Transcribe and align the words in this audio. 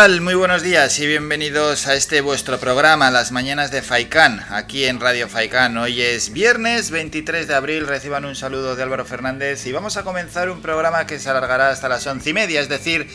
Muy 0.00 0.34
buenos 0.34 0.62
días 0.62 0.98
y 0.98 1.06
bienvenidos 1.06 1.86
a 1.86 1.94
este 1.94 2.22
vuestro 2.22 2.58
programa, 2.58 3.10
Las 3.10 3.32
Mañanas 3.32 3.70
de 3.70 3.82
Faicán, 3.82 4.42
aquí 4.48 4.86
en 4.86 4.98
Radio 4.98 5.28
Faicán. 5.28 5.76
Hoy 5.76 6.00
es 6.00 6.32
viernes 6.32 6.90
23 6.90 7.46
de 7.46 7.54
abril, 7.54 7.86
reciban 7.86 8.24
un 8.24 8.34
saludo 8.34 8.76
de 8.76 8.82
Álvaro 8.82 9.04
Fernández 9.04 9.66
y 9.66 9.72
vamos 9.72 9.98
a 9.98 10.02
comenzar 10.02 10.48
un 10.48 10.62
programa 10.62 11.06
que 11.06 11.18
se 11.18 11.28
alargará 11.28 11.68
hasta 11.68 11.90
las 11.90 12.06
once 12.06 12.30
y 12.30 12.32
media, 12.32 12.62
es 12.62 12.70
decir, 12.70 13.10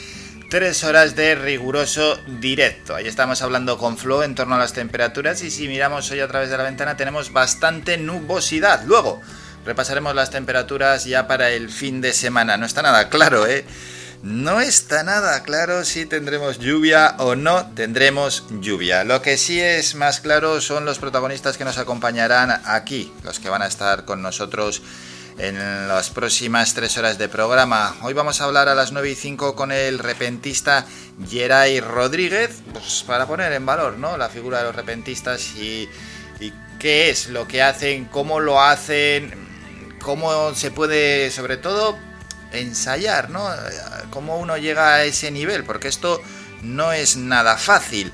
tres 0.51 0.83
horas 0.83 1.15
de 1.15 1.33
riguroso 1.33 2.19
directo. 2.39 2.93
Ahí 2.93 3.07
estamos 3.07 3.41
hablando 3.41 3.79
con 3.79 3.97
Flo 3.97 4.21
en 4.21 4.35
torno 4.35 4.53
a 4.53 4.59
las 4.59 4.73
temperaturas 4.73 5.41
y 5.41 5.49
si 5.49 5.67
miramos 5.67 6.11
hoy 6.11 6.19
a 6.19 6.27
través 6.27 6.51
de 6.51 6.57
la 6.57 6.65
ventana 6.65 6.95
tenemos 6.95 7.33
bastante 7.33 7.97
nubosidad. 7.97 8.83
Luego 8.85 9.23
repasaremos 9.65 10.13
las 10.13 10.29
temperaturas 10.29 11.05
ya 11.05 11.25
para 11.25 11.49
el 11.49 11.71
fin 11.71 11.99
de 11.99 12.13
semana. 12.13 12.57
No 12.57 12.67
está 12.67 12.83
nada 12.83 13.09
claro, 13.09 13.47
¿eh? 13.47 13.65
No 14.23 14.59
está 14.59 15.03
nada 15.03 15.43
claro 15.43 15.85
si 15.85 16.05
tendremos 16.05 16.59
lluvia 16.59 17.15
o 17.19 17.35
no 17.35 17.67
tendremos 17.75 18.43
lluvia. 18.59 19.03
Lo 19.03 19.21
que 19.21 19.37
sí 19.37 19.61
es 19.61 19.95
más 19.95 20.19
claro 20.19 20.61
son 20.61 20.85
los 20.85 20.99
protagonistas 20.99 21.57
que 21.57 21.65
nos 21.65 21.77
acompañarán 21.77 22.61
aquí, 22.65 23.13
los 23.23 23.39
que 23.39 23.49
van 23.49 23.61
a 23.61 23.67
estar 23.67 24.05
con 24.05 24.21
nosotros 24.21 24.81
en 25.37 25.87
las 25.87 26.09
próximas 26.09 26.73
tres 26.73 26.97
horas 26.97 27.17
de 27.17 27.29
programa. 27.29 27.95
Hoy 28.01 28.13
vamos 28.13 28.39
a 28.39 28.45
hablar 28.45 28.69
a 28.69 28.75
las 28.75 28.91
9 28.91 29.11
y 29.11 29.15
5 29.15 29.55
con 29.55 29.71
el 29.71 29.99
repentista 29.99 30.85
Geray 31.27 31.81
Rodríguez, 31.81 32.61
pues 32.71 33.03
para 33.05 33.27
poner 33.27 33.51
en 33.53 33.65
valor 33.65 33.97
¿no? 33.97 34.17
la 34.17 34.29
figura 34.29 34.59
de 34.59 34.63
los 34.65 34.75
repentistas 34.75 35.55
y, 35.55 35.89
y 36.39 36.53
qué 36.79 37.09
es 37.09 37.27
lo 37.27 37.47
que 37.47 37.61
hacen, 37.61 38.05
cómo 38.05 38.39
lo 38.39 38.61
hacen, 38.61 39.33
cómo 40.01 40.55
se 40.55 40.71
puede, 40.71 41.31
sobre 41.31 41.57
todo, 41.57 41.97
ensayar, 42.55 43.29
¿no? 43.29 43.49
Cómo 44.09 44.37
uno 44.37 44.57
llega 44.57 44.95
a 44.95 45.03
ese 45.03 45.31
nivel, 45.31 45.63
porque 45.63 45.87
esto 45.87 46.21
no 46.61 46.91
es 46.93 47.17
nada 47.17 47.57
fácil. 47.57 48.11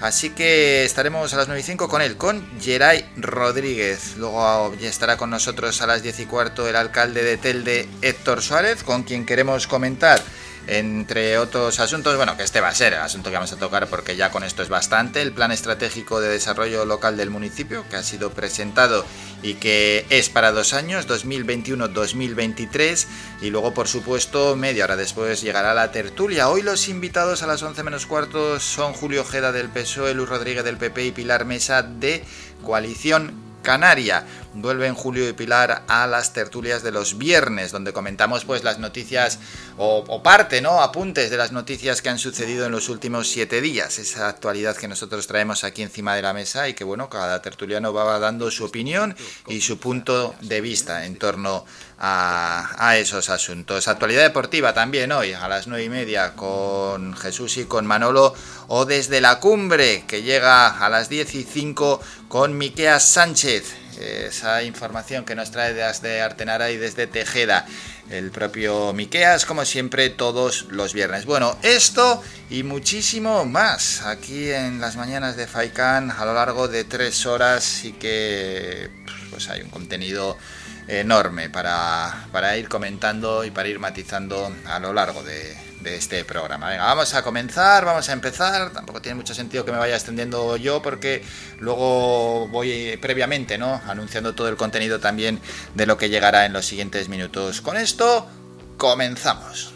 Así 0.00 0.30
que 0.30 0.84
estaremos 0.84 1.34
a 1.34 1.38
las 1.38 1.48
9 1.48 1.60
y 1.60 1.64
5 1.64 1.88
con 1.88 2.02
él, 2.02 2.16
con 2.16 2.46
Geray 2.60 3.10
Rodríguez. 3.16 4.16
Luego 4.16 4.72
estará 4.80 5.16
con 5.16 5.30
nosotros 5.30 5.82
a 5.82 5.88
las 5.88 6.02
10 6.02 6.20
y 6.20 6.26
cuarto 6.26 6.68
el 6.68 6.76
alcalde 6.76 7.24
de 7.24 7.36
Telde, 7.36 7.88
Héctor 8.00 8.40
Suárez, 8.40 8.84
con 8.84 9.02
quien 9.02 9.26
queremos 9.26 9.66
comentar 9.66 10.22
entre 10.68 11.38
otros 11.38 11.80
asuntos, 11.80 12.16
bueno, 12.16 12.36
que 12.36 12.42
este 12.42 12.60
va 12.60 12.68
a 12.68 12.74
ser 12.74 12.92
el 12.92 13.00
asunto 13.00 13.30
que 13.30 13.36
vamos 13.36 13.52
a 13.52 13.56
tocar 13.56 13.86
porque 13.88 14.16
ya 14.16 14.30
con 14.30 14.44
esto 14.44 14.62
es 14.62 14.68
bastante, 14.68 15.22
el 15.22 15.32
plan 15.32 15.50
estratégico 15.50 16.20
de 16.20 16.28
desarrollo 16.28 16.84
local 16.84 17.16
del 17.16 17.30
municipio 17.30 17.84
que 17.88 17.96
ha 17.96 18.02
sido 18.02 18.30
presentado 18.30 19.04
y 19.42 19.54
que 19.54 20.04
es 20.10 20.28
para 20.28 20.52
dos 20.52 20.74
años, 20.74 21.08
2021-2023 21.08 23.06
y 23.40 23.50
luego 23.50 23.72
por 23.72 23.88
supuesto 23.88 24.56
media 24.56 24.84
hora 24.84 24.96
después 24.96 25.40
llegará 25.40 25.72
la 25.72 25.90
tertulia. 25.90 26.50
Hoy 26.50 26.62
los 26.62 26.88
invitados 26.88 27.42
a 27.42 27.46
las 27.46 27.62
11 27.62 27.82
menos 27.82 28.06
cuartos 28.06 28.62
son 28.62 28.92
Julio 28.92 29.22
Ojeda 29.22 29.52
del 29.52 29.70
PSOE, 29.70 30.12
Luis 30.14 30.28
Rodríguez 30.28 30.64
del 30.64 30.76
PP 30.76 31.06
y 31.06 31.12
Pilar 31.12 31.46
Mesa 31.46 31.82
de 31.82 32.22
Coalición 32.62 33.32
Canaria. 33.62 34.24
Vuelven 34.54 34.94
Julio 34.94 35.28
y 35.28 35.32
Pilar 35.32 35.82
a 35.88 36.06
las 36.06 36.32
tertulias 36.32 36.82
de 36.82 36.90
los 36.90 37.18
viernes, 37.18 37.70
donde 37.70 37.92
comentamos 37.92 38.44
pues 38.44 38.64
las 38.64 38.78
noticias 38.78 39.38
o, 39.76 40.22
parte, 40.22 40.60
¿no? 40.60 40.82
Apuntes 40.82 41.30
de 41.30 41.36
las 41.36 41.52
noticias 41.52 42.02
que 42.02 42.08
han 42.08 42.18
sucedido 42.18 42.66
en 42.66 42.72
los 42.72 42.88
últimos 42.88 43.28
siete 43.28 43.60
días. 43.60 43.98
Esa 43.98 44.28
actualidad 44.28 44.76
que 44.76 44.88
nosotros 44.88 45.26
traemos 45.26 45.64
aquí 45.64 45.82
encima 45.82 46.16
de 46.16 46.22
la 46.22 46.32
mesa 46.32 46.68
y 46.68 46.74
que 46.74 46.84
bueno, 46.84 47.08
cada 47.08 47.42
tertuliano 47.42 47.92
va 47.92 48.18
dando 48.18 48.50
su 48.50 48.64
opinión 48.64 49.14
y 49.46 49.60
su 49.60 49.78
punto 49.78 50.34
de 50.40 50.60
vista 50.60 51.04
en 51.04 51.16
torno 51.16 51.64
a, 51.98 52.74
a 52.78 52.96
esos 52.96 53.28
asuntos. 53.28 53.86
Actualidad 53.86 54.22
deportiva 54.22 54.72
también 54.72 55.12
hoy 55.12 55.32
a 55.34 55.46
las 55.48 55.66
nueve 55.66 55.84
y 55.84 55.90
media 55.90 56.34
con 56.34 57.16
Jesús 57.16 57.58
y 57.58 57.64
con 57.64 57.86
Manolo 57.86 58.34
o 58.68 58.84
desde 58.84 59.20
la 59.20 59.40
cumbre 59.40 60.04
que 60.06 60.22
llega 60.22 60.68
a 60.68 60.88
las 60.88 61.08
diez 61.08 61.34
y 61.34 61.44
cinco 61.44 62.00
con 62.28 62.56
Miqueas 62.56 63.04
Sánchez. 63.04 63.87
Esa 63.98 64.62
información 64.62 65.24
que 65.24 65.34
nos 65.34 65.50
trae 65.50 65.74
desde 65.74 66.22
Artenara 66.22 66.70
y 66.70 66.76
desde 66.76 67.06
Tejeda 67.06 67.66
el 68.10 68.30
propio 68.30 68.92
Miqueas, 68.92 69.44
como 69.44 69.64
siempre, 69.64 70.08
todos 70.08 70.66
los 70.70 70.94
viernes. 70.94 71.26
Bueno, 71.26 71.58
esto 71.62 72.22
y 72.48 72.62
muchísimo 72.62 73.44
más 73.44 74.02
aquí 74.02 74.50
en 74.50 74.80
las 74.80 74.96
mañanas 74.96 75.36
de 75.36 75.46
Faikán 75.46 76.10
a 76.10 76.24
lo 76.24 76.32
largo 76.34 76.68
de 76.68 76.84
tres 76.84 77.26
horas 77.26 77.84
y 77.84 77.92
que 77.92 78.88
pues 79.30 79.48
hay 79.48 79.62
un 79.62 79.70
contenido 79.70 80.38
enorme 80.86 81.50
para, 81.50 82.28
para 82.32 82.56
ir 82.56 82.68
comentando 82.68 83.44
y 83.44 83.50
para 83.50 83.68
ir 83.68 83.78
matizando 83.78 84.54
a 84.66 84.78
lo 84.78 84.92
largo 84.92 85.22
de, 85.22 85.67
de 85.80 85.96
este 85.96 86.24
programa. 86.24 86.70
Venga, 86.70 86.84
vamos 86.84 87.14
a 87.14 87.22
comenzar, 87.22 87.84
vamos 87.84 88.08
a 88.08 88.12
empezar. 88.12 88.72
Tampoco 88.72 89.00
tiene 89.00 89.16
mucho 89.16 89.34
sentido 89.34 89.64
que 89.64 89.72
me 89.72 89.78
vaya 89.78 89.94
extendiendo 89.94 90.56
yo 90.56 90.82
porque 90.82 91.24
luego 91.58 92.48
voy 92.48 92.96
previamente, 93.00 93.58
¿no? 93.58 93.80
Anunciando 93.86 94.34
todo 94.34 94.48
el 94.48 94.56
contenido 94.56 95.00
también 95.00 95.40
de 95.74 95.86
lo 95.86 95.96
que 95.96 96.08
llegará 96.08 96.46
en 96.46 96.52
los 96.52 96.66
siguientes 96.66 97.08
minutos. 97.08 97.60
Con 97.60 97.76
esto, 97.76 98.28
comenzamos. 98.76 99.72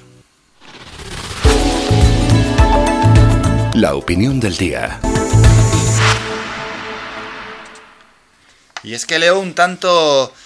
La 3.75 3.95
opinión 3.95 4.39
del 4.39 4.57
día. 4.57 5.01
Y 8.85 8.95
es 8.95 9.07
que 9.07 9.19
leo 9.19 9.39
un 9.39 9.55
tanto 9.55 10.27
eh, 10.27 10.42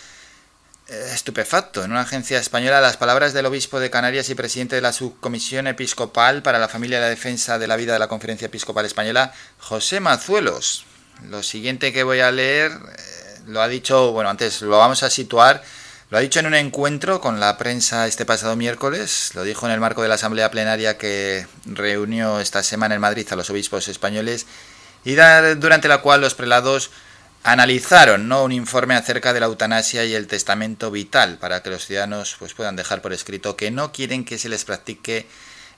estupefacto 0.89 1.83
en 1.83 1.91
una 1.91 2.03
agencia 2.03 2.39
española 2.39 2.81
las 2.81 2.97
palabras 2.97 3.33
del 3.33 3.47
obispo 3.47 3.81
de 3.81 3.91
Canarias 3.91 4.31
y 4.31 4.35
presidente 4.37 4.77
de 4.77 4.83
la 4.83 4.93
subcomisión 4.93 5.67
episcopal 5.67 6.43
para 6.43 6.61
la 6.61 6.69
familia 6.69 6.99
y 6.99 7.01
la 7.01 7.09
defensa 7.09 7.59
de 7.59 7.67
la 7.67 7.77
vida 7.77 7.93
de 7.93 7.99
la 7.99 8.09
Conferencia 8.09 8.47
Episcopal 8.47 8.87
Española, 8.87 9.33
José 9.59 9.99
Mazuelos. 9.99 10.85
Lo 11.29 11.43
siguiente 11.43 11.93
que 11.93 12.05
voy 12.05 12.21
a 12.21 12.31
leer 12.31 12.71
eh, 12.71 13.41
lo 13.47 13.63
ha 13.63 13.69
dicho, 13.69 14.13
bueno, 14.13 14.31
antes 14.31 14.63
lo 14.63 14.79
vamos 14.79 15.03
a 15.03 15.11
situar, 15.11 15.63
lo 16.11 16.19
ha 16.19 16.21
dicho 16.21 16.39
en 16.39 16.47
un 16.47 16.55
encuentro 16.55 17.21
con 17.21 17.41
la 17.41 17.59
prensa 17.59 18.07
este 18.07 18.25
pasado 18.25 18.55
miércoles, 18.55 19.33
lo 19.35 19.43
dijo 19.43 19.67
en 19.67 19.73
el 19.73 19.81
marco 19.81 20.03
de 20.03 20.09
la 20.09 20.15
asamblea 20.15 20.53
plenaria 20.53 20.99
que 20.99 21.49
reunió 21.65 22.39
esta 22.39 22.63
semana 22.63 22.95
en 22.95 23.01
Madrid 23.01 23.27
a 23.33 23.37
los 23.37 23.51
obispos 23.51 23.89
españoles 23.89 24.47
y 25.05 25.17
durante 25.57 25.89
la 25.89 25.99
cual 25.99 26.21
los 26.21 26.35
prelados 26.35 26.91
analizaron 27.47 28.27
¿no? 28.27 28.43
un 28.43 28.51
informe 28.51 28.97
acerca 28.97 29.33
de 29.33 29.39
la 29.39 29.47
eutanasia 29.47 30.05
y 30.05 30.15
el 30.15 30.27
testamento 30.27 30.91
vital 30.91 31.39
para 31.39 31.63
que 31.63 31.71
los 31.71 31.87
ciudadanos 31.87 32.35
pues, 32.41 32.55
puedan 32.55 32.75
dejar 32.75 33.03
por 33.03 33.13
escrito 33.13 33.57
que 33.57 33.71
no 33.71 33.93
quieren 33.93 34.25
que 34.25 34.37
se 34.37 34.49
les 34.49 34.65
practique 34.65 35.27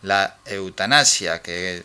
la 0.01 0.39
eutanasia, 0.47 1.43
que 1.43 1.85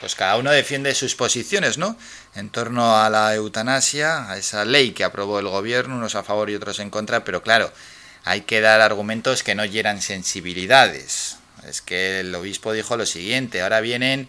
pues 0.00 0.16
cada 0.16 0.36
uno 0.38 0.50
defiende 0.50 0.92
sus 0.96 1.14
posiciones, 1.14 1.78
¿no? 1.78 1.96
En 2.34 2.50
torno 2.50 2.96
a 2.96 3.08
la 3.10 3.32
eutanasia, 3.36 4.28
a 4.28 4.38
esa 4.38 4.64
ley 4.64 4.90
que 4.90 5.04
aprobó 5.04 5.38
el 5.38 5.46
gobierno, 5.46 5.94
unos 5.94 6.16
a 6.16 6.24
favor 6.24 6.50
y 6.50 6.56
otros 6.56 6.80
en 6.80 6.90
contra, 6.90 7.24
pero 7.24 7.44
claro, 7.44 7.72
hay 8.24 8.40
que 8.40 8.60
dar 8.60 8.80
argumentos 8.80 9.44
que 9.44 9.54
no 9.54 9.64
hieran 9.64 10.02
sensibilidades. 10.02 11.36
Es 11.68 11.80
que 11.80 12.20
el 12.20 12.34
obispo 12.34 12.72
dijo 12.72 12.96
lo 12.96 13.06
siguiente, 13.06 13.62
ahora 13.62 13.80
vienen 13.80 14.28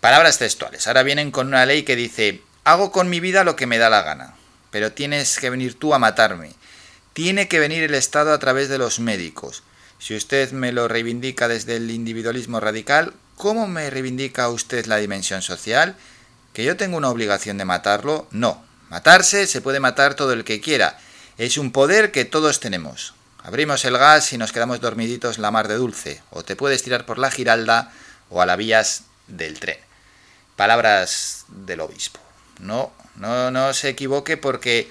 palabras 0.00 0.38
textuales, 0.38 0.88
ahora 0.88 1.04
vienen 1.04 1.30
con 1.30 1.46
una 1.46 1.64
ley 1.64 1.84
que 1.84 1.94
dice 1.94 2.42
Hago 2.64 2.92
con 2.92 3.10
mi 3.10 3.18
vida 3.18 3.42
lo 3.42 3.56
que 3.56 3.66
me 3.66 3.78
da 3.78 3.90
la 3.90 4.02
gana, 4.02 4.34
pero 4.70 4.92
tienes 4.92 5.36
que 5.40 5.50
venir 5.50 5.76
tú 5.76 5.94
a 5.94 5.98
matarme. 5.98 6.52
Tiene 7.12 7.48
que 7.48 7.58
venir 7.58 7.82
el 7.82 7.94
Estado 7.94 8.32
a 8.32 8.38
través 8.38 8.68
de 8.68 8.78
los 8.78 9.00
médicos. 9.00 9.64
Si 9.98 10.14
usted 10.14 10.52
me 10.52 10.70
lo 10.70 10.86
reivindica 10.86 11.48
desde 11.48 11.74
el 11.74 11.90
individualismo 11.90 12.60
radical, 12.60 13.14
¿cómo 13.34 13.66
me 13.66 13.90
reivindica 13.90 14.48
usted 14.48 14.86
la 14.86 14.98
dimensión 14.98 15.42
social? 15.42 15.96
¿Que 16.52 16.62
yo 16.62 16.76
tengo 16.76 16.96
una 16.96 17.10
obligación 17.10 17.58
de 17.58 17.64
matarlo? 17.64 18.28
No. 18.30 18.64
Matarse 18.90 19.48
se 19.48 19.60
puede 19.60 19.80
matar 19.80 20.14
todo 20.14 20.32
el 20.32 20.44
que 20.44 20.60
quiera. 20.60 21.00
Es 21.38 21.58
un 21.58 21.72
poder 21.72 22.12
que 22.12 22.24
todos 22.24 22.60
tenemos. 22.60 23.14
Abrimos 23.42 23.84
el 23.84 23.98
gas 23.98 24.32
y 24.32 24.38
nos 24.38 24.52
quedamos 24.52 24.80
dormiditos 24.80 25.38
la 25.38 25.50
mar 25.50 25.66
de 25.66 25.74
dulce. 25.74 26.22
O 26.30 26.44
te 26.44 26.54
puedes 26.54 26.84
tirar 26.84 27.06
por 27.06 27.18
la 27.18 27.32
giralda 27.32 27.90
o 28.30 28.40
a 28.40 28.46
las 28.46 28.56
vías 28.56 29.02
del 29.26 29.58
tren. 29.58 29.78
Palabras 30.54 31.44
del 31.48 31.80
obispo. 31.80 32.20
No, 32.62 32.92
no, 33.16 33.50
no 33.50 33.74
se 33.74 33.90
equivoque 33.90 34.38
porque 34.38 34.88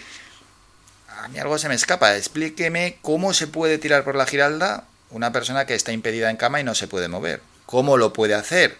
a 1.07 1.27
mí 1.29 1.39
algo 1.39 1.57
se 1.57 1.69
me 1.69 1.75
escapa. 1.75 2.15
Explíqueme 2.15 2.99
cómo 3.01 3.33
se 3.33 3.47
puede 3.47 3.79
tirar 3.79 4.03
por 4.03 4.15
la 4.15 4.27
giralda 4.27 4.85
una 5.09 5.31
persona 5.31 5.65
que 5.65 5.75
está 5.75 5.91
impedida 5.91 6.29
en 6.29 6.37
cama 6.37 6.59
y 6.59 6.63
no 6.63 6.75
se 6.75 6.87
puede 6.87 7.07
mover. 7.07 7.41
¿Cómo 7.65 7.97
lo 7.97 8.13
puede 8.13 8.35
hacer? 8.35 8.77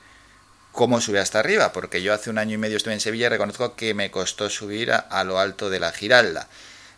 cómo 0.71 1.01
sube 1.01 1.19
hasta 1.19 1.39
arriba, 1.39 1.73
porque 1.73 2.01
yo 2.01 2.13
hace 2.13 2.29
un 2.29 2.37
año 2.37 2.55
y 2.55 2.57
medio 2.57 2.77
estuve 2.77 2.93
en 2.93 2.99
Sevilla 2.99 3.27
y 3.27 3.29
reconozco 3.29 3.75
que 3.75 3.93
me 3.93 4.11
costó 4.11 4.49
subir 4.49 4.91
a, 4.91 5.23
lo 5.23 5.39
alto 5.39 5.69
de 5.69 5.79
la 5.79 5.91
Giralda. 5.91 6.47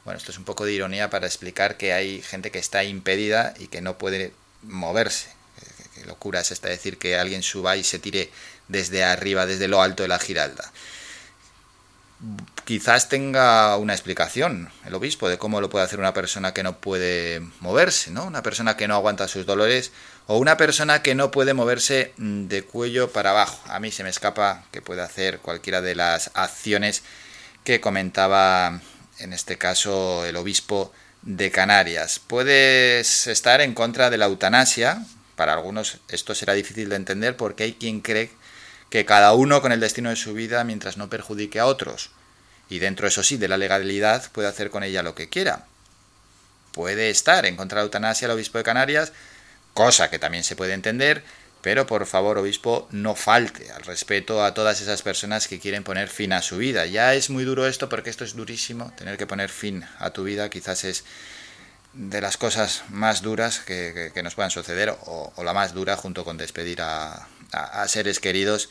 Bueno, 0.05 0.17
esto 0.17 0.31
es 0.31 0.37
un 0.37 0.43
poco 0.43 0.65
de 0.65 0.73
ironía 0.73 1.09
para 1.09 1.27
explicar 1.27 1.77
que 1.77 1.93
hay 1.93 2.21
gente 2.21 2.51
que 2.51 2.59
está 2.59 2.83
impedida 2.83 3.53
y 3.57 3.67
que 3.67 3.81
no 3.81 3.97
puede 3.97 4.33
moverse. 4.61 5.29
Qué, 5.95 6.05
locura 6.05 6.41
es 6.41 6.51
esta 6.51 6.69
decir 6.69 6.97
que 6.97 7.17
alguien 7.17 7.43
suba 7.43 7.77
y 7.77 7.83
se 7.83 7.99
tire 7.99 8.29
desde 8.67 9.03
arriba, 9.03 9.45
desde 9.45 9.67
lo 9.67 9.81
alto 9.81 10.03
de 10.03 10.09
la 10.09 10.19
Giralda. 10.19 10.71
Quizás 12.65 13.09
tenga 13.09 13.75
una 13.77 13.93
explicación 13.93 14.69
el 14.85 14.93
obispo 14.93 15.27
de 15.27 15.37
cómo 15.37 15.59
lo 15.59 15.69
puede 15.69 15.83
hacer 15.83 15.99
una 15.99 16.13
persona 16.13 16.53
que 16.53 16.63
no 16.63 16.77
puede 16.77 17.41
moverse, 17.59 18.11
¿no? 18.11 18.25
Una 18.25 18.41
persona 18.41 18.77
que 18.77 18.87
no 18.87 18.95
aguanta 18.95 19.27
sus 19.27 19.45
dolores 19.45 19.91
o 20.27 20.37
una 20.37 20.55
persona 20.55 21.01
que 21.01 21.15
no 21.15 21.31
puede 21.31 21.53
moverse 21.53 22.13
de 22.17 22.63
cuello 22.63 23.11
para 23.11 23.31
abajo. 23.31 23.59
A 23.67 23.79
mí 23.79 23.91
se 23.91 24.03
me 24.03 24.09
escapa 24.09 24.63
que 24.71 24.81
puede 24.81 25.01
hacer 25.01 25.39
cualquiera 25.39 25.81
de 25.81 25.95
las 25.95 26.31
acciones 26.33 27.03
que 27.65 27.81
comentaba 27.81 28.79
en 29.19 29.33
este 29.33 29.57
caso 29.57 30.25
el 30.25 30.37
obispo 30.37 30.93
de 31.21 31.51
Canarias. 31.51 32.19
Puedes 32.19 33.27
estar 33.27 33.61
en 33.61 33.73
contra 33.73 34.09
de 34.09 34.17
la 34.17 34.25
eutanasia. 34.25 35.05
Para 35.35 35.53
algunos 35.53 35.97
esto 36.09 36.35
será 36.35 36.53
difícil 36.53 36.89
de 36.89 36.95
entender 36.95 37.35
porque 37.35 37.63
hay 37.63 37.73
quien 37.73 38.01
cree 38.01 38.31
que 38.93 39.05
cada 39.05 39.33
uno 39.33 39.59
con 39.63 39.71
el 39.71 39.79
destino 39.79 40.11
de 40.11 40.15
su 40.15 40.35
vida 40.35 40.63
mientras 40.63 40.97
no 40.97 41.09
perjudique 41.09 41.59
a 41.59 41.65
otros. 41.65 42.11
Y 42.69 42.77
dentro, 42.77 43.07
eso 43.07 43.23
sí, 43.23 43.37
de 43.37 43.47
la 43.47 43.57
legalidad 43.57 44.31
puede 44.31 44.47
hacer 44.47 44.69
con 44.69 44.83
ella 44.83 45.01
lo 45.01 45.15
que 45.15 45.29
quiera. 45.29 45.65
Puede 46.73 47.09
estar 47.09 47.47
en 47.47 47.55
contra 47.55 47.79
de 47.79 47.81
la 47.81 47.85
eutanasia 47.85 48.27
el 48.27 48.33
obispo 48.33 48.59
de 48.59 48.63
Canarias 48.63 49.11
cosa 49.73 50.11
que 50.11 50.19
también 50.19 50.43
se 50.43 50.55
puede 50.55 50.73
entender, 50.73 51.23
pero 51.63 51.87
por 51.87 52.05
favor, 52.05 52.37
obispo, 52.37 52.87
no 52.91 53.15
falte 53.15 53.71
al 53.71 53.81
respeto 53.81 54.43
a 54.45 54.53
todas 54.53 54.79
esas 54.79 55.01
personas 55.01 55.47
que 55.47 55.59
quieren 55.59 55.83
poner 55.83 56.07
fin 56.07 56.31
a 56.31 56.43
su 56.43 56.57
vida. 56.57 56.85
Ya 56.85 57.15
es 57.15 57.31
muy 57.31 57.45
duro 57.45 57.65
esto 57.65 57.89
porque 57.89 58.11
esto 58.11 58.23
es 58.23 58.35
durísimo, 58.35 58.93
tener 58.95 59.17
que 59.17 59.25
poner 59.25 59.49
fin 59.49 59.83
a 59.97 60.11
tu 60.11 60.23
vida 60.23 60.51
quizás 60.51 60.83
es 60.83 61.03
de 61.93 62.21
las 62.21 62.37
cosas 62.37 62.83
más 62.89 63.23
duras 63.23 63.57
que, 63.57 64.11
nos 64.23 64.35
puedan 64.35 64.51
suceder 64.51 64.95
o, 65.07 65.33
la 65.43 65.53
más 65.53 65.73
dura 65.73 65.97
junto 65.97 66.23
con 66.23 66.37
despedir 66.37 66.79
a, 66.83 67.27
a, 67.53 67.87
seres 67.87 68.19
queridos 68.19 68.69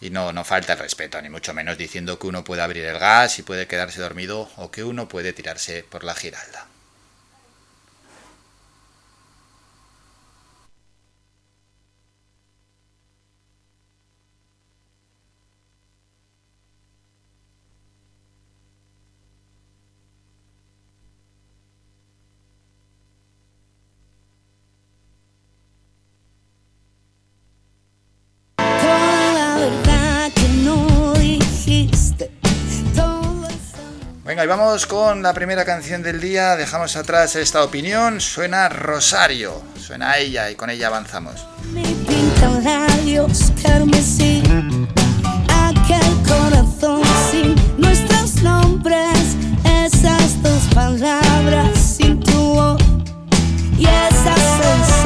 y 0.00 0.10
no, 0.10 0.32
no 0.32 0.44
falta 0.44 0.74
el 0.74 0.78
respeto, 0.78 1.20
ni 1.22 1.30
mucho 1.30 1.54
menos 1.54 1.78
diciendo 1.78 2.18
que 2.18 2.26
uno 2.26 2.44
puede 2.44 2.62
abrir 2.62 2.84
el 2.84 2.98
gas 2.98 3.38
y 3.38 3.42
puede 3.42 3.66
quedarse 3.66 4.00
dormido 4.00 4.50
o 4.56 4.70
que 4.70 4.84
uno 4.84 5.08
puede 5.08 5.32
tirarse 5.32 5.84
por 5.84 6.04
la 6.04 6.14
giralda. 6.14 6.66
Y 34.46 34.48
vamos 34.48 34.86
con 34.86 35.22
la 35.22 35.34
primera 35.34 35.64
canción 35.64 36.04
del 36.04 36.20
día. 36.20 36.54
Dejamos 36.54 36.94
atrás 36.94 37.34
esta 37.34 37.64
opinión. 37.64 38.20
Suena 38.20 38.68
Rosario. 38.68 39.60
Suena 39.76 40.18
ella 40.18 40.48
y 40.50 40.54
con 40.54 40.70
ella 40.70 40.86
avanzamos. 40.86 41.44
Me 41.72 41.82
pintan 41.82 42.62
labios 42.62 43.50
carmesí, 43.60 44.44
aquel 45.48 46.22
corazón 46.28 47.02
sin 47.32 47.56
nuestros 47.76 48.36
nombres, 48.42 49.34
esas 49.64 50.40
dos 50.40 50.62
palabras 50.72 51.96
sin 51.96 52.20
tu 52.20 52.54
voz 52.54 52.82
y 53.76 53.84
esa 53.84 54.34
sensación 54.36 55.05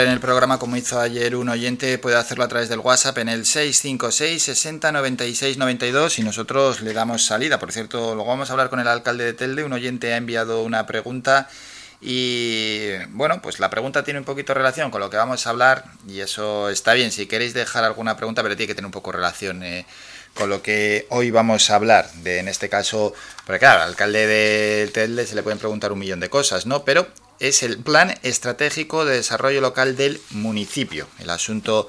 en 0.00 0.08
el 0.08 0.20
programa 0.20 0.58
como 0.58 0.76
hizo 0.76 0.98
ayer 0.98 1.36
un 1.36 1.48
oyente 1.48 1.98
puede 1.98 2.16
hacerlo 2.16 2.44
a 2.44 2.48
través 2.48 2.68
del 2.68 2.78
WhatsApp 2.78 3.18
en 3.18 3.28
el 3.28 3.44
656 3.44 4.42
60 4.42 4.92
96 4.92 5.58
92 5.58 6.18
y 6.18 6.22
nosotros 6.22 6.80
le 6.80 6.92
damos 6.92 7.24
salida. 7.24 7.58
Por 7.58 7.72
cierto, 7.72 8.14
luego 8.14 8.30
vamos 8.30 8.50
a 8.50 8.54
hablar 8.54 8.70
con 8.70 8.80
el 8.80 8.88
alcalde 8.88 9.24
de 9.24 9.32
Telde. 9.34 9.64
Un 9.64 9.72
oyente 9.72 10.12
ha 10.14 10.16
enviado 10.16 10.62
una 10.62 10.86
pregunta 10.86 11.48
y 12.00 12.90
bueno, 13.10 13.42
pues 13.42 13.60
la 13.60 13.70
pregunta 13.70 14.02
tiene 14.02 14.20
un 14.20 14.24
poquito 14.24 14.54
relación 14.54 14.90
con 14.90 15.00
lo 15.00 15.10
que 15.10 15.16
vamos 15.16 15.46
a 15.46 15.50
hablar 15.50 15.84
y 16.08 16.20
eso 16.20 16.70
está 16.70 16.94
bien. 16.94 17.12
Si 17.12 17.26
queréis 17.26 17.52
dejar 17.52 17.84
alguna 17.84 18.16
pregunta, 18.16 18.42
pero 18.42 18.56
tiene 18.56 18.68
que 18.68 18.74
tener 18.74 18.86
un 18.86 18.92
poco 18.92 19.12
relación. 19.12 19.62
Eh, 19.62 19.84
con 20.34 20.48
lo 20.48 20.62
que 20.62 21.06
hoy 21.10 21.30
vamos 21.30 21.68
a 21.70 21.74
hablar, 21.74 22.10
de 22.22 22.38
en 22.38 22.48
este 22.48 22.70
caso, 22.70 23.12
porque 23.44 23.58
claro, 23.58 23.82
al 23.82 23.90
alcalde 23.90 24.26
de 24.26 24.90
Telde 24.92 25.26
se 25.26 25.34
le 25.34 25.42
pueden 25.42 25.58
preguntar 25.58 25.92
un 25.92 25.98
millón 25.98 26.20
de 26.20 26.30
cosas, 26.30 26.64
¿no? 26.64 26.86
Pero 26.86 27.06
es 27.42 27.64
el 27.64 27.78
Plan 27.78 28.14
Estratégico 28.22 29.04
de 29.04 29.16
Desarrollo 29.16 29.60
Local 29.60 29.96
del 29.96 30.20
municipio, 30.30 31.08
el 31.18 31.28
asunto 31.28 31.88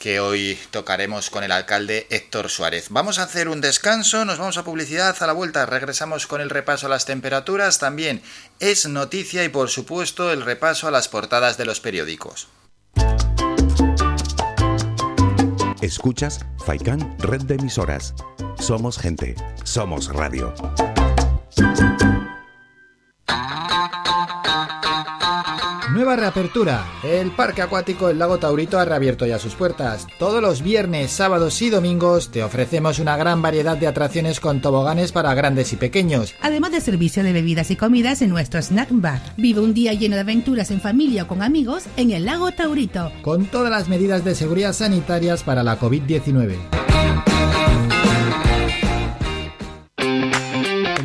que 0.00 0.18
hoy 0.18 0.58
tocaremos 0.72 1.30
con 1.30 1.44
el 1.44 1.52
alcalde 1.52 2.08
Héctor 2.10 2.50
Suárez. 2.50 2.88
Vamos 2.90 3.20
a 3.20 3.22
hacer 3.22 3.48
un 3.48 3.60
descanso, 3.60 4.24
nos 4.24 4.38
vamos 4.38 4.56
a 4.56 4.64
publicidad, 4.64 5.16
a 5.20 5.26
la 5.28 5.32
vuelta 5.32 5.66
regresamos 5.66 6.26
con 6.26 6.40
el 6.40 6.50
repaso 6.50 6.86
a 6.86 6.90
las 6.90 7.04
temperaturas, 7.04 7.78
también 7.78 8.22
es 8.58 8.88
noticia 8.88 9.44
y 9.44 9.48
por 9.48 9.70
supuesto 9.70 10.32
el 10.32 10.42
repaso 10.42 10.88
a 10.88 10.90
las 10.90 11.06
portadas 11.06 11.56
de 11.56 11.64
los 11.64 11.78
periódicos. 11.78 12.48
Escuchas 15.80 16.40
Faikan 16.66 17.16
Red 17.20 17.42
de 17.42 17.54
Emisoras. 17.54 18.14
Somos 18.58 18.98
gente, 18.98 19.36
somos 19.62 20.12
radio. 20.12 20.52
Nueva 25.92 26.16
reapertura. 26.16 26.86
El 27.02 27.30
Parque 27.30 27.62
Acuático 27.62 28.10
El 28.10 28.18
Lago 28.18 28.38
Taurito 28.38 28.78
ha 28.78 28.84
reabierto 28.84 29.24
ya 29.24 29.38
sus 29.38 29.54
puertas. 29.54 30.06
Todos 30.18 30.42
los 30.42 30.60
viernes, 30.60 31.10
sábados 31.10 31.62
y 31.62 31.70
domingos 31.70 32.30
te 32.30 32.42
ofrecemos 32.42 32.98
una 32.98 33.16
gran 33.16 33.40
variedad 33.40 33.76
de 33.76 33.86
atracciones 33.86 34.38
con 34.38 34.60
toboganes 34.60 35.12
para 35.12 35.32
grandes 35.32 35.72
y 35.72 35.76
pequeños. 35.76 36.34
Además 36.42 36.72
de 36.72 36.82
servicio 36.82 37.22
de 37.22 37.32
bebidas 37.32 37.70
y 37.70 37.76
comidas 37.76 38.20
en 38.20 38.28
nuestro 38.28 38.60
snack 38.60 38.88
bar. 38.90 39.22
Vive 39.38 39.60
un 39.60 39.72
día 39.72 39.94
lleno 39.94 40.16
de 40.16 40.20
aventuras 40.20 40.70
en 40.70 40.82
familia 40.82 41.22
o 41.22 41.26
con 41.26 41.42
amigos 41.42 41.84
en 41.96 42.10
el 42.10 42.26
Lago 42.26 42.52
Taurito. 42.52 43.10
Con 43.22 43.46
todas 43.46 43.70
las 43.70 43.88
medidas 43.88 44.24
de 44.24 44.34
seguridad 44.34 44.74
sanitarias 44.74 45.42
para 45.42 45.62
la 45.62 45.80
COVID-19. 45.80 46.97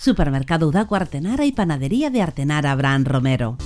Supermercado 0.00 0.66
Udaco 0.68 0.96
Artenara 0.96 1.44
y 1.44 1.52
Panadería 1.52 2.08
de 2.08 2.22
Artenara 2.22 2.72
Abraham 2.72 3.04
Romero. 3.04 3.58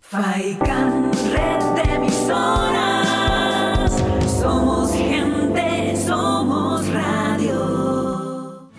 Faikan, 0.00 1.10
red 1.30 1.62
de 1.74 1.82
emisoras. 1.94 3.92
Somos 4.40 4.90
gente, 4.94 5.94
somos 6.02 6.88
radio. 6.88 8.70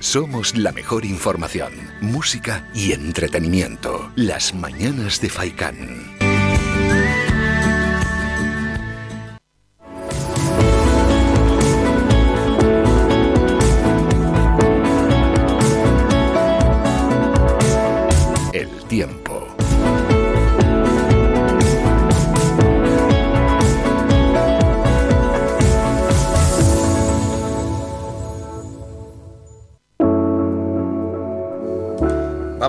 Somos 0.00 0.56
la 0.56 0.72
mejor 0.72 1.04
información, 1.04 1.72
música 2.00 2.68
y 2.74 2.90
entretenimiento. 2.90 4.10
Las 4.16 4.52
mañanas 4.52 5.20
de 5.20 5.28
Faikán. 5.28 6.11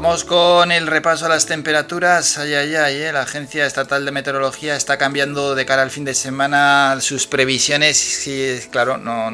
Vamos 0.03 0.25
con 0.25 0.73
el 0.73 0.87
repaso 0.87 1.27
a 1.27 1.29
las 1.29 1.45
temperaturas. 1.45 2.37
Ay, 2.37 2.53
ay, 2.55 2.75
ay, 2.75 3.01
eh, 3.03 3.13
la 3.13 3.21
Agencia 3.21 3.65
Estatal 3.65 4.03
de 4.03 4.11
Meteorología 4.11 4.75
está 4.75 4.97
cambiando 4.97 5.55
de 5.55 5.65
cara 5.65 5.81
al 5.81 5.91
fin 5.91 6.03
de 6.03 6.13
semana 6.13 6.97
sus 6.99 7.25
previsiones. 7.25 7.99
Sí, 7.99 8.59
claro, 8.69 8.97
no, 8.97 9.31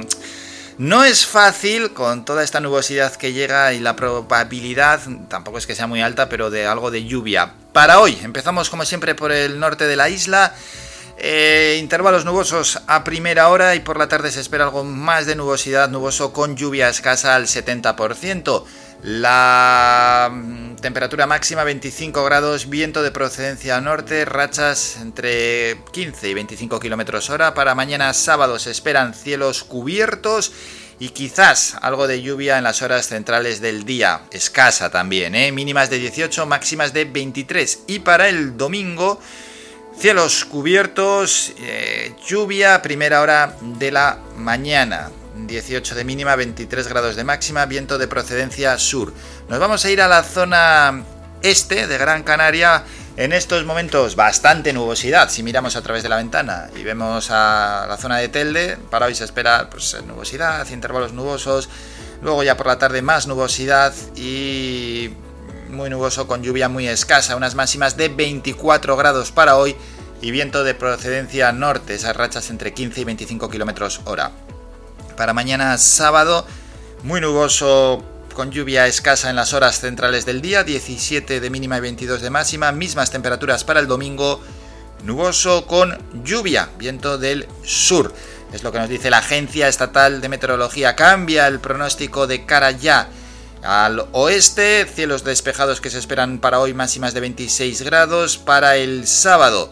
no 0.78 1.04
es 1.04 1.26
fácil 1.26 1.92
con 1.94 2.24
toda 2.24 2.44
esta 2.44 2.60
nubosidad 2.60 3.16
que 3.16 3.34
llega 3.34 3.74
y 3.74 3.80
la 3.80 3.96
probabilidad, 3.96 5.02
tampoco 5.28 5.58
es 5.58 5.66
que 5.66 5.74
sea 5.74 5.88
muy 5.88 6.04
alta, 6.04 6.30
pero 6.30 6.52
de 6.52 6.68
algo 6.68 6.92
de 6.92 7.04
lluvia. 7.04 7.52
Para 7.74 8.00
hoy, 8.00 8.20
empezamos 8.22 8.70
como 8.70 8.86
siempre 8.86 9.16
por 9.16 9.32
el 9.32 9.60
norte 9.60 9.88
de 9.88 9.96
la 9.96 10.08
isla. 10.10 10.54
Eh, 11.18 11.78
intervalos 11.82 12.26
nubosos 12.26 12.80
a 12.86 13.04
primera 13.04 13.50
hora 13.50 13.74
y 13.74 13.80
por 13.80 13.98
la 13.98 14.08
tarde 14.08 14.32
se 14.32 14.40
espera 14.40 14.66
algo 14.66 14.84
más 14.84 15.26
de 15.26 15.36
nubosidad, 15.36 15.90
nuboso 15.90 16.32
con 16.32 16.56
lluvia 16.56 16.90
escasa 16.90 17.36
al 17.36 17.48
70%. 17.48 18.66
La 19.02 20.30
mm, 20.32 20.76
temperatura 20.78 21.26
máxima 21.26 21.64
25 21.64 22.24
grados, 22.26 22.70
viento 22.70 23.02
de 23.02 23.12
procedencia 23.12 23.80
norte, 23.80 24.26
rachas 24.26 24.98
entre 24.98 25.78
15 25.92 26.30
y 26.30 26.34
25 26.34 26.80
kilómetros 26.82 27.30
hora. 27.30 27.54
Para 27.54 27.76
mañana 27.76 28.14
sábado 28.14 28.60
se 28.60 28.72
esperan 28.72 29.14
cielos 29.14 29.64
cubiertos 29.64 30.52
y 31.00 31.10
quizás 31.10 31.78
algo 31.82 32.08
de 32.08 32.22
lluvia 32.22 32.58
en 32.58 32.66
las 32.66 32.82
horas 32.82 33.08
centrales 33.08 33.62
del 33.62 33.86
día, 33.86 34.24
escasa 34.32 34.90
también, 34.90 35.34
¿eh? 35.34 35.54
mínimas 35.54 35.90
de 35.90 35.98
18, 35.98 36.46
máximas 36.46 36.92
de 36.92 37.06
23. 37.06 37.84
Y 37.88 38.00
para 38.00 38.28
el 38.28 38.58
domingo, 38.58 39.22
cielos 39.98 40.44
cubiertos, 40.44 41.54
eh, 41.58 42.14
lluvia 42.28 42.82
primera 42.82 43.22
hora 43.22 43.56
de 43.62 43.92
la 43.92 44.20
mañana. 44.36 45.10
18 45.36 45.96
de 45.96 46.04
mínima, 46.04 46.36
23 46.36 46.88
grados 46.88 47.16
de 47.16 47.24
máxima, 47.24 47.66
viento 47.66 47.98
de 47.98 48.08
procedencia 48.08 48.78
sur. 48.78 49.14
Nos 49.48 49.60
vamos 49.60 49.86
a 49.86 49.90
ir 49.90 50.02
a 50.02 50.08
la 50.08 50.24
zona 50.24 51.04
este 51.42 51.88
de 51.88 51.98
Gran 51.98 52.24
Canaria. 52.24 52.84
En 53.18 53.34
estos 53.34 53.66
momentos 53.66 54.16
bastante 54.16 54.72
nubosidad, 54.72 55.30
si 55.30 55.44
miramos 55.44 55.76
a 55.76 55.82
través 55.82 56.04
de 56.04 56.10
la 56.10 56.16
ventana 56.16 56.70
y 56.74 56.84
vemos 56.84 57.30
a 57.32 57.86
la 57.90 57.98
zona 57.98 58.18
de 58.18 58.30
Telde, 58.30 58.78
para 58.90 59.08
hoy 59.08 59.16
se 59.16 59.26
espera 59.26 59.70
pues, 59.70 59.98
nubosidad, 60.08 60.66
intervalos 60.70 61.12
nubosos, 61.12 61.68
luego 62.22 62.44
ya 62.44 62.56
por 62.56 62.68
la 62.68 62.80
tarde 62.80 63.02
más 63.02 63.28
nubosidad 63.28 63.94
y 64.16 65.10
muy 65.70 65.90
nuboso 65.90 66.28
con 66.28 66.44
lluvia 66.44 66.70
muy 66.70 66.88
escasa, 66.88 67.36
unas 67.36 67.56
máximas 67.56 67.98
de 67.98 68.08
24 68.08 68.96
grados 68.96 69.32
para 69.32 69.58
hoy 69.58 69.76
y 70.22 70.32
viento 70.32 70.64
de 70.64 70.74
procedencia 70.74 71.52
norte, 71.52 71.96
esas 71.96 72.16
rachas 72.16 72.50
entre 72.50 72.74
15 72.74 73.02
y 73.02 73.04
25 73.04 73.50
kilómetros 73.50 74.00
hora. 74.06 74.32
Para 75.20 75.34
mañana 75.34 75.78
sábado, 75.78 76.48
muy 77.04 77.20
nuboso 77.20 78.02
con 78.34 78.52
lluvia 78.52 78.88
escasa 78.88 79.30
en 79.30 79.36
las 79.36 79.52
horas 79.52 79.82
centrales 79.82 80.26
del 80.26 80.42
día, 80.42 80.64
17 80.64 81.42
de 81.42 81.50
mínima 81.50 81.78
y 81.78 81.82
22 81.82 82.22
de 82.22 82.30
máxima, 82.30 82.72
mismas 82.72 83.12
temperaturas 83.12 83.66
para 83.66 83.82
el 83.82 83.88
domingo, 83.88 84.42
nuboso 85.04 85.68
con 85.68 85.98
lluvia, 86.24 86.70
viento 86.78 87.18
del 87.18 87.50
sur. 87.66 88.14
Es 88.54 88.64
lo 88.64 88.72
que 88.72 88.80
nos 88.80 88.88
dice 88.88 89.10
la 89.10 89.18
Agencia 89.18 89.68
Estatal 89.68 90.22
de 90.22 90.30
Meteorología. 90.30 90.96
Cambia 90.96 91.48
el 91.48 91.60
pronóstico 91.60 92.26
de 92.26 92.46
cara 92.46 92.72
ya 92.72 93.10
Al 93.62 94.08
oeste, 94.14 94.86
cielos 94.86 95.26
despejados 95.26 95.82
que 95.82 95.90
se 95.90 96.00
esperan 96.00 96.40
para 96.40 96.62
hoy 96.62 96.74
máximas 96.74 97.14
de 97.14 97.20
26 97.20 97.82
grados. 97.82 98.38
Para 98.38 98.78
el 98.78 99.06
sábado, 99.06 99.70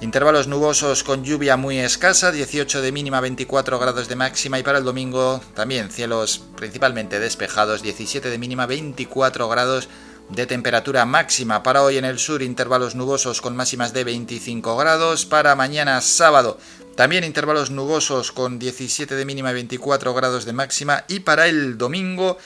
intervalos 0.00 0.46
nubosos 0.46 1.04
con 1.04 1.24
lluvia 1.24 1.56
muy 1.56 1.78
escasa, 1.78 2.32
18 2.32 2.80
de 2.80 2.92
mínima, 2.92 3.20
24 3.20 3.78
grados 3.78 4.08
de 4.08 4.16
máxima. 4.16 4.58
Y 4.58 4.62
para 4.62 4.78
el 4.78 4.84
domingo 4.84 5.40
también 5.54 5.90
cielos 5.90 6.42
principalmente 6.56 7.20
despejados, 7.20 7.82
17 7.82 8.30
de 8.30 8.38
mínima, 8.38 8.66
24 8.66 9.48
grados 9.48 9.88
de 10.30 10.46
temperatura 10.46 11.04
máxima. 11.04 11.62
Para 11.62 11.82
hoy 11.82 11.98
en 11.98 12.04
el 12.04 12.18
sur, 12.18 12.42
intervalos 12.42 12.94
nubosos 12.94 13.40
con 13.40 13.56
máximas 13.56 13.92
de 13.92 14.04
25 14.04 14.76
grados. 14.76 15.26
Para 15.26 15.54
mañana 15.54 16.00
sábado, 16.00 16.58
también 16.96 17.24
intervalos 17.24 17.70
nubosos 17.70 18.32
con 18.32 18.58
17 18.58 19.14
de 19.14 19.24
mínima 19.24 19.50
y 19.50 19.54
24 19.54 20.14
grados 20.14 20.44
de 20.44 20.52
máxima. 20.52 21.04
Y 21.08 21.20
para 21.20 21.46
el 21.46 21.76
domingo, 21.76 22.38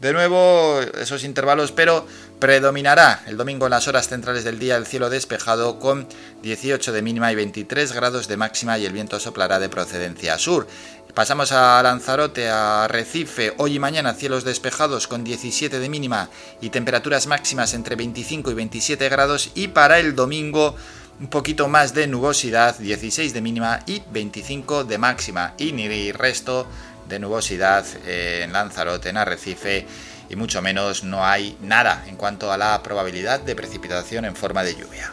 de 0.00 0.12
nuevo 0.12 0.80
esos 1.00 1.24
intervalos, 1.24 1.72
pero 1.72 2.06
predominará 2.38 3.22
el 3.26 3.36
domingo 3.36 3.66
en 3.66 3.70
las 3.70 3.88
horas 3.88 4.08
centrales 4.08 4.44
del 4.44 4.58
día 4.58 4.76
el 4.76 4.86
cielo 4.86 5.10
despejado 5.10 5.80
con 5.80 6.06
18 6.42 6.92
de 6.92 7.02
mínima 7.02 7.32
y 7.32 7.34
23 7.34 7.92
grados 7.92 8.28
de 8.28 8.36
máxima 8.36 8.78
y 8.78 8.86
el 8.86 8.92
viento 8.92 9.18
soplará 9.18 9.58
de 9.58 9.68
procedencia 9.68 10.38
sur. 10.38 10.68
Pasamos 11.14 11.50
a 11.50 11.82
Lanzarote, 11.82 12.48
a 12.48 12.86
Recife, 12.86 13.54
hoy 13.56 13.74
y 13.74 13.78
mañana 13.80 14.14
cielos 14.14 14.44
despejados 14.44 15.08
con 15.08 15.24
17 15.24 15.80
de 15.80 15.88
mínima 15.88 16.28
y 16.60 16.70
temperaturas 16.70 17.26
máximas 17.26 17.74
entre 17.74 17.96
25 17.96 18.52
y 18.52 18.54
27 18.54 19.08
grados. 19.08 19.50
Y 19.56 19.68
para 19.68 19.98
el 19.98 20.14
domingo 20.14 20.76
un 21.18 21.26
poquito 21.26 21.66
más 21.66 21.94
de 21.94 22.06
nubosidad, 22.06 22.78
16 22.78 23.32
de 23.32 23.40
mínima 23.40 23.80
y 23.86 24.02
25 24.12 24.84
de 24.84 24.98
máxima. 24.98 25.54
Y 25.58 25.72
ni 25.72 26.12
resto 26.12 26.68
de 27.08 27.18
nubosidad 27.18 27.84
en 28.06 28.52
Lanzarote, 28.52 29.08
en 29.08 29.16
Arrecife 29.16 29.86
y 30.30 30.36
mucho 30.36 30.60
menos 30.62 31.04
no 31.04 31.24
hay 31.24 31.56
nada 31.60 32.04
en 32.06 32.16
cuanto 32.16 32.52
a 32.52 32.58
la 32.58 32.82
probabilidad 32.82 33.40
de 33.40 33.56
precipitación 33.56 34.24
en 34.24 34.36
forma 34.36 34.62
de 34.62 34.74
lluvia. 34.74 35.12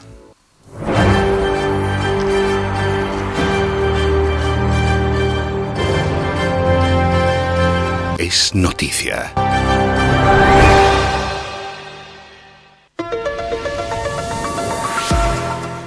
Es 8.18 8.56
noticia. 8.56 9.34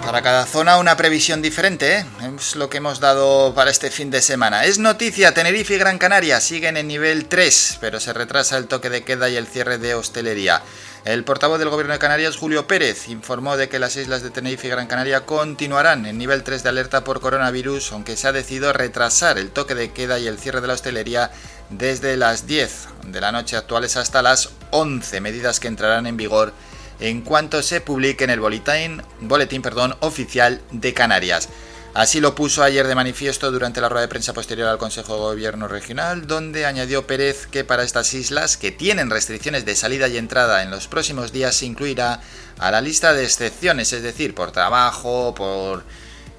Para 0.08 0.22
cada 0.22 0.46
zona 0.46 0.78
una 0.78 0.96
previsión 0.96 1.42
diferente, 1.42 1.98
¿eh? 1.98 2.06
es 2.34 2.56
lo 2.56 2.70
que 2.70 2.78
hemos 2.78 2.98
dado 2.98 3.52
para 3.54 3.70
este 3.70 3.90
fin 3.90 4.10
de 4.10 4.22
semana. 4.22 4.64
Es 4.64 4.78
noticia, 4.78 5.34
Tenerife 5.34 5.74
y 5.74 5.78
Gran 5.78 5.98
Canaria 5.98 6.40
siguen 6.40 6.78
en 6.78 6.88
nivel 6.88 7.26
3, 7.26 7.76
pero 7.78 8.00
se 8.00 8.14
retrasa 8.14 8.56
el 8.56 8.68
toque 8.68 8.88
de 8.88 9.04
queda 9.04 9.28
y 9.28 9.36
el 9.36 9.46
cierre 9.46 9.76
de 9.76 9.94
hostelería. 9.94 10.62
El 11.04 11.24
portavoz 11.24 11.58
del 11.58 11.68
Gobierno 11.68 11.92
de 11.92 11.98
Canarias, 11.98 12.38
Julio 12.38 12.66
Pérez, 12.66 13.08
informó 13.08 13.58
de 13.58 13.68
que 13.68 13.78
las 13.78 13.96
islas 13.96 14.22
de 14.22 14.30
Tenerife 14.30 14.68
y 14.68 14.70
Gran 14.70 14.86
Canaria 14.86 15.26
continuarán 15.26 16.06
en 16.06 16.16
nivel 16.16 16.42
3 16.42 16.62
de 16.62 16.68
alerta 16.70 17.04
por 17.04 17.20
coronavirus, 17.20 17.92
aunque 17.92 18.16
se 18.16 18.28
ha 18.28 18.32
decidido 18.32 18.72
retrasar 18.72 19.36
el 19.36 19.50
toque 19.50 19.74
de 19.74 19.92
queda 19.92 20.18
y 20.18 20.26
el 20.26 20.38
cierre 20.38 20.62
de 20.62 20.68
la 20.68 20.72
hostelería 20.72 21.30
desde 21.68 22.16
las 22.16 22.46
10 22.46 22.88
de 23.08 23.20
la 23.20 23.30
noche 23.30 23.58
actuales 23.58 23.98
hasta 23.98 24.22
las 24.22 24.48
11, 24.70 25.20
medidas 25.20 25.60
que 25.60 25.68
entrarán 25.68 26.06
en 26.06 26.16
vigor 26.16 26.54
en 27.00 27.22
cuanto 27.22 27.62
se 27.62 27.80
publique 27.80 28.24
en 28.24 28.30
el 28.30 28.40
boletín, 28.40 29.02
boletín 29.20 29.62
perdón, 29.62 29.96
oficial 30.00 30.60
de 30.70 30.94
Canarias. 30.94 31.48
Así 31.94 32.20
lo 32.20 32.34
puso 32.34 32.62
ayer 32.62 32.86
de 32.86 32.94
manifiesto 32.94 33.50
durante 33.50 33.80
la 33.80 33.88
rueda 33.88 34.02
de 34.02 34.08
prensa 34.08 34.32
posterior 34.32 34.68
al 34.68 34.78
Consejo 34.78 35.14
de 35.14 35.20
Gobierno 35.20 35.68
Regional, 35.68 36.26
donde 36.26 36.66
añadió 36.66 37.06
Pérez 37.06 37.46
que 37.46 37.64
para 37.64 37.82
estas 37.82 38.12
islas 38.14 38.56
que 38.56 38.70
tienen 38.70 39.10
restricciones 39.10 39.64
de 39.64 39.74
salida 39.74 40.06
y 40.06 40.16
entrada 40.16 40.62
en 40.62 40.70
los 40.70 40.86
próximos 40.86 41.32
días 41.32 41.56
se 41.56 41.66
incluirá 41.66 42.20
a 42.58 42.70
la 42.70 42.80
lista 42.80 43.14
de 43.14 43.24
excepciones, 43.24 43.92
es 43.92 44.02
decir, 44.02 44.34
por 44.34 44.52
trabajo, 44.52 45.34
por 45.34 45.82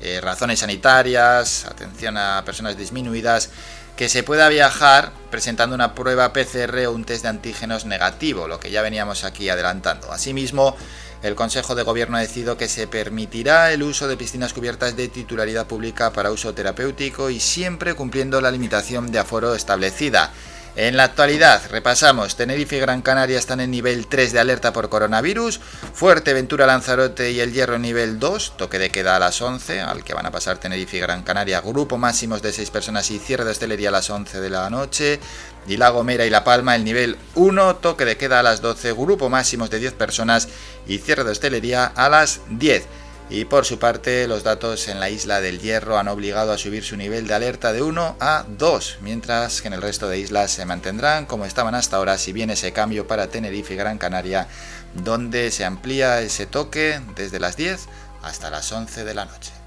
eh, 0.01 0.21
razones 0.21 0.59
sanitarias, 0.59 1.65
atención 1.65 2.15
a 2.17 2.43
personas 2.45 2.77
disminuidas, 2.77 3.49
que 3.99 4.07
se 4.07 4.23
pueda 4.23 4.47
viajar 4.47 5.11
presentando 5.29 5.75
una 5.75 5.93
prueba 5.93 6.31
PCR 6.31 6.85
o 6.87 6.93
un 6.93 7.03
test 7.03 7.23
de 7.23 7.27
antígenos 7.27 7.83
negativo, 7.83 8.47
lo 8.47 8.57
que 8.57 8.71
ya 8.71 8.81
veníamos 8.81 9.25
aquí 9.25 9.49
adelantando. 9.49 10.13
Asimismo, 10.13 10.77
el 11.21 11.35
Consejo 11.35 11.75
de 11.75 11.83
Gobierno 11.83 12.15
ha 12.15 12.21
decidido 12.21 12.55
que 12.55 12.69
se 12.69 12.87
permitirá 12.87 13.73
el 13.73 13.83
uso 13.83 14.07
de 14.07 14.15
piscinas 14.15 14.53
cubiertas 14.53 14.95
de 14.95 15.09
titularidad 15.09 15.67
pública 15.67 16.13
para 16.13 16.31
uso 16.31 16.53
terapéutico 16.53 17.29
y 17.29 17.41
siempre 17.41 17.93
cumpliendo 17.93 18.39
la 18.39 18.51
limitación 18.51 19.11
de 19.11 19.19
aforo 19.19 19.53
establecida. 19.53 20.31
En 20.75 20.95
la 20.95 21.03
actualidad, 21.03 21.61
repasamos, 21.71 22.37
Tenerife 22.37 22.77
y 22.77 22.79
Gran 22.79 23.01
Canaria 23.01 23.37
están 23.37 23.59
en 23.59 23.71
nivel 23.71 24.07
3 24.07 24.31
de 24.31 24.39
alerta 24.39 24.71
por 24.71 24.87
coronavirus, 24.87 25.59
Fuerteventura, 25.93 26.67
Lanzarote 26.67 27.31
y 27.31 27.41
El 27.41 27.51
Hierro 27.51 27.79
nivel 27.79 28.17
2, 28.17 28.53
toque 28.55 28.79
de 28.79 28.89
queda 28.89 29.17
a 29.17 29.19
las 29.19 29.41
11, 29.41 29.81
al 29.81 30.03
que 30.05 30.13
van 30.13 30.27
a 30.27 30.31
pasar 30.31 30.57
Tenerife 30.57 30.97
y 30.97 30.99
Gran 31.01 31.23
Canaria, 31.23 31.59
grupo 31.59 31.97
máximos 31.97 32.41
de 32.41 32.53
6 32.53 32.69
personas 32.69 33.11
y 33.11 33.19
cierre 33.19 33.43
de 33.43 33.51
hostelería 33.51 33.89
a 33.89 33.93
las 33.93 34.09
11 34.09 34.39
de 34.39 34.49
la 34.49 34.69
noche, 34.69 35.19
y 35.67 35.75
La 35.75 35.89
Gomera 35.89 36.25
y 36.25 36.29
La 36.29 36.45
Palma 36.45 36.75
el 36.75 36.85
nivel 36.85 37.17
1, 37.35 37.75
toque 37.77 38.05
de 38.05 38.15
queda 38.15 38.39
a 38.39 38.43
las 38.43 38.61
12, 38.61 38.93
grupo 38.93 39.27
máximos 39.27 39.69
de 39.69 39.79
10 39.79 39.93
personas 39.93 40.47
y 40.87 40.99
cierre 40.99 41.25
de 41.25 41.31
hostelería 41.31 41.85
a 41.85 42.07
las 42.09 42.41
10. 42.49 42.85
Y 43.31 43.45
por 43.45 43.63
su 43.65 43.77
parte, 43.77 44.27
los 44.27 44.43
datos 44.43 44.87
en 44.87 44.99
la 44.99 45.11
isla 45.11 45.39
del 45.39 45.59
Hierro 45.59 45.99
han 45.99 46.07
obligado 46.07 46.51
a 46.51 46.57
subir 46.57 46.83
su 46.83 46.97
nivel 46.97 47.27
de 47.27 47.35
alerta 47.35 47.71
de 47.71 47.83
1 47.83 48.17
a 48.19 48.45
2, 48.47 48.97
mientras 49.01 49.61
que 49.61 49.67
en 49.67 49.75
el 49.75 49.83
resto 49.83 50.09
de 50.09 50.17
islas 50.17 50.49
se 50.49 50.65
mantendrán 50.65 51.27
como 51.27 51.45
estaban 51.45 51.75
hasta 51.75 51.97
ahora, 51.97 52.17
si 52.17 52.33
bien 52.33 52.49
ese 52.49 52.73
cambio 52.73 53.07
para 53.07 53.27
Tenerife 53.27 53.75
y 53.75 53.77
Gran 53.77 53.99
Canaria, 53.99 54.47
donde 54.95 55.51
se 55.51 55.63
amplía 55.63 56.21
ese 56.21 56.47
toque 56.47 57.01
desde 57.15 57.39
las 57.39 57.55
10 57.55 57.85
hasta 58.23 58.49
las 58.49 58.71
11 58.71 59.03
de 59.03 59.13
la 59.13 59.25
noche. 59.25 59.58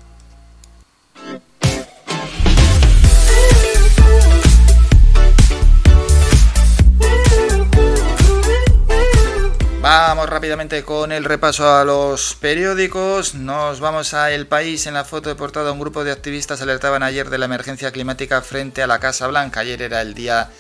Vamos 9.83 10.29
rápidamente 10.29 10.85
con 10.85 11.11
el 11.11 11.25
repaso 11.25 11.69
a 11.69 11.85
los 11.85 12.37
periódicos. 12.37 13.35
Nos 13.35 13.81
vamos 13.81 14.15
a 14.15 14.31
El 14.31 14.47
País. 14.47 14.87
En 14.87 14.95
la 14.95 15.05
foto 15.05 15.29
de 15.29 15.35
portada, 15.35 15.73
un 15.73 15.81
grupo 15.81 16.05
de 16.05 16.13
activistas 16.13 16.63
alertaban 16.63 17.03
ayer 17.03 17.31
de 17.31 17.39
la 17.39 17.47
emergencia 17.47 17.91
climática 17.91 18.43
frente 18.43 18.85
a 18.85 18.87
la 18.87 19.01
Casa 19.01 19.27
Blanca. 19.27 19.59
Ayer 19.59 19.83
era 19.83 20.01
el 20.01 20.15
día 20.15 20.51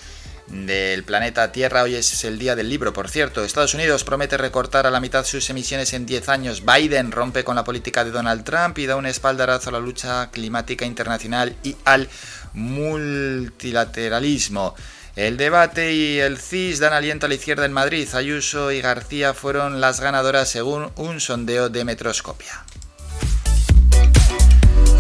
del 0.48 1.04
planeta 1.04 1.52
Tierra. 1.52 1.84
Hoy 1.84 1.94
es 1.94 2.24
el 2.24 2.40
día 2.40 2.56
del 2.56 2.68
libro, 2.68 2.92
por 2.92 3.08
cierto. 3.08 3.44
Estados 3.44 3.74
Unidos 3.74 4.02
promete 4.02 4.36
recortar 4.36 4.88
a 4.88 4.90
la 4.90 4.98
mitad 4.98 5.24
sus 5.24 5.48
emisiones 5.50 5.92
en 5.92 6.04
10 6.04 6.28
años. 6.28 6.64
Biden 6.66 7.12
rompe 7.12 7.44
con 7.44 7.54
la 7.54 7.62
política 7.62 8.04
de 8.04 8.10
Donald 8.10 8.42
Trump 8.42 8.76
y 8.78 8.86
da 8.86 8.96
un 8.96 9.06
espaldarazo 9.06 9.68
a 9.68 9.74
la 9.74 9.78
lucha 9.78 10.32
climática 10.32 10.84
internacional 10.84 11.54
y 11.62 11.76
al 11.84 12.08
multilateralismo. 12.54 14.74
El 15.14 15.36
debate 15.36 15.92
y 15.92 16.18
el 16.18 16.38
CIS 16.38 16.78
dan 16.78 16.94
aliento 16.94 17.26
a 17.26 17.28
la 17.28 17.34
izquierda 17.34 17.66
en 17.66 17.72
Madrid. 17.72 18.08
Ayuso 18.14 18.72
y 18.72 18.80
García 18.80 19.34
fueron 19.34 19.80
las 19.80 20.00
ganadoras 20.00 20.48
según 20.48 20.90
un 20.96 21.20
sondeo 21.20 21.68
de 21.68 21.84
Metroscopia. 21.84 22.64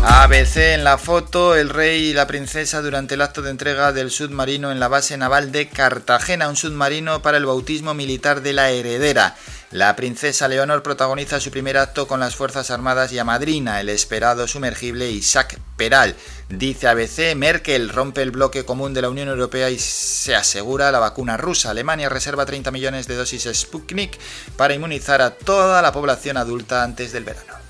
ABC 0.04 0.56
en 0.74 0.82
la 0.82 0.98
foto, 0.98 1.54
el 1.54 1.68
rey 1.68 2.06
y 2.06 2.12
la 2.12 2.26
princesa 2.26 2.82
durante 2.82 3.14
el 3.14 3.22
acto 3.22 3.40
de 3.40 3.50
entrega 3.50 3.92
del 3.92 4.10
submarino 4.10 4.72
en 4.72 4.80
la 4.80 4.88
base 4.88 5.16
naval 5.16 5.52
de 5.52 5.68
Cartagena, 5.68 6.48
un 6.48 6.56
submarino 6.56 7.22
para 7.22 7.36
el 7.36 7.46
bautismo 7.46 7.94
militar 7.94 8.42
de 8.42 8.52
la 8.52 8.70
heredera. 8.70 9.36
La 9.70 9.94
princesa 9.94 10.48
Leonor 10.48 10.82
protagoniza 10.82 11.38
su 11.38 11.52
primer 11.52 11.78
acto 11.78 12.08
con 12.08 12.18
las 12.18 12.34
Fuerzas 12.34 12.72
Armadas 12.72 13.12
y 13.12 13.20
amadrina 13.20 13.80
el 13.80 13.88
esperado 13.88 14.48
sumergible 14.48 15.08
Isaac 15.08 15.58
Peral. 15.76 16.16
Dice 16.48 16.88
ABC, 16.88 17.36
Merkel 17.36 17.88
rompe 17.88 18.22
el 18.22 18.32
bloque 18.32 18.64
común 18.64 18.94
de 18.94 19.02
la 19.02 19.08
Unión 19.08 19.28
Europea 19.28 19.70
y 19.70 19.78
se 19.78 20.34
asegura 20.34 20.90
la 20.90 20.98
vacuna 20.98 21.36
rusa. 21.36 21.70
Alemania 21.70 22.08
reserva 22.08 22.44
30 22.44 22.72
millones 22.72 23.06
de 23.06 23.14
dosis 23.14 23.48
Sputnik 23.52 24.18
para 24.56 24.74
inmunizar 24.74 25.22
a 25.22 25.30
toda 25.30 25.80
la 25.80 25.92
población 25.92 26.36
adulta 26.36 26.82
antes 26.82 27.12
del 27.12 27.24
verano. 27.24 27.61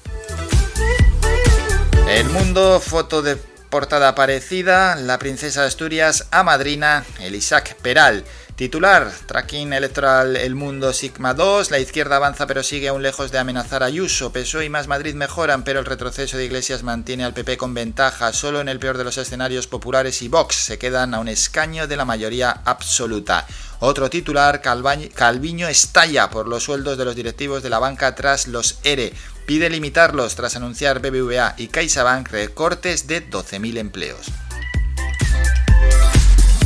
El 2.13 2.29
mundo, 2.29 2.79
foto 2.79 3.23
de 3.23 3.37
portada 3.71 4.15
parecida, 4.15 4.97
la 4.97 5.19
princesa 5.19 5.63
de 5.63 5.69
Asturias 5.69 6.27
a 6.31 6.43
madrina, 6.43 7.07
el 7.21 7.35
Isaac 7.35 7.75
Peral. 7.81 8.25
Titular, 8.55 9.11
tracking 9.27 9.73
electoral 9.73 10.37
El 10.37 10.55
Mundo 10.55 10.93
Sigma 10.93 11.33
2, 11.33 11.71
la 11.71 11.79
izquierda 11.79 12.17
avanza 12.17 12.47
pero 12.47 12.63
sigue 12.63 12.89
aún 12.89 13.03
lejos 13.03 13.33
de 13.33 13.39
amenazar 13.39 13.83
a 13.83 13.87
Ayuso, 13.87 14.31
PSOE 14.31 14.67
y 14.67 14.69
Más 14.69 14.89
Madrid 14.89 15.15
mejoran, 15.15 15.65
pero 15.65 15.81
el 15.81 15.87
retroceso 15.87 16.37
de 16.37 16.45
Iglesias 16.45 16.83
mantiene 16.83 17.25
al 17.25 17.33
PP 17.33 17.57
con 17.57 17.73
ventaja, 17.73 18.35
solo 18.35 18.61
en 18.61 18.69
el 18.69 18.79
peor 18.79 18.99
de 18.99 19.05
los 19.05 19.17
escenarios 19.17 19.67
populares 19.67 20.21
y 20.21 20.29
Vox 20.29 20.55
se 20.55 20.79
quedan 20.79 21.15
a 21.15 21.19
un 21.19 21.29
escaño 21.29 21.87
de 21.87 21.97
la 21.97 22.05
mayoría 22.05 22.61
absoluta. 22.67 23.47
Otro 23.85 24.09
titular, 24.09 24.63
Calviño 24.63 25.67
estalla 25.67 26.31
por 26.31 26.47
los 26.47 26.63
sueldos 26.63 26.97
de 26.97 27.05
los 27.05 27.17
directivos 27.17 27.65
de 27.65 27.69
la 27.69 27.81
banca 27.81 28.15
tras 28.15 28.47
los 28.47 28.79
ERE, 28.85 29.13
pide 29.45 29.69
limitarlos 29.71 30.37
tras 30.37 30.55
anunciar 30.55 31.01
BBVA 31.01 31.57
y 31.57 31.67
CaixaBank 31.67 32.29
recortes 32.29 33.09
de 33.09 33.29
12.000 33.29 33.79
empleos. 33.79 34.29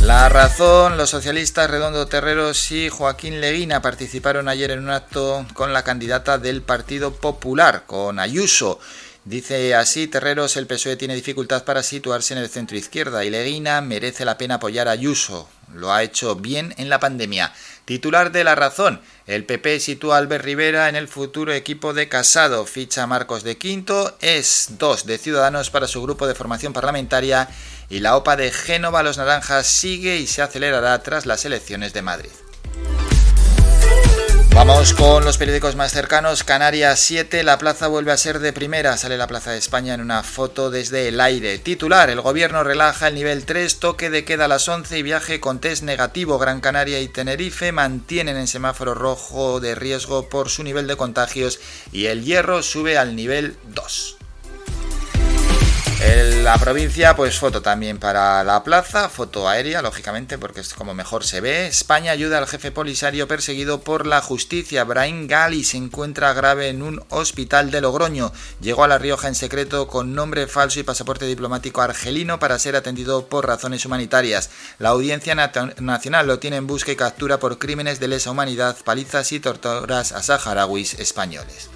La 0.03 0.29
razón, 0.29 0.99
los 0.99 1.09
socialistas 1.09 1.71
Redondo 1.71 2.07
Terreros 2.07 2.71
y 2.71 2.91
Joaquín 2.91 3.41
Leguina 3.41 3.81
participaron 3.81 4.47
ayer 4.47 4.71
en 4.73 4.81
un 4.81 4.91
acto 4.91 5.47
con 5.55 5.73
la 5.73 5.85
candidata 5.85 6.37
del 6.37 6.61
Partido 6.61 7.15
Popular, 7.15 7.85
con 7.87 8.19
Ayuso. 8.19 8.79
Dice 9.27 9.75
así, 9.75 10.07
Terreros, 10.07 10.57
el 10.57 10.69
PSOE 10.69 10.95
tiene 10.95 11.17
dificultad 11.17 11.65
para 11.65 11.83
situarse 11.83 12.33
en 12.33 12.39
el 12.39 12.49
centro 12.49 12.77
izquierda 12.77 13.25
y 13.25 13.31
Leguina 13.31 13.81
merece 13.81 14.25
la 14.25 14.39
pena 14.39 14.55
apoyar 14.55 14.87
a 14.87 14.93
Ayuso. 14.93 15.49
Lo 15.75 15.93
ha 15.93 16.05
hecho 16.05 16.37
bien 16.37 16.73
en 16.79 16.89
la 16.89 17.01
pandemia. 17.01 17.53
Titular 17.87 18.31
de 18.31 18.45
La 18.45 18.55
Razón, 18.55 19.01
el 19.27 19.45
PP 19.45 19.81
sitúa 19.81 20.15
a 20.15 20.19
Albert 20.19 20.45
Rivera 20.45 20.89
en 20.89 20.95
el 20.95 21.09
futuro 21.09 21.53
equipo 21.53 21.93
de 21.93 22.09
Casado, 22.09 22.67
ficha 22.67 23.09
Marcos 23.09 23.43
de 23.43 23.59
Quinto, 23.59 24.17
es 24.21 24.69
dos 24.79 25.07
de 25.07 25.19
Ciudadanos 25.19 25.71
para 25.71 25.89
su 25.89 26.01
grupo 26.03 26.29
de 26.29 26.37
formación 26.37 26.73
parlamentaria 26.73 27.49
y 27.91 27.99
la 27.99 28.17
OPA 28.17 28.37
de 28.37 28.53
Génova 28.53 29.03
Los 29.03 29.19
Naranjas 29.19 29.67
sigue 29.67 30.19
y 30.19 30.29
se 30.29 30.43
acelerará 30.43 31.03
tras 31.03 31.27
las 31.27 31.45
elecciones 31.45 31.93
de 31.93 32.03
Madrid. 32.03 32.31
Vamos 34.57 34.95
con 34.95 35.23
los 35.23 35.37
periódicos 35.37 35.77
más 35.77 35.93
cercanos. 35.93 36.43
Canarias 36.43 36.99
7, 37.01 37.43
la 37.43 37.59
plaza 37.59 37.89
vuelve 37.89 38.13
a 38.13 38.17
ser 38.17 38.39
de 38.39 38.55
primera. 38.55 38.97
Sale 38.97 39.19
la 39.19 39.27
Plaza 39.27 39.51
de 39.51 39.59
España 39.59 39.93
en 39.93 40.01
una 40.01 40.23
foto 40.23 40.71
desde 40.71 41.09
el 41.09 41.21
aire. 41.21 41.59
Titular, 41.59 42.09
el 42.09 42.23
gobierno 42.23 42.65
relaja 42.65 43.09
el 43.09 43.17
nivel 43.17 43.45
3, 43.45 43.79
toque 43.81 44.09
de 44.09 44.25
queda 44.25 44.47
a 44.47 44.49
las 44.49 44.67
11 44.67 44.97
y 44.97 45.03
viaje 45.03 45.41
con 45.41 45.61
test 45.61 45.83
negativo. 45.83 46.39
Gran 46.39 46.63
Canaria 46.63 47.03
y 47.03 47.09
Tenerife 47.09 47.71
mantienen 47.71 48.39
en 48.39 48.47
semáforo 48.47 48.95
rojo 48.95 49.61
de 49.61 49.75
riesgo 49.75 50.31
por 50.31 50.49
su 50.49 50.63
nivel 50.63 50.87
de 50.87 50.97
contagios 50.97 51.61
y 51.93 52.07
el 52.07 52.25
hierro 52.25 52.63
sube 52.63 52.97
al 52.97 53.15
nivel 53.15 53.59
2. 53.75 54.17
La 55.99 56.59
provincia, 56.59 57.17
pues 57.17 57.41
foto 57.41 57.61
también 57.61 57.99
para 57.99 58.45
la 58.45 58.63
plaza, 58.63 59.09
foto 59.09 59.49
aérea, 59.49 59.83
lógicamente, 59.83 60.39
porque 60.39 60.61
es 60.61 60.75
como 60.75 60.95
mejor 60.95 61.25
se 61.25 61.41
ve. 61.41 61.67
España 61.67 62.13
ayuda 62.13 62.39
al 62.39 62.47
jefe 62.47 62.71
polisario 62.71 63.27
perseguido 63.27 63.81
por 63.81 64.07
la 64.07 64.21
justicia. 64.23 64.85
Brian 64.85 65.27
Gali 65.27 65.65
se 65.65 65.77
encuentra 65.77 66.33
grave 66.35 66.69
en 66.69 66.83
un 66.83 67.05
hospital 67.09 67.73
de 67.73 67.81
Logroño. 67.81 68.33
Llegó 68.61 68.85
a 68.85 68.89
La 68.89 68.99
Rioja 68.99 69.27
en 69.27 69.35
secreto 69.35 69.89
con 69.89 70.15
nombre 70.15 70.47
falso 70.47 70.79
y 70.79 70.85
pasaporte 70.85 71.27
diplomático 71.27 71.83
argelino 71.83 72.39
para 72.39 72.61
ser 72.61 72.77
atendido 72.77 73.27
por 73.27 73.47
razones 73.47 73.85
humanitarias. 73.85 74.51
La 74.79 74.91
Audiencia 74.91 75.35
Nacional 75.35 76.29
lo 76.29 76.39
tiene 76.39 76.57
en 76.57 76.69
busca 76.69 76.93
y 76.93 76.97
captura 76.97 77.41
por 77.41 77.59
crímenes 77.59 77.99
de 77.99 78.07
lesa 78.07 78.31
humanidad, 78.31 78.77
palizas 78.85 79.33
y 79.33 79.41
torturas 79.41 80.13
a 80.13 80.23
saharauis 80.23 80.95
españoles. 80.95 81.71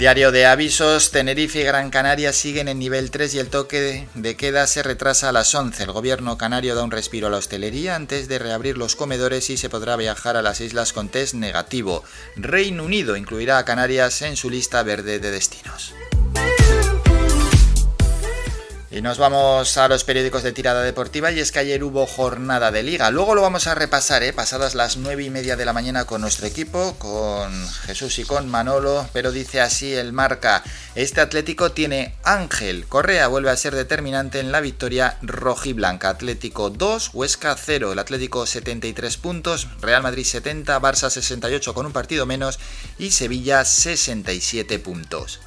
Diario 0.00 0.32
de 0.32 0.46
avisos, 0.46 1.10
Tenerife 1.10 1.60
y 1.60 1.62
Gran 1.62 1.90
Canaria 1.90 2.32
siguen 2.32 2.68
en 2.68 2.78
nivel 2.78 3.10
3 3.10 3.34
y 3.34 3.38
el 3.38 3.50
toque 3.50 4.08
de 4.14 4.34
queda 4.34 4.66
se 4.66 4.82
retrasa 4.82 5.28
a 5.28 5.32
las 5.32 5.54
11. 5.54 5.82
El 5.82 5.92
gobierno 5.92 6.38
canario 6.38 6.74
da 6.74 6.82
un 6.82 6.90
respiro 6.90 7.26
a 7.26 7.30
la 7.30 7.36
hostelería 7.36 7.96
antes 7.96 8.26
de 8.26 8.38
reabrir 8.38 8.78
los 8.78 8.96
comedores 8.96 9.50
y 9.50 9.58
se 9.58 9.68
podrá 9.68 9.96
viajar 9.96 10.38
a 10.38 10.42
las 10.42 10.62
islas 10.62 10.94
con 10.94 11.10
test 11.10 11.34
negativo. 11.34 12.02
Reino 12.34 12.84
Unido 12.84 13.14
incluirá 13.14 13.58
a 13.58 13.66
Canarias 13.66 14.22
en 14.22 14.36
su 14.36 14.48
lista 14.48 14.82
verde 14.82 15.18
de 15.18 15.30
destinos. 15.32 15.92
Y 18.92 19.02
nos 19.02 19.18
vamos 19.18 19.76
a 19.76 19.86
los 19.86 20.02
periódicos 20.02 20.42
de 20.42 20.50
tirada 20.50 20.82
deportiva 20.82 21.30
y 21.30 21.38
es 21.38 21.52
que 21.52 21.60
ayer 21.60 21.84
hubo 21.84 22.06
jornada 22.06 22.72
de 22.72 22.82
liga. 22.82 23.12
Luego 23.12 23.36
lo 23.36 23.42
vamos 23.42 23.68
a 23.68 23.76
repasar, 23.76 24.24
¿eh? 24.24 24.32
pasadas 24.32 24.74
las 24.74 24.96
nueve 24.96 25.22
y 25.22 25.30
media 25.30 25.54
de 25.54 25.64
la 25.64 25.72
mañana 25.72 26.06
con 26.06 26.22
nuestro 26.22 26.48
equipo, 26.48 26.96
con 26.98 27.52
Jesús 27.86 28.18
y 28.18 28.24
con 28.24 28.48
Manolo, 28.48 29.08
pero 29.12 29.30
dice 29.30 29.60
así 29.60 29.94
el 29.94 30.12
marca, 30.12 30.64
este 30.96 31.20
Atlético 31.20 31.70
tiene 31.70 32.16
Ángel, 32.24 32.84
Correa 32.88 33.28
vuelve 33.28 33.50
a 33.50 33.56
ser 33.56 33.76
determinante 33.76 34.40
en 34.40 34.50
la 34.50 34.60
victoria 34.60 35.18
rojiblanca. 35.22 36.08
Atlético 36.08 36.70
2, 36.70 37.10
Huesca 37.12 37.54
0, 37.56 37.92
el 37.92 37.98
Atlético 38.00 38.44
73 38.44 39.16
puntos, 39.18 39.68
Real 39.80 40.02
Madrid 40.02 40.24
70, 40.24 40.80
Barça 40.80 41.10
68 41.10 41.74
con 41.74 41.86
un 41.86 41.92
partido 41.92 42.26
menos 42.26 42.58
y 42.98 43.12
Sevilla 43.12 43.64
67 43.64 44.80
puntos. 44.80 45.38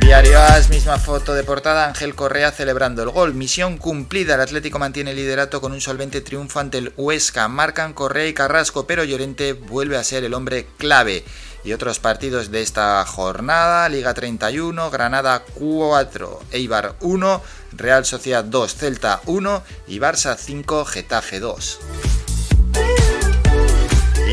Diario 0.00 0.40
As, 0.40 0.68
misma 0.68 0.98
foto 0.98 1.34
de 1.34 1.42
portada, 1.42 1.86
Ángel 1.86 2.14
Correa 2.14 2.52
celebrando 2.52 3.02
el 3.02 3.10
gol. 3.10 3.34
Misión 3.34 3.78
cumplida, 3.78 4.34
el 4.34 4.40
Atlético 4.40 4.78
mantiene 4.78 5.10
el 5.10 5.16
liderato 5.16 5.60
con 5.60 5.72
un 5.72 5.80
solvente 5.80 6.20
triunfo 6.20 6.60
ante 6.60 6.78
el 6.78 6.92
Huesca. 6.96 7.48
Marcan 7.48 7.92
Correa 7.92 8.26
y 8.26 8.34
Carrasco, 8.34 8.86
pero 8.86 9.04
Llorente 9.04 9.52
vuelve 9.52 9.96
a 9.96 10.04
ser 10.04 10.24
el 10.24 10.34
hombre 10.34 10.66
clave. 10.78 11.24
Y 11.64 11.72
otros 11.72 11.98
partidos 11.98 12.50
de 12.50 12.62
esta 12.62 13.04
jornada, 13.04 13.88
Liga 13.88 14.14
31, 14.14 14.90
Granada 14.90 15.42
4, 15.54 16.40
Eibar 16.52 16.94
1, 17.00 17.42
Real 17.72 18.04
Sociedad 18.04 18.44
2, 18.44 18.74
Celta 18.74 19.20
1 19.26 19.62
y 19.88 19.98
Barça 19.98 20.36
5, 20.36 20.84
Getafe 20.84 21.40
2. 21.40 21.78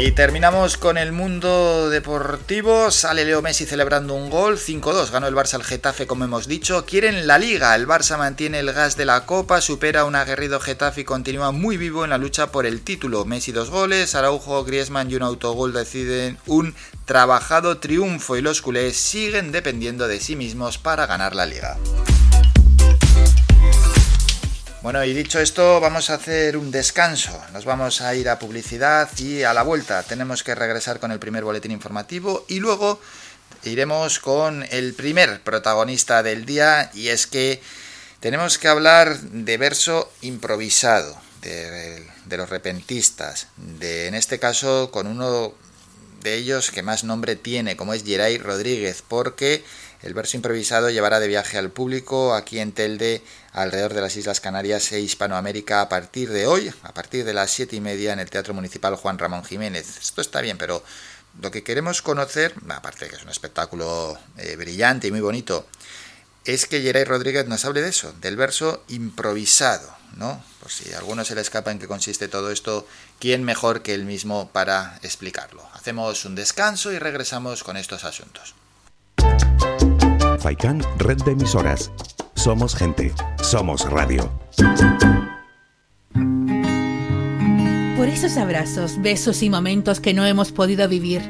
Y 0.06 0.12
terminamos 0.12 0.76
con 0.76 0.98
el 0.98 1.14
mundo 1.14 1.90
deportivo. 1.90 2.92
Sale 2.92 3.24
Leo 3.24 3.42
Messi 3.42 3.66
celebrando 3.66 4.14
un 4.16 4.30
gol. 4.30 4.58
5-2. 4.58 5.12
Ganó 5.12 5.28
el 5.28 5.34
Barça 5.34 5.54
al 5.54 5.64
Getafe, 5.64 6.08
como 6.08 6.26
hemos 6.26 6.46
dicho. 6.50 6.86
Quieren 6.86 7.26
la 7.26 7.38
liga. 7.38 7.74
El 7.74 7.88
Barça 7.88 8.18
mantiene 8.18 8.60
el 8.60 8.74
gas 8.74 8.98
de 8.98 9.06
la 9.06 9.26
copa. 9.26 9.62
Supera 9.62 10.04
un 10.04 10.16
aguerrido 10.16 10.60
Getafe 10.60 11.02
y 11.02 11.06
continúa 11.06 11.54
muy 11.54 11.78
vivo 11.78 12.04
en 12.04 12.10
la 12.10 12.18
lucha 12.18 12.52
por 12.52 12.66
el 12.66 12.82
título. 12.82 13.24
Messi 13.24 13.54
dos 13.54 13.70
goles. 13.70 14.14
Araujo, 14.14 14.66
Griezmann 14.66 15.10
y 15.10 15.16
un 15.16 15.24
autogol 15.24 15.72
deciden 15.72 16.38
un 16.48 16.76
trabajado 17.06 17.78
triunfo. 17.78 18.36
Y 18.36 18.42
los 18.42 18.62
culés 18.62 18.98
siguen 18.98 19.54
dependiendo 19.54 20.10
de 20.10 20.20
sí 20.20 20.36
mismos 20.36 20.78
para 20.80 21.06
ganar 21.06 21.34
la 21.34 21.46
liga. 21.46 21.78
Bueno, 24.84 25.02
y 25.06 25.14
dicho 25.14 25.40
esto, 25.40 25.80
vamos 25.80 26.10
a 26.10 26.16
hacer 26.16 26.58
un 26.58 26.70
descanso. 26.70 27.42
Nos 27.54 27.64
vamos 27.64 28.02
a 28.02 28.14
ir 28.16 28.28
a 28.28 28.38
publicidad 28.38 29.10
y 29.18 29.44
a 29.44 29.54
la 29.54 29.64
vuelta 29.64 30.04
tenemos 30.04 30.44
que 30.44 30.56
regresar 30.56 31.00
con 31.00 31.14
el 31.14 31.20
primer 31.20 31.46
boletín 31.46 31.72
informativo 31.72 32.44
y 32.50 32.60
luego 32.60 33.00
iremos 33.64 34.20
con 34.20 34.66
el 34.72 34.94
primer 34.94 35.40
protagonista 35.40 36.22
del 36.22 36.46
día 36.46 36.92
y 36.94 37.08
es 37.08 37.28
que 37.28 37.62
tenemos 38.20 38.58
que 38.58 38.68
hablar 38.68 39.18
de 39.22 39.58
verso 39.58 40.12
improvisado, 40.20 41.16
de, 41.40 42.06
los 42.30 42.50
repentistas, 42.50 43.48
de 43.56 44.08
en 44.08 44.16
este 44.16 44.38
caso 44.38 44.92
con 44.92 45.08
uno 45.08 45.54
de 46.24 46.36
ellos 46.36 46.72
que 46.72 46.84
más 46.84 47.06
nombre 47.06 47.38
tiene, 47.38 47.78
como 47.78 47.94
es 47.94 48.04
Geray 48.04 48.38
Rodríguez, 48.38 49.02
porque 49.08 49.64
el 50.02 50.14
verso 50.14 50.36
improvisado 50.36 50.90
llevará 50.90 51.22
de 51.22 51.30
viaje 51.30 51.58
al 51.58 51.72
público 51.72 52.34
aquí 52.34 52.60
en 52.60 52.74
Telde, 52.74 53.22
alrededor 53.54 53.94
de 53.94 54.02
las 54.02 54.16
Islas 54.16 54.42
Canarias 54.42 54.92
e 54.92 55.00
Hispanoamérica 55.00 55.82
a 55.82 55.90
partir 55.90 56.30
de 56.30 56.48
hoy, 56.48 56.74
a 56.84 56.94
partir 56.94 57.24
de 57.24 57.34
las 57.34 57.52
siete 57.52 57.76
y 57.76 57.82
media 57.82 58.12
en 58.12 58.20
el 58.20 58.30
Teatro 58.30 58.54
Municipal 58.54 58.96
Juan 58.96 59.20
Ramón 59.20 59.44
Jiménez. 59.44 59.98
Esto 60.00 60.22
está 60.22 60.42
bien, 60.42 60.58
pero 60.58 60.84
lo 61.42 61.52
que 61.52 61.64
queremos 61.64 62.02
conocer, 62.02 62.54
aparte 62.70 63.06
de 63.06 63.12
que 63.12 63.18
es 63.18 63.24
un 63.24 63.30
espectáculo 63.30 64.18
eh, 64.38 64.56
brillante 64.56 65.08
y 65.08 65.12
muy 65.12 65.22
bonito, 65.22 65.68
es 66.46 66.66
que 66.66 66.82
Geray 66.82 67.06
Rodríguez 67.06 67.48
nos 67.48 67.64
hable 67.64 67.82
de 67.82 67.90
eso, 67.90 68.12
del 68.20 68.36
verso 68.36 68.84
improvisado, 68.90 69.96
¿no? 70.18 70.44
Por 70.60 70.72
si 70.72 70.92
a 70.94 70.98
alguno 70.98 71.24
se 71.24 71.36
le 71.36 71.42
escapa 71.42 71.72
en 71.72 71.80
qué 71.80 71.88
consiste 71.88 72.28
todo 72.28 72.52
esto, 72.52 72.88
¿quién 73.20 73.44
mejor 73.44 73.82
que 73.82 73.94
él 73.94 74.06
mismo 74.06 74.50
para 74.52 75.00
explicarlo? 75.04 75.64
Hacemos 75.74 76.26
un 76.26 76.36
descanso 76.36 76.92
y 76.92 77.00
regresamos 77.00 77.64
con 77.64 77.78
estos 77.78 78.04
asuntos. 78.04 78.56
Faikan, 80.40 80.84
red 80.98 81.18
de 81.24 81.32
emisoras. 81.32 81.92
Somos 82.44 82.76
gente, 82.76 83.14
somos 83.42 83.90
radio. 83.90 84.30
Por 87.96 88.10
esos 88.10 88.36
abrazos, 88.36 89.02
besos 89.02 89.42
y 89.44 89.50
momentos 89.50 90.02
que 90.02 90.14
no 90.14 90.26
hemos 90.26 90.52
podido 90.52 90.90
vivir. 90.90 91.22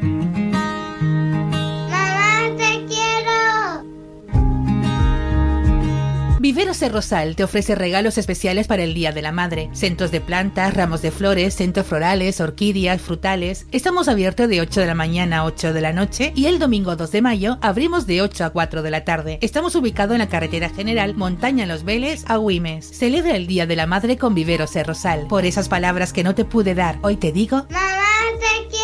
Viveros 6.53 6.83
El 6.83 6.93
Rosal 6.93 7.35
te 7.35 7.43
ofrece 7.43 7.73
regalos 7.73 8.19
especiales 8.19 8.67
para 8.67 8.83
el 8.83 8.93
Día 8.93 9.11
de 9.11 9.23
la 9.23 9.31
Madre. 9.31 9.71
Centros 9.73 10.11
de 10.11 10.21
plantas, 10.21 10.75
ramos 10.75 11.01
de 11.01 11.09
flores, 11.09 11.55
centros 11.55 11.87
florales, 11.87 12.39
orquídeas, 12.39 13.01
frutales. 13.01 13.65
Estamos 13.71 14.07
abiertos 14.07 14.47
de 14.47 14.61
8 14.61 14.81
de 14.81 14.85
la 14.85 14.93
mañana 14.93 15.39
a 15.39 15.45
8 15.45 15.73
de 15.73 15.81
la 15.81 15.93
noche 15.93 16.31
y 16.35 16.45
el 16.45 16.59
domingo 16.59 16.95
2 16.95 17.11
de 17.11 17.23
mayo 17.23 17.57
abrimos 17.61 18.05
de 18.05 18.21
8 18.21 18.45
a 18.45 18.49
4 18.51 18.83
de 18.83 18.91
la 18.91 19.03
tarde. 19.03 19.39
Estamos 19.41 19.73
ubicados 19.73 20.13
en 20.13 20.19
la 20.19 20.29
carretera 20.29 20.69
general 20.69 21.15
Montaña 21.15 21.65
Los 21.65 21.85
Vélez 21.85 22.23
a 22.27 22.37
Güimes. 22.37 22.85
Celebra 22.85 23.35
el 23.35 23.47
Día 23.47 23.65
de 23.65 23.75
la 23.75 23.87
Madre 23.87 24.19
con 24.19 24.35
Viveros 24.35 24.75
El 24.75 24.85
Rosal. 24.85 25.25
Por 25.29 25.45
esas 25.45 25.69
palabras 25.69 26.13
que 26.13 26.23
no 26.23 26.35
te 26.35 26.45
pude 26.45 26.75
dar, 26.75 26.99
hoy 27.01 27.15
te 27.15 27.31
digo... 27.31 27.65
Mamá, 27.71 28.03
te 28.39 28.67
quiero. 28.69 28.83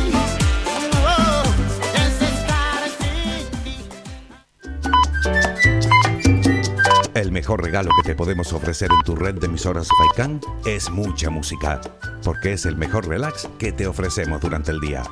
El 7.13 7.33
mejor 7.33 7.61
regalo 7.61 7.91
que 7.97 8.07
te 8.07 8.15
podemos 8.15 8.53
ofrecer 8.53 8.89
en 8.89 9.03
tu 9.03 9.17
red 9.17 9.35
de 9.35 9.47
emisoras 9.47 9.89
Faikan 9.97 10.39
es 10.65 10.89
mucha 10.89 11.29
música, 11.29 11.81
porque 12.23 12.53
es 12.53 12.65
el 12.65 12.77
mejor 12.77 13.05
relax 13.05 13.49
que 13.59 13.73
te 13.73 13.85
ofrecemos 13.85 14.39
durante 14.39 14.71
el 14.71 14.79
día. 14.79 15.03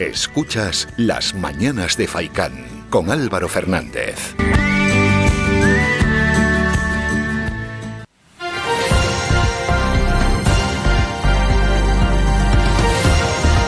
Escuchas 0.00 0.88
Las 0.96 1.34
Mañanas 1.34 1.98
de 1.98 2.08
Faicán 2.08 2.86
con 2.88 3.10
Álvaro 3.10 3.48
Fernández. 3.48 4.34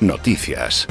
Noticias. 0.00 0.86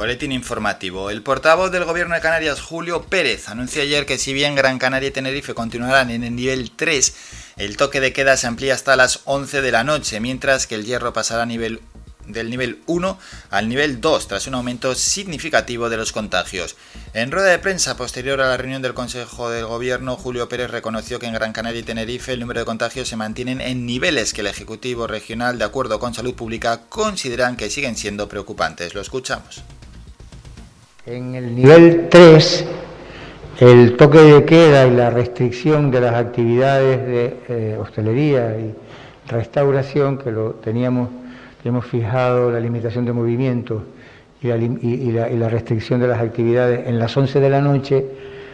Boletín 0.00 0.32
informativo. 0.32 1.10
El 1.10 1.20
portavoz 1.20 1.70
del 1.70 1.84
Gobierno 1.84 2.14
de 2.14 2.22
Canarias, 2.22 2.62
Julio 2.62 3.02
Pérez, 3.02 3.50
anunció 3.50 3.82
ayer 3.82 4.06
que 4.06 4.16
si 4.16 4.32
bien 4.32 4.54
Gran 4.54 4.78
Canaria 4.78 5.10
y 5.10 5.12
Tenerife 5.12 5.52
continuarán 5.52 6.08
en 6.08 6.24
el 6.24 6.34
nivel 6.34 6.70
3, 6.70 7.14
el 7.58 7.76
toque 7.76 8.00
de 8.00 8.14
queda 8.14 8.38
se 8.38 8.46
amplía 8.46 8.72
hasta 8.72 8.96
las 8.96 9.20
11 9.26 9.60
de 9.60 9.72
la 9.72 9.84
noche, 9.84 10.18
mientras 10.20 10.66
que 10.66 10.76
el 10.76 10.86
hierro 10.86 11.12
pasará 11.12 11.44
nivel 11.44 11.82
del 12.26 12.48
nivel 12.48 12.80
1 12.86 13.18
al 13.50 13.68
nivel 13.68 14.00
2 14.00 14.28
tras 14.28 14.46
un 14.46 14.54
aumento 14.54 14.94
significativo 14.94 15.90
de 15.90 15.98
los 15.98 16.12
contagios. 16.12 16.76
En 17.12 17.30
rueda 17.30 17.48
de 17.48 17.58
prensa 17.58 17.98
posterior 17.98 18.40
a 18.40 18.48
la 18.48 18.56
reunión 18.56 18.80
del 18.80 18.94
Consejo 18.94 19.50
de 19.50 19.64
Gobierno, 19.64 20.16
Julio 20.16 20.48
Pérez 20.48 20.70
reconoció 20.70 21.18
que 21.18 21.26
en 21.26 21.34
Gran 21.34 21.52
Canaria 21.52 21.80
y 21.80 21.84
Tenerife 21.84 22.32
el 22.32 22.40
número 22.40 22.60
de 22.60 22.66
contagios 22.66 23.06
se 23.06 23.16
mantienen 23.16 23.60
en 23.60 23.84
niveles 23.84 24.32
que 24.32 24.40
el 24.40 24.46
Ejecutivo 24.46 25.06
Regional, 25.06 25.58
de 25.58 25.64
acuerdo 25.66 26.00
con 26.00 26.14
Salud 26.14 26.34
Pública, 26.34 26.80
consideran 26.88 27.58
que 27.58 27.68
siguen 27.68 27.98
siendo 27.98 28.30
preocupantes. 28.30 28.94
Lo 28.94 29.02
escuchamos. 29.02 29.62
En 31.10 31.34
el 31.34 31.56
nivel 31.56 32.08
3, 32.08 32.66
el 33.58 33.96
toque 33.96 34.20
de 34.20 34.44
queda 34.44 34.86
y 34.86 34.94
la 34.94 35.10
restricción 35.10 35.90
de 35.90 36.00
las 36.00 36.14
actividades 36.14 37.04
de 37.04 37.36
eh, 37.48 37.76
hostelería 37.80 38.56
y 38.56 38.72
restauración, 39.26 40.18
que 40.18 40.30
lo 40.30 40.52
teníamos, 40.52 41.08
hemos 41.64 41.84
fijado 41.84 42.52
la 42.52 42.60
limitación 42.60 43.06
de 43.06 43.12
movimiento 43.12 43.82
y 44.40 44.46
la, 44.46 44.56
y, 44.56 44.66
y, 44.82 45.10
la, 45.10 45.28
y 45.28 45.36
la, 45.36 45.48
restricción 45.48 45.98
de 45.98 46.06
las 46.06 46.20
actividades 46.20 46.86
en 46.86 47.00
las 47.00 47.16
11 47.16 47.40
de 47.40 47.50
la 47.50 47.60
noche, 47.60 48.06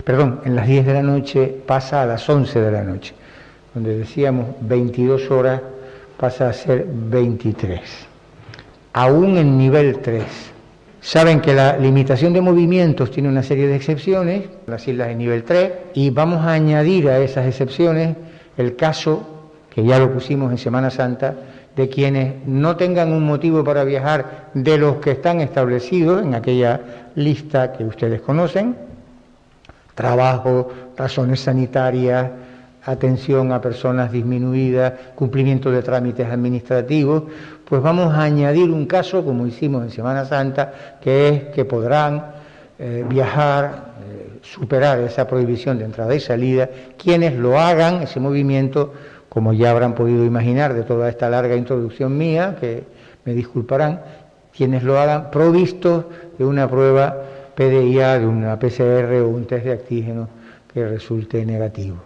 perdón, 0.03 0.41
en 0.47 0.57
las 0.57 0.67
10 0.67 0.87
de 0.87 0.95
la 0.95 1.03
noche 1.03 1.55
pasa 1.67 2.01
a 2.01 2.07
las 2.07 2.27
11 2.27 2.59
de 2.59 2.71
la 2.73 2.83
noche, 2.83 3.13
donde 3.75 3.99
decíamos 3.99 4.47
22 4.63 5.31
horas 5.31 5.61
pasa 6.17 6.49
a 6.49 6.55
ser 6.55 6.87
23, 6.89 7.83
aún 8.95 9.37
en 9.37 9.59
nivel 9.59 9.99
3. 9.99 10.56
Saben 11.07 11.41
que 11.41 11.55
la 11.55 11.77
limitación 11.77 12.33
de 12.33 12.41
movimientos 12.41 13.13
tiene 13.13 13.29
una 13.29 13.45
serie 13.45 13.69
de 13.69 13.77
excepciones, 13.77 14.43
las 14.67 14.89
islas 14.89 15.07
de 15.07 15.15
nivel 15.15 15.45
3, 15.45 15.73
y 15.95 16.11
vamos 16.11 16.45
a 16.45 16.55
añadir 16.55 17.09
a 17.09 17.21
esas 17.21 17.47
excepciones 17.47 18.17
el 18.57 18.75
caso, 18.75 19.53
que 19.71 19.85
ya 19.85 20.01
lo 20.01 20.13
pusimos 20.13 20.51
en 20.51 20.59
Semana 20.59 20.91
Santa, 20.91 21.33
de 21.77 21.89
quienes 21.89 22.45
no 22.49 22.75
tengan 22.75 23.13
un 23.13 23.25
motivo 23.25 23.63
para 23.63 23.85
viajar 23.85 24.51
de 24.53 24.79
los 24.79 24.97
que 24.97 25.13
están 25.13 25.41
establecidos 25.41 26.25
en 26.25 26.35
aquella 26.35 26.81
lista 27.15 27.73
que 27.73 27.85
ustedes 27.85 28.21
conocen, 28.21 28.75
trabajo, 29.95 30.73
razones 30.97 31.39
sanitarias, 31.39 32.31
atención 32.85 33.53
a 33.53 33.61
personas 33.61 34.11
disminuidas, 34.11 34.93
cumplimiento 35.15 35.71
de 35.71 35.83
trámites 35.83 36.27
administrativos, 36.29 37.23
pues 37.69 37.83
vamos 37.83 38.15
a 38.15 38.23
añadir 38.23 38.71
un 38.71 38.87
caso, 38.87 39.25
como 39.25 39.45
hicimos 39.45 39.83
en 39.83 39.91
Semana 39.91 40.25
Santa, 40.25 40.73
que 41.01 41.29
es 41.29 41.43
que 41.55 41.65
podrán 41.65 42.27
eh, 42.79 43.05
viajar, 43.09 43.95
eh, 44.09 44.39
superar 44.43 45.01
esa 45.01 45.27
prohibición 45.27 45.77
de 45.79 45.85
entrada 45.85 46.15
y 46.15 46.21
salida, 46.21 46.71
quienes 46.97 47.35
lo 47.35 47.59
hagan, 47.59 48.03
ese 48.03 48.21
movimiento, 48.21 48.93
como 49.29 49.53
ya 49.53 49.73
habrán 49.73 49.97
podido 49.97 50.25
imaginar 50.25 50.75
de 50.75 50.85
toda 50.85 51.09
esta 51.09 51.29
larga 51.29 51.57
introducción 51.57 52.17
mía, 52.17 52.57
que 52.61 52.85
me 53.25 53.35
disculparán, 53.35 54.01
quienes 54.57 54.85
lo 54.85 55.01
hagan 55.01 55.33
provistos 55.33 56.05
de 56.39 56.45
una 56.45 56.71
prueba 56.71 57.17
PDIA, 57.57 58.21
de 58.21 58.27
una 58.27 58.57
PCR 58.61 59.23
o 59.25 59.29
un 59.29 59.45
test 59.45 59.65
de 59.65 59.73
antígeno 59.73 60.29
que 60.73 60.87
resulte 60.87 61.45
negativo. 61.45 61.97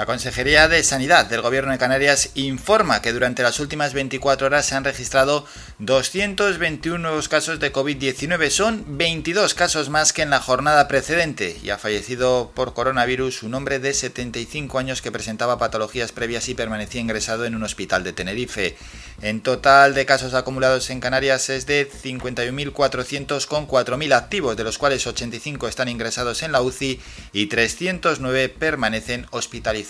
La 0.00 0.06
Consejería 0.06 0.66
de 0.66 0.82
Sanidad 0.82 1.26
del 1.26 1.42
Gobierno 1.42 1.72
de 1.72 1.78
Canarias 1.78 2.30
informa 2.32 3.02
que 3.02 3.12
durante 3.12 3.42
las 3.42 3.60
últimas 3.60 3.92
24 3.92 4.46
horas 4.46 4.64
se 4.64 4.74
han 4.74 4.82
registrado 4.82 5.44
221 5.78 6.96
nuevos 6.96 7.28
casos 7.28 7.60
de 7.60 7.70
COVID-19. 7.70 8.48
Son 8.48 8.82
22 8.96 9.52
casos 9.52 9.90
más 9.90 10.14
que 10.14 10.22
en 10.22 10.30
la 10.30 10.40
jornada 10.40 10.88
precedente 10.88 11.58
y 11.62 11.68
ha 11.68 11.76
fallecido 11.76 12.50
por 12.54 12.72
coronavirus 12.72 13.42
un 13.42 13.52
hombre 13.52 13.78
de 13.78 13.92
75 13.92 14.78
años 14.78 15.02
que 15.02 15.12
presentaba 15.12 15.58
patologías 15.58 16.12
previas 16.12 16.48
y 16.48 16.54
permanecía 16.54 17.02
ingresado 17.02 17.44
en 17.44 17.54
un 17.54 17.62
hospital 17.62 18.02
de 18.02 18.14
Tenerife. 18.14 18.78
En 19.20 19.42
total 19.42 19.92
de 19.92 20.06
casos 20.06 20.32
acumulados 20.32 20.88
en 20.88 21.00
Canarias 21.00 21.50
es 21.50 21.66
de 21.66 21.86
51.400 21.90 23.46
con 23.46 23.68
4.000 23.68 24.14
activos, 24.14 24.56
de 24.56 24.64
los 24.64 24.78
cuales 24.78 25.06
85 25.06 25.68
están 25.68 25.88
ingresados 25.88 26.42
en 26.42 26.52
la 26.52 26.62
UCI 26.62 26.98
y 27.34 27.48
309 27.48 28.48
permanecen 28.48 29.26
hospitalizados. 29.30 29.89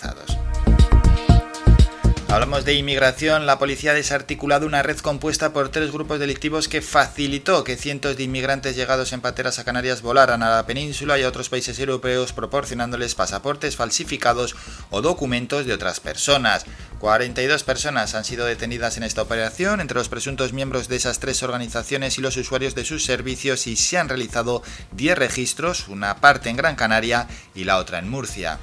Hablamos 2.31 2.63
de 2.63 2.75
inmigración. 2.75 3.45
La 3.45 3.59
policía 3.59 3.91
ha 3.91 3.93
desarticulado 3.93 4.65
una 4.65 4.81
red 4.81 4.97
compuesta 4.99 5.51
por 5.51 5.67
tres 5.67 5.91
grupos 5.91 6.17
delictivos 6.17 6.69
que 6.69 6.81
facilitó 6.81 7.65
que 7.65 7.75
cientos 7.75 8.15
de 8.15 8.23
inmigrantes 8.23 8.77
llegados 8.77 9.11
en 9.11 9.19
pateras 9.19 9.59
a 9.59 9.65
Canarias 9.65 10.01
volaran 10.01 10.41
a 10.41 10.49
la 10.49 10.65
península 10.65 11.19
y 11.19 11.23
a 11.23 11.27
otros 11.27 11.49
países 11.49 11.77
europeos 11.77 12.31
proporcionándoles 12.31 13.15
pasaportes 13.15 13.75
falsificados 13.75 14.55
o 14.91 15.01
documentos 15.01 15.65
de 15.65 15.73
otras 15.73 15.99
personas. 15.99 16.63
42 16.99 17.63
personas 17.63 18.15
han 18.15 18.23
sido 18.23 18.45
detenidas 18.45 18.95
en 18.95 19.03
esta 19.03 19.23
operación 19.23 19.81
entre 19.81 19.97
los 19.97 20.07
presuntos 20.07 20.53
miembros 20.53 20.87
de 20.87 20.95
esas 20.95 21.19
tres 21.19 21.43
organizaciones 21.43 22.17
y 22.17 22.21
los 22.21 22.37
usuarios 22.37 22.75
de 22.75 22.85
sus 22.85 23.03
servicios 23.03 23.67
y 23.67 23.75
se 23.75 23.97
han 23.97 24.07
realizado 24.07 24.63
10 24.93 25.17
registros, 25.17 25.89
una 25.89 26.21
parte 26.21 26.49
en 26.49 26.55
Gran 26.55 26.77
Canaria 26.77 27.27
y 27.53 27.65
la 27.65 27.77
otra 27.77 27.99
en 27.99 28.09
Murcia. 28.09 28.57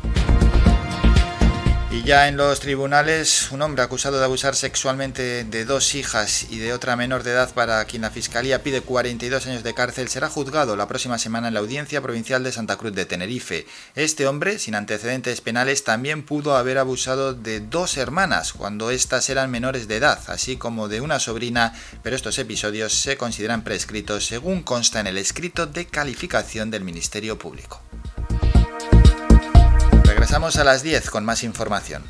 Y 1.90 2.02
ya 2.02 2.28
en 2.28 2.36
los 2.36 2.60
tribunales, 2.60 3.50
un 3.50 3.62
hombre 3.62 3.82
acusado 3.82 4.18
de 4.18 4.24
abusar 4.24 4.54
sexualmente 4.54 5.44
de 5.44 5.64
dos 5.64 5.94
hijas 5.94 6.46
y 6.50 6.58
de 6.58 6.74
otra 6.74 6.96
menor 6.96 7.22
de 7.22 7.30
edad 7.30 7.54
para 7.54 7.82
quien 7.86 8.02
la 8.02 8.10
Fiscalía 8.10 8.62
pide 8.62 8.82
42 8.82 9.46
años 9.46 9.62
de 9.62 9.72
cárcel 9.72 10.08
será 10.08 10.28
juzgado 10.28 10.76
la 10.76 10.86
próxima 10.86 11.16
semana 11.16 11.48
en 11.48 11.54
la 11.54 11.60
Audiencia 11.60 12.02
Provincial 12.02 12.44
de 12.44 12.52
Santa 12.52 12.76
Cruz 12.76 12.92
de 12.92 13.06
Tenerife. 13.06 13.66
Este 13.94 14.26
hombre, 14.26 14.58
sin 14.58 14.74
antecedentes 14.74 15.40
penales, 15.40 15.82
también 15.82 16.24
pudo 16.24 16.58
haber 16.58 16.76
abusado 16.76 17.32
de 17.32 17.60
dos 17.60 17.96
hermanas 17.96 18.52
cuando 18.52 18.90
éstas 18.90 19.30
eran 19.30 19.50
menores 19.50 19.88
de 19.88 19.96
edad, 19.96 20.20
así 20.26 20.58
como 20.58 20.88
de 20.88 21.00
una 21.00 21.18
sobrina, 21.18 21.72
pero 22.02 22.16
estos 22.16 22.38
episodios 22.38 22.92
se 22.92 23.16
consideran 23.16 23.64
prescritos 23.64 24.26
según 24.26 24.62
consta 24.62 25.00
en 25.00 25.06
el 25.06 25.16
escrito 25.16 25.66
de 25.66 25.86
calificación 25.86 26.70
del 26.70 26.84
Ministerio 26.84 27.38
Público. 27.38 27.80
Regresamos 30.28 30.58
a 30.58 30.64
las 30.64 30.82
10 30.82 31.08
con 31.08 31.24
más 31.24 31.42
información. 31.42 32.02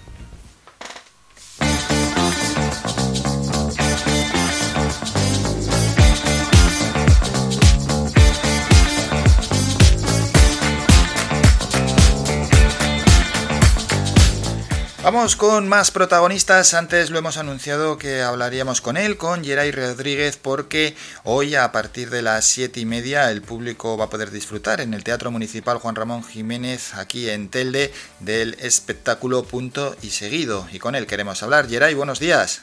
Vamos 15.10 15.36
con 15.36 15.66
más 15.68 15.90
protagonistas. 15.90 16.74
Antes 16.74 17.08
lo 17.08 17.18
hemos 17.18 17.38
anunciado 17.38 17.96
que 17.96 18.20
hablaríamos 18.20 18.82
con 18.82 18.98
él, 18.98 19.16
con 19.16 19.42
Geray 19.42 19.70
Rodríguez, 19.70 20.36
porque 20.36 20.94
hoy 21.24 21.54
a 21.54 21.72
partir 21.72 22.10
de 22.10 22.20
las 22.20 22.44
siete 22.44 22.80
y 22.80 22.84
media 22.84 23.30
el 23.30 23.40
público 23.40 23.96
va 23.96 24.04
a 24.04 24.10
poder 24.10 24.30
disfrutar 24.30 24.82
en 24.82 24.92
el 24.92 25.04
Teatro 25.04 25.30
Municipal 25.30 25.78
Juan 25.78 25.94
Ramón 25.94 26.22
Jiménez, 26.22 26.92
aquí 26.92 27.30
en 27.30 27.48
Telde, 27.48 27.90
del 28.20 28.52
espectáculo 28.60 29.44
Punto 29.44 29.96
y 30.02 30.10
Seguido. 30.10 30.68
Y 30.72 30.78
con 30.78 30.94
él 30.94 31.06
queremos 31.06 31.42
hablar. 31.42 31.70
Geray, 31.70 31.94
buenos 31.94 32.18
días. 32.18 32.60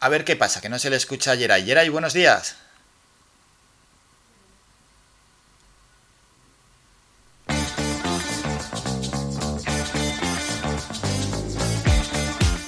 A 0.00 0.08
ver 0.08 0.24
qué 0.24 0.34
pasa, 0.34 0.60
que 0.60 0.68
no 0.68 0.80
se 0.80 0.90
le 0.90 0.96
escucha 0.96 1.30
a 1.30 1.36
Geray. 1.36 1.64
Geray, 1.64 1.90
buenos 1.90 2.12
días. 2.12 2.56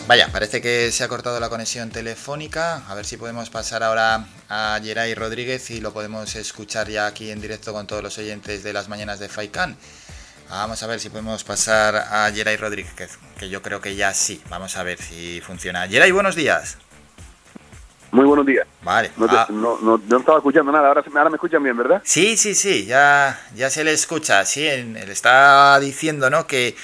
Vaya, 0.08 0.28
parece 0.32 0.62
que 0.62 0.90
se 0.90 1.04
ha 1.04 1.08
cortado 1.08 1.38
la 1.38 1.50
conexión 1.50 1.90
telefónica. 1.90 2.82
A 2.88 2.94
ver 2.94 3.04
si 3.04 3.18
podemos 3.18 3.50
pasar 3.50 3.82
ahora 3.82 4.24
a 4.48 4.80
Geray 4.82 5.14
Rodríguez 5.14 5.70
y 5.70 5.80
lo 5.82 5.92
podemos 5.92 6.34
escuchar 6.34 6.88
ya 6.88 7.06
aquí 7.06 7.30
en 7.30 7.42
directo 7.42 7.74
con 7.74 7.86
todos 7.86 8.02
los 8.02 8.16
oyentes 8.16 8.62
de 8.62 8.72
las 8.72 8.88
mañanas 8.88 9.18
de 9.18 9.28
Faikan. 9.28 9.76
Vamos 10.48 10.82
a 10.82 10.86
ver 10.86 10.98
si 10.98 11.10
podemos 11.10 11.44
pasar 11.44 11.94
a 11.94 12.30
Geray 12.32 12.56
Rodríguez, 12.56 12.94
que 13.38 13.50
yo 13.50 13.60
creo 13.60 13.82
que 13.82 13.96
ya 13.96 14.14
sí. 14.14 14.42
Vamos 14.48 14.78
a 14.78 14.82
ver 14.82 14.96
si 14.98 15.42
funciona. 15.42 15.86
Geray, 15.86 16.10
buenos 16.10 16.34
días. 16.34 16.78
Muy 18.10 18.24
buenos 18.24 18.46
días. 18.46 18.66
Vale. 18.80 19.10
No, 19.18 19.28
te- 19.28 19.36
Ah, 19.36 19.46
no, 19.50 19.78
no- 19.82 20.00
no 20.08 20.18
estaba 20.20 20.38
escuchando 20.38 20.72
nada, 20.72 20.88
ahora, 20.88 21.04
me 21.28 21.34
escuchan 21.36 21.62
bien, 21.62 21.76
¿verdad? 21.76 22.00
Sí, 22.02 22.38
sí, 22.38 22.54
sí, 22.54 22.86
ya, 22.86 23.38
ya 23.54 23.68
se 23.68 23.84
le 23.84 23.92
escucha. 23.92 24.46
Sí, 24.46 24.62
le 24.62 25.12
está 25.12 25.78
diciendo, 25.80 26.30
¿no? 26.30 26.46
Que 26.46 26.74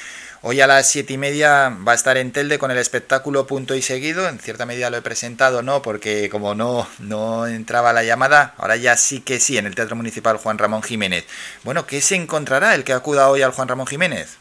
hoy 0.47 0.61
a 0.61 0.67
las 0.67 0.91
siete 0.91 1.15
y 1.15 1.19
media 1.19 1.75
va 1.87 1.93
a 1.93 1.95
estar 1.95 2.19
en 2.19 2.31
Telde 2.31 2.59
con 2.59 2.71
el 2.71 2.77
espectáculo 2.77 3.47
Punto 3.47 3.75
y 3.75 3.81
Seguido. 3.81 4.29
En 4.29 4.39
cierta 4.39 4.67
medida 4.67 4.91
lo 4.91 4.99
he 4.99 5.03
presentado, 5.03 5.63
¿no? 5.63 5.81
Porque 5.81 6.29
como 6.29 6.55
no, 6.55 6.87
no 7.01 7.47
entraba 7.47 7.95
la 7.95 8.05
llamada, 8.05 8.55
ahora 8.59 8.77
ya 8.77 8.97
sí 8.97 9.23
que 9.23 9.41
sí, 9.41 9.57
en 9.57 9.65
el 9.65 9.75
Teatro 9.75 9.97
Municipal 9.97 10.37
Juan 10.37 10.59
Ramón 10.59 10.83
Jiménez. 10.83 11.27
Bueno, 11.65 11.87
¿qué 11.87 12.03
se 12.03 12.17
encontrará 12.17 12.75
el 12.75 12.85
que 12.85 12.93
acuda 12.93 13.31
hoy 13.31 13.41
al 13.41 13.53
Juan 13.53 13.69
Ramón 13.69 13.87
Jiménez? 13.87 14.39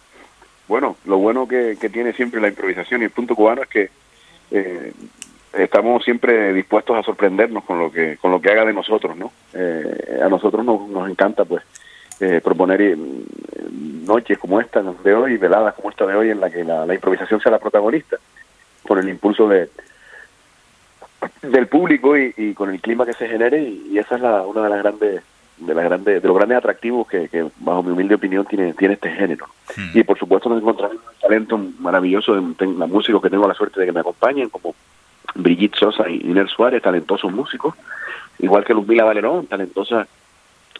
Bueno, 0.67 0.97
lo 1.05 1.17
bueno 1.17 1.47
que, 1.47 1.77
tiene 1.91 2.11
siempre 2.13 2.41
la 2.41 2.49
improvisación 2.49 3.01
y 3.01 3.05
el 3.05 3.11
punto 3.11 3.33
cubano 3.33 3.63
es 3.63 3.69
que 3.69 3.89
eh, 4.51 4.91
estamos 5.53 6.03
siempre 6.03 6.53
dispuestos 6.53 6.97
a 6.97 7.03
sorprendernos 7.03 7.63
con 7.63 7.79
lo 7.79 7.91
que 7.91 8.17
con 8.17 8.31
lo 8.31 8.41
que 8.41 8.51
haga 8.51 8.65
de 8.65 8.73
nosotros, 8.73 9.15
¿no? 9.15 9.31
Eh, 9.53 10.19
a 10.21 10.27
nosotros 10.27 10.65
nos, 10.65 10.87
nos 10.89 11.09
encanta, 11.09 11.45
pues, 11.45 11.63
eh, 12.23 12.41
proponer 12.41 12.81
eh, 12.81 12.95
noches 14.05 14.37
como 14.37 14.59
esta 14.61 14.81
de 14.81 15.13
hoy, 15.13 15.37
veladas 15.37 15.73
como 15.75 15.89
esta 15.89 16.05
de 16.05 16.15
hoy, 16.15 16.29
en 16.29 16.39
la 16.39 16.49
que 16.49 16.63
la, 16.63 16.85
la 16.85 16.93
improvisación 16.93 17.39
sea 17.41 17.51
la 17.51 17.59
protagonista, 17.59 18.17
con 18.87 18.97
el 18.99 19.09
impulso 19.09 19.47
de 19.47 19.69
del 21.41 21.67
público 21.67 22.17
y, 22.17 22.33
y 22.35 22.53
con 22.53 22.69
el 22.69 22.81
clima 22.81 23.05
que 23.05 23.13
se 23.13 23.27
genere 23.27 23.61
y, 23.61 23.89
y 23.91 23.97
esa 23.97 24.15
es 24.15 24.21
la, 24.21 24.41
una 24.41 24.63
de 24.63 24.69
las 24.69 24.79
grandes 24.83 25.23
de 25.57 25.73
las 25.75 25.85
grandes 25.85 26.21
de 26.21 26.27
los 26.27 26.35
grandes 26.35 26.57
atractivos 26.57 27.07
que, 27.07 27.29
que, 27.29 27.45
bajo 27.59 27.83
mi 27.83 27.91
humilde 27.91 28.15
opinión 28.15 28.45
tiene 28.45 28.73
tiene 28.73 28.95
este 28.95 29.09
género. 29.11 29.45
Y 29.93 30.03
por 30.03 30.17
supuesto 30.17 30.49
nos 30.49 30.59
encontramos 30.59 30.97
un 30.97 31.19
talento 31.21 31.57
maravilloso 31.79 32.35
de 32.35 32.53
ten- 32.55 32.77
los 32.77 32.89
músicos 32.89 33.21
que 33.21 33.29
tengo 33.29 33.47
la 33.47 33.53
suerte 33.53 33.79
de 33.79 33.85
que 33.85 33.91
me 33.91 34.01
acompañen 34.01 34.49
como 34.49 34.75
Brigitte 35.35 35.75
Sosa 35.77 36.09
y 36.09 36.15
Inés 36.29 36.49
Suárez 36.51 36.81
talentosos 36.81 37.31
músicos 37.31 37.73
igual 38.39 38.65
que 38.65 38.73
Luzmila 38.73 39.05
Valerón 39.05 39.47
talentosa 39.47 40.07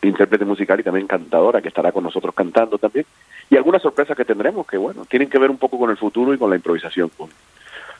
intérprete 0.08 0.46
musical 0.46 0.80
y 0.80 0.84
también 0.84 1.08
cantadora 1.08 1.62
que 1.62 1.68
estará 1.70 1.92
con 1.92 2.04
nosotros 2.04 2.34
cantando 2.36 2.78
también 2.78 3.06
y 3.50 3.56
algunas 3.58 3.82
sorpresas 3.82 4.16
que 4.18 4.26
tendremos 4.26 4.66
que 4.68 4.78
bueno 4.78 5.06
tienen 5.06 5.30
que 5.30 5.38
ver 5.40 5.50
un 5.50 5.58
poco 5.58 5.78
con 5.80 5.90
el 5.90 5.98
futuro 5.98 6.34
y 6.34 6.38
con 6.38 6.50
la 6.50 6.56
improvisación 6.56 7.10
con, 7.10 7.30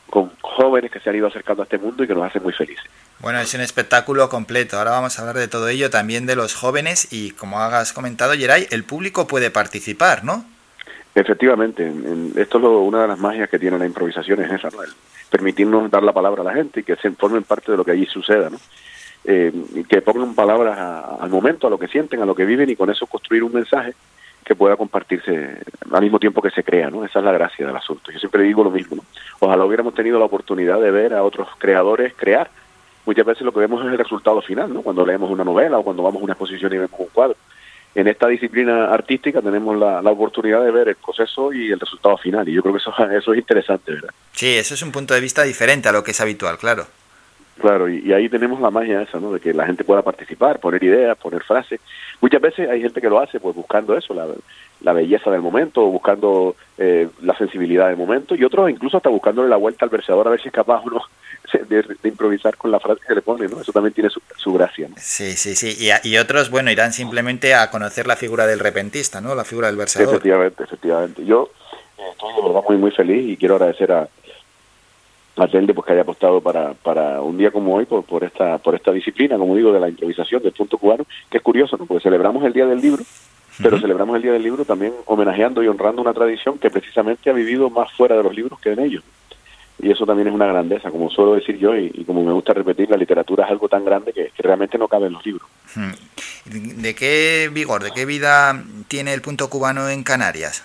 con 0.10 0.32
jóvenes 0.42 0.92
que 0.92 1.00
se 1.00 1.10
han 1.10 1.16
ido 1.16 1.28
acercando 1.28 1.64
a 1.64 1.66
este 1.66 1.78
mundo 1.78 2.04
y 2.04 2.08
que 2.08 2.14
nos 2.14 2.24
hacen 2.24 2.44
muy 2.44 2.54
felices 2.54 2.86
Bueno, 3.20 3.40
es 3.40 3.54
un 3.54 3.62
espectáculo 3.62 4.28
completo. 4.30 4.78
Ahora 4.78 4.92
vamos 4.92 5.18
a 5.18 5.22
hablar 5.22 5.38
de 5.38 5.48
todo 5.48 5.68
ello, 5.70 5.90
también 5.90 6.26
de 6.26 6.36
los 6.36 6.54
jóvenes 6.56 7.12
y 7.12 7.32
como 7.32 7.60
hagas 7.60 7.94
comentado, 7.94 8.34
Geray, 8.34 8.68
el 8.72 8.84
público 8.84 9.26
puede 9.28 9.50
participar, 9.50 10.24
¿no? 10.24 10.46
Efectivamente, 11.16 11.86
en- 11.86 12.06
en- 12.06 12.34
esto 12.42 12.58
es 12.58 12.64
lo- 12.64 12.82
una 12.82 13.04
de 13.04 13.08
las 13.08 13.20
magias 13.20 13.50
que 13.50 13.60
tiene 13.60 13.78
la 13.78 13.86
improvisación, 13.86 14.42
es 14.42 14.52
esa, 14.52 14.70
¿no? 14.72 14.82
El 14.84 14.90
permitirnos 15.30 15.90
dar 15.90 16.04
la 16.04 16.12
palabra 16.12 16.42
a 16.42 16.46
la 16.46 16.54
gente 16.54 16.80
y 16.82 16.84
que 16.84 16.96
se 16.96 17.10
formen 17.12 17.44
parte 17.44 17.72
de 17.72 17.78
lo 17.78 17.84
que 17.86 17.92
allí 17.92 18.06
suceda, 18.08 18.50
¿no? 18.50 18.58
Eh, 19.26 19.54
que 19.88 20.02
pongan 20.02 20.36
palabras 20.36 20.78
a- 20.78 21.18
al 21.22 21.30
momento, 21.30 21.68
a 21.68 21.70
lo 21.70 21.80
que 21.80 21.88
sienten, 21.88 22.22
a 22.22 22.26
lo 22.26 22.36
que 22.36 22.46
viven 22.46 22.70
y 22.70 22.76
con 22.76 22.90
eso 22.90 23.08
construir 23.08 23.44
un 23.44 23.54
mensaje 23.54 23.94
que 24.46 24.54
pueda 24.56 24.76
compartirse 24.76 25.60
al 25.92 26.02
mismo 26.02 26.20
tiempo 26.20 26.42
que 26.42 26.50
se 26.50 26.64
crea, 26.64 26.90
¿no? 26.90 27.06
Esa 27.06 27.20
es 27.20 27.26
la 27.26 27.32
gracia 27.32 27.66
del 27.66 27.76
asunto. 27.78 28.12
Yo 28.12 28.20
siempre 28.20 28.44
digo 28.44 28.64
lo 28.66 28.72
mismo, 28.72 28.98
¿no? 28.98 29.04
Ojalá 29.40 29.64
hubiéramos 29.64 29.94
tenido 29.96 30.20
la 30.20 30.26
oportunidad 30.26 30.82
de 30.82 30.92
ver 30.92 31.14
a 31.14 31.24
otros 31.24 31.48
creadores 31.58 32.14
crear. 32.18 32.50
Muchas 33.06 33.26
veces 33.26 33.44
lo 33.44 33.54
que 33.54 33.62
vemos 33.62 33.86
es 33.86 33.92
el 33.92 33.98
resultado 33.98 34.42
final, 34.42 34.74
¿no? 34.74 34.82
Cuando 34.82 35.06
leemos 35.06 35.30
una 35.32 35.46
novela 35.46 35.78
o 35.78 35.84
cuando 35.84 36.04
vamos 36.04 36.20
a 36.22 36.24
una 36.26 36.34
exposición 36.34 36.74
y 36.74 36.78
vemos 36.78 37.00
un 37.00 37.08
cuadro 37.14 37.38
en 37.96 38.08
esta 38.08 38.28
disciplina 38.28 38.92
artística 38.92 39.40
tenemos 39.40 39.78
la, 39.78 40.02
la 40.02 40.10
oportunidad 40.10 40.64
de 40.64 40.72
ver 40.72 40.88
el 40.88 40.96
proceso 40.96 41.54
y 41.54 41.72
el 41.72 41.80
resultado 41.80 42.18
final. 42.18 42.50
Y 42.50 42.54
yo 42.54 42.62
creo 42.64 42.74
que 42.74 42.80
eso, 42.80 42.92
eso 43.12 43.34
es 43.34 43.38
interesante, 43.40 43.92
¿verdad? 43.94 44.10
Sí, 44.32 44.50
eso 44.56 44.74
es 44.74 44.82
un 44.82 44.92
punto 44.92 45.14
de 45.14 45.22
vista 45.22 45.44
diferente 45.44 45.88
a 45.90 45.92
lo 45.92 46.04
que 46.04 46.10
es 46.12 46.20
habitual, 46.20 46.58
claro. 46.58 46.88
Claro, 47.60 47.88
y, 47.88 48.00
y 48.00 48.14
ahí 48.14 48.30
tenemos 48.30 48.60
la 48.60 48.72
magia 48.72 49.02
esa, 49.04 49.20
¿no? 49.20 49.32
De 49.32 49.40
que 49.40 49.54
la 49.54 49.66
gente 49.66 49.84
pueda 49.84 50.02
participar, 50.02 50.60
poner 50.60 50.84
ideas, 50.84 51.18
poner 51.18 51.44
frases. 51.44 51.80
Muchas 52.20 52.42
veces 52.42 52.68
hay 52.70 52.82
gente 52.82 53.00
que 53.00 53.10
lo 53.10 53.20
hace 53.20 53.40
pues 53.40 53.56
buscando 53.56 53.96
eso, 53.96 54.14
la, 54.14 54.26
la 54.82 54.94
belleza 54.94 55.30
del 55.30 55.42
momento, 55.42 55.86
buscando 55.86 56.56
eh, 56.78 57.08
la 57.22 57.38
sensibilidad 57.38 57.88
del 57.90 57.98
momento, 57.98 58.34
y 58.36 58.44
otros 58.44 58.70
incluso 58.70 58.98
hasta 58.98 59.10
buscándole 59.10 59.50
la 59.50 59.58
vuelta 59.58 59.86
al 59.86 59.90
versador 59.92 60.28
a 60.28 60.32
ver 60.32 60.42
si 60.42 60.48
es 60.48 60.54
capaz 60.54 60.82
o 60.84 60.90
no 60.90 61.02
de, 61.70 61.84
de 61.84 62.10
improvisar 62.10 62.58
con 62.58 62.72
la 62.72 62.80
frase 62.80 63.02
que 63.08 63.14
le 63.14 63.22
pone, 63.22 63.48
¿no? 63.48 63.62
Eso 63.62 63.72
también 63.72 63.94
tiene 63.94 64.10
su, 64.10 64.20
su 64.36 64.52
gracia, 64.54 64.88
¿no? 64.90 64.96
Sí, 64.98 65.34
sí, 65.34 65.56
sí. 65.56 65.76
Y, 65.80 65.92
a- 65.92 66.02
y 66.04 66.18
otros, 66.18 66.50
bueno, 66.50 66.72
irán 66.72 66.92
simplemente 66.92 67.54
a 67.54 67.70
conocer 67.70 68.08
la 68.08 68.16
figura 68.16 68.48
del 68.48 68.60
repentista, 68.60 69.22
¿no? 69.22 69.36
La 69.36 69.44
figura 69.46 69.68
del 69.68 69.78
versador. 69.78 70.10
Efectivamente, 70.10 70.64
efectivamente. 70.64 71.24
Yo 71.24 71.52
eh, 72.00 72.02
estoy 72.14 72.34
de 72.34 72.42
verdad 72.48 72.62
muy, 72.68 72.78
muy 72.78 72.92
feliz 72.92 73.30
y 73.30 73.38
quiero 73.38 73.56
agradecer 73.56 73.92
a, 73.92 74.08
a 75.36 75.48
Telde 75.48 75.74
pues, 75.74 75.86
que 75.86 75.94
haya 75.94 76.02
apostado 76.02 76.42
para, 76.42 76.74
para 76.74 77.22
un 77.22 77.38
día 77.38 77.52
como 77.52 77.76
hoy 77.76 77.86
por, 77.86 78.04
por, 78.04 78.24
esta, 78.24 78.58
por 78.60 78.76
esta 78.76 78.92
disciplina, 78.92 79.38
como 79.38 79.56
digo, 79.56 79.72
de 79.72 79.80
la 79.80 79.90
improvisación 79.90 80.44
del 80.44 80.52
punto 80.52 80.78
cubano, 80.78 81.06
que 81.30 81.38
es 81.38 81.44
curioso, 81.44 81.78
¿no? 81.78 81.86
Porque 81.86 82.04
celebramos 82.04 82.44
el 82.44 82.54
Día 82.54 82.66
del 82.66 82.82
Libro, 82.82 83.04
pero 83.62 83.80
celebramos 83.80 84.16
el 84.16 84.22
Día 84.22 84.34
del 84.34 84.44
Libro 84.44 84.66
también 84.66 84.94
homenajeando 85.06 85.64
y 85.64 85.68
honrando 85.68 86.02
una 86.02 86.14
tradición 86.14 86.60
que 86.60 86.70
precisamente 86.70 87.30
ha 87.30 87.34
vivido 87.34 87.70
más 87.70 87.92
fuera 87.94 88.16
de 88.16 88.24
los 88.24 88.36
libros 88.36 88.60
que 88.60 88.72
en 88.72 88.80
ellos. 88.80 89.04
Y 89.80 89.92
eso 89.92 90.06
también 90.06 90.28
es 90.28 90.34
una 90.34 90.46
grandeza, 90.46 90.92
como 90.92 91.10
suelo 91.10 91.34
decir 91.34 91.58
yo, 91.58 91.76
y, 91.76 91.92
y 91.94 92.04
como 92.06 92.24
me 92.24 92.32
gusta 92.32 92.54
repetir, 92.54 92.90
la 92.90 92.98
literatura 92.98 93.46
es 93.46 93.52
algo 93.52 93.68
tan 93.68 93.84
grande 93.84 94.14
que, 94.14 94.30
que 94.36 94.44
realmente 94.44 94.78
no 94.78 94.88
cabe 94.88 95.08
en 95.08 95.14
los 95.14 95.26
libros. 95.26 95.50
¿De 96.46 96.94
qué 96.94 97.50
vigor, 97.52 97.84
de 97.84 97.92
qué 97.92 98.06
vida 98.06 98.64
tiene 98.88 99.14
el 99.14 99.22
punto 99.22 99.50
cubano 99.50 99.90
en 99.90 100.04
Canarias? 100.04 100.64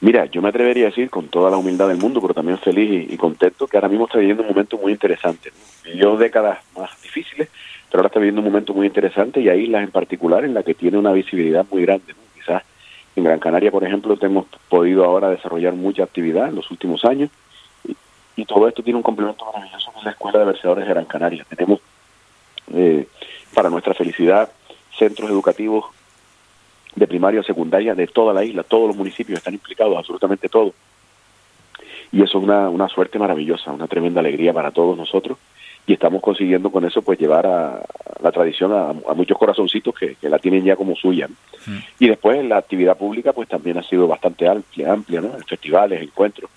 Mira, 0.00 0.26
yo 0.26 0.42
me 0.42 0.48
atrevería 0.48 0.86
a 0.86 0.90
decir 0.90 1.08
con 1.10 1.28
toda 1.28 1.50
la 1.50 1.56
humildad 1.56 1.88
del 1.88 1.96
mundo, 1.96 2.20
pero 2.20 2.34
también 2.34 2.58
feliz 2.58 3.10
y, 3.10 3.16
contento, 3.16 3.66
que 3.66 3.76
ahora 3.76 3.88
mismo 3.88 4.06
está 4.06 4.18
viviendo 4.18 4.42
un 4.42 4.48
momento 4.48 4.76
muy 4.76 4.92
interesante. 4.92 5.52
Vivió 5.84 6.16
décadas 6.16 6.58
más 6.76 6.90
difíciles, 7.02 7.48
pero 7.90 8.00
ahora 8.00 8.08
está 8.08 8.18
viviendo 8.18 8.40
un 8.40 8.46
momento 8.46 8.74
muy 8.74 8.86
interesante 8.86 9.40
y 9.40 9.48
hay 9.48 9.62
islas 9.62 9.84
en 9.84 9.90
particular 9.90 10.44
en 10.44 10.54
la 10.54 10.62
que 10.62 10.74
tiene 10.74 10.98
una 10.98 11.12
visibilidad 11.12 11.64
muy 11.70 11.82
grande. 11.82 12.12
¿no? 12.12 12.18
Quizás 12.34 12.62
en 13.16 13.24
Gran 13.24 13.38
Canaria, 13.38 13.70
por 13.70 13.84
ejemplo, 13.84 14.16
hemos 14.20 14.46
podido 14.68 15.04
ahora 15.04 15.30
desarrollar 15.30 15.74
mucha 15.74 16.02
actividad 16.02 16.48
en 16.48 16.56
los 16.56 16.70
últimos 16.70 17.04
años 17.04 17.30
y, 17.86 17.96
y 18.36 18.44
todo 18.44 18.68
esto 18.68 18.82
tiene 18.82 18.96
un 18.96 19.02
complemento 19.02 19.44
maravilloso 19.46 19.92
con 19.92 20.04
la 20.04 20.10
Escuela 20.10 20.40
de 20.40 20.44
Versadores 20.46 20.84
de 20.84 20.90
Gran 20.90 21.04
Canaria. 21.04 21.46
Tenemos, 21.48 21.80
eh, 22.72 23.06
para 23.54 23.70
nuestra 23.70 23.94
felicidad, 23.94 24.50
centros 24.98 25.30
educativos 25.30 25.86
de 26.94 27.06
primaria 27.06 27.40
a 27.40 27.44
secundaria 27.44 27.94
de 27.94 28.06
toda 28.06 28.32
la 28.32 28.44
isla, 28.44 28.62
todos 28.62 28.88
los 28.88 28.96
municipios 28.96 29.38
están 29.38 29.54
implicados, 29.54 29.96
absolutamente 29.96 30.48
todos. 30.48 30.74
Y 32.12 32.22
eso 32.22 32.38
es 32.38 32.44
una, 32.44 32.68
una 32.68 32.88
suerte 32.88 33.18
maravillosa, 33.18 33.72
una 33.72 33.88
tremenda 33.88 34.20
alegría 34.20 34.52
para 34.52 34.70
todos 34.70 34.96
nosotros. 34.96 35.38
Y 35.86 35.92
estamos 35.92 36.22
consiguiendo 36.22 36.70
con 36.70 36.84
eso 36.84 37.02
pues 37.02 37.18
llevar 37.18 37.46
a, 37.46 37.76
a 37.76 37.82
la 38.22 38.32
tradición 38.32 38.72
a, 38.72 38.90
a 38.90 39.14
muchos 39.14 39.36
corazoncitos 39.36 39.94
que, 39.94 40.14
que 40.14 40.28
la 40.28 40.38
tienen 40.38 40.64
ya 40.64 40.76
como 40.76 40.94
suya. 40.94 41.28
¿no? 41.28 41.34
Y 41.98 42.08
después 42.08 42.42
la 42.44 42.56
actividad 42.58 42.96
pública 42.96 43.32
pues 43.32 43.48
también 43.48 43.76
ha 43.78 43.82
sido 43.82 44.06
bastante 44.06 44.48
amplia, 44.48 44.92
amplia 44.92 45.20
¿no? 45.20 45.30
Festivales, 45.46 46.00
encuentros. 46.00 46.50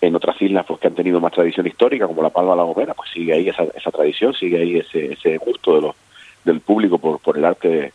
En 0.00 0.14
otras 0.14 0.40
islas 0.40 0.66
pues 0.66 0.78
que 0.78 0.86
han 0.86 0.94
tenido 0.94 1.20
más 1.20 1.32
tradición 1.32 1.66
histórica, 1.66 2.06
como 2.06 2.22
La 2.22 2.30
Palma 2.30 2.52
de 2.52 2.58
la 2.58 2.62
Gomera, 2.64 2.94
pues 2.94 3.10
sigue 3.10 3.32
ahí 3.32 3.48
esa, 3.48 3.64
esa 3.74 3.90
tradición, 3.90 4.34
sigue 4.34 4.58
ahí 4.58 4.76
ese, 4.76 5.14
ese 5.14 5.38
gusto 5.38 5.74
de 5.74 5.80
los, 5.80 5.96
del 6.44 6.60
público 6.60 6.98
por, 6.98 7.18
por 7.20 7.36
el 7.36 7.44
arte 7.44 7.92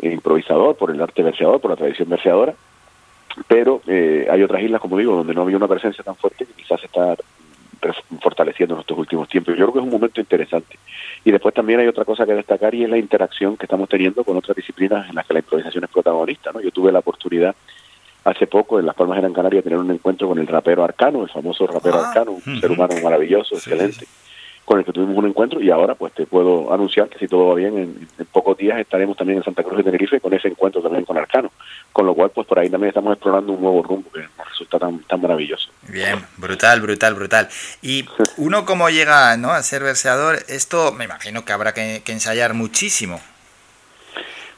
improvisador, 0.00 0.76
por 0.76 0.90
el 0.90 1.00
arte 1.00 1.22
verseador, 1.22 1.60
por 1.60 1.70
la 1.70 1.76
tradición 1.76 2.08
verseadora, 2.08 2.54
pero 3.46 3.82
eh, 3.86 4.26
hay 4.30 4.42
otras 4.42 4.62
islas, 4.62 4.80
como 4.80 4.98
digo, 4.98 5.16
donde 5.16 5.34
no 5.34 5.42
había 5.42 5.56
una 5.56 5.68
presencia 5.68 6.02
tan 6.02 6.16
fuerte 6.16 6.46
que 6.46 6.52
quizás 6.54 6.80
se 6.80 6.86
está 6.86 7.16
fortaleciendo 8.20 8.74
en 8.74 8.80
estos 8.80 8.98
últimos 8.98 9.28
tiempos. 9.28 9.54
Yo 9.56 9.66
creo 9.66 9.72
que 9.74 9.78
es 9.78 9.84
un 9.84 9.90
momento 9.90 10.20
interesante. 10.20 10.78
Y 11.24 11.30
después 11.30 11.54
también 11.54 11.80
hay 11.80 11.86
otra 11.86 12.04
cosa 12.04 12.26
que 12.26 12.34
destacar 12.34 12.74
y 12.74 12.84
es 12.84 12.90
la 12.90 12.98
interacción 12.98 13.56
que 13.56 13.66
estamos 13.66 13.88
teniendo 13.88 14.24
con 14.24 14.36
otras 14.36 14.56
disciplinas 14.56 15.08
en 15.08 15.14
las 15.14 15.26
que 15.26 15.34
la 15.34 15.40
improvisación 15.40 15.84
es 15.84 15.90
protagonista. 15.90 16.50
¿no? 16.52 16.60
Yo 16.60 16.70
tuve 16.72 16.90
la 16.90 16.98
oportunidad 16.98 17.54
hace 18.24 18.46
poco 18.46 18.78
en 18.78 18.86
Las 18.86 18.94
Palmas 18.94 19.16
de 19.16 19.22
Gran 19.22 19.32
Canaria 19.32 19.62
tener 19.62 19.78
un 19.78 19.90
encuentro 19.90 20.28
con 20.28 20.38
el 20.38 20.46
rapero 20.46 20.84
Arcano, 20.84 21.22
el 21.22 21.30
famoso 21.30 21.66
rapero 21.66 21.98
Ah, 21.98 22.08
Arcano, 22.08 22.32
un 22.32 22.60
ser 22.60 22.70
humano 22.70 22.94
maravilloso, 23.02 23.56
Sí, 23.56 23.70
excelente, 23.70 24.06
con 24.68 24.78
el 24.78 24.84
que 24.84 24.92
tuvimos 24.92 25.16
un 25.16 25.26
encuentro 25.26 25.62
y 25.62 25.70
ahora 25.70 25.94
pues 25.94 26.12
te 26.12 26.26
puedo 26.26 26.70
anunciar 26.74 27.08
que 27.08 27.18
si 27.18 27.26
todo 27.26 27.48
va 27.48 27.54
bien, 27.54 27.78
en, 27.78 28.08
en 28.18 28.26
pocos 28.26 28.54
días 28.58 28.78
estaremos 28.78 29.16
también 29.16 29.38
en 29.38 29.44
Santa 29.44 29.62
Cruz 29.62 29.78
de 29.78 29.84
Tenerife 29.84 30.20
con 30.20 30.34
ese 30.34 30.48
encuentro 30.48 30.82
también 30.82 31.06
con 31.06 31.16
Arcano, 31.16 31.50
con 31.90 32.04
lo 32.04 32.14
cual 32.14 32.30
pues 32.34 32.46
por 32.46 32.58
ahí 32.58 32.68
también 32.68 32.88
estamos 32.90 33.14
explorando 33.14 33.52
un 33.54 33.62
nuevo 33.62 33.82
rumbo 33.82 34.10
que 34.12 34.20
nos 34.36 34.46
resulta 34.46 34.78
tan, 34.78 34.98
tan 35.04 35.22
maravilloso. 35.22 35.70
Bien, 35.88 36.22
brutal, 36.36 36.82
brutal, 36.82 37.14
brutal. 37.14 37.48
Y 37.80 38.04
uno 38.36 38.66
como 38.66 38.90
llega 38.90 39.38
¿no? 39.38 39.52
a 39.52 39.62
ser 39.62 39.82
verseador, 39.82 40.36
esto 40.48 40.92
me 40.92 41.06
imagino 41.06 41.46
que 41.46 41.52
habrá 41.54 41.72
que, 41.72 42.02
que 42.04 42.12
ensayar 42.12 42.52
muchísimo. 42.52 43.18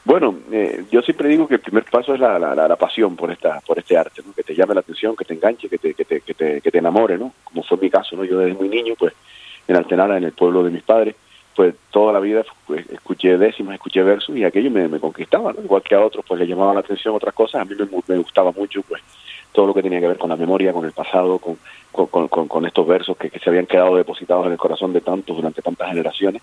Bueno, 0.03 0.35
eh, 0.51 0.83
yo 0.91 1.01
siempre 1.03 1.29
digo 1.29 1.47
que 1.47 1.53
el 1.55 1.59
primer 1.61 1.85
paso 1.85 2.13
es 2.15 2.19
la, 2.19 2.39
la, 2.39 2.55
la- 2.55 2.67
la 2.67 2.75
pasión 2.75 3.15
por 3.15 3.31
esta 3.31 3.61
por 3.61 3.77
este 3.77 3.95
arte, 3.95 4.21
¿no? 4.25 4.33
que 4.33 4.43
te 4.43 4.55
llame 4.55 4.73
la 4.73 4.79
atención, 4.79 5.15
que 5.15 5.25
te 5.25 5.35
enganche, 5.35 5.69
que 5.69 5.77
te, 5.77 5.93
que 5.93 6.03
te, 6.05 6.21
que 6.21 6.33
te, 6.33 6.59
que 6.59 6.71
te 6.71 6.77
enamore, 6.79 7.17
¿no? 7.19 7.33
Como 7.43 7.63
fue 7.63 7.77
mi 7.77 7.89
caso, 7.89 8.15
¿no? 8.15 8.23
Yo 8.25 8.39
desde 8.39 8.55
muy 8.55 8.67
niño, 8.67 8.95
pues, 8.97 9.13
en 9.67 9.75
Altenara, 9.75 10.17
en 10.17 10.23
el 10.23 10.31
pueblo 10.33 10.63
de 10.63 10.71
mis 10.71 10.83
padres, 10.83 11.15
pues 11.55 11.75
toda 11.91 12.13
la 12.13 12.19
vida 12.19 12.43
pues, 12.65 12.89
escuché 12.89 13.37
décimas, 13.37 13.75
escuché 13.75 14.01
versos 14.03 14.35
y 14.37 14.43
aquello 14.43 14.71
me, 14.71 14.87
me 14.87 14.99
conquistaba. 14.99 15.53
Igual 15.63 15.81
que 15.83 15.95
a 15.95 16.01
otros, 16.01 16.23
pues 16.27 16.39
le 16.39 16.47
llamaba 16.47 16.73
la 16.73 16.79
atención 16.79 17.13
otras 17.15 17.33
cosas, 17.33 17.61
a 17.61 17.65
mí 17.65 17.75
me, 17.77 17.87
me 18.07 18.17
gustaba 18.19 18.51
mucho, 18.51 18.81
pues, 18.83 19.01
todo 19.51 19.67
lo 19.67 19.73
que 19.73 19.83
tenía 19.83 19.99
que 19.99 20.07
ver 20.07 20.17
con 20.17 20.29
la 20.29 20.37
memoria, 20.37 20.71
con 20.71 20.85
el 20.85 20.93
pasado, 20.93 21.37
con, 21.39 21.57
con, 21.91 22.27
con- 22.29 22.47
con- 22.47 22.65
estos 22.65 22.87
versos 22.87 23.17
que, 23.17 23.29
que 23.29 23.39
se 23.39 23.49
habían 23.49 23.65
quedado 23.65 23.95
depositados 23.97 24.45
en 24.45 24.53
el 24.53 24.57
corazón 24.57 24.93
de 24.93 25.01
tantos 25.01 25.35
durante 25.35 25.61
tantas 25.61 25.89
generaciones 25.89 26.41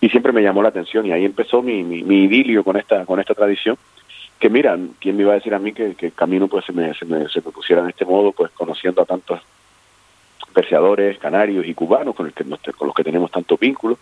y 0.00 0.08
siempre 0.08 0.30
me 0.32 0.40
llamó 0.42 0.62
la 0.62 0.68
atención 0.68 1.04
y 1.06 1.10
ahí 1.12 1.24
empezó 1.24 1.62
mi, 1.62 1.82
mi, 1.82 2.02
mi 2.04 2.24
idilio 2.24 2.62
con 2.62 2.76
esta 2.76 3.04
con 3.06 3.18
esta 3.18 3.34
tradición 3.34 3.76
que 4.38 4.50
mira 4.50 4.78
quién 5.00 5.16
me 5.16 5.22
iba 5.22 5.32
a 5.32 5.36
decir 5.36 5.52
a 5.54 5.58
mí 5.58 5.72
que, 5.72 5.94
que 5.94 6.06
el 6.06 6.12
camino 6.12 6.46
pues 6.46 6.64
se 6.64 6.72
me, 6.72 6.94
se 6.94 7.04
me 7.06 7.28
se 7.28 7.40
me 7.40 7.50
pusiera 7.50 7.82
en 7.82 7.88
este 7.88 8.04
modo 8.04 8.30
pues 8.32 8.52
conociendo 8.52 9.02
a 9.02 9.04
tantos 9.04 9.40
verseadores 10.54 11.18
canarios 11.18 11.66
y 11.66 11.74
cubanos 11.74 12.14
con, 12.14 12.26
el 12.26 12.32
que 12.32 12.44
nos- 12.44 12.60
con 12.76 12.86
los 12.88 12.94
que 12.94 13.04
tenemos 13.04 13.30
tantos 13.30 13.58
vínculos 13.58 13.98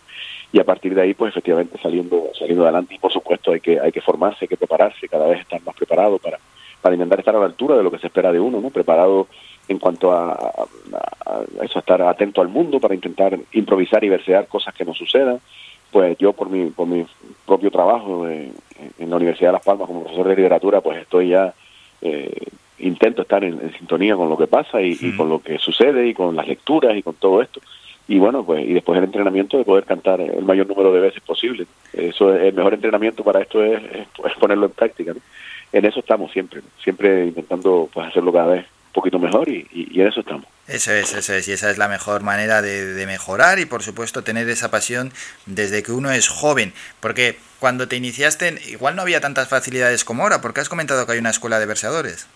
y 0.51 0.59
a 0.59 0.63
partir 0.63 0.93
de 0.93 1.01
ahí 1.01 1.13
pues 1.13 1.29
efectivamente 1.31 1.79
saliendo 1.81 2.29
saliendo 2.37 2.63
adelante. 2.63 2.95
Y 2.95 2.99
por 2.99 3.11
supuesto 3.11 3.51
hay 3.51 3.59
que 3.59 3.79
hay 3.79 3.91
que 3.91 4.01
formarse 4.01 4.39
hay 4.41 4.47
que 4.47 4.57
prepararse 4.57 5.07
cada 5.09 5.27
vez 5.27 5.41
estar 5.41 5.61
más 5.63 5.75
preparado 5.75 6.19
para 6.19 6.39
para 6.81 6.95
intentar 6.95 7.19
estar 7.19 7.35
a 7.35 7.39
la 7.39 7.45
altura 7.45 7.77
de 7.77 7.83
lo 7.83 7.89
que 7.91 7.97
se 7.99 8.07
espera 8.07 8.31
de 8.31 8.39
uno 8.39 8.59
no 8.61 8.69
preparado 8.69 9.27
en 9.69 9.79
cuanto 9.79 10.11
a, 10.11 10.51
eso 11.61 11.79
estar 11.79 12.01
atento 12.01 12.41
al 12.41 12.49
mundo 12.49 12.79
para 12.81 12.93
intentar 12.93 13.39
improvisar 13.53 14.03
y 14.03 14.09
versear 14.09 14.47
cosas 14.47 14.73
que 14.73 14.83
no 14.83 14.93
sucedan. 14.93 15.39
Pues 15.91 16.17
yo 16.17 16.33
por 16.33 16.49
mi 16.49 16.69
por 16.71 16.87
mi 16.87 17.05
propio 17.45 17.71
trabajo 17.71 18.27
eh, 18.27 18.51
en 18.99 19.09
la 19.09 19.15
Universidad 19.15 19.49
de 19.49 19.53
Las 19.53 19.63
Palmas 19.65 19.87
como 19.87 20.01
profesor 20.03 20.27
de 20.27 20.35
literatura 20.35 20.81
pues 20.81 20.97
estoy 21.01 21.29
ya 21.29 21.53
eh, 22.01 22.35
intento 22.79 23.21
estar 23.21 23.43
en, 23.43 23.59
en 23.61 23.73
sintonía 23.77 24.15
con 24.15 24.29
lo 24.29 24.37
que 24.37 24.47
pasa 24.47 24.81
y, 24.81 24.97
y 24.99 25.11
con 25.15 25.29
lo 25.29 25.41
que 25.41 25.57
sucede 25.59 26.07
y 26.07 26.13
con 26.13 26.35
las 26.35 26.47
lecturas 26.47 26.95
y 26.97 27.03
con 27.03 27.13
todo 27.15 27.41
esto 27.41 27.61
y 28.07 28.17
bueno 28.19 28.43
pues 28.45 28.65
y 28.67 28.73
después 28.73 28.97
el 28.97 29.05
entrenamiento 29.05 29.57
de 29.57 29.63
poder 29.63 29.85
cantar 29.85 30.19
el 30.19 30.43
mayor 30.43 30.67
número 30.67 30.91
de 30.91 30.99
veces 30.99 31.21
posible 31.21 31.65
eso 31.93 32.35
es 32.35 32.41
el 32.43 32.53
mejor 32.53 32.73
entrenamiento 32.73 33.23
para 33.23 33.41
esto 33.41 33.63
es, 33.63 33.81
es, 33.83 34.07
ponerlo 34.39 34.65
en 34.65 34.71
práctica 34.71 35.13
¿no? 35.13 35.19
en 35.71 35.85
eso 35.85 35.99
estamos 35.99 36.31
siempre 36.31 36.61
¿no? 36.61 36.67
siempre 36.83 37.27
intentando 37.27 37.89
pues 37.93 38.07
hacerlo 38.07 38.33
cada 38.33 38.47
vez 38.47 38.65
un 38.65 38.93
poquito 38.93 39.19
mejor 39.19 39.47
y, 39.47 39.65
y- 39.71 39.87
y 39.97 40.01
en 40.01 40.07
eso 40.07 40.19
estamos 40.19 40.45
Eso 40.67 40.91
es, 40.91 41.13
eso 41.13 41.33
es, 41.33 41.47
y 41.47 41.53
esa 41.53 41.71
es 41.71 41.77
la 41.77 41.87
mejor 41.87 42.21
manera 42.23 42.61
de, 42.61 42.85
de 42.93 43.05
mejorar 43.07 43.59
y 43.59 43.65
por 43.65 43.83
supuesto 43.83 44.21
tener 44.23 44.49
esa 44.49 44.69
pasión 44.69 45.11
desde 45.45 45.81
que 45.83 45.91
uno 45.93 46.11
es 46.11 46.27
joven, 46.27 46.73
porque 46.99 47.37
cuando 47.59 47.87
te 47.87 47.95
iniciaste 47.95 48.59
igual 48.69 48.95
no 48.95 49.01
había 49.03 49.19
tantas 49.21 49.47
facilidades 49.47 50.03
como 50.03 50.23
ahora, 50.23 50.41
porque 50.41 50.59
has 50.61 50.69
comentado 50.69 51.05
que 51.05 51.13
hay 51.13 51.19
una 51.19 51.29
escuela 51.31 51.59
de 51.59 51.65
verseadores. 51.65 52.27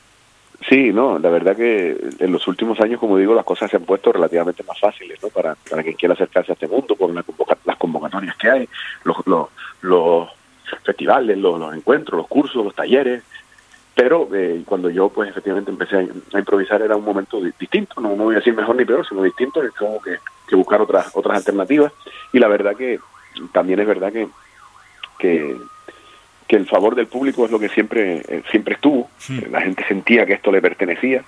Sí, 0.68 0.92
no, 0.92 1.20
la 1.20 1.30
verdad 1.30 1.56
que 1.56 1.96
en 2.20 2.32
los 2.32 2.48
últimos 2.48 2.80
años, 2.82 3.00
como 3.00 3.18
digo, 3.18 3.34
las 3.36 3.46
cosas 3.46 3.70
se 3.70 3.78
han 3.78 3.84
puesto 3.84 4.12
relativamente 4.12 4.64
más 4.64 4.80
fáciles, 4.80 5.22
¿no? 5.22 5.30
Para, 5.30 5.56
para 5.70 5.84
quien 5.84 5.96
quiera 5.96 6.14
acercarse 6.14 6.52
a 6.52 6.54
este 6.54 6.68
mundo, 6.68 6.96
por 6.96 7.14
las 7.14 7.78
convocatorias 7.78 8.36
que 8.38 8.50
hay, 8.50 8.70
los, 9.04 9.16
los, 9.28 9.48
los 9.82 10.30
festivales, 10.84 11.38
los, 11.38 11.60
los 11.60 11.76
encuentros, 11.76 12.18
los 12.18 12.28
cursos, 12.28 12.66
los 12.66 12.76
talleres. 12.76 13.24
Pero 13.96 14.28
eh, 14.34 14.62
cuando 14.66 14.90
yo, 14.90 15.10
pues, 15.10 15.30
efectivamente 15.30 15.72
empecé 15.72 15.98
a, 15.98 16.38
improvisar 16.40 16.82
era 16.82 16.96
un 16.96 17.06
momento 17.06 17.40
di- 17.40 17.54
distinto, 17.60 18.02
no, 18.02 18.16
no 18.16 18.26
voy 18.26 18.36
a 18.36 18.40
decir 18.40 18.54
mejor 18.56 18.76
ni 18.76 18.86
peor, 18.86 19.08
sino 19.08 19.24
distinto, 19.24 19.64
y 19.64 19.70
tengo 19.78 20.02
que, 20.02 20.18
que 20.48 20.56
buscar 20.56 20.82
otras 20.82 21.16
otras 21.16 21.38
alternativas. 21.38 21.94
Y 22.34 22.40
la 22.40 22.48
verdad 22.48 22.76
que 22.76 23.00
también 23.54 23.80
es 23.80 23.88
verdad 23.88 24.12
que, 24.12 24.28
que 25.18 25.56
que 26.48 26.56
el 26.56 26.66
favor 26.68 26.96
del 26.96 27.08
público 27.08 27.46
es 27.46 27.52
lo 27.52 27.60
que 27.60 27.70
siempre 27.70 28.24
eh, 28.28 28.44
siempre 28.52 28.76
estuvo. 28.76 29.10
Eh, 29.30 29.48
La 29.52 29.62
gente 29.62 29.86
sentía 29.88 30.26
que 30.26 30.34
esto 30.34 30.52
le 30.52 30.62
pertenecía, 30.62 31.24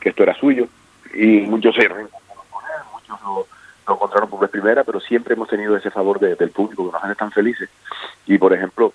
que 0.00 0.08
esto 0.10 0.22
era 0.22 0.34
suyo, 0.34 0.66
y 1.14 1.40
muchos 1.42 1.74
se 1.74 1.82
reencontraron 1.88 2.44
con 2.50 2.62
él, 2.64 2.82
muchos 2.92 3.20
lo, 3.22 3.46
lo 3.86 3.94
encontraron 3.94 4.30
por 4.30 4.40
vez 4.40 4.50
primera, 4.50 4.82
pero 4.84 4.98
siempre 5.00 5.34
hemos 5.34 5.48
tenido 5.48 5.76
ese 5.76 5.90
favor 5.90 6.18
de- 6.20 6.36
del 6.36 6.50
público 6.50 6.86
que 6.86 6.92
nos 6.92 7.04
hace 7.04 7.14
tan 7.14 7.30
felices. 7.32 7.68
Y 8.26 8.38
por 8.38 8.52
ejemplo, 8.54 8.94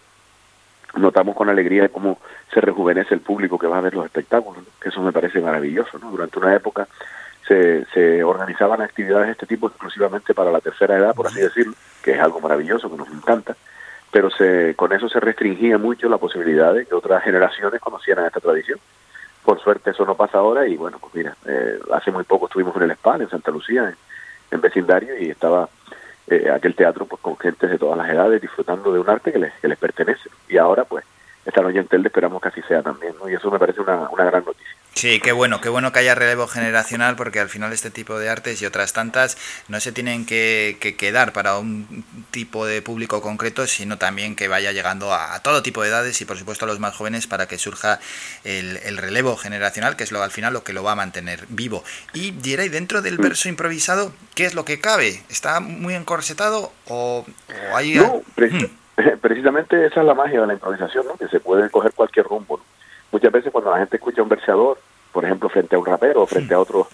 notamos 0.95 1.35
con 1.35 1.49
alegría 1.49 1.89
cómo 1.89 2.19
se 2.53 2.59
rejuvenece 2.61 3.13
el 3.13 3.19
público 3.21 3.59
que 3.59 3.67
va 3.67 3.77
a 3.77 3.81
ver 3.81 3.93
los 3.93 4.05
espectáculos, 4.05 4.63
¿no? 4.63 4.69
que 4.81 4.89
eso 4.89 5.01
me 5.01 5.11
parece 5.11 5.39
maravilloso. 5.41 5.99
¿no? 5.99 6.09
Durante 6.09 6.39
una 6.39 6.55
época 6.55 6.87
se, 7.47 7.85
se 7.93 8.23
organizaban 8.23 8.81
actividades 8.81 9.27
de 9.27 9.31
este 9.33 9.45
tipo 9.45 9.67
exclusivamente 9.67 10.33
para 10.33 10.51
la 10.51 10.59
tercera 10.61 10.97
edad, 10.97 11.13
por 11.13 11.27
así 11.27 11.39
decirlo, 11.39 11.73
que 12.01 12.11
es 12.13 12.19
algo 12.19 12.39
maravilloso, 12.39 12.89
que 12.89 12.97
nos 12.97 13.09
encanta, 13.09 13.55
pero 14.11 14.29
se, 14.29 14.75
con 14.75 14.93
eso 14.93 15.09
se 15.09 15.19
restringía 15.19 15.77
mucho 15.77 16.09
la 16.09 16.17
posibilidad 16.17 16.73
de 16.73 16.85
que 16.85 16.95
otras 16.95 17.23
generaciones 17.23 17.81
conocieran 17.81 18.25
esta 18.25 18.39
tradición. 18.39 18.79
Por 19.43 19.59
suerte 19.61 19.91
eso 19.91 20.05
no 20.05 20.15
pasa 20.15 20.39
ahora 20.39 20.67
y 20.67 20.75
bueno, 20.75 20.97
pues 20.99 21.13
mira, 21.15 21.35
eh, 21.45 21.79
hace 21.93 22.11
muy 22.11 22.23
poco 22.23 22.47
estuvimos 22.47 22.75
en 22.77 22.83
el 22.83 22.95
SPA, 22.95 23.15
en 23.17 23.29
Santa 23.29 23.51
Lucía, 23.51 23.89
en, 23.89 23.95
en 24.51 24.61
vecindario, 24.61 25.17
y 25.17 25.29
estaba 25.29 25.69
eh, 26.27 26.49
aquel 26.53 26.75
teatro 26.75 27.05
pues 27.05 27.21
con 27.21 27.37
gente 27.37 27.67
de 27.67 27.77
todas 27.77 27.97
las 27.97 28.09
edades 28.09 28.41
disfrutando 28.41 28.91
de 28.91 28.99
un 28.99 29.09
arte 29.09 29.31
que 29.31 29.39
les, 29.39 29.53
que 29.61 29.67
les 29.67 29.77
pertenece. 29.77 30.29
Y 30.49 30.57
ahora 30.57 30.83
pues 30.83 31.05
esta 31.45 31.61
noche 31.61 31.79
en 31.79 31.87
Telde 31.87 32.07
esperamos 32.07 32.41
que 32.41 32.49
así 32.49 32.61
sea 32.63 32.81
también, 32.81 33.13
¿no? 33.19 33.29
Y 33.29 33.35
eso 33.35 33.49
me 33.49 33.59
parece 33.59 33.79
una, 33.79 34.09
una 34.09 34.25
gran 34.25 34.43
noticia. 34.43 34.75
Sí, 34.97 35.19
qué 35.19 35.31
bueno, 35.31 35.61
qué 35.61 35.69
bueno 35.69 35.91
que 35.91 35.99
haya 35.99 36.15
relevo 36.15 36.47
generacional 36.47 37.15
porque 37.15 37.39
al 37.39 37.49
final 37.49 37.71
este 37.71 37.91
tipo 37.91 38.17
de 38.17 38.29
artes 38.29 38.59
y 38.63 38.65
otras 38.65 38.93
tantas 38.93 39.37
no 39.67 39.79
se 39.79 39.91
tienen 39.91 40.25
que, 40.25 40.77
que 40.79 40.95
quedar 40.95 41.33
para 41.33 41.59
un 41.59 42.03
tipo 42.31 42.65
de 42.65 42.81
público 42.81 43.21
concreto, 43.21 43.67
sino 43.67 43.99
también 43.99 44.35
que 44.35 44.47
vaya 44.47 44.71
llegando 44.71 45.13
a, 45.13 45.35
a 45.35 45.43
todo 45.43 45.61
tipo 45.61 45.83
de 45.83 45.89
edades 45.89 46.19
y 46.21 46.25
por 46.25 46.35
supuesto 46.35 46.65
a 46.65 46.67
los 46.67 46.79
más 46.79 46.95
jóvenes 46.95 47.27
para 47.27 47.47
que 47.47 47.59
surja 47.59 47.99
el, 48.43 48.77
el 48.77 48.97
relevo 48.97 49.37
generacional, 49.37 49.95
que 49.97 50.03
es 50.03 50.11
lo 50.11 50.23
al 50.23 50.31
final 50.31 50.53
lo 50.53 50.63
que 50.63 50.73
lo 50.73 50.81
va 50.81 50.93
a 50.93 50.95
mantener 50.95 51.45
vivo. 51.49 51.83
Y 52.13 52.33
Jeray, 52.43 52.69
dentro 52.69 53.03
del 53.03 53.19
verso 53.19 53.49
improvisado, 53.49 54.11
¿qué 54.33 54.45
es 54.45 54.55
lo 54.55 54.65
que 54.65 54.79
cabe? 54.81 55.21
¿Está 55.29 55.59
muy 55.59 55.93
encorsetado 55.93 56.71
o, 56.87 57.23
o 57.71 57.75
hay... 57.77 57.93
No, 57.93 58.23
pre- 58.33 58.71
precisamente 59.21 59.85
esa 59.85 59.99
es 59.99 60.07
la 60.07 60.15
magia 60.15 60.41
de 60.41 60.47
la 60.47 60.53
improvisación, 60.53 61.05
¿no? 61.05 61.17
Que 61.17 61.27
se 61.27 61.39
puede 61.39 61.69
coger 61.69 61.91
cualquier 61.93 62.25
rumbo, 62.25 62.57
¿no? 62.57 62.63
Muchas 63.09 63.31
veces 63.31 63.51
cuando 63.53 63.71
la 63.71 63.77
gente 63.77 63.95
escucha 63.95 64.21
un 64.21 64.27
verseador, 64.27 64.79
por 65.17 65.25
ejemplo, 65.25 65.49
frente 65.49 65.75
a 65.75 65.79
un 65.79 65.85
rapero 65.87 66.21
o 66.21 66.27
frente 66.27 66.53
a 66.53 66.59
otros 66.59 66.85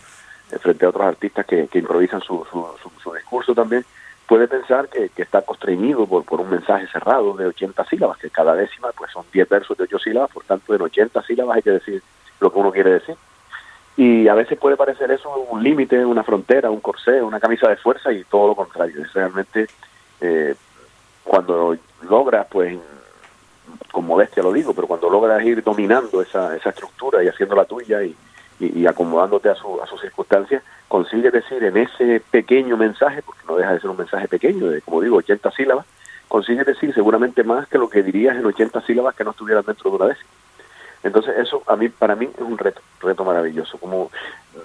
eh, 0.50 0.58
frente 0.58 0.86
a 0.86 0.90
otros 0.90 1.06
artistas 1.06 1.46
que, 1.46 1.68
que 1.68 1.80
improvisan 1.80 2.22
su, 2.22 2.46
su, 2.50 2.66
su, 2.82 2.90
su 3.02 3.14
discurso 3.14 3.54
también, 3.54 3.84
puede 4.26 4.48
pensar 4.48 4.88
que, 4.88 5.10
que 5.10 5.24
está 5.24 5.42
constreñido 5.42 6.08
por, 6.08 6.24
por 6.24 6.40
un 6.40 6.50
mensaje 6.50 6.88
cerrado 6.88 7.34
de 7.34 7.48
80 7.48 7.84
sílabas, 7.84 8.18
que 8.18 8.30
cada 8.30 8.56
décima 8.56 8.94
pues 8.94 9.12
son 9.12 9.26
10 9.34 9.50
versos 9.50 9.78
de 9.78 9.84
8 9.84 10.00
sílabas, 10.00 10.32
por 10.32 10.46
tanto 10.46 10.74
en 10.74 10.82
80 10.84 11.22
sílabas 11.24 11.58
hay 11.58 11.64
que 11.64 11.72
decir 11.72 12.02
lo 12.40 12.50
que 12.50 12.60
uno 12.60 12.72
quiere 12.72 12.92
decir. 12.92 13.18
Y 13.98 14.30
a 14.30 14.36
veces 14.36 14.58
puede 14.58 14.78
parecer 14.78 15.12
eso 15.12 15.30
un 15.50 15.62
límite, 15.62 16.06
una 16.06 16.24
frontera, 16.24 16.72
un 16.72 16.80
corsé, 16.80 17.22
una 17.22 17.42
camisa 17.42 17.68
de 17.68 17.76
fuerza 17.76 18.14
y 18.14 18.24
todo 18.24 18.48
lo 18.48 18.56
contrario. 18.56 19.02
Es 19.02 19.12
realmente 19.12 19.68
eh, 20.22 20.56
cuando 21.26 21.76
logras, 22.04 22.48
pues, 22.50 22.80
con 23.92 24.06
modestia 24.06 24.44
lo 24.44 24.52
digo, 24.54 24.74
pero 24.74 24.88
cuando 24.88 25.10
logras 25.10 25.44
ir 25.44 25.64
dominando 25.64 26.22
esa, 26.22 26.56
esa 26.56 26.70
estructura 26.70 27.24
y 27.24 27.28
haciéndola 27.28 27.66
tuya 27.66 28.04
y, 28.04 28.16
y, 28.60 28.86
acomodándote 28.88 29.50
a, 29.50 29.56
su, 29.56 29.82
a 29.82 29.88
sus 29.88 30.00
circunstancias, 30.02 30.64
consigues 30.88 31.34
decir 31.34 31.64
en 31.64 31.78
ese 31.78 32.22
pequeño 32.32 32.78
mensaje, 32.78 33.22
porque 33.22 33.42
no 33.48 33.56
deja 33.56 33.74
de 33.74 33.80
ser 33.82 33.90
un 33.90 33.98
mensaje 33.98 34.28
pequeño, 34.28 34.68
de 34.68 34.82
como 34.82 35.02
digo, 35.02 35.18
80 35.18 35.52
sílabas, 35.52 35.86
consigues 36.28 36.66
decir 36.66 36.94
seguramente 36.94 37.44
más 37.44 37.68
que 37.68 37.78
lo 37.78 37.90
que 37.90 38.04
dirías 38.04 38.36
en 38.38 38.46
80 38.46 38.82
sílabas 38.82 39.16
que 39.16 39.24
no 39.24 39.32
estuvieran 39.32 39.64
dentro 39.66 39.90
de 39.90 39.96
una 39.98 40.08
décima. 40.08 40.30
Entonces 41.04 41.36
eso 41.38 41.62
a 41.68 41.76
mí 41.76 41.90
para 41.90 42.16
mí 42.16 42.30
es 42.34 42.42
un 42.42 42.58
reto, 42.58 42.80
reto 43.02 43.26
maravilloso, 43.26 43.78
como 43.78 44.10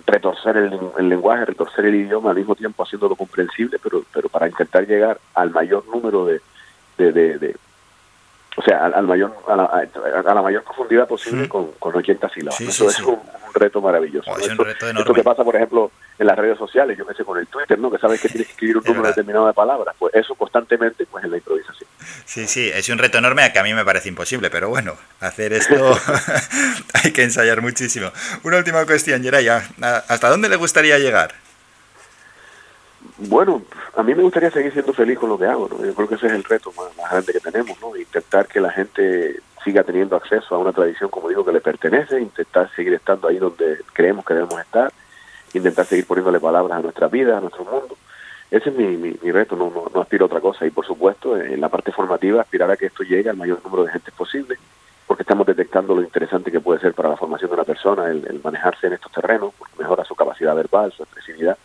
retorcer 0.07 0.57
el, 0.57 0.79
el 0.97 1.09
lenguaje, 1.09 1.47
retorcer 1.47 1.87
el 1.87 1.97
idioma 1.97 2.31
al 2.31 2.37
mismo 2.37 2.55
tiempo 2.55 2.85
haciéndolo 2.85 3.17
comprensible, 3.17 3.79
pero 3.83 4.05
pero 4.13 4.29
para 4.29 4.47
intentar 4.47 4.87
llegar 4.87 5.19
al 5.35 5.51
mayor 5.51 5.85
número 5.89 6.27
de, 6.27 6.41
de- 6.97 7.13
o 8.59 8.63
sea, 8.63 8.87
al, 8.87 8.95
al 8.95 9.07
mayor 9.07 9.37
a 9.47 9.55
la, 9.55 9.65
a 9.65 10.35
la 10.35 10.43
mayor 10.43 10.65
profundidad 10.65 11.07
posible 11.07 11.49
con, 11.49 11.71
con 11.79 11.95
80 11.95 12.29
sílabas. 12.31 12.57
Sí, 12.57 12.65
eso 12.67 12.85
sí, 12.85 12.91
es 12.91 12.97
sí. 12.97 13.03
un, 13.05 13.11
un 13.15 13.55
reto 13.55 13.81
maravilloso. 13.81 14.29
Oh, 14.31 14.37
es 14.37 14.47
un 14.47 14.51
Esto- 14.53 14.65
reto 14.65 14.87
esto 14.87 14.91
enorme. 14.91 15.15
que 15.15 15.23
pasa, 15.23 15.45
por 15.45 15.55
ejemplo, 15.55 15.93
en 16.19 16.27
las 16.27 16.37
redes 16.37 16.59
sociales, 16.59 16.99
yo 16.99 17.07
que 17.07 17.15
sé, 17.15 17.25
con 17.25 17.39
el 17.39 17.47
Twitter, 17.47 17.79
¿no? 17.79 17.89
Que 17.89 17.99
sabes 17.99 18.21
que 18.21 18.29
tienes 18.29 18.49
que 18.49 18.53
escribir 18.55 18.79
un 18.79 18.85
número 18.87 19.07
determinado 19.07 19.47
de 19.47 19.53
palabras. 19.53 19.95
Pues 19.97 20.13
eso 20.15 20.35
constantemente, 20.35 21.07
pues 21.07 21.23
en 21.25 21.31
la 21.31 21.37
improvisación. 21.37 21.89
Sí, 22.25 22.47
sí, 22.49 22.69
es 22.75 22.89
un 22.89 22.99
reto 22.99 23.19
enorme 23.19 23.51
que 23.53 23.59
a 23.61 23.63
mí 23.63 23.73
me 23.75 23.85
parece 23.85 24.09
imposible, 24.09 24.51
pero 24.51 24.69
bueno, 24.69 24.95
hacer 25.21 25.53
esto 25.53 25.75
hay 27.05 27.13
que 27.13 27.23
ensayar 27.23 27.61
muchísimo. 27.63 28.11
Una 28.43 28.57
última 28.59 28.85
cuestión, 28.87 29.23
Geray, 29.23 29.49
¿a- 29.49 29.63
a- 29.81 30.05
¿hasta 30.09 30.29
dónde 30.29 30.49
le 30.49 30.57
gustaría 30.57 30.99
llegar? 30.99 31.33
Bueno, 33.19 33.63
a 33.97 34.03
mí 34.05 34.15
me 34.15 34.23
gustaría 34.23 34.51
seguir 34.51 34.73
siendo 34.73 34.93
feliz 34.93 35.19
con 35.19 35.29
lo 35.29 35.37
que 35.37 35.47
hago, 35.47 35.69
¿no? 35.69 35.85
Yo 35.85 35.93
creo 35.93 36.09
que 36.09 36.15
ese 36.15 36.29
es 36.29 36.35
el 36.35 36.45
reto 36.45 36.73
más, 36.77 37.11
grande 37.11 37.33
que 37.33 37.41
tenemos, 37.41 37.77
¿no? 37.81 37.97
Intentar 37.97 38.47
que 38.47 38.61
la 38.61 38.71
gente 38.71 39.41
siga 39.65 39.83
teniendo 39.83 40.15
acceso 40.15 40.55
a 40.55 40.59
una 40.59 40.73
tradición, 40.73 41.11
como 41.11 41.29
digo, 41.29 41.45
que 41.45 41.53
le 41.53 41.61
pertenece, 41.61 42.21
intentar 42.21 42.71
seguir 42.77 42.95
estando 42.95 43.27
ahí 43.27 43.39
donde 43.39 43.81
creemos 43.93 44.25
que 44.25 44.35
debemos 44.35 44.61
estar, 44.61 44.93
intentar 45.53 45.85
seguir 45.85 46.07
poniéndole 46.07 46.39
palabras 46.39 46.79
a 46.79 46.81
nuestra 46.81 47.09
vida, 47.09 47.39
a 47.39 47.41
nuestro 47.41 47.65
mundo. 47.65 47.97
Ese 48.53 48.71
es 48.71 48.77
mi, 48.77 48.97
mi, 48.97 49.19
mi 49.21 49.33
reto, 49.33 49.57
no, 49.57 49.73
no, 49.93 50.01
aspiro 50.01 50.25
a 50.25 50.27
otra 50.27 50.41
cosa. 50.41 50.65
Y 50.65 50.71
por 50.71 50.87
supuesto, 50.87 51.37
en 51.37 51.61
la 51.61 51.69
parte 51.69 51.91
formativa, 51.91 52.41
aspirar 52.41 52.71
a 52.71 52.77
que 52.77 52.87
esto 52.87 53.03
llegue 53.03 53.29
al 53.29 53.37
mayor 53.37 53.61
número 53.65 53.85
de 53.85 53.93
gente 53.93 54.13
posible, 54.13 54.59
porque 55.09 55.25
estamos 55.25 55.45
detectando 55.45 55.93
lo 55.93 56.03
interesante 56.03 56.53
que 56.53 56.61
puede 56.61 56.79
ser 56.79 56.95
para 56.95 57.09
la 57.09 57.17
formación 57.17 57.51
de 57.51 57.55
una 57.55 57.65
persona 57.65 58.07
el, 58.09 58.25
el 58.29 58.41
manejarse 58.45 58.87
en 58.87 58.93
estos 58.93 59.11
terrenos, 59.11 59.53
porque 59.59 59.75
mejora 59.77 60.05
su 60.05 60.15
capacidad 60.15 60.55
verbal, 60.55 60.93
su 60.93 61.03
expresividad. 61.03 61.59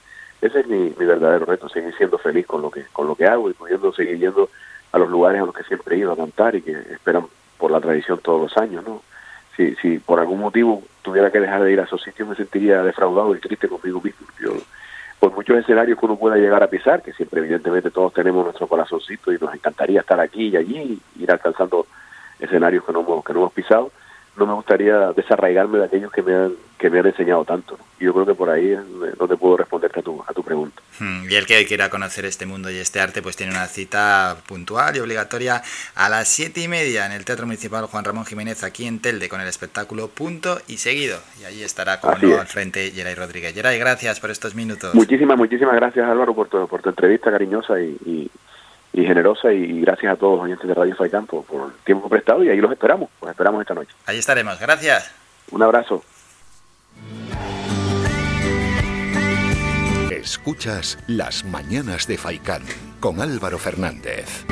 Ese 0.43 0.59
es 0.59 0.67
mi, 0.67 0.89
verdadero 0.89 1.45
reto, 1.45 1.69
seguir 1.69 1.95
siendo 1.95 2.17
feliz 2.17 2.45
con 2.45 2.61
lo 2.61 2.69
que 2.69 2.83
con 2.91 3.07
lo 3.07 3.15
que 3.15 3.25
hago 3.25 3.49
y 3.49 3.53
pudiendo 3.53 3.93
seguir 3.93 4.19
yendo 4.19 4.49
a 4.91 4.97
los 4.97 5.09
lugares 5.09 5.41
a 5.41 5.45
los 5.45 5.55
que 5.55 5.63
siempre 5.63 5.95
he 5.95 5.99
ido 5.99 6.11
a 6.11 6.17
cantar 6.17 6.53
y 6.55 6.61
que 6.61 6.71
esperan 6.71 7.25
por 7.57 7.71
la 7.71 7.79
tradición 7.79 8.19
todos 8.21 8.41
los 8.41 8.57
años, 8.57 8.83
¿no? 8.85 9.01
Si, 9.55 9.73
si 9.75 9.99
por 9.99 10.19
algún 10.19 10.41
motivo 10.41 10.83
tuviera 11.01 11.31
que 11.31 11.39
dejar 11.39 11.63
de 11.63 11.71
ir 11.71 11.79
a 11.79 11.83
esos 11.83 12.01
sitios 12.01 12.27
me 12.27 12.35
sentiría 12.35 12.83
defraudado 12.83 13.33
y 13.33 13.39
triste 13.39 13.69
conmigo 13.69 14.01
mismo. 14.01 14.27
Yo, 14.41 14.51
por 15.17 15.31
muchos 15.31 15.57
escenarios 15.59 15.97
que 15.97 16.05
uno 16.05 16.17
pueda 16.17 16.35
llegar 16.35 16.61
a 16.61 16.67
pisar, 16.67 17.01
que 17.01 17.13
siempre 17.13 17.39
evidentemente 17.39 17.89
todos 17.89 18.11
tenemos 18.11 18.43
nuestro 18.43 18.67
corazoncito 18.67 19.31
y 19.31 19.37
nos 19.37 19.53
encantaría 19.53 20.01
estar 20.01 20.19
aquí 20.19 20.49
y 20.49 20.57
allí, 20.57 20.99
ir 21.17 21.31
alcanzando 21.31 21.87
escenarios 22.37 22.83
que 22.83 22.91
no 22.91 22.99
hemos, 22.99 23.23
que 23.23 23.31
no 23.31 23.39
hemos 23.39 23.53
pisado, 23.53 23.91
no 24.35 24.45
me 24.47 24.53
gustaría 24.53 25.11
desarraigarme 25.13 25.77
de 25.79 25.85
aquellos 25.85 26.11
que 26.11 26.21
me 26.21 26.33
han, 26.35 26.53
que 26.77 26.89
me 26.89 26.99
han 26.99 27.05
enseñado 27.05 27.45
tanto. 27.45 27.77
¿no? 27.77 27.83
Y 27.99 28.05
yo 28.05 28.13
creo 28.13 28.25
que 28.25 28.33
por 28.33 28.49
ahí 28.49 28.71
es 28.71 29.17
donde 29.17 29.37
puedo 29.37 29.57
responderte 29.57 29.99
a 29.99 30.03
tu, 30.03 30.23
a 30.27 30.33
tu 30.33 30.43
pregunta. 30.43 30.81
Hmm, 30.99 31.29
Y 31.29 31.35
el 31.35 31.45
que 31.45 31.65
quiera 31.65 31.89
conocer 31.89 32.25
este 32.25 32.45
mundo 32.45 32.69
y 32.71 32.77
este 32.77 32.99
arte, 32.99 33.21
pues 33.21 33.35
tiene 33.35 33.51
una 33.51 33.67
cita 33.67 34.35
puntual 34.47 34.95
y 34.97 34.99
obligatoria 34.99 35.61
a 35.95 36.09
las 36.09 36.27
siete 36.27 36.61
y 36.61 36.67
media 36.67 37.05
en 37.05 37.11
el 37.11 37.25
Teatro 37.25 37.45
Municipal 37.45 37.85
Juan 37.85 38.03
Ramón 38.03 38.25
Jiménez, 38.25 38.63
aquí 38.63 38.85
en 38.87 38.99
Telde, 38.99 39.29
con 39.29 39.39
el 39.39 39.47
espectáculo 39.47 40.07
Punto 40.07 40.59
y 40.67 40.77
Seguido. 40.77 41.19
Y 41.41 41.45
allí 41.45 41.63
estará, 41.63 41.99
como 41.99 42.17
no, 42.17 42.33
es. 42.33 42.39
al 42.39 42.47
frente 42.47 42.91
Geray 42.91 43.15
Rodríguez. 43.15 43.53
Geray, 43.53 43.77
gracias 43.79 44.19
por 44.19 44.31
estos 44.31 44.55
minutos. 44.55 44.93
Muchísimas, 44.95 45.37
muchísimas 45.37 45.75
gracias 45.75 46.07
Álvaro 46.07 46.33
por 46.33 46.47
tu, 46.47 46.67
por 46.67 46.81
tu 46.81 46.89
entrevista 46.89 47.31
cariñosa 47.31 47.79
y, 47.79 47.97
y, 48.05 48.31
y 48.93 49.05
generosa 49.05 49.51
y 49.51 49.81
gracias 49.81 50.13
a 50.13 50.15
todos 50.15 50.37
los 50.37 50.45
oyentes 50.45 50.67
de 50.67 50.73
Radio 50.73 50.95
Faicán 50.95 51.25
por, 51.25 51.43
por 51.45 51.71
el 51.71 51.73
tiempo 51.83 52.07
prestado 52.07 52.43
y 52.43 52.49
ahí 52.49 52.57
los 52.57 52.71
esperamos, 52.71 53.09
los 53.21 53.31
esperamos 53.31 53.61
esta 53.61 53.73
noche. 53.73 53.91
Ahí 54.05 54.19
estaremos, 54.19 54.59
gracias. 54.59 55.11
Un 55.51 55.63
abrazo. 55.63 56.03
Escuchas 60.11 60.97
Las 61.07 61.43
Mañanas 61.43 62.07
de 62.07 62.17
Faicán 62.17 62.63
con 63.01 63.19
Álvaro 63.19 63.57
Fernández. 63.57 64.45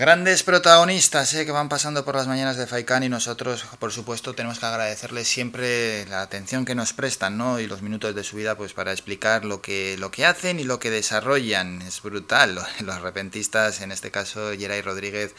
Grandes 0.00 0.44
protagonistas 0.44 1.34
eh, 1.34 1.44
que 1.44 1.52
van 1.52 1.68
pasando 1.68 2.06
por 2.06 2.16
las 2.16 2.26
mañanas 2.26 2.56
de 2.56 2.66
Faikán 2.66 3.02
y 3.02 3.10
nosotros, 3.10 3.66
por 3.78 3.92
supuesto, 3.92 4.34
tenemos 4.34 4.58
que 4.58 4.64
agradecerles 4.64 5.28
siempre 5.28 6.06
la 6.06 6.22
atención 6.22 6.64
que 6.64 6.74
nos 6.74 6.94
prestan 6.94 7.36
¿no? 7.36 7.60
y 7.60 7.66
los 7.66 7.82
minutos 7.82 8.14
de 8.14 8.24
su 8.24 8.36
vida 8.36 8.56
pues, 8.56 8.72
para 8.72 8.92
explicar 8.92 9.44
lo 9.44 9.60
que, 9.60 9.98
lo 9.98 10.10
que 10.10 10.24
hacen 10.24 10.58
y 10.58 10.64
lo 10.64 10.78
que 10.78 10.88
desarrollan. 10.88 11.82
Es 11.82 12.00
brutal. 12.00 12.58
Los 12.80 13.02
repentistas, 13.02 13.82
en 13.82 13.92
este 13.92 14.10
caso 14.10 14.52
Geray 14.58 14.80
Rodríguez, 14.80 15.34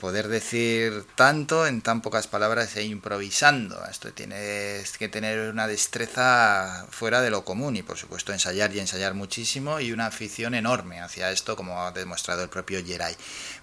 poder 0.00 0.28
decir 0.28 1.06
tanto 1.14 1.66
en 1.66 1.80
tan 1.80 2.02
pocas 2.02 2.26
palabras 2.26 2.76
e 2.76 2.84
improvisando. 2.84 3.82
Esto 3.86 4.12
tienes 4.12 4.96
que 4.98 5.08
tener 5.08 5.50
una 5.50 5.66
destreza 5.66 6.86
fuera 6.90 7.22
de 7.22 7.30
lo 7.30 7.44
común 7.44 7.76
y 7.76 7.82
por 7.82 7.96
supuesto 7.96 8.32
ensayar 8.32 8.74
y 8.74 8.80
ensayar 8.80 9.14
muchísimo 9.14 9.80
y 9.80 9.92
una 9.92 10.06
afición 10.06 10.54
enorme 10.54 11.00
hacia 11.00 11.30
esto 11.30 11.56
como 11.56 11.82
ha 11.82 11.92
demostrado 11.92 12.42
el 12.42 12.50
propio 12.50 12.84
Geray. 12.84 13.16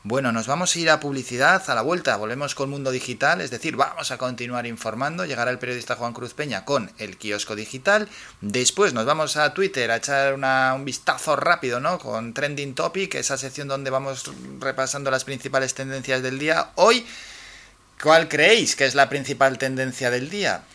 Bueno, 0.06 0.34
nos 0.34 0.48
vamos 0.48 0.76
a 0.76 0.80
ir 0.80 0.90
a 0.90 1.00
publicidad 1.00 1.64
a 1.70 1.76
la 1.76 1.82
vuelta, 1.82 2.18
volvemos 2.18 2.56
con 2.56 2.70
Mundo 2.70 2.92
Digital, 2.92 3.40
es 3.40 3.52
decir, 3.52 3.78
vamos 3.78 4.12
a 4.12 4.18
continuar 4.18 4.66
informando, 4.66 5.24
llegará 5.24 5.50
el 5.50 5.60
periodista 5.60 5.96
Juan 5.96 6.12
Cruz 6.12 6.34
Peña 6.34 6.66
con 6.66 6.92
el 6.98 7.16
kiosco 7.16 7.56
digital, 7.56 8.10
después 8.42 8.94
nos 8.94 9.06
vamos 9.06 9.38
a 9.38 9.54
Twitter 9.54 9.90
a 9.92 9.96
echar 9.96 10.34
un 10.34 10.84
vistazo 10.84 11.38
rápido, 11.38 11.80
¿no? 11.80 12.00
Con 12.00 12.34
Trending 12.34 12.76
Topic, 12.76 13.16
esa 13.16 13.38
sección 13.38 13.70
donde 13.70 13.92
vamos 13.92 14.30
repasando 14.60 15.10
las 15.10 15.24
principales 15.24 15.74
tendencias 15.74 16.22
del 16.22 16.38
día. 16.38 16.72
Hoy, 16.76 17.08
¿cuál 18.02 18.28
creéis 18.28 18.76
que 18.76 18.86
es 18.86 18.96
la 18.96 19.08
principal 19.08 19.58
tendencia 19.58 20.12
del 20.12 20.30
día? 20.30 20.66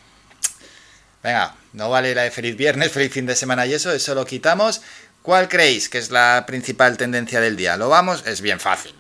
Venga, 1.23 1.55
no 1.75 1.91
vale 1.91 2.15
la 2.15 2.23
de 2.23 2.31
feliz 2.31 2.57
viernes, 2.57 2.93
feliz 2.93 3.13
fin 3.13 3.27
de 3.27 3.37
semana 3.37 3.67
y 3.67 3.75
eso, 3.75 3.93
eso 3.93 4.15
lo 4.15 4.25
quitamos. 4.25 4.81
¿Cuál 5.21 5.51
creéis 5.51 5.91
que 5.91 5.99
es 5.99 6.11
la 6.11 6.45
principal 6.47 6.97
tendencia 6.97 7.43
del 7.43 7.57
día? 7.57 7.77
Lo 7.77 7.91
vamos, 7.91 8.25
es 8.27 8.41
bien 8.41 8.59
fácil, 8.59 8.97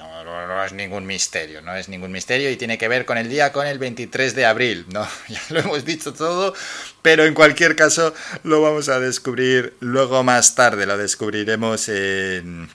no, 0.46 0.64
es 0.64 0.72
ningún 0.72 1.06
misterio, 1.06 1.62
no 1.62 1.74
es 1.74 1.88
ningún 1.88 2.12
misterio 2.12 2.50
y 2.50 2.56
tiene 2.56 2.78
que 2.78 2.88
ver 2.88 3.04
con 3.04 3.18
el 3.18 3.28
día, 3.28 3.52
con 3.52 3.66
el 3.66 3.78
23 3.78 4.34
de 4.34 4.46
abril, 4.46 4.86
¿no? 4.92 5.06
Ya 5.28 5.40
lo 5.50 5.60
hemos 5.60 5.84
dicho 5.84 6.12
todo, 6.12 6.54
pero 7.02 7.24
en 7.24 7.34
cualquier 7.34 7.76
caso 7.76 8.14
lo 8.44 8.60
vamos 8.60 8.88
a 8.88 9.00
descubrir 9.00 9.74
luego 9.80 10.22
más 10.22 10.54
tarde, 10.54 10.86
lo 10.86 10.96
descubriremos 10.96 11.88
en 11.88 12.68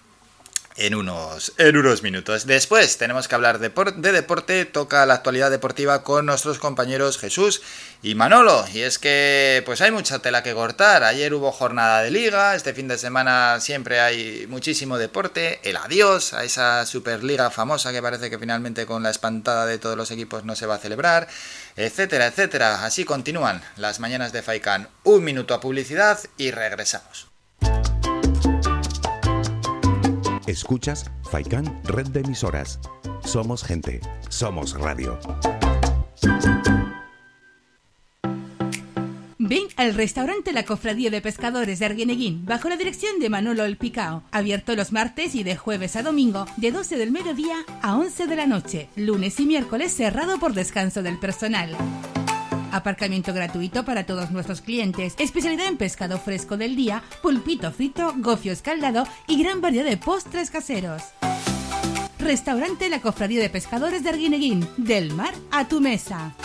en 0.76 0.96
unos, 0.96 1.54
minutos. 2.02 2.46
Después 2.46 2.98
tenemos 2.98 3.28
que 3.28 3.36
hablar 3.36 3.60
de 3.60 4.12
deporte, 4.12 4.66
toca 4.66 5.06
la 5.06 5.16
actualidad 5.16 5.52
deportiva 5.52 6.04
con 6.04 6.26
nuestros 6.26 6.60
compañeros 6.60 7.18
Jesús 7.18 7.62
y 8.02 8.16
Manolo. 8.16 8.66
Y 8.74 8.82
es 8.82 9.00
que 9.00 9.62
pues 9.66 9.82
hay 9.82 9.92
mucha 9.92 10.20
tela 10.20 10.44
que 10.44 10.54
cortar. 10.54 11.04
Ayer 11.04 11.34
hubo 11.34 11.52
jornada 11.52 12.02
de 12.02 12.12
liga, 12.12 12.56
este 12.56 12.74
fin 12.74 12.88
de 12.88 12.98
semana 12.98 13.60
siempre 13.60 14.00
hay 14.00 14.48
muchísimo 14.48 14.98
deporte. 14.98 15.60
El 15.64 15.78
adiós 15.78 16.34
a 16.34 16.44
esa 16.44 16.86
Superliga 16.86 17.50
famosa 17.50 17.92
que 17.92 18.02
parece 18.02 18.30
que 18.30 18.40
finalmente 18.40 18.86
con 18.86 19.04
la 19.04 19.10
espantada 19.10 19.66
de 19.66 19.78
todos 19.78 19.98
los 19.98 20.12
equipos 20.12 20.44
no 20.44 20.56
se 20.56 20.66
va 20.66 20.76
a 20.76 20.80
celebrar, 20.80 21.28
etcétera, 21.76 22.28
etcétera. 22.28 22.84
Así 22.86 23.06
continúan 23.06 23.62
las 23.78 24.00
mañanas 24.00 24.34
de 24.34 24.42
Faikan. 24.42 24.90
Un 25.04 25.24
minuto 25.24 25.54
a 25.54 25.62
publicidad 25.62 26.20
y 26.38 26.52
regresamos. 26.52 27.33
Escuchas 30.48 31.10
Faikán 31.32 31.82
Red 31.86 32.08
de 32.08 32.20
Emisoras. 32.20 32.80
Somos 33.24 33.64
gente, 33.64 34.02
somos 34.30 34.78
radio. 34.78 35.18
Ven 39.38 39.64
al 39.78 39.94
restaurante 39.94 40.54
La 40.54 40.64
Cofradía 40.64 41.10
de 41.10 41.22
Pescadores 41.22 41.80
de 41.80 41.86
Arguineguín, 41.86 42.46
bajo 42.46 42.70
la 42.70 42.78
dirección 42.78 43.20
de 43.20 43.30
Manolo 43.30 43.64
El 43.66 43.78
Picao. 43.78 44.24
Abierto 44.32 44.76
los 44.76 44.92
martes 44.92 45.36
y 45.36 45.44
de 45.44 45.56
jueves 45.56 45.96
a 45.96 46.04
domingo, 46.04 46.46
de 46.58 46.72
12 46.72 46.98
del 46.98 47.12
mediodía 47.12 47.58
a 47.82 47.98
11 47.98 48.28
de 48.28 48.36
la 48.36 48.46
noche. 48.46 48.90
Lunes 48.96 49.40
y 49.40 49.46
miércoles 49.46 49.94
cerrado 49.94 50.40
por 50.40 50.54
descanso 50.54 51.04
del 51.04 51.20
personal. 51.20 51.76
Aparcamiento 52.74 53.36
gratuito 53.36 53.86
para 53.86 54.08
todos 54.08 54.32
nuestros 54.32 54.62
clientes. 54.62 55.14
Especialidad 55.20 55.68
en 55.68 55.78
pescado 55.78 56.18
fresco 56.18 56.58
del 56.58 56.76
día, 56.76 57.04
pulpito 57.22 57.72
frito, 57.72 58.16
gofio 58.18 58.52
escaldado 58.52 59.06
y 59.28 59.42
gran 59.42 59.62
variedad 59.62 59.86
de 59.86 59.98
postres 59.98 60.50
caseros. 60.50 61.04
Restaurante 62.18 62.90
La 62.90 63.00
Cofradía 63.00 63.40
de 63.42 63.50
Pescadores 63.52 64.04
de 64.04 64.10
Arguineguín. 64.10 64.68
Del 64.78 65.14
mar 65.14 65.36
a 65.52 65.68
tu 65.68 65.82
mesa. 65.82 66.36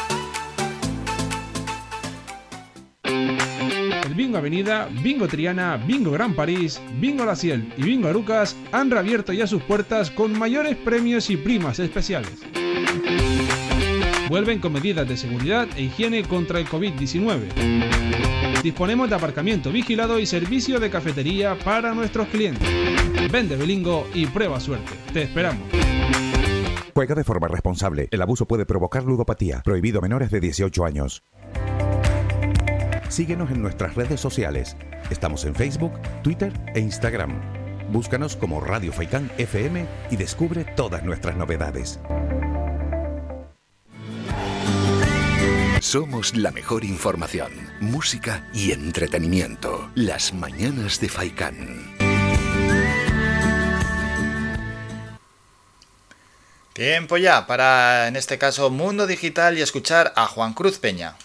El 3.05 4.15
Bingo 4.15 4.37
Avenida, 4.37 4.87
Bingo 5.03 5.29
Triana, 5.29 5.79
Bingo 5.79 6.11
Gran 6.11 6.35
París, 6.35 6.79
Bingo 7.01 7.25
La 7.25 7.37
Ciel 7.37 7.73
y 7.79 7.85
Bingo 7.85 8.09
Arucas 8.09 8.55
han 8.71 8.91
reabierto 8.91 9.33
ya 9.33 9.47
sus 9.47 9.63
puertas 9.63 10.11
con 10.11 10.39
mayores 10.39 10.77
premios 10.77 11.31
y 11.31 11.39
primas 11.39 11.79
especiales. 11.79 12.35
Vuelven 14.29 14.61
con 14.61 14.73
medidas 14.73 15.09
de 15.09 15.17
seguridad 15.17 15.67
e 15.77 15.85
higiene 15.85 16.23
contra 16.23 16.59
el 16.61 16.67
COVID-19. 16.67 18.63
Disponemos 18.63 19.09
de 19.09 19.17
aparcamiento 19.17 19.73
vigilado 19.73 20.19
y 20.19 20.27
servicio 20.27 20.79
de 20.79 20.91
cafetería 20.91 21.57
para 21.59 21.95
nuestros 21.95 22.29
clientes. 22.29 22.69
Vende 23.33 23.57
Belingo 23.57 24.07
y 24.13 24.27
prueba 24.27 24.61
suerte. 24.61 24.93
Te 25.13 25.23
esperamos. 25.23 25.67
Juega 26.95 27.15
de 27.15 27.25
forma 27.25 27.49
responsable. 27.49 28.09
El 28.11 28.21
abuso 28.21 28.47
puede 28.47 28.67
provocar 28.67 29.05
ludopatía. 29.05 29.63
Prohibido 29.65 30.01
a 30.01 30.03
menores 30.03 30.31
de 30.31 30.41
18 30.41 30.85
años. 30.85 31.23
Síguenos 33.09 33.51
en 33.51 33.63
nuestras 33.63 33.95
redes 33.95 34.21
sociales. 34.21 34.77
Estamos 35.09 35.45
en 35.47 35.55
Facebook, 35.55 35.93
Twitter 36.23 36.53
e 36.75 36.81
Instagram. 36.81 37.41
Búscanos 37.91 38.37
como 38.37 38.61
Radio 38.61 38.93
Faikán 38.93 39.31
FM 39.39 39.87
y 40.11 40.17
descubre 40.17 40.67
todas 40.77 41.03
nuestras 41.05 41.37
novedades. 41.37 41.99
Somos 45.91 46.37
la 46.37 46.51
mejor 46.51 46.85
información, 46.85 47.51
música 47.81 48.47
y 48.53 48.73
entretenimiento. 48.73 49.91
Las 49.95 50.35
mañanas 50.35 51.01
de 51.01 51.09
Faikán. 51.09 51.97
Tiempo 56.75 57.17
ya 57.17 57.47
para, 57.47 58.07
en 58.07 58.17
este 58.17 58.37
caso, 58.37 58.69
Mundo 58.69 59.07
Digital 59.07 59.57
y 59.57 59.63
escuchar 59.63 60.13
a 60.15 60.27
Juan 60.27 60.53
Cruz 60.53 60.79
Peña. 60.79 61.17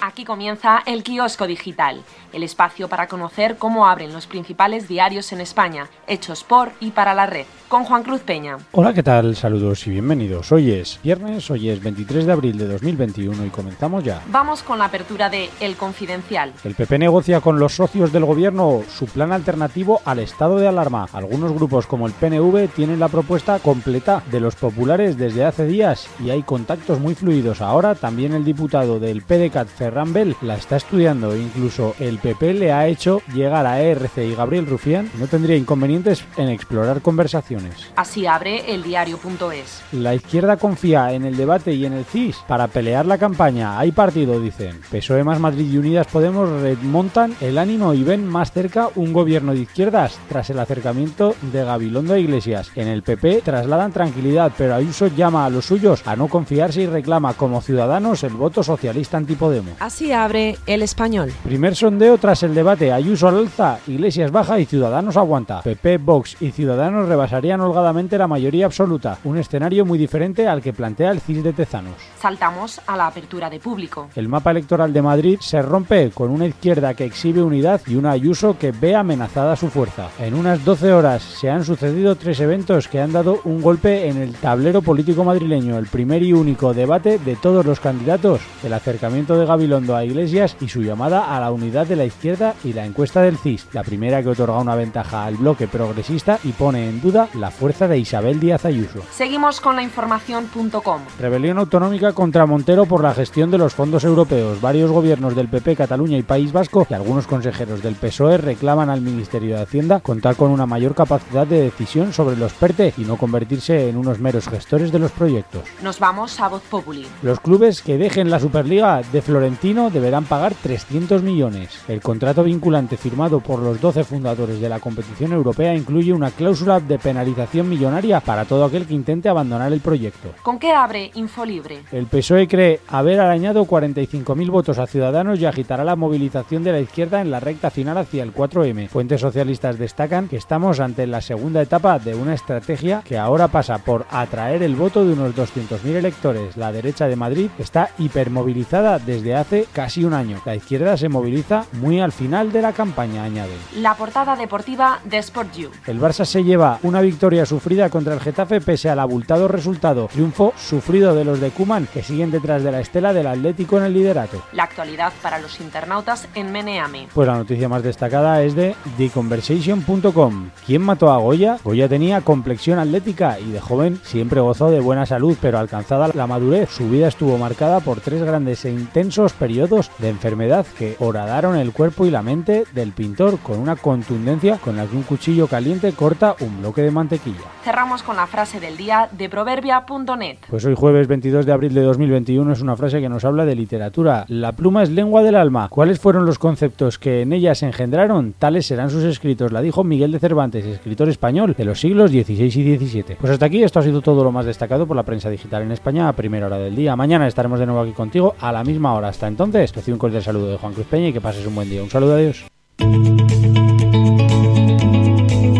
Aquí 0.00 0.24
comienza 0.24 0.80
el 0.86 1.02
kiosco 1.02 1.48
digital, 1.48 2.04
el 2.32 2.42
espacio 2.42 2.88
para 2.88 3.08
conocer 3.08 3.56
cómo 3.56 3.86
abren 3.86 4.12
los 4.12 4.26
principales 4.26 4.88
diarios 4.88 5.32
en 5.32 5.40
España, 5.40 5.88
hechos 6.06 6.44
por 6.44 6.72
y 6.80 6.90
para 6.90 7.14
la 7.14 7.26
red, 7.26 7.46
con 7.68 7.84
Juan 7.84 8.02
Cruz 8.02 8.20
Peña. 8.20 8.58
Hola, 8.72 8.92
¿qué 8.92 9.02
tal? 9.02 9.36
Saludos 9.36 9.86
y 9.86 9.90
bienvenidos. 9.90 10.52
Hoy 10.52 10.70
es 10.70 10.98
viernes, 11.02 11.50
hoy 11.50 11.70
es 11.70 11.82
23 11.82 12.26
de 12.26 12.32
abril 12.32 12.58
de 12.58 12.68
2021 12.68 13.46
y 13.46 13.50
comenzamos 13.50 14.04
ya. 14.04 14.22
Vamos 14.28 14.62
con 14.62 14.78
la 14.78 14.86
apertura 14.86 15.28
de 15.28 15.50
El 15.60 15.76
Confidencial. 15.76 16.52
El 16.64 16.74
PP 16.74 16.98
negocia 16.98 17.40
con 17.40 17.58
los 17.58 17.74
socios 17.74 18.12
del 18.12 18.24
gobierno 18.24 18.82
su 18.88 19.06
plan 19.06 19.32
alternativo 19.32 20.00
al 20.04 20.18
estado 20.18 20.58
de 20.58 20.68
alarma. 20.68 21.08
Algunos 21.12 21.52
grupos 21.52 21.86
como 21.86 22.06
el 22.06 22.12
PNV 22.12 22.68
tienen 22.74 23.00
la 23.00 23.08
propuesta 23.08 23.58
completa 23.58 24.22
de 24.30 24.40
los 24.40 24.56
populares 24.56 25.16
desde 25.16 25.44
hace 25.44 25.66
días 25.66 26.08
y 26.24 26.30
hay 26.30 26.42
contactos 26.42 27.00
muy 27.00 27.14
fluidos. 27.14 27.60
Ahora 27.60 27.94
también 27.94 28.32
el 28.32 28.44
diputado 28.44 28.98
del 28.98 29.22
PDCAT, 29.22 29.68
Ferran 29.68 30.12
Bell, 30.12 30.36
la 30.42 30.54
está 30.54 30.76
estudiando. 30.76 31.36
Incluso 31.36 31.94
el 31.98 32.18
PP 32.20 32.54
le 32.54 32.72
ha 32.72 32.86
hecho 32.86 33.22
llegar 33.34 33.66
a 33.66 33.80
ERC 33.80 34.18
y 34.18 34.34
Gabriel 34.34 34.66
Rufián. 34.66 35.10
No 35.18 35.26
tendría 35.26 35.56
inconvenientes 35.56 36.24
en 36.36 36.48
explorar 36.48 37.02
conversaciones. 37.02 37.90
Así 37.96 38.26
abre 38.26 38.72
el 38.72 38.82
diario.es. 38.82 39.82
La 39.92 40.14
izquierda 40.14 40.56
confía 40.56 41.12
en 41.12 41.24
el 41.24 41.36
debate 41.36 41.72
y 41.72 41.86
en 41.86 41.94
el 41.94 42.04
CIS 42.04 42.36
para 42.46 42.68
pelear 42.68 43.06
la 43.06 43.18
campaña. 43.18 43.78
Hay 43.78 43.92
partido, 43.92 44.40
dicen. 44.40 44.80
PSOE 44.90 45.24
más 45.24 45.40
Madrid 45.40 45.70
y 45.70 45.78
Unidas 45.78 46.06
Podemos 46.06 46.48
remontan 46.60 47.34
el 47.40 47.56
ánimo 47.58 47.94
y 47.94 48.02
ven 48.02 48.26
más 48.26 48.52
cerca 48.52 48.88
un 48.96 49.12
gobierno 49.12 49.52
de 49.52 49.60
izquierdas 49.60 50.18
tras 50.28 50.50
el 50.50 50.58
acercamiento 50.58 51.34
de 51.52 51.64
Gabilondo 51.64 52.14
a 52.14 52.18
Iglesias. 52.18 52.70
En 52.74 52.88
el 52.88 53.02
PP 53.02 53.42
trasladan 53.42 53.92
tranquilidad, 53.92 54.52
pero 54.56 54.74
Ayuso 54.74 55.06
llama 55.08 55.46
a 55.46 55.50
los 55.50 55.66
suyos 55.66 56.02
a 56.06 56.16
no 56.16 56.28
confiarse 56.28 56.82
y 56.82 56.86
reclama 56.86 57.34
como 57.34 57.60
ciudadanos 57.60 58.22
el 58.24 58.34
voto 58.34 58.62
socialista 58.62 59.16
antipodemos. 59.16 59.74
Así 59.80 60.12
abre 60.12 60.56
el 60.66 60.82
español. 60.82 61.32
Primer 61.44 61.76
sondeo 61.76 62.09
tras 62.18 62.42
el 62.42 62.54
debate. 62.54 62.92
Ayuso 62.92 63.28
al 63.28 63.38
alza, 63.38 63.78
Iglesias 63.86 64.30
baja 64.30 64.58
y 64.58 64.66
Ciudadanos 64.66 65.16
aguanta. 65.16 65.62
PP, 65.62 65.98
Vox 65.98 66.36
y 66.40 66.50
Ciudadanos 66.50 67.08
rebasarían 67.08 67.60
holgadamente 67.60 68.18
la 68.18 68.26
mayoría 68.26 68.66
absoluta, 68.66 69.18
un 69.24 69.38
escenario 69.38 69.84
muy 69.84 69.98
diferente 69.98 70.46
al 70.46 70.62
que 70.62 70.72
plantea 70.72 71.10
el 71.10 71.20
CIS 71.20 71.42
de 71.42 71.52
Tezanos. 71.52 71.94
Saltamos 72.18 72.80
a 72.86 72.96
la 72.96 73.06
apertura 73.06 73.48
de 73.50 73.60
público. 73.60 74.08
El 74.14 74.28
mapa 74.28 74.50
electoral 74.50 74.92
de 74.92 75.02
Madrid 75.02 75.38
se 75.40 75.62
rompe 75.62 76.10
con 76.10 76.30
una 76.30 76.46
izquierda 76.46 76.94
que 76.94 77.04
exhibe 77.04 77.42
unidad 77.42 77.80
y 77.86 77.94
una 77.94 78.10
Ayuso 78.10 78.58
que 78.58 78.72
ve 78.72 78.94
amenazada 78.94 79.56
su 79.56 79.68
fuerza. 79.68 80.08
En 80.18 80.34
unas 80.34 80.64
12 80.64 80.92
horas 80.92 81.22
se 81.22 81.48
han 81.48 81.64
sucedido 81.64 82.16
tres 82.16 82.40
eventos 82.40 82.88
que 82.88 83.00
han 83.00 83.12
dado 83.12 83.40
un 83.44 83.62
golpe 83.62 84.08
en 84.08 84.18
el 84.18 84.34
tablero 84.34 84.82
político 84.82 85.24
madrileño, 85.24 85.78
el 85.78 85.86
primer 85.86 86.22
y 86.22 86.32
único 86.32 86.74
debate 86.74 87.18
de 87.18 87.36
todos 87.36 87.64
los 87.64 87.80
candidatos, 87.80 88.40
el 88.62 88.72
acercamiento 88.72 89.38
de 89.38 89.46
Gabilondo 89.46 89.96
a 89.96 90.04
Iglesias 90.04 90.56
y 90.60 90.68
su 90.68 90.82
llamada 90.82 91.34
a 91.34 91.40
la 91.40 91.50
unidad 91.50 91.86
de 91.86 91.96
la 92.00 92.06
izquierda 92.06 92.54
y 92.64 92.72
la 92.72 92.86
encuesta 92.86 93.20
del 93.20 93.36
CIS, 93.36 93.66
la 93.74 93.84
primera 93.84 94.22
que 94.22 94.30
otorga 94.30 94.58
una 94.58 94.74
ventaja 94.74 95.26
al 95.26 95.36
bloque 95.36 95.68
progresista 95.68 96.38
y 96.44 96.52
pone 96.52 96.88
en 96.88 97.02
duda 97.02 97.28
la 97.34 97.50
fuerza 97.50 97.88
de 97.88 97.98
Isabel 97.98 98.40
Díaz 98.40 98.64
Ayuso. 98.64 99.02
Seguimos 99.10 99.60
con 99.60 99.76
la 99.76 99.82
información.com. 99.82 101.02
Rebelión 101.18 101.58
autonómica 101.58 102.14
contra 102.14 102.46
Montero 102.46 102.86
por 102.86 103.02
la 103.02 103.12
gestión 103.12 103.50
de 103.50 103.58
los 103.58 103.74
fondos 103.74 104.04
europeos. 104.04 104.62
Varios 104.62 104.90
gobiernos 104.90 105.36
del 105.36 105.48
PP, 105.48 105.76
Cataluña 105.76 106.16
y 106.16 106.22
País 106.22 106.52
Vasco 106.52 106.86
y 106.88 106.94
algunos 106.94 107.26
consejeros 107.26 107.82
del 107.82 107.96
PSOE 107.96 108.38
reclaman 108.38 108.88
al 108.88 109.02
Ministerio 109.02 109.56
de 109.56 109.62
Hacienda 109.62 110.00
contar 110.00 110.36
con 110.36 110.50
una 110.50 110.64
mayor 110.64 110.94
capacidad 110.94 111.46
de 111.46 111.60
decisión 111.60 112.14
sobre 112.14 112.36
los 112.36 112.54
PERTE 112.54 112.94
y 112.96 113.02
no 113.02 113.18
convertirse 113.18 113.90
en 113.90 113.98
unos 113.98 114.20
meros 114.20 114.48
gestores 114.48 114.90
de 114.90 115.00
los 115.00 115.12
proyectos. 115.12 115.64
Nos 115.82 115.98
vamos 115.98 116.40
a 116.40 116.48
Voz 116.48 116.62
Populi. 116.62 117.06
Los 117.20 117.40
clubes 117.40 117.82
que 117.82 117.98
dejen 117.98 118.30
la 118.30 118.40
Superliga 118.40 119.02
de 119.12 119.20
Florentino 119.20 119.90
deberán 119.90 120.24
pagar 120.24 120.54
300 120.54 121.22
millones. 121.22 121.78
El 121.90 122.00
contrato 122.00 122.44
vinculante 122.44 122.96
firmado 122.96 123.40
por 123.40 123.58
los 123.58 123.80
12 123.80 124.04
fundadores 124.04 124.60
de 124.60 124.68
la 124.68 124.78
competición 124.78 125.32
europea 125.32 125.74
incluye 125.74 126.12
una 126.12 126.30
cláusula 126.30 126.78
de 126.78 127.00
penalización 127.00 127.68
millonaria 127.68 128.20
para 128.20 128.44
todo 128.44 128.64
aquel 128.64 128.86
que 128.86 128.94
intente 128.94 129.28
abandonar 129.28 129.72
el 129.72 129.80
proyecto. 129.80 130.28
¿Con 130.44 130.60
qué 130.60 130.70
abre 130.70 131.10
Infolibre? 131.14 131.80
El 131.90 132.06
PSOE 132.06 132.46
cree 132.46 132.78
haber 132.86 133.18
arañado 133.18 133.66
45.000 133.66 134.50
votos 134.52 134.78
a 134.78 134.86
Ciudadanos 134.86 135.40
y 135.40 135.46
agitará 135.46 135.82
la 135.82 135.96
movilización 135.96 136.62
de 136.62 136.70
la 136.70 136.78
izquierda 136.78 137.20
en 137.20 137.32
la 137.32 137.40
recta 137.40 137.70
final 137.70 137.98
hacia 137.98 138.22
el 138.22 138.32
4M. 138.32 138.86
Fuentes 138.88 139.20
socialistas 139.20 139.76
destacan 139.76 140.28
que 140.28 140.36
estamos 140.36 140.78
ante 140.78 141.08
la 141.08 141.20
segunda 141.20 141.60
etapa 141.60 141.98
de 141.98 142.14
una 142.14 142.34
estrategia 142.34 143.02
que 143.04 143.18
ahora 143.18 143.48
pasa 143.48 143.78
por 143.78 144.06
atraer 144.12 144.62
el 144.62 144.76
voto 144.76 145.04
de 145.04 145.14
unos 145.14 145.34
200.000 145.34 145.96
electores. 145.96 146.56
La 146.56 146.70
derecha 146.70 147.08
de 147.08 147.16
Madrid 147.16 147.50
está 147.58 147.90
hipermovilizada 147.98 149.00
desde 149.00 149.34
hace 149.34 149.66
casi 149.72 150.04
un 150.04 150.14
año. 150.14 150.40
La 150.44 150.54
izquierda 150.54 150.96
se 150.96 151.08
moviliza 151.08 151.64
muy 151.80 152.00
al 152.00 152.12
final 152.12 152.52
de 152.52 152.62
la 152.62 152.72
campaña, 152.72 153.24
añade. 153.24 153.56
La 153.76 153.94
portada 153.94 154.36
deportiva 154.36 155.00
de 155.04 155.18
Sport 155.18 155.54
You. 155.56 155.70
El 155.86 156.00
Barça 156.00 156.24
se 156.24 156.44
lleva 156.44 156.78
una 156.82 157.00
victoria 157.00 157.46
sufrida 157.46 157.88
contra 157.88 158.14
el 158.14 158.20
Getafe 158.20 158.60
pese 158.60 158.90
al 158.90 158.98
abultado 158.98 159.48
resultado. 159.48 160.08
Triunfo 160.12 160.52
sufrido 160.56 161.14
de 161.14 161.24
los 161.24 161.40
de 161.40 161.50
Cuman 161.50 161.86
que 161.86 162.02
siguen 162.02 162.30
detrás 162.30 162.62
de 162.62 162.72
la 162.72 162.80
estela 162.80 163.12
del 163.12 163.26
Atlético 163.26 163.78
en 163.78 163.84
el 163.84 163.94
liderato. 163.94 164.42
La 164.52 164.64
actualidad 164.64 165.12
para 165.22 165.38
los 165.38 165.60
internautas 165.60 166.28
en 166.34 166.52
Meneame. 166.52 167.08
Pues 167.14 167.26
la 167.26 167.36
noticia 167.36 167.68
más 167.68 167.82
destacada 167.82 168.42
es 168.42 168.54
de 168.54 168.74
TheConversation.com. 168.96 170.50
¿Quién 170.66 170.82
mató 170.82 171.10
a 171.10 171.18
Goya? 171.18 171.58
Goya 171.64 171.88
tenía 171.88 172.20
complexión 172.20 172.78
atlética 172.78 173.38
y 173.40 173.50
de 173.50 173.60
joven 173.60 174.00
siempre 174.04 174.40
gozó 174.40 174.70
de 174.70 174.80
buena 174.80 175.06
salud, 175.06 175.36
pero 175.40 175.58
alcanzada 175.58 176.10
la 176.14 176.26
madurez, 176.26 176.70
su 176.70 176.88
vida 176.88 177.08
estuvo 177.08 177.38
marcada 177.38 177.80
por 177.80 178.00
tres 178.00 178.22
grandes 178.22 178.64
e 178.64 178.70
intensos 178.70 179.32
periodos 179.32 179.90
de 179.98 180.08
enfermedad 180.08 180.66
que 180.78 180.96
horadaron 180.98 181.56
el 181.56 181.69
cuerpo 181.72 182.06
y 182.06 182.10
la 182.10 182.22
mente 182.22 182.64
del 182.74 182.92
pintor 182.92 183.38
con 183.38 183.58
una 183.58 183.76
contundencia 183.76 184.58
con 184.58 184.76
la 184.76 184.86
que 184.86 184.96
un 184.96 185.02
cuchillo 185.02 185.46
caliente 185.46 185.92
corta 185.92 186.36
un 186.40 186.60
bloque 186.60 186.82
de 186.82 186.90
mantequilla. 186.90 187.40
Cerramos 187.64 188.02
con 188.02 188.16
la 188.16 188.26
frase 188.26 188.60
del 188.60 188.76
día 188.76 189.08
de 189.12 189.28
proverbia.net. 189.28 190.38
Pues 190.48 190.64
hoy 190.64 190.74
jueves 190.74 191.06
22 191.08 191.46
de 191.46 191.52
abril 191.52 191.74
de 191.74 191.82
2021 191.82 192.52
es 192.52 192.60
una 192.60 192.76
frase 192.76 193.00
que 193.00 193.08
nos 193.08 193.24
habla 193.24 193.44
de 193.44 193.54
literatura. 193.54 194.24
La 194.28 194.52
pluma 194.52 194.82
es 194.82 194.90
lengua 194.90 195.22
del 195.22 195.36
alma. 195.36 195.68
¿Cuáles 195.68 196.00
fueron 196.00 196.26
los 196.26 196.38
conceptos 196.38 196.98
que 196.98 197.22
en 197.22 197.32
ella 197.32 197.54
se 197.54 197.66
engendraron? 197.66 198.34
Tales 198.38 198.66
serán 198.66 198.90
sus 198.90 199.04
escritos. 199.04 199.52
La 199.52 199.60
dijo 199.60 199.84
Miguel 199.84 200.12
de 200.12 200.18
Cervantes, 200.18 200.64
escritor 200.64 201.08
español 201.08 201.54
de 201.56 201.64
los 201.64 201.80
siglos 201.80 202.10
XVI 202.10 202.44
y 202.44 202.78
XVII. 202.78 203.16
Pues 203.20 203.32
hasta 203.32 203.46
aquí 203.46 203.62
esto 203.62 203.78
ha 203.78 203.82
sido 203.82 204.00
todo 204.00 204.24
lo 204.24 204.32
más 204.32 204.46
destacado 204.46 204.86
por 204.86 204.96
la 204.96 205.02
prensa 205.02 205.28
digital 205.28 205.62
en 205.62 205.72
España 205.72 206.08
a 206.08 206.12
primera 206.12 206.46
hora 206.46 206.58
del 206.58 206.74
día. 206.74 206.96
Mañana 206.96 207.26
estaremos 207.26 207.58
de 207.58 207.66
nuevo 207.66 207.82
aquí 207.82 207.92
contigo 207.92 208.34
a 208.40 208.52
la 208.52 208.64
misma 208.64 208.94
hora. 208.94 209.08
Hasta 209.08 209.28
entonces, 209.28 209.74
recibe 209.74 209.94
un 209.94 209.98
cordial 209.98 210.22
saludo 210.22 210.50
de 210.50 210.58
Juan 210.58 210.72
Cruz 210.72 210.86
Peña 210.86 211.08
y 211.08 211.12
que 211.12 211.20
pases 211.20 211.46
un 211.46 211.49
buen 211.54 211.68
día. 211.68 211.82
Un 211.82 211.90
saludo, 211.90 212.14
adiós. 212.14 212.44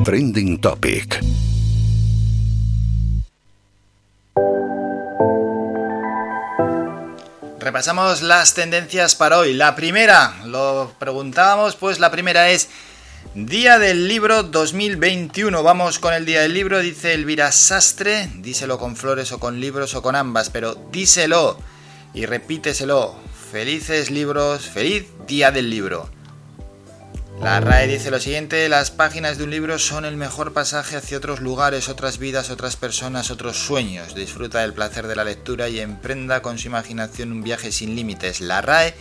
Trending 0.04 0.60
Topic. 0.60 1.20
Repasamos 7.58 8.22
las 8.22 8.54
tendencias 8.54 9.14
para 9.14 9.38
hoy. 9.38 9.52
La 9.52 9.76
primera, 9.76 10.34
lo 10.46 10.92
preguntábamos, 10.98 11.76
pues 11.76 12.00
la 12.00 12.10
primera 12.10 12.50
es 12.50 12.68
Día 13.34 13.78
del 13.78 14.08
Libro 14.08 14.42
2021. 14.42 15.62
Vamos 15.62 15.98
con 15.98 16.14
el 16.14 16.26
Día 16.26 16.40
del 16.40 16.54
Libro, 16.54 16.80
dice 16.80 17.14
Elvira 17.14 17.52
Sastre. 17.52 18.28
Díselo 18.36 18.78
con 18.78 18.96
flores 18.96 19.30
o 19.30 19.38
con 19.38 19.60
libros 19.60 19.94
o 19.94 20.02
con 20.02 20.16
ambas, 20.16 20.50
pero 20.50 20.74
díselo 20.90 21.58
y 22.12 22.26
repíteselo. 22.26 23.29
Felices 23.50 24.12
libros, 24.12 24.68
feliz 24.68 25.06
Día 25.26 25.50
del 25.50 25.70
Libro. 25.70 26.08
La 27.40 27.58
RAE 27.58 27.88
dice 27.88 28.12
lo 28.12 28.20
siguiente, 28.20 28.68
las 28.68 28.92
páginas 28.92 29.38
de 29.38 29.44
un 29.44 29.50
libro 29.50 29.76
son 29.80 30.04
el 30.04 30.16
mejor 30.16 30.52
pasaje 30.52 30.94
hacia 30.94 31.18
otros 31.18 31.40
lugares, 31.40 31.88
otras 31.88 32.18
vidas, 32.18 32.50
otras 32.50 32.76
personas, 32.76 33.32
otros 33.32 33.56
sueños. 33.56 34.14
Disfruta 34.14 34.60
del 34.60 34.72
placer 34.72 35.08
de 35.08 35.16
la 35.16 35.24
lectura 35.24 35.68
y 35.68 35.80
emprenda 35.80 36.42
con 36.42 36.58
su 36.58 36.68
imaginación 36.68 37.32
un 37.32 37.42
viaje 37.42 37.72
sin 37.72 37.96
límites. 37.96 38.40
La 38.40 38.60
RAE 38.60 38.94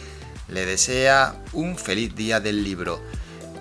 le 0.48 0.66
desea 0.66 1.36
un 1.54 1.78
feliz 1.78 2.16
día 2.16 2.40
del 2.40 2.64
libro. 2.64 3.04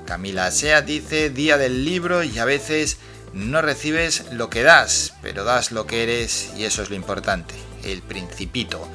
Camila 0.07 0.51
Sea 0.51 0.80
dice 0.80 1.28
día 1.28 1.59
del 1.59 1.84
libro 1.84 2.22
y 2.22 2.39
a 2.39 2.47
veces 2.47 2.97
no 3.34 3.61
recibes 3.61 4.24
lo 4.32 4.49
que 4.49 4.62
das, 4.62 5.12
pero 5.20 5.45
das 5.45 5.70
lo 5.70 5.86
que 5.86 6.03
eres 6.03 6.49
y 6.57 6.64
eso 6.64 6.82
es 6.82 6.89
lo 6.89 6.97
importante. 6.97 7.55
El 7.84 8.01
principito. 8.01 8.89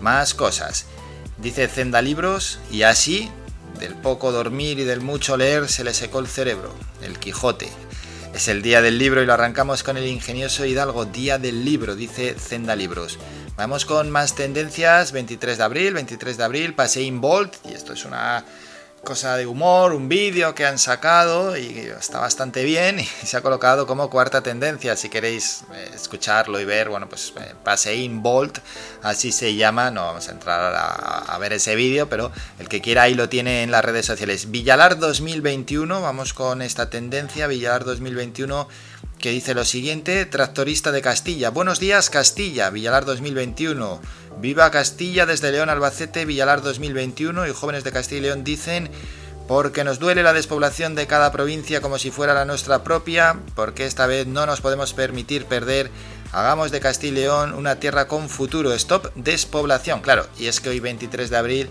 Más 0.00 0.32
cosas. 0.32 0.86
Dice 1.42 1.68
Zenda 1.68 2.02
Libros 2.02 2.58
y 2.70 2.82
así 2.82 3.30
del 3.78 3.94
poco 3.94 4.30
dormir 4.30 4.78
y 4.78 4.84
del 4.84 5.00
mucho 5.00 5.38
leer 5.38 5.68
se 5.68 5.84
le 5.84 5.94
secó 5.94 6.18
el 6.18 6.26
cerebro, 6.26 6.74
el 7.02 7.18
Quijote. 7.18 7.68
Es 8.34 8.48
el 8.48 8.60
día 8.60 8.82
del 8.82 8.98
libro 8.98 9.22
y 9.22 9.26
lo 9.26 9.32
arrancamos 9.32 9.82
con 9.82 9.96
el 9.96 10.06
ingenioso 10.06 10.66
Hidalgo, 10.66 11.06
Día 11.06 11.38
del 11.38 11.64
Libro, 11.64 11.96
dice 11.96 12.34
Zenda 12.38 12.76
Libros. 12.76 13.18
Vamos 13.56 13.86
con 13.86 14.10
más 14.10 14.34
tendencias, 14.34 15.12
23 15.12 15.58
de 15.58 15.64
abril, 15.64 15.94
23 15.94 16.36
de 16.36 16.44
abril, 16.44 16.74
Pasein 16.74 17.20
Bolt, 17.20 17.54
y 17.68 17.72
esto 17.72 17.94
es 17.94 18.04
una 18.04 18.44
cosa 19.04 19.36
de 19.36 19.46
humor, 19.46 19.92
un 19.92 20.08
vídeo 20.08 20.54
que 20.54 20.66
han 20.66 20.78
sacado 20.78 21.56
y 21.56 21.90
está 21.98 22.20
bastante 22.20 22.64
bien 22.64 23.00
y 23.00 23.04
se 23.24 23.36
ha 23.36 23.40
colocado 23.40 23.86
como 23.86 24.10
cuarta 24.10 24.42
tendencia. 24.42 24.96
Si 24.96 25.08
queréis 25.08 25.64
eh, 25.74 25.90
escucharlo 25.94 26.60
y 26.60 26.64
ver, 26.64 26.88
bueno, 26.88 27.08
pues 27.08 27.32
eh, 27.40 27.54
Pasein 27.64 28.22
Bolt, 28.22 28.58
así 29.02 29.32
se 29.32 29.54
llama. 29.54 29.90
No 29.90 30.02
vamos 30.02 30.28
a 30.28 30.32
entrar 30.32 30.74
a, 30.74 31.18
a 31.18 31.38
ver 31.38 31.52
ese 31.52 31.74
vídeo, 31.74 32.08
pero 32.08 32.30
el 32.58 32.68
que 32.68 32.80
quiera 32.80 33.02
ahí 33.02 33.14
lo 33.14 33.28
tiene 33.28 33.62
en 33.62 33.70
las 33.70 33.84
redes 33.84 34.06
sociales. 34.06 34.50
Villalar 34.50 34.98
2021, 34.98 36.00
vamos 36.00 36.34
con 36.34 36.62
esta 36.62 36.90
tendencia, 36.90 37.46
Villalar 37.46 37.84
2021 37.84 38.68
que 39.20 39.30
dice 39.30 39.54
lo 39.54 39.66
siguiente, 39.66 40.24
tractorista 40.24 40.92
de 40.92 41.02
Castilla. 41.02 41.50
Buenos 41.50 41.78
días 41.78 42.08
Castilla, 42.08 42.70
Villalar 42.70 43.04
2021. 43.04 44.00
Viva 44.38 44.70
Castilla 44.70 45.26
desde 45.26 45.52
León 45.52 45.70
Albacete, 45.70 46.24
Villalar 46.24 46.62
2021 46.62 47.46
y 47.46 47.52
jóvenes 47.52 47.84
de 47.84 47.92
Castilla 47.92 48.18
y 48.18 48.22
León 48.22 48.44
dicen 48.44 48.90
porque 49.50 49.82
nos 49.82 49.98
duele 49.98 50.22
la 50.22 50.32
despoblación 50.32 50.94
de 50.94 51.08
cada 51.08 51.32
provincia 51.32 51.80
como 51.80 51.98
si 51.98 52.12
fuera 52.12 52.34
la 52.34 52.44
nuestra 52.44 52.84
propia, 52.84 53.36
porque 53.56 53.84
esta 53.84 54.06
vez 54.06 54.28
no 54.28 54.46
nos 54.46 54.60
podemos 54.60 54.92
permitir 54.94 55.44
perder. 55.46 55.90
Hagamos 56.30 56.70
de 56.70 56.78
Castilla 56.78 57.12
y 57.12 57.22
León 57.22 57.54
una 57.54 57.80
tierra 57.80 58.06
con 58.06 58.28
futuro. 58.28 58.72
Stop 58.72 59.12
despoblación. 59.16 60.02
Claro, 60.02 60.26
y 60.38 60.46
es 60.46 60.60
que 60.60 60.68
hoy 60.68 60.78
23 60.78 61.30
de 61.30 61.36
abril, 61.36 61.68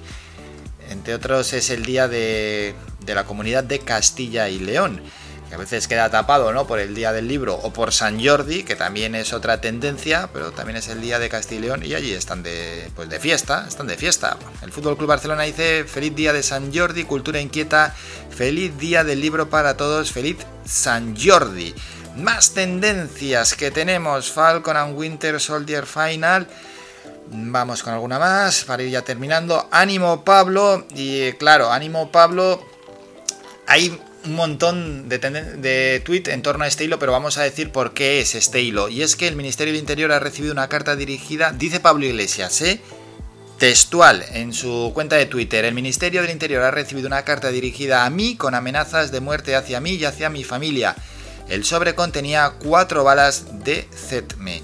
entre 0.89 1.13
otros, 1.13 1.53
es 1.53 1.69
el 1.69 1.85
día 1.85 2.09
de, 2.09 2.75
de 2.99 3.15
la 3.15 3.23
comunidad 3.23 3.63
de 3.63 3.79
Castilla 3.79 4.49
y 4.49 4.59
León 4.59 5.01
que 5.49 5.55
a 5.55 5.57
veces 5.57 5.87
queda 5.87 6.09
tapado 6.09 6.53
¿no? 6.53 6.67
por 6.67 6.79
el 6.79 6.93
Día 6.93 7.11
del 7.11 7.27
Libro 7.27 7.55
o 7.55 7.73
por 7.73 7.91
San 7.91 8.23
Jordi, 8.23 8.63
que 8.63 8.75
también 8.75 9.15
es 9.15 9.33
otra 9.33 9.59
tendencia, 9.59 10.29
pero 10.31 10.51
también 10.51 10.77
es 10.77 10.87
el 10.87 11.01
Día 11.01 11.19
de 11.19 11.27
Castilla 11.27 11.75
y 11.81 11.89
y 11.89 11.95
allí 11.95 12.13
están 12.13 12.43
de, 12.43 12.91
pues 12.95 13.09
de 13.09 13.19
fiesta, 13.19 13.65
están 13.67 13.87
de 13.87 13.97
fiesta. 13.97 14.37
El 14.61 14.71
Fútbol 14.71 14.95
Club 14.95 15.09
Barcelona 15.09 15.43
dice 15.43 15.83
feliz 15.85 16.15
día 16.15 16.31
de 16.31 16.43
San 16.43 16.73
Jordi, 16.73 17.03
cultura 17.03 17.41
inquieta, 17.41 17.95
feliz 18.29 18.77
día 18.77 19.03
del 19.03 19.19
libro 19.19 19.49
para 19.49 19.75
todos, 19.75 20.11
feliz 20.11 20.37
San 20.65 21.15
Jordi. 21.19 21.73
Más 22.17 22.53
tendencias 22.53 23.55
que 23.55 23.71
tenemos, 23.71 24.31
Falcon 24.31 24.77
and 24.77 24.97
Winter 24.97 25.39
Soldier 25.39 25.85
Final. 25.85 26.47
Vamos 27.31 27.83
con 27.83 27.93
alguna 27.93 28.19
más 28.19 28.63
para 28.63 28.83
ir 28.83 28.89
ya 28.89 29.01
terminando. 29.03 29.67
Ánimo 29.71 30.23
Pablo. 30.23 30.85
Y 30.95 31.33
claro, 31.33 31.71
ánimo 31.71 32.11
Pablo. 32.11 32.63
Hay 33.67 33.99
un 34.25 34.35
montón 34.35 35.09
de, 35.09 35.19
de 35.19 36.01
tweet 36.03 36.23
en 36.27 36.41
torno 36.41 36.63
a 36.63 36.67
este 36.67 36.83
hilo, 36.83 36.99
pero 36.99 37.11
vamos 37.11 37.37
a 37.37 37.43
decir 37.43 37.71
por 37.71 37.93
qué 37.93 38.19
es 38.21 38.35
este 38.35 38.61
hilo. 38.61 38.89
Y 38.89 39.01
es 39.01 39.15
que 39.15 39.27
el 39.27 39.35
Ministerio 39.35 39.73
del 39.73 39.79
Interior 39.79 40.11
ha 40.11 40.19
recibido 40.19 40.53
una 40.53 40.67
carta 40.67 40.95
dirigida, 40.95 41.51
dice 41.51 41.79
Pablo 41.79 42.05
Iglesias, 42.05 42.61
¿eh? 42.61 42.81
textual 43.59 44.23
en 44.31 44.53
su 44.53 44.91
cuenta 44.93 45.17
de 45.17 45.25
Twitter. 45.25 45.65
El 45.65 45.75
Ministerio 45.75 46.21
del 46.21 46.31
Interior 46.31 46.63
ha 46.63 46.71
recibido 46.71 47.07
una 47.07 47.23
carta 47.23 47.49
dirigida 47.49 48.05
a 48.05 48.09
mí 48.09 48.35
con 48.35 48.55
amenazas 48.55 49.11
de 49.11 49.19
muerte 49.19 49.55
hacia 49.55 49.81
mí 49.81 49.91
y 49.91 50.05
hacia 50.05 50.29
mi 50.29 50.43
familia. 50.43 50.95
El 51.49 51.65
sobre 51.65 51.93
contenía 51.93 52.53
cuatro 52.63 53.03
balas 53.03 53.63
de 53.63 53.87
ZETME. 53.93 54.61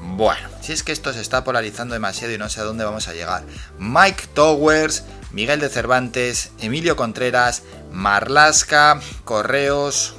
Bueno, 0.00 0.48
si 0.62 0.72
es 0.72 0.82
que 0.82 0.92
esto 0.92 1.12
se 1.12 1.20
está 1.20 1.44
polarizando 1.44 1.92
demasiado 1.92 2.32
y 2.32 2.38
no 2.38 2.48
sé 2.48 2.60
a 2.60 2.64
dónde 2.64 2.84
vamos 2.84 3.08
a 3.08 3.12
llegar. 3.12 3.44
Mike 3.78 4.28
Towers, 4.32 5.04
Miguel 5.32 5.60
de 5.60 5.68
Cervantes, 5.68 6.50
Emilio 6.60 6.96
Contreras, 6.96 7.62
Marlasca, 7.92 9.00
Correos, 9.24 10.14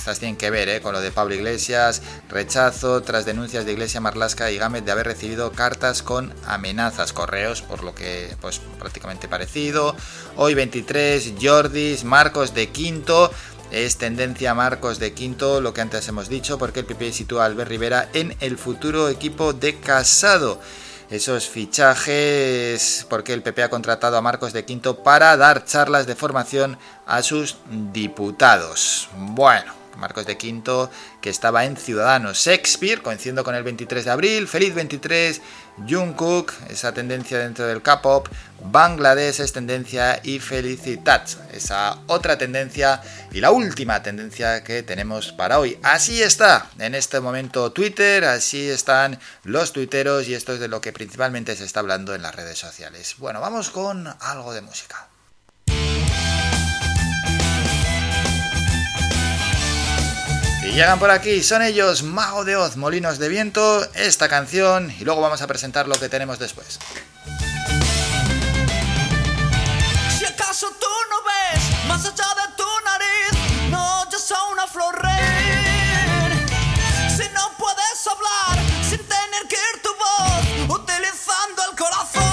estas 0.00 0.18
tienen 0.18 0.38
que 0.38 0.48
ver 0.48 0.70
¿eh? 0.70 0.80
con 0.80 0.94
lo 0.94 1.02
de 1.02 1.10
Pablo 1.10 1.34
Iglesias, 1.34 2.00
rechazo 2.30 3.02
tras 3.02 3.26
denuncias 3.26 3.66
de 3.66 3.72
Iglesia 3.72 4.00
Marlasca 4.00 4.50
y 4.50 4.56
Gámez 4.56 4.82
de 4.82 4.92
haber 4.92 5.04
recibido 5.04 5.52
cartas 5.52 6.02
con 6.02 6.32
amenazas, 6.46 7.12
correos, 7.12 7.60
por 7.60 7.84
lo 7.84 7.94
que 7.94 8.34
pues 8.40 8.62
prácticamente 8.78 9.28
parecido. 9.28 9.94
Hoy 10.36 10.54
23, 10.54 11.34
Jordis, 11.38 12.04
Marcos 12.04 12.54
de 12.54 12.70
Quinto, 12.70 13.30
es 13.70 13.98
tendencia 13.98 14.54
Marcos 14.54 14.98
de 14.98 15.12
Quinto, 15.12 15.60
lo 15.60 15.74
que 15.74 15.82
antes 15.82 16.08
hemos 16.08 16.30
dicho, 16.30 16.56
porque 16.56 16.80
el 16.80 16.86
PP 16.86 17.12
sitúa 17.12 17.42
a 17.42 17.46
Albert 17.46 17.68
Rivera 17.68 18.08
en 18.14 18.34
el 18.40 18.56
futuro 18.56 19.10
equipo 19.10 19.52
de 19.52 19.80
Casado. 19.80 20.62
Esos 21.10 21.48
fichajes, 21.48 23.04
porque 23.10 23.32
el 23.32 23.42
PP 23.42 23.64
ha 23.64 23.68
contratado 23.68 24.16
a 24.16 24.22
Marcos 24.22 24.52
de 24.52 24.64
Quinto 24.64 25.02
para 25.02 25.36
dar 25.36 25.64
charlas 25.64 26.06
de 26.06 26.14
formación 26.14 26.78
a 27.04 27.22
sus 27.24 27.56
diputados. 27.92 29.08
Bueno, 29.16 29.74
Marcos 29.96 30.24
de 30.26 30.38
Quinto, 30.38 30.88
que 31.20 31.30
estaba 31.30 31.64
en 31.64 31.76
Ciudadanos. 31.76 32.38
Shakespeare, 32.38 33.02
coincidiendo 33.02 33.42
con 33.42 33.56
el 33.56 33.64
23 33.64 34.04
de 34.04 34.10
abril. 34.12 34.46
Feliz 34.46 34.72
23. 34.72 35.42
Jungkook, 35.88 36.52
esa 36.68 36.92
tendencia 36.92 37.38
dentro 37.38 37.66
del 37.66 37.82
K-pop. 37.82 38.28
Bangladesh 38.62 39.40
es 39.40 39.52
tendencia 39.52 40.20
y 40.22 40.38
Felicitats, 40.38 41.38
esa 41.52 41.98
otra 42.06 42.36
tendencia 42.36 43.00
y 43.32 43.40
la 43.40 43.50
última 43.50 44.02
tendencia 44.02 44.62
que 44.62 44.82
tenemos 44.82 45.32
para 45.32 45.58
hoy. 45.58 45.78
Así 45.82 46.22
está 46.22 46.66
en 46.78 46.94
este 46.94 47.20
momento 47.20 47.72
Twitter, 47.72 48.24
así 48.24 48.68
están 48.68 49.18
los 49.44 49.72
tuiteros 49.72 50.28
y 50.28 50.34
esto 50.34 50.52
es 50.52 50.60
de 50.60 50.68
lo 50.68 50.80
que 50.80 50.92
principalmente 50.92 51.56
se 51.56 51.64
está 51.64 51.80
hablando 51.80 52.14
en 52.14 52.22
las 52.22 52.34
redes 52.34 52.58
sociales. 52.58 53.14
Bueno, 53.18 53.40
vamos 53.40 53.70
con 53.70 54.06
algo 54.20 54.52
de 54.52 54.60
música. 54.60 55.09
Y 60.62 60.72
llegan 60.72 60.98
por 60.98 61.10
aquí, 61.10 61.42
son 61.42 61.62
ellos 61.62 62.02
Mago 62.02 62.44
de 62.44 62.54
Oz, 62.56 62.76
Molinos 62.76 63.18
de 63.18 63.28
Viento, 63.28 63.82
esta 63.94 64.28
canción 64.28 64.90
y 64.98 65.04
luego 65.04 65.22
vamos 65.22 65.40
a 65.40 65.46
presentar 65.46 65.88
lo 65.88 65.98
que 65.98 66.10
tenemos 66.10 66.38
después. 66.38 66.78
Si 70.18 70.24
acaso 70.26 70.68
tú 70.78 70.86
no 71.08 71.16
ves 71.24 71.86
más 71.88 72.04
allá 72.04 72.14
de 72.14 72.56
tu 72.56 72.64
nariz, 72.84 73.70
no 73.70 74.02
oyes 74.02 74.32
a 74.32 74.44
una 74.52 74.66
flor 74.66 75.02
reír. 75.02 76.46
Si 77.08 77.26
no 77.32 77.52
puedes 77.56 78.06
hablar 78.06 78.62
sin 78.86 78.98
tener 78.98 79.48
que 79.48 79.56
ir 79.56 79.82
tu 79.82 79.88
voz, 79.88 80.78
utilizando 80.78 81.62
el 81.70 81.76
corazón. 81.76 82.29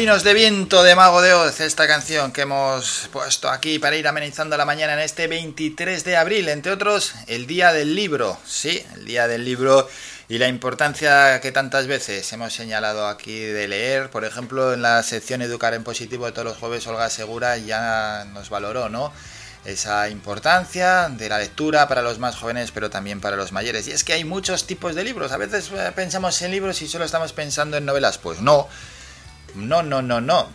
De 0.00 0.32
viento 0.32 0.82
de 0.82 0.96
Mago 0.96 1.20
de 1.20 1.34
Oz, 1.34 1.60
esta 1.60 1.86
canción 1.86 2.32
que 2.32 2.40
hemos 2.40 3.10
puesto 3.12 3.50
aquí 3.50 3.78
para 3.78 3.96
ir 3.96 4.08
amenizando 4.08 4.56
la 4.56 4.64
mañana 4.64 4.94
en 4.94 5.00
este 5.00 5.28
23 5.28 6.04
de 6.04 6.16
abril, 6.16 6.48
entre 6.48 6.72
otros, 6.72 7.12
el 7.26 7.46
Día 7.46 7.74
del 7.74 7.94
Libro, 7.94 8.38
sí, 8.46 8.82
el 8.94 9.04
Día 9.04 9.28
del 9.28 9.44
Libro 9.44 9.86
y 10.26 10.38
la 10.38 10.48
importancia 10.48 11.38
que 11.42 11.52
tantas 11.52 11.86
veces 11.86 12.32
hemos 12.32 12.54
señalado 12.54 13.08
aquí 13.08 13.40
de 13.40 13.68
leer, 13.68 14.08
por 14.08 14.24
ejemplo, 14.24 14.72
en 14.72 14.80
la 14.80 15.02
sección 15.02 15.42
Educar 15.42 15.74
en 15.74 15.84
Positivo 15.84 16.24
de 16.24 16.32
todos 16.32 16.46
los 16.46 16.56
jueves, 16.56 16.86
Olga 16.86 17.10
Segura 17.10 17.58
ya 17.58 18.24
nos 18.32 18.48
valoró, 18.48 18.88
¿no? 18.88 19.12
Esa 19.66 20.08
importancia 20.08 21.10
de 21.10 21.28
la 21.28 21.38
lectura 21.38 21.88
para 21.88 22.00
los 22.00 22.18
más 22.18 22.36
jóvenes, 22.36 22.70
pero 22.70 22.88
también 22.88 23.20
para 23.20 23.36
los 23.36 23.52
mayores. 23.52 23.86
Y 23.86 23.92
es 23.92 24.02
que 24.02 24.14
hay 24.14 24.24
muchos 24.24 24.66
tipos 24.66 24.94
de 24.94 25.04
libros. 25.04 25.30
A 25.30 25.36
veces 25.36 25.70
eh, 25.70 25.92
pensamos 25.94 26.40
en 26.40 26.52
libros 26.52 26.80
y 26.80 26.88
solo 26.88 27.04
estamos 27.04 27.34
pensando 27.34 27.76
en 27.76 27.84
novelas. 27.84 28.16
Pues 28.16 28.40
no. 28.40 28.66
No, 29.54 29.82
no, 29.82 30.02
no, 30.02 30.20
no. 30.20 30.48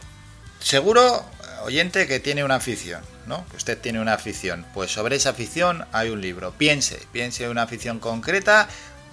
Seguro, 0.59 1.25
oyente, 1.63 2.07
que 2.07 2.19
tiene 2.19 2.43
una 2.43 2.55
afición, 2.55 3.01
¿no? 3.27 3.45
Que 3.49 3.57
usted 3.57 3.77
tiene 3.77 3.99
una 3.99 4.13
afición. 4.13 4.65
Pues 4.73 4.91
sobre 4.91 5.15
esa 5.15 5.31
afición 5.31 5.85
hay 5.91 6.09
un 6.09 6.21
libro. 6.21 6.53
Piense, 6.53 6.99
piense 7.11 7.43
en 7.43 7.51
una 7.51 7.63
afición 7.63 7.99
concreta, 7.99 8.67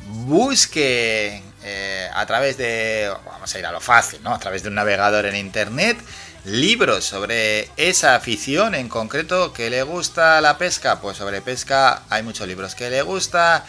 busque 0.07 1.43
eh, 1.63 2.09
a 2.13 2.27
través 2.27 2.57
de, 2.57 3.13
vamos 3.27 3.55
a 3.55 3.59
ir 3.59 3.67
a 3.67 3.73
lo 3.73 3.81
fácil, 3.81 4.23
¿no? 4.23 4.35
A 4.35 4.39
través 4.39 4.63
de 4.63 4.69
un 4.69 4.75
navegador 4.75 5.27
en 5.27 5.37
internet, 5.37 5.99
libros 6.45 7.05
sobre 7.05 7.71
esa 7.77 8.15
afición 8.15 8.75
en 8.75 8.89
concreto 8.89 9.53
que 9.53 9.71
le 9.71 9.83
gusta 9.83 10.41
la 10.41 10.59
pesca. 10.59 11.01
Pues 11.01 11.17
sobre 11.17 11.41
pesca 11.41 12.03
hay 12.11 12.23
muchos 12.23 12.47
libros. 12.47 12.75
Que 12.75 12.91
le 12.91 13.03
gusta 13.03 13.65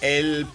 el 0.00 0.46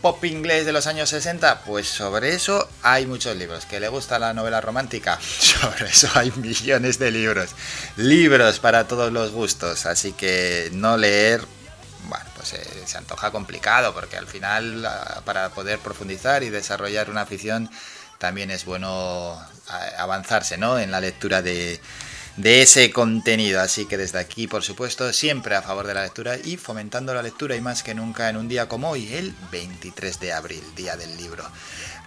pop 0.00 0.24
inglés 0.24 0.66
de 0.66 0.72
los 0.72 0.86
años 0.86 1.08
60, 1.10 1.62
pues 1.62 1.88
sobre 1.88 2.34
eso 2.34 2.68
hay 2.82 3.06
muchos 3.06 3.36
libros. 3.36 3.66
Que 3.66 3.80
le 3.80 3.88
gusta 3.88 4.18
la 4.18 4.32
novela 4.32 4.60
romántica, 4.60 5.18
sobre 5.40 5.86
eso 5.86 6.08
hay 6.14 6.32
millones 6.32 6.98
de 6.98 7.10
libros. 7.10 7.50
Libros 7.96 8.58
para 8.58 8.86
todos 8.86 9.12
los 9.12 9.32
gustos, 9.32 9.86
así 9.86 10.12
que 10.12 10.70
no 10.72 10.96
leer, 10.96 11.42
bueno, 12.04 12.24
pues 12.36 12.52
eh, 12.54 12.82
se 12.86 12.98
antoja 12.98 13.30
complicado 13.30 13.92
porque 13.94 14.16
al 14.16 14.26
final 14.26 14.84
ah, 14.86 15.22
para 15.24 15.50
poder 15.50 15.78
profundizar 15.78 16.42
y 16.42 16.50
desarrollar 16.50 17.10
una 17.10 17.22
afición 17.22 17.70
también 18.18 18.50
es 18.50 18.64
bueno 18.64 19.40
ah, 19.68 19.88
avanzarse, 19.98 20.58
¿no? 20.58 20.78
En 20.78 20.90
la 20.90 21.00
lectura 21.00 21.42
de 21.42 21.80
de 22.38 22.62
ese 22.62 22.90
contenido. 22.92 23.60
Así 23.60 23.86
que 23.86 23.98
desde 23.98 24.18
aquí, 24.18 24.46
por 24.46 24.62
supuesto, 24.62 25.12
siempre 25.12 25.56
a 25.56 25.62
favor 25.62 25.86
de 25.86 25.94
la 25.94 26.04
lectura 26.04 26.36
y 26.42 26.56
fomentando 26.56 27.12
la 27.12 27.22
lectura 27.22 27.56
y 27.56 27.60
más 27.60 27.82
que 27.82 27.94
nunca 27.94 28.30
en 28.30 28.36
un 28.36 28.48
día 28.48 28.68
como 28.68 28.90
hoy, 28.90 29.12
el 29.12 29.34
23 29.50 30.20
de 30.20 30.32
abril, 30.32 30.62
Día 30.76 30.96
del 30.96 31.16
Libro. 31.16 31.44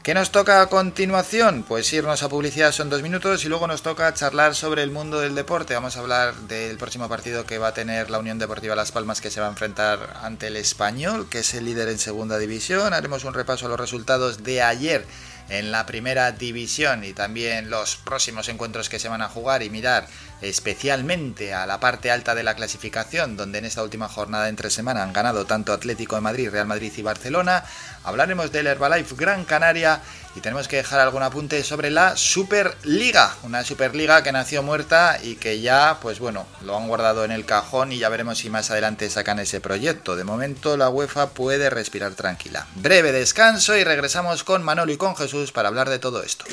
¿Qué 0.03 0.15
nos 0.15 0.31
toca 0.31 0.61
a 0.61 0.67
continuación? 0.67 1.63
Pues 1.67 1.93
irnos 1.93 2.23
a 2.23 2.29
publicidad 2.29 2.71
son 2.71 2.89
dos 2.89 3.03
minutos 3.03 3.45
y 3.45 3.49
luego 3.49 3.67
nos 3.67 3.83
toca 3.83 4.11
charlar 4.15 4.55
sobre 4.55 4.81
el 4.81 4.89
mundo 4.89 5.19
del 5.19 5.35
deporte. 5.35 5.75
Vamos 5.75 5.95
a 5.95 5.99
hablar 5.99 6.33
del 6.47 6.77
próximo 6.77 7.07
partido 7.07 7.45
que 7.45 7.59
va 7.59 7.67
a 7.67 7.73
tener 7.75 8.09
la 8.09 8.17
Unión 8.17 8.39
Deportiva 8.39 8.75
Las 8.75 8.91
Palmas 8.91 9.21
que 9.21 9.29
se 9.29 9.41
va 9.41 9.47
a 9.47 9.51
enfrentar 9.51 10.17
ante 10.23 10.47
el 10.47 10.55
Español, 10.55 11.27
que 11.29 11.39
es 11.39 11.53
el 11.53 11.65
líder 11.65 11.89
en 11.89 11.99
segunda 11.99 12.39
división. 12.39 12.93
Haremos 12.93 13.25
un 13.25 13.35
repaso 13.35 13.67
a 13.67 13.69
los 13.69 13.79
resultados 13.79 14.43
de 14.43 14.63
ayer 14.63 15.05
en 15.51 15.69
la 15.69 15.85
primera 15.85 16.31
división 16.31 17.03
y 17.03 17.11
también 17.11 17.69
los 17.69 17.97
próximos 17.97 18.47
encuentros 18.47 18.87
que 18.87 18.99
se 18.99 19.09
van 19.09 19.21
a 19.21 19.27
jugar 19.27 19.63
y 19.63 19.69
mirar 19.69 20.07
especialmente 20.41 21.53
a 21.53 21.65
la 21.65 21.79
parte 21.79 22.09
alta 22.09 22.33
de 22.35 22.43
la 22.43 22.55
clasificación, 22.55 23.35
donde 23.35 23.59
en 23.59 23.65
esta 23.65 23.83
última 23.83 24.07
jornada 24.07 24.47
entre 24.47 24.69
semana 24.69 25.03
han 25.03 25.11
ganado 25.11 25.45
tanto 25.45 25.73
Atlético 25.73 26.15
de 26.15 26.21
Madrid, 26.21 26.49
Real 26.49 26.67
Madrid 26.67 26.93
y 26.95 27.01
Barcelona. 27.01 27.65
Hablaremos 28.03 28.51
del 28.51 28.67
Herbalife 28.67 29.15
Gran 29.15 29.43
Canaria 29.43 30.01
y 30.35 30.41
tenemos 30.41 30.67
que 30.67 30.77
dejar 30.77 30.99
algún 30.99 31.23
apunte 31.23 31.63
sobre 31.63 31.89
la 31.89 32.15
Superliga, 32.15 33.35
una 33.43 33.63
Superliga 33.63 34.23
que 34.23 34.31
nació 34.31 34.63
muerta 34.63 35.19
y 35.21 35.35
que 35.35 35.61
ya, 35.61 35.97
pues 36.01 36.19
bueno, 36.19 36.45
lo 36.63 36.77
han 36.77 36.87
guardado 36.87 37.25
en 37.25 37.31
el 37.31 37.45
cajón 37.45 37.91
y 37.91 37.99
ya 37.99 38.09
veremos 38.09 38.39
si 38.39 38.49
más 38.49 38.71
adelante 38.71 39.09
sacan 39.09 39.39
ese 39.39 39.61
proyecto. 39.61 40.15
De 40.15 40.23
momento 40.23 40.77
la 40.77 40.89
UEFA 40.89 41.29
puede 41.29 41.69
respirar 41.69 42.13
tranquila. 42.13 42.67
Breve 42.75 43.11
descanso 43.11 43.77
y 43.77 43.83
regresamos 43.83 44.43
con 44.43 44.63
Manolo 44.63 44.91
y 44.91 44.97
con 44.97 45.15
Jesús 45.15 45.51
para 45.51 45.67
hablar 45.67 45.89
de 45.89 45.99
todo 45.99 46.23
esto. 46.23 46.45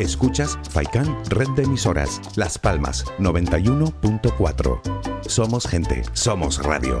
Escuchas 0.00 0.58
Faikan 0.70 1.24
Red 1.26 1.50
de 1.50 1.62
Emisoras, 1.62 2.20
Las 2.34 2.58
Palmas 2.58 3.04
91.4. 3.18 5.28
Somos 5.28 5.66
gente, 5.66 6.02
somos 6.12 6.62
radio. 6.62 7.00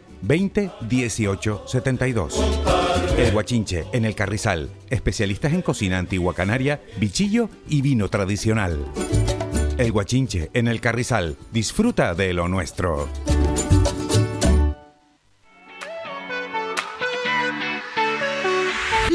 20 0.21 0.71
18 0.89 1.63
72. 1.67 2.39
El 3.17 3.31
Guachinche, 3.31 3.85
en 3.91 4.05
el 4.05 4.15
Carrizal. 4.15 4.69
Especialistas 4.89 5.53
en 5.53 5.61
cocina 5.61 5.97
antigua 5.97 6.33
canaria, 6.33 6.81
bichillo 6.97 7.49
y 7.67 7.81
vino 7.81 8.09
tradicional. 8.09 8.85
El 9.77 9.91
Guachinche, 9.91 10.49
en 10.53 10.67
el 10.67 10.81
Carrizal. 10.81 11.37
Disfruta 11.51 12.13
de 12.13 12.33
lo 12.33 12.47
nuestro. 12.47 13.07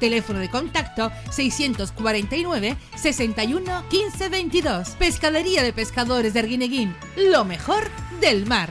Teléfono 0.00 0.40
de 0.40 0.50
contacto 0.50 1.12
649 1.30 2.76
61 2.96 3.84
15 3.88 4.28
22. 4.28 4.88
Pescadería 4.98 5.62
de 5.62 5.72
Pescadores 5.72 6.34
de 6.34 6.40
Arguineguín. 6.40 6.96
Lo 7.16 7.44
mejor 7.44 7.84
del 8.20 8.46
mar. 8.46 8.70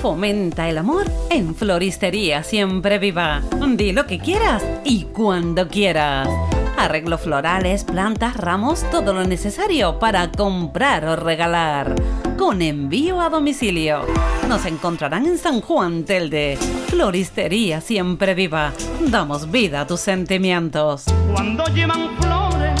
Fomenta 0.00 0.68
el 0.68 0.78
amor 0.78 1.06
en 1.28 1.56
Floristería 1.56 2.44
Siempre 2.44 2.98
Viva. 2.98 3.42
Di 3.76 3.92
lo 3.92 4.06
que 4.06 4.20
quieras 4.20 4.62
y 4.84 5.04
cuando 5.04 5.66
quieras. 5.66 6.28
Arreglos 6.76 7.22
florales, 7.22 7.82
plantas, 7.82 8.36
ramos, 8.36 8.88
todo 8.90 9.12
lo 9.12 9.24
necesario 9.24 9.98
para 9.98 10.30
comprar 10.30 11.04
o 11.04 11.16
regalar. 11.16 11.96
Con 12.38 12.62
envío 12.62 13.20
a 13.20 13.28
domicilio. 13.28 14.06
Nos 14.48 14.64
encontrarán 14.64 15.26
en 15.26 15.38
San 15.38 15.60
Juan 15.60 16.04
Telde. 16.04 16.56
Floristería 16.86 17.80
Siempre 17.80 18.34
Viva. 18.34 18.72
Damos 19.10 19.50
vida 19.50 19.80
a 19.80 19.86
tus 19.88 20.00
sentimientos. 20.00 21.06
Cuando 21.32 21.64
llevan 21.74 22.16
flores 22.18 22.80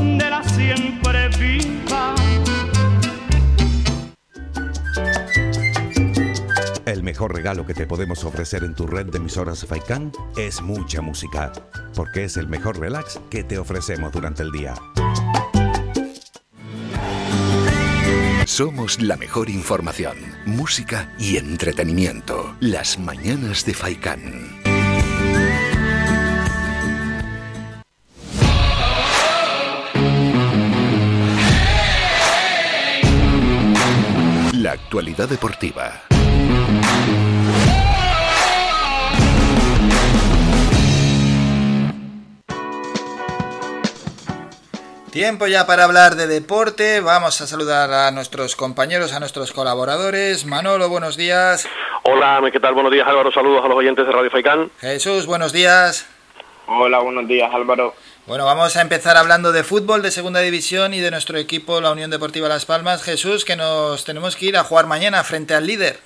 de 0.00 0.30
la 0.30 0.42
siempre 0.42 1.28
viva. 1.38 2.14
El 6.86 7.02
mejor 7.02 7.34
regalo 7.34 7.66
que 7.66 7.74
te 7.74 7.86
podemos 7.86 8.24
ofrecer 8.24 8.64
en 8.64 8.74
tu 8.74 8.86
red 8.86 9.06
de 9.06 9.18
emisoras 9.18 9.66
Faikan 9.66 10.10
es 10.38 10.62
mucha 10.62 11.02
música, 11.02 11.52
porque 11.94 12.24
es 12.24 12.38
el 12.38 12.48
mejor 12.48 12.78
relax 12.78 13.20
que 13.28 13.44
te 13.44 13.58
ofrecemos 13.58 14.10
durante 14.12 14.42
el 14.42 14.52
día. 14.52 14.74
Somos 18.46 19.02
la 19.02 19.16
mejor 19.16 19.50
información, 19.50 20.16
música 20.44 21.12
y 21.18 21.36
entretenimiento. 21.36 22.54
Las 22.60 22.96
mañanas 22.96 23.66
de 23.66 23.74
Faikán. 23.74 24.22
La 34.52 34.70
actualidad 34.70 35.28
deportiva. 35.28 36.02
Tiempo 45.16 45.46
ya 45.46 45.66
para 45.66 45.84
hablar 45.84 46.14
de 46.14 46.26
deporte. 46.26 47.00
Vamos 47.00 47.40
a 47.40 47.46
saludar 47.46 47.90
a 47.90 48.10
nuestros 48.10 48.54
compañeros, 48.54 49.14
a 49.14 49.18
nuestros 49.18 49.50
colaboradores. 49.50 50.44
Manolo, 50.44 50.90
buenos 50.90 51.16
días. 51.16 51.66
Hola, 52.02 52.42
¿qué 52.52 52.60
tal? 52.60 52.74
Buenos 52.74 52.92
días, 52.92 53.08
Álvaro. 53.08 53.32
Saludos 53.32 53.64
a 53.64 53.68
los 53.68 53.78
oyentes 53.78 54.06
de 54.06 54.12
Radio 54.12 54.30
Faicán. 54.30 54.70
Jesús, 54.78 55.24
buenos 55.24 55.54
días. 55.54 56.06
Hola, 56.66 56.98
buenos 56.98 57.26
días, 57.26 57.50
Álvaro. 57.50 57.94
Bueno, 58.26 58.44
vamos 58.44 58.76
a 58.76 58.82
empezar 58.82 59.16
hablando 59.16 59.52
de 59.52 59.64
fútbol 59.64 60.02
de 60.02 60.10
segunda 60.10 60.40
división 60.40 60.92
y 60.92 61.00
de 61.00 61.10
nuestro 61.10 61.38
equipo, 61.38 61.80
la 61.80 61.92
Unión 61.92 62.10
Deportiva 62.10 62.46
Las 62.46 62.66
Palmas. 62.66 63.02
Jesús, 63.02 63.46
que 63.46 63.56
nos 63.56 64.04
tenemos 64.04 64.36
que 64.36 64.44
ir 64.44 64.58
a 64.58 64.64
jugar 64.64 64.86
mañana 64.86 65.24
frente 65.24 65.54
al 65.54 65.66
líder. 65.66 65.98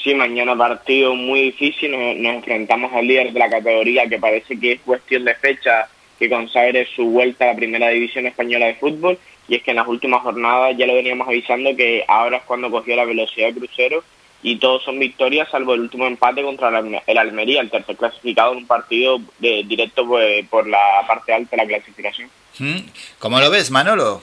Sí, 0.00 0.14
mañana 0.14 0.56
partido 0.56 1.16
muy 1.16 1.40
difícil. 1.40 1.90
Nos, 1.90 2.16
nos 2.18 2.34
enfrentamos 2.36 2.92
al 2.92 3.04
líder 3.04 3.32
de 3.32 3.38
la 3.40 3.50
categoría, 3.50 4.06
que 4.06 4.20
parece 4.20 4.60
que 4.60 4.74
es 4.74 4.80
cuestión 4.82 5.24
de 5.24 5.34
fecha 5.34 5.88
que 6.20 6.28
consagre 6.30 6.86
su 6.94 7.06
vuelta 7.06 7.46
a 7.46 7.48
la 7.48 7.56
primera 7.56 7.88
división 7.88 8.26
española 8.26 8.66
de 8.66 8.74
fútbol. 8.74 9.18
Y 9.48 9.56
es 9.56 9.62
que 9.64 9.72
en 9.72 9.78
las 9.78 9.88
últimas 9.88 10.22
jornadas 10.22 10.76
ya 10.78 10.86
lo 10.86 10.94
veníamos 10.94 11.26
avisando 11.26 11.74
que 11.74 12.04
ahora 12.06 12.36
es 12.36 12.42
cuando 12.44 12.70
cogió 12.70 12.94
la 12.94 13.04
velocidad 13.04 13.48
de 13.48 13.54
crucero 13.54 14.04
y 14.42 14.56
todos 14.56 14.84
son 14.84 14.98
victorias, 14.98 15.48
salvo 15.50 15.74
el 15.74 15.80
último 15.80 16.06
empate 16.06 16.42
contra 16.42 16.68
el 16.68 16.74
Alme- 16.76 17.02
el 17.06 17.18
Almería, 17.18 17.60
el 17.60 17.68
tercer 17.70 17.96
clasificado 17.96 18.52
en 18.52 18.58
un 18.58 18.66
partido 18.66 19.18
de, 19.38 19.64
directo 19.66 20.06
pues, 20.06 20.46
por 20.48 20.68
la 20.68 20.78
parte 21.08 21.32
alta 21.32 21.56
de 21.56 21.62
la 21.62 21.66
clasificación. 21.68 22.30
¿Mm? 22.58 22.78
¿Cómo 23.18 23.40
lo 23.40 23.50
ves, 23.50 23.70
Manolo? 23.70 24.22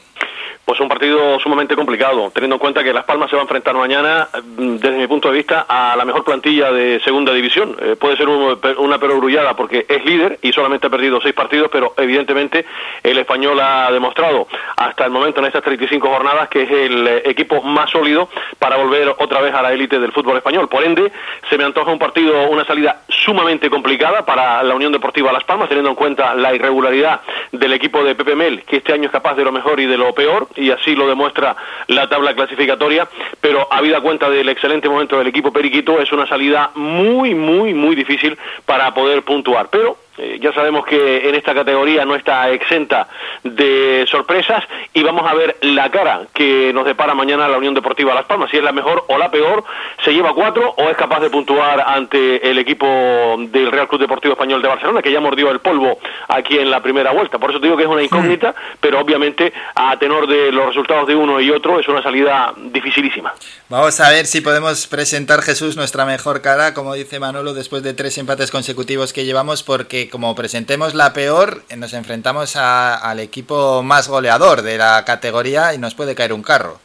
Pues 0.68 0.82
un 0.82 0.90
partido 0.90 1.40
sumamente 1.40 1.78
complicado, 1.78 2.30
teniendo 2.34 2.58
en 2.58 2.60
cuenta 2.60 2.84
que 2.84 2.92
Las 2.92 3.06
Palmas 3.06 3.30
se 3.30 3.38
va 3.38 3.42
a 3.42 3.46
enfrentar 3.46 3.74
mañana, 3.76 4.28
mm, 4.58 4.76
desde 4.76 4.98
mi 4.98 5.08
punto 5.08 5.30
de 5.32 5.36
vista, 5.38 5.66
a 5.68 5.96
la 5.96 6.04
mejor 6.04 6.26
plantilla 6.26 6.74
de 6.74 7.00
segunda 7.06 7.32
división. 7.32 7.74
Eh, 7.82 7.96
puede 7.98 8.18
ser 8.18 8.28
un- 8.28 8.60
una 8.80 9.00
perogrullada 9.00 9.56
porque 9.56 9.86
es 9.88 10.04
líder 10.04 10.40
y 10.42 10.52
solamente 10.52 10.88
ha 10.88 10.90
perdido 10.90 11.22
seis 11.22 11.34
partidos, 11.34 11.70
pero 11.72 11.94
evidentemente 11.96 12.66
el 13.02 13.18
español 13.18 13.58
ha 13.62 13.90
demostrado 13.94 14.50
hasta 14.76 15.06
el 15.06 15.12
momento 15.12 15.40
en 15.40 15.46
estas 15.46 15.64
35 15.64 16.10
jornadas 16.10 16.50
que 16.50 16.64
es 16.64 16.70
el 16.70 17.08
eh, 17.08 17.22
equipo 17.24 17.62
más 17.62 17.90
sólido 17.90 18.28
para 18.60 18.76
volver 18.76 19.16
otra 19.20 19.40
vez 19.40 19.54
a 19.54 19.62
la 19.62 19.72
élite 19.72 20.00
del 20.02 20.12
fútbol 20.12 20.36
español. 20.36 20.68
Por 20.68 20.84
ende, 20.84 21.14
se 21.50 21.58
me 21.58 21.64
antoja 21.64 21.92
un 21.94 21.98
partido, 22.00 22.50
una 22.50 22.66
salida 22.66 23.04
sumamente 23.08 23.70
complicada 23.70 24.26
para 24.26 24.62
la 24.64 24.76
Unión 24.76 24.92
Deportiva 24.92 25.32
Las 25.32 25.46
Palmas, 25.46 25.70
teniendo 25.70 25.92
en 25.92 25.96
cuenta 25.96 26.36
la 26.36 26.54
irregularidad 26.54 27.22
del 27.54 27.72
equipo 27.72 28.04
de 28.04 28.16
Pepe 28.16 28.36
Mel, 28.36 28.64
que 28.64 28.76
este 28.78 28.92
año 28.92 29.06
es 29.06 29.12
capaz 29.12 29.36
de 29.36 29.46
lo 29.46 29.54
mejor 29.54 29.80
y 29.80 29.86
de 29.86 29.98
lo 29.98 30.14
peor, 30.14 30.50
y 30.58 30.72
así 30.72 30.96
lo 30.96 31.08
demuestra 31.08 31.56
la 31.88 32.10
tabla 32.10 32.34
clasificatoria, 32.34 33.08
pero 33.40 33.68
habida 33.72 34.02
cuenta 34.02 34.30
del 34.30 34.50
excelente 34.50 34.90
momento 34.90 35.18
del 35.18 35.28
equipo 35.28 35.52
Periquito, 35.52 36.02
es 36.02 36.12
una 36.12 36.28
salida 36.28 36.72
muy, 36.76 37.34
muy, 37.36 37.74
muy 37.74 37.96
difícil 37.96 38.38
para 38.66 38.94
poder 38.94 39.24
puntuar. 39.24 39.70
Pero 39.70 39.98
eh, 40.18 40.40
ya 40.42 40.52
sabemos 40.54 40.86
que 40.86 41.30
en 41.30 41.36
esta 41.36 41.54
categoría 41.54 42.06
no 42.06 42.16
está 42.16 42.50
exenta 42.50 43.08
de 43.44 44.06
sorpresas 44.10 44.64
y 44.94 45.04
vamos 45.04 45.30
a 45.30 45.34
ver 45.36 45.58
la 45.62 45.92
cara 45.92 46.22
que 46.34 46.72
nos 46.74 46.86
depara 46.86 47.14
mañana 47.14 47.48
la 47.48 47.58
Unión 47.58 47.74
Deportiva 47.74 48.14
Las 48.14 48.26
Palmas, 48.26 48.50
si 48.50 48.58
es 48.58 48.64
la 48.64 48.72
mejor 48.72 49.06
o 49.08 49.18
la 49.18 49.30
peor, 49.30 49.64
se 50.04 50.14
lleva 50.14 50.34
cuatro 50.34 50.74
o 50.78 50.90
es 50.90 50.98
capaz 50.98 51.20
de 51.20 51.30
puntuar 51.30 51.84
ante 51.86 52.50
el 52.50 52.58
equipo 52.58 52.88
del 52.88 53.72
Real 53.72 53.88
Club 53.88 54.02
Deportivo 54.02 54.34
Español 54.34 54.62
de 54.62 54.68
Barcelona, 54.68 55.02
que 55.02 55.12
ya 55.12 55.20
mordió 55.20 55.52
el 55.52 55.60
polvo 55.60 56.00
aquí 56.28 56.58
en 56.58 56.72
la 56.72 56.82
primera 56.82 57.12
vuelta. 57.12 57.38
Por 57.38 57.52
eso 57.52 57.60
te 57.60 57.68
digo 57.68 57.78
que 57.78 57.84
es 57.84 57.90
una 57.90 58.04
incógnita, 58.04 58.56
pero 58.80 59.00
obviamente 59.00 59.54
a 59.76 59.98
tenor 60.00 60.28
de 60.28 60.52
los 60.52 60.68
resultados 60.68 61.08
de 61.08 61.16
uno 61.16 61.40
y 61.40 61.52
otro 61.52 61.80
es 61.80 61.88
una 61.88 62.02
salida 62.02 62.54
dificilísima. 62.58 63.34
Vamos 63.70 64.00
a 64.00 64.10
ver 64.10 64.26
si 64.26 64.42
podemos 64.42 64.88
presentar, 64.88 65.42
Jesús, 65.42 65.78
nuestra 65.78 66.06
mejor 66.06 66.42
cara, 66.42 66.74
como 66.74 66.94
dice 66.94 67.20
Manolo, 67.20 67.54
después 67.54 67.84
de 67.84 67.94
tres 67.94 68.18
empates 68.18 68.52
consecutivos 68.52 69.14
que 69.14 69.26
llevamos, 69.26 69.64
porque 69.64 70.07
como 70.08 70.34
presentemos 70.36 70.94
la 70.96 71.14
peor, 71.14 71.64
eh, 71.70 71.76
nos 71.78 71.94
enfrentamos 71.94 72.56
a- 72.56 72.96
al 72.96 73.20
equipo 73.20 73.82
más 73.84 74.08
goleador 74.08 74.62
de 74.62 74.78
la 74.78 75.04
categoría 75.06 75.74
y 75.74 75.78
nos 75.78 75.96
puede 75.96 76.16
caer 76.16 76.34
un 76.34 76.44
carro. 76.44 76.80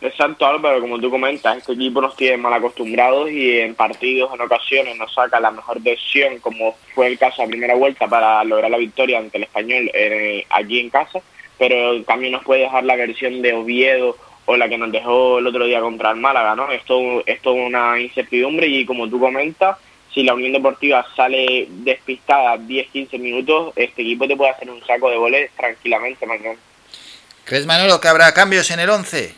Exacto, 0.00 0.44
Álvaro, 0.44 0.80
como 0.80 0.98
tú 1.00 1.10
comentas, 1.10 1.56
este 1.56 1.72
equipo 1.72 2.00
nos 2.02 2.14
tiene 2.14 2.36
mal 2.36 2.52
acostumbrados 2.52 3.30
y 3.30 3.58
en 3.60 3.74
partidos, 3.74 4.30
en 4.34 4.40
ocasiones, 4.42 4.98
nos 4.98 5.14
saca 5.14 5.40
la 5.40 5.50
mejor 5.50 5.80
versión, 5.80 6.38
como 6.40 6.76
fue 6.94 7.06
el 7.06 7.18
caso 7.18 7.42
a 7.42 7.46
primera 7.46 7.74
vuelta 7.74 8.06
para 8.06 8.44
lograr 8.44 8.70
la 8.70 8.76
victoria 8.76 9.18
ante 9.18 9.38
el 9.38 9.44
español 9.44 9.90
eh, 9.94 10.44
allí 10.50 10.80
en 10.80 10.90
casa, 10.90 11.20
pero 11.58 12.04
cambio 12.04 12.30
nos 12.30 12.44
puede 12.44 12.62
dejar 12.62 12.84
la 12.84 12.96
versión 12.96 13.40
de 13.40 13.54
Oviedo 13.54 14.16
o 14.44 14.56
la 14.58 14.68
que 14.68 14.76
nos 14.76 14.92
dejó 14.92 15.38
el 15.38 15.46
otro 15.46 15.64
día 15.64 15.80
contra 15.80 16.10
el 16.10 16.16
Málaga, 16.16 16.54
¿no? 16.54 16.70
Esto 16.70 17.22
es 17.24 17.40
toda 17.40 17.56
una 17.64 17.98
incertidumbre 17.98 18.66
y 18.66 18.84
como 18.84 19.08
tú 19.08 19.18
comentas, 19.18 19.78
si 20.14 20.22
la 20.22 20.34
Unión 20.34 20.52
Deportiva 20.52 21.04
sale 21.16 21.66
despistada 21.68 22.56
10-15 22.56 23.18
minutos, 23.18 23.72
este 23.74 24.02
equipo 24.02 24.28
te 24.28 24.36
puede 24.36 24.52
hacer 24.52 24.70
un 24.70 24.84
saco 24.86 25.10
de 25.10 25.16
goles 25.16 25.50
tranquilamente 25.56 26.24
mañana. 26.24 26.58
¿Crees, 27.44 27.66
Manolo, 27.66 28.00
que 28.00 28.08
habrá 28.08 28.32
cambios 28.32 28.70
en 28.70 28.80
el 28.80 28.88
11? 28.88 29.34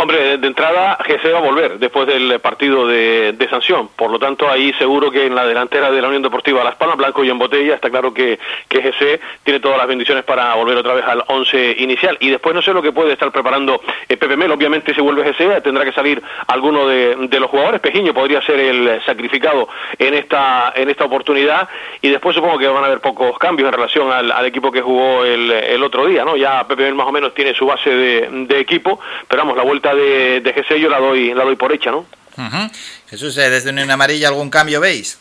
Hombre, 0.00 0.38
de, 0.38 0.46
entrada 0.46 0.96
GC 1.04 1.32
va 1.34 1.38
a 1.38 1.42
volver 1.42 1.80
después 1.80 2.06
del 2.06 2.38
partido 2.38 2.86
de, 2.86 3.32
de 3.32 3.48
sanción. 3.48 3.88
Por 3.96 4.12
lo 4.12 4.20
tanto, 4.20 4.48
ahí 4.48 4.72
seguro 4.74 5.10
que 5.10 5.26
en 5.26 5.34
la 5.34 5.44
delantera 5.44 5.90
de 5.90 6.00
la 6.00 6.06
Unión 6.06 6.22
Deportiva 6.22 6.62
Las 6.62 6.76
Palmas, 6.76 6.98
Blanco 6.98 7.24
y 7.24 7.30
en 7.30 7.38
botella, 7.38 7.74
está 7.74 7.90
claro 7.90 8.14
que, 8.14 8.38
que 8.68 8.80
GC 8.80 9.20
tiene 9.42 9.58
todas 9.58 9.76
las 9.76 9.88
bendiciones 9.88 10.22
para 10.22 10.54
volver 10.54 10.76
otra 10.76 10.94
vez 10.94 11.04
al 11.04 11.24
11 11.26 11.78
inicial. 11.80 12.16
Y 12.20 12.30
después 12.30 12.54
no 12.54 12.62
sé 12.62 12.72
lo 12.72 12.80
que 12.80 12.92
puede 12.92 13.14
estar 13.14 13.32
preparando 13.32 13.80
eh, 14.08 14.16
Pepe 14.16 14.36
Mel. 14.36 14.52
Obviamente, 14.52 14.94
si 14.94 15.00
vuelve 15.00 15.32
GC, 15.32 15.62
tendrá 15.64 15.84
que 15.84 15.90
salir 15.90 16.22
alguno 16.46 16.86
de, 16.86 17.16
los 17.40 17.50
jugadores. 17.50 17.80
Pejiño 17.80 18.14
podría 18.14 18.40
ser 18.42 18.60
el 18.60 19.02
sacrificado 19.04 19.68
en 19.98 20.14
esta, 20.14 20.72
en 20.76 20.90
esta 20.90 21.06
oportunidad. 21.06 21.68
Y 22.02 22.10
después 22.10 22.36
supongo 22.36 22.56
que 22.56 22.68
van 22.68 22.84
a 22.84 22.86
haber 22.86 23.00
pocos 23.00 23.36
cambios 23.38 23.66
en 23.66 23.72
relación 23.72 24.12
al, 24.12 24.46
equipo 24.46 24.70
que 24.70 24.80
jugó 24.80 25.24
el, 25.24 25.50
el 25.50 25.82
otro 25.82 26.06
día. 26.06 26.24
¿no? 26.24 26.36
Ya 26.36 26.68
Pepe 26.68 26.84
Mel 26.84 26.94
más 26.94 27.08
o 27.08 27.10
menos 27.10 27.34
tiene 27.34 27.52
su 27.52 27.66
base 27.66 27.90
de, 27.90 28.60
equipo, 28.60 29.00
pero 29.26 29.56
la 29.56 29.62
vuelta 29.62 29.87
de, 29.94 30.40
de 30.40 30.52
GC 30.52 30.78
yo 30.78 30.88
la 30.88 30.98
doy, 30.98 31.34
la 31.34 31.44
doy 31.44 31.56
por 31.56 31.72
hecha, 31.72 31.90
¿no? 31.90 32.06
Jesús, 33.08 33.36
eh, 33.38 33.50
desde 33.50 33.70
Unión 33.70 33.90
Amarilla, 33.90 34.28
¿algún 34.28 34.50
cambio 34.50 34.80
veis? 34.80 35.18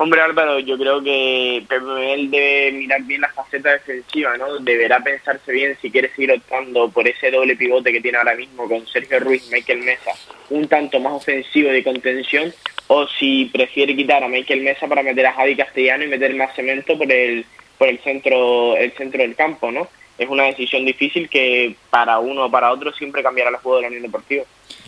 Hombre 0.00 0.20
Álvaro, 0.20 0.60
yo 0.60 0.78
creo 0.78 1.02
que 1.02 1.64
Mel 1.68 2.30
debe 2.30 2.70
mirar 2.70 3.02
bien 3.02 3.20
la 3.20 3.32
faceta 3.32 3.72
defensiva, 3.72 4.36
¿no? 4.36 4.58
Deberá 4.60 5.00
pensarse 5.00 5.50
bien 5.50 5.76
si 5.82 5.90
quiere 5.90 6.08
seguir 6.10 6.30
optando 6.30 6.88
por 6.88 7.08
ese 7.08 7.32
doble 7.32 7.56
pivote 7.56 7.90
que 7.92 8.00
tiene 8.00 8.16
ahora 8.16 8.36
mismo 8.36 8.68
con 8.68 8.86
Sergio 8.86 9.18
Ruiz, 9.18 9.50
Michael 9.50 9.80
Mesa, 9.80 10.12
un 10.50 10.68
tanto 10.68 11.00
más 11.00 11.14
ofensivo 11.14 11.70
de 11.70 11.82
contención, 11.82 12.54
o 12.86 13.08
si 13.08 13.46
prefiere 13.46 13.96
quitar 13.96 14.22
a 14.22 14.28
Michael 14.28 14.60
Mesa 14.60 14.86
para 14.86 15.02
meter 15.02 15.26
a 15.26 15.32
Javi 15.32 15.56
Castellano 15.56 16.04
y 16.04 16.08
meter 16.08 16.32
más 16.36 16.54
cemento 16.54 16.96
por 16.96 17.10
el 17.10 17.44
por 17.76 17.88
el 17.88 17.98
centro 17.98 18.76
el 18.76 18.92
centro 18.92 19.20
del 19.20 19.34
campo, 19.34 19.72
¿no? 19.72 19.88
Es 20.18 20.28
una 20.28 20.44
decisión 20.44 20.84
difícil 20.84 21.28
que 21.30 21.76
para 21.90 22.18
uno 22.18 22.46
o 22.46 22.50
para 22.50 22.72
otro 22.72 22.92
siempre 22.92 23.22
cambiará 23.22 23.50
el 23.50 23.56
juego 23.56 23.76
de 23.76 23.82
la 23.82 23.88
Unión 23.88 24.02
Deportiva. 24.02 24.44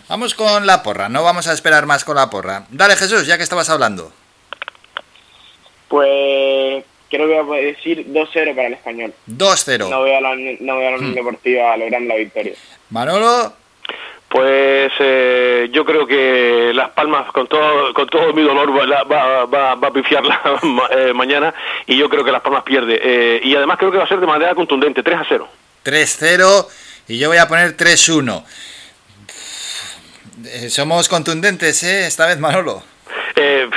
Vamos 0.09 0.33
con 0.35 0.67
la 0.67 0.83
porra, 0.83 1.07
no 1.07 1.23
vamos 1.23 1.47
a 1.47 1.53
esperar 1.53 1.85
más 1.85 2.03
con 2.03 2.15
la 2.17 2.29
porra. 2.29 2.65
Dale, 2.69 2.95
Jesús, 2.97 3.25
ya 3.25 3.37
que 3.37 3.43
estabas 3.43 3.69
hablando. 3.69 4.11
Pues 5.87 6.83
creo 7.09 7.27
que 7.27 7.41
voy 7.41 7.59
a 7.59 7.61
decir 7.61 8.05
2-0 8.07 8.55
para 8.55 8.67
el 8.67 8.73
español. 8.73 9.13
2-0. 9.29 9.89
No 9.89 10.01
veo 10.03 10.17
a 10.17 10.21
la, 10.21 10.35
no 10.35 10.77
veo 10.77 10.87
a 10.87 10.91
la 10.91 10.97
Unión 10.97 11.11
Hmm. 11.11 11.15
Deportiva 11.15 11.77
logrando 11.77 12.09
la 12.13 12.19
victoria. 12.19 12.53
Manolo. 12.89 13.53
Pues 14.31 14.93
eh, 14.99 15.69
yo 15.73 15.83
creo 15.83 16.07
que 16.07 16.71
Las 16.73 16.91
Palmas, 16.91 17.29
con 17.33 17.47
todo, 17.47 17.93
con 17.93 18.07
todo 18.07 18.31
mi 18.31 18.41
dolor, 18.41 18.71
va, 18.71 19.03
va, 19.03 19.45
va, 19.45 19.75
va 19.75 19.87
a 19.89 19.91
pifiarla 19.91 20.41
eh, 20.91 21.11
mañana 21.13 21.53
y 21.85 21.97
yo 21.97 22.09
creo 22.09 22.23
que 22.23 22.31
Las 22.31 22.41
Palmas 22.41 22.63
pierde. 22.63 22.97
Eh, 23.03 23.41
y 23.43 23.53
además 23.57 23.77
creo 23.77 23.91
que 23.91 23.97
va 23.97 24.05
a 24.05 24.07
ser 24.07 24.21
de 24.21 24.27
manera 24.27 24.55
contundente, 24.55 25.03
3 25.03 25.19
a 25.19 25.25
0. 25.27 25.47
3-0 25.83 26.67
y 27.09 27.17
yo 27.17 27.27
voy 27.27 27.39
a 27.39 27.47
poner 27.49 27.75
3-1. 27.75 28.43
Eh, 30.45 30.69
Somos 30.69 31.09
contundentes, 31.09 31.83
¿eh? 31.83 32.07
Esta 32.07 32.25
vez, 32.25 32.39
Manolo. 32.39 32.83
Eh, 33.35 33.67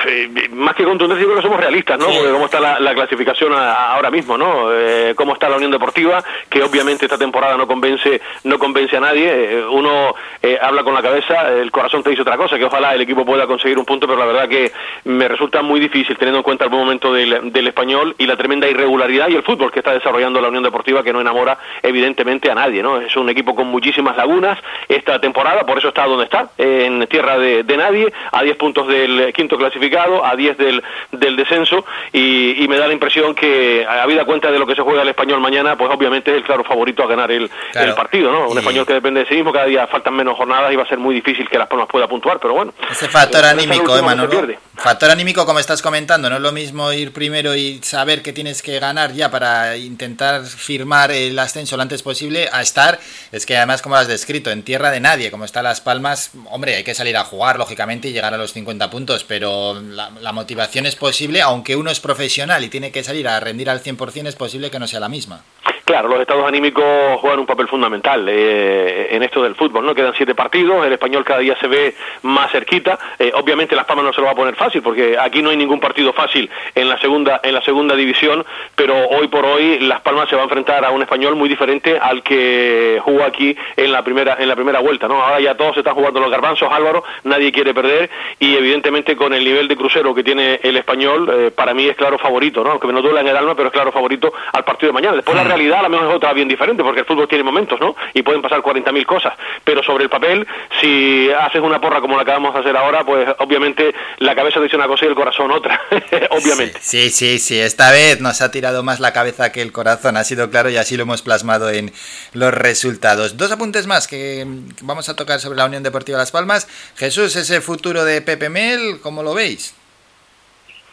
más 0.53 0.75
que 0.75 0.85
contundente, 0.85 1.23
yo 1.23 1.29
creo 1.29 1.37
que 1.37 1.43
somos 1.47 1.61
realistas, 1.61 1.99
¿no? 1.99 2.07
Sí. 2.11 2.17
Porque 2.17 2.33
cómo 2.33 2.45
está 2.47 2.61
la, 2.61 2.81
la 2.81 2.95
clasificación 2.95 3.53
a- 3.53 3.93
ahora 3.95 4.11
mismo, 4.11 4.37
¿no? 4.37 4.73
Eh, 4.73 5.15
cómo 5.17 5.33
está 5.35 5.49
la 5.49 5.57
Unión 5.57 5.71
Deportiva, 5.71 6.23
que 6.49 6.63
obviamente 6.63 7.05
esta 7.07 7.19
temporada 7.19 7.57
no 7.57 7.67
convence, 7.67 8.21
no 8.45 8.59
convence 8.59 8.97
a 8.97 9.01
nadie. 9.01 9.27
Eh, 9.59 9.65
uno 9.67 10.15
eh, 10.43 10.59
habla 10.61 10.83
con 10.83 10.95
la 10.95 11.03
cabeza, 11.03 11.53
el 11.53 11.71
corazón 11.71 12.03
te 12.03 12.11
dice 12.11 12.23
otra 12.23 12.37
cosa, 12.37 12.59
que 12.59 12.65
ojalá 12.65 12.95
el 12.95 13.01
equipo 13.03 13.25
pueda 13.25 13.47
conseguir 13.47 13.79
un 13.79 13.85
punto, 13.85 14.07
pero 14.07 14.19
la 14.19 14.27
verdad 14.27 14.49
que 14.49 14.73
me 15.05 15.29
resulta 15.29 15.63
muy 15.63 15.81
difícil 15.81 16.17
teniendo 16.17 16.39
en 16.39 16.43
cuenta 16.45 16.65
el 16.65 16.71
buen 16.71 16.83
momento 16.83 17.13
del, 17.13 17.53
del 17.53 17.67
español 17.67 18.15
y 18.19 18.27
la 18.27 18.37
tremenda 18.37 18.69
irregularidad 18.69 19.29
y 19.29 19.37
el 19.37 19.43
fútbol 19.43 19.71
que 19.73 19.79
está 19.81 19.93
desarrollando 19.93 20.41
la 20.41 20.49
Unión 20.49 20.63
Deportiva, 20.65 21.03
que 21.03 21.13
no 21.13 21.21
enamora 21.21 21.59
evidentemente 21.83 22.51
a 22.51 22.55
nadie, 22.55 22.83
¿no? 22.83 23.01
Es 23.01 23.17
un 23.17 23.29
equipo 23.29 23.55
con 23.55 23.67
muchísimas 23.69 24.17
lagunas 24.17 24.59
esta 24.89 25.21
temporada, 25.21 25.65
por 25.65 25.79
eso 25.79 25.89
está 25.89 26.07
donde 26.07 26.25
está, 26.25 26.49
en 26.59 27.07
tierra 27.07 27.39
de, 27.39 27.63
de 27.63 27.77
nadie, 27.77 28.13
a 28.33 28.43
10 28.43 28.57
puntos 28.57 28.87
del 28.89 29.33
quinto 29.45 29.59
clasificado, 29.59 30.25
a 30.25 30.35
10 30.37 30.57
del, 30.57 30.83
del 31.13 31.37
descenso, 31.37 31.85
y, 32.13 32.63
y 32.65 32.67
me 32.69 32.79
da 32.79 32.87
la 32.87 32.95
impresión 32.95 33.35
que, 33.35 33.87
habida 33.87 34.25
cuenta 34.25 34.51
de 34.51 34.59
lo 34.59 34.67
que 34.67 34.75
se 34.75 34.81
juega 34.81 35.03
el 35.03 35.09
español 35.09 35.41
mañana, 35.41 35.77
pues 35.77 35.91
obviamente 35.93 36.31
es 36.31 36.39
el 36.39 36.45
claro 36.45 36.65
favorito 36.65 37.03
a 37.03 37.07
ganar 37.07 37.31
el, 37.31 37.51
Claro. 37.73 37.89
el 37.89 37.95
partido, 37.95 38.33
¿no? 38.33 38.49
Un 38.49 38.57
Y- 38.57 38.61
español 38.61 38.87
que 38.87 38.95
depende 38.95 39.21
de 39.21 39.27
sí 39.27 39.35
mismo, 39.35 39.53
cada 39.53 39.67
día 39.67 39.87
faltan 39.87 40.15
menos 40.15 40.37
jornadas 40.37 40.73
y 40.73 40.77
va 40.77 40.85
a 40.85 40.89
ser 40.89 40.99
muy 40.99 41.15
difícil 41.15 41.47
que 41.49 41.59
Las 41.59 41.69
Palmas 41.69 41.89
pueda 41.91 42.09
puntuar, 42.09 42.39
pero 42.41 42.55
bueno. 42.55 42.73
Ese 42.91 43.09
factor 43.09 43.41
el 43.45 43.51
anímico, 43.51 43.97
¿eh, 43.97 44.03
Manolo? 44.03 44.47
Factor 44.77 45.11
anímico, 45.11 45.45
como 45.47 45.59
estás 45.61 45.83
comentando, 45.83 46.29
no 46.31 46.37
es 46.37 46.43
lo 46.43 46.51
mismo 46.53 46.93
ir 46.93 47.13
primero 47.13 47.55
y 47.55 47.81
saber 47.83 48.23
que 48.23 48.33
tienes 48.33 48.63
que 48.63 48.79
ganar 48.81 49.13
ya 49.13 49.31
para 49.31 49.77
intentar 49.77 50.45
firmar 50.45 51.11
el 51.13 51.39
ascenso 51.39 51.77
lo 51.77 51.83
antes 51.83 52.03
posible, 52.03 52.49
a 52.53 52.63
estar, 52.63 52.99
es 53.31 53.47
que 53.47 53.57
además, 53.57 53.83
como 53.83 53.95
lo 53.97 54.01
has 54.01 54.09
descrito, 54.09 54.51
en 54.51 54.63
tierra 54.63 54.91
de 54.91 55.01
nadie, 55.01 55.31
como 55.31 55.45
está 55.45 55.63
Las 55.63 55.81
Palmas, 55.81 56.33
hombre, 56.51 56.75
hay 56.77 56.85
que 56.85 56.95
salir 56.95 57.17
a 57.17 57.25
jugar, 57.25 57.59
lógicamente, 57.59 58.09
y 58.09 58.13
llegar 58.13 58.33
a 58.35 58.39
los 58.39 58.53
50 58.53 58.91
puntos, 58.91 59.25
pero 59.25 59.34
la, 59.41 60.11
la 60.20 60.32
motivación 60.32 60.87
es 60.87 60.97
posible, 60.97 61.43
aunque 61.43 61.76
uno 61.76 61.91
es 61.91 62.01
profesional 62.01 62.64
y 62.64 62.68
tiene 62.68 62.93
que 62.93 63.05
salir 63.05 63.28
a 63.28 63.41
rendir 63.41 63.70
al 63.70 63.82
100%, 63.82 64.26
es 64.26 64.37
posible 64.37 64.70
que 64.70 64.78
no 64.78 64.87
sea 64.87 65.01
la 65.01 65.09
misma. 65.09 65.45
Claro, 65.85 66.09
los 66.09 66.20
estados 66.20 66.47
anímicos 66.47 66.82
juegan 67.20 67.41
un 67.41 67.47
papel 67.47 67.68
fundamental 67.68 68.26
eh, 68.26 69.09
en 69.11 69.22
esto 69.22 69.43
del 69.43 69.55
fútbol, 69.55 69.85
¿no? 69.85 69.95
Quedan 69.95 70.14
siete 70.16 70.35
partidos, 70.35 70.87
el 70.87 70.95
español 70.95 71.24
cada 71.24 71.41
día 71.41 71.55
se 71.61 71.66
ve 71.66 71.95
más 72.22 72.51
cerquita. 72.51 72.99
Eh, 73.18 73.32
obviamente 73.35 73.76
Las 73.76 73.85
Palmas 73.85 74.07
no 74.07 74.12
se 74.14 74.22
lo 74.22 74.26
va 74.26 74.32
a 74.32 74.35
poner 74.35 74.57
fácil, 74.57 74.80
porque 74.80 75.18
aquí 75.20 75.43
no 75.43 75.51
hay 75.51 75.59
ningún 75.59 75.80
partido 75.80 76.14
fácil 76.14 76.49
en 76.74 76.89
la 76.89 76.99
segunda 76.99 77.39
en 77.43 77.53
la 77.53 77.61
segunda 77.61 77.95
división, 77.95 78.47
pero 78.74 78.95
hoy 79.11 79.28
por 79.28 79.45
hoy 79.45 79.78
Las 79.80 80.01
Palmas 80.01 80.30
se 80.30 80.37
va 80.37 80.43
a 80.43 80.45
enfrentar 80.45 80.87
a 80.87 80.91
un 80.91 81.03
español 81.03 81.37
muy 81.37 81.51
diferente 81.51 81.99
al 82.01 82.22
que 82.22 82.99
jugó 83.05 83.22
aquí 83.22 83.55
en 83.76 83.93
la 83.93 84.03
primera 84.03 84.37
en 84.39 84.49
la 84.49 84.55
primera 84.55 84.80
vuelta, 84.80 85.07
¿no? 85.07 85.22
Ahora 85.22 85.39
ya 85.41 85.55
todos 85.55 85.76
están 85.76 85.95
jugando 85.95 86.18
los 86.18 86.30
garbanzos, 86.30 86.72
Álvaro, 86.72 87.05
nadie 87.24 87.53
quiere 87.53 87.74
perder 87.74 88.09
y 88.39 88.57
evidentemente 88.57 89.16
con 89.16 89.35
el 89.35 89.45
nivel 89.45 89.68
de 89.68 89.76
crucero 89.76 90.14
que 90.14 90.24
tiene 90.24 90.61
el 90.62 90.78
español, 90.78 91.30
eh, 91.30 91.51
para 91.51 91.74
mí 91.74 91.87
es 91.87 91.97
claro 91.97 92.16
favorito, 92.16 92.64
¿no? 92.64 92.70
Aunque 92.70 92.87
me 92.87 92.95
no 92.95 93.03
duela 93.03 93.20
en 93.20 93.28
el 93.28 93.37
alma, 93.37 93.55
pero 93.55 93.68
es 93.68 93.72
claro 93.74 93.93
favorito 93.93 94.32
al 94.51 94.64
partido 94.64 94.89
de 94.89 94.95
mañana. 94.95 95.16
Después 95.16 95.37
la 95.37 95.45
realidad 95.45 95.74
a 95.79 95.83
lo 95.83 95.89
mejor 95.89 96.09
es 96.09 96.16
otra 96.16 96.33
bien 96.33 96.49
diferente, 96.49 96.83
porque 96.83 97.01
el 97.01 97.07
fútbol 97.07 97.29
tiene 97.29 97.45
momentos, 97.45 97.81
¿no? 97.81 97.95
Y 98.12 98.22
pueden 98.22 98.43
pasar 98.43 98.61
40.000 98.61 99.07
cosas. 99.07 99.35
Pero 99.64 99.83
sobre 99.83 100.05
el 100.05 100.11
papel, 100.11 100.47
si 100.81 101.31
haces 101.31 101.62
una 101.62 101.81
porra 101.81 102.01
como 102.01 102.16
la 102.16 102.22
acabamos 102.22 102.55
de 102.55 102.61
hacer 102.61 102.77
ahora, 102.77 103.05
pues 103.05 103.29
obviamente 103.39 103.95
la 104.18 104.35
cabeza 104.35 104.61
dice 104.61 104.77
una 104.77 104.87
cosa 104.87 105.05
y 105.05 105.09
el 105.09 105.14
corazón 105.14 105.51
otra. 105.51 105.81
obviamente. 106.31 106.79
Sí, 106.81 107.11
sí, 107.11 107.39
sí. 107.39 107.59
Esta 107.59 107.91
vez 107.91 108.20
nos 108.20 108.41
ha 108.43 108.51
tirado 108.51 108.83
más 108.83 109.01
la 109.01 109.12
cabeza 109.12 109.53
que 109.53 109.62
el 109.62 109.72
corazón. 109.72 110.16
Ha 110.16 110.25
sido 110.25 110.51
claro 110.51 110.70
y 110.70 110.77
así 110.77 110.97
lo 110.97 111.03
hemos 111.03 111.22
plasmado 111.22 111.70
en 111.70 111.93
los 112.33 112.53
resultados. 112.53 113.37
Dos 113.37 113.53
apuntes 113.53 113.87
más 113.87 114.09
que 114.09 114.47
vamos 114.83 115.09
a 115.09 115.16
tocar 115.16 115.41
sobre 115.41 115.59
la 115.59 115.66
Unión 115.66 115.83
Deportiva 115.83 116.18
Las 116.18 116.31
Palmas. 116.31 116.68
Jesús, 116.97 117.37
ese 117.37 117.61
futuro 117.61 118.05
de 118.05 118.20
Pepe 118.22 118.49
Mel, 118.49 119.01
¿cómo 119.03 119.22
lo 119.22 119.35
veis? 119.35 119.75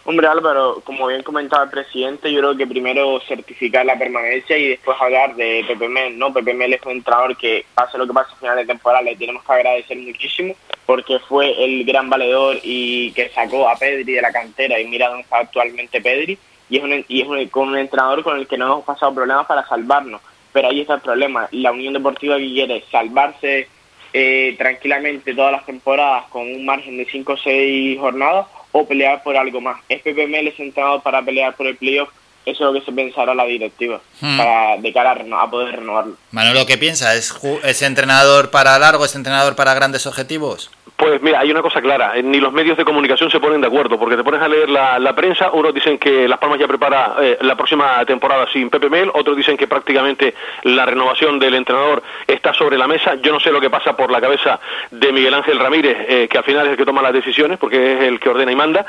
Hombre 0.03 0.27
Álvaro, 0.27 0.81
como 0.83 1.07
bien 1.07 1.21
comentaba 1.21 1.65
el 1.65 1.69
presidente, 1.69 2.31
yo 2.31 2.39
creo 2.39 2.57
que 2.57 2.65
primero 2.65 3.19
certificar 3.27 3.85
la 3.85 3.99
permanencia 3.99 4.57
y 4.57 4.69
después 4.69 4.97
hablar 4.99 5.35
de 5.35 5.63
Pepe 5.67 5.87
Mel, 5.87 6.17
¿no? 6.17 6.33
Pepe 6.33 6.55
Mel 6.55 6.73
es 6.73 6.83
un 6.83 6.93
entrenador 6.93 7.37
que 7.37 7.65
pase 7.75 7.99
lo 7.99 8.07
que 8.07 8.13
pase 8.13 8.33
a 8.33 8.37
final 8.37 8.57
de 8.57 8.65
temporada, 8.65 9.03
le 9.03 9.15
tenemos 9.15 9.43
que 9.43 9.53
agradecer 9.53 9.97
muchísimo 9.97 10.55
porque 10.87 11.19
fue 11.19 11.63
el 11.63 11.85
gran 11.85 12.09
valedor 12.09 12.57
y 12.63 13.11
que 13.11 13.29
sacó 13.29 13.69
a 13.69 13.75
Pedri 13.75 14.13
de 14.13 14.21
la 14.23 14.31
cantera 14.31 14.79
y 14.79 14.87
mira 14.87 15.07
dónde 15.07 15.21
está 15.21 15.37
actualmente 15.37 16.01
Pedri 16.01 16.37
y 16.67 16.77
es 16.77 16.83
un, 16.83 17.05
y 17.07 17.21
es 17.21 17.27
un, 17.27 17.47
con 17.49 17.69
un 17.69 17.77
entrenador 17.77 18.23
con 18.23 18.37
el 18.37 18.47
que 18.47 18.57
no 18.57 18.65
hemos 18.65 18.85
pasado 18.85 19.13
problemas 19.13 19.45
para 19.45 19.67
salvarnos, 19.67 20.19
pero 20.51 20.69
ahí 20.69 20.81
está 20.81 20.95
el 20.95 21.01
problema, 21.01 21.47
la 21.51 21.71
Unión 21.71 21.93
Deportiva 21.93 22.37
que 22.37 22.51
quiere 22.51 22.83
salvarse 22.89 23.67
eh, 24.13 24.55
tranquilamente 24.57 25.33
todas 25.33 25.51
las 25.51 25.65
temporadas 25.65 26.25
con 26.29 26.41
un 26.43 26.65
margen 26.65 26.97
de 26.97 27.05
5 27.05 27.33
o 27.33 27.37
6 27.37 27.99
jornadas 27.99 28.47
o 28.71 28.87
pelear 28.87 29.23
por 29.23 29.35
algo 29.37 29.61
más. 29.61 29.77
¿Es 29.89 30.01
es 30.47 30.59
entrenado 30.59 31.01
para 31.01 31.21
pelear 31.21 31.55
por 31.55 31.67
el 31.67 31.77
playoff? 31.77 32.09
Eso 32.43 32.67
es 32.67 32.73
lo 32.73 32.79
que 32.79 32.85
se 32.85 32.91
pensará 32.91 33.35
la 33.35 33.45
directiva 33.45 34.01
Hmm. 34.19 34.37
para 34.37 34.77
de 34.77 34.93
cara 34.93 35.11
a, 35.11 35.41
a 35.43 35.49
poder 35.49 35.75
renovarlo. 35.75 36.15
Manolo, 36.31 36.65
¿qué 36.65 36.77
piensa? 36.77 37.13
¿Es, 37.15 37.33
¿Es 37.63 37.81
entrenador 37.81 38.49
para 38.51 38.77
largo? 38.79 39.05
¿Es 39.05 39.15
entrenador 39.15 39.55
para 39.55 39.73
grandes 39.73 40.05
objetivos? 40.07 40.71
Pues 41.01 41.19
mira, 41.19 41.39
hay 41.39 41.49
una 41.49 41.63
cosa 41.63 41.81
clara, 41.81 42.11
eh, 42.15 42.21
ni 42.21 42.39
los 42.39 42.53
medios 42.53 42.77
de 42.77 42.85
comunicación 42.85 43.31
se 43.31 43.39
ponen 43.39 43.59
de 43.59 43.65
acuerdo, 43.65 43.97
porque 43.97 44.15
te 44.15 44.23
pones 44.23 44.39
a 44.39 44.47
leer 44.47 44.69
la, 44.69 45.15
prensa, 45.15 45.49
unos 45.49 45.73
dicen 45.73 45.97
que 45.97 46.27
Las 46.27 46.37
Palmas 46.37 46.59
ya 46.59 46.67
prepara 46.67 47.15
eh, 47.19 47.39
la 47.41 47.55
próxima 47.55 48.05
temporada 48.05 48.45
sin 48.53 48.69
Pepe 48.69 48.87
Mel, 48.87 49.09
otros 49.15 49.35
dicen 49.35 49.57
que 49.57 49.65
prácticamente 49.65 50.35
la 50.61 50.85
renovación 50.85 51.39
del 51.39 51.55
entrenador 51.55 52.03
está 52.27 52.53
sobre 52.53 52.77
la 52.77 52.87
mesa. 52.87 53.15
Yo 53.15 53.33
no 53.33 53.39
sé 53.39 53.51
lo 53.51 53.59
que 53.59 53.71
pasa 53.71 53.97
por 53.97 54.11
la 54.11 54.21
cabeza 54.21 54.59
de 54.91 55.11
Miguel 55.11 55.33
Ángel 55.33 55.57
Ramírez, 55.57 55.97
eh, 56.07 56.27
que 56.29 56.37
al 56.37 56.43
final 56.43 56.67
es 56.67 56.73
el 56.73 56.77
que 56.77 56.85
toma 56.85 57.01
las 57.01 57.13
decisiones, 57.13 57.57
porque 57.57 57.93
es 57.93 58.01
el 58.01 58.19
que 58.19 58.29
ordena 58.29 58.51
y 58.51 58.55
manda, 58.55 58.85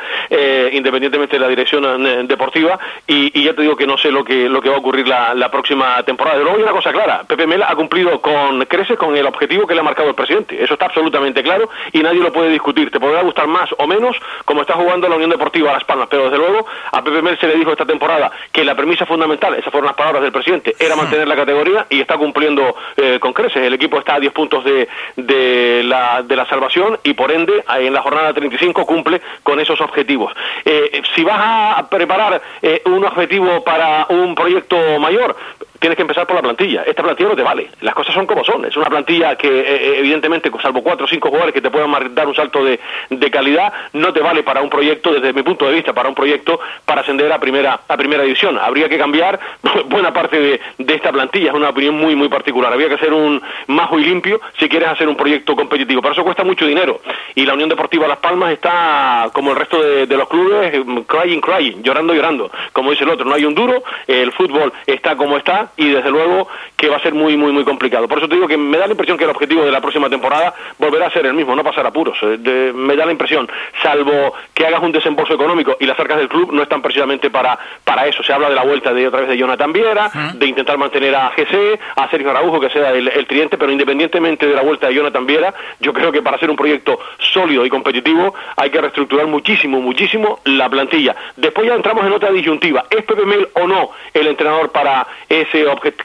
independientemente 0.70 1.36
de 1.36 1.40
la 1.40 1.48
dirección 1.48 2.28
deportiva, 2.28 2.78
y, 3.06 3.42
ya 3.42 3.54
te 3.54 3.62
digo 3.62 3.74
que 3.74 3.86
no 3.86 3.96
sé 3.96 4.10
lo 4.10 4.22
que, 4.22 4.50
lo 4.50 4.60
que 4.60 4.68
va 4.68 4.76
a 4.76 4.80
ocurrir 4.80 5.08
la, 5.08 5.50
próxima 5.50 6.02
temporada. 6.02 6.36
De 6.36 6.44
luego 6.44 6.58
hay 6.58 6.62
una 6.62 6.72
cosa 6.72 6.92
clara, 6.92 7.24
Pepe 7.26 7.46
Mel 7.46 7.62
ha 7.62 7.74
cumplido 7.74 8.20
con 8.20 8.66
creces 8.66 8.98
con 8.98 9.16
el 9.16 9.24
objetivo 9.24 9.66
que 9.66 9.72
le 9.72 9.80
ha 9.80 9.84
marcado 9.84 10.10
el 10.10 10.14
presidente, 10.14 10.62
eso 10.62 10.74
está 10.74 10.86
absolutamente 10.86 11.42
claro 11.42 11.70
y 11.90 12.01
nadie 12.02 12.20
lo 12.20 12.32
puede 12.32 12.50
discutir. 12.50 12.90
Te 12.90 13.00
podrá 13.00 13.22
gustar 13.22 13.46
más 13.46 13.70
o 13.78 13.86
menos 13.86 14.16
como 14.44 14.62
está 14.62 14.74
jugando 14.74 15.08
la 15.08 15.16
Unión 15.16 15.30
Deportiva 15.30 15.72
Las 15.72 15.84
Palmas, 15.84 16.08
pero 16.10 16.24
desde 16.24 16.38
luego 16.38 16.66
a 16.90 17.02
Pepe 17.02 17.22
Mel 17.22 17.38
se 17.38 17.46
le 17.46 17.56
dijo 17.56 17.72
esta 17.72 17.86
temporada 17.86 18.30
que 18.50 18.64
la 18.64 18.74
premisa 18.74 19.06
fundamental, 19.06 19.54
esas 19.54 19.70
fueron 19.70 19.86
las 19.86 19.96
palabras 19.96 20.22
del 20.22 20.32
presidente, 20.32 20.74
era 20.78 20.96
mantener 20.96 21.28
la 21.28 21.36
categoría 21.36 21.86
y 21.88 22.00
está 22.00 22.16
cumpliendo 22.16 22.74
eh, 22.96 23.18
con 23.20 23.32
creces. 23.32 23.62
El 23.62 23.74
equipo 23.74 23.98
está 23.98 24.14
a 24.14 24.20
10 24.20 24.32
puntos 24.32 24.64
de, 24.64 24.88
de, 25.16 25.82
la, 25.84 26.22
de 26.22 26.36
la 26.36 26.46
salvación 26.46 26.98
y 27.02 27.14
por 27.14 27.30
ende 27.30 27.64
en 27.68 27.92
la 27.92 28.02
jornada 28.02 28.32
35 28.32 28.86
cumple 28.86 29.20
con 29.42 29.60
esos 29.60 29.80
objetivos. 29.80 30.32
Eh, 30.64 31.02
si 31.14 31.24
vas 31.24 31.38
a 31.78 31.88
preparar 31.88 32.40
eh, 32.60 32.82
un 32.86 33.04
objetivo 33.04 33.62
para 33.64 34.06
un 34.08 34.34
proyecto 34.34 34.76
mayor, 34.98 35.36
tienes 35.82 35.96
que 35.96 36.02
empezar 36.02 36.26
por 36.28 36.36
la 36.36 36.42
plantilla. 36.42 36.84
Esta 36.84 37.02
plantilla 37.02 37.30
no 37.30 37.36
te 37.36 37.42
vale. 37.42 37.68
Las 37.80 37.92
cosas 37.92 38.14
son 38.14 38.24
como 38.24 38.44
son. 38.44 38.64
Es 38.64 38.76
una 38.76 38.88
plantilla 38.88 39.34
que, 39.34 39.48
eh, 39.48 39.98
evidentemente, 39.98 40.48
salvo 40.62 40.80
cuatro 40.80 41.06
o 41.06 41.08
cinco 41.08 41.28
jugadores 41.28 41.52
que 41.52 41.60
te 41.60 41.70
puedan 41.70 42.14
dar 42.14 42.28
un 42.28 42.34
salto 42.36 42.64
de, 42.64 42.78
de 43.10 43.30
calidad, 43.32 43.72
no 43.92 44.12
te 44.12 44.20
vale 44.20 44.44
para 44.44 44.62
un 44.62 44.70
proyecto, 44.70 45.12
desde 45.12 45.32
mi 45.32 45.42
punto 45.42 45.66
de 45.66 45.74
vista, 45.74 45.92
para 45.92 46.08
un 46.08 46.14
proyecto 46.14 46.60
para 46.84 47.00
ascender 47.00 47.30
a 47.32 47.40
primera, 47.40 47.80
a 47.88 47.96
primera 47.96 48.22
división. 48.22 48.58
Habría 48.58 48.88
que 48.88 48.96
cambiar 48.96 49.40
buena 49.86 50.12
parte 50.12 50.40
de, 50.40 50.60
de 50.78 50.94
esta 50.94 51.10
plantilla. 51.10 51.50
Es 51.50 51.56
una 51.56 51.70
opinión 51.70 51.96
muy, 51.96 52.14
muy 52.14 52.28
particular. 52.28 52.72
Habría 52.72 52.88
que 52.88 52.94
hacer 52.94 53.12
un 53.12 53.42
majo 53.66 53.98
y 53.98 54.04
limpio 54.04 54.40
si 54.58 54.68
quieres 54.68 54.88
hacer 54.88 55.08
un 55.08 55.16
proyecto 55.16 55.56
competitivo. 55.56 56.00
Pero 56.00 56.12
eso 56.12 56.22
cuesta 56.22 56.44
mucho 56.44 56.64
dinero. 56.64 57.00
Y 57.34 57.44
la 57.44 57.54
Unión 57.54 57.68
Deportiva 57.68 58.06
Las 58.06 58.18
Palmas 58.18 58.52
está, 58.52 59.30
como 59.32 59.50
el 59.50 59.56
resto 59.56 59.82
de, 59.82 60.06
los 60.06 60.28
clubes, 60.28 60.74
eh, 60.74 60.84
crying, 61.08 61.40
crying, 61.40 61.82
llorando, 61.82 62.14
llorando. 62.14 62.52
Como 62.72 62.92
dice 62.92 63.02
el 63.02 63.10
otro, 63.10 63.24
no 63.24 63.34
hay 63.34 63.44
un 63.44 63.54
duro, 63.54 63.82
el 64.06 64.30
fútbol 64.30 64.72
está 64.86 65.16
como 65.16 65.36
está 65.36 65.71
y 65.76 65.88
desde 65.90 66.10
luego 66.10 66.48
que 66.76 66.88
va 66.88 66.96
a 66.96 67.00
ser 67.00 67.14
muy, 67.14 67.36
muy, 67.36 67.52
muy 67.52 67.64
complicado. 67.64 68.08
Por 68.08 68.18
eso 68.18 68.28
te 68.28 68.34
digo 68.34 68.48
que 68.48 68.56
me 68.56 68.76
da 68.78 68.86
la 68.86 68.92
impresión 68.92 69.16
que 69.18 69.24
el 69.24 69.30
objetivo 69.30 69.64
de 69.64 69.70
la 69.70 69.80
próxima 69.80 70.08
temporada 70.10 70.54
volverá 70.78 71.06
a 71.06 71.10
ser 71.10 71.26
el 71.26 71.34
mismo, 71.34 71.54
no 71.56 71.62
pasar 71.64 71.86
apuros. 71.86 72.18
Eh, 72.22 72.36
de- 72.38 72.72
me 72.72 72.96
da 72.96 73.06
la 73.06 73.12
impresión, 73.12 73.48
salvo 73.82 74.34
que 74.54 74.66
hagas 74.66 74.82
un 74.82 74.92
desembolso 74.92 75.34
económico 75.34 75.76
y 75.80 75.86
las 75.86 75.98
arcas 75.98 76.18
del 76.18 76.28
club 76.28 76.52
no 76.52 76.62
están 76.62 76.82
precisamente 76.82 77.30
para, 77.30 77.58
para 77.84 78.06
eso. 78.06 78.22
Se 78.22 78.32
habla 78.32 78.48
de 78.48 78.54
la 78.54 78.64
vuelta 78.64 78.92
de 78.92 79.06
otra 79.08 79.20
vez 79.20 79.28
de 79.28 79.36
Jonathan 79.38 79.72
Viera, 79.72 80.10
de 80.34 80.46
intentar 80.46 80.78
mantener 80.78 81.14
a 81.14 81.30
GC, 81.30 81.78
a 81.96 82.08
Sergio 82.10 82.30
Araujo, 82.30 82.60
que 82.60 82.70
sea 82.70 82.90
el, 82.90 83.08
el 83.08 83.26
tridente, 83.26 83.56
pero 83.58 83.72
independientemente 83.72 84.46
de 84.46 84.54
la 84.54 84.62
vuelta 84.62 84.88
de 84.88 84.94
Jonathan 84.94 85.26
Viera, 85.26 85.54
yo 85.80 85.92
creo 85.92 86.12
que 86.12 86.22
para 86.22 86.36
hacer 86.36 86.50
un 86.50 86.56
proyecto 86.56 86.98
sólido 87.18 87.64
y 87.64 87.70
competitivo 87.70 88.34
hay 88.56 88.70
que 88.70 88.80
reestructurar 88.80 89.26
muchísimo, 89.26 89.80
muchísimo 89.80 90.40
la 90.44 90.68
plantilla. 90.68 91.14
Después 91.36 91.66
ya 91.66 91.74
entramos 91.74 92.04
en 92.06 92.12
otra 92.12 92.30
disyuntiva. 92.30 92.84
¿Es 92.90 93.04
Pepe 93.04 93.24
Mel 93.24 93.48
o 93.54 93.66
no 93.66 93.90
el 94.14 94.26
entrenador 94.26 94.70
para 94.70 95.06
ese 95.28 95.61
objetivo? 95.66 96.04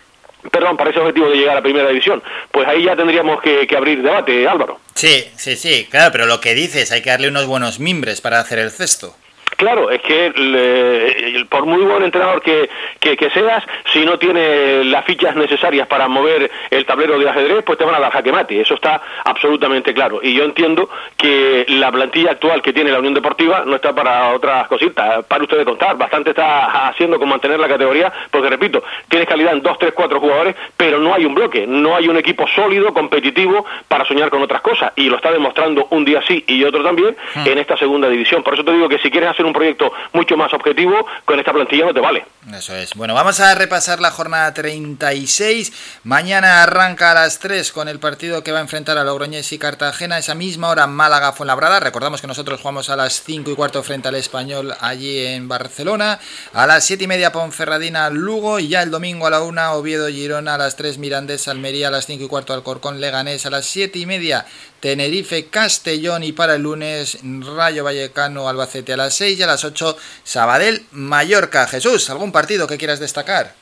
Perdón, 0.52 0.78
para 0.78 0.92
ese 0.92 1.00
objetivo 1.00 1.30
de 1.30 1.38
llegar 1.38 1.58
a 1.58 1.62
primera 1.62 1.90
división. 1.90 2.24
Pues 2.52 2.68
ahí 2.68 2.84
ya 2.84 2.96
tendríamos 2.96 3.42
que, 3.42 3.68
que 3.68 3.76
abrir 3.76 4.02
debate, 4.02 4.48
Álvaro. 4.48 4.80
Sí, 4.94 5.26
sí, 5.36 5.56
sí, 5.56 5.88
claro, 5.90 6.12
pero 6.12 6.26
lo 6.26 6.40
que 6.40 6.54
dices, 6.54 6.92
hay 6.92 7.02
que 7.02 7.10
darle 7.10 7.28
unos 7.28 7.48
buenos 7.48 7.80
mimbres 7.80 8.22
para 8.22 8.40
hacer 8.40 8.60
el 8.60 8.72
cesto. 8.72 9.16
Claro, 9.58 9.90
es 9.90 10.02
que 10.02 10.30
le- 10.36 11.46
por 11.46 11.66
muy 11.66 11.82
buen 11.84 12.04
entrenador 12.04 12.42
que, 12.42 12.70
que, 13.00 13.18
que 13.18 13.30
seas, 13.32 13.64
si 13.92 14.06
no 14.06 14.18
tiene 14.20 14.84
las 14.86 15.04
fichas 15.04 15.36
necesarias 15.36 15.88
para 15.88 16.08
mover 16.08 16.50
el 16.70 16.86
tablero 16.86 17.18
de 17.18 17.28
ajedrez, 17.28 17.64
pues 17.66 17.78
te 17.80 17.84
van 17.84 17.96
a 17.96 18.00
dar 18.00 18.12
jaque 18.12 18.32
mate. 18.32 18.62
Eso 18.62 18.76
está 18.76 19.02
absolutamente 19.26 19.94
claro. 19.96 20.20
Y 20.22 20.36
yo 20.36 20.44
entiendo 20.44 20.90
que 21.18 21.66
la 21.70 21.92
plantilla 21.92 22.32
actual 22.32 22.62
que 22.62 22.72
tiene 22.72 22.92
la 22.92 23.00
Unión 23.00 23.16
Deportiva 23.16 23.64
no 23.66 23.76
está 23.76 23.94
para 23.96 24.30
otras 24.34 24.68
cositas. 24.68 25.26
Para 25.26 25.44
usted 25.44 25.58
de 25.58 25.66
contar, 25.66 25.98
bastante 25.98 26.30
está 26.30 26.88
haciendo 26.90 27.18
con 27.18 27.28
mantener 27.28 27.60
la 27.60 27.68
categoría, 27.68 28.14
porque 28.30 28.50
repito, 28.50 28.84
tienes 29.10 29.28
calidad 29.28 29.54
en 29.54 29.64
dos, 29.64 29.80
tres, 29.80 29.94
cuatro 29.96 30.20
jugadores, 30.20 30.56
pero 30.78 31.00
no 31.00 31.16
hay 31.16 31.26
un 31.26 31.34
bloque, 31.34 31.66
no 31.68 31.96
hay 31.96 32.08
un 32.08 32.18
equipo 32.18 32.46
sólido, 32.48 32.94
competitivo 32.94 33.66
para 33.88 34.06
soñar 34.06 34.30
con 34.30 34.42
otras 34.44 34.62
cosas. 34.62 34.94
Y 34.96 35.10
lo 35.10 35.16
está 35.16 35.32
demostrando 35.32 35.88
un 35.90 36.06
día 36.06 36.22
sí 36.28 36.44
y 36.48 36.64
otro 36.64 36.84
también 36.84 37.16
en 37.44 37.58
esta 37.58 37.76
segunda 37.76 38.08
división. 38.08 38.44
Por 38.44 38.54
eso 38.54 38.64
te 38.64 38.72
digo 38.72 38.88
que 38.88 39.00
si 39.00 39.10
quieres 39.10 39.30
hacer 39.32 39.47
un 39.48 39.54
proyecto 39.54 39.92
mucho 40.14 40.38
más 40.38 40.54
objetivo, 40.54 41.06
con 41.26 41.40
esta 41.40 41.54
plantilla 41.54 41.86
no 41.86 41.94
te 41.94 42.00
vale. 42.00 42.26
Eso 42.56 42.74
es. 42.74 42.94
Bueno, 42.94 43.14
vamos 43.14 43.42
a 43.42 43.54
repasar 43.56 44.00
la 44.00 44.10
jornada 44.10 44.54
36. 44.54 46.00
Mañana 46.06 46.64
arranca 46.64 47.12
a 47.12 47.14
las 47.14 47.40
3 47.40 47.74
con 47.74 47.90
el 47.90 48.00
partido 48.00 48.42
que 48.42 48.54
va 48.54 48.60
a 48.60 48.62
enfrentar 48.62 48.98
a 48.98 49.04
Logroñés 49.04 49.52
y 49.52 49.60
Cartagena. 49.60 50.18
Esa 50.18 50.34
misma 50.34 50.70
hora 50.70 50.88
Málaga 50.88 51.34
Fuenlabrada. 51.34 51.82
Recordamos 51.82 52.22
que 52.22 52.28
nosotros 52.28 52.62
jugamos 52.62 52.90
a 52.90 52.96
las 52.96 53.22
5 53.24 53.52
y 53.52 53.56
cuarto 53.56 53.84
frente 53.84 54.08
al 54.08 54.16
Español 54.16 54.74
allí 54.80 55.26
en 55.26 55.50
Barcelona. 55.50 56.20
A 56.54 56.66
las 56.68 56.86
7 56.86 57.04
y 57.04 57.08
media 57.08 57.34
Ponferradina 57.34 58.10
Lugo. 58.10 58.60
Y 58.60 58.70
ya 58.70 58.82
el 58.82 58.92
domingo 58.92 59.28
a 59.28 59.30
la 59.30 59.42
1 59.42 59.74
Oviedo 59.74 60.08
Girona. 60.08 60.56
A 60.56 60.58
las 60.58 60.78
3 60.78 61.00
Mirandés 61.00 61.50
Almería. 61.50 61.90
A 61.90 61.92
las 61.92 62.06
5 62.06 62.24
y 62.24 62.28
cuarto 62.30 62.54
Alcorcón 62.54 63.02
Leganés. 63.02 63.46
A 63.46 63.50
las 63.50 63.66
7 63.66 64.00
y 64.00 64.06
media 64.06 64.46
Tenerife, 64.80 65.48
Castellón 65.48 66.24
y 66.24 66.32
para 66.32 66.56
el 66.56 66.64
lunes 66.64 67.20
Rayo 67.56 67.84
Vallecano, 67.84 68.48
Albacete 68.48 68.94
a 68.94 68.98
las 68.98 69.16
6 69.16 69.40
y 69.40 69.44
a 69.44 69.48
las 69.48 69.64
8 69.64 69.98
Sabadell, 70.24 70.86
Mallorca. 70.92 71.68
Jesús, 71.68 72.10
¿algún 72.10 72.32
partido 72.32 72.68
que 72.68 72.78
quieras 72.78 73.00
destacar? 73.00 73.54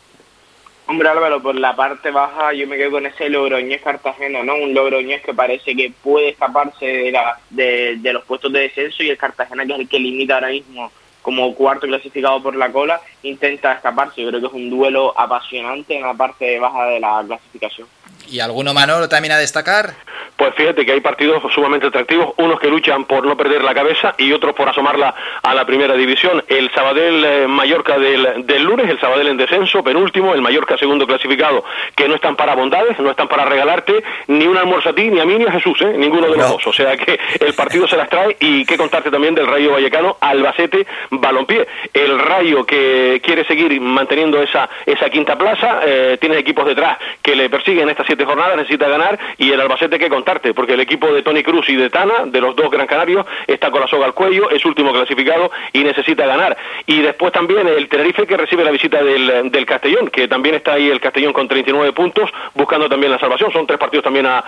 Hombre 0.88 1.10
Álvaro, 1.10 1.42
por 1.42 1.56
la 1.56 1.76
parte 1.76 2.12
baja 2.12 2.54
yo 2.54 2.68
me 2.68 2.78
quedo 2.78 2.92
con 2.92 3.06
ese 3.08 3.30
Logroñés 3.30 3.82
Cartagena, 3.82 4.44
¿no? 4.44 4.56
Un 4.56 4.74
Logroñés 4.74 5.24
que 5.24 5.34
parece 5.34 5.76
que 5.76 5.92
puede 6.04 6.30
escaparse 6.30 6.86
de, 6.86 7.12
la, 7.12 7.40
de, 7.50 7.96
de 7.98 8.14
los 8.14 8.24
puestos 8.26 8.54
de 8.54 8.60
descenso 8.60 9.02
y 9.02 9.10
el 9.10 9.18
Cartagena 9.18 9.66
que 9.66 9.74
es 9.74 9.80
el 9.80 9.90
que 9.90 10.00
limita 10.00 10.36
ahora 10.36 10.50
mismo 10.50 10.92
como 11.26 11.56
cuarto 11.56 11.88
clasificado 11.88 12.40
por 12.44 12.56
la 12.56 12.72
cola, 12.72 13.02
intenta 13.24 13.74
escaparse. 13.74 14.22
Yo 14.22 14.28
creo 14.30 14.42
que 14.42 14.46
es 14.46 14.54
un 14.54 14.70
duelo 14.70 15.20
apasionante 15.20 15.96
en 15.96 16.04
la 16.04 16.14
parte 16.14 16.60
baja 16.60 16.86
de 16.86 17.00
la 17.00 17.24
clasificación. 17.26 17.88
¿Y 18.30 18.42
alguno 18.42 18.76
Manolo 18.76 19.10
también 19.10 19.32
a 19.32 19.40
destacar? 19.40 19.96
Pues 20.36 20.53
fíjate 20.56 20.86
que 20.86 20.91
hay 20.91 20.99
partidos 20.99 21.41
sumamente 21.53 21.88
atractivos, 21.88 22.34
unos 22.38 22.60
que 22.60 22.68
luchan 22.68 23.06
por 23.06 23.26
no 23.26 23.38
perder 23.38 23.64
la 23.64 23.74
cabeza 23.74 24.16
y 24.18 24.34
otros 24.34 24.53
por 24.53 24.68
asomarla 24.68 25.16
a 25.41 25.53
la 25.53 25.66
primera 25.66 25.95
división. 25.95 26.44
El 26.49 26.70
Sabadell 26.72 27.24
eh, 27.24 27.48
Mallorca 27.48 27.98
del, 27.98 28.45
del, 28.45 28.64
lunes, 28.64 28.90
el 28.90 28.99
Sabadell 28.99 29.28
en 29.28 29.38
descenso, 29.38 29.82
penúltimo, 29.82 30.34
el 30.34 30.41
Mallorca 30.41 30.78
segundo 30.78 31.07
clasificado, 31.07 31.64
que 31.95 32.10
no 32.10 32.16
están 32.16 32.36
para 32.36 32.53
bondades, 32.53 32.99
no 32.99 33.12
están 33.12 33.30
para 33.30 33.45
regalarte 33.45 34.03
ni 34.28 34.45
un 34.45 34.57
almuerzo 34.57 34.90
a 34.90 34.94
ti, 34.94 35.10
ni 35.10 35.22
a 35.22 35.26
mí, 35.26 35.36
ni 35.36 35.45
a 35.45 35.52
Jesús, 35.52 35.82
¿eh? 35.82 35.94
ninguno 35.98 36.28
de 36.28 36.38
los 36.38 36.49
dos. 36.49 36.68
O 36.68 36.74
sea 36.74 36.98
que 36.98 37.18
el 37.40 37.53
partido 37.53 37.88
se 37.88 37.95
las 37.95 38.10
trae 38.10 38.36
y 38.40 38.66
qué 38.66 38.78
contarte 38.78 39.10
también 39.10 39.36
del 39.36 39.48
Rayo 39.48 39.72
Vallecano, 39.72 40.18
Albacete, 40.20 40.86
Balompié. 41.12 41.66
El 41.94 42.20
Rayo 42.20 42.66
que 42.66 43.22
quiere 43.24 43.45
seguir 43.45 43.80
manteniendo 43.80 44.41
esa, 44.41 44.70
esa 44.86 45.10
quinta 45.10 45.38
plaza, 45.38 45.80
eh, 45.86 46.18
tiene 46.20 46.38
equipos 46.38 46.66
detrás 46.66 46.98
que 47.22 47.36
le 47.36 47.49
persiguen 47.49 47.90
estas 47.90 48.06
siete 48.06 48.26
jornadas, 48.26 48.57
necesita 48.57 48.90
ganar 48.90 49.18
y 49.38 49.52
el 49.52 49.62
Albacete 49.62 49.98
que 49.98 50.10
porque 50.54 50.74
el 50.74 50.80
equipo 50.80 51.14
de 51.14 51.22
Tony 51.22 51.44
Cruz 51.44 51.70
y 51.70 51.76
de 51.76 51.90
Tana, 51.90 52.26
de 52.26 52.42
los 52.42 52.56
dos 52.56 52.70
Gran 52.70 52.88
Canarios, 52.88 53.26
está 53.48 53.72
con 53.72 53.82
la 53.82 53.88
soga 53.88 54.06
al 54.06 54.14
cuello, 54.14 54.50
es 54.50 54.66
último 54.66 54.92
clasificado 54.92 55.52
y 55.74 55.84
necesita 55.84 56.26
ganar. 56.26 56.58
Y 56.86 57.02
después 57.02 57.32
también 57.32 57.68
el 57.68 57.88
Tenerife 57.88 58.26
que 58.26 58.38
recibe 58.38 58.64
la 58.64 58.72
visita 58.72 59.04
del, 59.04 59.52
del 59.52 59.66
Castellón, 59.66 60.10
que 60.10 60.28
también 60.28 60.56
está 60.56 60.74
ahí 60.74 60.90
el 60.90 61.00
Castellón 61.00 61.34
con 61.34 61.48
39 61.48 61.94
puntos, 61.94 62.30
buscando 62.54 62.90
también 62.90 63.12
la 63.12 63.20
salvación. 63.20 63.52
Son 63.52 63.68
tres 63.68 63.80
partidos 63.80 64.04
también 64.04 64.26
a, 64.26 64.44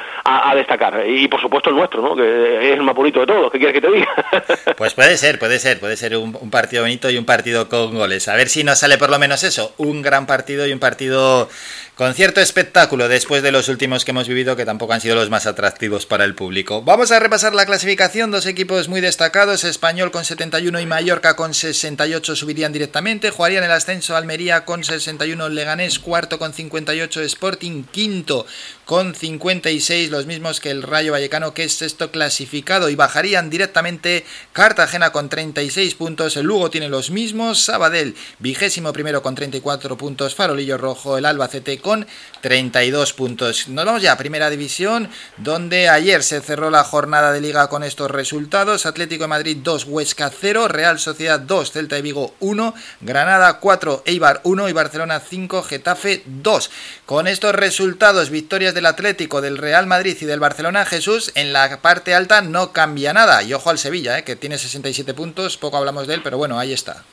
destacar. 0.56 1.04
Y 1.08 1.28
por 1.28 1.40
supuesto 1.40 1.70
el 1.70 1.76
nuestro, 1.76 2.02
¿no? 2.02 2.16
que 2.16 2.70
es 2.70 2.74
el 2.74 2.82
más 2.82 2.96
bonito 2.96 3.20
de 3.20 3.28
todos. 3.28 3.52
¿Qué 3.52 3.60
quieres 3.60 3.74
que 3.76 3.82
te 3.82 3.92
diga? 3.92 4.08
Pues 4.78 4.94
puede 4.94 5.18
ser, 5.18 5.40
puede 5.40 5.60
ser, 5.60 5.80
puede 5.80 5.98
ser 5.98 6.16
un 6.18 6.52
partido 6.52 6.84
bonito 6.84 7.10
y 7.10 7.18
un 7.18 7.26
partido 7.26 7.68
con 7.70 7.96
goles. 7.96 8.28
A 8.28 8.36
ver 8.36 8.48
si 8.48 8.64
nos 8.64 8.80
sale 8.80 8.98
por 8.98 9.10
lo 9.10 9.18
menos 9.18 9.44
eso, 9.44 9.74
un 9.78 10.02
gran 10.02 10.28
partido 10.28 10.68
y 10.68 10.74
un 10.74 10.80
partido 10.80 11.50
con 11.98 12.14
cierto 12.14 12.42
espectáculo 12.42 13.08
después 13.08 13.42
de 13.42 13.52
los 13.52 13.70
últimos 13.70 14.06
que 14.06 14.12
hemos 14.12 14.28
vivido 14.28 14.56
que 14.56 14.66
tampoco 14.66 14.94
han 14.94 15.02
sido 15.02 15.16
los 15.16 15.32
más 15.32 15.48
atractivos 15.48 16.06
para 16.06 16.26
el 16.26 16.36
público. 16.36 16.84
Vamos 16.84 17.12
a 17.12 17.20
repasar 17.20 17.56
la 17.56 17.66
clasificación, 17.66 18.30
dos 18.30 18.46
equipos 18.46 18.88
muy 18.88 19.02
destacados, 19.02 19.64
Español 19.64 20.12
con 20.12 20.24
71 20.24 20.80
y 20.80 20.86
Mallorca 20.86 21.36
con 21.36 21.56
68 21.56 22.36
subirían 22.36 22.72
directamente, 22.72 23.32
jugarían 23.32 23.64
el 23.64 23.72
ascenso 23.72 24.16
Almería 24.16 24.64
con 24.64 24.84
61, 24.84 25.50
Leganés 25.50 25.98
cuarto 25.98 26.38
con 26.38 26.54
58, 26.54 27.24
Sporting 27.24 27.84
quinto 27.86 28.46
con 28.88 29.14
56, 29.14 30.12
los 30.12 30.28
mismos 30.28 30.62
que 30.62 30.72
el 30.72 30.82
Rayo 30.82 31.12
Vallecano 31.12 31.54
que 31.54 31.66
es 31.66 31.74
sexto 31.74 32.10
clasificado 32.10 32.90
y 32.90 32.96
bajarían 32.96 33.50
directamente 33.50 34.26
Cartagena 34.54 35.12
con 35.12 35.28
36 35.28 35.94
puntos, 35.96 36.38
el 36.38 36.46
Lugo 36.46 36.70
tiene 36.70 36.88
los 36.88 37.12
mismos, 37.12 37.60
Sabadell 37.60 38.16
vigésimo 38.40 38.94
primero 38.94 39.22
con 39.22 39.36
34 39.36 39.98
puntos, 39.98 40.36
Farolillo 40.36 40.78
Rojo, 40.78 41.18
el 41.18 41.26
Albacete 41.26 41.80
con 41.80 42.08
32 42.40 43.12
puntos. 43.12 43.68
Nos 43.68 43.86
vamos 43.86 44.02
ya 44.02 44.14
a 44.14 44.18
Primera 44.18 44.50
División, 44.50 45.10
donde 45.36 45.90
ayer 45.90 46.24
se 46.24 46.40
cerró 46.40 46.70
la 46.70 46.86
jornada 46.86 47.34
de 47.34 47.42
liga 47.42 47.68
con 47.68 47.84
estos 47.84 48.10
resultados. 48.10 48.86
Atlético 48.86 49.26
de 49.26 49.28
Madrid 49.28 49.58
2, 49.62 49.84
Huesca 49.84 50.32
0, 50.32 50.70
Real 50.70 50.98
Sociedad 50.98 51.42
2, 51.42 51.74
Celta 51.74 51.98
de 51.98 52.02
Vigo 52.02 52.36
1, 52.40 52.74
Granada 53.02 53.60
4, 53.60 54.04
Eibar 54.06 54.40
1 54.46 54.70
y 54.70 54.72
Barcelona 54.72 55.20
5, 55.20 55.64
Getafe 55.64 56.24
2. 56.26 56.72
Con 57.06 57.28
estos 57.28 57.54
resultados, 57.54 58.30
victorias 58.30 58.77
del 58.78 58.86
Atlético, 58.86 59.42
del 59.42 59.58
Real 59.58 59.88
Madrid 59.88 60.16
y 60.22 60.26
del 60.26 60.40
Barcelona, 60.40 60.86
Jesús, 60.86 61.32
en 61.34 61.52
la 61.52 61.82
parte 61.82 62.14
alta 62.14 62.44
no 62.44 62.74
cambia 62.74 63.12
nada. 63.12 63.42
Y 63.42 63.52
ojo 63.54 63.72
al 63.72 63.80
Sevilla, 63.80 64.20
eh, 64.20 64.24
que 64.24 64.36
tiene 64.36 64.60
67 64.60 65.16
puntos, 65.16 65.58
poco 65.58 65.78
hablamos 65.78 66.06
de 66.06 66.14
él, 66.14 66.22
pero 66.24 66.38
bueno, 66.38 66.60
ahí 66.60 66.74
está. 66.74 67.04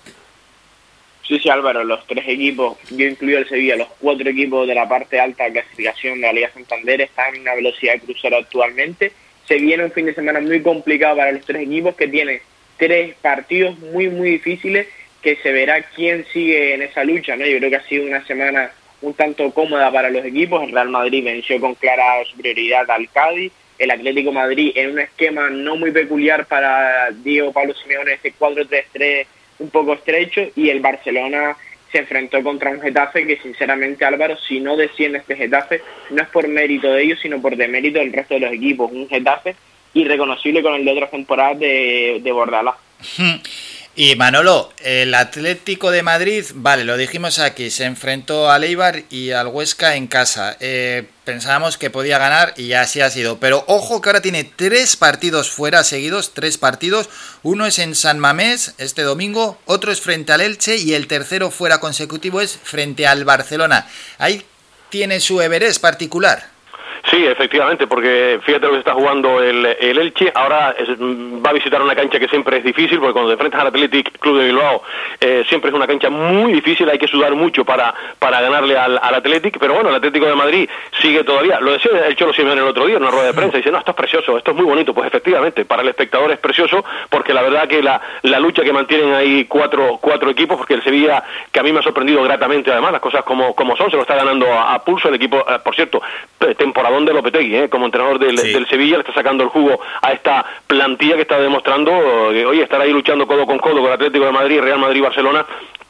Sí, 1.26 1.38
sí, 1.38 1.48
Álvaro, 1.48 1.82
los 1.82 2.06
tres 2.06 2.28
equipos, 2.28 2.76
yo 2.90 3.06
incluyo 3.06 3.38
el 3.38 3.48
Sevilla, 3.48 3.76
los 3.76 3.88
cuatro 3.98 4.28
equipos 4.28 4.68
de 4.68 4.74
la 4.74 4.86
parte 4.86 5.18
alta 5.18 5.44
de 5.44 5.52
clasificación 5.52 6.20
de 6.20 6.26
la 6.26 6.32
Liga 6.34 6.50
Santander 6.52 7.00
están 7.00 7.34
en 7.34 7.40
una 7.40 7.54
velocidad 7.54 7.94
de 7.94 8.00
crucero 8.00 8.36
actualmente. 8.36 9.12
Se 9.48 9.54
viene 9.54 9.84
un 9.84 9.92
fin 9.92 10.04
de 10.04 10.14
semana 10.14 10.40
muy 10.40 10.60
complicado 10.60 11.16
para 11.16 11.32
los 11.32 11.46
tres 11.46 11.62
equipos 11.62 11.94
que 11.94 12.08
tienen 12.08 12.42
tres 12.76 13.14
partidos 13.22 13.78
muy, 13.78 14.10
muy 14.10 14.32
difíciles 14.32 14.86
que 15.22 15.36
se 15.36 15.50
verá 15.50 15.80
quién 15.80 16.26
sigue 16.30 16.74
en 16.74 16.82
esa 16.82 17.04
lucha, 17.04 17.34
¿no? 17.36 17.46
Yo 17.46 17.56
creo 17.56 17.70
que 17.70 17.76
ha 17.76 17.88
sido 17.88 18.04
una 18.04 18.22
semana 18.26 18.70
un 19.04 19.14
tanto 19.14 19.50
cómoda 19.52 19.92
para 19.92 20.10
los 20.10 20.24
equipos. 20.24 20.62
El 20.62 20.72
Real 20.72 20.88
Madrid 20.88 21.24
venció 21.24 21.60
con 21.60 21.74
clara 21.74 22.24
superioridad 22.24 22.90
al 22.90 23.08
Cádiz. 23.10 23.52
El 23.78 23.90
Atlético 23.90 24.32
Madrid 24.32 24.72
en 24.74 24.92
un 24.92 25.00
esquema 25.00 25.50
no 25.50 25.76
muy 25.76 25.90
peculiar 25.90 26.46
para 26.46 27.10
Diego 27.10 27.52
Pablo 27.52 27.74
Simeone, 27.74 28.14
ese 28.14 28.32
4-3-3 28.34 29.26
un 29.58 29.70
poco 29.70 29.94
estrecho 29.94 30.42
y 30.56 30.68
el 30.68 30.80
Barcelona 30.80 31.56
se 31.90 31.98
enfrentó 31.98 32.42
contra 32.42 32.70
un 32.70 32.80
Getafe 32.80 33.26
que 33.26 33.36
sinceramente 33.36 34.04
Álvaro, 34.04 34.36
si 34.36 34.58
no 34.58 34.76
desciende 34.76 35.18
este 35.18 35.36
Getafe, 35.36 35.80
no 36.10 36.22
es 36.22 36.28
por 36.28 36.48
mérito 36.48 36.92
de 36.92 37.02
ellos, 37.02 37.20
sino 37.20 37.40
por 37.40 37.56
demérito 37.56 38.00
del 38.00 38.12
resto 38.12 38.34
de 38.34 38.40
los 38.40 38.52
equipos. 38.52 38.90
Un 38.90 39.08
Getafe 39.08 39.54
irreconocible 39.92 40.62
con 40.62 40.74
el 40.74 40.84
de 40.84 40.92
otras 40.92 41.10
temporadas 41.10 41.58
de, 41.58 42.20
de 42.22 42.32
Bordalás. 42.32 42.74
Y 43.96 44.16
Manolo, 44.16 44.72
el 44.78 45.14
Atlético 45.14 45.92
de 45.92 46.02
Madrid, 46.02 46.44
vale, 46.54 46.82
lo 46.84 46.96
dijimos 46.96 47.38
aquí, 47.38 47.70
se 47.70 47.84
enfrentó 47.84 48.50
al 48.50 48.64
Eibar 48.64 49.04
y 49.08 49.30
al 49.30 49.46
Huesca 49.46 49.94
en 49.94 50.08
casa. 50.08 50.56
Eh, 50.58 51.06
pensábamos 51.22 51.78
que 51.78 51.90
podía 51.90 52.18
ganar 52.18 52.54
y 52.56 52.72
así 52.72 53.00
ha 53.00 53.10
sido. 53.10 53.38
Pero 53.38 53.62
ojo 53.68 54.00
que 54.00 54.08
ahora 54.08 54.20
tiene 54.20 54.42
tres 54.42 54.96
partidos 54.96 55.52
fuera 55.52 55.84
seguidos, 55.84 56.34
tres 56.34 56.58
partidos. 56.58 57.08
Uno 57.44 57.66
es 57.66 57.78
en 57.78 57.94
San 57.94 58.18
Mamés 58.18 58.74
este 58.78 59.02
domingo, 59.02 59.60
otro 59.64 59.92
es 59.92 60.00
frente 60.00 60.32
al 60.32 60.40
Elche 60.40 60.76
y 60.76 60.94
el 60.94 61.06
tercero 61.06 61.52
fuera 61.52 61.78
consecutivo 61.78 62.40
es 62.40 62.58
frente 62.60 63.06
al 63.06 63.24
Barcelona. 63.24 63.86
Ahí 64.18 64.44
tiene 64.90 65.20
su 65.20 65.40
Everest 65.40 65.80
particular. 65.80 66.53
Sí, 67.10 67.24
efectivamente, 67.26 67.86
porque 67.86 68.40
fíjate 68.44 68.66
lo 68.66 68.72
que 68.72 68.78
está 68.78 68.94
jugando 68.94 69.42
el, 69.42 69.66
el 69.66 69.98
Elche. 69.98 70.32
Ahora 70.34 70.74
es, 70.78 70.88
va 70.88 71.50
a 71.50 71.52
visitar 71.52 71.82
una 71.82 71.94
cancha 71.94 72.18
que 72.18 72.28
siempre 72.28 72.56
es 72.58 72.64
difícil, 72.64 72.98
porque 72.98 73.12
cuando 73.12 73.28
te 73.28 73.34
enfrentas 73.34 73.60
al 73.60 73.66
Athletic 73.66 74.18
Club 74.18 74.38
de 74.38 74.46
Bilbao, 74.46 74.82
eh, 75.20 75.44
siempre 75.48 75.68
es 75.68 75.76
una 75.76 75.86
cancha 75.86 76.08
muy 76.08 76.52
difícil, 76.52 76.88
hay 76.88 76.98
que 76.98 77.06
sudar 77.06 77.34
mucho 77.34 77.64
para, 77.64 77.94
para 78.18 78.40
ganarle 78.40 78.78
al, 78.78 78.98
al 79.02 79.14
Athletic. 79.16 79.58
Pero 79.58 79.74
bueno, 79.74 79.90
el 79.90 79.96
Atlético 79.96 80.26
de 80.26 80.34
Madrid 80.34 80.68
sigue 81.02 81.24
todavía. 81.24 81.60
Lo 81.60 81.72
decía 81.72 81.90
el 82.06 82.16
Cholo 82.16 82.32
Simeone 82.32 82.62
el 82.62 82.68
otro 82.68 82.86
día 82.86 82.96
en 82.96 83.02
una 83.02 83.10
rueda 83.10 83.26
de 83.26 83.34
prensa, 83.34 83.58
dice, 83.58 83.70
no, 83.70 83.78
esto 83.78 83.90
es 83.90 83.96
precioso, 83.96 84.38
esto 84.38 84.52
es 84.52 84.56
muy 84.56 84.64
bonito. 84.66 84.94
Pues 84.94 85.06
efectivamente, 85.06 85.66
para 85.66 85.82
el 85.82 85.88
espectador 85.88 86.30
es 86.32 86.38
precioso, 86.38 86.84
porque 87.10 87.34
la 87.34 87.42
verdad 87.42 87.68
que 87.68 87.82
la, 87.82 88.00
la 88.22 88.40
lucha 88.40 88.62
que 88.62 88.72
mantienen 88.72 89.12
ahí 89.12 89.44
cuatro, 89.44 89.98
cuatro 90.00 90.30
equipos, 90.30 90.56
porque 90.56 90.74
el 90.74 90.82
Sevilla, 90.82 91.22
que 91.52 91.60
a 91.60 91.62
mí 91.62 91.70
me 91.70 91.80
ha 91.80 91.82
sorprendido 91.82 92.22
gratamente 92.22 92.72
además, 92.72 92.92
las 92.92 93.02
cosas 93.02 93.24
como, 93.24 93.54
como 93.54 93.76
son, 93.76 93.90
se 93.90 93.96
lo 93.96 94.02
está 94.02 94.14
ganando 94.14 94.50
a, 94.50 94.72
a 94.72 94.82
pulso 94.82 95.08
el 95.08 95.16
equipo, 95.16 95.38
eh, 95.38 95.58
por 95.62 95.74
cierto, 95.74 96.00
temporadón 96.94 97.04
de 97.06 97.12
Lopetegui, 97.12 97.56
¿eh? 97.56 97.68
como 97.68 97.86
entrenador 97.86 98.18
del, 98.18 98.38
sí. 98.38 98.52
del, 98.52 98.66
Sevilla, 98.68 98.96
le 98.96 99.00
está 99.00 99.12
sacando 99.12 99.42
el 99.42 99.50
jugo 99.50 99.80
a 100.02 100.12
esta 100.12 100.44
plantilla 100.66 101.16
que 101.16 101.22
está 101.22 101.40
demostrando 101.40 101.90
que 102.30 102.46
hoy 102.46 102.60
estar 102.60 102.80
ahí 102.80 102.92
luchando 102.92 103.26
codo 103.26 103.46
con 103.46 103.58
codo 103.58 103.76
con 103.76 103.86
el 103.86 103.92
Atlético 103.92 104.24
de 104.26 104.32
Madrid, 104.32 104.60
Real 104.60 104.78
Madrid, 104.78 105.02
Barcelona, 105.02 105.44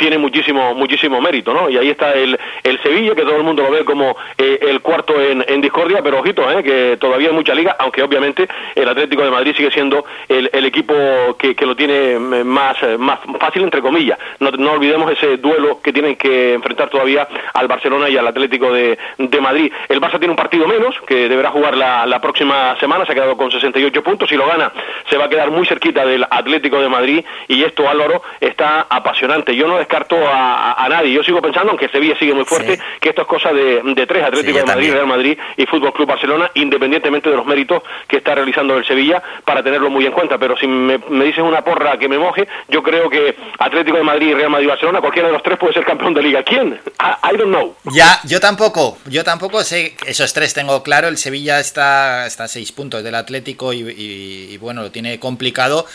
tiene 0.04 0.18
muchísimo 0.18 0.74
muchísimo 0.74 1.18
mérito, 1.18 1.54
¿no? 1.54 1.70
Y 1.70 1.78
ahí 1.78 1.88
está 1.88 2.12
el, 2.12 2.38
el 2.62 2.82
Sevilla, 2.82 3.14
que 3.14 3.22
todo 3.22 3.36
el 3.36 3.42
mundo 3.42 3.62
lo 3.62 3.70
ve 3.70 3.86
como 3.86 4.14
eh, 4.36 4.58
el 4.60 4.82
cuarto 4.82 5.14
en, 5.18 5.62
discordia, 5.62 6.02
pero 6.02 6.18
ojito, 6.18 6.42
¿eh? 6.50 6.62
que 6.62 6.98
todavía 7.00 7.28
hay 7.28 7.34
mucha 7.34 7.54
liga, 7.54 7.74
aunque 7.78 8.02
obviamente 8.02 8.46
el 8.74 8.86
Atlético 8.86 9.24
de 9.24 9.30
Madrid 9.30 9.54
sigue 9.56 9.70
siendo 9.70 10.04
el, 10.28 10.64
equipo 10.66 10.92
que, 11.38 11.56
lo 11.64 11.74
tiene 11.74 12.18
más, 12.18 12.76
más 12.98 13.18
fácil, 13.40 13.62
entre 13.62 13.80
comillas. 13.80 14.18
No, 14.40 14.50
no, 14.50 14.72
olvidemos 14.72 15.10
ese 15.10 15.38
duelo 15.38 15.80
que 15.82 15.90
tienen 15.90 16.16
que 16.16 16.52
enfrentar 16.52 16.90
todavía 16.90 17.26
al 17.54 17.66
Barcelona 17.66 18.10
y 18.10 18.18
al 18.18 18.26
Atlético 18.26 18.74
de, 18.74 18.98
de 19.16 19.40
Madrid. 19.40 19.72
El 19.88 20.02
Barça 20.02 20.18
tiene 20.18 20.32
un 20.32 20.36
partido 20.36 20.66
menos, 20.66 20.94
que 21.06 21.30
deberá 21.30 21.50
jugar 21.50 21.78
la, 21.78 22.20
próxima 22.20 22.78
semana, 22.78 23.06
se 23.06 23.12
ha 23.12 23.14
quedado 23.14 23.38
con 23.38 23.50
68 23.50 24.02
puntos, 24.02 24.28
si 24.28 24.36
lo 24.36 24.46
gana 24.46 24.70
se 25.08 25.16
va 25.16 25.26
a 25.26 25.28
quedar 25.28 25.50
muy 25.50 25.66
cerquita 25.66 26.04
del 26.04 26.26
Atlético 26.28 26.80
de 26.80 26.88
Madrid 26.88 27.24
y 27.48 27.62
esto 27.62 27.88
Álvaro 27.88 28.22
está 28.40 28.86
apasionante. 28.88 29.54
Yo 29.54 29.66
no 29.66 29.78
a, 30.26 30.84
a 30.84 30.88
nadie. 30.88 31.12
Yo 31.12 31.22
sigo 31.22 31.40
pensando, 31.40 31.70
aunque 31.70 31.88
Sevilla 31.88 32.16
sigue 32.18 32.34
muy 32.34 32.44
fuerte, 32.44 32.78
que 33.00 33.08
esto 33.10 33.22
es 33.22 33.28
cosa 33.28 33.52
de, 33.52 33.80
de 33.82 34.06
tres, 34.06 34.24
Atlético 34.24 34.58
de 34.58 34.64
Madrid, 34.64 34.92
Real 34.92 35.06
Madrid 35.06 35.38
y 35.56 35.66
Fútbol 35.66 35.92
Club 35.92 36.08
Barcelona, 36.08 36.50
independientemente 36.54 37.30
de 37.30 37.36
los 37.36 37.46
méritos 37.46 37.82
que 38.08 38.16
está 38.18 38.34
realizando 38.34 38.76
el 38.76 38.84
Sevilla, 38.86 39.22
para 39.44 39.62
tenerlo 39.62 39.90
muy 39.90 40.06
en 40.06 40.12
cuenta. 40.12 40.38
Pero 40.38 40.56
si 40.56 40.66
me, 40.66 40.98
me 41.08 41.24
dices 41.24 41.42
una 41.44 41.62
porra 41.62 41.96
que 41.98 42.08
me 42.08 42.18
moje, 42.18 42.46
yo 42.68 42.82
creo 42.82 43.08
que 43.08 43.36
Atlético 43.58 43.96
de 43.96 44.02
Madrid, 44.02 44.34
Real 44.34 44.50
Madrid 44.50 44.66
y 44.66 44.68
Barcelona, 44.68 45.00
cualquiera 45.00 45.28
de 45.28 45.34
los 45.34 45.42
tres 45.42 45.58
puede 45.58 45.72
ser 45.74 45.84
campeón 45.84 46.14
de 46.14 46.22
liga. 46.22 46.42
¿Quién? 46.42 46.80
I, 47.00 47.34
I 47.34 47.36
don't 47.36 47.50
know. 47.54 47.74
Ya, 47.92 48.20
yo 48.24 48.40
tampoco, 48.40 48.98
yo 49.06 49.22
tampoco 49.24 49.62
sé, 49.62 49.94
esos 50.06 50.32
tres 50.32 50.54
tengo 50.54 50.82
claro, 50.82 51.08
el 51.08 51.16
Sevilla 51.18 51.60
está, 51.60 52.26
está 52.26 52.44
a 52.44 52.48
seis 52.48 52.72
puntos 52.72 53.02
del 53.04 53.14
Atlético 53.14 53.72
y, 53.72 53.80
y- 53.80 54.48
y, 54.54 54.56
bueno, 54.58 54.82
lo 54.82 54.90
tiene 54.90 55.18
complicado. 55.18 55.86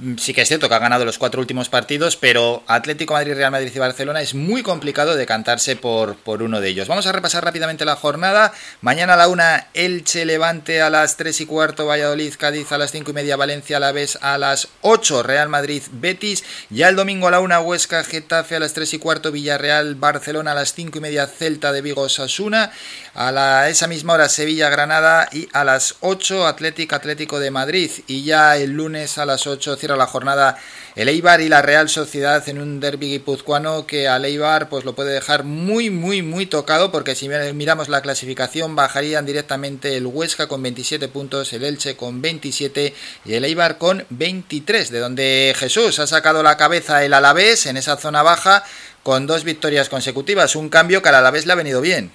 Mm, 0.00 0.16
Sí 0.16 0.32
que 0.32 0.42
es 0.42 0.48
cierto 0.48 0.68
que 0.68 0.74
ha 0.74 0.78
ganado 0.78 1.04
los 1.04 1.18
cuatro 1.18 1.40
últimos 1.40 1.68
partidos, 1.68 2.16
pero 2.16 2.62
Atlético 2.66 3.14
Madrid, 3.14 3.34
Real 3.34 3.50
Madrid 3.50 3.72
y 3.74 3.78
Barcelona 3.78 4.20
es 4.20 4.34
muy 4.34 4.62
complicado 4.62 5.16
decantarse 5.16 5.74
por, 5.74 6.16
por 6.16 6.42
uno 6.42 6.60
de 6.60 6.68
ellos. 6.68 6.86
Vamos 6.86 7.06
a 7.06 7.12
repasar 7.12 7.44
rápidamente 7.44 7.84
la 7.84 7.96
jornada. 7.96 8.52
Mañana 8.80 9.14
a 9.14 9.16
la 9.16 9.28
una, 9.28 9.68
Elche 9.74 10.24
Levante 10.24 10.82
a 10.82 10.90
las 10.90 11.16
tres 11.16 11.40
y 11.40 11.46
cuarto, 11.46 11.86
Valladolid 11.86 12.34
Cádiz 12.38 12.70
a 12.70 12.78
las 12.78 12.92
cinco 12.92 13.10
y 13.10 13.14
media, 13.14 13.36
Valencia 13.36 13.78
a 13.78 13.80
la 13.80 13.92
vez 13.92 14.18
a 14.20 14.38
las 14.38 14.68
8, 14.82 15.22
Real 15.22 15.48
Madrid 15.48 15.82
Betis. 15.90 16.44
Ya 16.70 16.88
el 16.88 16.96
domingo 16.96 17.26
a 17.28 17.30
la 17.32 17.40
una, 17.40 17.60
Huesca 17.60 18.04
Getafe 18.04 18.56
a 18.56 18.60
las 18.60 18.74
tres 18.74 18.94
y 18.94 18.98
cuarto, 18.98 19.32
Villarreal 19.32 19.96
Barcelona 19.96 20.52
a 20.52 20.54
las 20.54 20.74
cinco 20.74 20.98
y 20.98 21.00
media, 21.00 21.26
Celta 21.26 21.72
de 21.72 21.82
Vigo 21.82 22.08
Sasuna. 22.08 22.70
A 23.14 23.32
la, 23.32 23.68
esa 23.68 23.88
misma 23.88 24.12
hora 24.12 24.28
Sevilla 24.28 24.68
Granada 24.68 25.28
y 25.32 25.48
a 25.52 25.64
las 25.64 25.96
8 26.00 26.46
Atlético 26.46 26.94
Atlético 26.94 27.40
de 27.40 27.50
Madrid. 27.50 27.90
Y 28.06 28.22
ya 28.22 28.56
el 28.56 28.72
lunes 28.72 29.18
a 29.18 29.26
las 29.26 29.48
8 29.48 29.76
cierra 29.88 29.96
la 29.96 30.06
jornada 30.06 30.58
el 30.96 31.08
Eibar 31.08 31.40
y 31.40 31.48
la 31.48 31.62
Real 31.62 31.88
Sociedad 31.88 32.46
en 32.48 32.60
un 32.60 32.78
derby 32.78 33.08
guipuzcoano 33.08 33.86
que 33.86 34.06
al 34.06 34.26
Eibar 34.26 34.68
pues 34.68 34.84
lo 34.84 34.94
puede 34.94 35.14
dejar 35.14 35.44
muy 35.44 35.88
muy 35.88 36.20
muy 36.20 36.44
tocado 36.44 36.92
porque 36.92 37.14
si 37.14 37.28
miramos 37.54 37.88
la 37.88 38.02
clasificación 38.02 38.76
bajarían 38.76 39.24
directamente 39.24 39.96
el 39.96 40.04
Huesca 40.04 40.46
con 40.46 40.62
27 40.62 41.08
puntos, 41.08 41.54
el 41.54 41.64
Elche 41.64 41.96
con 41.96 42.20
27 42.20 42.92
y 43.24 43.32
el 43.32 43.44
Eibar 43.46 43.78
con 43.78 44.04
23, 44.10 44.90
de 44.90 44.98
donde 44.98 45.54
Jesús 45.56 45.98
ha 46.00 46.06
sacado 46.06 46.42
la 46.42 46.58
cabeza 46.58 47.02
el 47.02 47.14
Alavés 47.14 47.64
en 47.64 47.78
esa 47.78 47.96
zona 47.96 48.22
baja 48.22 48.64
con 49.02 49.26
dos 49.26 49.44
victorias 49.44 49.88
consecutivas, 49.88 50.54
un 50.54 50.68
cambio 50.68 51.00
que 51.00 51.08
al 51.08 51.14
Alavés 51.14 51.46
le 51.46 51.52
ha 51.52 51.56
venido 51.56 51.80
bien. 51.80 52.10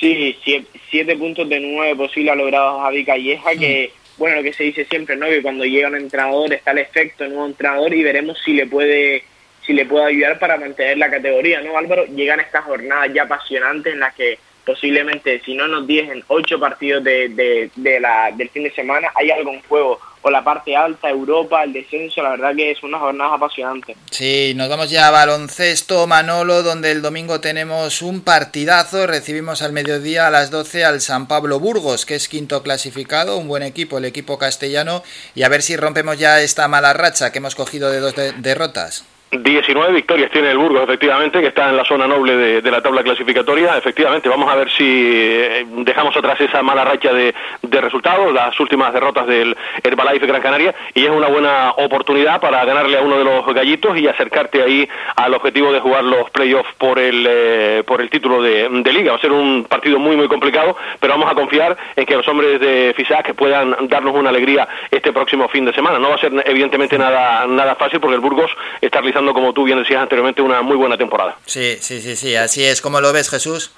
Sí, 0.00 0.36
siete, 0.44 0.66
siete 0.90 1.16
puntos 1.16 1.48
de 1.48 1.60
nueve 1.60 1.94
posibles 1.96 2.32
ha 2.32 2.36
logrado 2.36 2.80
Javi 2.80 3.04
Calleja, 3.04 3.50
que, 3.56 3.92
bueno, 4.18 4.36
lo 4.36 4.42
que 4.42 4.52
se 4.52 4.64
dice 4.64 4.84
siempre, 4.84 5.16
¿no? 5.16 5.26
Que 5.26 5.42
cuando 5.42 5.64
llega 5.64 5.88
un 5.88 5.96
entrenador 5.96 6.52
está 6.52 6.72
el 6.72 6.78
efecto 6.78 7.24
de 7.24 7.30
nuevo 7.30 7.46
entrenador 7.46 7.94
y 7.94 8.02
veremos 8.02 8.38
si 8.44 8.52
le 8.52 8.66
puede 8.66 9.24
si 9.64 9.74
le 9.74 9.84
puede 9.84 10.06
ayudar 10.06 10.38
para 10.38 10.56
mantener 10.56 10.96
la 10.96 11.10
categoría, 11.10 11.60
¿no, 11.60 11.76
Álvaro? 11.76 12.06
Llegan 12.06 12.40
estas 12.40 12.64
jornadas 12.64 13.12
ya 13.12 13.24
apasionantes 13.24 13.92
en 13.92 14.00
las 14.00 14.14
que 14.14 14.38
posiblemente, 14.68 15.40
si 15.44 15.54
no 15.54 15.66
nos 15.66 15.86
diesen 15.86 16.22
ocho 16.28 16.60
partidos 16.60 17.02
de, 17.02 17.70
de, 17.74 18.00
la, 18.00 18.30
del 18.36 18.50
fin 18.50 18.62
de 18.64 18.74
semana, 18.74 19.08
hay 19.14 19.30
algo 19.30 19.52
en 19.52 19.62
juego. 19.62 19.98
O 20.20 20.30
la 20.30 20.42
parte 20.42 20.76
alta, 20.76 21.08
Europa, 21.08 21.62
el 21.62 21.72
descenso, 21.72 22.20
la 22.22 22.30
verdad 22.30 22.54
que 22.54 22.72
es 22.72 22.82
una 22.82 22.98
jornada 22.98 23.34
apasionante. 23.36 23.96
Sí, 24.10 24.52
nos 24.56 24.68
vamos 24.68 24.90
ya 24.90 25.06
a 25.06 25.10
baloncesto, 25.12 26.06
Manolo, 26.08 26.62
donde 26.64 26.90
el 26.90 27.02
domingo 27.02 27.40
tenemos 27.40 28.02
un 28.02 28.20
partidazo. 28.22 29.06
Recibimos 29.06 29.62
al 29.62 29.72
mediodía 29.72 30.26
a 30.26 30.30
las 30.30 30.50
12 30.50 30.84
al 30.84 31.00
San 31.00 31.28
Pablo 31.28 31.60
Burgos, 31.60 32.04
que 32.04 32.16
es 32.16 32.28
quinto 32.28 32.62
clasificado, 32.64 33.38
un 33.38 33.46
buen 33.48 33.62
equipo, 33.62 33.98
el 33.98 34.04
equipo 34.04 34.38
castellano. 34.38 35.02
Y 35.36 35.44
a 35.44 35.48
ver 35.48 35.62
si 35.62 35.76
rompemos 35.76 36.18
ya 36.18 36.40
esta 36.42 36.66
mala 36.66 36.92
racha 36.92 37.30
que 37.30 37.38
hemos 37.38 37.54
cogido 37.54 37.90
de 37.90 38.00
dos 38.00 38.16
de- 38.16 38.32
derrotas. 38.32 39.04
19 39.30 39.92
victorias 39.92 40.30
tiene 40.30 40.50
el 40.50 40.58
Burgos, 40.58 40.84
efectivamente, 40.84 41.40
que 41.40 41.48
está 41.48 41.68
en 41.68 41.76
la 41.76 41.84
zona 41.84 42.06
noble 42.06 42.62
de, 42.62 42.70
la 42.70 42.80
tabla 42.80 43.02
clasificatoria. 43.02 43.76
Efectivamente, 43.76 44.28
vamos 44.28 44.50
a 44.50 44.56
ver 44.56 44.70
si 44.70 44.84
eh, 44.86 45.66
dejamos 45.68 46.16
atrás 46.16 46.40
esa 46.40 46.62
mala 46.62 46.84
racha 46.84 47.12
de, 47.12 47.34
resultados, 47.62 48.32
las 48.32 48.58
últimas 48.58 48.92
derrotas 48.92 49.26
del 49.26 49.56
Herbalife 49.82 50.26
Gran 50.26 50.40
Canaria, 50.40 50.74
y 50.94 51.04
es 51.04 51.10
una 51.10 51.28
buena 51.28 51.72
oportunidad 51.76 52.40
para 52.40 52.64
ganarle 52.64 52.98
a 52.98 53.02
uno 53.02 53.18
de 53.18 53.24
los 53.24 53.46
gallitos 53.54 53.98
y 53.98 54.08
acercarte 54.08 54.62
ahí 54.62 54.88
al 55.16 55.34
objetivo 55.34 55.72
de 55.72 55.80
jugar 55.80 56.04
los 56.04 56.30
playoffs 56.30 56.72
por 56.78 56.98
el, 56.98 57.26
eh, 57.28 57.82
por 57.86 58.00
el 58.00 58.10
título 58.10 58.42
de, 58.42 58.68
de 58.68 58.92
liga. 58.92 59.12
Va 59.12 59.18
a 59.18 59.20
ser 59.20 59.32
un 59.32 59.64
partido 59.64 59.98
muy, 59.98 60.16
muy 60.16 60.28
complicado, 60.28 60.76
pero 61.00 61.12
vamos 61.14 61.30
a 61.30 61.34
confiar 61.34 61.76
en 61.96 62.06
que 62.06 62.16
los 62.16 62.26
hombres 62.28 62.60
de 62.60 62.94
FISAC 62.96 63.34
puedan 63.34 63.76
darnos 63.88 64.14
una 64.14 64.30
alegría 64.30 64.66
este 64.90 65.12
próximo 65.12 65.48
fin 65.48 65.66
de 65.66 65.72
semana. 65.74 65.98
No 65.98 66.08
va 66.08 66.14
a 66.14 66.18
ser 66.18 66.32
evidentemente 66.46 66.98
nada, 66.98 67.46
nada 67.46 67.74
fácil 67.74 68.00
porque 68.00 68.14
el 68.14 68.20
Burgos 68.20 68.50
está 68.80 69.00
realizando, 69.00 69.17
como 69.26 69.52
tú 69.52 69.64
bien 69.64 69.78
decías 69.78 70.02
anteriormente, 70.02 70.42
una 70.42 70.62
muy 70.62 70.76
buena 70.76 70.96
temporada. 70.96 71.36
Sí, 71.46 71.76
sí, 71.80 72.00
sí, 72.00 72.16
sí, 72.16 72.36
así 72.36 72.64
es. 72.64 72.80
¿Cómo 72.80 73.00
lo 73.00 73.12
ves, 73.12 73.30
Jesús? 73.30 73.72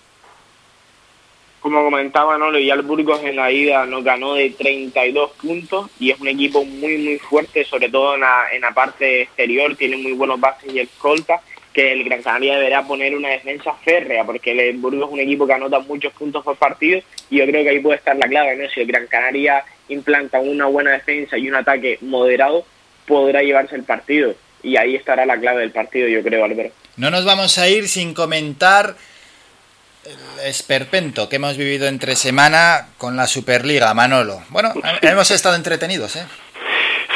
Como 1.60 1.84
comentaba, 1.84 2.38
¿no? 2.38 2.56
ya 2.58 2.72
el 2.72 2.82
Burgos 2.82 3.22
en 3.22 3.36
la 3.36 3.52
ida 3.52 3.84
nos 3.84 4.02
ganó 4.02 4.34
de 4.34 4.50
32 4.50 5.32
puntos 5.32 5.90
y 5.98 6.10
es 6.10 6.18
un 6.18 6.28
equipo 6.28 6.64
muy, 6.64 6.96
muy 6.96 7.18
fuerte, 7.18 7.64
sobre 7.64 7.90
todo 7.90 8.14
en 8.14 8.20
la, 8.20 8.46
en 8.50 8.62
la 8.62 8.70
parte 8.70 9.22
exterior, 9.22 9.76
tiene 9.76 9.98
muy 9.98 10.12
buenos 10.12 10.40
bases 10.40 10.72
y 10.72 10.78
escolta, 10.80 11.42
que 11.74 11.92
el 11.92 12.02
Gran 12.04 12.22
Canaria 12.22 12.56
deberá 12.56 12.82
poner 12.82 13.14
una 13.14 13.28
defensa 13.28 13.74
férrea, 13.74 14.24
porque 14.24 14.52
el 14.52 14.78
Burgos 14.78 15.08
es 15.08 15.12
un 15.12 15.20
equipo 15.20 15.46
que 15.46 15.52
anota 15.52 15.80
muchos 15.80 16.12
puntos 16.14 16.42
por 16.42 16.56
partido 16.56 17.00
y 17.28 17.38
yo 17.38 17.46
creo 17.46 17.62
que 17.62 17.68
ahí 17.68 17.80
puede 17.80 17.98
estar 17.98 18.16
la 18.16 18.26
clave, 18.26 18.56
¿no? 18.56 18.68
Si 18.70 18.80
el 18.80 18.86
Gran 18.86 19.06
Canaria 19.06 19.62
implanta 19.88 20.40
una 20.40 20.64
buena 20.66 20.92
defensa 20.92 21.36
y 21.36 21.48
un 21.48 21.56
ataque 21.56 21.98
moderado, 22.00 22.64
podrá 23.06 23.42
llevarse 23.42 23.76
el 23.76 23.84
partido 23.84 24.34
y 24.62 24.76
ahí 24.76 24.96
estará 24.96 25.26
la 25.26 25.38
clave 25.38 25.60
del 25.60 25.70
partido, 25.70 26.08
yo 26.08 26.22
creo, 26.22 26.44
Álvaro. 26.44 26.70
No 26.96 27.10
nos 27.10 27.24
vamos 27.24 27.58
a 27.58 27.68
ir 27.68 27.88
sin 27.88 28.14
comentar 28.14 28.96
el 30.04 30.46
esperpento 30.46 31.28
que 31.28 31.36
hemos 31.36 31.56
vivido 31.56 31.86
entre 31.86 32.16
semana 32.16 32.88
con 32.98 33.16
la 33.16 33.26
Superliga, 33.26 33.92
Manolo. 33.94 34.42
Bueno, 34.48 34.72
hemos 35.02 35.30
estado 35.30 35.54
entretenidos, 35.54 36.16
¿eh? 36.16 36.24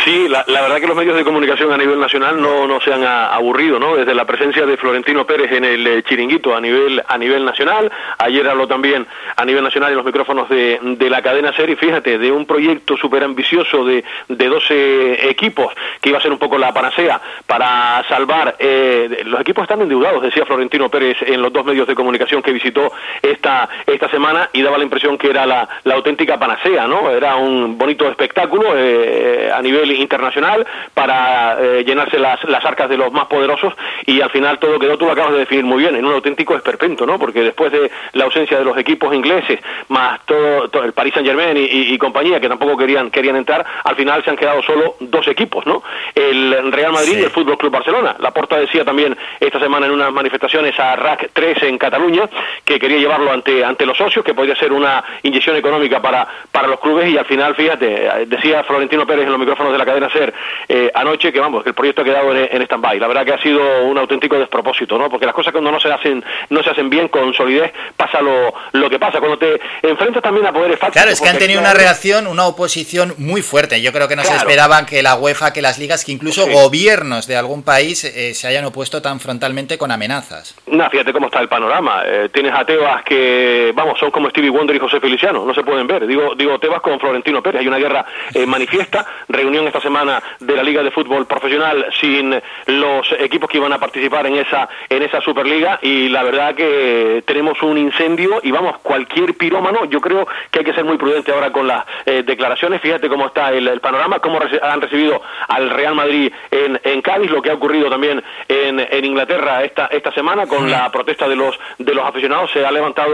Sí, 0.05 0.29
la, 0.29 0.45
verdad 0.47 0.81
que 0.81 0.87
los 0.87 0.97
medios 0.97 1.17
de 1.17 1.25
comunicación 1.25 1.73
a 1.73 1.79
nivel 1.79 1.99
nacional 1.99 2.39
no, 2.39 2.67
no 2.67 2.79
se 2.83 2.93
han 2.93 3.05
aburrido, 3.05 3.79
¿no? 3.79 3.97
Desde 3.97 4.15
la 4.15 4.27
presencia 4.27 4.67
de 4.67 4.77
Florentino 4.77 5.27
Pérez 5.27 5.51
en 5.53 5.65
el 5.65 5.87
eh, 5.87 6.03
chiringuito 6.03 6.55
a 6.55 6.61
nivel 6.61 7.03
a 7.09 7.17
nivel 7.17 7.43
nacional, 7.43 7.91
ayer 8.19 8.47
habló 8.47 8.69
también 8.69 9.07
a 9.35 9.45
nivel 9.47 9.65
nacional 9.65 9.93
en 9.93 9.97
los 9.97 10.05
micrófonos 10.05 10.47
de, 10.51 10.79
de 10.83 11.09
la 11.09 11.23
cadena 11.23 11.55
serie, 11.55 11.77
fíjate, 11.77 12.19
de 12.19 12.31
un 12.31 12.45
proyecto 12.45 12.99
súper 12.99 13.25
ambicioso 13.25 13.83
de, 13.87 14.05
de 14.29 14.47
12 14.47 15.31
equipos 15.31 15.73
que 16.03 16.11
iba 16.11 16.19
a 16.19 16.21
ser 16.21 16.33
un 16.33 16.39
poco 16.39 16.59
la 16.59 16.75
panacea 16.75 17.19
para 17.47 18.05
salvar, 18.07 18.57
eh, 18.59 19.23
los 19.25 19.41
equipos 19.41 19.63
están 19.63 19.81
endeudados, 19.81 20.23
decía 20.23 20.45
Florentino 20.45 20.91
Pérez 20.91 21.17
en 21.23 21.41
los 21.41 21.51
dos 21.51 21.65
medios 21.65 21.89
de 21.89 21.95
comunicación 21.95 22.43
que 22.43 22.53
visitó 22.53 22.93
esta, 23.23 23.71
esta 23.87 24.11
semana 24.11 24.51
y 24.53 24.61
daba 24.61 24.77
la 24.77 24.85
impresión 24.85 25.17
que 25.17 25.31
era 25.31 25.47
la, 25.47 25.67
la 25.85 25.95
auténtica 25.95 26.39
panacea, 26.39 26.87
¿no? 26.87 27.11
Era 27.11 27.37
un 27.37 27.79
bonito 27.79 28.07
espectáculo 28.07 28.75
eh, 28.77 29.51
a 29.51 29.63
nivel 29.63 29.94
internacional 29.95 30.66
para 30.93 31.57
eh, 31.61 31.85
llenarse 31.85 32.19
las, 32.19 32.43
las 32.45 32.65
arcas 32.65 32.89
de 32.89 32.97
los 32.97 33.12
más 33.12 33.27
poderosos 33.27 33.73
y 34.07 34.21
al 34.21 34.31
final 34.31 34.59
todo 34.59 34.79
quedó, 34.79 34.97
tú 34.99 35.07
lo 35.07 35.12
acabas 35.12 35.33
de 35.33 35.39
definir 35.41 35.65
muy 35.65 35.79
bien, 35.83 35.97
en 35.97 36.05
un 36.05 36.12
auténtico 36.12 36.57
esperpento, 36.57 37.07
¿no? 37.07 37.19
Porque 37.19 37.41
después 37.43 37.73
de 37.73 37.91
la 38.12 38.25
ausencia 38.25 38.59
de 38.59 38.65
los 38.65 38.77
equipos 38.79 39.15
ingleses, 39.15 39.61
más 39.89 40.21
todo, 40.27 40.69
todo 40.69 40.85
el 40.85 40.93
Paris 40.93 41.15
Saint 41.15 41.29
Germain 41.29 41.57
y, 41.57 41.61
y- 41.65 41.95
y 41.95 41.99
compañía 41.99 42.41
que 42.41 42.49
tampoco 42.49 42.77
querían, 42.77 43.11
querían 43.11 43.37
entrar, 43.37 43.65
al 43.85 43.97
final 43.97 44.23
se 44.25 44.31
han 44.31 44.37
quedado 44.37 44.62
solo 44.62 44.97
dos 45.01 45.27
equipos, 45.29 45.66
¿no? 45.66 45.83
El 46.15 46.73
Real 46.73 46.93
Madrid 46.93 47.19
y 47.19 47.23
el 47.23 47.31
Fútbol 47.31 47.59
Club 47.59 47.73
Barcelona. 47.73 48.16
La 48.19 48.31
Porta 48.31 48.57
decía 48.57 48.85
también 48.85 49.16
esta 49.41 49.59
semana 49.61 49.87
en 49.87 49.93
unas 49.93 50.12
manifestaciones 50.12 50.79
a 50.79 50.97
RAC 50.97 51.31
3 51.33 51.62
en 51.65 51.79
Cataluña 51.79 52.29
que 52.65 52.79
quería 52.79 52.99
llevarlo 52.99 53.31
ante, 53.33 53.65
ante 53.65 53.87
los 53.87 53.97
socios, 53.97 54.25
que 54.25 54.35
podría 54.35 54.57
ser 54.57 54.73
una 54.73 55.03
inyección 55.23 55.57
económica 55.57 56.01
para, 56.01 56.27
para 56.51 56.69
los 56.69 56.81
clubes 56.81 57.09
y 57.11 57.19
al 57.19 57.25
final, 57.27 57.55
fíjate, 57.55 58.27
decía 58.27 58.62
Florentino 58.65 59.07
Pérez 59.07 59.25
en 59.25 59.31
los 59.31 59.39
micrófonos 59.39 59.73
de 59.73 59.79
la 59.79 59.84
cadena 59.85 60.11
SER 60.11 60.32
eh, 60.69 60.90
anoche 60.94 61.32
que 61.32 61.40
vamos, 61.40 61.62
que 61.62 61.70
el 61.70 61.74
proyecto 61.74 62.02
ha 62.02 62.05
quedado 62.05 62.35
en, 62.35 62.48
en 62.51 62.62
stand-by. 62.62 62.98
La 62.98 63.09
verdad 63.09 63.24
que 63.24 63.32
ha 63.35 63.43
sido 63.43 63.85
un 63.85 63.98
auténtico 63.98 64.39
despropósito, 64.39 64.98
¿no? 64.98 65.09
Porque 65.11 65.27
las 65.27 65.35
cosas 65.35 65.52
cuando 65.52 65.70
no 65.70 65.81
se 65.81 65.93
hacen, 65.93 66.24
no 66.51 66.62
se 66.62 66.70
hacen 66.70 66.89
bien 66.90 67.09
con 67.09 67.32
solidez, 67.35 67.73
pasa 67.97 68.20
lo, 68.20 68.55
lo 68.73 68.90
que 68.90 68.98
pasa. 68.98 69.19
Cuando 69.20 69.39
te 69.39 69.61
enfrentas 69.82 70.23
también 70.23 70.47
a 70.47 70.52
poderes 70.52 70.78
fácticos. 70.78 70.94
Claro, 71.02 71.11
es 71.11 71.20
que 71.20 71.28
han 71.28 71.39
tenido 71.39 71.61
una 71.61 71.74
reacción, 71.74 72.27
una 72.27 72.47
oposición 72.47 73.15
muy 73.19 73.43
fuerte. 73.43 73.81
Yo 73.82 73.93
creo 73.93 74.09
que 74.09 74.16
no 74.16 74.24
se 74.24 74.35
esperaban 74.36 74.86
que 74.86 75.02
la 75.02 75.16
UEFA, 75.16 75.52
que 75.52 75.62
las 75.62 75.78
ligas, 75.78 76.05
que 76.05 76.12
incluso 76.12 76.44
Sí. 76.44 76.52
gobiernos 76.52 77.27
de 77.27 77.36
algún 77.36 77.62
país 77.62 78.05
eh, 78.05 78.35
se 78.35 78.47
hayan 78.48 78.65
opuesto 78.65 79.01
tan 79.01 79.20
frontalmente 79.20 79.78
con 79.78 79.90
amenazas. 79.90 80.55
No, 80.66 80.89
fíjate 80.90 81.12
cómo 81.12 81.27
está 81.27 81.40
el 81.40 81.48
panorama. 81.48 82.02
Eh, 82.06 82.28
tienes 82.32 82.52
a 82.55 82.65
Tebas 82.65 83.02
que, 83.05 83.73
vamos, 83.74 83.98
son 83.98 84.11
como 84.11 84.28
Stevie 84.31 84.51
Wonder 84.51 84.77
y 84.77 84.78
José 84.78 85.01
Feliciano, 85.01 85.44
no 85.44 85.55
se 85.55 85.62
pueden 85.62 85.86
ver. 85.86 86.06
Digo, 86.06 86.35
digo 86.36 86.59
Tebas 86.59 86.81
con 86.82 86.98
Florentino 87.01 87.43
Pérez. 87.43 87.61
Hay 87.61 87.69
una 87.69 87.78
guerra 87.78 88.05
eh, 88.35 88.44
manifiesta, 88.47 89.06
reunión 89.28 89.65
esta 89.75 89.89
semana 89.89 90.23
de 90.39 90.55
la 90.55 90.63
Liga 90.63 90.85
de 90.85 90.93
Fútbol 90.93 91.27
Profesional 91.27 91.87
sin 92.01 92.41
los 92.67 93.11
equipos 93.19 93.51
que 93.51 93.57
iban 93.59 93.73
a 93.73 93.79
participar 93.81 94.25
en 94.29 94.37
esa 94.37 94.69
en 94.89 95.03
esa 95.03 95.21
Superliga. 95.21 95.81
Y 95.83 96.09
la 96.11 96.23
verdad 96.23 96.55
que 96.55 97.25
tenemos 97.27 97.61
un 97.63 97.77
incendio 97.77 98.39
y 98.45 98.53
vamos 98.53 98.79
cualquier 98.83 99.35
pirómano 99.37 99.85
yo 99.87 100.01
creo 100.01 100.29
que 100.53 100.61
hay 100.61 100.65
que 100.65 100.75
ser 100.75 100.85
muy 100.85 100.97
prudente 100.97 101.33
ahora 101.33 101.51
con 101.51 101.67
las 101.67 101.85
eh, 102.07 102.23
declaraciones. 102.25 102.81
Fíjate 102.83 103.09
cómo 103.09 103.27
está 103.27 103.51
el, 103.51 103.67
el 103.67 103.81
panorama 103.81 104.21
cómo 104.21 104.39
reci- 104.39 104.61
han 104.63 104.81
recibido 104.81 105.21
al 105.49 105.69
Real 105.71 105.97
Madrid 105.97 106.33
en, 106.53 106.81
en 106.85 107.03
Cádiz 107.03 107.33
lo 107.33 107.43
que 107.43 107.51
ha 107.51 107.55
ocurrido 107.55 107.91
también 107.91 108.23
en, 108.47 108.79
en 108.79 109.05
Inglaterra 109.05 109.65
esta 109.65 109.87
esta 109.87 110.13
semana 110.13 110.47
con 110.47 110.71
la 110.71 110.89
protesta 110.93 111.27
de 111.27 111.35
los 111.35 111.59
de 111.79 111.95
los 111.95 112.07
aficionados. 112.07 112.53
Se 112.53 112.65
ha 112.65 112.71
levantado 112.71 113.13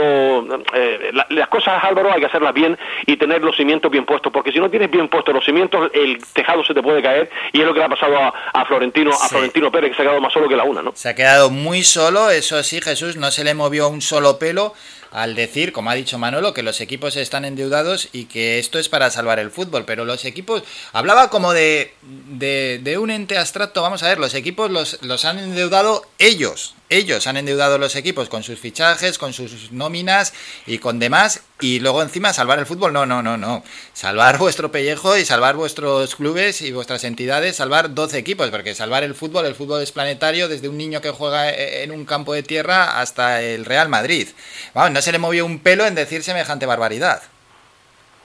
eh, 0.74 1.10
la- 1.14 1.26
las 1.30 1.48
cosas 1.48 1.82
Álvaro 1.84 2.12
hay 2.12 2.20
que 2.20 2.26
hacerlas 2.26 2.52
bien 2.52 2.76
y 3.06 3.16
tener 3.16 3.40
los 3.42 3.56
cimientos 3.56 3.90
bien 3.90 4.04
puestos 4.04 4.30
porque 4.30 4.52
si 4.52 4.58
no 4.60 4.68
tienes 4.68 4.90
bien 4.90 5.08
puestos 5.08 5.34
los 5.34 5.42
cimientos 5.44 5.90
el 5.94 6.18
tejado 6.34 6.49
se 6.66 6.74
te 6.74 6.82
puede 6.82 7.02
caer 7.02 7.30
y 7.52 7.60
es 7.60 7.66
lo 7.66 7.72
que 7.72 7.80
le 7.80 7.86
ha 7.86 7.88
pasado 7.88 8.16
a, 8.16 8.28
a 8.52 8.64
Florentino 8.66 9.10
a. 9.12 9.28
Florentino 9.28 9.70
Pérez 9.70 9.90
que 9.90 9.96
se 9.96 10.02
ha 10.02 10.04
quedado 10.04 10.20
más 10.20 10.32
solo 10.32 10.48
que 10.48 10.56
la 10.56 10.64
una 10.64 10.82
no 10.82 10.92
Se 10.94 11.08
ha 11.08 11.14
quedado 11.14 11.50
muy 11.50 11.82
solo, 11.82 12.30
eso 12.30 12.62
sí, 12.62 12.80
Jesús, 12.80 13.16
no 13.16 13.30
se 13.30 13.44
le 13.44 13.54
movió 13.54 13.88
un 13.88 14.02
solo 14.02 14.38
pelo 14.38 14.74
al 15.10 15.34
decir, 15.34 15.72
como 15.72 15.90
ha 15.90 15.94
dicho 15.94 16.18
Manolo, 16.18 16.54
que 16.54 16.62
los 16.62 16.80
equipos 16.80 17.16
están 17.16 17.44
endeudados 17.44 18.08
y 18.12 18.26
que 18.26 18.58
esto 18.58 18.78
es 18.78 18.88
para 18.88 19.10
salvar 19.10 19.38
el 19.38 19.50
fútbol, 19.50 19.84
pero 19.84 20.04
los 20.04 20.24
equipos, 20.24 20.62
hablaba 20.92 21.30
como 21.30 21.52
de, 21.52 21.94
de, 22.02 22.78
de 22.82 22.98
un 22.98 23.10
ente 23.10 23.36
abstracto, 23.36 23.82
vamos 23.82 24.02
a 24.02 24.08
ver, 24.08 24.18
los 24.18 24.34
equipos 24.34 24.70
los, 24.70 25.02
los 25.02 25.24
han 25.24 25.38
endeudado 25.38 26.02
ellos, 26.18 26.74
ellos 26.90 27.26
han 27.26 27.36
endeudado 27.36 27.78
los 27.78 27.96
equipos 27.96 28.28
con 28.28 28.42
sus 28.42 28.58
fichajes, 28.58 29.16
con 29.16 29.32
sus 29.32 29.72
nóminas 29.72 30.34
y 30.66 30.78
con 30.78 30.98
demás, 30.98 31.42
y 31.60 31.80
luego 31.80 32.02
encima 32.02 32.32
salvar 32.32 32.58
el 32.58 32.66
fútbol, 32.66 32.92
no, 32.92 33.06
no, 33.06 33.22
no, 33.22 33.36
no, 33.36 33.64
salvar 33.92 34.36
vuestro 34.38 34.70
pellejo 34.70 35.16
y 35.16 35.24
salvar 35.24 35.56
vuestros 35.56 36.16
clubes 36.16 36.60
y 36.62 36.72
vuestras 36.72 37.04
entidades, 37.04 37.56
salvar 37.56 37.94
12 37.94 38.18
equipos, 38.18 38.50
porque 38.50 38.74
salvar 38.74 39.04
el 39.04 39.14
fútbol, 39.14 39.46
el 39.46 39.54
fútbol 39.54 39.82
es 39.82 39.92
planetario, 39.92 40.48
desde 40.48 40.68
un 40.68 40.76
niño 40.76 41.00
que 41.00 41.10
juega 41.10 41.50
e- 41.50 41.84
en 41.84 41.92
un 41.92 42.04
campo 42.04 42.34
de 42.34 42.42
tierra 42.42 43.00
hasta 43.00 43.40
el 43.40 43.64
Real 43.64 43.88
Madrid. 43.88 44.28
Vamos, 44.74 44.90
no 44.90 45.00
se 45.00 45.12
le 45.12 45.18
movió 45.18 45.46
un 45.46 45.60
pelo 45.60 45.86
en 45.86 45.94
decir 45.94 46.22
semejante 46.22 46.66
barbaridad. 46.66 47.22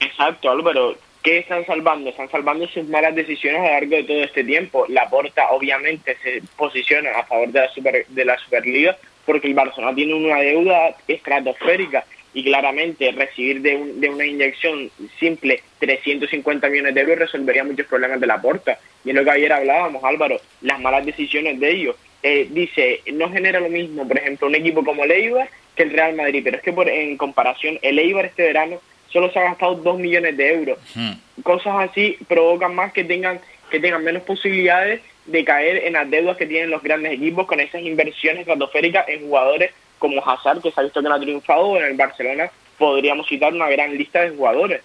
Exacto, 0.00 0.50
Álvaro. 0.50 0.98
¿Qué 1.26 1.38
están 1.38 1.66
salvando? 1.66 2.10
Están 2.10 2.30
salvando 2.30 2.68
sus 2.68 2.86
malas 2.88 3.12
decisiones 3.12 3.60
a 3.60 3.64
lo 3.64 3.70
largo 3.72 3.96
de 3.96 4.04
todo 4.04 4.22
este 4.22 4.44
tiempo. 4.44 4.86
La 4.88 5.10
Porta 5.10 5.50
obviamente 5.50 6.16
se 6.22 6.40
posiciona 6.56 7.10
a 7.18 7.24
favor 7.24 7.48
de 7.48 7.58
la, 7.62 7.68
super, 7.70 8.06
de 8.06 8.24
la 8.24 8.38
Superliga 8.38 8.96
porque 9.24 9.48
el 9.48 9.54
Barcelona 9.54 9.92
tiene 9.92 10.14
una 10.14 10.38
deuda 10.38 10.94
estratosférica 11.08 12.04
y 12.32 12.44
claramente 12.44 13.10
recibir 13.10 13.60
de, 13.60 13.74
un- 13.74 14.00
de 14.00 14.08
una 14.08 14.24
inyección 14.24 14.88
simple 15.18 15.62
350 15.80 16.68
millones 16.68 16.94
de 16.94 17.00
euros 17.00 17.18
resolvería 17.18 17.64
muchos 17.64 17.86
problemas 17.88 18.20
de 18.20 18.26
la 18.28 18.40
Porta. 18.40 18.78
Y 19.04 19.10
es 19.10 19.16
lo 19.16 19.24
que 19.24 19.30
ayer 19.32 19.52
hablábamos, 19.52 20.04
Álvaro, 20.04 20.40
las 20.62 20.78
malas 20.78 21.04
decisiones 21.04 21.58
de 21.58 21.70
ellos. 21.72 21.96
Eh, 22.22 22.46
dice, 22.50 23.00
no 23.14 23.28
genera 23.32 23.58
lo 23.58 23.68
mismo, 23.68 24.06
por 24.06 24.16
ejemplo, 24.16 24.46
un 24.46 24.54
equipo 24.54 24.84
como 24.84 25.02
el 25.02 25.10
Eibar 25.10 25.48
que 25.74 25.82
el 25.82 25.90
Real 25.90 26.14
Madrid, 26.14 26.42
pero 26.44 26.58
es 26.58 26.62
que 26.62 26.72
por, 26.72 26.88
en 26.88 27.16
comparación, 27.16 27.80
el 27.82 27.98
Eibar 27.98 28.26
este 28.26 28.44
verano 28.44 28.80
solo 29.16 29.32
se 29.32 29.38
ha 29.38 29.44
gastado 29.44 29.76
2 29.76 29.98
millones 29.98 30.36
de 30.36 30.52
euros. 30.52 30.78
Cosas 31.42 31.88
así 31.88 32.18
provocan 32.28 32.74
más 32.74 32.92
que 32.92 33.02
tengan, 33.02 33.40
que 33.70 33.80
tengan 33.80 34.04
menos 34.04 34.22
posibilidades 34.24 35.00
de 35.24 35.42
caer 35.42 35.84
en 35.86 35.94
las 35.94 36.10
deudas 36.10 36.36
que 36.36 36.44
tienen 36.44 36.70
los 36.70 36.82
grandes 36.82 37.12
equipos 37.14 37.46
con 37.46 37.58
esas 37.58 37.80
inversiones 37.80 38.40
estratosféricas 38.40 39.08
en 39.08 39.22
jugadores 39.22 39.72
como 39.98 40.22
Hazard, 40.22 40.60
que 40.60 40.70
se 40.70 40.78
ha 40.78 40.84
visto 40.84 41.00
que 41.00 41.08
no 41.08 41.14
ha 41.14 41.20
triunfado, 41.20 41.78
en 41.78 41.84
el 41.84 41.96
Barcelona 41.96 42.50
podríamos 42.76 43.26
citar 43.26 43.54
una 43.54 43.70
gran 43.70 43.96
lista 43.96 44.20
de 44.20 44.36
jugadores. 44.36 44.82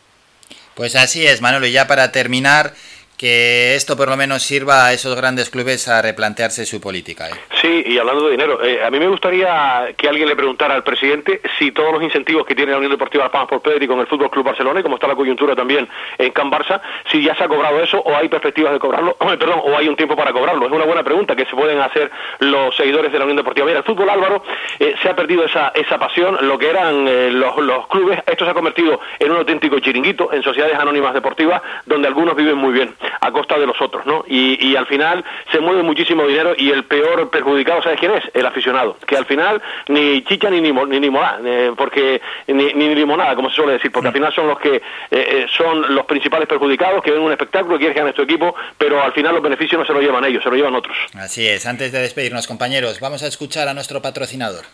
Pues 0.76 0.96
así 0.96 1.28
es, 1.28 1.42
Manolo, 1.42 1.68
y 1.68 1.74
ya 1.74 1.88
para 1.88 2.14
terminar, 2.14 2.74
que 3.22 3.76
esto 3.76 3.96
por 3.96 4.10
lo 4.10 4.18
menos 4.18 4.42
sirva 4.42 4.88
a 4.88 4.94
esos 4.94 5.16
grandes 5.16 5.52
clubes 5.52 5.88
a 5.88 6.02
replantearse 6.02 6.66
su 6.66 6.82
política. 6.82 7.30
¿eh? 7.30 7.34
Sí, 7.62 7.84
y 7.86 8.00
hablando 8.00 8.26
de 8.26 8.32
dinero, 8.32 8.64
eh, 8.64 8.84
a 8.84 8.90
mí 8.90 8.98
me 8.98 9.08
gustaría 9.08 9.94
que 9.96 10.10
alguien 10.10 10.28
le 10.28 10.36
preguntara 10.36 10.74
al 10.74 10.84
presidente 10.84 11.40
si 11.60 11.72
todos 11.72 11.94
los 11.94 12.02
incentivos 12.02 12.48
que 12.48 12.56
tiene 12.56 12.72
la 12.72 12.80
Unión 12.80 12.92
Deportiva 12.92 13.26
Las 13.26 13.32
Palmas 13.32 13.50
por 13.50 13.62
Pedro 13.62 13.86
y 13.86 13.88
con 13.88 14.00
el 14.00 14.08
Fútbol 14.08 14.32
Club 14.32 14.46
Barcelona, 14.46 14.80
y 14.80 14.84
como 14.84 14.96
está 14.96 15.08
la 15.08 15.14
coyuntura 15.14 15.56
también 15.56 15.88
en 16.18 16.32
Can 16.32 16.50
Barça, 16.50 16.82
si 17.12 17.22
ya 17.22 17.36
se 17.36 17.44
ha 17.44 17.48
cobrado 17.48 17.80
eso 17.80 18.00
o 18.00 18.16
hay 18.16 18.28
perspectivas 18.28 18.74
de 18.74 18.80
cobrarlo, 18.80 19.16
perdón, 19.20 19.62
o 19.66 19.78
hay 19.78 19.88
un 19.88 19.96
tiempo 19.96 20.16
para 20.16 20.34
cobrarlo. 20.34 20.66
Es 20.66 20.72
una 20.72 20.86
buena 20.86 21.04
pregunta 21.04 21.36
que 21.36 21.46
se 21.46 21.56
pueden 21.56 21.80
hacer 21.80 22.10
los 22.40 22.76
seguidores 22.76 23.12
de 23.12 23.20
la 23.20 23.26
Unión 23.26 23.38
Deportiva. 23.38 23.68
Mira, 23.68 23.80
el 23.80 23.86
fútbol 23.86 24.10
Álvaro 24.10 24.44
eh, 24.80 24.96
se 25.00 25.10
ha 25.10 25.16
perdido 25.16 25.46
esa, 25.46 25.72
esa 25.76 26.00
pasión, 26.00 26.40
lo 26.42 26.58
que 26.58 26.72
eran 26.72 27.08
eh, 27.08 27.30
los, 27.30 27.56
los 27.58 27.86
clubes, 27.86 28.18
esto 28.26 28.46
se 28.46 28.50
ha 28.50 28.56
convertido 28.56 29.00
en 29.20 29.30
un 29.30 29.38
auténtico 29.38 29.78
chiringuito, 29.78 30.34
en 30.34 30.42
sociedades 30.42 30.80
anónimas 30.80 31.14
deportivas, 31.14 31.62
donde 31.86 32.08
algunos 32.08 32.36
viven 32.36 32.58
muy 32.58 32.74
bien, 32.74 32.96
a 33.20 33.32
costa 33.32 33.58
de 33.58 33.66
los 33.66 33.80
otros, 33.82 34.06
¿no? 34.06 34.24
Y, 34.28 34.66
y 34.66 34.76
al 34.76 34.88
final 34.88 35.24
se 35.52 35.60
mueve 35.60 35.84
muchísimo 35.84 36.26
dinero 36.26 36.54
y 36.58 36.72
el 36.72 36.86
peor 36.86 37.30
perjudicado, 37.30 37.82
¿sabes 37.82 38.00
quién 38.00 38.14
es? 38.14 38.24
El 38.34 38.46
aficionado, 38.46 38.98
que 39.06 39.18
al 39.18 39.26
final 39.26 39.62
ni 39.88 40.24
chicha 40.24 40.50
ni 40.50 40.62
ni, 40.62 40.72
ni 40.72 41.00
limonada, 41.00 41.40
eh, 41.44 41.72
porque 41.76 42.22
ni, 42.48 42.74
ni 42.74 42.96
limonada, 42.96 43.36
como 43.36 43.50
se 43.50 43.56
suele 43.58 43.74
decir, 43.74 43.92
porque 43.92 44.08
al 44.08 44.14
final 44.14 44.34
son 44.34 44.48
los 44.48 44.60
que 44.60 44.76
eh, 44.76 44.82
eh, 45.12 45.46
son 45.58 45.94
los 45.94 46.06
principales 46.06 46.48
perjudicados, 46.48 47.04
que 47.04 47.12
ven 47.12 47.22
un 47.22 47.32
espectáculo, 47.32 47.78
quieren 47.78 47.94
que 47.94 48.00
gane 48.00 48.14
tu 48.14 48.22
equipo, 48.22 48.56
pero 48.78 49.02
al 49.02 49.14
final 49.14 49.34
los 49.34 49.44
beneficios 49.44 49.80
no 49.80 49.86
se 49.86 49.94
los 49.94 50.02
llevan 50.02 50.24
ellos, 50.26 50.44
se 50.44 50.50
los 50.50 50.58
llevan 50.58 50.76
otros. 50.76 50.98
Así 51.16 51.48
es, 51.48 51.66
antes 51.66 51.92
de 51.92 52.00
despedirnos, 52.00 52.48
compañeros, 52.48 53.00
vamos 53.00 53.24
a 53.24 53.28
escuchar 53.28 53.68
a 53.68 53.74
nuestro 53.74 54.02
patrocinador. 54.02 54.66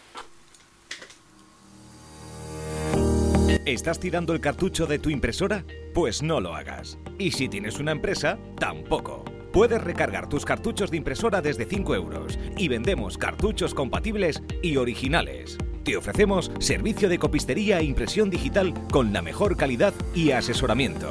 ¿Estás 3.68 4.00
tirando 4.00 4.32
el 4.32 4.40
cartucho 4.40 4.88
de 4.88 4.98
tu 4.98 5.10
impresora? 5.10 5.66
Pues 5.94 6.24
no 6.24 6.40
lo 6.40 6.56
hagas. 6.56 6.98
Y 7.20 7.32
si 7.32 7.50
tienes 7.50 7.82
una 7.82 7.92
empresa, 7.92 8.40
tampoco. 8.58 9.26
Puedes 9.52 9.84
recargar 9.84 10.30
tus 10.30 10.46
cartuchos 10.46 10.90
de 10.90 10.96
impresora 10.96 11.42
desde 11.42 11.66
5 11.66 11.94
euros 11.94 12.40
y 12.56 12.70
vendemos 12.70 13.18
cartuchos 13.18 13.74
compatibles 13.74 14.42
y 14.64 14.78
originales. 14.78 15.58
Te 15.84 15.98
ofrecemos 15.98 16.50
servicio 16.60 17.10
de 17.10 17.20
copistería 17.20 17.80
e 17.80 17.84
impresión 17.84 18.30
digital 18.30 18.74
con 18.90 19.12
la 19.12 19.22
mejor 19.22 19.58
calidad 19.58 19.94
y 20.16 20.32
asesoramiento. 20.32 21.10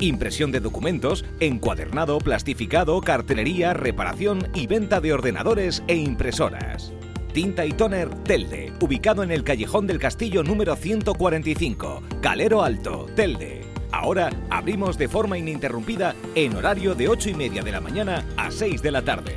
Impresión 0.00 0.50
de 0.50 0.58
documentos, 0.58 1.24
encuadernado, 1.38 2.18
plastificado, 2.18 3.00
cartelería, 3.00 3.74
reparación 3.74 4.48
y 4.54 4.66
venta 4.66 5.00
de 5.00 5.12
ordenadores 5.12 5.84
e 5.86 5.94
impresoras. 5.94 6.92
Tinta 7.32 7.64
y 7.64 7.72
Toner 7.72 8.10
Telde, 8.24 8.74
ubicado 8.80 9.22
en 9.22 9.30
el 9.30 9.42
Callejón 9.42 9.86
del 9.86 9.98
Castillo 9.98 10.42
número 10.42 10.76
145, 10.76 12.02
Calero 12.20 12.62
Alto, 12.62 13.06
Telde. 13.16 13.62
Ahora 13.90 14.28
abrimos 14.50 14.98
de 14.98 15.08
forma 15.08 15.38
ininterrumpida 15.38 16.14
en 16.34 16.54
horario 16.56 16.94
de 16.94 17.08
8 17.08 17.30
y 17.30 17.34
media 17.34 17.62
de 17.62 17.72
la 17.72 17.80
mañana 17.80 18.26
a 18.36 18.50
6 18.50 18.82
de 18.82 18.90
la 18.90 19.00
tarde. 19.02 19.32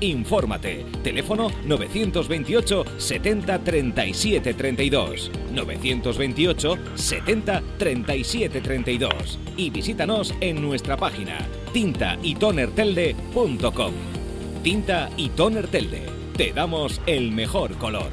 Infórmate. 0.00 0.86
Teléfono 1.02 1.50
928 1.64 2.84
70 2.98 3.58
37 3.58 4.54
32. 4.54 5.32
928 5.52 6.78
70 6.94 7.62
37 7.78 8.60
32. 8.60 9.40
Y 9.56 9.70
visítanos 9.70 10.32
en 10.40 10.62
nuestra 10.62 10.96
página 10.96 11.38
tintaytonertelde.com. 11.72 13.92
Tinta 14.62 15.10
y 15.16 15.30
Toner 15.30 15.66
Telde. 15.68 16.23
Te 16.36 16.52
damos 16.52 17.00
el 17.06 17.30
mejor 17.30 17.78
color. 17.78 18.08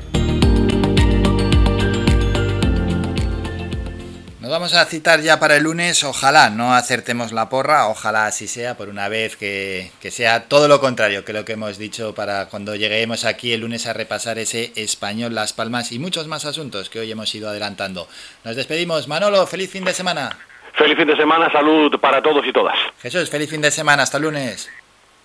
Nos 4.40 4.52
vamos 4.52 4.76
a 4.76 4.86
citar 4.86 5.22
ya 5.22 5.40
para 5.40 5.58
el 5.58 5.64
lunes, 5.64 6.04
ojalá 6.04 6.52
no 6.52 6.76
acertemos 6.76 7.32
la 7.32 7.50
porra, 7.50 7.88
ojalá 7.88 8.28
así 8.28 8.48
sea, 8.48 8.78
por 8.78 8.90
una 8.90 9.10
vez 9.10 9.38
que, 9.38 9.92
que 10.00 10.12
sea 10.12 10.48
todo 10.48 10.68
lo 10.68 10.80
contrario 10.80 11.26
que 11.26 11.34
lo 11.34 11.46
que 11.46 11.54
hemos 11.54 11.80
dicho 11.80 12.14
para 12.14 12.48
cuando 12.48 12.76
lleguemos 12.76 13.26
aquí 13.26 13.54
el 13.54 13.62
lunes 13.62 13.88
a 13.88 13.94
repasar 13.94 14.38
ese 14.38 14.72
español 14.76 15.34
Las 15.34 15.54
Palmas 15.54 15.92
y 15.92 15.98
muchos 15.98 16.28
más 16.28 16.46
asuntos 16.46 16.92
que 16.92 17.00
hoy 17.00 17.12
hemos 17.12 17.34
ido 17.34 17.50
adelantando. 17.50 18.08
Nos 18.44 18.56
despedimos, 18.56 19.08
Manolo, 19.08 19.48
feliz 19.48 19.72
fin 19.72 19.84
de 19.84 19.94
semana. 19.94 20.38
Feliz 20.78 20.96
fin 20.96 21.08
de 21.08 21.16
semana, 21.16 21.52
salud 21.52 22.00
para 22.00 22.22
todos 22.22 22.46
y 22.46 22.54
todas. 22.54 22.78
Jesús, 23.02 23.32
feliz 23.32 23.50
fin 23.50 23.62
de 23.62 23.72
semana, 23.72 24.04
hasta 24.04 24.18
el 24.18 24.24
lunes. 24.24 24.70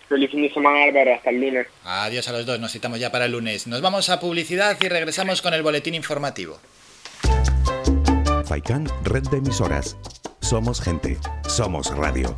Feliz 0.09 0.31
fin 0.31 0.43
de 0.43 0.53
semana, 0.53 0.85
Álvaro. 0.85 1.15
Hasta 1.15 1.31
el 1.31 1.41
lunes. 1.41 1.67
Adiós 1.85 2.29
a 2.29 2.33
los 2.33 2.47
dos, 2.47 2.61
nos 2.61 2.73
citamos 2.73 3.01
ya 3.01 3.11
para 3.11 3.27
el 3.27 3.33
lunes. 3.33 3.67
Nos 3.67 3.81
vamos 3.81 4.09
a 4.09 4.21
publicidad 4.21 4.77
y 4.81 4.89
regresamos 4.89 5.43
con 5.43 5.55
el 5.55 5.63
boletín 5.63 5.95
informativo. 5.95 6.59
Faikan, 8.45 8.87
red 9.03 9.25
de 9.25 9.39
emisoras. 9.39 9.97
Somos 10.41 10.81
gente, 10.81 11.19
somos 11.49 11.95
radio. 11.97 12.37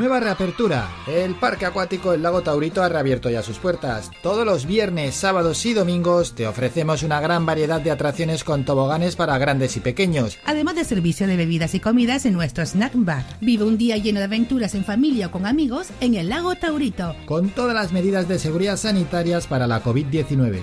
Nueva 0.00 0.18
reapertura. 0.18 0.88
El 1.06 1.34
Parque 1.34 1.66
Acuático 1.66 2.14
El 2.14 2.22
Lago 2.22 2.40
Taurito 2.40 2.82
ha 2.82 2.88
reabierto 2.88 3.28
ya 3.28 3.42
sus 3.42 3.58
puertas. 3.58 4.10
Todos 4.22 4.46
los 4.46 4.64
viernes, 4.64 5.14
sábados 5.14 5.66
y 5.66 5.74
domingos 5.74 6.34
te 6.34 6.46
ofrecemos 6.46 7.02
una 7.02 7.20
gran 7.20 7.44
variedad 7.44 7.82
de 7.82 7.90
atracciones 7.90 8.42
con 8.42 8.64
toboganes 8.64 9.14
para 9.14 9.36
grandes 9.36 9.76
y 9.76 9.80
pequeños. 9.80 10.38
Además 10.46 10.76
de 10.76 10.86
servicio 10.86 11.26
de 11.26 11.36
bebidas 11.36 11.74
y 11.74 11.80
comidas 11.80 12.24
en 12.24 12.32
nuestro 12.32 12.64
snack 12.64 12.92
bar. 12.94 13.26
Vive 13.42 13.64
un 13.64 13.76
día 13.76 13.98
lleno 13.98 14.20
de 14.20 14.24
aventuras 14.24 14.74
en 14.74 14.86
familia 14.86 15.26
o 15.26 15.30
con 15.32 15.44
amigos 15.44 15.88
en 16.00 16.14
el 16.14 16.30
lago 16.30 16.54
Taurito. 16.54 17.14
Con 17.26 17.50
todas 17.50 17.74
las 17.74 17.92
medidas 17.92 18.26
de 18.26 18.38
seguridad 18.38 18.78
sanitarias 18.78 19.46
para 19.46 19.66
la 19.66 19.84
COVID-19. 19.84 20.62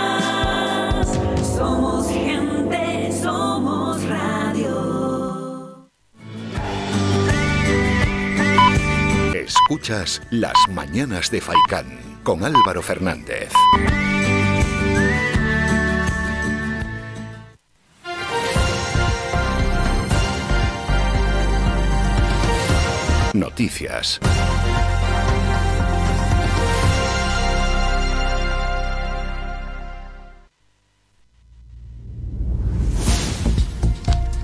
Escuchas 9.51 10.21
Las 10.29 10.55
Mañanas 10.69 11.29
de 11.29 11.41
Faicán 11.41 12.21
con 12.23 12.45
Álvaro 12.45 12.81
Fernández. 12.81 13.51
Noticias. 23.33 24.21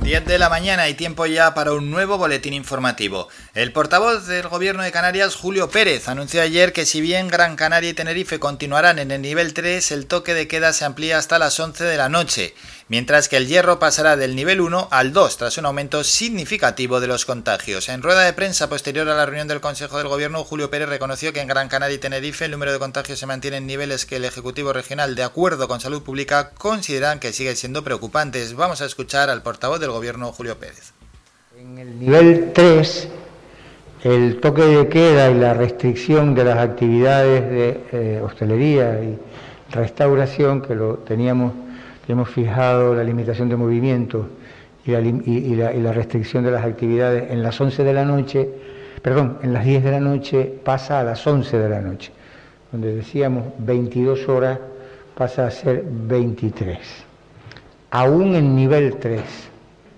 Diez 0.07 0.23
de 0.23 0.39
la 0.39 0.47
mañana 0.47 0.87
y 0.87 0.93
tiempo 0.93 1.25
ya 1.25 1.53
para 1.53 1.73
un 1.73 1.91
nuevo 1.91 2.17
boletín 2.17 2.53
informativo. 2.53 3.27
El 3.53 3.73
portavoz 3.73 4.25
del 4.25 4.47
gobierno 4.47 4.81
de 4.81 4.93
Canarias, 4.93 5.35
Julio 5.35 5.69
Pérez, 5.69 6.07
anunció 6.07 6.41
ayer 6.41 6.71
que 6.71 6.85
si 6.85 7.01
bien 7.01 7.27
Gran 7.27 7.57
Canaria 7.57 7.89
y 7.89 7.93
Tenerife 7.93 8.39
continuarán 8.39 8.99
en 8.99 9.11
el 9.11 9.21
nivel 9.21 9.53
3, 9.53 9.91
el 9.91 10.07
toque 10.07 10.33
de 10.33 10.47
queda 10.47 10.71
se 10.71 10.85
amplía 10.85 11.17
hasta 11.17 11.39
las 11.39 11.59
11 11.59 11.83
de 11.83 11.97
la 11.97 12.07
noche 12.07 12.55
mientras 12.89 13.27
que 13.27 13.37
el 13.37 13.47
hierro 13.47 13.79
pasará 13.79 14.15
del 14.15 14.35
nivel 14.35 14.61
1 14.61 14.87
al 14.91 15.13
2 15.13 15.37
tras 15.37 15.57
un 15.57 15.65
aumento 15.65 16.03
significativo 16.03 16.99
de 16.99 17.07
los 17.07 17.25
contagios. 17.25 17.89
En 17.89 18.01
rueda 18.01 18.23
de 18.23 18.33
prensa 18.33 18.69
posterior 18.69 19.07
a 19.09 19.15
la 19.15 19.25
reunión 19.25 19.47
del 19.47 19.61
Consejo 19.61 19.97
del 19.97 20.07
Gobierno, 20.07 20.43
Julio 20.43 20.69
Pérez 20.69 20.89
reconoció 20.89 21.33
que 21.33 21.41
en 21.41 21.47
Gran 21.47 21.67
Canaria 21.67 21.95
y 21.95 21.99
Tenerife 21.99 22.45
el 22.45 22.51
número 22.51 22.71
de 22.71 22.79
contagios 22.79 23.19
se 23.19 23.25
mantiene 23.25 23.57
en 23.57 23.67
niveles 23.67 24.05
que 24.05 24.17
el 24.17 24.25
Ejecutivo 24.25 24.73
Regional, 24.73 25.15
de 25.15 25.23
acuerdo 25.23 25.67
con 25.67 25.79
Salud 25.79 26.01
Pública, 26.01 26.51
consideran 26.57 27.19
que 27.19 27.33
siguen 27.33 27.55
siendo 27.55 27.83
preocupantes. 27.83 28.55
Vamos 28.55 28.81
a 28.81 28.85
escuchar 28.85 29.29
al 29.29 29.43
portavoz 29.43 29.79
del 29.79 29.91
Gobierno, 29.91 30.31
Julio 30.31 30.57
Pérez. 30.57 30.93
En 31.59 31.77
el 31.77 31.99
nivel 31.99 32.51
3, 32.53 33.07
el 34.03 34.39
toque 34.39 34.61
de 34.61 34.87
queda 34.87 35.29
y 35.29 35.35
la 35.35 35.53
restricción 35.53 36.35
de 36.35 36.43
las 36.43 36.59
actividades 36.59 37.49
de 37.49 37.83
eh, 37.91 38.21
hostelería 38.23 39.01
y 39.03 39.17
restauración, 39.71 40.61
que 40.61 40.75
lo 40.75 40.99
teníamos 40.99 41.66
hemos 42.13 42.29
fijado 42.29 42.95
la 42.95 43.03
limitación 43.03 43.49
de 43.49 43.55
movimiento 43.55 44.27
y 44.85 45.55
la, 45.55 45.91
restricción 45.91 46.45
de 46.45 46.51
las 46.51 46.63
actividades 46.63 47.29
en 47.31 47.43
las 47.43 47.59
11 47.59 47.83
de 47.83 47.93
la 47.93 48.05
noche, 48.05 48.47
perdón, 49.01 49.37
en 49.41 49.53
las 49.53 49.65
10 49.65 49.83
de 49.83 49.91
la 49.91 49.99
noche 49.99 50.53
pasa 50.63 51.01
a 51.01 51.03
las 51.03 51.25
11 51.27 51.57
de 51.57 51.69
la 51.69 51.81
noche, 51.81 52.11
donde 52.71 52.95
decíamos 52.95 53.43
22 53.59 54.29
horas 54.29 54.59
pasa 55.15 55.47
a 55.47 55.51
ser 55.51 55.83
23, 55.85 56.79
aún 57.91 58.35
en 58.35 58.55
nivel 58.55 58.95
3. 58.95 59.21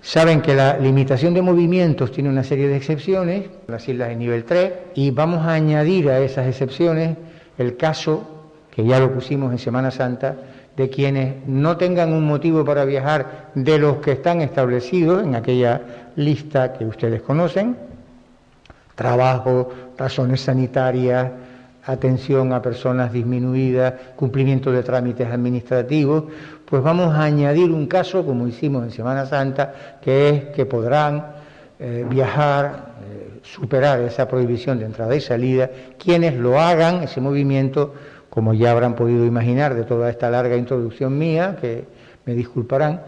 Saben 0.02 0.40
que 0.40 0.54
la 0.54 0.78
limitación 0.78 1.34
de 1.34 1.42
movimientos 1.42 2.10
tiene 2.10 2.30
una 2.30 2.42
serie 2.42 2.66
de 2.66 2.76
excepciones, 2.76 3.44
las 3.68 3.86
islas 3.88 4.08
de 4.08 4.16
nivel 4.16 4.44
3, 4.44 4.72
y 4.94 5.10
vamos 5.10 5.46
a 5.46 5.52
añadir 5.52 6.08
a 6.10 6.18
esas 6.18 6.48
excepciones 6.48 7.16
el 7.58 7.76
caso, 7.76 8.48
que 8.70 8.84
ya 8.84 8.98
lo 8.98 9.12
pusimos 9.12 9.52
en 9.52 9.58
Semana 9.58 9.90
Santa, 9.90 10.36
de 10.76 10.88
quienes 10.88 11.46
no 11.46 11.76
tengan 11.76 12.12
un 12.12 12.26
motivo 12.26 12.64
para 12.64 12.84
viajar 12.84 13.50
de 13.54 13.78
los 13.78 13.96
que 13.98 14.12
están 14.12 14.40
establecidos 14.40 15.22
en 15.22 15.34
aquella 15.34 15.80
lista 16.16 16.72
que 16.72 16.84
ustedes 16.84 17.22
conocen, 17.22 17.76
trabajo, 18.94 19.70
razones 19.96 20.42
sanitarias, 20.42 21.30
atención 21.84 22.52
a 22.52 22.62
personas 22.62 23.12
disminuidas, 23.12 23.94
cumplimiento 24.16 24.70
de 24.70 24.82
trámites 24.82 25.28
administrativos, 25.28 26.24
pues 26.64 26.82
vamos 26.82 27.14
a 27.14 27.24
añadir 27.24 27.70
un 27.70 27.86
caso, 27.86 28.24
como 28.24 28.46
hicimos 28.46 28.84
en 28.84 28.90
Semana 28.90 29.26
Santa, 29.26 29.98
que 30.00 30.28
es 30.28 30.44
que 30.54 30.66
podrán 30.66 31.26
eh, 31.78 32.04
viajar, 32.08 32.94
eh, 33.02 33.40
superar 33.42 34.00
esa 34.00 34.28
prohibición 34.28 34.78
de 34.78 34.84
entrada 34.84 35.16
y 35.16 35.20
salida, 35.20 35.70
quienes 35.98 36.34
lo 36.34 36.60
hagan, 36.60 37.02
ese 37.02 37.20
movimiento, 37.20 37.94
como 38.30 38.54
ya 38.54 38.70
habrán 38.70 38.94
podido 38.94 39.26
imaginar 39.26 39.74
de 39.74 39.82
toda 39.82 40.08
esta 40.08 40.30
larga 40.30 40.56
introducción 40.56 41.18
mía, 41.18 41.58
que 41.60 41.84
me 42.24 42.34
disculparán, 42.34 43.02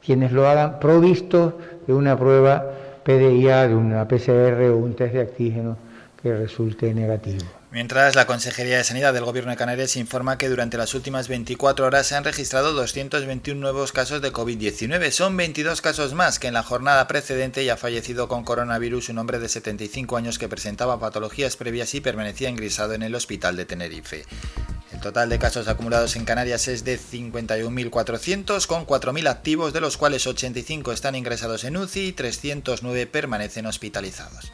quienes 0.00 0.32
lo 0.32 0.48
hagan 0.48 0.78
provistos 0.78 1.54
de 1.86 1.92
una 1.92 2.16
prueba 2.16 2.64
PDIA, 3.04 3.68
de 3.68 3.74
una 3.74 4.06
PCR 4.06 4.70
o 4.70 4.78
un 4.78 4.94
test 4.94 5.14
de 5.14 5.20
antígeno 5.20 5.76
que 6.22 6.34
resulte 6.34 6.94
negativo. 6.94 7.57
Mientras, 7.70 8.14
la 8.14 8.26
Consejería 8.26 8.78
de 8.78 8.84
Sanidad 8.84 9.12
del 9.12 9.26
Gobierno 9.26 9.50
de 9.50 9.58
Canarias 9.58 9.96
informa 9.96 10.38
que 10.38 10.48
durante 10.48 10.78
las 10.78 10.94
últimas 10.94 11.28
24 11.28 11.84
horas 11.84 12.06
se 12.06 12.14
han 12.14 12.24
registrado 12.24 12.72
221 12.72 13.60
nuevos 13.60 13.92
casos 13.92 14.22
de 14.22 14.32
COVID-19. 14.32 15.10
Son 15.10 15.36
22 15.36 15.82
casos 15.82 16.14
más 16.14 16.38
que 16.38 16.46
en 16.46 16.54
la 16.54 16.62
jornada 16.62 17.06
precedente 17.06 17.62
y 17.62 17.68
ha 17.68 17.76
fallecido 17.76 18.26
con 18.26 18.42
coronavirus 18.42 19.10
un 19.10 19.18
hombre 19.18 19.38
de 19.38 19.50
75 19.50 20.16
años 20.16 20.38
que 20.38 20.48
presentaba 20.48 20.98
patologías 20.98 21.56
previas 21.56 21.94
y 21.94 22.00
permanecía 22.00 22.48
ingresado 22.48 22.94
en 22.94 23.02
el 23.02 23.14
hospital 23.14 23.56
de 23.56 23.66
Tenerife. 23.66 24.24
El 24.90 25.00
total 25.00 25.28
de 25.28 25.38
casos 25.38 25.68
acumulados 25.68 26.16
en 26.16 26.24
Canarias 26.24 26.68
es 26.68 26.84
de 26.84 26.98
51.400, 26.98 28.66
con 28.66 28.86
4.000 28.86 29.28
activos, 29.28 29.74
de 29.74 29.82
los 29.82 29.98
cuales 29.98 30.26
85 30.26 30.90
están 30.92 31.14
ingresados 31.14 31.64
en 31.64 31.76
UCI 31.76 32.06
y 32.06 32.12
309 32.12 33.06
permanecen 33.06 33.66
hospitalizados. 33.66 34.50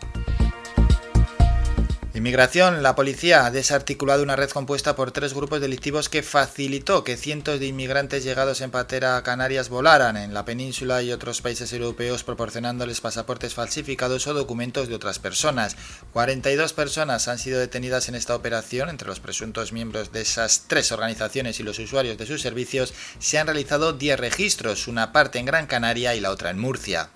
Inmigración. 2.17 2.85
La 2.85 2.95
policía 2.95 3.45
ha 3.45 3.51
desarticulado 3.51 4.23
una 4.23 4.37
red 4.37 4.49
compuesta 4.49 4.95
por 4.95 5.11
tres 5.11 5.35
grupos 5.35 5.61
delictivos 5.61 6.09
que 6.09 6.23
facilitó 6.23 7.03
que 7.03 7.17
cientos 7.17 7.59
de 7.59 7.67
inmigrantes 7.67 8.23
llegados 8.23 8.61
en 8.61 8.71
patera 8.71 9.17
a 9.17 9.25
Canarias 9.25 9.69
volaran 9.69 10.17
en 10.17 10.33
la 10.33 10.45
península 10.45 11.03
y 11.03 11.11
otros 11.11 11.43
países 11.43 11.73
europeos 11.73 12.23
proporcionándoles 12.23 13.01
pasaportes 13.01 13.55
falsificados 13.55 14.29
o 14.29 14.33
documentos 14.33 14.87
de 14.87 14.95
otras 14.95 15.19
personas. 15.19 15.75
42 16.13 16.73
personas 16.73 17.27
han 17.27 17.41
sido 17.41 17.59
detenidas 17.59 18.09
en 18.09 18.15
esta 18.15 18.37
operación. 18.37 18.91
Entre 18.91 19.09
los 19.09 19.19
presuntos 19.19 19.73
miembros 19.73 20.13
de 20.13 20.21
esas 20.21 20.67
tres 20.69 20.93
organizaciones 20.93 21.59
y 21.59 21.65
los 21.65 21.81
usuarios 21.81 22.17
de 22.17 22.27
sus 22.27 22.41
servicios 22.41 22.95
se 23.19 23.41
han 23.41 23.49
realizado 23.49 23.93
10 23.93 24.21
registros, 24.21 24.87
una 24.87 25.11
parte 25.11 25.41
en 25.41 25.47
Gran 25.47 25.67
Canaria 25.67 26.15
y 26.15 26.21
la 26.21 26.31
otra 26.31 26.51
en 26.51 26.61
Murcia. 26.61 27.11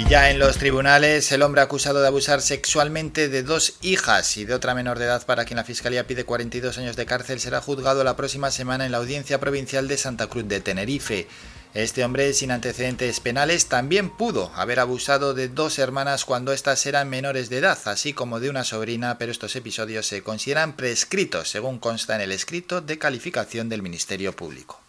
Y 0.00 0.08
ya 0.08 0.30
en 0.30 0.38
los 0.38 0.56
tribunales, 0.56 1.30
el 1.30 1.42
hombre 1.42 1.60
acusado 1.60 2.00
de 2.00 2.06
abusar 2.06 2.40
sexualmente 2.40 3.28
de 3.28 3.42
dos 3.42 3.74
hijas 3.82 4.38
y 4.38 4.46
de 4.46 4.54
otra 4.54 4.74
menor 4.74 4.98
de 4.98 5.04
edad 5.04 5.26
para 5.26 5.44
quien 5.44 5.58
la 5.58 5.64
Fiscalía 5.64 6.06
pide 6.06 6.24
42 6.24 6.78
años 6.78 6.96
de 6.96 7.04
cárcel 7.04 7.38
será 7.38 7.60
juzgado 7.60 8.02
la 8.02 8.16
próxima 8.16 8.50
semana 8.50 8.86
en 8.86 8.92
la 8.92 8.98
Audiencia 8.98 9.38
Provincial 9.40 9.88
de 9.88 9.98
Santa 9.98 10.26
Cruz 10.28 10.48
de 10.48 10.62
Tenerife. 10.62 11.28
Este 11.74 12.02
hombre 12.02 12.32
sin 12.32 12.50
antecedentes 12.50 13.20
penales 13.20 13.66
también 13.66 14.08
pudo 14.08 14.50
haber 14.54 14.80
abusado 14.80 15.34
de 15.34 15.50
dos 15.50 15.78
hermanas 15.78 16.24
cuando 16.24 16.54
éstas 16.54 16.86
eran 16.86 17.10
menores 17.10 17.50
de 17.50 17.58
edad, 17.58 17.78
así 17.84 18.14
como 18.14 18.40
de 18.40 18.48
una 18.48 18.64
sobrina, 18.64 19.18
pero 19.18 19.30
estos 19.30 19.54
episodios 19.54 20.06
se 20.06 20.22
consideran 20.22 20.76
prescritos, 20.76 21.50
según 21.50 21.78
consta 21.78 22.14
en 22.14 22.22
el 22.22 22.32
escrito 22.32 22.80
de 22.80 22.96
calificación 22.96 23.68
del 23.68 23.82
Ministerio 23.82 24.34
Público. 24.34 24.79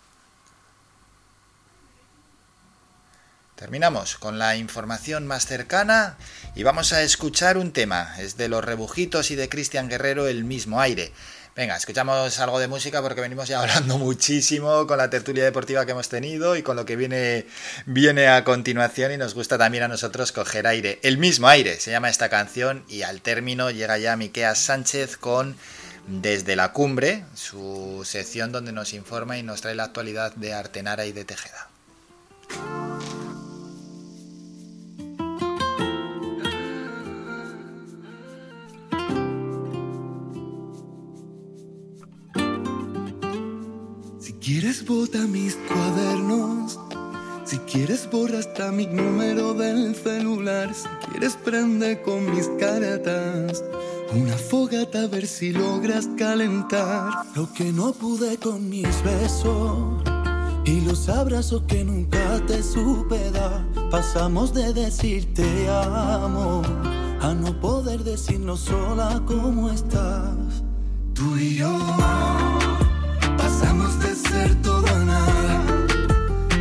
Terminamos 3.61 4.15
con 4.15 4.39
la 4.39 4.55
información 4.55 5.27
más 5.27 5.45
cercana 5.45 6.17
y 6.55 6.63
vamos 6.63 6.93
a 6.93 7.03
escuchar 7.03 7.59
un 7.59 7.71
tema. 7.71 8.15
Es 8.17 8.35
de 8.35 8.49
los 8.49 8.65
rebujitos 8.65 9.29
y 9.29 9.35
de 9.35 9.49
Cristian 9.49 9.87
Guerrero 9.87 10.27
el 10.27 10.43
mismo 10.45 10.81
aire. 10.81 11.11
Venga, 11.55 11.77
escuchamos 11.77 12.39
algo 12.39 12.57
de 12.57 12.67
música 12.67 13.03
porque 13.03 13.21
venimos 13.21 13.47
ya 13.47 13.59
hablando 13.61 13.99
muchísimo 13.99 14.87
con 14.87 14.97
la 14.97 15.11
tertulia 15.11 15.43
deportiva 15.43 15.85
que 15.85 15.91
hemos 15.91 16.09
tenido 16.09 16.55
y 16.55 16.63
con 16.63 16.75
lo 16.75 16.87
que 16.87 16.95
viene, 16.95 17.45
viene 17.85 18.29
a 18.29 18.43
continuación 18.43 19.11
y 19.11 19.17
nos 19.17 19.35
gusta 19.35 19.59
también 19.59 19.83
a 19.83 19.87
nosotros 19.87 20.31
coger 20.31 20.65
aire. 20.65 20.97
El 21.03 21.19
mismo 21.19 21.47
aire 21.47 21.79
se 21.79 21.91
llama 21.91 22.09
esta 22.09 22.29
canción 22.29 22.83
y 22.89 23.03
al 23.03 23.21
término 23.21 23.69
llega 23.69 23.99
ya 23.99 24.15
Miquea 24.15 24.55
Sánchez 24.55 25.17
con 25.17 25.55
Desde 26.07 26.55
la 26.55 26.73
Cumbre, 26.73 27.25
su 27.35 28.01
sección 28.05 28.51
donde 28.51 28.71
nos 28.71 28.93
informa 28.93 29.37
y 29.37 29.43
nos 29.43 29.61
trae 29.61 29.75
la 29.75 29.83
actualidad 29.83 30.33
de 30.33 30.51
Artenara 30.51 31.05
y 31.05 31.11
de 31.11 31.25
Tejeda. 31.25 31.67
Quieres 44.51 44.85
bota 44.85 45.19
mis 45.27 45.55
cuadernos, 45.55 46.77
si 47.45 47.57
quieres 47.59 48.09
borra 48.11 48.39
hasta 48.39 48.69
mi 48.69 48.85
número 48.85 49.53
del 49.53 49.95
celular, 49.95 50.73
si 50.75 50.89
quieres 51.07 51.37
prende 51.37 52.01
con 52.01 52.29
mis 52.35 52.49
cartas 52.59 53.63
una 54.13 54.35
fogata 54.35 55.03
a 55.03 55.07
ver 55.07 55.25
si 55.25 55.53
logras 55.53 56.09
calentar 56.17 57.23
lo 57.33 57.49
que 57.53 57.71
no 57.71 57.93
pude 57.93 58.35
con 58.39 58.69
mis 58.69 59.01
besos 59.05 60.03
y 60.65 60.81
los 60.81 61.07
abrazos 61.07 61.61
que 61.65 61.85
nunca 61.85 62.45
te 62.45 62.61
supe 62.61 63.31
dar. 63.31 63.65
Pasamos 63.89 64.53
de 64.53 64.73
decir 64.73 65.33
te 65.33 65.69
amo 65.69 66.61
a 67.21 67.33
no 67.33 67.57
poder 67.61 68.03
decirnos 68.03 68.59
sola 68.59 69.23
cómo 69.25 69.69
estás. 69.71 70.61
Tú 71.13 71.37
y 71.37 71.55
yo 71.55 71.69
pasamos 73.51 73.99
de 73.99 74.15
ser 74.15 74.55
todo 74.61 74.87
nada, 75.05 75.63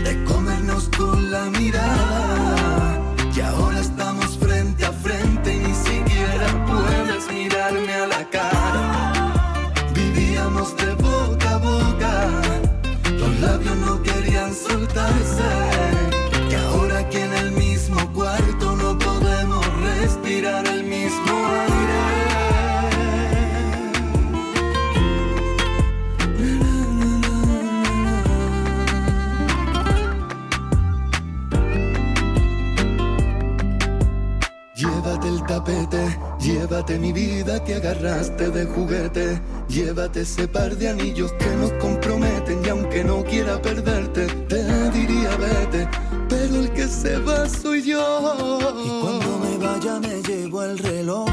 de 0.05 0.25
comernos 0.25 0.89
con 0.97 1.31
la 1.31 1.45
mirada. 1.45 2.99
Y 3.35 3.41
ahora 3.41 3.81
estamos 3.81 4.37
frente 4.39 4.85
a 4.85 4.93
frente 4.93 5.55
y 5.55 5.59
ni 5.59 5.75
siquiera 5.75 6.49
puedes 6.67 7.33
mirarme 7.33 7.95
a 7.95 8.07
la 8.07 8.25
cara. 8.31 9.33
Vivíamos 9.95 10.77
de 10.77 10.95
boca 10.95 11.51
a 11.51 11.59
boca, 11.59 12.12
los 13.21 13.41
labios 13.41 13.77
no 13.77 14.03
querían 14.03 14.53
soltarse. 14.53 15.80
Llévate 36.71 37.01
mi 37.01 37.13
vida 37.13 37.65
que 37.65 37.75
agarraste 37.75 38.49
de 38.49 38.65
juguete. 38.65 39.41
Llévate 39.69 40.21
ese 40.21 40.47
par 40.47 40.77
de 40.77 40.89
anillos 40.89 41.33
que 41.33 41.51
nos 41.57 41.73
comprometen 41.73 42.65
y 42.65 42.69
aunque 42.69 43.03
no 43.03 43.25
quiera 43.25 43.61
perderte, 43.61 44.27
te 44.49 44.91
diría 44.91 45.31
vete, 45.37 45.89
pero 46.29 46.61
el 46.61 46.71
que 46.71 46.87
se 46.87 47.17
va 47.19 47.49
soy 47.49 47.83
yo. 47.83 48.01
Y 48.85 49.01
cuando 49.03 49.39
me 49.39 49.59
vaya 49.59 49.99
me 49.99 50.23
llevo 50.23 50.63
el 50.63 50.79
reloj. 50.79 51.29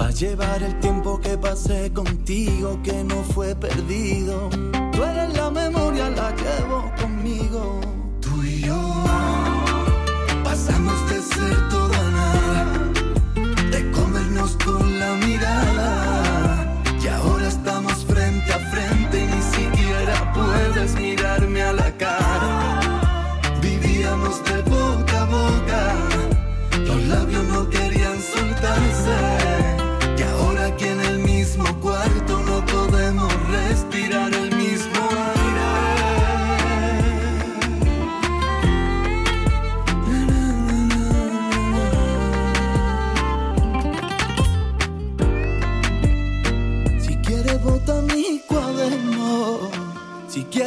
Va 0.00 0.06
a 0.06 0.10
llevar 0.10 0.62
el 0.62 0.78
tiempo 0.78 1.20
que 1.20 1.36
pasé 1.36 1.92
contigo 1.92 2.80
que 2.84 3.02
no 3.02 3.16
fue 3.34 3.56
perdido. 3.56 4.48
Tú 4.92 5.02
eres 5.02 5.36
la 5.36 5.50
memoria, 5.50 6.08
la 6.08 6.30
llevo 6.36 6.90
conmigo. 7.00 7.91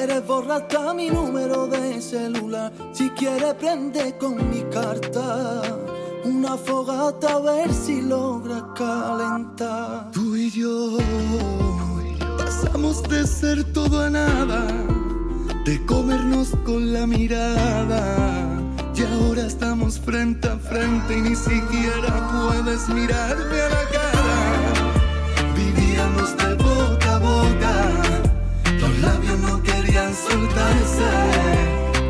Quieres 0.05 0.27
borra 0.27 0.57
hasta 0.57 0.93
mi 0.93 1.09
número 1.09 1.65
de 1.65 1.99
celular, 1.99 2.71
si 2.93 3.09
quieres 3.11 3.55
prende 3.55 4.15
con 4.19 4.35
mi 4.51 4.61
carta 4.71 5.63
una 6.23 6.57
fogata 6.57 7.33
a 7.33 7.39
ver 7.39 7.73
si 7.73 8.03
logra 8.03 8.67
calentar. 8.75 10.11
Tú 10.11 10.35
y 10.35 10.51
yo 10.51 10.97
pasamos 12.37 13.01
de 13.03 13.25
ser 13.25 13.63
todo 13.73 14.01
a 14.01 14.09
nada, 14.11 14.67
de 15.65 15.83
comernos 15.87 16.49
con 16.63 16.93
la 16.93 17.07
mirada. 17.07 18.61
Y 18.95 19.01
ahora 19.01 19.47
estamos 19.47 19.99
frente 19.99 20.47
a 20.47 20.57
frente 20.57 21.17
y 21.17 21.21
ni 21.21 21.35
siquiera 21.35 22.29
puedes 22.31 22.87
mirarme 22.89 23.61
a 23.61 23.69
la 23.69 23.85
cara. 23.95 25.53
Vivíamos 25.55 26.37
de 26.37 26.54
soltarse. 30.15 31.09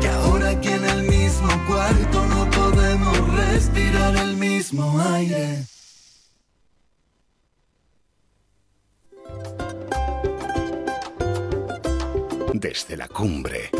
Que 0.00 0.08
ahora 0.08 0.50
aquí 0.50 0.68
en 0.68 0.84
el 0.84 1.02
mismo 1.02 1.48
cuarto 1.66 2.26
no 2.26 2.50
podemos 2.50 3.34
respirar 3.34 4.16
el 4.16 4.36
mismo 4.36 5.00
aire. 5.14 5.64
Desde 12.54 12.96
la 12.96 13.08
cumbre. 13.08 13.70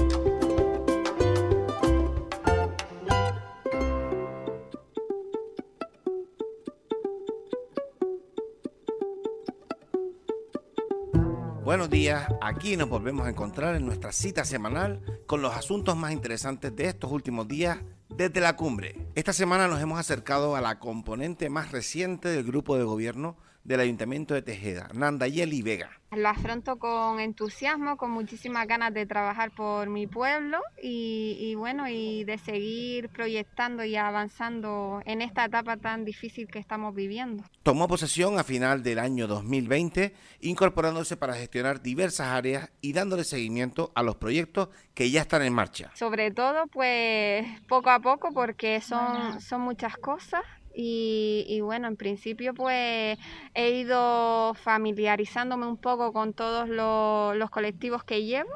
Buenos 11.76 11.90
días, 11.90 12.26
aquí 12.40 12.74
nos 12.78 12.88
volvemos 12.88 13.26
a 13.26 13.28
encontrar 13.28 13.76
en 13.76 13.84
nuestra 13.84 14.10
cita 14.10 14.46
semanal 14.46 15.02
con 15.26 15.42
los 15.42 15.54
asuntos 15.54 15.94
más 15.94 16.10
interesantes 16.10 16.74
de 16.74 16.86
estos 16.86 17.12
últimos 17.12 17.48
días 17.48 17.80
desde 18.08 18.40
la 18.40 18.56
cumbre. 18.56 19.06
Esta 19.14 19.34
semana 19.34 19.68
nos 19.68 19.82
hemos 19.82 20.00
acercado 20.00 20.56
a 20.56 20.62
la 20.62 20.78
componente 20.78 21.50
más 21.50 21.72
reciente 21.72 22.30
del 22.30 22.44
grupo 22.44 22.78
de 22.78 22.84
gobierno 22.84 23.36
del 23.66 23.80
Ayuntamiento 23.80 24.34
de 24.34 24.42
Tejeda, 24.42 24.88
Nandayeli 24.94 25.62
Vega. 25.62 25.90
Lo 26.12 26.28
afronto 26.28 26.78
con 26.78 27.18
entusiasmo, 27.18 27.96
con 27.96 28.12
muchísimas 28.12 28.66
ganas 28.68 28.94
de 28.94 29.06
trabajar 29.06 29.50
por 29.50 29.90
mi 29.90 30.06
pueblo 30.06 30.60
y, 30.80 31.36
y 31.40 31.56
bueno, 31.56 31.88
y 31.88 32.22
de 32.24 32.38
seguir 32.38 33.08
proyectando 33.08 33.84
y 33.84 33.96
avanzando 33.96 35.02
en 35.04 35.20
esta 35.20 35.44
etapa 35.46 35.76
tan 35.76 36.04
difícil 36.04 36.46
que 36.46 36.60
estamos 36.60 36.94
viviendo. 36.94 37.42
Tomó 37.64 37.88
posesión 37.88 38.38
a 38.38 38.44
final 38.44 38.84
del 38.84 39.00
año 39.00 39.26
2020, 39.26 40.14
incorporándose 40.42 41.16
para 41.16 41.34
gestionar 41.34 41.82
diversas 41.82 42.28
áreas 42.28 42.70
y 42.80 42.92
dándole 42.92 43.24
seguimiento 43.24 43.90
a 43.96 44.04
los 44.04 44.14
proyectos 44.14 44.68
que 44.94 45.10
ya 45.10 45.22
están 45.22 45.42
en 45.42 45.52
marcha. 45.52 45.90
Sobre 45.94 46.30
todo, 46.30 46.68
pues 46.68 47.44
poco 47.68 47.90
a 47.90 47.98
poco, 47.98 48.32
porque 48.32 48.80
son, 48.80 49.40
son 49.40 49.60
muchas 49.60 49.96
cosas. 49.96 50.42
Y, 50.78 51.60
bueno, 51.62 51.88
en 51.88 51.96
principio 51.96 52.52
pues 52.52 53.18
he 53.54 53.70
ido 53.70 54.52
familiarizándome 54.54 55.66
un 55.66 55.78
poco 55.78 56.12
con 56.12 56.34
todos 56.34 56.68
los, 56.68 57.34
los 57.34 57.48
colectivos 57.48 58.04
que 58.04 58.24
llevo 58.24 58.50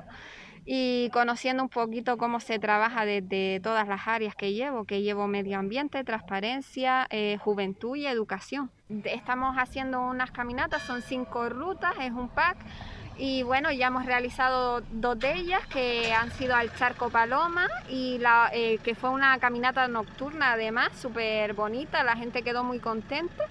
y 0.67 1.11
conociendo 1.11 1.63
un 1.63 1.69
poquito 1.69 2.17
cómo 2.17 2.39
se 2.41 2.59
trabaja 2.59 3.05
desde 3.05 3.61
todas 3.61 3.89
las 3.89 4.07
áreas 4.07 4.35
que 4.35 4.53
llevo, 4.53 4.85
que 4.85 5.03
llevo 5.03 5.27
medio 5.27 5.59
ambiente, 5.59 6.05
transparencia, 6.05 7.07
eh, 7.11 7.39
juventud 7.41 7.97
y 7.97 8.07
educación. 8.07 8.71
Estamos 9.05 9.57
haciendo 9.57 10.01
unas 10.01 10.31
caminatas, 10.31 10.83
son 10.83 11.03
cinco 11.03 11.49
rutas, 11.49 11.95
es 12.01 12.13
un 12.13 12.29
pack. 12.29 12.59
Y 13.17 13.43
bueno, 13.43 13.71
ya 13.71 13.89
hemos 13.89 14.07
realizado 14.07 14.81
dos 14.93 15.19
de 15.19 15.35
ellas 15.35 15.67
que 15.67 16.13
han 16.13 16.31
sido 16.33 16.55
al 16.55 16.75
Charco 16.75 17.11
Paloma 17.11 17.69
y 17.89 18.19
la, 18.19 18.51
eh, 18.53 18.79
que 18.83 18.95
fue 18.95 19.11
una 19.11 19.39
caminata 19.39 19.87
nocturna 19.89 20.53
además, 20.53 20.91
súper 20.99 21.53
bonita, 21.53 22.03
la 22.03 22.17
gente 22.17 22.43
quedó 22.43 22.65
muy 22.65 22.79
contenta. 22.79 23.45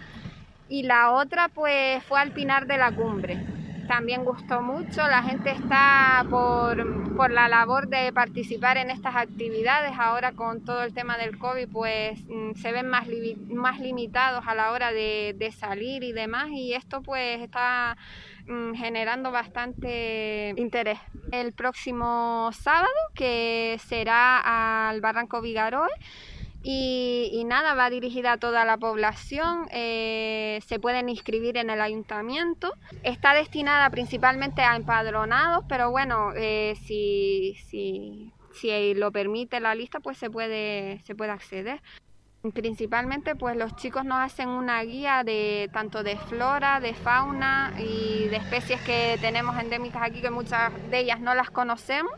Y 0.68 0.84
la 0.84 1.12
otra 1.12 1.50
pues 1.50 2.04
fue 2.04 2.20
al 2.20 2.32
Pinar 2.32 2.66
de 2.66 2.78
la 2.78 2.92
Cumbre. 2.92 3.59
También 3.90 4.24
gustó 4.24 4.62
mucho. 4.62 5.02
La 5.08 5.24
gente 5.24 5.50
está 5.50 6.24
por, 6.30 7.16
por, 7.18 7.32
la 7.32 7.50
labor 7.50 7.88
de 7.88 8.14
participar 8.14 8.78
en 8.78 8.92
estas 8.92 9.16
actividades. 9.16 9.94
Ahora 9.98 10.32
con 10.32 10.64
todo 10.64 10.84
el 10.84 10.94
tema 10.94 11.18
del 11.18 11.40
COVID, 11.40 11.68
pues 11.70 12.24
mm, 12.28 12.54
se 12.54 12.72
ven 12.72 12.88
más, 12.88 13.08
más 13.48 13.80
limitados 13.80 14.46
a 14.48 14.54
la 14.54 14.72
hora 14.72 14.94
de, 14.94 15.36
de, 15.36 15.52
salir 15.52 16.04
y 16.04 16.12
demás. 16.12 16.50
Y 16.52 16.74
esto 16.76 17.02
pues 17.02 17.42
está 17.42 17.98
mm, 18.46 18.76
generando 18.76 19.32
bastante 19.32 20.54
interés. 20.56 21.00
El 21.32 21.52
próximo 21.54 22.52
sábado, 22.54 22.94
que 23.16 23.78
será 23.88 24.88
al 24.88 25.02
Barranco 25.02 25.42
Vigaroe, 25.42 25.90
y, 26.62 27.44
nada, 27.46 27.74
va 27.74 27.90
dirigida 27.90 28.34
a 28.34 28.38
toda 28.38 28.66
la 28.66 28.78
población, 28.78 29.68
eh, 29.72 30.60
se 30.68 30.80
pueden 30.80 31.08
inscribir 31.08 31.58
en 31.58 31.70
el 31.70 31.80
ayuntamiento, 31.80 32.74
está 33.04 33.34
destinada 33.34 33.90
principalmente 33.90 34.62
a 34.62 34.76
empadronados, 34.76 35.64
pero 35.70 35.90
bueno, 35.90 36.34
eh, 36.36 36.76
si, 36.86 37.56
si, 37.68 38.34
si, 38.54 38.94
lo 38.94 39.12
permite 39.12 39.62
la 39.62 39.74
lista, 39.74 40.02
pues 40.02 40.18
se 40.18 40.30
puede, 40.30 41.02
se 41.06 41.16
puede 41.16 41.32
acceder. 41.32 41.82
Principalmente, 42.54 43.36
pues 43.36 43.58
los 43.58 43.76
chicos 43.76 44.06
nos 44.06 44.20
hacen 44.20 44.48
una 44.48 44.82
guía 44.84 45.24
de 45.26 45.70
tanto 45.74 46.04
de 46.04 46.16
flora, 46.18 46.80
de 46.80 46.94
fauna 46.94 47.74
y 47.78 48.28
de 48.30 48.38
especies 48.38 48.82
que 48.82 49.18
tenemos 49.20 49.58
endémicas 49.58 50.02
aquí, 50.02 50.22
que 50.22 50.30
muchas 50.30 50.72
de 50.90 51.00
ellas 51.00 51.20
no 51.20 51.36
las 51.36 51.50
conocemos, 51.50 52.14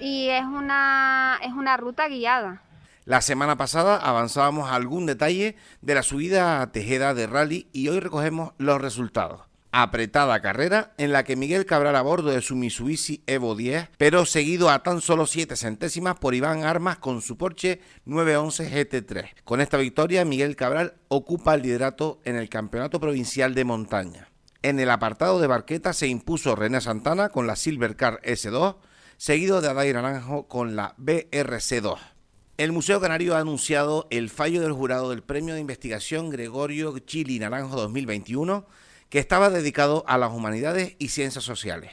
y 0.00 0.28
es 0.28 0.44
una, 0.44 1.38
es 1.42 1.52
una 1.52 1.76
ruta 1.76 2.08
guiada. 2.08 2.62
La 3.06 3.20
semana 3.20 3.56
pasada 3.56 3.98
avanzábamos 3.98 4.68
algún 4.68 5.06
detalle 5.06 5.54
de 5.80 5.94
la 5.94 6.02
subida 6.02 6.60
a 6.60 6.72
Tejeda 6.72 7.14
de 7.14 7.28
Rally 7.28 7.68
y 7.72 7.86
hoy 7.86 8.00
recogemos 8.00 8.52
los 8.58 8.80
resultados. 8.80 9.42
Apretada 9.70 10.42
carrera 10.42 10.92
en 10.98 11.12
la 11.12 11.22
que 11.22 11.36
Miguel 11.36 11.66
Cabral 11.66 11.94
a 11.94 12.02
bordo 12.02 12.30
de 12.30 12.42
su 12.42 12.56
Mitsubishi 12.56 13.22
Evo 13.28 13.54
10, 13.54 13.90
pero 13.96 14.26
seguido 14.26 14.70
a 14.70 14.82
tan 14.82 15.00
solo 15.00 15.26
7 15.26 15.54
centésimas 15.54 16.16
por 16.16 16.34
Iván 16.34 16.64
Armas 16.64 16.98
con 16.98 17.22
su 17.22 17.38
Porsche 17.38 17.80
911 18.06 18.72
GT3. 18.72 19.28
Con 19.44 19.60
esta 19.60 19.76
victoria, 19.76 20.24
Miguel 20.24 20.56
Cabral 20.56 20.94
ocupa 21.06 21.54
el 21.54 21.62
liderato 21.62 22.18
en 22.24 22.34
el 22.34 22.48
Campeonato 22.48 22.98
Provincial 22.98 23.54
de 23.54 23.64
Montaña. 23.64 24.30
En 24.62 24.80
el 24.80 24.90
apartado 24.90 25.38
de 25.38 25.46
Barqueta 25.46 25.92
se 25.92 26.08
impuso 26.08 26.56
René 26.56 26.80
Santana 26.80 27.28
con 27.28 27.46
la 27.46 27.54
Silvercar 27.54 28.20
S2, 28.22 28.78
seguido 29.16 29.60
de 29.60 29.68
Adai 29.68 29.92
Naranjo 29.92 30.48
con 30.48 30.74
la 30.74 30.96
BRC2. 30.96 32.15
El 32.58 32.72
Museo 32.72 33.02
Canario 33.02 33.36
ha 33.36 33.40
anunciado 33.40 34.06
el 34.08 34.30
fallo 34.30 34.62
del 34.62 34.72
jurado 34.72 35.10
del 35.10 35.22
Premio 35.22 35.52
de 35.52 35.60
Investigación 35.60 36.30
Gregorio 36.30 36.98
Chili 37.00 37.38
Naranjo 37.38 37.76
2021, 37.76 38.66
que 39.10 39.18
estaba 39.18 39.50
dedicado 39.50 40.04
a 40.08 40.16
las 40.16 40.32
humanidades 40.32 40.96
y 40.98 41.08
ciencias 41.08 41.44
sociales. 41.44 41.90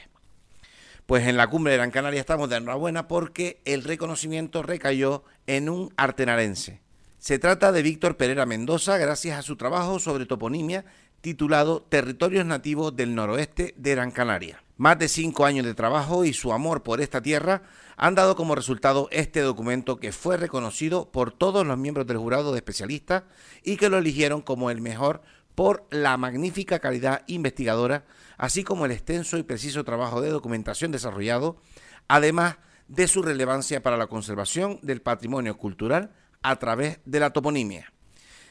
Pues 1.04 1.28
en 1.28 1.36
la 1.36 1.50
cumbre 1.50 1.72
de 1.72 1.76
Gran 1.76 1.90
Canaria 1.90 2.18
estamos 2.18 2.48
de 2.48 2.56
enhorabuena 2.56 3.08
porque 3.08 3.60
el 3.66 3.84
reconocimiento 3.84 4.62
recayó 4.62 5.22
en 5.46 5.68
un 5.68 5.92
artenarense. 5.98 6.80
Se 7.18 7.38
trata 7.38 7.70
de 7.70 7.82
Víctor 7.82 8.16
Pereira 8.16 8.46
Mendoza 8.46 8.96
gracias 8.96 9.38
a 9.38 9.42
su 9.42 9.56
trabajo 9.56 9.98
sobre 9.98 10.24
toponimia 10.24 10.86
titulado 11.20 11.82
Territorios 11.82 12.46
Nativos 12.46 12.96
del 12.96 13.14
Noroeste 13.14 13.74
de 13.76 13.90
Gran 13.90 14.12
Canaria. 14.12 14.63
Más 14.76 14.98
de 14.98 15.08
cinco 15.08 15.46
años 15.46 15.64
de 15.64 15.74
trabajo 15.74 16.24
y 16.24 16.32
su 16.32 16.52
amor 16.52 16.82
por 16.82 17.00
esta 17.00 17.22
tierra 17.22 17.62
han 17.96 18.16
dado 18.16 18.34
como 18.34 18.56
resultado 18.56 19.08
este 19.12 19.40
documento 19.40 19.98
que 19.98 20.10
fue 20.10 20.36
reconocido 20.36 21.12
por 21.12 21.30
todos 21.30 21.64
los 21.64 21.78
miembros 21.78 22.08
del 22.08 22.18
jurado 22.18 22.52
de 22.52 22.58
especialistas 22.58 23.22
y 23.62 23.76
que 23.76 23.88
lo 23.88 23.98
eligieron 23.98 24.42
como 24.42 24.70
el 24.70 24.80
mejor 24.80 25.22
por 25.54 25.86
la 25.90 26.16
magnífica 26.16 26.80
calidad 26.80 27.22
investigadora, 27.28 28.04
así 28.36 28.64
como 28.64 28.84
el 28.84 28.90
extenso 28.90 29.38
y 29.38 29.44
preciso 29.44 29.84
trabajo 29.84 30.20
de 30.20 30.30
documentación 30.30 30.90
desarrollado, 30.90 31.56
además 32.08 32.56
de 32.88 33.06
su 33.06 33.22
relevancia 33.22 33.80
para 33.80 33.96
la 33.96 34.08
conservación 34.08 34.80
del 34.82 35.00
patrimonio 35.00 35.56
cultural 35.56 36.12
a 36.42 36.56
través 36.56 36.98
de 37.04 37.20
la 37.20 37.30
toponimia. 37.30 37.92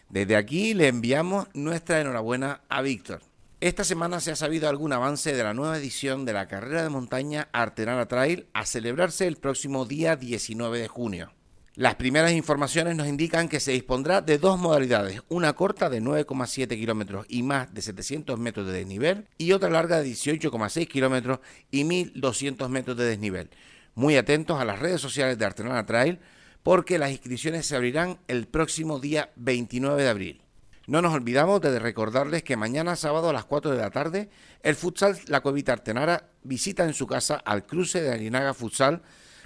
Desde 0.08 0.38
aquí 0.38 0.74
le 0.74 0.88
enviamos 0.88 1.48
nuestra 1.54 2.00
enhorabuena 2.00 2.62
a 2.70 2.82
Víctor. 2.82 3.22
Esta 3.64 3.86
semana 3.86 4.20
se 4.20 4.30
ha 4.30 4.36
sabido 4.36 4.68
algún 4.68 4.92
avance 4.92 5.34
de 5.34 5.42
la 5.42 5.54
nueva 5.54 5.78
edición 5.78 6.26
de 6.26 6.34
la 6.34 6.50
carrera 6.50 6.84
de 6.84 6.90
montaña 6.90 7.48
Artenara 7.54 8.10
Trail 8.10 8.46
a 8.52 8.66
celebrarse 8.66 9.26
el 9.26 9.38
próximo 9.38 9.86
día 9.86 10.18
19 10.18 10.80
de 10.80 10.90
junio. 10.90 11.32
Las 11.76 11.96
primeras 11.96 12.34
informaciones 12.34 12.98
nos 12.98 13.08
indican 13.08 13.48
que 13.48 13.62
se 13.62 13.72
dispondrá 13.72 14.20
de 14.20 14.38
dos 14.38 14.60
modalidades, 14.60 15.22
una 15.30 15.54
corta 15.54 15.90
de 15.90 16.02
9,7 16.02 16.78
kilómetros 16.78 17.26
y 17.30 17.42
más 17.44 17.74
de 17.74 17.82
700 17.82 18.38
metros 18.38 18.68
de 18.68 18.74
desnivel 18.74 19.30
y 19.38 19.54
otra 19.54 19.70
larga 19.70 20.02
de 20.02 20.12
18,6 20.12 20.86
kilómetros 20.90 21.40
y 21.72 21.86
1200 21.86 22.70
metros 22.70 22.98
de 22.98 23.06
desnivel. 23.06 23.50
Muy 23.96 24.18
atentos 24.18 24.60
a 24.60 24.66
las 24.66 24.80
redes 24.80 25.00
sociales 25.00 25.38
de 25.38 25.46
Artenara 25.46 25.86
Trail 25.86 26.20
porque 26.64 26.98
las 26.98 27.12
inscripciones 27.12 27.66
se 27.66 27.78
abrirán 27.78 28.20
el 28.28 28.46
próximo 28.46 29.00
día 29.00 29.32
29 29.38 30.04
de 30.04 30.10
abril. 30.10 30.43
No 30.86 31.02
nos 31.02 31.14
olvidamos 31.14 31.62
de 31.62 31.80
recordarles 31.80 32.44
que 32.44 32.58
mañana 32.58 32.98
sábado 32.98 33.30
a 33.30 33.34
las 33.34 33.46
4 33.46 33.72
de 33.72 33.78
la 33.78 33.90
tarde 33.90 34.30
el 34.64 34.76
futsal 34.76 35.18
La 35.28 35.40
Cuevita 35.40 35.72
Artenara 35.72 36.32
visita 36.44 36.84
en 36.84 36.94
su 36.94 37.08
casa 37.08 37.36
al 37.36 37.66
cruce 37.66 38.02
de 38.02 38.12
Arinaga 38.12 38.54
Futsal 38.54 39.02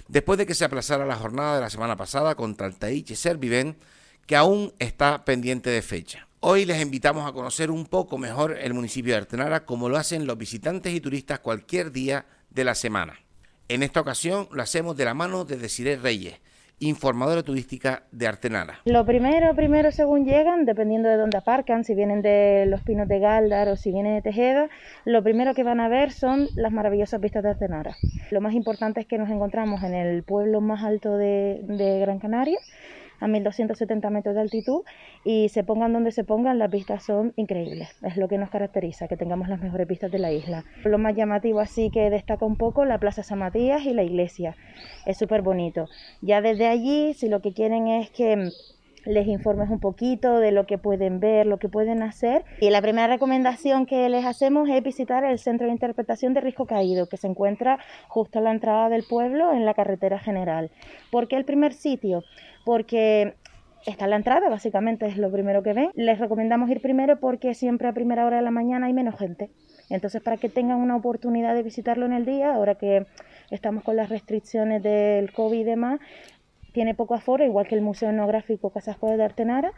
después 0.08 0.36
de 0.36 0.46
que 0.46 0.56
se 0.56 0.64
aplazara 0.64 1.06
la 1.06 1.14
jornada 1.14 1.54
de 1.54 1.60
la 1.60 1.70
semana 1.70 1.96
pasada 1.96 2.34
contra 2.34 2.66
el 2.66 2.74
Taichi 2.74 3.14
Serviven 3.14 3.76
que 4.26 4.34
aún 4.34 4.74
está 4.80 5.24
pendiente 5.24 5.70
de 5.70 5.80
fecha. 5.80 6.26
Hoy 6.40 6.64
les 6.64 6.82
invitamos 6.82 7.28
a 7.28 7.32
conocer 7.32 7.70
un 7.70 7.86
poco 7.86 8.18
mejor 8.18 8.58
el 8.60 8.74
municipio 8.74 9.12
de 9.12 9.18
Artenara 9.18 9.64
como 9.64 9.88
lo 9.88 9.96
hacen 9.96 10.26
los 10.26 10.38
visitantes 10.38 10.92
y 10.92 11.00
turistas 11.00 11.38
cualquier 11.38 11.92
día 11.92 12.26
de 12.50 12.64
la 12.64 12.74
semana. 12.74 13.20
En 13.68 13.84
esta 13.84 14.00
ocasión 14.00 14.48
lo 14.50 14.60
hacemos 14.60 14.96
de 14.96 15.04
la 15.04 15.14
mano 15.14 15.44
de 15.44 15.56
Desiree 15.56 15.98
Reyes, 15.98 16.40
informadora 16.80 17.42
turística 17.42 18.02
de 18.12 18.26
Artenara. 18.26 18.80
Lo 18.84 19.04
primero, 19.04 19.54
primero 19.54 19.90
según 19.90 20.24
llegan, 20.24 20.64
dependiendo 20.64 21.08
de 21.08 21.16
dónde 21.16 21.38
aparcan, 21.38 21.84
si 21.84 21.94
vienen 21.94 22.22
de 22.22 22.66
los 22.66 22.82
Pinos 22.82 23.08
de 23.08 23.18
Galdar 23.18 23.68
o 23.68 23.76
si 23.76 23.90
vienen 23.90 24.14
de 24.14 24.22
Tejeda, 24.22 24.68
lo 25.04 25.22
primero 25.22 25.54
que 25.54 25.64
van 25.64 25.80
a 25.80 25.88
ver 25.88 26.12
son 26.12 26.48
las 26.54 26.72
maravillosas 26.72 27.20
vistas 27.20 27.42
de 27.42 27.50
Artenara. 27.50 27.96
Lo 28.30 28.40
más 28.40 28.54
importante 28.54 29.00
es 29.00 29.06
que 29.06 29.18
nos 29.18 29.30
encontramos 29.30 29.82
en 29.82 29.94
el 29.94 30.22
pueblo 30.22 30.60
más 30.60 30.84
alto 30.84 31.16
de, 31.16 31.60
de 31.62 32.00
Gran 32.00 32.18
Canaria, 32.18 32.58
a 33.20 33.28
1270 33.28 34.10
metros 34.10 34.34
de 34.34 34.40
altitud 34.40 34.82
y 35.24 35.48
se 35.48 35.64
pongan 35.64 35.92
donde 35.92 36.12
se 36.12 36.24
pongan, 36.24 36.58
las 36.58 36.70
vistas 36.70 37.04
son 37.04 37.32
increíbles. 37.36 37.96
Es 38.02 38.16
lo 38.16 38.28
que 38.28 38.38
nos 38.38 38.50
caracteriza, 38.50 39.08
que 39.08 39.16
tengamos 39.16 39.48
las 39.48 39.60
mejores 39.60 39.86
vistas 39.86 40.10
de 40.10 40.18
la 40.18 40.32
isla. 40.32 40.64
Lo 40.84 40.98
más 40.98 41.14
llamativo 41.14 41.60
así 41.60 41.90
que 41.90 42.10
destaca 42.10 42.44
un 42.44 42.56
poco 42.56 42.84
la 42.84 42.98
Plaza 42.98 43.22
San 43.22 43.38
Matías 43.38 43.84
y 43.84 43.92
la 43.92 44.02
iglesia. 44.02 44.56
Es 45.06 45.18
súper 45.18 45.42
bonito. 45.42 45.88
Ya 46.20 46.40
desde 46.40 46.66
allí, 46.66 47.14
si 47.14 47.28
lo 47.28 47.40
que 47.40 47.52
quieren 47.52 47.88
es 47.88 48.10
que 48.10 48.50
les 49.08 49.26
informes 49.26 49.70
un 49.70 49.80
poquito 49.80 50.38
de 50.38 50.52
lo 50.52 50.66
que 50.66 50.76
pueden 50.76 51.18
ver, 51.18 51.46
lo 51.46 51.58
que 51.58 51.68
pueden 51.68 52.02
hacer. 52.02 52.44
Y 52.60 52.70
la 52.70 52.82
primera 52.82 53.06
recomendación 53.06 53.86
que 53.86 54.08
les 54.08 54.24
hacemos 54.24 54.68
es 54.68 54.82
visitar 54.82 55.24
el 55.24 55.38
Centro 55.38 55.66
de 55.66 55.72
Interpretación 55.72 56.34
de 56.34 56.42
Risco 56.42 56.66
Caído, 56.66 57.08
que 57.08 57.16
se 57.16 57.26
encuentra 57.26 57.78
justo 58.08 58.38
a 58.38 58.42
la 58.42 58.50
entrada 58.50 58.88
del 58.88 59.04
pueblo 59.04 59.52
en 59.52 59.64
la 59.64 59.74
carretera 59.74 60.18
general. 60.18 60.70
¿Por 61.10 61.26
qué 61.26 61.36
el 61.36 61.44
primer 61.44 61.72
sitio? 61.72 62.22
Porque 62.68 63.32
está 63.86 64.04
en 64.04 64.10
la 64.10 64.16
entrada, 64.16 64.50
básicamente 64.50 65.06
es 65.06 65.16
lo 65.16 65.32
primero 65.32 65.62
que 65.62 65.72
ven. 65.72 65.90
Les 65.94 66.18
recomendamos 66.18 66.68
ir 66.68 66.82
primero 66.82 67.18
porque 67.18 67.54
siempre 67.54 67.88
a 67.88 67.94
primera 67.94 68.26
hora 68.26 68.36
de 68.36 68.42
la 68.42 68.50
mañana 68.50 68.88
hay 68.88 68.92
menos 68.92 69.18
gente. 69.18 69.48
Entonces, 69.88 70.20
para 70.20 70.36
que 70.36 70.50
tengan 70.50 70.76
una 70.76 70.94
oportunidad 70.94 71.54
de 71.54 71.62
visitarlo 71.62 72.04
en 72.04 72.12
el 72.12 72.26
día, 72.26 72.54
ahora 72.54 72.74
que 72.74 73.06
estamos 73.50 73.84
con 73.84 73.96
las 73.96 74.10
restricciones 74.10 74.82
del 74.82 75.32
COVID 75.32 75.60
y 75.60 75.64
demás, 75.64 75.98
tiene 76.74 76.94
poco 76.94 77.14
aforo, 77.14 77.42
igual 77.42 77.66
que 77.66 77.74
el 77.74 77.80
Museo 77.80 78.10
Etnográfico 78.10 78.68
Casasco 78.68 79.06
de 79.16 79.24
Artenara, 79.24 79.72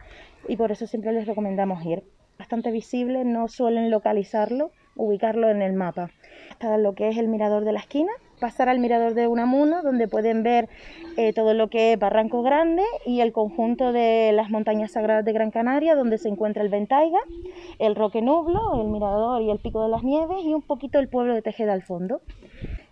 y 0.49 0.57
por 0.57 0.73
eso 0.73 0.85
siempre 0.85 1.13
les 1.13 1.25
recomendamos 1.25 1.85
ir. 1.85 2.03
Bastante 2.41 2.71
visible, 2.71 3.23
no 3.23 3.47
suelen 3.47 3.91
localizarlo, 3.91 4.71
ubicarlo 4.95 5.49
en 5.49 5.61
el 5.61 5.73
mapa. 5.73 6.09
Está 6.49 6.75
lo 6.79 6.95
que 6.95 7.07
es 7.07 7.17
el 7.17 7.27
mirador 7.27 7.65
de 7.65 7.71
la 7.71 7.77
esquina, 7.77 8.11
pasar 8.39 8.67
al 8.67 8.79
mirador 8.79 9.13
de 9.13 9.27
Unamuno, 9.27 9.83
donde 9.83 10.07
pueden 10.07 10.41
ver 10.41 10.67
eh, 11.17 11.33
todo 11.33 11.53
lo 11.53 11.69
que 11.69 11.93
es 11.93 11.99
Barranco 11.99 12.41
Grande 12.41 12.81
y 13.05 13.19
el 13.19 13.31
conjunto 13.31 13.91
de 13.91 14.31
las 14.33 14.49
montañas 14.49 14.93
sagradas 14.93 15.23
de 15.23 15.33
Gran 15.33 15.51
Canaria, 15.51 15.93
donde 15.93 16.17
se 16.17 16.29
encuentra 16.29 16.63
el 16.63 16.69
Ventaiga, 16.69 17.19
el 17.77 17.93
Roque 17.93 18.23
Nublo, 18.23 18.81
el 18.81 18.87
mirador 18.87 19.43
y 19.43 19.51
el 19.51 19.59
Pico 19.59 19.83
de 19.83 19.89
las 19.89 20.03
Nieves 20.03 20.43
y 20.43 20.55
un 20.55 20.63
poquito 20.63 20.97
el 20.97 21.09
pueblo 21.09 21.35
de 21.35 21.43
Tejeda 21.43 21.73
al 21.73 21.83
fondo. 21.83 22.21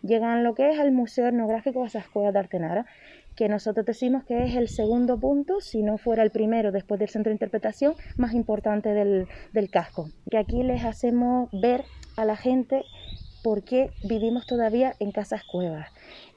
Llegan 0.04 0.44
lo 0.44 0.54
que 0.54 0.70
es 0.70 0.78
el 0.78 0.92
Museo 0.92 1.26
Etnográfico 1.28 1.80
Basascuela 1.80 2.32
de 2.32 2.38
Artenara, 2.38 2.86
que 3.40 3.48
nosotros 3.48 3.86
decimos 3.86 4.26
que 4.26 4.44
es 4.44 4.56
el 4.58 4.68
segundo 4.68 5.18
punto, 5.18 5.62
si 5.62 5.82
no 5.82 5.98
fuera 5.98 6.24
el 6.24 6.30
primero 6.30 6.74
después 6.74 7.00
del 7.00 7.08
centro 7.08 7.30
de 7.30 7.36
interpretación, 7.36 7.94
más 8.18 8.34
importante 8.34 8.90
del, 8.90 9.30
del 9.54 9.70
casco. 9.70 10.10
Que 10.30 10.38
aquí 10.38 10.62
les 10.62 10.84
hacemos 10.84 11.50
ver 11.54 11.86
a 12.18 12.26
la 12.26 12.36
gente 12.36 12.84
por 13.42 13.64
qué 13.64 13.92
vivimos 14.04 14.46
todavía 14.46 14.94
en 15.00 15.14
casas 15.14 15.46
cuevas. 15.50 15.88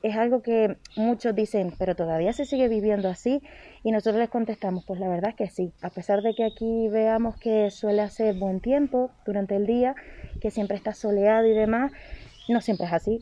Es 0.04 0.14
algo 0.14 0.42
que 0.42 0.76
muchos 0.94 1.34
dicen, 1.34 1.74
pero 1.76 1.96
todavía 1.96 2.32
se 2.32 2.44
sigue 2.44 2.68
viviendo 2.68 3.08
así. 3.08 3.42
Y 3.82 3.90
nosotros 3.90 4.20
les 4.20 4.30
contestamos, 4.30 4.84
pues 4.84 5.00
la 5.00 5.08
verdad 5.08 5.30
es 5.30 5.34
que 5.34 5.48
sí. 5.48 5.72
A 5.82 5.90
pesar 5.90 6.22
de 6.22 6.36
que 6.36 6.44
aquí 6.44 6.86
veamos 6.86 7.34
que 7.36 7.72
suele 7.72 8.02
hacer 8.02 8.38
buen 8.38 8.60
tiempo 8.60 9.10
durante 9.26 9.56
el 9.56 9.66
día, 9.66 9.96
que 10.40 10.52
siempre 10.52 10.76
está 10.76 10.94
soleado 10.94 11.48
y 11.48 11.52
demás, 11.52 11.90
no 12.48 12.60
siempre 12.60 12.86
es 12.86 12.92
así. 12.92 13.20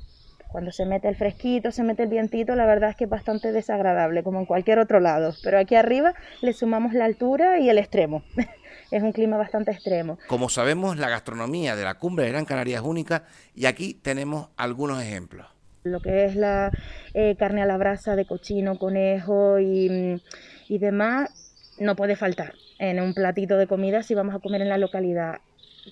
Cuando 0.52 0.72
se 0.72 0.84
mete 0.84 1.08
el 1.08 1.14
fresquito, 1.14 1.70
se 1.70 1.84
mete 1.84 2.02
el 2.02 2.08
vientito, 2.08 2.56
la 2.56 2.66
verdad 2.66 2.90
es 2.90 2.96
que 2.96 3.04
es 3.04 3.10
bastante 3.10 3.52
desagradable, 3.52 4.24
como 4.24 4.40
en 4.40 4.46
cualquier 4.46 4.80
otro 4.80 4.98
lado. 4.98 5.32
Pero 5.44 5.58
aquí 5.58 5.76
arriba 5.76 6.14
le 6.42 6.52
sumamos 6.52 6.92
la 6.92 7.04
altura 7.04 7.60
y 7.60 7.70
el 7.70 7.78
extremo. 7.78 8.24
es 8.90 9.02
un 9.02 9.12
clima 9.12 9.36
bastante 9.36 9.70
extremo. 9.70 10.18
Como 10.26 10.48
sabemos, 10.48 10.96
la 10.98 11.08
gastronomía 11.08 11.76
de 11.76 11.84
la 11.84 11.94
cumbre 11.94 12.24
de 12.24 12.32
Gran 12.32 12.44
Canaria 12.44 12.78
es 12.78 12.82
única 12.82 13.24
y 13.54 13.66
aquí 13.66 13.94
tenemos 13.94 14.48
algunos 14.56 15.00
ejemplos. 15.00 15.46
Lo 15.84 16.00
que 16.00 16.24
es 16.24 16.34
la 16.34 16.70
eh, 17.14 17.36
carne 17.38 17.62
a 17.62 17.66
la 17.66 17.78
brasa 17.78 18.16
de 18.16 18.26
cochino, 18.26 18.78
conejo 18.78 19.60
y, 19.60 20.20
y 20.68 20.78
demás, 20.78 21.30
no 21.78 21.96
puede 21.96 22.16
faltar 22.16 22.54
en 22.78 23.00
un 23.00 23.14
platito 23.14 23.56
de 23.56 23.66
comida 23.66 24.02
si 24.02 24.14
vamos 24.14 24.34
a 24.34 24.40
comer 24.40 24.62
en 24.62 24.68
la 24.68 24.78
localidad. 24.78 25.38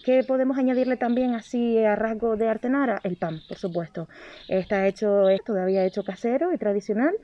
¿Qué 0.05 0.23
podemos 0.25 0.59
añadirle 0.59 0.97
también 0.97 1.35
así 1.35 1.79
a 1.85 1.97
rasgo 1.97 2.37
de 2.37 2.49
Artenara? 2.49 3.01
El 3.03 3.17
pan, 3.17 3.41
por 3.49 3.59
supuesto. 3.59 4.09
Está 4.49 4.87
hecho, 4.87 5.29
es 5.29 5.43
todavía 5.45 5.85
hecho 5.85 6.05
casero 6.05 6.53
y 6.53 6.59
tradicional, 6.59 7.15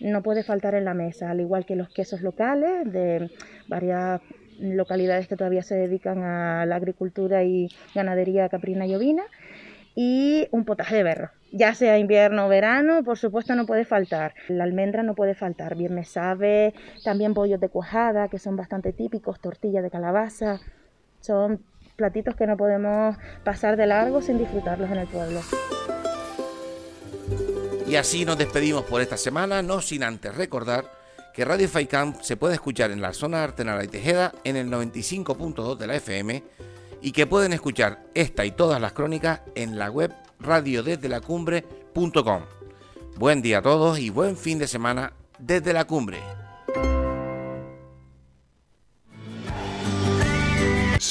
no 0.00 0.22
puede 0.22 0.42
faltar 0.42 0.74
en 0.74 0.84
la 0.84 0.94
mesa, 0.94 1.30
al 1.30 1.40
igual 1.40 1.66
que 1.66 1.76
los 1.76 1.88
quesos 1.88 2.22
locales 2.22 2.90
de 2.92 3.30
varias 3.68 4.20
localidades 4.58 5.28
que 5.28 5.36
todavía 5.36 5.62
se 5.62 5.74
dedican 5.74 6.22
a 6.22 6.66
la 6.66 6.76
agricultura 6.76 7.42
y 7.42 7.68
ganadería 7.94 8.48
caprina 8.48 8.86
y 8.86 8.94
ovina 8.94 9.24
y 9.94 10.48
un 10.50 10.64
potaje 10.64 10.96
de 10.96 11.02
berro. 11.02 11.30
Ya 11.52 11.74
sea 11.74 11.98
invierno 11.98 12.46
o 12.46 12.48
verano, 12.48 13.04
por 13.04 13.18
supuesto 13.18 13.54
no 13.54 13.66
puede 13.66 13.84
faltar. 13.84 14.34
La 14.48 14.64
almendra 14.64 15.02
no 15.02 15.14
puede 15.14 15.34
faltar, 15.34 15.76
bien 15.76 15.94
me 15.94 16.04
sabe, 16.04 16.72
también 17.04 17.34
bollos 17.34 17.60
de 17.60 17.68
cuajada, 17.68 18.28
que 18.28 18.38
son 18.38 18.56
bastante 18.56 18.92
típicos, 18.92 19.40
tortilla 19.40 19.82
de 19.82 19.90
calabaza, 19.90 20.60
son 21.20 21.62
platitos 22.02 22.34
que 22.34 22.48
no 22.48 22.56
podemos 22.56 23.14
pasar 23.44 23.76
de 23.76 23.86
largo 23.86 24.20
sin 24.20 24.36
disfrutarlos 24.36 24.90
en 24.90 24.98
el 24.98 25.06
pueblo. 25.06 25.40
Y 27.86 27.94
así 27.94 28.24
nos 28.24 28.36
despedimos 28.36 28.82
por 28.82 29.00
esta 29.00 29.16
semana, 29.16 29.62
no 29.62 29.80
sin 29.80 30.02
antes 30.02 30.34
recordar 30.34 30.84
que 31.32 31.44
Radio 31.44 31.68
Faicán 31.68 32.16
se 32.20 32.36
puede 32.36 32.54
escuchar 32.54 32.90
en 32.90 33.00
la 33.00 33.12
zona 33.12 33.44
Artenara 33.44 33.84
y 33.84 33.88
Tejeda 33.88 34.32
en 34.42 34.56
el 34.56 34.68
95.2 34.68 35.76
de 35.76 35.86
la 35.86 35.94
FM 35.94 36.42
y 37.02 37.12
que 37.12 37.28
pueden 37.28 37.52
escuchar 37.52 38.00
esta 38.14 38.44
y 38.44 38.50
todas 38.50 38.80
las 38.80 38.94
crónicas 38.94 39.42
en 39.54 39.78
la 39.78 39.88
web 39.88 40.12
radiodesdelacumbre.com. 40.40 42.42
Buen 43.16 43.42
día 43.42 43.58
a 43.58 43.62
todos 43.62 44.00
y 44.00 44.10
buen 44.10 44.36
fin 44.36 44.58
de 44.58 44.66
semana 44.66 45.12
desde 45.38 45.72
la 45.72 45.84
cumbre. 45.84 46.18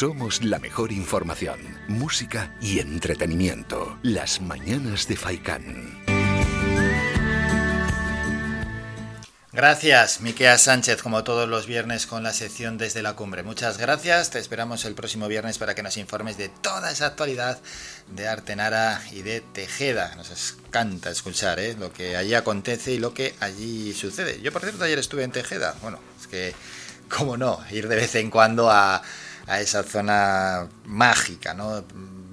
Somos 0.02 0.44
la 0.44 0.58
mejor 0.58 0.92
información, 0.92 1.60
música 1.88 2.58
y 2.60 2.80
entretenimiento. 2.80 4.00
Las 4.02 4.42
mañanas 4.42 5.08
de 5.08 5.16
Faikán. 5.16 6.04
Gracias, 9.54 10.22
Miquea 10.22 10.58
Sánchez, 10.58 11.04
como 11.04 11.24
todos 11.24 11.48
los 11.48 11.68
viernes 11.68 12.08
con 12.08 12.24
la 12.24 12.34
sección 12.34 12.80
desde 12.80 13.04
la 13.04 13.14
cumbre. 13.14 13.44
Muchas 13.44 13.78
gracias, 13.78 14.32
te 14.32 14.40
esperamos 14.40 14.86
el 14.86 14.96
próximo 14.96 15.28
viernes 15.28 15.60
para 15.60 15.76
que 15.76 15.84
nos 15.84 15.98
informes 15.98 16.36
de 16.36 16.50
toda 16.50 16.90
esa 16.90 17.06
actualidad 17.06 17.60
de 18.08 18.28
Artenara 18.28 19.04
y 19.12 19.22
de 19.22 19.42
Tejeda. 19.42 20.16
Nos 20.16 20.56
encanta 20.66 21.12
escuchar 21.12 21.60
¿eh? 21.60 21.76
lo 21.80 21.94
que 21.94 22.18
allí 22.18 22.34
acontece 22.34 22.94
y 22.94 22.98
lo 22.98 23.14
que 23.14 23.36
allí 23.40 23.94
sucede. 23.94 24.42
Yo, 24.42 24.52
por 24.52 24.64
cierto, 24.64 24.84
ayer 24.84 24.98
estuve 24.98 25.22
en 25.22 25.32
Tejeda. 25.32 25.76
Bueno, 25.84 26.00
es 26.20 26.26
que, 26.26 26.56
cómo 27.08 27.38
no, 27.38 27.60
ir 27.70 27.88
de 27.88 27.98
vez 27.98 28.16
en 28.16 28.32
cuando 28.32 28.72
a, 28.72 29.04
a 29.48 29.60
esa 29.60 29.84
zona 29.84 30.68
mágica, 30.86 31.54
¿no? 31.54 31.84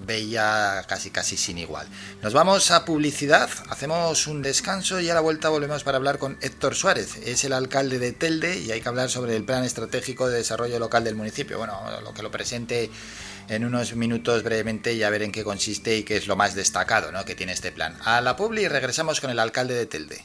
bella, 0.09 0.85
casi 0.89 1.10
casi 1.10 1.36
sin 1.36 1.59
igual. 1.59 1.86
Nos 2.22 2.32
vamos 2.32 2.70
a 2.72 2.85
publicidad, 2.85 3.51
hacemos 3.68 4.26
un 4.26 4.43
descanso 4.43 5.01
y 5.01 5.10
a 5.10 5.14
la 5.14 5.20
vuelta 5.20 5.51
volvemos 5.51 5.85
para 5.85 5.98
hablar 5.98 6.18
con 6.18 6.39
Héctor 6.40 6.74
Suárez. 6.74 7.16
Es 7.18 7.44
el 7.44 7.52
alcalde 7.52 7.98
de 7.98 8.12
Telde 8.12 8.59
y 8.59 8.72
hay 8.72 8.80
que 8.80 8.89
hablar 8.89 9.10
sobre 9.10 9.36
el 9.36 9.44
plan 9.44 9.64
estratégico 9.64 10.26
de 10.26 10.39
desarrollo 10.39 10.78
local 10.78 11.05
del 11.05 11.14
municipio. 11.14 11.59
Bueno, 11.59 11.78
lo 12.02 12.14
que 12.14 12.22
lo 12.22 12.30
presente 12.30 12.90
en 13.48 13.64
unos 13.64 13.94
minutos 13.94 14.43
brevemente 14.43 14.94
y 14.94 15.02
a 15.02 15.10
ver 15.10 15.22
en 15.22 15.30
qué 15.30 15.44
consiste 15.44 15.97
y 15.97 16.02
qué 16.05 16.16
es 16.16 16.26
lo 16.26 16.36
más 16.36 16.55
destacado 16.55 17.12
¿no? 17.12 17.24
que 17.26 17.35
tiene 17.35 17.52
este 17.52 17.70
plan. 17.70 17.97
A 18.05 18.22
la 18.22 18.35
publi 18.35 18.62
y 18.62 18.68
regresamos 18.68 19.20
con 19.20 19.30
el 19.30 19.39
alcalde 19.39 19.74
de 19.74 19.86
Telde. 19.86 20.24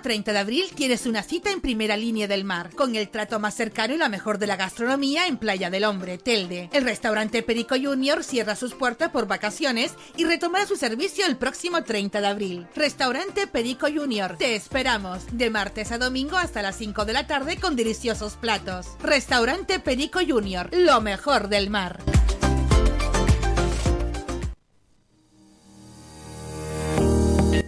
El 0.00 0.04
próximo 0.04 0.14
30 0.14 0.32
de 0.32 0.38
abril 0.38 0.64
tienes 0.74 1.04
una 1.04 1.22
cita 1.22 1.50
en 1.50 1.60
primera 1.60 1.94
línea 1.94 2.26
del 2.26 2.42
mar, 2.42 2.70
con 2.74 2.96
el 2.96 3.10
trato 3.10 3.38
más 3.38 3.54
cercano 3.54 3.92
y 3.92 3.98
la 3.98 4.08
mejor 4.08 4.38
de 4.38 4.46
la 4.46 4.56
gastronomía 4.56 5.26
en 5.26 5.36
Playa 5.36 5.68
del 5.68 5.84
Hombre, 5.84 6.16
Telde. 6.16 6.70
El 6.72 6.84
restaurante 6.84 7.42
Perico 7.42 7.74
Junior 7.74 8.24
cierra 8.24 8.56
sus 8.56 8.72
puertas 8.72 9.10
por 9.10 9.26
vacaciones 9.26 9.92
y 10.16 10.24
retomará 10.24 10.64
su 10.64 10.76
servicio 10.76 11.26
el 11.26 11.36
próximo 11.36 11.84
30 11.84 12.22
de 12.22 12.26
abril. 12.26 12.66
Restaurante 12.74 13.46
Perico 13.46 13.88
Junior, 13.94 14.36
te 14.38 14.56
esperamos 14.56 15.20
de 15.32 15.50
martes 15.50 15.92
a 15.92 15.98
domingo 15.98 16.38
hasta 16.38 16.62
las 16.62 16.76
5 16.76 17.04
de 17.04 17.12
la 17.12 17.26
tarde 17.26 17.58
con 17.58 17.76
deliciosos 17.76 18.36
platos. 18.36 18.86
Restaurante 19.02 19.80
Perico 19.80 20.20
Junior, 20.26 20.70
lo 20.72 21.02
mejor 21.02 21.48
del 21.48 21.68
mar. 21.68 22.00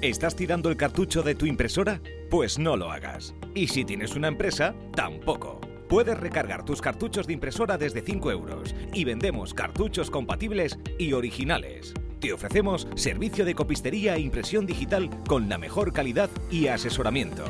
¿Estás 0.03 0.35
tirando 0.35 0.69
el 0.69 0.77
cartucho 0.77 1.23
de 1.23 1.37
tu 1.37 1.47
impresora? 1.47 2.01
Pues 2.29 2.59
no 2.59 2.77
lo 2.77 2.91
hagas. 2.91 3.37
Y 3.55 3.69
si 3.69 3.85
tienes 3.85 4.17
una 4.17 4.27
empresa, 4.27 4.75
tampoco. 4.97 5.61
Puedes 5.89 6.19
recargar 6.19 6.65
tus 6.65 6.81
cartuchos 6.81 7.29
de 7.29 7.35
impresora 7.35 7.79
desde 7.79 8.03
5 8.03 8.33
euros 8.33 8.75
y 8.93 9.05
vendemos 9.05 9.55
cartuchos 9.55 10.11
compatibles 10.11 10.77
y 10.99 11.13
originales. 11.13 11.95
Te 12.19 12.33
ofrecemos 12.33 12.89
servicio 12.97 13.45
de 13.45 13.55
copistería 13.55 14.17
e 14.17 14.21
impresión 14.21 14.67
digital 14.67 15.09
con 15.29 15.49
la 15.49 15.57
mejor 15.57 15.93
calidad 15.93 16.31
y 16.51 16.67
asesoramiento. 16.67 17.45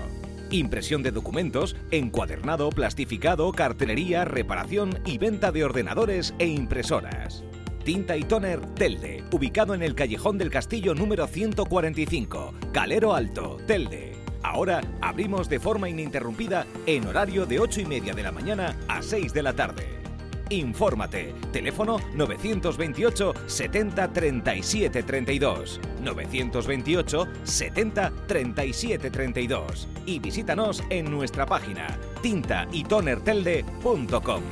Impresión 0.50 1.02
de 1.02 1.10
documentos, 1.10 1.74
encuadernado, 1.90 2.68
plastificado, 2.68 3.50
cartelería, 3.52 4.26
reparación 4.26 4.98
y 5.06 5.16
venta 5.16 5.52
de 5.52 5.64
ordenadores 5.64 6.34
e 6.38 6.48
impresoras. 6.48 7.44
Tinta 7.84 8.16
y 8.16 8.22
Toner 8.22 8.60
Telde, 8.74 9.24
ubicado 9.32 9.74
en 9.74 9.82
el 9.82 9.94
Callejón 9.94 10.38
del 10.38 10.50
Castillo 10.50 10.94
número 10.94 11.26
145, 11.26 12.54
Calero 12.72 13.14
Alto, 13.14 13.58
Telde. 13.66 14.12
Ahora 14.42 14.80
abrimos 15.00 15.48
de 15.48 15.58
forma 15.58 15.88
ininterrumpida 15.88 16.66
en 16.86 17.06
horario 17.06 17.46
de 17.46 17.58
8 17.58 17.80
y 17.80 17.86
media 17.86 18.14
de 18.14 18.22
la 18.22 18.32
mañana 18.32 18.76
a 18.88 19.02
6 19.02 19.32
de 19.32 19.42
la 19.42 19.52
tarde. 19.52 20.00
Infórmate. 20.50 21.34
Teléfono 21.52 21.98
928 22.14 23.32
70 23.46 24.12
37 24.12 25.02
32. 25.02 25.80
928 26.02 27.28
70 27.42 28.12
37 28.26 29.10
32. 29.10 29.88
Y 30.06 30.18
visítanos 30.18 30.82
en 30.90 31.10
nuestra 31.10 31.46
página 31.46 31.98
tintaytonertelde.com. 32.20 34.42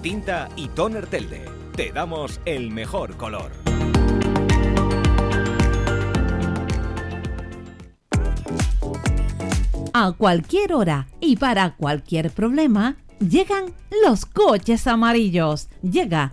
Tinta 0.00 0.48
y 0.56 0.68
Toner 0.68 1.06
Telde. 1.06 1.61
Te 1.76 1.90
damos 1.90 2.40
el 2.44 2.70
mejor 2.70 3.16
color. 3.16 3.50
A 9.94 10.12
cualquier 10.12 10.74
hora 10.74 11.08
y 11.20 11.36
para 11.36 11.76
cualquier 11.76 12.30
problema, 12.30 12.96
Llegan 13.28 13.66
los 14.04 14.26
coches 14.26 14.88
amarillos. 14.88 15.68
Llega 15.82 16.32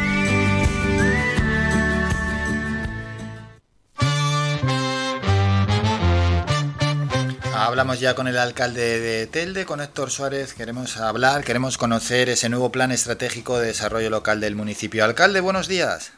Hablamos 7.71 8.01
ya 8.01 8.15
con 8.15 8.27
el 8.27 8.37
alcalde 8.37 8.99
de 8.99 9.27
Telde, 9.27 9.65
con 9.65 9.79
Héctor 9.79 10.11
Suárez. 10.11 10.53
Queremos 10.53 10.97
hablar, 10.97 11.45
queremos 11.45 11.77
conocer 11.77 12.27
ese 12.27 12.49
nuevo 12.49 12.69
plan 12.69 12.91
estratégico 12.91 13.57
de 13.59 13.67
desarrollo 13.67 14.09
local 14.09 14.41
del 14.41 14.57
municipio. 14.57 15.05
Alcalde, 15.05 15.39
buenos 15.39 15.69
días. 15.69 16.11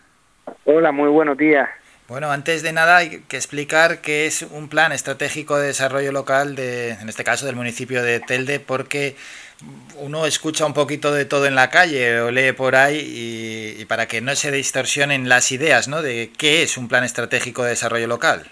Hola, 0.65 0.91
muy 0.91 1.09
buenos 1.09 1.37
días. 1.37 1.69
Bueno, 2.07 2.31
antes 2.31 2.63
de 2.63 2.73
nada 2.73 2.97
hay 2.97 3.19
que 3.27 3.37
explicar 3.37 4.01
qué 4.01 4.25
es 4.25 4.41
un 4.41 4.67
plan 4.67 4.93
estratégico 4.93 5.59
de 5.59 5.67
desarrollo 5.67 6.11
local, 6.11 6.55
de, 6.55 6.89
en 6.89 7.07
este 7.07 7.23
caso 7.23 7.45
del 7.45 7.55
municipio 7.55 8.01
de 8.01 8.19
Telde, 8.19 8.59
porque 8.59 9.15
uno 9.97 10.25
escucha 10.25 10.65
un 10.65 10.73
poquito 10.73 11.13
de 11.13 11.25
todo 11.25 11.45
en 11.45 11.53
la 11.53 11.69
calle 11.69 12.19
o 12.21 12.31
lee 12.31 12.53
por 12.53 12.75
ahí 12.75 12.97
y, 12.97 13.79
y 13.79 13.85
para 13.85 14.07
que 14.07 14.21
no 14.21 14.35
se 14.35 14.49
distorsionen 14.49 15.29
las 15.29 15.51
ideas, 15.51 15.87
¿no? 15.87 16.01
De 16.01 16.31
qué 16.35 16.63
es 16.63 16.77
un 16.77 16.87
plan 16.87 17.03
estratégico 17.03 17.61
de 17.61 17.69
desarrollo 17.69 18.07
local. 18.07 18.43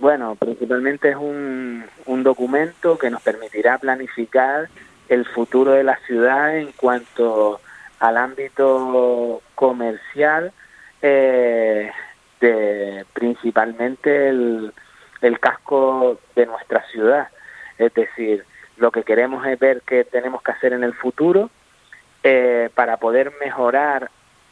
Bueno, 0.00 0.34
principalmente 0.34 1.10
es 1.10 1.16
un, 1.16 1.84
un 2.06 2.22
documento 2.22 2.96
que 2.96 3.10
nos 3.10 3.20
permitirá 3.20 3.76
planificar 3.76 4.70
el 5.10 5.26
futuro 5.26 5.72
de 5.72 5.84
la 5.84 5.98
ciudad 6.06 6.56
en 6.56 6.72
cuanto 6.72 7.60
al 7.98 8.16
ámbito 8.16 9.42
comercial, 9.54 10.52
eh, 11.02 11.92
de 12.40 13.04
principalmente 13.12 14.30
el, 14.30 14.72
el 15.20 15.38
casco 15.38 16.18
de 16.34 16.46
nuestra 16.46 16.82
ciudad. 16.86 17.28
Es 17.76 17.92
decir, 17.92 18.46
lo 18.78 18.90
que 18.90 19.02
queremos 19.02 19.46
es 19.46 19.58
ver 19.58 19.82
qué 19.86 20.04
tenemos 20.04 20.40
que 20.42 20.52
hacer 20.52 20.72
en 20.72 20.82
el 20.82 20.94
futuro 20.94 21.50
eh, 22.22 22.70
para 22.74 22.96
poder 22.96 23.32
mejorar 23.38 24.10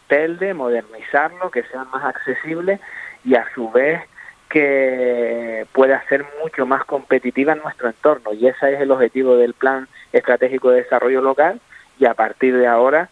Telde, 0.08 0.52
modernizarlo, 0.52 1.50
que 1.50 1.62
sea 1.64 1.84
más 1.84 2.04
accesible 2.04 2.80
y 3.24 3.34
a 3.34 3.46
su 3.54 3.70
vez 3.70 4.02
que 4.48 5.66
pueda 5.72 6.02
ser 6.08 6.24
mucho 6.42 6.66
más 6.66 6.84
competitiva 6.84 7.52
en 7.52 7.60
nuestro 7.60 7.88
entorno. 7.88 8.32
Y 8.32 8.46
ese 8.46 8.74
es 8.74 8.80
el 8.80 8.90
objetivo 8.90 9.36
del 9.36 9.54
Plan 9.54 9.88
Estratégico 10.12 10.70
de 10.70 10.82
Desarrollo 10.82 11.20
Local 11.20 11.60
y 11.98 12.06
a 12.06 12.14
partir 12.14 12.56
de 12.56 12.66
ahora 12.66 13.08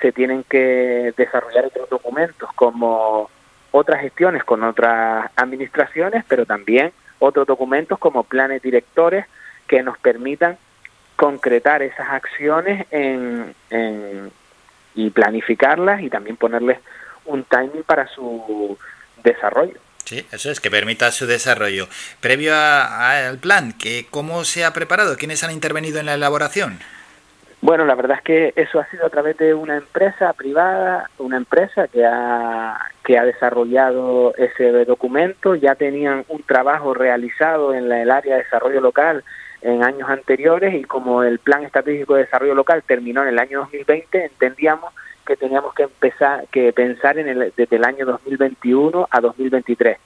se 0.00 0.12
tienen 0.12 0.44
que 0.44 1.12
desarrollar 1.16 1.66
otros 1.66 1.88
documentos 1.90 2.48
como 2.54 3.30
otras 3.72 4.00
gestiones 4.00 4.44
con 4.44 4.62
otras 4.62 5.30
administraciones, 5.36 6.24
pero 6.28 6.46
también 6.46 6.92
otros 7.18 7.46
documentos 7.46 7.98
como 7.98 8.24
planes 8.24 8.62
directores 8.62 9.26
que 9.66 9.82
nos 9.82 9.98
permitan 9.98 10.58
concretar 11.16 11.82
esas 11.82 12.08
acciones 12.10 12.86
en, 12.90 13.54
en- 13.70 14.30
y 14.94 15.10
planificarlas 15.10 16.02
y 16.02 16.10
también 16.10 16.36
ponerles 16.36 16.78
un 17.24 17.44
timing 17.44 17.82
para 17.82 18.06
su 18.08 18.78
desarrollo. 19.22 19.78
Sí, 20.06 20.24
eso 20.32 20.50
es, 20.52 20.60
que 20.60 20.70
permita 20.70 21.10
su 21.10 21.26
desarrollo. 21.26 21.88
Previo 22.20 22.54
al 22.54 23.38
plan, 23.38 23.72
que 23.72 24.06
¿cómo 24.08 24.44
se 24.44 24.64
ha 24.64 24.72
preparado? 24.72 25.16
¿Quiénes 25.16 25.42
han 25.42 25.50
intervenido 25.50 25.98
en 26.00 26.06
la 26.06 26.14
elaboración? 26.14 26.78
Bueno, 27.60 27.84
la 27.86 27.96
verdad 27.96 28.18
es 28.18 28.22
que 28.22 28.52
eso 28.54 28.78
ha 28.78 28.88
sido 28.90 29.06
a 29.06 29.10
través 29.10 29.36
de 29.38 29.52
una 29.52 29.76
empresa 29.76 30.32
privada, 30.34 31.10
una 31.18 31.36
empresa 31.38 31.88
que 31.88 32.04
ha, 32.06 32.78
que 33.04 33.18
ha 33.18 33.24
desarrollado 33.24 34.32
ese 34.36 34.84
documento. 34.84 35.56
Ya 35.56 35.74
tenían 35.74 36.24
un 36.28 36.42
trabajo 36.44 36.94
realizado 36.94 37.74
en 37.74 37.88
la- 37.88 38.00
el 38.02 38.10
área 38.12 38.36
de 38.36 38.44
desarrollo 38.44 38.80
local 38.80 39.24
en 39.62 39.82
años 39.82 40.08
anteriores 40.08 40.74
y 40.74 40.84
como 40.84 41.24
el 41.24 41.40
Plan 41.40 41.64
Estratégico 41.64 42.14
de 42.14 42.24
Desarrollo 42.24 42.54
Local 42.54 42.84
terminó 42.86 43.22
en 43.22 43.28
el 43.30 43.38
año 43.40 43.60
2020, 43.60 44.26
entendíamos 44.26 44.92
que 45.26 45.36
teníamos 45.36 45.74
que 45.74 45.82
empezar 45.84 46.46
que 46.50 46.72
pensar 46.72 47.18
en 47.18 47.28
el, 47.28 47.52
desde 47.56 47.76
el 47.76 47.84
año 47.84 48.06
2021 48.06 49.08
a 49.10 49.20
2023. 49.20 49.98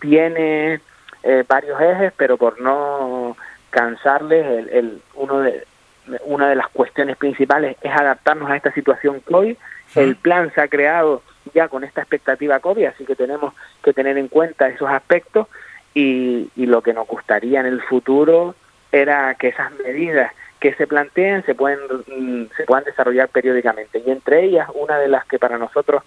Tiene 0.00 0.80
eh, 1.22 1.44
varios 1.48 1.80
ejes, 1.80 2.12
pero 2.16 2.36
por 2.36 2.60
no 2.60 3.36
cansarles, 3.70 4.44
el, 4.46 4.68
el- 4.70 5.02
uno 5.14 5.40
de, 5.40 5.64
una 6.24 6.48
de 6.48 6.54
las 6.56 6.68
cuestiones 6.68 7.16
principales 7.16 7.76
es 7.80 7.92
adaptarnos 7.92 8.50
a 8.50 8.56
esta 8.56 8.72
situación 8.72 9.20
COVID. 9.20 9.56
El 9.94 10.16
plan 10.16 10.52
se 10.54 10.60
ha 10.60 10.68
creado 10.68 11.22
ya 11.54 11.68
con 11.68 11.84
esta 11.84 12.00
expectativa 12.02 12.60
COVID, 12.60 12.86
así 12.86 13.04
que 13.04 13.14
tenemos 13.16 13.54
que 13.82 13.92
tener 13.92 14.18
en 14.18 14.28
cuenta 14.28 14.68
esos 14.68 14.88
aspectos 14.90 15.46
y, 15.94 16.50
y 16.56 16.66
lo 16.66 16.82
que 16.82 16.92
nos 16.92 17.06
gustaría 17.06 17.60
en 17.60 17.66
el 17.66 17.80
futuro 17.82 18.54
era 18.92 19.34
que 19.34 19.48
esas 19.48 19.72
medidas 19.84 20.32
que 20.60 20.74
se 20.74 20.86
planteen 20.86 21.44
se 21.44 21.54
pueden 21.54 21.78
mm, 22.06 22.50
se 22.56 22.64
puedan 22.64 22.84
desarrollar 22.84 23.28
periódicamente. 23.28 24.02
Y 24.04 24.10
entre 24.10 24.44
ellas 24.44 24.68
una 24.74 24.98
de 24.98 25.08
las 25.08 25.26
que 25.26 25.38
para 25.38 25.58
nosotros 25.58 26.02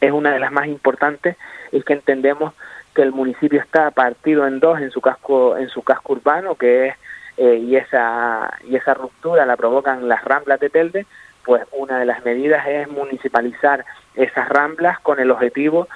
es 0.00 0.12
una 0.12 0.32
de 0.32 0.38
las 0.38 0.52
más 0.52 0.66
importantes 0.66 1.36
es 1.72 1.84
que 1.84 1.92
entendemos 1.92 2.54
que 2.94 3.02
el 3.02 3.12
municipio 3.12 3.60
está 3.60 3.90
partido 3.90 4.46
en 4.46 4.60
dos 4.60 4.80
en 4.80 4.90
su 4.90 5.00
casco 5.00 5.56
en 5.56 5.68
su 5.68 5.82
casco 5.82 6.14
urbano 6.14 6.54
que 6.54 6.88
es 6.88 6.94
eh, 7.36 7.56
y 7.56 7.76
esa 7.76 8.52
y 8.64 8.76
esa 8.76 8.94
ruptura 8.94 9.46
la 9.46 9.56
provocan 9.56 10.08
las 10.08 10.24
ramblas 10.24 10.60
de 10.60 10.70
Telde 10.70 11.06
pues 11.44 11.62
una 11.72 11.98
de 11.98 12.06
las 12.06 12.24
medidas 12.24 12.66
es 12.66 12.88
municipalizar 12.88 13.84
esas 14.14 14.48
ramblas 14.48 14.98
con 15.00 15.20
el 15.20 15.30
objetivo 15.30 15.88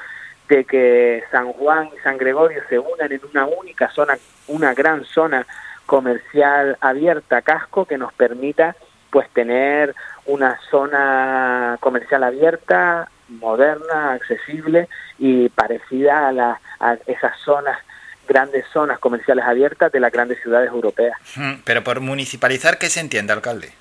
de 0.48 0.64
que 0.64 1.24
San 1.30 1.52
Juan 1.52 1.90
y 1.96 1.98
San 2.00 2.18
Gregorio 2.18 2.62
se 2.68 2.78
unan 2.78 3.10
en 3.10 3.20
una 3.30 3.46
única 3.46 3.90
zona 3.90 4.18
una 4.48 4.74
gran 4.74 5.04
zona 5.04 5.46
comercial 5.86 6.76
abierta 6.80 7.42
casco 7.42 7.84
que 7.84 7.98
nos 7.98 8.12
permita 8.12 8.76
pues 9.10 9.28
tener 9.30 9.94
una 10.26 10.58
zona 10.70 11.76
comercial 11.80 12.24
abierta 12.24 13.10
moderna 13.28 14.12
accesible 14.12 14.88
y 15.18 15.48
parecida 15.50 16.28
a, 16.28 16.32
la, 16.32 16.60
a 16.80 16.96
esas 17.06 17.38
zonas 17.44 17.78
grandes 18.26 18.64
zonas 18.72 18.98
comerciales 18.98 19.44
abiertas 19.44 19.92
de 19.92 20.00
las 20.00 20.12
grandes 20.12 20.40
ciudades 20.40 20.70
europeas 20.70 21.18
Pero 21.64 21.82
por 21.82 22.00
municipalizar, 22.00 22.78
¿qué 22.78 22.88
se 22.88 23.00
entiende, 23.00 23.32
alcalde? 23.32 23.72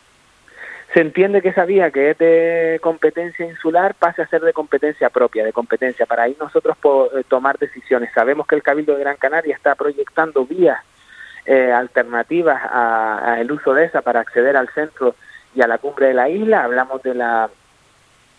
se 0.93 0.99
entiende 0.99 1.41
que 1.41 1.49
esa 1.49 1.65
vía 1.65 1.89
que 1.91 2.11
es 2.11 2.17
de 2.17 2.79
competencia 2.81 3.45
insular 3.45 3.95
pase 3.95 4.21
a 4.21 4.27
ser 4.27 4.41
de 4.41 4.51
competencia 4.51 5.09
propia, 5.09 5.45
de 5.45 5.53
competencia, 5.53 6.05
para 6.05 6.23
ahí 6.23 6.35
nosotros 6.39 6.75
eh, 7.15 7.23
tomar 7.27 7.57
decisiones. 7.57 8.09
Sabemos 8.13 8.45
que 8.45 8.55
el 8.55 8.63
Cabildo 8.63 8.95
de 8.95 8.99
Gran 8.99 9.15
Canaria 9.15 9.55
está 9.55 9.75
proyectando 9.75 10.45
vías 10.45 10.79
eh, 11.45 11.71
alternativas 11.71 12.61
a- 12.63 13.33
al 13.35 13.51
uso 13.51 13.73
de 13.73 13.85
esa 13.85 14.01
para 14.01 14.19
acceder 14.19 14.55
al 14.57 14.69
centro 14.69 15.15
y 15.55 15.61
a 15.61 15.67
la 15.67 15.77
cumbre 15.77 16.07
de 16.07 16.13
la 16.13 16.29
isla. 16.29 16.63
Hablamos 16.63 17.01
de 17.03 17.13
la 17.15 17.49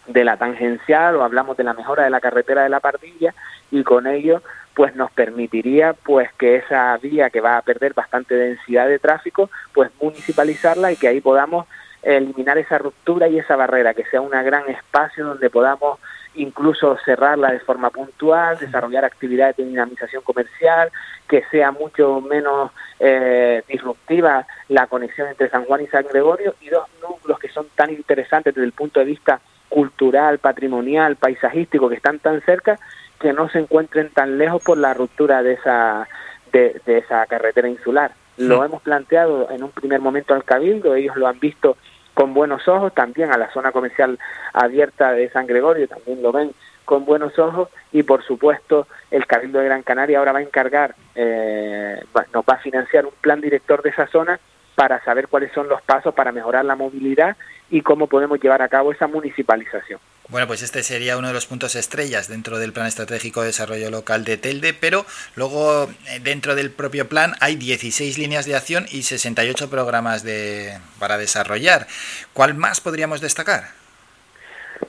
de 0.06 0.24
la 0.24 0.36
tangencial 0.36 1.14
o 1.14 1.22
hablamos 1.22 1.56
de 1.56 1.62
la 1.62 1.74
mejora 1.74 2.02
de 2.02 2.10
la 2.10 2.20
carretera 2.20 2.64
de 2.64 2.68
la 2.68 2.80
Pardilla 2.80 3.34
y 3.70 3.84
con 3.84 4.08
ello 4.08 4.42
pues 4.74 4.96
nos 4.96 5.12
permitiría 5.12 5.92
pues 5.92 6.28
que 6.38 6.56
esa 6.56 6.96
vía 6.96 7.30
que 7.30 7.40
va 7.40 7.56
a 7.56 7.62
perder 7.62 7.94
bastante 7.94 8.34
densidad 8.34 8.88
de 8.88 8.98
tráfico 8.98 9.48
pues 9.72 9.90
municipalizarla 10.00 10.90
y 10.90 10.96
que 10.96 11.06
ahí 11.06 11.20
podamos 11.20 11.68
eliminar 12.02 12.58
esa 12.58 12.78
ruptura 12.78 13.28
y 13.28 13.38
esa 13.38 13.54
barrera 13.54 13.94
que 13.94 14.04
sea 14.06 14.20
un 14.20 14.30
gran 14.30 14.68
espacio 14.68 15.24
donde 15.24 15.50
podamos 15.50 16.00
incluso 16.34 16.96
cerrarla 17.04 17.52
de 17.52 17.60
forma 17.60 17.90
puntual, 17.90 18.59
desarrollar 18.59 19.04
actividades 19.04 19.56
de 19.56 19.64
dinamización 19.64 20.22
comercial, 20.22 20.90
que 21.28 21.44
sea 21.50 21.72
mucho 21.72 22.20
menos 22.20 22.70
eh, 22.98 23.62
disruptiva 23.68 24.46
la 24.68 24.86
conexión 24.86 25.28
entre 25.28 25.50
San 25.50 25.64
Juan 25.64 25.82
y 25.82 25.86
San 25.88 26.04
Gregorio 26.10 26.54
y 26.60 26.68
dos 26.68 26.86
núcleos 27.00 27.38
que 27.38 27.48
son 27.48 27.66
tan 27.74 27.90
interesantes 27.90 28.54
desde 28.54 28.66
el 28.66 28.72
punto 28.72 29.00
de 29.00 29.06
vista 29.06 29.40
cultural, 29.68 30.38
patrimonial, 30.38 31.16
paisajístico, 31.16 31.88
que 31.88 31.96
están 31.96 32.18
tan 32.18 32.40
cerca, 32.42 32.78
que 33.18 33.32
no 33.32 33.48
se 33.48 33.59
encuentren 33.59 34.10
tan 34.10 34.36
lejos 34.36 34.62
por 34.62 34.76
la 34.76 34.92
ruptura 34.92 35.42
de 35.42 35.54
esa, 35.54 36.06
de, 36.52 36.80
de 36.84 36.98
esa 36.98 37.24
carretera 37.26 37.68
insular. 37.68 38.12
Lo 38.36 38.64
hemos 38.64 38.82
planteado 38.82 39.50
en 39.50 39.62
un 39.62 39.70
primer 39.70 40.00
momento 40.00 40.34
al 40.34 40.44
Cabildo, 40.44 40.94
ellos 40.94 41.16
lo 41.16 41.28
han 41.28 41.38
visto 41.38 41.76
con 42.14 42.34
buenos 42.34 42.68
ojos, 42.68 42.93
también 42.94 43.32
a 43.32 43.39
la 43.39 43.51
zona 43.52 43.72
comercial 43.72 44.18
abierta 44.52 45.12
de 45.12 45.30
San 45.30 45.47
Gregorio, 45.47 45.89
también 45.89 46.22
lo 46.22 46.32
ven 46.32 46.52
con 46.84 47.05
buenos 47.05 47.39
ojos 47.39 47.68
y 47.93 48.02
por 48.02 48.22
supuesto 48.24 48.86
el 49.10 49.26
Cabildo 49.26 49.60
de 49.60 49.66
Gran 49.66 49.82
Canaria 49.82 50.18
ahora 50.18 50.32
va 50.32 50.40
a 50.40 50.43
encargar, 50.43 50.94
eh, 51.14 52.02
nos 52.34 52.44
va 52.44 52.55
a 52.55 52.59
financiar 52.59 53.06
un 53.06 53.12
plan 53.20 53.40
director 53.40 53.82
de 53.82 53.90
esa 53.90 54.06
zona 54.09 54.39
para 54.74 55.02
saber 55.05 55.28
cuáles 55.28 55.52
son 55.52 55.68
los 55.68 55.80
pasos 55.82 56.14
para 56.14 56.32
mejorar 56.32 56.64
la 56.64 56.76
movilidad 56.76 57.36
y 57.70 57.82
cómo 57.82 58.06
podemos 58.06 58.40
llevar 58.40 58.62
a 58.62 58.68
cabo 58.68 58.93
esa 58.93 59.06
municipalización. 59.06 60.01
Bueno, 60.32 60.46
pues 60.46 60.62
este 60.62 60.82
sería 60.82 61.18
uno 61.18 61.28
de 61.28 61.34
los 61.34 61.44
puntos 61.44 61.74
estrellas 61.74 62.26
dentro 62.26 62.59
del 62.59 62.72
Plan 62.72 62.86
Estratégico 62.86 63.42
de 63.42 63.48
Desarrollo 63.48 63.90
Local 63.90 64.24
de 64.24 64.38
Telde, 64.38 64.72
pero 64.72 65.04
luego 65.36 65.90
eh, 66.09 66.20
dentro 66.22 66.54
del 66.54 66.70
propio 66.70 67.06
plan 67.06 67.34
hay 67.40 67.56
16 67.56 68.16
líneas 68.16 68.46
de 68.46 68.56
acción 68.56 68.86
y 68.90 69.02
68 69.02 69.68
programas 69.68 70.24
de, 70.24 70.78
para 70.98 71.18
desarrollar. 71.18 71.86
¿Cuál 72.32 72.54
más 72.54 72.80
podríamos 72.80 73.20
destacar? 73.20 73.64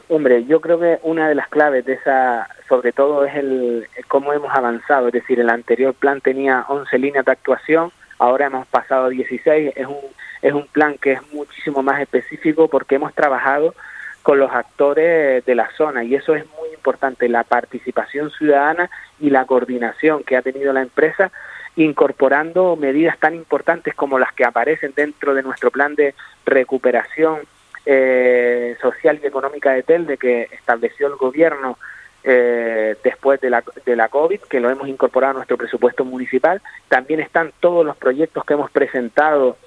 Hombre, 0.08 0.46
yo 0.46 0.62
creo 0.62 0.80
que 0.80 1.00
una 1.04 1.28
de 1.28 1.36
las 1.36 1.50
claves 1.50 1.84
de 1.84 1.96
esa, 1.96 2.48
sobre 2.70 2.94
todo, 2.94 3.26
es 3.26 3.36
el 3.36 3.90
cómo 4.08 4.32
hemos 4.32 4.56
avanzado. 4.56 5.08
Es 5.08 5.14
decir, 5.14 5.42
el 5.42 5.50
anterior 5.50 5.94
plan 5.94 6.22
tenía 6.22 6.64
11 6.70 6.98
líneas 7.00 7.26
de 7.26 7.34
actuación, 7.34 7.92
ahora 8.18 8.46
hemos 8.46 8.66
pasado 8.68 9.08
a 9.08 9.10
16. 9.10 9.74
Es 9.76 9.88
un, 9.88 9.98
es 10.42 10.54
un 10.54 10.68
plan 10.68 10.98
que 10.98 11.12
es 11.12 11.34
muchísimo 11.34 11.84
más 11.84 12.00
específico 12.00 12.70
porque 12.70 12.96
hemos 12.96 13.14
trabajado 13.14 13.76
con 14.24 14.40
los 14.40 14.52
actores 14.52 15.46
de 15.46 15.54
la 15.56 15.70
zona 15.78 16.04
y 16.04 16.16
eso 16.16 16.34
es 16.36 16.46
muy 16.58 16.70
importante, 16.74 17.30
la 17.30 17.44
participación 17.44 18.32
ciudadana 18.32 18.90
y 19.20 19.30
la 19.30 19.46
coordinación 19.46 20.24
que 20.24 20.36
ha 20.38 20.42
tenido 20.42 20.74
la 20.74 20.82
empresa 20.82 21.32
incorporando 21.76 22.76
medidas 22.76 23.18
tan 23.20 23.36
importantes 23.36 23.94
como 23.96 24.18
las 24.20 24.32
que 24.34 24.46
aparecen 24.46 24.94
dentro 24.96 25.34
de 25.34 25.44
nuestro 25.44 25.72
plan 25.72 25.94
de 25.96 26.16
recuperación 26.46 27.40
eh, 27.86 28.78
social 28.82 29.20
y 29.22 29.28
económica 29.28 29.72
de 29.74 29.84
Telde 29.84 30.18
que 30.18 30.44
estableció 30.52 31.08
el 31.08 31.16
gobierno 31.16 31.78
eh, 32.24 32.96
después 33.04 33.42
de 33.42 33.50
la, 33.50 33.62
de 33.86 33.96
la 33.98 34.08
COVID, 34.08 34.40
que 34.42 34.62
lo 34.62 34.70
hemos 34.70 34.88
incorporado 34.88 35.32
a 35.32 35.34
nuestro 35.34 35.58
presupuesto 35.58 36.06
municipal. 36.06 36.62
También 36.88 37.20
están 37.20 37.52
todos 37.60 37.86
los 37.86 37.98
proyectos 37.98 38.46
que 38.46 38.54
hemos 38.54 38.72
presentado 38.72 39.58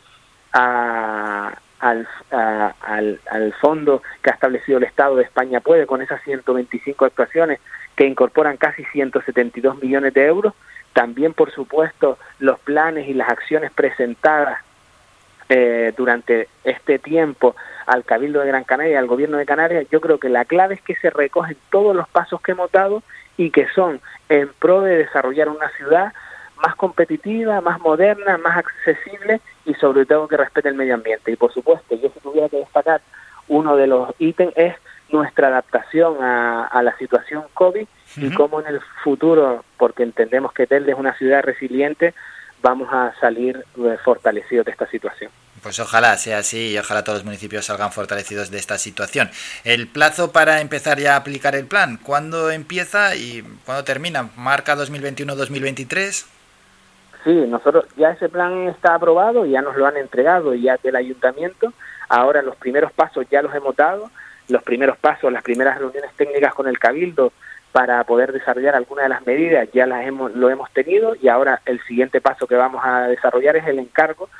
a- 0.53 1.59
al, 1.81 2.09
al, 2.31 3.21
al 3.31 3.53
fondo 3.55 4.03
que 4.23 4.31
ha 4.31 4.35
establecido 4.35 4.79
el 4.79 4.85
Estado 4.85 5.17
de 5.17 5.25
España 5.25 5.61
Puede, 5.61 5.87
con 5.87 6.03
esas 6.03 6.23
125 6.23 7.05
actuaciones 7.05 7.61
que 7.95 8.07
incorporan 8.07 8.57
casi 8.57 8.85
172 8.85 9.83
millones 9.83 10.15
de 10.15 10.27
euros. 10.27 10.55
También, 10.93 11.35
por 11.35 11.51
supuesto, 11.51 12.19
los 12.39 12.59
planes 12.61 13.09
y 13.09 13.15
las 13.15 13.29
acciones 13.29 13.71
presentadas 13.73 14.61
eh, 15.49 15.93
durante 15.97 16.49
este 16.65 16.99
tiempo 16.99 17.55
al 17.87 18.05
Cabildo 18.05 18.41
de 18.41 18.49
Gran 18.49 18.65
Canaria 18.65 18.95
y 18.95 18.97
al 18.97 19.07
Gobierno 19.07 19.37
de 19.37 19.47
Canarias, 19.47 19.87
yo 19.93 20.01
creo 20.01 20.19
que 20.19 20.29
la 20.29 20.45
clave 20.45 20.75
es 20.75 20.83
que 20.83 20.97
se 20.97 21.09
recogen 21.09 21.57
todos 21.71 21.95
los 21.95 22.09
pasos 22.09 22.41
que 22.41 22.51
hemos 22.53 22.73
dado 22.73 23.05
y 23.37 23.51
que 23.51 23.69
son 23.69 24.01
en 24.29 24.51
pro 24.59 24.81
de 24.81 24.97
desarrollar 24.97 25.49
una 25.49 25.69
ciudad 25.77 26.13
más 26.63 26.75
competitiva, 26.77 27.61
más 27.61 27.81
moderna, 27.81 28.39
más 28.39 28.59
accesible 28.59 29.41
y 29.65 29.75
sobre 29.75 30.07
todo 30.07 30.29
que 30.29 30.37
respete 30.37 30.69
el 30.69 30.75
medio 30.75 30.95
ambiente. 30.95 31.31
Y 31.31 31.37
por 31.37 31.53
supuesto, 31.53 31.95
yo 31.97 32.11
si 32.11 32.21
tuviera 32.21 32.49
que 32.49 32.59
destacar 32.59 33.01
uno 33.49 33.77
de 33.77 33.87
los 33.87 34.11
ítems 34.19 34.53
es 34.57 34.75
nuestra 35.11 35.49
adaptación 35.49 36.23
a, 36.23 36.67
a 36.67 36.83
la 36.83 36.97
situación 36.99 37.45
COVID 37.55 37.87
y 38.17 38.31
cómo 38.33 38.61
en 38.61 38.67
el 38.67 38.81
futuro, 39.05 39.65
porque 39.77 40.03
entendemos 40.03 40.53
que 40.53 40.67
Telde 40.67 40.93
es 40.93 40.99
una 40.99 41.17
ciudad 41.17 41.43
resiliente, 41.43 42.15
vamos 42.63 42.89
a 42.93 43.15
salir 43.21 43.65
eh, 43.79 43.97
fortalecidos 44.05 44.67
de 44.67 44.73
esta 44.73 44.89
situación. 44.89 45.31
Pues 45.63 45.79
ojalá 45.79 46.17
sea 46.17 46.39
así 46.39 46.73
y 46.73 46.79
ojalá 46.79 47.05
todos 47.05 47.19
los 47.19 47.25
municipios 47.25 47.67
salgan 47.67 47.93
fortalecidos 47.93 48.51
de 48.51 48.59
esta 48.59 48.79
situación. 48.79 49.31
El 49.65 49.89
plazo 49.89 50.33
para 50.33 50.61
empezar 50.61 50.99
ya 50.99 51.15
a 51.15 51.17
aplicar 51.17 51.55
el 51.55 51.67
plan, 51.67 51.99
¿cuándo 52.03 52.51
empieza 52.51 53.15
y 53.17 53.43
cuándo 53.65 53.85
termina? 53.85 54.31
¿Marca 54.37 54.77
2021-2023? 54.77 56.27
Sí, 57.27 57.33
nosotros 57.33 57.87
ya 57.97 58.11
ese 58.11 58.29
plan 58.29 58.69
está 58.69 58.95
aprobado, 58.95 59.47
ya 59.47 59.61
nos 59.61 59.75
lo 59.75 59.85
han 59.85 59.97
entregado 59.97 60.55
ya 60.55 60.79
del 60.81 60.95
ayuntamiento. 60.95 61.73
Ahora 62.09 62.41
los 62.41 62.55
primeros 62.55 62.93
pasos 62.93 63.27
ya 63.29 63.43
los 63.43 63.53
hemos 63.53 63.75
dado, 63.75 64.13
los 64.49 64.63
primeros 64.63 64.97
pasos, 64.97 65.33
las 65.33 65.43
primeras 65.43 65.77
reuniones 65.77 66.13
técnicas 66.15 66.55
con 66.55 66.69
el 66.69 66.79
cabildo 66.79 67.33
para 67.73 68.05
poder 68.05 68.31
desarrollar 68.31 68.77
algunas 68.77 69.07
de 69.07 69.09
las 69.09 69.27
medidas 69.27 69.69
ya 69.73 69.87
las 69.87 70.07
hemos 70.07 70.37
lo 70.37 70.51
hemos 70.51 70.71
tenido 70.71 71.17
y 71.21 71.27
ahora 71.27 71.61
el 71.67 71.81
siguiente 71.83 72.21
paso 72.21 72.47
que 72.47 72.55
vamos 72.55 72.81
a 72.85 73.09
desarrollar 73.09 73.57
es 73.57 73.67
el 73.67 73.81
encargo 73.81 74.31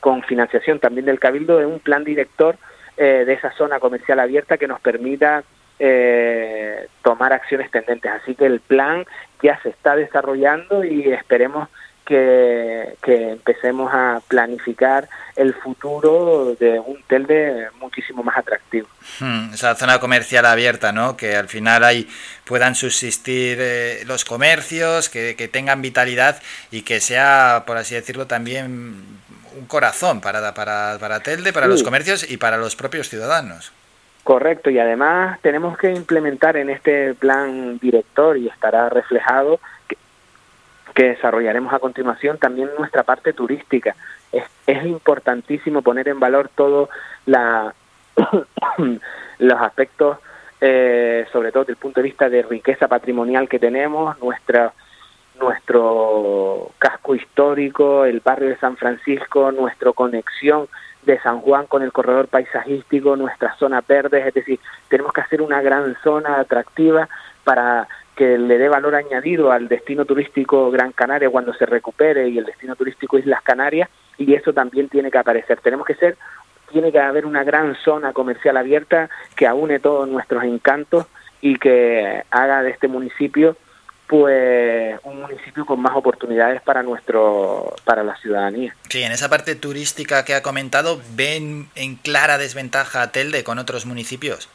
con 0.00 0.22
financiación 0.22 0.80
también 0.80 1.04
del 1.04 1.20
cabildo 1.20 1.58
de 1.58 1.66
un 1.66 1.80
plan 1.80 2.02
director 2.02 2.56
eh, 2.96 3.24
de 3.26 3.32
esa 3.34 3.52
zona 3.52 3.78
comercial 3.78 4.20
abierta 4.20 4.56
que 4.56 4.68
nos 4.68 4.80
permita 4.80 5.44
eh, 5.78 6.88
tomar 7.02 7.32
acciones 7.32 7.70
tendentes. 7.70 8.10
Así 8.10 8.34
que 8.34 8.46
el 8.46 8.60
plan 8.60 9.04
ya 9.42 9.60
se 9.62 9.68
está 9.68 9.96
desarrollando 9.96 10.82
y 10.82 11.12
esperemos 11.12 11.68
que, 12.12 12.96
que 13.02 13.30
empecemos 13.32 13.90
a 13.92 14.20
planificar 14.28 15.08
el 15.34 15.54
futuro 15.54 16.54
de 16.60 16.78
un 16.78 17.02
Telde 17.08 17.68
muchísimo 17.80 18.22
más 18.22 18.36
atractivo. 18.36 18.86
Hmm, 19.18 19.54
esa 19.54 19.74
zona 19.74 19.98
comercial 19.98 20.44
abierta, 20.44 20.92
¿no? 20.92 21.16
Que 21.16 21.36
al 21.36 21.48
final 21.48 21.84
ahí 21.84 22.06
puedan 22.44 22.74
subsistir 22.74 23.56
eh, 23.60 24.02
los 24.06 24.26
comercios, 24.26 25.08
que, 25.08 25.34
que 25.36 25.48
tengan 25.48 25.80
vitalidad 25.80 26.40
y 26.70 26.82
que 26.82 27.00
sea, 27.00 27.64
por 27.66 27.78
así 27.78 27.94
decirlo, 27.94 28.26
también 28.26 29.02
un 29.58 29.66
corazón 29.66 30.20
para, 30.20 30.52
para, 30.52 30.98
para 31.00 31.20
Telde, 31.20 31.52
para 31.52 31.66
Sí. 31.66 31.72
los 31.72 31.82
comercios 31.82 32.30
y 32.30 32.36
para 32.36 32.58
los 32.58 32.76
propios 32.76 33.08
ciudadanos. 33.08 33.72
Correcto, 34.24 34.70
y 34.70 34.78
además 34.78 35.40
tenemos 35.40 35.76
que 35.78 35.90
implementar 35.90 36.56
en 36.56 36.70
este 36.70 37.14
plan 37.14 37.78
director 37.78 38.36
y 38.36 38.48
estará 38.48 38.88
reflejado 38.88 39.58
que, 40.92 41.10
desarrollaremos 41.10 41.72
a 41.72 41.78
continuación 41.78 42.38
también 42.38 42.70
nuestra 42.78 43.02
parte 43.02 43.32
turística. 43.32 43.94
Es, 44.30 44.44
es 44.66 44.84
importantísimo 44.84 45.82
poner 45.82 46.08
en 46.08 46.20
valor 46.20 46.50
todo 46.54 46.88
la, 47.26 47.74
los 49.38 49.60
aspectos, 49.60 50.18
eh, 50.60 51.26
sobre 51.32 51.52
todo 51.52 51.62
desde 51.62 51.72
el 51.72 51.78
punto 51.78 52.00
de 52.00 52.08
vista 52.08 52.28
de 52.28 52.42
riqueza 52.42 52.88
patrimonial 52.88 53.48
que 53.48 53.58
tenemos, 53.58 54.18
nuestra 54.20 54.72
nuestro 55.40 56.70
casco 56.78 57.14
histórico, 57.14 58.04
el 58.04 58.20
barrio 58.20 58.50
de 58.50 58.58
San 58.58 58.76
Francisco, 58.76 59.50
nuestra 59.50 59.92
conexión 59.92 60.68
de 61.02 61.18
San 61.20 61.40
Juan 61.40 61.66
con 61.66 61.82
el 61.82 61.92
corredor 61.92 62.28
paisajístico, 62.28 63.16
nuestras 63.16 63.58
zonas 63.58 63.84
verdes, 63.86 64.26
es 64.26 64.34
decir, 64.34 64.60
tenemos 64.88 65.12
que 65.12 65.20
hacer 65.20 65.42
una 65.42 65.60
gran 65.60 65.96
zona 66.04 66.38
atractiva 66.38 67.08
para 67.44 67.88
que 68.22 68.38
le 68.38 68.56
dé 68.56 68.68
valor 68.68 68.94
añadido 68.94 69.50
al 69.50 69.66
destino 69.66 70.04
turístico 70.04 70.70
Gran 70.70 70.92
Canaria 70.92 71.28
cuando 71.28 71.52
se 71.54 71.66
recupere 71.66 72.28
y 72.28 72.38
el 72.38 72.44
destino 72.44 72.76
turístico 72.76 73.18
Islas 73.18 73.42
Canarias 73.42 73.90
y 74.16 74.32
eso 74.34 74.52
también 74.52 74.88
tiene 74.88 75.10
que 75.10 75.18
aparecer. 75.18 75.58
Tenemos 75.60 75.84
que 75.84 75.96
ser, 75.96 76.16
tiene 76.70 76.92
que 76.92 77.00
haber 77.00 77.26
una 77.26 77.42
gran 77.42 77.74
zona 77.84 78.12
comercial 78.12 78.56
abierta 78.56 79.10
que 79.34 79.48
aúne 79.48 79.80
todos 79.80 80.08
nuestros 80.08 80.44
encantos 80.44 81.06
y 81.40 81.56
que 81.56 82.22
haga 82.30 82.62
de 82.62 82.70
este 82.70 82.86
municipio 82.86 83.56
pues 84.06 85.00
un 85.02 85.22
municipio 85.22 85.66
con 85.66 85.80
más 85.80 85.96
oportunidades 85.96 86.62
para 86.62 86.84
nuestro 86.84 87.74
para 87.84 88.04
la 88.04 88.14
ciudadanía. 88.18 88.72
Sí, 88.88 89.02
en 89.02 89.10
esa 89.10 89.30
parte 89.30 89.56
turística 89.56 90.24
que 90.24 90.34
ha 90.34 90.42
comentado, 90.42 91.00
¿ven 91.16 91.70
en 91.74 91.96
clara 91.96 92.38
desventaja 92.38 93.02
a 93.02 93.10
Telde 93.10 93.42
con 93.42 93.58
otros 93.58 93.84
municipios? 93.84 94.48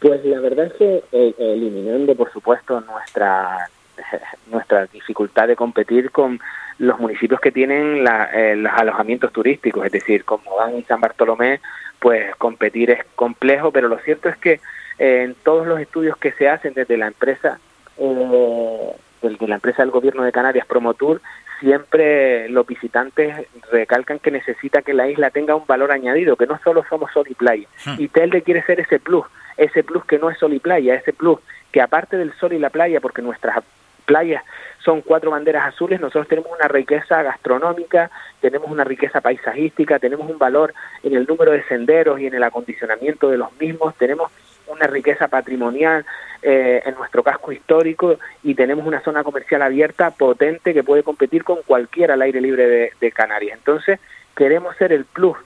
Pues 0.00 0.24
la 0.24 0.40
verdad 0.40 0.66
es 0.66 0.72
que 0.74 1.02
eh, 1.12 1.34
eliminando, 1.38 2.14
por 2.14 2.32
supuesto, 2.32 2.80
nuestra 2.80 3.68
nuestra 4.50 4.86
dificultad 4.86 5.48
de 5.48 5.56
competir 5.56 6.10
con 6.10 6.38
los 6.78 6.98
municipios 7.00 7.40
que 7.40 7.50
tienen 7.50 8.04
la- 8.04 8.30
eh, 8.32 8.54
los 8.56 8.72
alojamientos 8.72 9.32
turísticos, 9.32 9.84
es 9.86 9.92
decir, 9.92 10.24
como 10.24 10.54
Van 10.56 10.78
y 10.78 10.82
San 10.84 11.00
Bartolomé, 11.00 11.60
pues 11.98 12.34
competir 12.36 12.90
es 12.92 13.04
complejo, 13.16 13.72
pero 13.72 13.88
lo 13.88 13.98
cierto 13.98 14.28
es 14.28 14.36
que 14.36 14.60
eh, 15.00 15.22
en 15.24 15.34
todos 15.42 15.66
los 15.66 15.80
estudios 15.80 16.16
que 16.16 16.30
se 16.32 16.48
hacen 16.48 16.74
desde 16.74 16.96
la 16.96 17.08
empresa, 17.08 17.58
eh, 17.98 18.92
desde 19.20 19.48
la 19.48 19.56
empresa 19.56 19.82
del 19.82 19.90
gobierno 19.90 20.22
de 20.22 20.30
Canarias, 20.30 20.66
Promotur, 20.66 21.20
siempre 21.58 22.48
los 22.48 22.64
visitantes 22.66 23.34
recalcan 23.72 24.20
que 24.20 24.30
necesita 24.30 24.82
que 24.82 24.94
la 24.94 25.08
isla 25.08 25.30
tenga 25.30 25.56
un 25.56 25.66
valor 25.66 25.90
añadido, 25.90 26.36
que 26.36 26.46
no 26.46 26.58
solo 26.62 26.84
somos 26.88 27.10
sol 27.12 27.26
y 27.28 27.34
playa. 27.34 27.66
Hmm. 27.84 27.94
Y 27.98 28.06
Telde 28.08 28.42
quiere 28.42 28.62
ser 28.62 28.78
ese 28.78 29.00
plus, 29.00 29.24
ese 29.58 29.84
plus 29.84 30.04
que 30.04 30.18
no 30.18 30.30
es 30.30 30.38
sol 30.38 30.54
y 30.54 30.60
playa, 30.60 30.94
ese 30.94 31.12
plus 31.12 31.40
que 31.72 31.82
aparte 31.82 32.16
del 32.16 32.32
sol 32.34 32.54
y 32.54 32.58
la 32.58 32.70
playa, 32.70 33.00
porque 33.00 33.20
nuestras 33.20 33.62
playas 34.06 34.42
son 34.82 35.02
cuatro 35.02 35.32
banderas 35.32 35.66
azules, 35.66 36.00
nosotros 36.00 36.28
tenemos 36.28 36.50
una 36.50 36.66
riqueza 36.66 37.22
gastronómica, 37.22 38.10
tenemos 38.40 38.70
una 38.70 38.84
riqueza 38.84 39.20
paisajística, 39.20 39.98
tenemos 39.98 40.30
un 40.30 40.38
valor 40.38 40.72
en 41.02 41.14
el 41.14 41.26
número 41.26 41.52
de 41.52 41.62
senderos 41.64 42.18
y 42.18 42.26
en 42.26 42.34
el 42.34 42.42
acondicionamiento 42.42 43.28
de 43.28 43.36
los 43.36 43.52
mismos, 43.60 43.94
tenemos 43.96 44.32
una 44.68 44.86
riqueza 44.86 45.28
patrimonial 45.28 46.06
eh, 46.42 46.82
en 46.84 46.94
nuestro 46.94 47.22
casco 47.22 47.52
histórico 47.52 48.18
y 48.42 48.54
tenemos 48.54 48.86
una 48.86 49.00
zona 49.00 49.24
comercial 49.24 49.62
abierta 49.62 50.10
potente 50.10 50.72
que 50.72 50.84
puede 50.84 51.02
competir 51.02 51.44
con 51.44 51.58
cualquiera 51.66 52.14
al 52.14 52.22
aire 52.22 52.40
libre 52.40 52.66
de, 52.66 52.92
de 53.00 53.12
Canarias. 53.12 53.58
Entonces, 53.58 53.98
queremos 54.36 54.76
ser 54.76 54.92
el 54.92 55.04
plus 55.04 55.36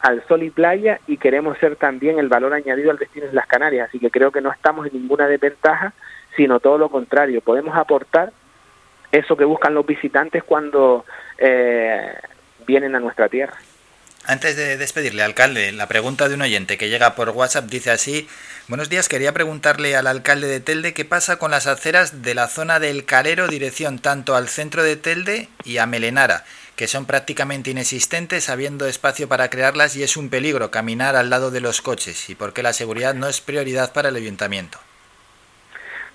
al 0.00 0.26
sol 0.26 0.42
y 0.42 0.50
playa 0.50 1.00
y 1.06 1.16
queremos 1.16 1.58
ser 1.58 1.76
también 1.76 2.18
el 2.18 2.28
valor 2.28 2.52
añadido 2.52 2.90
al 2.90 2.98
destino 2.98 3.26
de 3.26 3.32
las 3.32 3.46
Canarias. 3.46 3.88
Así 3.88 3.98
que 3.98 4.10
creo 4.10 4.30
que 4.30 4.40
no 4.40 4.52
estamos 4.52 4.86
en 4.86 4.92
ninguna 4.94 5.26
desventaja, 5.26 5.92
sino 6.36 6.60
todo 6.60 6.78
lo 6.78 6.90
contrario. 6.90 7.40
Podemos 7.40 7.76
aportar 7.76 8.32
eso 9.12 9.36
que 9.36 9.44
buscan 9.44 9.74
los 9.74 9.86
visitantes 9.86 10.42
cuando 10.42 11.04
eh, 11.38 12.14
vienen 12.66 12.94
a 12.94 13.00
nuestra 13.00 13.28
tierra. 13.28 13.56
Antes 14.26 14.56
de 14.56 14.78
despedirle, 14.78 15.22
alcalde, 15.22 15.70
la 15.72 15.86
pregunta 15.86 16.28
de 16.28 16.34
un 16.34 16.40
oyente 16.40 16.78
que 16.78 16.88
llega 16.88 17.14
por 17.14 17.28
WhatsApp 17.30 17.66
dice 17.66 17.90
así, 17.90 18.26
buenos 18.68 18.88
días, 18.88 19.10
quería 19.10 19.34
preguntarle 19.34 19.96
al 19.96 20.06
alcalde 20.06 20.46
de 20.46 20.60
Telde 20.60 20.94
qué 20.94 21.04
pasa 21.04 21.38
con 21.38 21.50
las 21.50 21.66
aceras 21.66 22.22
de 22.22 22.34
la 22.34 22.48
zona 22.48 22.80
del 22.80 23.04
Calero, 23.04 23.48
dirección 23.48 23.98
tanto 23.98 24.34
al 24.34 24.48
centro 24.48 24.82
de 24.82 24.96
Telde 24.96 25.48
y 25.64 25.76
a 25.76 25.84
Melenara, 25.84 26.44
que 26.76 26.88
son 26.88 27.06
prácticamente 27.06 27.70
inexistentes 27.70 28.50
habiendo 28.50 28.86
espacio 28.86 29.28
para 29.28 29.48
crearlas 29.48 29.96
y 29.96 30.02
es 30.02 30.16
un 30.16 30.28
peligro 30.28 30.70
caminar 30.70 31.14
al 31.14 31.30
lado 31.30 31.50
de 31.50 31.60
los 31.60 31.82
coches 31.82 32.28
y 32.30 32.34
por 32.34 32.52
qué 32.52 32.62
la 32.62 32.72
seguridad 32.72 33.14
no 33.14 33.28
es 33.28 33.40
prioridad 33.40 33.92
para 33.92 34.08
el 34.08 34.16
ayuntamiento. 34.16 34.78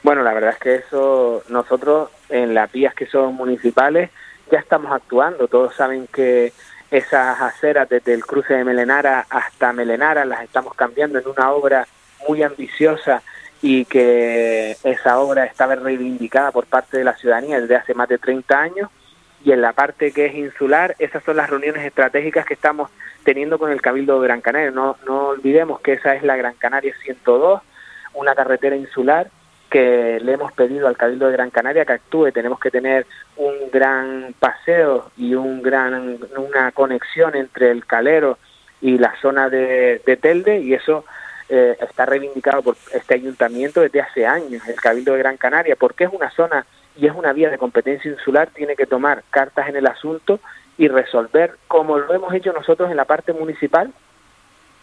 Bueno, 0.03 0.23
la 0.23 0.33
verdad 0.33 0.51
es 0.51 0.59
que 0.59 0.75
eso 0.75 1.43
nosotros 1.49 2.09
en 2.29 2.53
las 2.53 2.71
vías 2.71 2.93
que 2.93 3.05
son 3.05 3.35
municipales 3.35 4.09
ya 4.51 4.59
estamos 4.59 4.91
actuando. 4.91 5.47
Todos 5.47 5.75
saben 5.75 6.07
que 6.07 6.53
esas 6.91 7.39
aceras 7.39 7.87
desde 7.87 8.13
el 8.13 8.25
cruce 8.25 8.53
de 8.53 8.63
Melenara 8.63 9.25
hasta 9.29 9.73
Melenara 9.73 10.25
las 10.25 10.43
estamos 10.43 10.73
cambiando 10.73 11.19
en 11.19 11.27
una 11.27 11.51
obra 11.51 11.87
muy 12.27 12.43
ambiciosa 12.43 13.21
y 13.61 13.85
que 13.85 14.77
esa 14.83 15.19
obra 15.19 15.45
estaba 15.45 15.75
reivindicada 15.75 16.51
por 16.51 16.65
parte 16.65 16.97
de 16.97 17.03
la 17.03 17.15
ciudadanía 17.15 17.59
desde 17.59 17.75
hace 17.75 17.93
más 17.93 18.07
de 18.09 18.17
30 18.17 18.59
años 18.59 18.89
y 19.43 19.51
en 19.51 19.61
la 19.61 19.73
parte 19.73 20.11
que 20.11 20.25
es 20.25 20.35
insular, 20.35 20.95
esas 20.99 21.23
son 21.23 21.37
las 21.37 21.49
reuniones 21.49 21.85
estratégicas 21.85 22.45
que 22.45 22.53
estamos 22.53 22.89
teniendo 23.23 23.57
con 23.57 23.71
el 23.71 23.81
Cabildo 23.81 24.19
de 24.19 24.27
Gran 24.27 24.41
Canaria. 24.41 24.71
No, 24.71 24.97
no 25.05 25.27
olvidemos 25.27 25.79
que 25.81 25.93
esa 25.93 26.15
es 26.15 26.23
la 26.23 26.35
Gran 26.35 26.55
Canaria 26.55 26.93
102, 27.03 27.61
una 28.13 28.35
carretera 28.35 28.75
insular 28.75 29.29
que 29.69 30.19
le 30.21 30.33
hemos 30.33 30.51
pedido 30.51 30.87
al 30.87 30.97
Cabildo 30.97 31.27
de 31.27 31.33
Gran 31.33 31.51
Canaria 31.51 31.85
que 31.85 31.93
actúe. 31.93 32.31
Tenemos 32.31 32.59
que 32.59 32.71
tener 32.71 33.05
un 33.37 33.55
gran 33.71 34.33
paseo 34.39 35.11
y 35.15 35.35
un 35.35 35.61
gran, 35.61 36.17
una 36.35 36.71
conexión 36.71 37.35
entre 37.35 37.71
el 37.71 37.85
Calero 37.85 38.39
y 38.81 38.97
la 38.97 39.13
zona 39.21 39.49
de, 39.49 40.01
de 40.05 40.17
Telde 40.17 40.59
y 40.59 40.73
eso 40.73 41.05
eh, 41.49 41.77
está 41.81 42.05
reivindicado 42.05 42.61
por 42.61 42.75
este 42.93 43.15
ayuntamiento 43.15 43.81
desde 43.81 44.01
hace 44.01 44.25
años, 44.25 44.67
el 44.67 44.75
Cabildo 44.75 45.13
de 45.13 45.19
Gran 45.19 45.37
Canaria, 45.37 45.75
porque 45.75 46.03
es 46.05 46.13
una 46.13 46.29
zona 46.31 46.65
y 46.99 47.07
es 47.07 47.15
una 47.15 47.33
vía 47.33 47.49
de 47.49 47.57
competencia 47.57 48.11
insular, 48.11 48.49
tiene 48.49 48.75
que 48.75 48.85
tomar 48.85 49.23
cartas 49.29 49.69
en 49.69 49.75
el 49.75 49.87
asunto 49.87 50.39
y 50.77 50.87
resolver, 50.87 51.55
como 51.67 51.97
lo 51.97 52.13
hemos 52.13 52.33
hecho 52.33 52.51
nosotros 52.51 52.91
en 52.91 52.97
la 52.97 53.05
parte 53.05 53.33
municipal, 53.33 53.91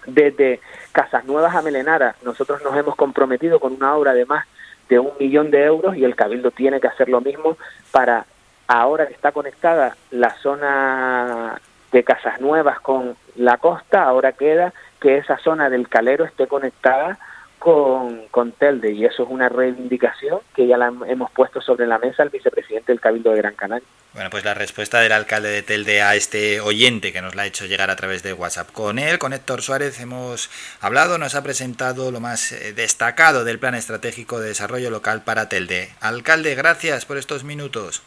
desde 0.07 0.61
Casas 0.93 1.25
Nuevas 1.25 1.55
a 1.55 1.63
Melenara. 1.63 2.15
Nosotros 2.23 2.63
nos 2.63 2.77
hemos 2.77 2.97
comprometido 2.97 3.61
con 3.61 3.75
una 3.75 3.95
obra 3.95 4.15
de 4.15 4.25
más 4.25 4.47
de 4.89 4.99
un 4.99 5.13
millón 5.19 5.51
de 5.51 5.65
euros 5.65 5.97
y 5.97 6.05
el 6.05 6.15
Cabildo 6.15 6.51
tiene 6.53 6.81
que 6.81 6.87
hacer 6.87 7.09
lo 7.09 7.21
mismo 7.21 7.59
para, 7.91 8.25
ahora 8.69 9.07
que 9.07 9.15
está 9.15 9.33
conectada 9.33 9.97
la 10.11 10.31
zona 10.37 11.61
de 11.93 12.05
Casas 12.05 12.41
Nuevas 12.41 12.81
con 12.81 13.17
la 13.35 13.59
costa, 13.59 14.05
ahora 14.05 14.33
queda 14.33 14.73
que 15.01 15.19
esa 15.19 15.39
zona 15.39 15.69
del 15.69 15.89
Calero 15.89 16.25
esté 16.25 16.47
conectada 16.47 17.19
con, 17.59 18.27
con 18.31 18.53
Telde 18.53 18.93
y 18.93 19.05
eso 19.05 19.25
es 19.25 19.29
una 19.29 19.49
reivindicación 19.49 20.41
que 20.55 20.67
ya 20.67 20.77
la 20.77 20.93
hemos 21.07 21.31
puesto 21.31 21.61
sobre 21.61 21.87
la 21.87 21.99
mesa 21.99 22.23
al 22.23 22.31
vicepresidente 22.31 22.93
del 22.93 23.01
Cabildo 23.01 23.31
de 23.33 23.39
Gran 23.39 23.55
Canaria. 23.55 23.87
Bueno, 24.15 24.31
pues 24.31 24.45
la 24.45 24.55
respuesta 24.55 25.01
del 25.01 25.13
alcalde 25.13 25.51
de 25.51 25.63
Telde 25.63 26.01
a 26.01 26.15
este 26.15 26.61
oyente 26.61 27.13
que 27.13 27.21
nos 27.21 27.35
la 27.35 27.43
ha 27.43 27.47
hecho 27.47 27.67
llegar 27.67 27.91
a 27.91 27.97
través 27.97 28.23
de 28.23 28.33
WhatsApp. 28.33 28.71
Con 28.73 28.99
él, 28.99 29.19
con 29.19 29.33
Héctor 29.33 29.61
Suárez, 29.63 30.01
hemos 30.01 30.51
hablado, 30.81 31.19
nos 31.19 31.35
ha 31.35 31.43
presentado 31.43 32.11
lo 32.11 32.21
más 32.21 32.53
eh, 32.53 32.73
destacado 32.73 33.45
del 33.45 33.59
Plan 33.59 33.75
Estratégico 33.75 34.41
de 34.41 34.49
Desarrollo 34.49 34.91
Local 34.91 35.23
para 35.23 35.49
Telde. 35.49 35.91
Alcalde, 36.01 36.55
gracias 36.55 37.05
por 37.05 37.19
estos 37.19 37.45
minutos. 37.45 38.03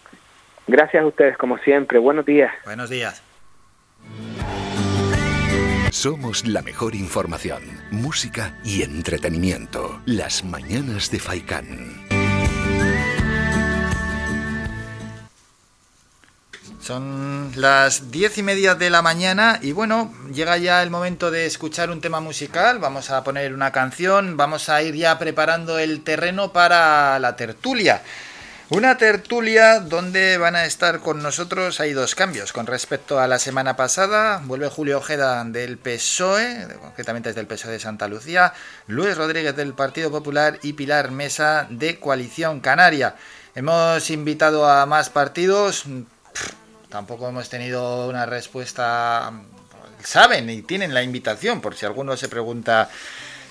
Gracias 0.67 1.03
a 1.03 1.05
ustedes, 1.05 1.37
como 1.37 1.57
siempre. 1.59 1.99
Buenos 1.99 2.25
días. 2.25 2.51
Buenos 2.65 2.89
días. 2.89 3.23
Somos 5.91 6.45
la 6.45 6.61
mejor 6.61 6.93
información, 6.93 7.63
música 7.89 8.59
y 8.63 8.83
entretenimiento. 8.83 9.99
Las 10.05 10.43
mañanas 10.43 11.09
de 11.09 11.19
Faikán. 11.19 12.07
Son 16.79 17.51
las 17.55 18.11
diez 18.11 18.37
y 18.37 18.43
media 18.43 18.75
de 18.75 18.91
la 18.91 19.01
mañana 19.01 19.59
y 19.63 19.71
bueno, 19.71 20.13
llega 20.31 20.57
ya 20.57 20.83
el 20.83 20.91
momento 20.91 21.31
de 21.31 21.47
escuchar 21.47 21.89
un 21.89 22.01
tema 22.01 22.19
musical. 22.19 22.77
Vamos 22.77 23.09
a 23.09 23.23
poner 23.23 23.53
una 23.53 23.71
canción, 23.71 24.37
vamos 24.37 24.69
a 24.69 24.83
ir 24.83 24.95
ya 24.95 25.17
preparando 25.17 25.79
el 25.79 26.03
terreno 26.03 26.53
para 26.53 27.17
la 27.17 27.35
tertulia. 27.35 28.03
Una 28.71 28.99
tertulia 28.99 29.79
donde 29.79 30.37
van 30.37 30.55
a 30.55 30.65
estar 30.65 30.99
con 30.99 31.23
nosotros, 31.23 31.79
hay 31.79 31.93
dos 31.93 32.13
cambios 32.13 32.53
con 32.53 32.67
respecto 32.67 33.19
a 33.19 33.27
la 33.27 33.39
semana 33.39 33.75
pasada. 33.75 34.43
Vuelve 34.43 34.69
Julio 34.69 34.99
Ojeda 34.99 35.43
del 35.43 35.79
PSOE, 35.79 36.67
concretamente 36.79 37.29
desde 37.29 37.41
el 37.41 37.47
PSOE 37.47 37.71
de 37.71 37.79
Santa 37.79 38.07
Lucía, 38.07 38.53
Luis 38.85 39.17
Rodríguez 39.17 39.55
del 39.55 39.73
Partido 39.73 40.11
Popular 40.11 40.59
y 40.61 40.73
Pilar 40.73 41.09
Mesa 41.09 41.65
de 41.71 41.99
Coalición 41.99 42.59
Canaria. 42.59 43.15
Hemos 43.55 44.07
invitado 44.11 44.69
a 44.69 44.85
más 44.85 45.09
partidos, 45.09 45.85
tampoco 46.89 47.27
hemos 47.27 47.49
tenido 47.49 48.07
una 48.07 48.27
respuesta. 48.27 49.31
Saben 50.03 50.47
y 50.47 50.61
tienen 50.61 50.93
la 50.93 51.01
invitación, 51.01 51.59
por 51.59 51.75
si 51.75 51.87
alguno 51.87 52.15
se 52.17 52.29
pregunta 52.29 52.87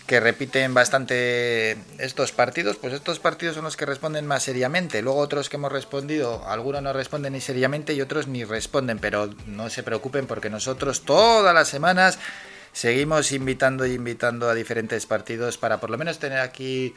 que 0.09 0.21
repiten 0.21 0.73
bastante 0.73 1.77
estos 1.99 2.33
partidos, 2.33 2.79
pues 2.79 2.95
estos 2.95 3.19
partidos 3.19 3.55
son 3.57 3.65
los 3.65 3.77
que 3.77 3.85
responden 3.85 4.27
más 4.27 4.43
seriamente. 4.43 5.03
Luego 5.03 5.19
otros 5.19 5.51
que 5.51 5.57
hemos 5.57 5.71
respondido, 5.71 6.49
algunos 6.49 6.83
no 6.83 6.95
responden 6.95 7.35
ni 7.35 7.43
seriamente 7.43 7.93
y 7.93 8.01
otros 8.01 8.27
ni 8.27 8.43
responden, 8.43 8.99
pero 8.99 9.29
no 9.47 9.69
se 9.69 9.83
preocupen 9.83 10.27
porque 10.27 10.49
nosotros 10.49 11.03
todas 11.03 11.55
las 11.55 11.69
semanas 11.69 12.19
seguimos 12.73 13.33
invitando 13.33 13.85
y 13.85 13.93
invitando 13.93 14.49
a 14.49 14.55
diferentes 14.55 15.05
partidos 15.05 15.59
para 15.59 15.79
por 15.79 15.91
lo 15.91 15.99
menos 15.99 16.19
tener 16.19 16.39
aquí 16.39 16.95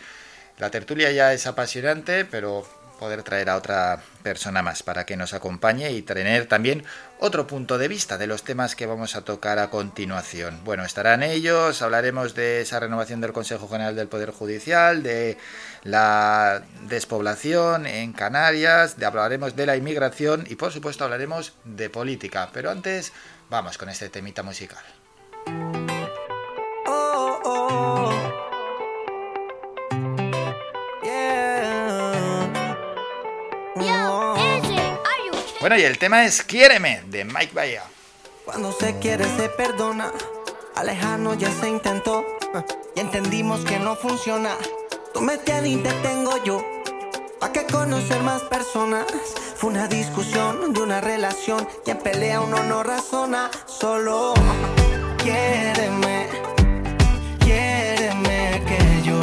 la 0.57 0.71
tertulia 0.71 1.11
ya 1.11 1.33
es 1.33 1.47
apasionante, 1.47 2.23
pero 2.23 2.65
poder 3.01 3.23
traer 3.23 3.49
a 3.49 3.55
otra 3.55 3.99
persona 4.21 4.61
más 4.61 4.83
para 4.83 5.07
que 5.07 5.17
nos 5.17 5.33
acompañe 5.33 5.91
y 5.91 6.03
tener 6.03 6.45
también 6.45 6.83
otro 7.19 7.47
punto 7.47 7.79
de 7.79 7.87
vista 7.87 8.19
de 8.19 8.27
los 8.27 8.43
temas 8.43 8.75
que 8.75 8.85
vamos 8.85 9.15
a 9.15 9.23
tocar 9.23 9.57
a 9.57 9.71
continuación. 9.71 10.59
Bueno, 10.63 10.85
estarán 10.85 11.23
ellos, 11.23 11.81
hablaremos 11.81 12.35
de 12.35 12.61
esa 12.61 12.79
renovación 12.79 13.19
del 13.19 13.33
Consejo 13.33 13.67
General 13.67 13.95
del 13.95 14.07
Poder 14.07 14.29
Judicial, 14.29 15.01
de 15.01 15.39
la 15.83 16.61
despoblación 16.87 17.87
en 17.87 18.13
Canarias, 18.13 18.99
de, 18.99 19.07
hablaremos 19.07 19.55
de 19.55 19.65
la 19.65 19.75
inmigración 19.75 20.45
y 20.47 20.53
por 20.53 20.71
supuesto 20.71 21.03
hablaremos 21.03 21.53
de 21.63 21.89
política. 21.89 22.51
Pero 22.53 22.69
antes 22.69 23.13
vamos 23.49 23.79
con 23.79 23.89
este 23.89 24.09
temita 24.09 24.43
musical. 24.43 24.83
Y 35.77 35.83
el 35.83 35.97
tema 35.97 36.25
es 36.25 36.43
Quiéreme, 36.43 37.01
de 37.05 37.23
Mike 37.23 37.53
Bahía. 37.53 37.83
Cuando 38.43 38.73
se 38.73 38.99
quiere 38.99 39.23
se 39.37 39.47
perdona. 39.47 40.11
Alejarnos 40.75 41.37
ya 41.37 41.49
se 41.49 41.69
intentó. 41.69 42.25
Y 42.93 42.99
entendimos 42.99 43.63
que 43.63 43.79
no 43.79 43.95
funciona. 43.95 44.57
Tú 45.13 45.21
me 45.21 45.37
tienes 45.37 45.81
te 45.81 45.93
tengo 46.01 46.43
yo. 46.43 46.61
¿Pa' 47.39 47.53
qué 47.53 47.65
conocer 47.67 48.21
más 48.21 48.41
personas? 48.43 49.05
Fue 49.55 49.69
una 49.69 49.87
discusión 49.87 50.73
de 50.73 50.81
una 50.81 50.99
relación. 50.99 51.65
Y 51.85 51.91
en 51.91 51.99
pelea 51.99 52.41
uno 52.41 52.61
no 52.63 52.83
razona. 52.83 53.49
Solo 53.65 54.33
quiéreme. 55.23 56.27
Quiéreme 57.39 58.61
que 58.67 59.07
yo 59.07 59.19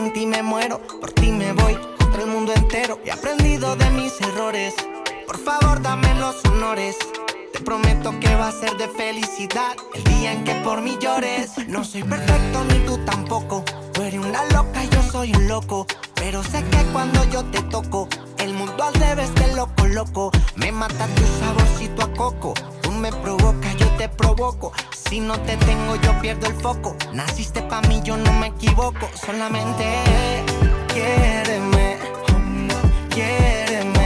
me 0.00 0.42
muero, 0.42 0.80
por 1.00 1.12
ti 1.12 1.30
me 1.30 1.52
voy 1.52 1.76
contra 1.98 2.22
el 2.22 2.30
mundo 2.30 2.52
entero. 2.54 2.98
He 3.04 3.10
aprendido 3.10 3.76
de 3.76 3.90
mis 3.90 4.18
errores, 4.20 4.74
por 5.26 5.38
favor 5.38 5.82
dame 5.82 6.14
los 6.14 6.42
honores. 6.46 6.96
Te 7.52 7.60
prometo 7.60 8.18
que 8.18 8.34
va 8.34 8.48
a 8.48 8.52
ser 8.52 8.76
de 8.78 8.88
felicidad 8.88 9.76
el 9.94 10.04
día 10.04 10.32
en 10.32 10.44
que 10.44 10.54
por 10.64 10.80
mí 10.80 10.96
llores. 11.00 11.50
No 11.68 11.84
soy 11.84 12.02
perfecto 12.02 12.64
ni 12.64 12.78
tú 12.86 12.98
tampoco. 13.04 13.62
Tú 13.92 14.00
una 14.00 14.44
loca 14.46 14.82
yo 14.84 15.02
soy 15.02 15.32
un 15.34 15.48
loco. 15.48 15.86
Pero 16.14 16.42
sé 16.42 16.64
que 16.70 16.82
cuando 16.92 17.22
yo 17.30 17.44
te 17.44 17.60
toco, 17.62 18.08
el 18.38 18.54
mundo 18.54 18.82
al 18.82 18.94
revés 18.94 19.34
de 19.34 19.54
loco, 19.54 19.86
loco. 19.86 20.30
Me 20.56 20.72
mata 20.72 21.06
tu 21.14 21.22
saborcito 21.40 22.02
a 22.02 22.12
coco. 22.14 22.54
Tú 22.80 22.90
me 22.92 23.12
provocas, 23.12 23.76
te 24.00 24.08
provoco. 24.08 24.72
Si 25.10 25.20
no 25.20 25.38
te 25.40 25.58
tengo, 25.58 25.94
yo 25.96 26.18
pierdo 26.22 26.46
el 26.46 26.54
foco. 26.54 26.96
Naciste 27.12 27.60
pa' 27.60 27.82
mí, 27.82 28.00
yo 28.02 28.16
no 28.16 28.32
me 28.32 28.46
equivoco. 28.46 29.10
Solamente 29.14 29.84
quiéreme, 30.94 31.98
quiéreme 33.10 33.99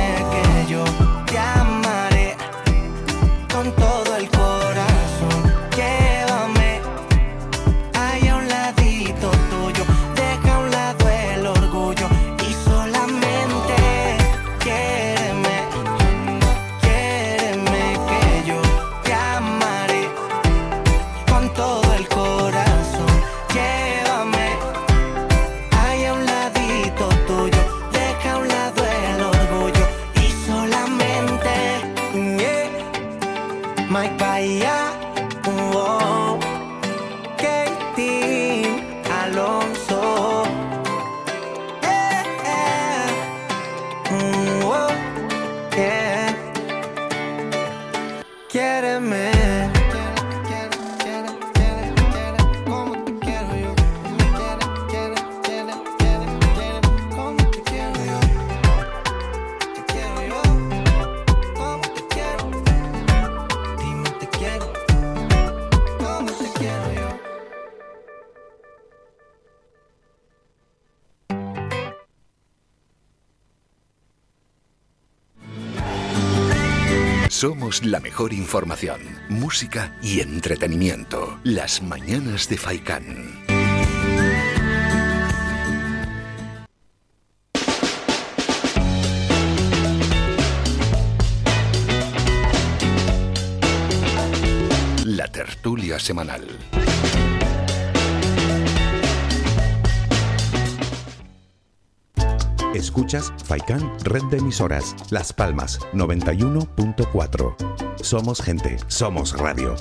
Somos 77.45 77.85
la 77.85 78.01
mejor 78.01 78.33
información, 78.33 79.03
música 79.29 79.95
y 80.03 80.21
entretenimiento. 80.21 81.39
Las 81.45 81.83
mañanas 81.83 82.49
de 82.49 82.57
Faikán. 82.57 83.45
La 95.05 95.29
tertulia 95.31 95.99
semanal. 95.99 96.49
Escuchas 102.75 103.33
Faikan 103.45 103.89
Red 104.03 104.25
de 104.33 104.39
Emisoras, 104.39 104.97
Las 105.11 105.33
Palmas 105.33 105.79
91.4. 105.93 107.55
Somos 108.03 108.43
gente, 108.43 108.77
somos 108.89 109.39
radio. 109.39 109.77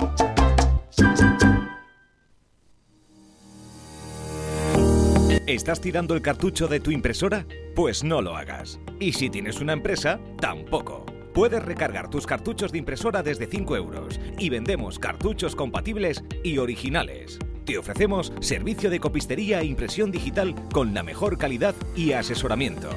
¿Estás 5.48 5.80
tirando 5.80 6.14
el 6.14 6.22
cartucho 6.22 6.68
de 6.68 6.78
tu 6.78 6.92
impresora? 6.92 7.44
Pues 7.74 8.04
no 8.04 8.22
lo 8.22 8.36
hagas. 8.36 8.78
Y 9.00 9.14
si 9.14 9.28
tienes 9.28 9.60
una 9.60 9.72
empresa, 9.72 10.20
tampoco. 10.40 11.04
Puedes 11.34 11.64
recargar 11.64 12.08
tus 12.08 12.28
cartuchos 12.28 12.70
de 12.70 12.78
impresora 12.78 13.24
desde 13.24 13.48
5 13.48 13.76
euros 13.76 14.20
y 14.38 14.50
vendemos 14.50 15.00
cartuchos 15.00 15.56
compatibles 15.56 16.22
y 16.44 16.58
originales. 16.58 17.40
Te 17.64 17.78
ofrecemos 17.78 18.32
servicio 18.40 18.90
de 18.90 19.00
copistería 19.00 19.60
e 19.60 19.64
impresión 19.64 20.10
digital 20.10 20.54
con 20.72 20.92
la 20.92 21.02
mejor 21.02 21.38
calidad 21.38 21.74
y 21.96 22.12
asesoramiento. 22.12 22.90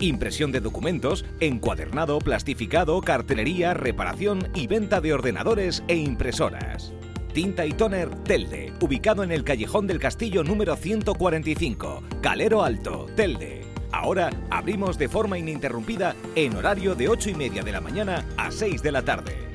Impresión 0.00 0.50
de 0.50 0.60
documentos, 0.60 1.24
encuadernado, 1.38 2.18
plastificado, 2.18 3.00
cartelería, 3.00 3.74
reparación 3.74 4.48
y 4.54 4.66
venta 4.66 5.00
de 5.00 5.12
ordenadores 5.12 5.84
e 5.86 5.96
impresoras. 5.96 6.92
Tinta 7.32 7.64
y 7.66 7.72
Toner 7.72 8.08
Telde, 8.24 8.72
ubicado 8.80 9.22
en 9.22 9.30
el 9.30 9.44
Callejón 9.44 9.86
del 9.86 10.00
Castillo 10.00 10.42
número 10.42 10.74
145, 10.74 12.02
Calero 12.20 12.64
Alto, 12.64 13.06
Telde. 13.14 13.62
Ahora 13.92 14.30
abrimos 14.50 14.98
de 14.98 15.08
forma 15.08 15.38
ininterrumpida 15.38 16.16
en 16.34 16.56
horario 16.56 16.94
de 16.94 17.08
8 17.08 17.30
y 17.30 17.34
media 17.34 17.62
de 17.62 17.72
la 17.72 17.80
mañana 17.80 18.24
a 18.36 18.50
6 18.50 18.82
de 18.82 18.92
la 18.92 19.02
tarde. 19.02 19.47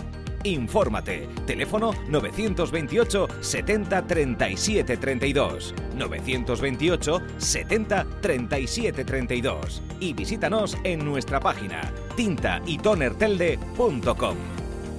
Infórmate. 0.44 1.30
Teléfono 1.46 1.94
928 2.10 3.28
70 3.42 4.08
37 4.08 4.98
32. 4.98 5.76
928 5.96 7.22
70 7.38 8.08
37 8.22 9.06
32. 9.06 9.84
Y 10.00 10.14
visítanos 10.14 10.76
en 10.84 11.06
nuestra 11.06 11.40
página 11.40 11.94
tintaytonertelde.com. 12.16 14.36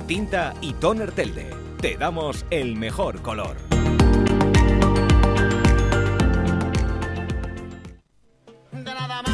Tinta 0.06 0.54
y 0.60 0.74
Toner 0.74 1.10
Telde. 1.12 1.48
Te 1.80 1.96
damos 1.96 2.44
el 2.50 2.76
mejor 2.76 3.22
color. 3.22 3.56
Imaginarme 9.14 9.33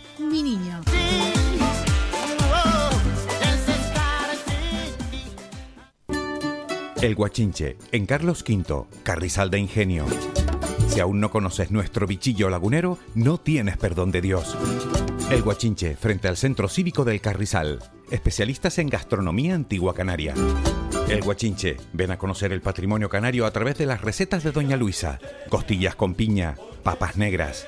Mi 0.21 0.43
Niño. 0.43 0.81
El 7.01 7.15
Guachinche, 7.15 7.77
en 7.91 8.05
Carlos 8.05 8.43
V, 8.47 8.85
Carrizal 9.01 9.49
de 9.49 9.57
Ingenio. 9.57 10.05
Si 10.89 10.99
aún 10.99 11.19
no 11.19 11.31
conoces 11.31 11.71
nuestro 11.71 12.05
bichillo 12.05 12.49
lagunero, 12.49 12.99
no 13.15 13.39
tienes 13.39 13.77
perdón 13.77 14.11
de 14.11 14.21
Dios. 14.21 14.55
El 15.31 15.41
Guachinche, 15.41 15.95
frente 15.95 16.27
al 16.27 16.37
Centro 16.37 16.67
Cívico 16.69 17.03
del 17.03 17.19
Carrizal. 17.19 17.79
Especialistas 18.11 18.77
en 18.77 18.89
gastronomía 18.89 19.55
antigua 19.55 19.95
canaria. 19.95 20.35
El 21.09 21.21
Guachinche, 21.21 21.77
ven 21.93 22.11
a 22.11 22.17
conocer 22.19 22.51
el 22.51 22.61
patrimonio 22.61 23.09
canario 23.09 23.47
a 23.47 23.51
través 23.51 23.77
de 23.77 23.87
las 23.87 24.01
recetas 24.01 24.43
de 24.43 24.51
Doña 24.51 24.77
Luisa. 24.77 25.19
Costillas 25.49 25.95
con 25.95 26.13
piña, 26.13 26.57
papas 26.83 27.17
negras, 27.17 27.67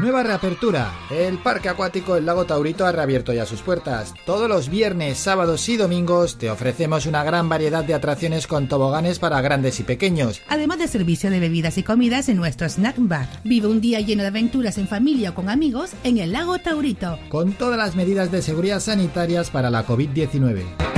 Nueva 0.00 0.22
reapertura. 0.22 0.92
El 1.10 1.38
Parque 1.38 1.68
Acuático 1.68 2.14
El 2.14 2.24
Lago 2.24 2.44
Taurito 2.44 2.86
ha 2.86 2.92
reabierto 2.92 3.32
ya 3.32 3.44
sus 3.46 3.62
puertas. 3.62 4.14
Todos 4.24 4.48
los 4.48 4.68
viernes, 4.68 5.18
sábados 5.18 5.68
y 5.68 5.76
domingos 5.76 6.38
te 6.38 6.50
ofrecemos 6.50 7.06
una 7.06 7.24
gran 7.24 7.48
variedad 7.48 7.82
de 7.82 7.94
atracciones 7.94 8.46
con 8.46 8.68
toboganes 8.68 9.18
para 9.18 9.40
grandes 9.40 9.80
y 9.80 9.82
pequeños. 9.82 10.40
Además 10.46 10.78
de 10.78 10.86
servicio 10.86 11.30
de 11.30 11.40
bebidas 11.40 11.78
y 11.78 11.82
comidas 11.82 12.28
en 12.28 12.36
nuestro 12.36 12.68
snack 12.68 12.94
bar. 12.98 13.28
Vive 13.42 13.66
un 13.66 13.80
día 13.80 13.98
lleno 13.98 14.22
de 14.22 14.28
aventuras 14.28 14.78
en 14.78 14.86
familia 14.86 15.30
o 15.30 15.34
con 15.34 15.48
amigos 15.48 15.90
en 16.04 16.18
el 16.18 16.30
Lago 16.30 16.58
Taurito. 16.58 17.18
Con 17.28 17.52
todas 17.54 17.76
las 17.76 17.96
medidas 17.96 18.30
de 18.30 18.40
seguridad 18.40 18.78
sanitarias 18.78 19.50
para 19.50 19.68
la 19.68 19.84
COVID-19. 19.84 20.97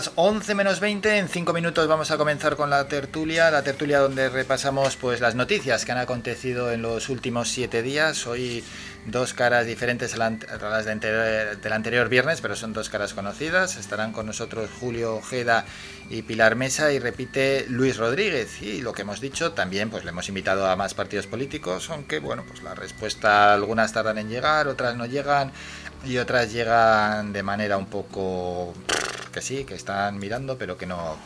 Las 0.00 0.12
11 0.14 0.54
menos 0.54 0.80
20, 0.80 1.18
en 1.18 1.28
5 1.28 1.52
minutos 1.52 1.86
vamos 1.86 2.10
a 2.10 2.16
comenzar 2.16 2.56
con 2.56 2.70
la 2.70 2.88
tertulia, 2.88 3.50
la 3.50 3.62
tertulia 3.62 3.98
donde 3.98 4.30
repasamos 4.30 4.96
pues 4.96 5.20
las 5.20 5.34
noticias 5.34 5.84
que 5.84 5.92
han 5.92 5.98
acontecido 5.98 6.72
en 6.72 6.80
los 6.80 7.10
últimos 7.10 7.50
7 7.50 7.82
días. 7.82 8.26
Hoy 8.26 8.64
dos 9.04 9.34
caras 9.34 9.66
diferentes 9.66 10.14
a 10.14 10.30
las 10.70 10.84
de 10.86 10.92
ante- 10.92 11.12
del 11.12 11.72
anterior 11.74 12.08
viernes, 12.08 12.40
pero 12.40 12.56
son 12.56 12.72
dos 12.72 12.88
caras 12.88 13.12
conocidas. 13.12 13.76
Estarán 13.76 14.12
con 14.12 14.24
nosotros 14.24 14.70
Julio 14.80 15.16
Ojeda 15.16 15.66
y 16.08 16.22
Pilar 16.22 16.56
Mesa 16.56 16.90
y 16.92 16.98
repite 16.98 17.66
Luis 17.68 17.98
Rodríguez. 17.98 18.62
Y 18.62 18.80
lo 18.80 18.94
que 18.94 19.02
hemos 19.02 19.20
dicho, 19.20 19.52
también 19.52 19.90
pues 19.90 20.04
le 20.04 20.10
hemos 20.12 20.30
invitado 20.30 20.66
a 20.66 20.76
más 20.76 20.94
partidos 20.94 21.26
políticos, 21.26 21.90
aunque 21.90 22.20
bueno, 22.20 22.44
pues 22.48 22.62
la 22.62 22.74
respuesta 22.74 23.52
algunas 23.52 23.92
tardan 23.92 24.16
en 24.16 24.30
llegar, 24.30 24.66
otras 24.66 24.96
no 24.96 25.04
llegan 25.04 25.52
y 26.04 26.18
otras 26.18 26.52
llegan 26.52 27.32
de 27.32 27.42
manera 27.42 27.76
un 27.76 27.86
poco 27.86 28.74
que 29.32 29.40
sí, 29.40 29.64
que 29.64 29.74
están 29.74 30.18
mirando, 30.18 30.56
pero 30.58 30.76
que 30.76 30.86
no, 30.86 31.16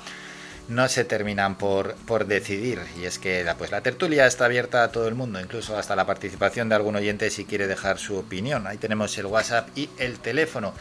no 0.68 0.88
se 0.88 1.04
terminan 1.04 1.56
por, 1.56 1.94
por 2.06 2.26
decidir. 2.26 2.80
Y 3.00 3.04
es 3.04 3.18
que 3.18 3.46
pues, 3.58 3.70
la 3.70 3.80
tertulia 3.82 4.26
está 4.26 4.46
abierta 4.46 4.82
a 4.82 4.88
todo 4.88 5.08
el 5.08 5.14
mundo, 5.14 5.40
incluso 5.40 5.76
hasta 5.76 5.96
la 5.96 6.06
participación 6.06 6.68
de 6.68 6.74
algún 6.74 6.96
oyente 6.96 7.30
si 7.30 7.44
quiere 7.44 7.66
dejar 7.66 7.98
su 7.98 8.16
opinión. 8.16 8.66
Ahí 8.66 8.78
tenemos 8.78 9.16
el 9.18 9.26
WhatsApp 9.26 9.68
y 9.76 9.88
el 9.98 10.18
teléfono. 10.18 10.74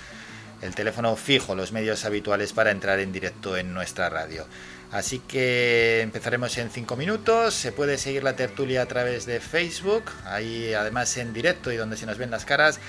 El 0.61 0.73
teléfono 0.75 1.15
fijo, 1.17 1.55
los 1.55 1.73
medios 1.73 2.05
habituales 2.05 2.53
para 2.53 2.71
entrar 2.71 2.99
en 2.99 3.11
directo 3.11 3.57
en 3.57 3.73
nuestra 3.73 4.09
radio. 4.09 4.45
Así 4.93 5.19
que 5.19 5.99
empezaremos 6.01 6.57
en 6.57 6.69
cinco 6.69 6.95
minutos. 6.95 7.53
Se 7.53 7.73
puede 7.73 7.97
seguir 7.97 8.23
la 8.23 8.37
tertulia 8.37 8.83
a 8.83 8.85
través 8.85 9.25
de 9.25 9.41
Facebook, 9.41 10.03
ahí 10.23 10.73
además 10.73 11.17
en 11.17 11.33
directo 11.33 11.71
y 11.71 11.75
donde 11.75 11.97
se 11.97 12.05
nos 12.05 12.17
ven 12.17 12.31
las 12.31 12.45
caras. 12.45 12.79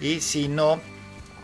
Y 0.00 0.20
si 0.20 0.48
no, 0.48 0.80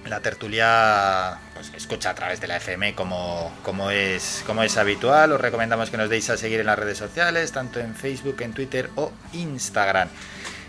la 0.07 0.21
tertulia 0.21 1.39
pues, 1.55 1.73
escucha 1.77 2.11
a 2.11 2.15
través 2.15 2.41
de 2.41 2.49
la 2.49 2.57
FM 2.57 2.95
como, 2.95 3.53
como, 3.63 3.91
es, 3.91 4.43
como 4.47 4.63
es 4.63 4.77
habitual. 4.77 5.33
Os 5.33 5.41
recomendamos 5.41 5.91
que 5.91 5.97
nos 5.97 6.09
deis 6.09 6.31
a 6.31 6.37
seguir 6.37 6.61
en 6.61 6.67
las 6.67 6.79
redes 6.79 6.99
sociales, 6.99 7.53
tanto 7.53 7.81
en 7.81 7.95
Facebook, 7.95 8.41
en 8.41 8.53
Twitter 8.53 8.91
o 8.97 9.13
Instagram. 9.33 10.09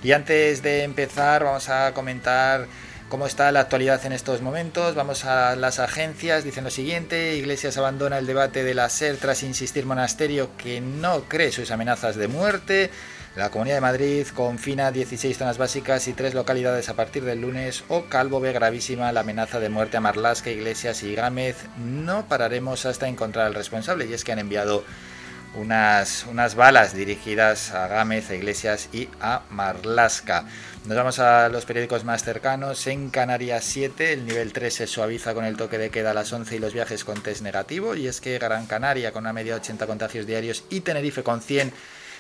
Y 0.04 0.12
antes 0.12 0.62
de 0.64 0.84
empezar, 0.84 1.44
vamos 1.44 1.70
a 1.70 1.94
comentar 1.94 2.68
cómo 3.08 3.28
está 3.28 3.52
la 3.52 3.62
actualidad 3.62 4.04
en 4.06 4.14
estos 4.14 4.42
momentos. 4.42 4.96
Vamos 4.96 5.26
a 5.26 5.56
las 5.56 5.80
agencias. 5.80 6.44
Dicen 6.44 6.64
lo 6.64 6.72
siguiente: 6.72 7.36
Iglesias 7.36 7.78
abandona 7.78 8.18
el 8.18 8.26
debate 8.26 8.64
de 8.64 8.74
la 8.74 8.90
SER 8.90 9.18
tras 9.18 9.44
insistir 9.44 9.86
monasterio 9.86 10.58
que 10.58 10.82
no 10.82 11.24
cree 11.26 11.52
sus 11.52 11.72
amenazas 11.72 12.16
de 12.16 12.28
muerte. 12.28 12.90
La 13.34 13.50
Comunidad 13.50 13.76
de 13.76 13.82
Madrid 13.82 14.28
confina 14.36 14.92
16 14.92 15.38
zonas 15.38 15.58
básicas 15.58 16.06
y 16.10 16.14
tres 16.14 16.34
localidades 16.34 16.90
a 16.90 16.96
partir 16.96 17.24
del 17.24 17.40
lunes. 17.40 17.86
O 17.88 18.04
Calvo 18.10 18.42
ve 18.42 18.52
gravísima 18.52 19.14
la 19.14 19.22
amenaza 19.22 19.62
de 19.62 19.70
muerte 19.70 19.96
a 19.96 20.02
Marlasca, 20.02 20.50
Iglesias 20.50 21.02
y 21.04 21.16
Gámez. 21.16 21.56
No 21.78 22.28
pararemos 22.28 22.86
hasta 22.86 23.08
encontrar 23.08 23.48
al 23.48 23.56
responsable. 23.56 24.06
Y 24.06 24.14
es 24.14 24.26
que 24.26 24.34
han 24.34 24.40
enviado 24.40 24.84
unas, 25.56 26.26
unas 26.30 26.56
balas 26.56 26.94
dirigidas 26.94 27.72
a 27.72 27.88
Gámez, 27.88 28.30
a 28.30 28.36
Iglesias 28.36 28.90
y 28.92 29.08
a 29.22 29.44
Marlasca. 29.50 30.46
Nos 30.86 30.98
vamos 30.98 31.20
a 31.20 31.48
los 31.48 31.64
periódicos 31.64 32.04
más 32.04 32.26
cercanos. 32.26 32.86
En 32.88 33.10
Canarias 33.12 33.64
7, 33.64 34.12
el 34.12 34.26
nivel 34.26 34.52
3 34.52 34.74
se 34.74 34.88
suaviza 34.88 35.34
con 35.34 35.46
el 35.46 35.56
toque 35.56 35.78
de 35.78 35.90
queda 35.90 36.12
a 36.12 36.14
las 36.14 36.34
11 36.34 36.58
y 36.58 36.60
los 36.60 36.74
viajes 36.74 37.06
con 37.06 37.24
test 37.24 37.44
negativo. 37.44 37.96
Y 37.96 38.08
es 38.08 38.20
que 38.20 38.38
Gran 38.40 38.66
Canaria, 38.66 39.14
con 39.14 39.24
una 39.24 39.32
media 39.32 39.54
de 39.54 39.62
80 39.62 39.88
contagios 39.88 40.28
diarios, 40.28 40.66
y 40.70 40.82
Tenerife 40.82 41.24
con 41.24 41.40
100 41.42 41.72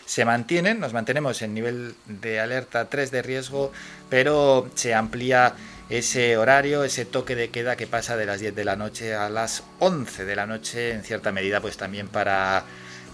se 0.05 0.25
mantienen, 0.25 0.79
nos 0.79 0.93
mantenemos 0.93 1.41
en 1.41 1.53
nivel 1.53 1.95
de 2.05 2.39
alerta 2.39 2.89
3 2.89 3.11
de 3.11 3.21
riesgo, 3.21 3.71
pero 4.09 4.69
se 4.75 4.93
amplía 4.93 5.55
ese 5.89 6.37
horario, 6.37 6.83
ese 6.83 7.05
toque 7.05 7.35
de 7.35 7.49
queda 7.49 7.75
que 7.75 7.87
pasa 7.87 8.15
de 8.15 8.25
las 8.25 8.39
10 8.39 8.55
de 8.55 8.63
la 8.63 8.75
noche 8.75 9.13
a 9.13 9.29
las 9.29 9.63
11 9.79 10.25
de 10.25 10.35
la 10.35 10.45
noche, 10.45 10.93
en 10.93 11.03
cierta 11.03 11.31
medida 11.31 11.59
pues 11.59 11.77
también 11.77 12.07
para 12.07 12.63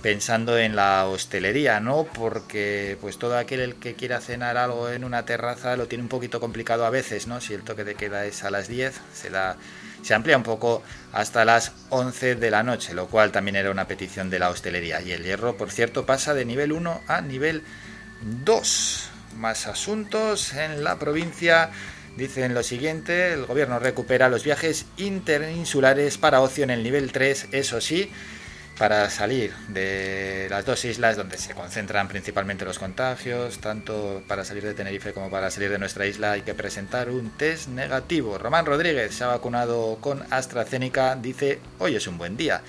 pensando 0.02 0.58
en 0.58 0.76
la 0.76 1.08
hostelería, 1.08 1.80
¿no? 1.80 2.06
Porque 2.06 2.98
pues 3.02 3.18
todo 3.18 3.38
aquel 3.38 3.76
que 3.76 3.96
quiera 3.96 4.22
cenar 4.22 4.58
algo 4.58 4.90
en 4.90 5.04
una 5.04 5.26
terraza 5.26 5.76
lo 5.76 5.88
tiene 5.88 6.04
un 6.04 6.10
poquito 6.10 6.40
complicado 6.40 6.86
a 6.86 6.90
veces, 6.90 7.28
¿no? 7.28 7.42
Si 7.42 7.54
el 7.54 7.64
toque 7.64 7.84
de 7.84 7.96
queda 7.96 8.26
es 8.26 8.44
a 8.44 8.52
las 8.52 8.68
10, 8.68 8.94
se 9.14 9.30
da 9.30 9.58
se 10.02 10.14
amplía 10.14 10.38
un 10.38 10.44
poco 10.44 10.84
hasta 11.14 11.46
las 11.46 11.74
11 11.90 12.36
de 12.36 12.52
la 12.52 12.64
noche, 12.64 12.94
lo 12.94 13.08
cual 13.08 13.32
también 13.32 13.56
era 13.56 13.72
una 13.72 13.88
petición 13.88 14.30
de 14.30 14.40
la 14.40 14.50
hostelería. 14.50 15.02
Y 15.02 15.12
el 15.12 15.24
hierro, 15.24 15.58
por 15.58 15.72
cierto, 15.72 16.06
pasa 16.06 16.34
de 16.34 16.46
nivel 16.46 16.72
1 16.72 17.02
a 17.08 17.22
nivel 17.22 17.64
2. 18.44 19.10
Más 19.38 19.68
asuntos 19.68 20.54
en 20.54 20.84
la 20.84 20.98
provincia. 20.98 21.72
Dicen 22.18 22.56
lo 22.56 22.64
siguiente, 22.64 23.34
el 23.34 23.46
gobierno 23.46 23.78
recupera 23.78 24.28
los 24.28 24.44
viajes 24.44 24.88
interinsulares 24.98 26.18
para 26.18 26.42
ocio 26.42 26.64
en 26.64 26.72
el 26.72 26.82
nivel 26.82 27.12
3, 27.12 27.50
eso 27.52 27.80
sí, 27.80 28.12
para 28.78 29.10
salir 29.10 29.54
de 29.70 30.48
las 30.50 30.66
dos 30.66 30.86
islas 30.86 31.18
donde 31.18 31.38
se 31.38 31.56
concentran 31.56 32.08
principalmente 32.08 32.64
los 32.64 32.78
contagios, 32.78 33.58
tanto 33.60 34.22
para 34.28 34.46
salir 34.46 34.64
de 34.64 34.76
Tenerife 34.76 35.14
como 35.14 35.32
para 35.32 35.50
salir 35.50 35.72
de 35.72 35.80
nuestra 35.80 36.06
isla 36.06 36.34
hay 36.34 36.44
que 36.44 36.54
presentar 36.54 37.10
un 37.10 37.32
test 37.32 37.70
negativo. 37.70 38.38
Román 38.38 38.66
Rodríguez 38.66 39.16
se 39.16 39.24
ha 39.24 39.28
vacunado 39.28 39.98
con 40.00 40.24
AstraZeneca, 40.32 41.16
dice 41.16 41.60
hoy 41.80 41.96
es 41.96 42.08
un 42.08 42.18
buen 42.18 42.38
día. 42.38 42.62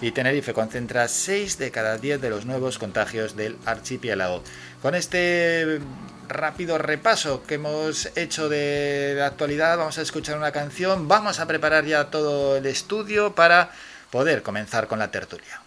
Y 0.00 0.12
Tenerife 0.12 0.52
concentra 0.52 1.08
6 1.08 1.56
de 1.56 1.70
cada 1.70 1.96
10 1.96 2.20
de 2.20 2.28
los 2.28 2.44
nuevos 2.44 2.78
contagios 2.78 3.36
del 3.36 3.56
archipiélago. 3.64 4.42
Con 4.82 4.94
este 4.94 5.80
rápido 6.28 6.76
repaso 6.76 7.42
que 7.44 7.54
hemos 7.54 8.10
hecho 8.16 8.48
de 8.50 9.14
la 9.16 9.26
actualidad, 9.26 9.78
vamos 9.78 9.96
a 9.96 10.02
escuchar 10.02 10.36
una 10.36 10.52
canción, 10.52 11.08
vamos 11.08 11.38
a 11.40 11.46
preparar 11.46 11.86
ya 11.86 12.10
todo 12.10 12.56
el 12.56 12.66
estudio 12.66 13.34
para 13.34 13.70
poder 14.14 14.44
comenzar 14.44 14.86
con 14.86 15.00
la 15.00 15.10
tertulia. 15.10 15.63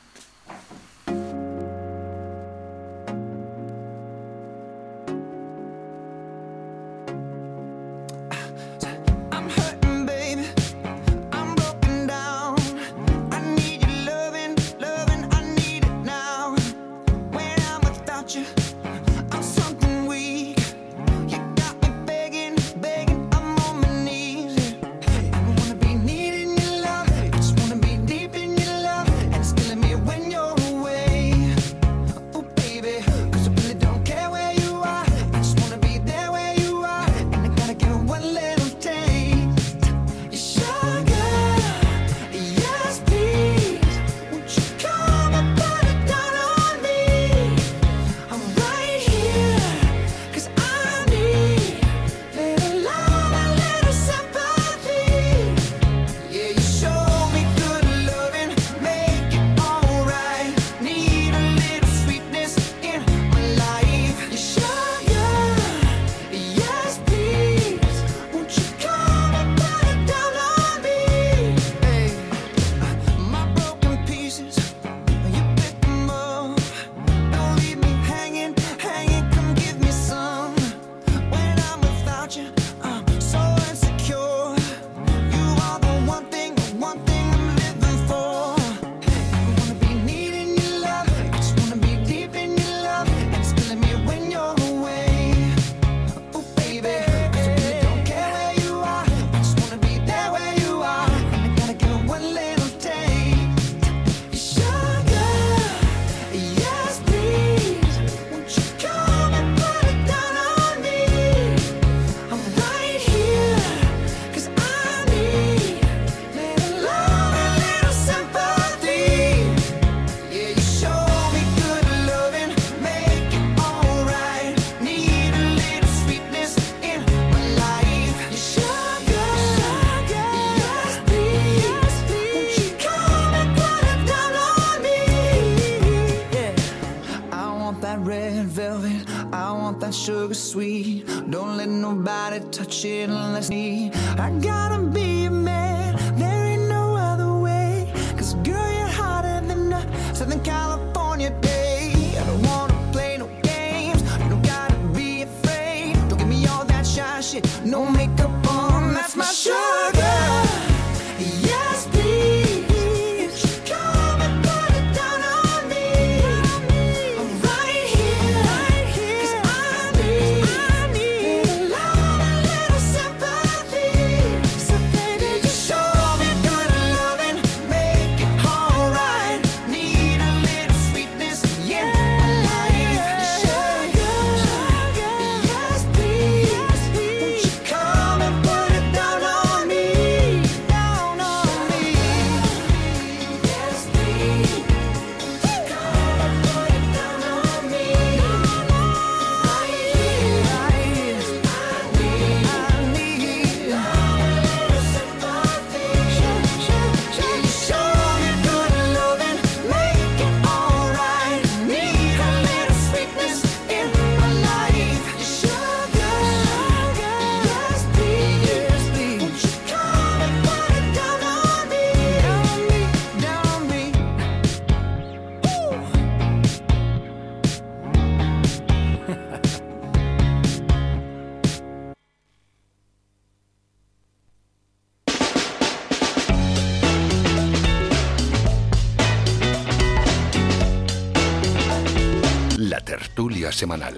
Semanal. 243.57 243.97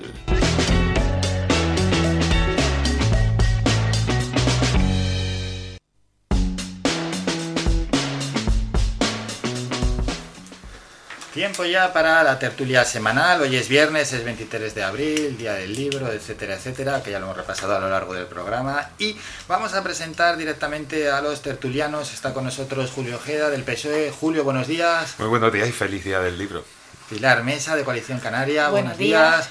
Tiempo 11.34 11.64
ya 11.64 11.94
para 11.94 12.22
la 12.24 12.38
tertulia 12.38 12.84
semanal. 12.84 13.42
Hoy 13.42 13.56
es 13.56 13.70
viernes, 13.70 14.12
es 14.12 14.26
23 14.26 14.76
de 14.76 14.84
abril, 14.84 15.38
día 15.38 15.54
del 15.54 15.74
libro, 15.74 16.12
etcétera, 16.12 16.56
etcétera, 16.56 17.02
que 17.02 17.12
ya 17.12 17.20
lo 17.20 17.28
hemos 17.28 17.38
repasado 17.38 17.76
a 17.76 17.80
lo 17.80 17.90
largo 17.90 18.14
del 18.14 18.26
programa. 18.26 18.90
Y 18.98 19.16
vamos 19.48 19.74
a 19.74 19.84
presentar 19.84 20.36
directamente 20.36 21.10
a 21.10 21.22
los 21.22 21.42
tertulianos. 21.42 22.14
Está 22.14 22.34
con 22.34 22.44
nosotros 22.44 22.92
Julio 22.92 23.16
Ojeda 23.16 23.50
del 23.50 23.64
PSOE. 23.64 24.12
Julio, 24.12 24.44
buenos 24.44 24.68
días. 24.68 25.16
Muy 25.18 25.30
buenos 25.30 25.54
días 25.54 25.70
y 25.70 25.72
feliz 25.72 26.04
día 26.04 26.20
del 26.20 26.38
libro. 26.38 26.79
Pilar 27.10 27.44
Mesa 27.44 27.76
de 27.76 27.84
Coalición 27.84 28.20
Canaria, 28.20 28.70
Buenos 28.70 28.98
buenos, 28.98 28.98
días. 29.00 29.50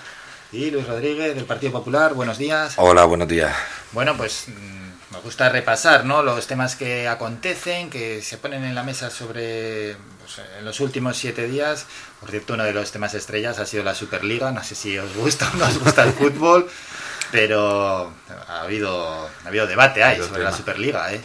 Y 0.53 0.71
Luis 0.71 0.87
Rodríguez 0.87 1.35
del 1.35 1.45
Partido 1.45 1.73
Popular, 1.73 2.15
buenos 2.15 2.39
días. 2.39 2.75
Hola, 2.77 3.05
buenos 3.05 3.27
días. 3.27 3.55
Bueno, 3.91 4.17
pues 4.17 4.45
mm, 4.47 5.13
me 5.15 5.19
gusta 5.25 5.49
repasar 5.49 6.05
¿no? 6.05 6.23
los 6.23 6.47
temas 6.47 6.77
que 6.77 7.09
acontecen, 7.09 7.91
que 7.91 8.23
se 8.23 8.39
ponen 8.39 8.65
en 8.65 8.77
la 8.77 8.85
mesa 8.85 9.11
sobre 9.11 9.97
pues, 10.21 10.41
en 10.59 10.65
los 10.65 10.79
últimos 10.79 11.17
siete 11.17 11.49
días. 11.49 11.87
Por 12.21 12.31
cierto, 12.31 12.55
uno 12.55 12.63
de 12.63 12.73
los 12.73 12.93
temas 12.93 13.15
estrellas 13.15 13.59
ha 13.59 13.67
sido 13.67 13.83
la 13.83 13.97
Superliga. 13.97 14.53
No 14.53 14.63
sé 14.63 14.77
si 14.77 14.97
os 14.97 15.13
gusta 15.17 15.51
o 15.53 15.57
no 15.57 15.67
os 15.67 15.79
gusta 15.81 16.05
el 16.05 16.13
fútbol, 16.13 16.71
pero 17.33 18.13
ha 18.47 18.61
habido, 18.61 19.29
ha 19.45 19.49
habido 19.49 19.67
debate 19.67 20.05
ahí 20.05 20.19
sobre 20.19 20.45
la. 20.45 20.53
Superliga. 20.53 21.13
¿eh? 21.13 21.21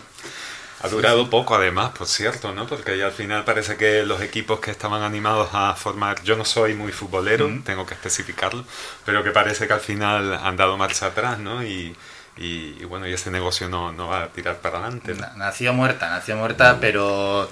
Ha 0.84 0.90
durado 0.90 1.30
poco 1.30 1.56
además, 1.56 1.92
por 1.98 2.08
cierto, 2.08 2.54
¿no? 2.54 2.68
Porque 2.68 2.98
ya 2.98 3.06
al 3.06 3.12
final 3.14 3.46
parece 3.46 3.78
que 3.78 4.04
los 4.06 4.22
equipos 4.22 4.60
que 4.60 4.70
estaban 4.72 5.02
animados 5.02 5.50
a 5.54 5.74
formar, 5.76 6.22
yo 6.24 6.36
no 6.36 6.44
soy 6.46 6.74
muy 6.74 6.92
futbolero, 6.92 7.50
tengo 7.66 7.86
que 7.86 7.94
especificarlo, 7.94 8.66
pero 9.06 9.24
que 9.24 9.32
parece 9.32 9.66
que 9.66 9.74
al 9.74 9.80
final 9.80 10.34
han 10.34 10.58
dado 10.58 10.78
marcha 10.78 11.08
atrás, 11.08 11.40
¿no? 11.40 11.64
Y, 11.64 11.96
y- 12.38 12.76
y 12.82 12.84
bueno, 12.86 13.08
y 13.08 13.14
ese 13.14 13.32
negocio 13.32 13.70
no, 13.70 13.92
no 13.94 14.08
va 14.10 14.24
a 14.24 14.28
tirar 14.34 14.58
para 14.60 14.80
adelante. 14.80 15.14
¿no? 15.14 15.22
Na- 15.22 15.34
Nació 15.38 15.74
muerta, 15.74 16.10
nació 16.10 16.36
muerta, 16.36 16.78
pero 16.82 17.50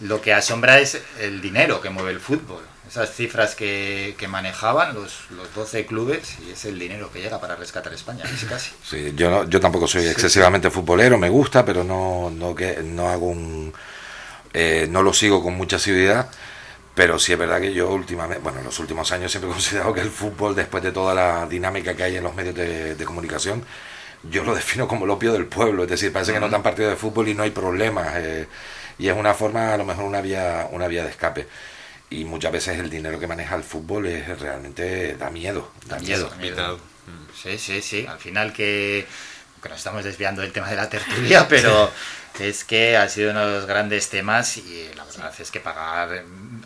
lo 0.00 0.20
que 0.20 0.34
asombra 0.34 0.80
es 0.80 1.00
el 1.20 1.40
dinero 1.40 1.80
que 1.80 1.90
mueve 1.90 2.10
el 2.10 2.20
fútbol. 2.20 2.64
Esas 2.92 3.14
cifras 3.14 3.54
que, 3.54 4.14
que 4.18 4.28
manejaban 4.28 4.94
los, 4.94 5.30
los 5.30 5.54
12 5.54 5.86
clubes 5.86 6.38
y 6.46 6.50
es 6.52 6.64
el 6.66 6.78
dinero 6.78 7.10
que 7.12 7.20
llega 7.22 7.40
para 7.40 7.56
rescatar 7.56 7.92
España, 7.94 8.26
casi 8.30 8.46
casi. 8.46 8.70
Sí, 8.82 9.12
yo, 9.16 9.30
no- 9.30 9.44
yo 9.48 9.60
tampoco 9.60 9.86
soy 9.86 10.06
excesivamente 10.06 10.70
futbolero, 10.70 11.16
me 11.18 11.28
gusta, 11.30 11.64
pero 11.64 11.84
no, 11.84 12.30
no, 12.30 12.54
que, 12.54 12.82
no 12.82 13.08
hago 13.08 13.28
un... 13.28 13.72
eh, 14.54 14.86
no 14.90 15.02
lo 15.02 15.12
sigo 15.12 15.42
con 15.42 15.54
mucha 15.54 15.76
asiduidad, 15.76 16.28
pero 16.94 17.18
sí 17.18 17.32
es 17.32 17.38
verdad 17.38 17.60
que 17.60 17.74
yo 17.74 17.90
últimamente, 17.90 18.42
bueno, 18.42 18.60
en 18.60 18.66
los 18.66 18.78
últimos 18.80 19.12
años 19.12 19.32
siempre 19.32 19.50
he 19.50 19.54
considerado 19.54 19.94
que 19.94 20.02
el 20.02 20.10
fútbol, 20.10 20.54
después 20.56 20.82
de 20.84 20.92
toda 20.92 21.14
la 21.14 21.46
dinámica 21.46 21.94
que 21.96 22.04
hay 22.04 22.16
en 22.16 22.24
los 22.24 22.34
medios 22.34 22.54
de, 22.56 22.94
de 22.96 23.04
comunicación, 23.06 23.64
yo 24.24 24.44
lo 24.44 24.54
defino 24.56 24.88
como 24.88 25.04
el 25.06 25.10
opio 25.12 25.32
del 25.32 25.46
pueblo, 25.46 25.84
es 25.84 25.90
decir, 25.90 26.12
parece 26.12 26.32
que 26.32 26.40
no 26.40 26.48
dan 26.50 26.62
partido 26.62 26.90
de 26.90 26.96
fútbol 26.96 27.28
y 27.28 27.34
no 27.34 27.42
hay 27.44 27.50
problemas, 27.50 28.08
eh, 28.16 28.48
y 28.98 29.08
es 29.08 29.16
una 29.16 29.34
forma, 29.34 29.74
a 29.74 29.76
lo 29.78 29.84
mejor 29.84 30.04
una 30.04 30.20
vía, 30.20 30.68
una 30.72 30.88
vía 30.88 31.04
de 31.04 31.10
escape. 31.10 31.48
Y 32.12 32.24
muchas 32.24 32.52
veces 32.52 32.78
el 32.78 32.90
dinero 32.90 33.18
que 33.18 33.26
maneja 33.26 33.56
el 33.56 33.64
fútbol 33.64 34.06
es 34.06 34.38
realmente 34.38 35.16
da 35.16 35.30
miedo, 35.30 35.72
da 35.86 35.98
miedo. 35.98 36.30
miedo. 36.38 36.78
Sí, 37.34 37.58
sí, 37.58 37.80
sí. 37.80 38.06
Al 38.06 38.18
final 38.18 38.52
que, 38.52 39.06
que 39.62 39.68
nos 39.68 39.78
estamos 39.78 40.04
desviando 40.04 40.42
del 40.42 40.52
tema 40.52 40.68
de 40.68 40.76
la 40.76 40.90
tertulia, 40.90 41.48
pero 41.50 41.90
es 42.38 42.64
que 42.64 42.96
ha 42.96 43.08
sido 43.08 43.30
uno 43.30 43.46
de 43.46 43.56
los 43.56 43.66
grandes 43.66 44.10
temas 44.10 44.58
y 44.58 44.90
la 44.94 45.04
verdad 45.04 45.32
es 45.38 45.50
que 45.50 45.60
pagar 45.60 46.24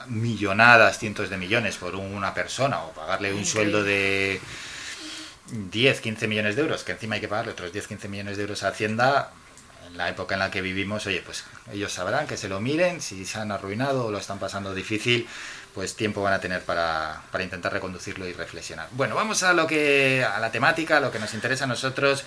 millonadas, 0.08 0.98
cientos 0.98 1.30
de 1.30 1.36
millones 1.36 1.76
por 1.76 1.94
una 1.94 2.34
persona 2.34 2.82
o 2.82 2.92
pagarle 2.92 3.32
un 3.32 3.46
sueldo 3.46 3.84
de 3.84 4.40
10, 5.50 6.00
15 6.00 6.26
millones 6.28 6.56
de 6.56 6.62
euros, 6.62 6.82
que 6.82 6.92
encima 6.92 7.14
hay 7.14 7.20
que 7.20 7.28
pagarle 7.28 7.52
otros 7.52 7.72
10, 7.72 7.86
15 7.86 8.08
millones 8.08 8.36
de 8.36 8.42
euros 8.42 8.62
a 8.64 8.68
Hacienda, 8.68 9.32
en 9.96 9.98
la 9.98 10.10
época 10.10 10.34
en 10.34 10.40
la 10.40 10.50
que 10.50 10.60
vivimos, 10.60 11.06
oye, 11.06 11.22
pues 11.24 11.44
ellos 11.72 11.90
sabrán 11.90 12.26
que 12.26 12.36
se 12.36 12.48
lo 12.48 12.60
miren, 12.60 13.00
si 13.00 13.24
se 13.24 13.38
han 13.38 13.50
arruinado 13.50 14.04
o 14.04 14.10
lo 14.10 14.18
están 14.18 14.38
pasando 14.38 14.74
difícil, 14.74 15.26
pues 15.74 15.96
tiempo 15.96 16.22
van 16.22 16.34
a 16.34 16.40
tener 16.40 16.62
para, 16.62 17.22
para 17.32 17.42
intentar 17.42 17.72
reconducirlo 17.72 18.26
y 18.28 18.34
reflexionar. 18.34 18.88
Bueno, 18.92 19.14
vamos 19.14 19.42
a 19.42 19.54
lo 19.54 19.66
que 19.66 20.22
a 20.22 20.38
la 20.38 20.52
temática, 20.52 20.98
a 20.98 21.00
lo 21.00 21.10
que 21.10 21.18
nos 21.18 21.32
interesa 21.32 21.64
a 21.64 21.66
nosotros, 21.66 22.24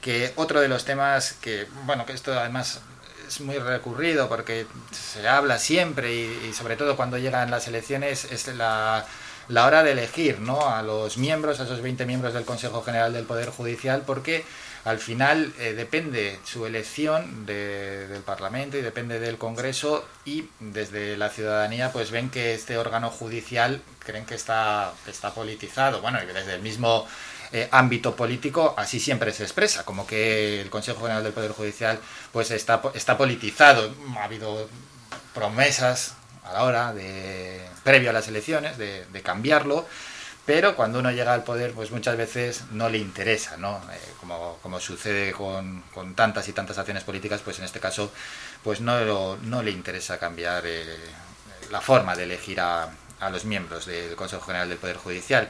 que 0.00 0.32
otro 0.36 0.60
de 0.60 0.68
los 0.68 0.84
temas 0.84 1.32
que, 1.32 1.66
bueno, 1.84 2.06
que 2.06 2.12
esto 2.12 2.38
además 2.38 2.80
es 3.26 3.40
muy 3.40 3.58
recurrido 3.58 4.28
porque 4.28 4.66
se 4.92 5.26
habla 5.26 5.58
siempre 5.58 6.14
y, 6.14 6.48
y 6.48 6.52
sobre 6.54 6.76
todo 6.76 6.96
cuando 6.96 7.18
llegan 7.18 7.50
las 7.50 7.66
elecciones 7.66 8.26
es 8.30 8.46
la, 8.46 9.04
la 9.48 9.66
hora 9.66 9.82
de 9.82 9.90
elegir 9.90 10.38
¿no? 10.38 10.68
a 10.68 10.82
los 10.82 11.18
miembros, 11.18 11.58
a 11.58 11.64
esos 11.64 11.82
20 11.82 12.06
miembros 12.06 12.32
del 12.32 12.44
Consejo 12.44 12.82
General 12.82 13.12
del 13.12 13.24
Poder 13.24 13.50
Judicial, 13.50 14.02
porque 14.06 14.44
al 14.84 14.98
final 14.98 15.52
eh, 15.58 15.74
depende 15.74 16.38
su 16.44 16.64
elección 16.66 17.44
de- 17.46 18.06
del 18.08 18.22
Parlamento 18.22 18.76
y 18.78 18.82
depende 18.82 19.18
del 19.20 19.36
Congreso 19.38 20.06
y 20.24 20.44
desde 20.60 21.16
la 21.16 21.28
ciudadanía 21.30 21.92
pues 21.92 22.10
ven 22.10 22.30
que 22.30 22.54
este 22.54 22.78
órgano 22.78 23.10
judicial 23.10 23.82
creen 23.98 24.24
que 24.24 24.34
está, 24.34 24.92
está 25.06 25.34
politizado. 25.34 26.00
Bueno, 26.00 26.22
y 26.22 26.26
desde 26.26 26.54
el 26.54 26.62
mismo 26.62 27.06
eh, 27.52 27.68
ámbito 27.70 28.14
político 28.14 28.74
así 28.76 29.00
siempre 29.00 29.32
se 29.32 29.42
expresa, 29.42 29.84
como 29.84 30.06
que 30.06 30.60
el 30.60 30.70
Consejo 30.70 31.00
General 31.00 31.22
del 31.24 31.32
Poder 31.32 31.52
Judicial 31.52 31.98
pues 32.32 32.50
está, 32.50 32.80
está 32.94 33.16
politizado. 33.18 33.94
Ha 34.18 34.24
habido 34.24 34.68
promesas 35.34 36.14
a 36.44 36.52
la 36.54 36.62
hora 36.64 36.92
de 36.94 37.60
previo 37.84 38.10
a 38.10 38.12
las 38.12 38.28
elecciones 38.28 38.78
de 38.78 39.22
cambiarlo 39.22 39.86
pero 40.48 40.74
cuando 40.74 41.00
uno 41.00 41.10
llega 41.10 41.34
al 41.34 41.44
poder 41.44 41.72
pues 41.72 41.90
muchas 41.90 42.16
veces 42.16 42.64
no 42.72 42.88
le 42.88 42.96
interesa 42.96 43.58
no 43.58 43.82
Eh, 43.92 44.12
como, 44.18 44.56
como 44.62 44.80
sucede 44.80 45.30
con, 45.32 45.82
con 45.92 46.14
tantas 46.14 46.48
y 46.48 46.52
tantas 46.54 46.78
acciones 46.78 47.04
políticas 47.04 47.42
pues 47.42 47.58
en 47.58 47.66
este 47.66 47.80
caso 47.80 48.10
pues 48.64 48.80
no, 48.80 49.36
no 49.42 49.62
le 49.62 49.70
interesa 49.70 50.18
cambiar 50.18 50.62
eh, 50.64 50.96
la 51.70 51.82
forma 51.82 52.16
de 52.16 52.22
elegir 52.24 52.60
a, 52.60 52.88
a 53.20 53.30
los 53.30 53.44
miembros 53.44 53.84
del 53.84 54.16
Consejo 54.16 54.42
General 54.46 54.68
del 54.68 54.78
Poder 54.78 54.96
Judicial. 54.96 55.48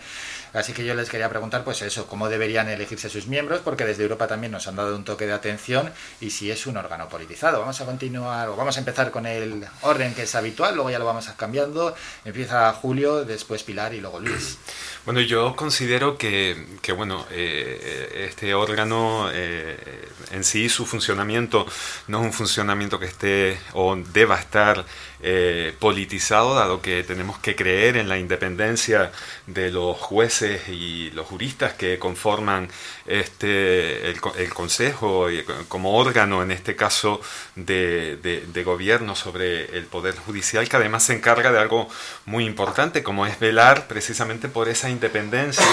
Así 0.53 0.73
que 0.73 0.85
yo 0.85 0.95
les 0.95 1.09
quería 1.09 1.29
preguntar, 1.29 1.65
pues 1.65 1.83
eso, 1.83 2.07
cómo 2.07 2.29
deberían 2.29 2.69
elegirse 2.69 3.09
sus 3.09 3.27
miembros, 3.27 3.61
porque 3.63 3.85
desde 3.85 4.03
Europa 4.03 4.27
también 4.27 4.53
nos 4.53 4.67
han 4.67 4.77
dado 4.77 4.97
un 4.97 5.05
toque 5.05 5.27
de 5.27 5.33
atención 5.33 5.93
y 6.21 6.31
si 6.31 6.51
es 6.51 6.67
un 6.67 6.77
órgano 6.77 7.09
politizado. 7.09 7.61
Vamos 7.61 7.81
a 7.81 7.87
continuar, 7.87 8.49
o 8.49 8.57
vamos 8.57 8.77
a 8.77 8.81
empezar 8.81 9.11
con 9.11 9.27
el 9.27 9.67
orden 9.83 10.15
que 10.15 10.23
es 10.23 10.35
habitual, 10.35 10.75
luego 10.75 10.91
ya 10.91 10.99
lo 10.99 11.05
vamos 11.05 11.29
cambiando. 11.37 11.95
Empieza 12.25 12.73
Julio, 12.73 13.25
después 13.25 13.63
Pilar 13.63 13.95
y 13.95 14.01
luego 14.01 14.21
Luis. 14.21 14.59
Bueno, 15.05 15.23
yo 15.23 15.57
considero 15.57 16.19
que, 16.19 16.67
que 16.83 16.93
bueno, 16.93 17.25
eh, 17.31 18.27
este 18.29 18.53
órgano 18.53 19.31
eh, 19.33 20.07
en 20.33 20.45
sí, 20.45 20.69
su 20.69 20.85
funcionamiento 20.85 21.67
no 22.09 22.21
es 22.21 22.27
un 22.27 22.33
funcionamiento 22.35 22.99
que 22.99 23.07
esté 23.07 23.59
o 23.73 23.97
deba 23.97 24.39
estar 24.39 24.85
eh, 25.21 25.75
politizado, 25.79 26.55
dado 26.55 26.83
que 26.83 27.03
tenemos 27.03 27.39
que 27.39 27.57
creer 27.57 27.97
en 27.97 28.09
la 28.09 28.19
independencia 28.19 29.11
de 29.49 29.71
los 29.71 29.97
jueces 29.97 30.69
y 30.69 31.11
los 31.13 31.27
juristas 31.27 31.73
que 31.73 31.99
conforman 31.99 32.69
este, 33.07 34.11
el, 34.11 34.21
el 34.37 34.55
Consejo 34.55 35.27
como 35.69 35.97
órgano, 35.97 36.43
en 36.43 36.51
este 36.51 36.77
caso, 36.77 37.21
de, 37.57 38.17
de, 38.17 38.65
gobierno 38.65 39.15
sobre 39.15 39.77
el 39.77 39.85
Poder 39.85 40.17
Judicial, 40.17 40.69
que 40.69 40.77
además 40.77 41.05
se 41.05 41.15
encarga 41.15 41.51
de 41.53 41.59
algo 41.59 41.89
muy 42.27 42.45
importante, 42.45 43.03
como 43.03 43.27
es 43.27 43.39
velar 43.39 43.87
precisamente 43.87 44.49
por 44.49 44.69
esa 44.69 44.91
independencia 44.91 45.65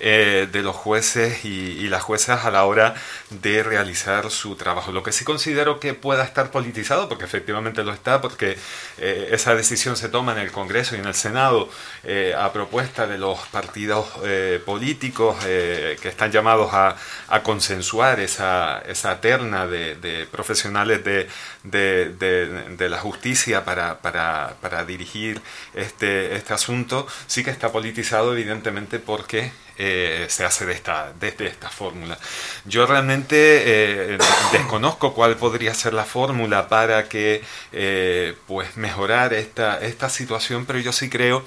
eh, 0.00 0.48
de 0.50 0.62
los 0.62 0.74
jueces 0.74 1.44
y, 1.44 1.48
y, 1.48 1.88
las 1.88 2.02
juezas 2.02 2.44
a 2.44 2.50
la 2.50 2.64
hora 2.64 2.94
de 3.30 3.62
realizar 3.62 4.30
su 4.30 4.56
trabajo. 4.56 4.90
Lo 4.90 5.04
que 5.04 5.12
sí 5.12 5.24
considero 5.24 5.78
que 5.78 5.94
pueda 5.94 6.24
estar 6.24 6.50
politizado, 6.50 7.08
porque 7.08 7.24
efectivamente 7.24 7.84
lo 7.84 7.92
está, 7.92 8.20
porque 8.20 8.56
eh, 8.98 9.28
esa 9.30 9.54
decisión 9.54 9.96
se 9.96 10.08
toma 10.08 10.32
en 10.32 10.38
el 10.38 10.50
Congreso 10.50 10.96
y 10.96 10.98
en 10.98 11.06
el 11.06 11.14
Senado 11.14 11.68
eh, 12.02 12.34
a 12.36 12.52
propuesta 12.52 13.03
de 13.06 13.18
los 13.18 13.38
partidos 13.48 14.06
eh, 14.24 14.60
políticos 14.64 15.36
que 15.44 16.08
están 16.08 16.30
llamados 16.30 16.72
a, 16.72 16.96
a 17.28 17.42
consensuar 17.42 18.20
esa, 18.20 18.82
esa 18.86 19.20
terna 19.20 19.66
de, 19.66 20.26
profesionales 20.30 21.02
de, 21.04 21.28
de, 21.62 22.88
la 22.88 22.98
justicia 22.98 23.64
para, 23.64 23.98
para, 23.98 24.54
para 24.60 24.84
dirigir 24.84 25.40
este, 25.74 26.36
este 26.36 26.54
asunto, 26.54 27.06
sí 27.26 27.42
que 27.42 27.50
está 27.50 27.72
politizado 27.72 28.32
evidentemente 28.32 28.98
porque 28.98 29.52
eh, 29.76 30.26
se 30.28 30.44
hace 30.44 30.66
de 30.66 30.72
esta, 30.72 31.12
desde 31.18 31.46
esta 31.46 31.68
fórmula. 31.68 32.16
Yo 32.64 32.86
realmente 32.86 34.14
eh, 34.14 34.18
desconozco 34.52 35.14
cuál 35.14 35.36
podría 35.36 35.74
ser 35.74 35.94
la 35.94 36.04
fórmula 36.04 36.68
para 36.68 37.08
que 37.08 37.42
eh, 37.72 38.36
pues 38.46 38.76
mejorar 38.76 39.34
esta, 39.34 39.80
esta 39.80 40.08
situación, 40.08 40.64
pero 40.64 40.78
yo 40.78 40.92
sí 40.92 41.10
creo 41.10 41.44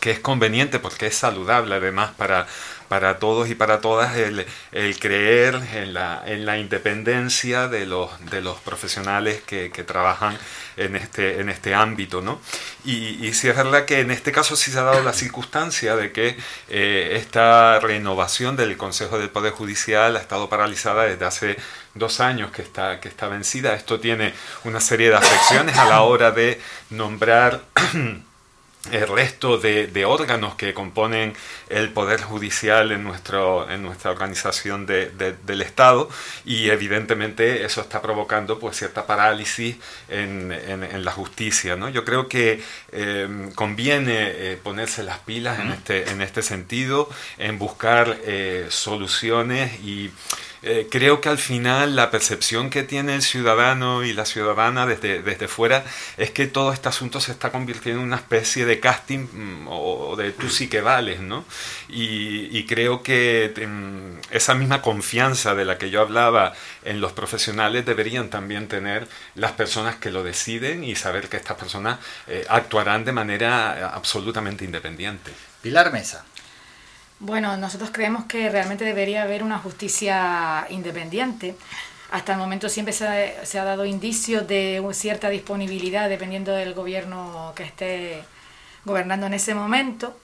que 0.00 0.10
es 0.10 0.20
conveniente 0.20 0.78
porque 0.78 1.06
es 1.06 1.16
saludable 1.16 1.76
además 1.76 2.10
para, 2.16 2.46
para 2.88 3.18
todos 3.18 3.48
y 3.48 3.54
para 3.54 3.80
todas 3.80 4.16
el, 4.16 4.46
el 4.72 4.98
creer 4.98 5.60
en 5.74 5.94
la, 5.94 6.22
en 6.26 6.46
la 6.46 6.58
independencia 6.58 7.68
de 7.68 7.86
los, 7.86 8.10
de 8.30 8.40
los 8.40 8.58
profesionales 8.60 9.42
que, 9.46 9.70
que 9.70 9.82
trabajan 9.84 10.38
en 10.76 10.96
este, 10.96 11.40
en 11.40 11.48
este 11.48 11.74
ámbito. 11.74 12.22
¿no? 12.22 12.40
Y, 12.84 13.26
y 13.26 13.32
sí 13.32 13.48
es 13.48 13.56
verdad 13.56 13.84
que 13.84 14.00
en 14.00 14.10
este 14.10 14.32
caso 14.32 14.56
sí 14.56 14.70
se 14.70 14.78
ha 14.78 14.82
dado 14.82 15.02
la 15.02 15.12
circunstancia 15.12 15.96
de 15.96 16.12
que 16.12 16.36
eh, 16.68 17.16
esta 17.16 17.80
renovación 17.80 18.56
del 18.56 18.76
Consejo 18.76 19.18
del 19.18 19.30
Poder 19.30 19.52
Judicial 19.52 20.16
ha 20.16 20.20
estado 20.20 20.48
paralizada 20.48 21.04
desde 21.04 21.24
hace 21.24 21.56
dos 21.94 22.20
años 22.20 22.50
que 22.52 22.62
está, 22.62 23.00
que 23.00 23.08
está 23.08 23.28
vencida. 23.28 23.74
Esto 23.74 23.98
tiene 24.00 24.34
una 24.64 24.80
serie 24.80 25.08
de 25.08 25.16
afecciones 25.16 25.76
a 25.76 25.86
la 25.86 26.02
hora 26.02 26.30
de 26.30 26.60
nombrar 26.90 27.62
el 28.92 29.08
resto 29.08 29.58
de, 29.58 29.86
de, 29.86 30.04
órganos 30.04 30.54
que 30.54 30.74
componen 30.74 31.34
el 31.68 31.90
poder 31.90 32.20
judicial 32.22 32.92
en, 32.92 33.04
nuestro, 33.04 33.70
en 33.70 33.82
nuestra 33.82 34.10
organización 34.10 34.86
de, 34.86 35.10
de, 35.10 35.34
del 35.44 35.62
Estado 35.62 36.08
y 36.44 36.70
evidentemente 36.70 37.64
eso 37.64 37.80
está 37.80 38.00
provocando 38.02 38.58
pues 38.58 38.76
cierta 38.76 39.06
parálisis 39.06 39.76
en, 40.08 40.52
en, 40.52 40.84
en 40.84 41.04
la 41.04 41.12
justicia. 41.12 41.76
¿no? 41.76 41.88
Yo 41.88 42.04
creo 42.04 42.28
que 42.28 42.62
eh, 42.92 43.50
conviene 43.54 44.14
eh, 44.18 44.58
ponerse 44.62 45.02
las 45.02 45.18
pilas 45.20 45.58
en 45.58 45.70
este, 45.70 46.10
en 46.10 46.22
este 46.22 46.42
sentido, 46.42 47.08
en 47.38 47.58
buscar 47.58 48.18
eh, 48.24 48.66
soluciones 48.70 49.80
y 49.80 50.10
eh, 50.62 50.88
creo 50.90 51.20
que 51.20 51.28
al 51.28 51.38
final 51.38 51.96
la 51.96 52.10
percepción 52.10 52.70
que 52.70 52.82
tiene 52.82 53.14
el 53.14 53.22
ciudadano 53.22 54.04
y 54.04 54.12
la 54.12 54.24
ciudadana 54.24 54.86
desde, 54.86 55.22
desde 55.22 55.48
fuera 55.48 55.84
es 56.16 56.30
que 56.30 56.46
todo 56.46 56.72
este 56.72 56.88
asunto 56.88 57.20
se 57.20 57.32
está 57.32 57.50
convirtiendo 57.50 58.00
en 58.00 58.06
una 58.08 58.16
especie 58.16 58.64
de 58.64 58.80
casting 58.80 59.26
mm, 59.32 59.68
o 59.68 60.16
de 60.16 60.32
tú 60.32 60.48
sí 60.48 60.68
que 60.68 60.80
vales, 60.80 61.20
¿no? 61.20 61.44
Y, 61.88 62.64
creo 62.66 63.02
que 63.02 63.52
um, 63.64 64.18
esa 64.30 64.54
misma 64.54 64.82
confianza 64.82 65.54
de 65.54 65.64
la 65.64 65.78
que 65.78 65.90
yo 65.90 66.00
hablaba 66.00 66.52
en 66.84 67.00
los 67.00 67.12
profesionales 67.12 67.86
deberían 67.86 68.28
también 68.28 68.66
tener 68.66 69.06
las 69.36 69.52
personas 69.52 69.96
que 69.96 70.10
lo 70.10 70.24
deciden 70.24 70.82
y 70.82 70.96
saber 70.96 71.28
que 71.28 71.36
estas 71.36 71.56
personas 71.56 72.00
eh, 72.26 72.44
actuarán 72.48 73.04
de 73.04 73.12
manera 73.12 73.94
absolutamente 73.94 74.64
independiente. 74.64 75.32
Pilar 75.62 75.92
Mesa. 75.92 76.24
Bueno, 77.18 77.56
nosotros 77.56 77.90
creemos 77.92 78.26
que 78.26 78.50
realmente 78.50 78.84
debería 78.84 79.22
haber 79.22 79.42
una 79.42 79.58
justicia 79.58 80.66
independiente. 80.68 81.54
Hasta 82.10 82.32
el 82.34 82.38
momento 82.38 82.68
siempre 82.68 82.92
se 82.92 83.58
ha, 83.58 83.64
dado 83.64 83.86
indicios 83.86 84.46
de 84.46 84.86
cierta 84.92 85.30
disponibilidad 85.30 86.10
dependiendo 86.10 86.52
del 86.52 86.74
gobierno 86.74 87.52
que 87.56 87.64
esté 87.64 88.22
gobernando 88.84 89.26
en 89.26 89.34
ese 89.34 89.54
momento. 89.54 90.14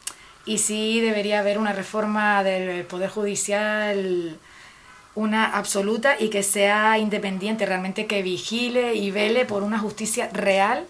Y 0.45 0.59
sí 0.59 1.01
debería 1.01 1.41
haber 1.41 1.59
una 1.59 1.73
reforma 1.73 2.45
del 2.45 2.85
Poder 2.85 3.09
Judicial, 3.09 4.39
una 5.15 5.47
absoluta 5.57 6.17
y 6.19 6.29
que 6.29 6.43
sea 6.43 6.99
independiente, 6.99 7.65
realmente 7.65 8.07
que 8.07 8.23
vigile 8.23 8.95
y 8.97 9.11
vele 9.11 9.47
por 9.47 9.63
una 9.63 9.79
justicia 9.79 10.29
real 10.33 10.87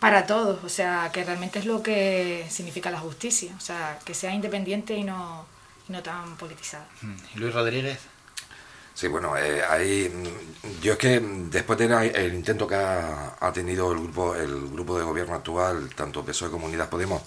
para 0.00 0.26
todos, 0.26 0.64
o 0.64 0.68
sea, 0.68 1.10
que 1.12 1.22
realmente 1.22 1.58
es 1.58 1.66
lo 1.66 1.82
que 1.82 2.46
significa 2.48 2.90
la 2.90 2.98
justicia, 2.98 3.52
o 3.56 3.60
sea, 3.60 3.98
que 4.04 4.14
sea 4.14 4.34
independiente 4.34 4.96
y 4.96 5.04
no, 5.04 5.46
y 5.88 5.92
no 5.92 6.02
tan 6.02 6.36
politizada. 6.36 6.86
Luis 7.34 7.54
Rodríguez. 7.54 7.98
Sí, 8.94 9.08
bueno, 9.08 9.36
eh, 9.36 9.62
ahí 9.62 10.12
yo 10.82 10.94
es 10.94 10.98
que 10.98 11.20
después 11.20 11.78
del 11.78 11.92
el 11.92 12.34
intento 12.34 12.66
que 12.66 12.74
ha, 12.74 13.36
ha, 13.38 13.52
tenido 13.52 13.92
el 13.92 13.98
grupo 13.98 14.34
el 14.34 14.68
grupo 14.70 14.98
de 14.98 15.04
gobierno 15.04 15.34
actual, 15.34 15.90
tanto 15.94 16.24
PSOE 16.24 16.50
como 16.50 16.66
Unidas 16.66 16.88
Podemos, 16.88 17.22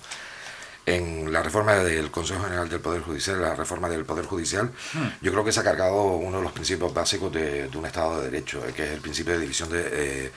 en 0.86 1.32
la 1.32 1.42
reforma 1.42 1.76
del 1.76 2.12
Consejo 2.12 2.44
General 2.44 2.68
del 2.68 2.82
Poder 2.82 3.02
Judicial, 3.02 3.40
la 3.40 3.56
reforma 3.56 3.88
del 3.88 4.04
Poder 4.04 4.26
Judicial, 4.26 4.72
hmm. 4.94 5.08
yo 5.22 5.32
creo 5.32 5.46
que 5.46 5.52
se 5.52 5.62
ha 5.62 5.64
cargado 5.64 6.04
uno 6.04 6.38
de 6.38 6.44
los 6.44 6.52
principios 6.52 6.94
básicos 6.94 7.32
de, 7.32 7.70
de 7.70 7.78
un 7.78 7.86
Estado 7.86 8.20
de 8.20 8.30
Derecho, 8.30 8.62
que 8.76 8.84
es 8.84 8.92
el 8.92 9.02
principio 9.02 9.34
de 9.34 9.40
división 9.40 9.70
de, 9.70 9.90
eh, 9.92 10.32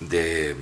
de 0.00 0.56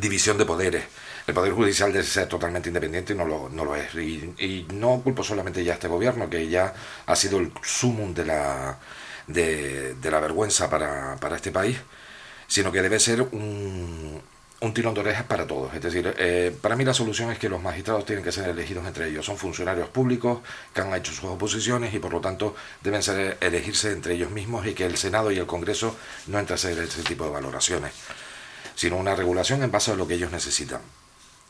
división 0.00 0.38
de 0.38 0.44
poderes. 0.44 0.84
El 1.26 1.34
Poder 1.34 1.52
Judicial 1.52 1.92
debe 1.92 2.04
ser 2.04 2.28
totalmente 2.28 2.68
independiente 2.68 3.12
y 3.12 3.16
no 3.16 3.24
lo, 3.24 3.48
no 3.48 3.64
lo 3.64 3.74
es. 3.74 3.94
Y, 3.94 4.66
no 4.72 5.00
culpo 5.02 5.24
solamente 5.24 5.64
ya 5.64 5.72
a 5.72 5.74
este 5.74 5.88
gobierno, 5.88 6.30
que 6.30 6.48
ya 6.48 6.72
ha 7.06 7.16
sido 7.16 7.38
el 7.38 7.52
sumum 7.62 8.14
de 8.14 8.24
la, 8.24 8.78
de, 9.26 9.94
de 9.94 10.10
la 10.10 10.20
vergüenza 10.20 10.70
para, 10.70 11.16
para, 11.16 11.36
este 11.36 11.50
país, 11.50 11.78
sino 12.46 12.70
que 12.70 12.80
debe 12.80 13.00
ser 13.00 13.22
un, 13.22 14.22
un 14.60 14.74
tirón 14.74 14.94
de 14.94 15.00
orejas 15.00 15.24
para 15.24 15.48
todos. 15.48 15.74
Es 15.74 15.82
decir, 15.82 16.14
eh, 16.16 16.56
para 16.62 16.76
mí 16.76 16.84
la 16.84 16.94
solución 16.94 17.32
es 17.32 17.40
que 17.40 17.48
los 17.48 17.60
magistrados 17.60 18.06
tienen 18.06 18.24
que 18.24 18.30
ser 18.30 18.48
elegidos 18.48 18.86
entre 18.86 19.08
ellos. 19.08 19.26
Son 19.26 19.36
funcionarios 19.36 19.88
públicos 19.88 20.40
que 20.72 20.80
han 20.80 20.94
hecho 20.94 21.12
sus 21.12 21.24
oposiciones 21.24 21.92
y 21.92 21.98
por 21.98 22.12
lo 22.12 22.20
tanto 22.20 22.54
deben 22.82 23.02
ser 23.02 23.36
elegirse 23.40 23.90
entre 23.90 24.14
ellos 24.14 24.30
mismos 24.30 24.64
y 24.64 24.74
que 24.74 24.86
el 24.86 24.96
Senado 24.96 25.32
y 25.32 25.38
el 25.38 25.46
Congreso 25.46 25.96
no 26.28 26.38
entren 26.38 26.54
a 26.54 26.56
hacer 26.56 26.78
ese 26.78 27.02
tipo 27.02 27.24
de 27.24 27.30
valoraciones 27.30 27.92
sino 28.76 28.96
una 28.96 29.16
regulación 29.16 29.64
en 29.64 29.72
base 29.72 29.90
a 29.90 29.96
lo 29.96 30.06
que 30.06 30.14
ellos 30.14 30.30
necesitan. 30.30 30.80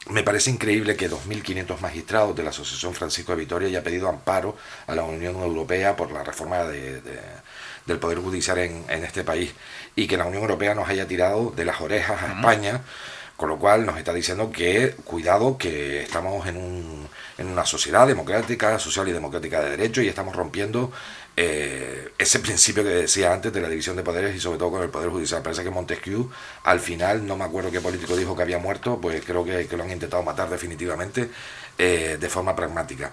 Me 0.08 0.22
parece 0.22 0.50
increíble 0.50 0.96
que 0.96 1.10
2.500 1.10 1.80
magistrados 1.80 2.36
de 2.36 2.44
la 2.44 2.50
Asociación 2.50 2.94
Francisco 2.94 3.32
de 3.32 3.38
Vitoria 3.38 3.68
haya 3.68 3.82
pedido 3.82 4.08
amparo 4.08 4.56
a 4.86 4.94
la 4.94 5.02
Unión 5.02 5.34
Europea 5.34 5.96
por 5.96 6.12
la 6.12 6.22
reforma 6.22 6.62
de, 6.62 7.00
de, 7.00 7.20
del 7.86 7.98
Poder 7.98 8.18
Judicial 8.18 8.58
en, 8.58 8.84
en, 8.88 9.04
este 9.04 9.24
país 9.24 9.52
y 9.96 10.06
que 10.06 10.16
la 10.16 10.24
Unión 10.24 10.42
Europea 10.42 10.76
nos 10.76 10.88
haya 10.88 11.08
tirado 11.08 11.50
de 11.50 11.64
las 11.64 11.80
orejas 11.80 12.22
a 12.22 12.34
España, 12.34 12.82
con 13.36 13.48
lo 13.48 13.58
cual 13.58 13.84
nos 13.84 13.98
está 13.98 14.12
diciendo 14.12 14.52
que 14.52 14.94
cuidado, 15.04 15.58
que 15.58 16.02
estamos 16.02 16.46
en, 16.46 16.56
un, 16.56 17.08
en 17.38 17.48
una 17.48 17.66
sociedad 17.66 18.06
democrática, 18.06 18.78
social 18.78 19.08
y 19.08 19.12
democrática 19.12 19.60
de 19.60 19.70
derecho 19.70 20.02
y 20.02 20.08
estamos 20.08 20.36
rompiendo 20.36 20.92
eh, 21.38 22.12
ese 22.18 22.38
principio 22.40 22.82
que 22.82 22.88
decía 22.88 23.32
antes 23.32 23.52
de 23.52 23.60
la 23.60 23.68
división 23.68 23.94
de 23.94 24.02
poderes 24.02 24.34
y 24.34 24.40
sobre 24.40 24.58
todo 24.58 24.70
con 24.70 24.82
el 24.82 24.88
Poder 24.88 25.10
Judicial. 25.10 25.42
Parece 25.42 25.62
que 25.62 25.70
Montesquieu, 25.70 26.30
al 26.64 26.80
final, 26.80 27.26
no 27.26 27.36
me 27.36 27.44
acuerdo 27.44 27.70
qué 27.70 27.80
político 27.80 28.16
dijo 28.16 28.34
que 28.34 28.42
había 28.42 28.58
muerto, 28.58 28.98
pues 29.00 29.22
creo 29.24 29.44
que, 29.44 29.66
que 29.66 29.76
lo 29.76 29.84
han 29.84 29.90
intentado 29.90 30.22
matar 30.22 30.48
definitivamente 30.48 31.28
eh, 31.78 32.16
de 32.18 32.28
forma 32.30 32.56
pragmática. 32.56 33.12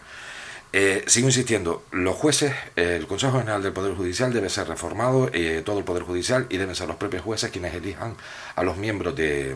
Eh, 0.71 1.03
sigo 1.05 1.27
insistiendo, 1.27 1.83
los 1.91 2.15
jueces, 2.15 2.53
eh, 2.75 2.95
el 2.97 3.07
Consejo 3.07 3.39
General 3.39 3.61
del 3.61 3.73
Poder 3.73 3.93
Judicial 3.93 4.33
debe 4.33 4.49
ser 4.49 4.67
reformado, 4.67 5.29
todo 5.65 5.77
el 5.77 5.83
Poder 5.83 6.03
Judicial, 6.03 6.47
y 6.49 6.57
deben 6.57 6.75
ser 6.75 6.87
los 6.87 6.95
propios 6.95 7.23
jueces 7.23 7.51
quienes 7.51 7.75
elijan 7.75 8.15
a 8.55 8.63
los 8.63 8.77
miembros 8.77 9.15
de 9.15 9.55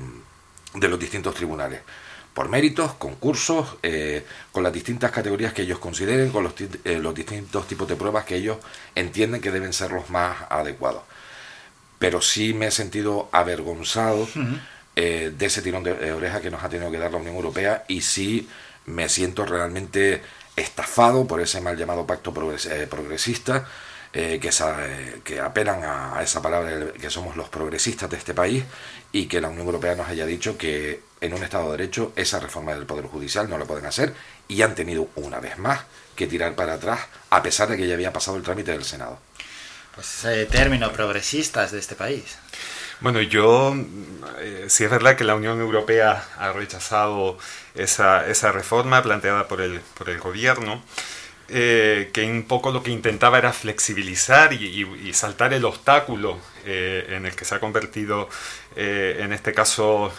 los 0.74 1.00
distintos 1.00 1.34
tribunales 1.36 1.82
por 2.38 2.50
méritos, 2.50 2.94
concursos, 2.94 3.78
eh, 3.82 4.24
con 4.52 4.62
las 4.62 4.72
distintas 4.72 5.10
categorías 5.10 5.54
que 5.54 5.64
ellos 5.64 5.80
consideren, 5.80 6.30
con 6.30 6.44
los, 6.44 6.54
eh, 6.84 7.00
los 7.00 7.16
distintos 7.16 7.68
tipos 7.68 7.88
de 7.88 7.96
pruebas 7.96 8.26
que 8.26 8.36
ellos 8.36 8.58
entienden 8.94 9.42
que 9.42 9.50
deben 9.50 9.74
ser 9.74 9.92
los 9.92 10.12
más 10.12 10.38
adecuados. 10.48 11.02
Pero 11.98 12.22
sí 12.22 12.54
me 12.54 12.68
he 12.68 12.72
sentido 12.72 13.28
avergonzado 13.32 14.28
eh, 14.96 15.34
de 15.36 15.46
ese 15.48 15.64
tirón 15.64 15.82
de 15.82 16.14
oreja 16.14 16.40
que 16.40 16.52
nos 16.52 16.64
ha 16.64 16.70
tenido 16.70 16.92
que 16.92 17.00
dar 17.00 17.12
la 17.12 17.18
Unión 17.18 17.36
Europea 17.36 17.86
y 17.88 18.02
sí 18.02 18.48
me 18.86 19.10
siento 19.10 19.44
realmente 19.44 20.22
estafado 20.56 21.26
por 21.26 21.42
ese 21.42 21.60
mal 21.60 21.76
llamado 21.76 22.06
pacto 22.06 22.36
progresista 22.36 23.68
que, 24.18 25.22
que 25.24 25.40
apelan 25.40 25.84
a, 25.84 26.18
a, 26.18 26.24
esa 26.24 26.42
palabra 26.42 26.92
que 27.00 27.10
somos 27.10 27.36
los 27.36 27.50
progresistas 27.50 28.10
de 28.10 28.18
este 28.18 28.34
país 28.34 28.64
y 29.12 29.28
que 29.28 29.40
la 29.40 29.50
Unión 29.50 29.68
Europea 29.68 29.96
nos 29.96 30.08
haya 30.08 30.26
dicho 30.26 30.58
que 30.58 31.02
en 31.22 31.34
un 31.34 31.44
Estado 31.44 31.72
de 31.72 31.78
Derecho 31.78 32.14
esa 32.16 32.40
reforma 32.40 32.74
del 32.74 32.86
Poder 32.86 33.06
Judicial 33.06 33.50
no 33.50 33.58
la 33.58 33.66
pueden 33.66 33.86
hacer 33.86 34.14
y 34.48 34.62
han 34.62 34.76
tenido 34.76 35.10
una 35.16 35.40
vez 35.40 35.58
más 35.58 35.82
que 36.16 36.28
tirar 36.28 36.56
para 36.56 36.74
atrás 36.74 37.02
a 37.30 37.44
pesar 37.44 37.70
de 37.70 37.78
que 37.78 37.88
ya 37.88 37.94
había 37.94 38.12
pasado 38.12 38.38
el 38.38 38.44
trámite 38.44 38.72
del 38.72 38.84
Senado. 38.84 39.20
Pues 39.94 40.26
ese 40.26 40.46
término 40.46 40.92
progresistas 40.92 41.72
de 41.72 41.80
este 41.80 41.96
país. 41.96 42.38
Bueno, 43.00 43.22
yo, 43.22 43.76
eh, 44.40 44.66
sí 44.70 44.84
es 44.84 44.90
verdad 44.90 45.16
que 45.16 45.24
la 45.24 45.36
Unión 45.36 45.60
Europea 45.60 46.24
ha 46.38 46.52
rechazado 46.52 47.38
esa, 47.76 48.28
esa 48.28 48.52
reforma 48.52 49.04
planteada 49.04 49.48
por 49.48 49.62
el, 49.62 49.82
por 49.96 50.10
el 50.10 50.20
gobierno, 50.20 50.82
eh, 51.50 52.10
que 52.12 52.26
un 52.26 52.44
poco 52.44 52.72
lo 52.72 52.84
que 52.84 52.92
intentaba 52.92 53.38
era 53.38 53.54
flexibilizar 53.54 54.52
y, 54.52 55.14
saltar 55.14 55.54
el 55.54 55.64
obstáculo 55.64 56.38
eh, 56.66 57.06
en 57.10 57.26
el 57.26 57.36
que 57.36 57.46
se 57.46 57.56
ha 57.56 57.60
convertido, 57.62 58.28
eh, 58.76 59.18
en 59.22 59.32
este 59.32 59.54
caso, 59.54 60.14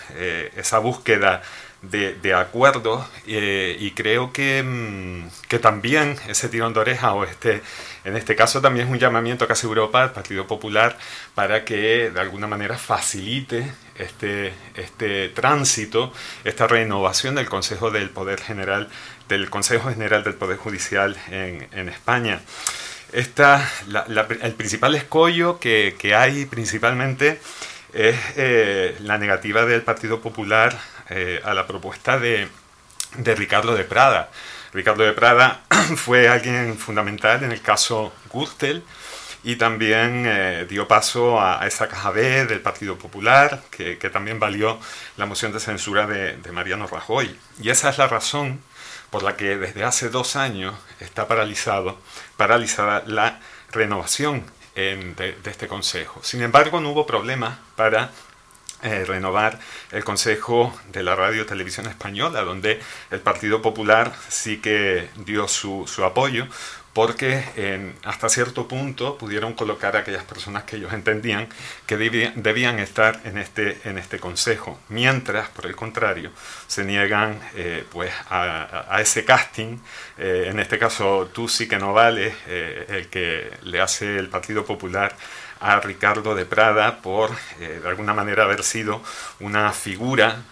esa 0.57 0.79
búsqueda 0.79 1.43
de, 1.83 2.15
de 2.15 2.35
acuerdos 2.35 3.07
y 3.27 3.91
creo 3.93 4.33
que, 4.33 4.63
mm, 4.63 5.29
que, 5.49 5.59
también 5.59 6.17
ese 6.29 6.49
tirón 6.49 6.73
de 6.73 6.81
oreja 6.81 7.13
o 7.13 7.25
este, 7.25 7.63
en 8.05 8.17
este 8.17 8.35
caso 8.35 8.61
también 8.61 8.87
es 8.87 8.93
un 8.93 8.99
llamamiento 8.99 9.47
que 9.47 9.55
Europa 9.63 10.03
al 10.03 10.13
Partido 10.13 10.47
Popular 10.47 10.97
para 11.35 11.65
que 11.65 12.11
de 12.11 12.21
alguna 12.21 12.47
manera 12.47 12.79
facilite 12.79 13.71
este, 13.97 14.55
este 14.75 15.29
tránsito, 15.29 16.13
esta 16.45 16.67
renovación 16.67 17.35
del 17.35 17.49
Consejo 17.49 17.91
del 17.91 18.11
Poder 18.11 18.41
General 18.41 18.89
del 19.29 19.51
Consejo 19.51 19.91
General 19.91 20.25
del 20.25 20.35
Poder 20.35 20.57
Judicial 20.57 21.17
en, 21.31 21.89
España. 21.89 22.41
Esta, 23.13 23.67
el 24.43 24.53
principal 24.55 24.95
escollo 24.95 25.59
que, 25.59 26.15
hay 26.17 26.47
principalmente 26.47 27.41
es 27.93 28.17
eh, 28.37 28.97
la 29.01 29.19
negativa 29.19 29.65
del 29.65 29.83
Partido 29.83 30.21
Popular 30.21 30.79
eh, 31.11 31.41
a 31.45 31.55
la 31.55 31.67
propuesta 31.67 32.19
de, 32.19 32.49
Ricardo 33.17 33.75
de 33.75 33.85
Prada. 33.85 34.31
Ricardo 34.73 35.05
de 35.05 35.13
Prada 35.13 35.63
fue 35.97 36.29
alguien 36.29 36.77
fundamental 36.79 37.43
en 37.45 37.53
el 37.53 37.63
caso 37.63 38.13
Gürtel 38.33 38.83
y 39.45 39.57
también 39.57 40.25
eh, 40.27 40.67
dio 40.69 40.89
paso 40.89 41.41
a, 41.41 41.67
esa 41.67 41.89
caja 41.89 42.11
B 42.11 42.45
del 42.45 42.61
Partido 42.61 42.99
Popular, 42.99 43.63
que, 43.71 43.97
también 44.13 44.39
valió 44.39 44.79
la 45.17 45.27
moción 45.27 45.53
de 45.53 45.61
censura 45.61 46.07
de, 46.07 46.37
de 46.37 46.53
Mariano 46.53 46.87
Rajoy. 46.87 47.35
Y 47.63 47.71
esa 47.71 47.89
es 47.89 47.99
la 47.99 48.09
razón 48.09 48.61
por 49.11 49.23
la 49.23 49.37
que 49.37 49.57
desde 49.57 49.85
hace 49.85 50.11
dos 50.11 50.37
años 50.37 50.75
está 51.01 51.29
paralizado, 51.29 51.99
paralizada 52.37 53.03
la 53.07 53.41
renovación 53.73 54.45
de, 54.75 55.37
este 55.45 55.67
Consejo. 55.67 56.21
Sin 56.23 56.43
embargo, 56.43 56.81
no 56.81 56.91
hubo 56.91 57.05
problema 57.05 57.59
para 57.75 58.13
eh, 58.83 59.05
renovar 59.05 59.59
el 59.91 60.05
Consejo 60.05 60.73
de 60.93 61.03
la 61.03 61.17
Radio 61.17 61.47
Televisión 61.47 61.87
Española, 61.87 62.43
donde 62.43 62.81
el 63.11 63.21
Partido 63.21 63.61
Popular 63.61 64.13
sí 64.29 64.59
que 64.59 65.09
dio 65.17 65.49
su, 65.49 65.85
su 65.89 66.05
apoyo, 66.05 66.47
porque 66.99 67.93
hasta 68.03 68.29
cierto 68.29 68.67
punto 68.67 69.17
pudieron 69.19 69.55
colocar 69.55 69.95
a 69.95 70.01
aquellas 70.01 70.25
personas 70.25 70.65
que 70.65 70.75
ellos 70.75 70.93
entendían 70.93 71.49
que 71.87 71.97
debían, 71.97 72.81
estar 72.81 73.21
en 73.23 73.39
este, 73.39 73.79
en 73.85 73.99
este 73.99 74.19
consejo, 74.19 74.81
mientras, 74.89 75.49
por 75.49 75.67
el 75.67 75.77
contrario, 75.77 76.33
se 76.67 76.83
niegan 76.83 77.39
eh, 77.55 77.85
pues 77.93 78.13
a, 78.31 78.99
ese 79.01 79.25
casting, 79.25 79.79
eh, 80.19 80.49
en 80.51 80.59
este 80.59 80.77
caso 80.77 81.31
tú 81.33 81.49
sí 81.49 81.69
que 81.69 81.79
no 81.79 81.93
vales, 81.93 82.35
eh, 82.49 82.87
el 82.89 83.07
que 83.07 83.49
le 83.63 83.81
hace 83.81 84.17
el 84.17 84.27
Partido 84.29 84.67
Popular 84.67 85.15
a 85.61 85.79
Ricardo 85.79 86.35
de 86.35 86.47
Prada 86.47 87.01
por 87.01 87.31
de 87.61 87.89
alguna 87.89 88.13
manera 88.13 88.43
haber 88.43 88.65
sido 88.65 89.05
una 89.39 89.73
figura 89.73 90.43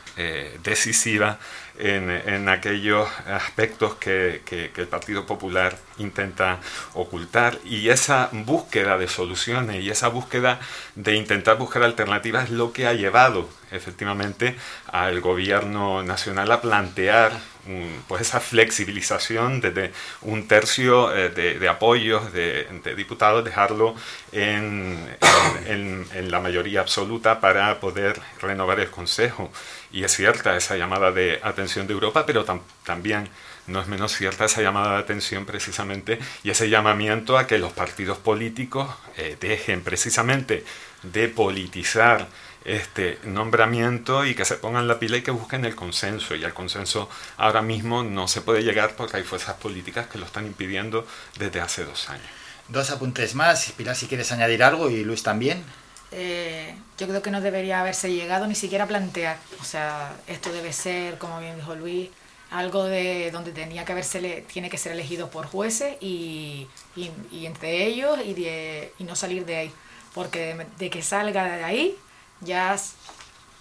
decisiva 0.62 1.38
en, 1.78 2.48
aquellos 2.48 3.08
aspectos 3.26 3.94
que, 3.96 4.42
el 4.76 4.88
Partido 4.88 5.26
Popular 5.26 5.76
intenta 5.98 6.60
ocultar. 6.94 7.58
Y 7.64 7.88
esa 7.88 8.28
búsqueda 8.32 8.98
de 8.98 9.08
soluciones 9.08 9.82
y 9.82 9.90
esa 9.90 10.08
búsqueda 10.08 10.60
de 10.94 11.14
intentar 11.14 11.58
buscar 11.58 11.82
alternativas 11.82 12.44
es 12.44 12.50
lo 12.50 12.72
que 12.72 12.86
ha 12.86 12.92
llevado 12.92 13.48
efectivamente 13.70 14.56
al 14.86 15.20
gobierno 15.20 16.02
nacional 16.02 16.50
a 16.52 16.60
plantear 16.60 17.32
pues 18.06 18.22
esa 18.22 18.40
flexibilización 18.40 19.60
desde 19.60 19.92
un 20.22 20.46
tercio 20.46 21.14
eh, 21.14 21.30
de, 21.30 21.68
apoyos 21.68 22.32
de, 22.32 22.66
diputados, 22.96 23.44
dejarlo 23.44 23.94
en, 24.32 25.16
la 26.30 26.40
mayoría 26.40 26.80
absoluta 26.80 27.40
para 27.40 27.80
poder 27.80 28.20
renovar 28.40 28.80
el 28.80 28.90
Consejo. 28.90 29.50
Y 29.92 30.04
es 30.04 30.14
cierta 30.14 30.56
esa 30.56 30.76
llamada 30.76 31.12
de 31.12 31.40
atención 31.42 31.86
de 31.86 31.92
Europa, 31.92 32.24
pero 32.26 32.44
también 32.84 33.28
no 33.66 33.80
es 33.80 33.88
menos 33.88 34.12
cierta 34.12 34.44
esa 34.44 34.62
llamada 34.62 34.92
de 34.92 34.98
atención 34.98 35.44
precisamente 35.44 36.18
y 36.44 36.50
ese 36.50 36.68
llamamiento 36.68 37.36
a 37.36 37.46
que 37.46 37.58
los 37.58 37.72
partidos 37.72 38.18
políticos 38.18 38.88
eh, 39.16 39.36
dejen 39.40 39.82
precisamente 39.82 40.64
de 41.02 41.28
politizar 41.28 42.28
este 42.64 43.18
nombramiento 43.24 44.26
y 44.26 44.34
que 44.34 44.44
se 44.44 44.56
pongan 44.56 44.88
la 44.88 44.98
pila 44.98 45.16
y 45.16 45.22
que 45.22 45.30
busquen 45.30 45.64
el 45.64 45.76
consenso. 45.76 46.34
Y 46.34 46.44
al 46.44 46.52
consenso 46.52 47.08
ahora 47.36 47.62
mismo 47.62 48.02
no 48.02 48.28
se 48.28 48.40
puede 48.40 48.62
llegar 48.62 48.96
porque 48.96 49.18
hay 49.18 49.22
fuerzas 49.22 49.54
políticas 49.54 50.08
que 50.08 50.18
lo 50.18 50.26
están 50.26 50.46
impidiendo 50.46 51.06
desde 51.38 51.60
hace 51.60 51.84
dos 51.84 52.08
años. 52.08 52.26
Dos 52.68 52.90
apuntes 52.90 53.36
más. 53.36 53.72
Pilar, 53.76 53.94
si 53.94 54.06
quieres 54.06 54.32
añadir 54.32 54.64
algo 54.64 54.90
y 54.90 55.04
Luis 55.04 55.22
también. 55.22 55.64
Eh, 56.12 56.74
yo 56.98 57.08
creo 57.08 57.22
que 57.22 57.30
no 57.30 57.40
debería 57.40 57.80
haberse 57.80 58.12
llegado 58.12 58.46
ni 58.46 58.54
siquiera 58.54 58.84
a 58.84 58.88
plantear. 58.88 59.38
O 59.60 59.64
sea, 59.64 60.16
esto 60.26 60.52
debe 60.52 60.72
ser, 60.72 61.18
como 61.18 61.40
bien 61.40 61.56
dijo 61.56 61.74
Luis, 61.74 62.10
algo 62.50 62.84
de 62.84 63.30
donde 63.32 63.52
tenía 63.52 63.84
que 63.84 63.92
haberse 63.92 64.44
tiene 64.52 64.70
que 64.70 64.78
ser 64.78 64.92
elegido 64.92 65.30
por 65.30 65.46
jueces 65.46 65.96
y, 66.00 66.68
entre 67.32 67.84
ellos 67.84 68.18
y, 68.24 68.34
de, 68.34 68.92
y 68.98 69.04
no 69.04 69.16
salir 69.16 69.44
de 69.44 69.56
ahí. 69.56 69.72
Porque 70.14 70.66
de 70.78 70.90
que 70.90 71.02
salga 71.02 71.44
de 71.44 71.64
ahí 71.64 71.98
ya 72.40 72.76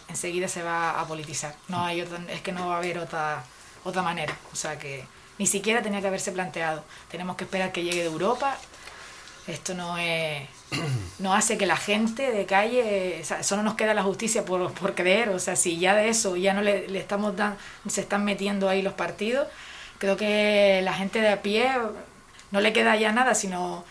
enseguida 0.08 0.48
se 0.48 0.64
va 0.64 1.00
a 1.00 1.08
politizar. 1.08 1.56
No 1.68 1.84
hay 1.84 2.02
es 2.30 2.42
que 2.42 2.52
no 2.52 2.68
va 2.68 2.76
a 2.76 2.78
haber 2.78 3.00
otra, 3.00 3.44
otra 3.84 4.02
manera. 4.02 4.38
O 4.54 4.56
sea 4.56 4.78
que 4.78 5.06
ni 5.38 5.48
siquiera 5.48 5.82
tenía 5.82 6.02
que 6.02 6.08
haberse 6.08 6.32
planteado. 6.32 6.84
Tenemos 7.10 7.36
que 7.36 7.44
esperar 7.46 7.72
que 7.72 7.84
llegue 7.84 8.00
de 8.00 8.06
Europa. 8.06 8.58
Esto 9.48 9.74
no 9.74 9.98
es 9.98 10.48
no 11.20 11.34
hace 11.34 11.58
que 11.58 11.66
la 11.66 11.78
gente 11.78 12.32
de 12.32 12.46
calle, 12.46 13.22
o 13.30 13.36
eso 13.36 13.56
no 13.56 13.64
nos 13.64 13.76
queda 13.76 13.94
la 13.94 14.04
justicia 14.04 14.46
por, 14.46 14.74
por 14.74 14.96
creer, 14.96 15.30
o 15.30 15.40
sea, 15.40 15.56
si 15.56 15.78
ya 15.78 15.96
de 15.96 16.10
eso 16.10 16.36
ya 16.36 16.54
no 16.54 16.62
le, 16.62 16.86
estamos 16.98 17.36
dando, 17.36 17.58
se 17.88 18.02
están 18.02 18.26
metiendo 18.26 18.70
ahí 18.70 18.82
los 18.82 18.94
partidos, 18.94 19.48
creo 19.98 20.18
que 20.18 20.82
la 20.84 20.94
gente 20.94 21.22
de 21.22 21.30
a 21.30 21.42
pie 21.42 21.72
no 22.52 22.62
le 22.62 22.74
queda 22.74 22.96
ya 22.96 23.12
nada, 23.12 23.36
sino 23.36 23.86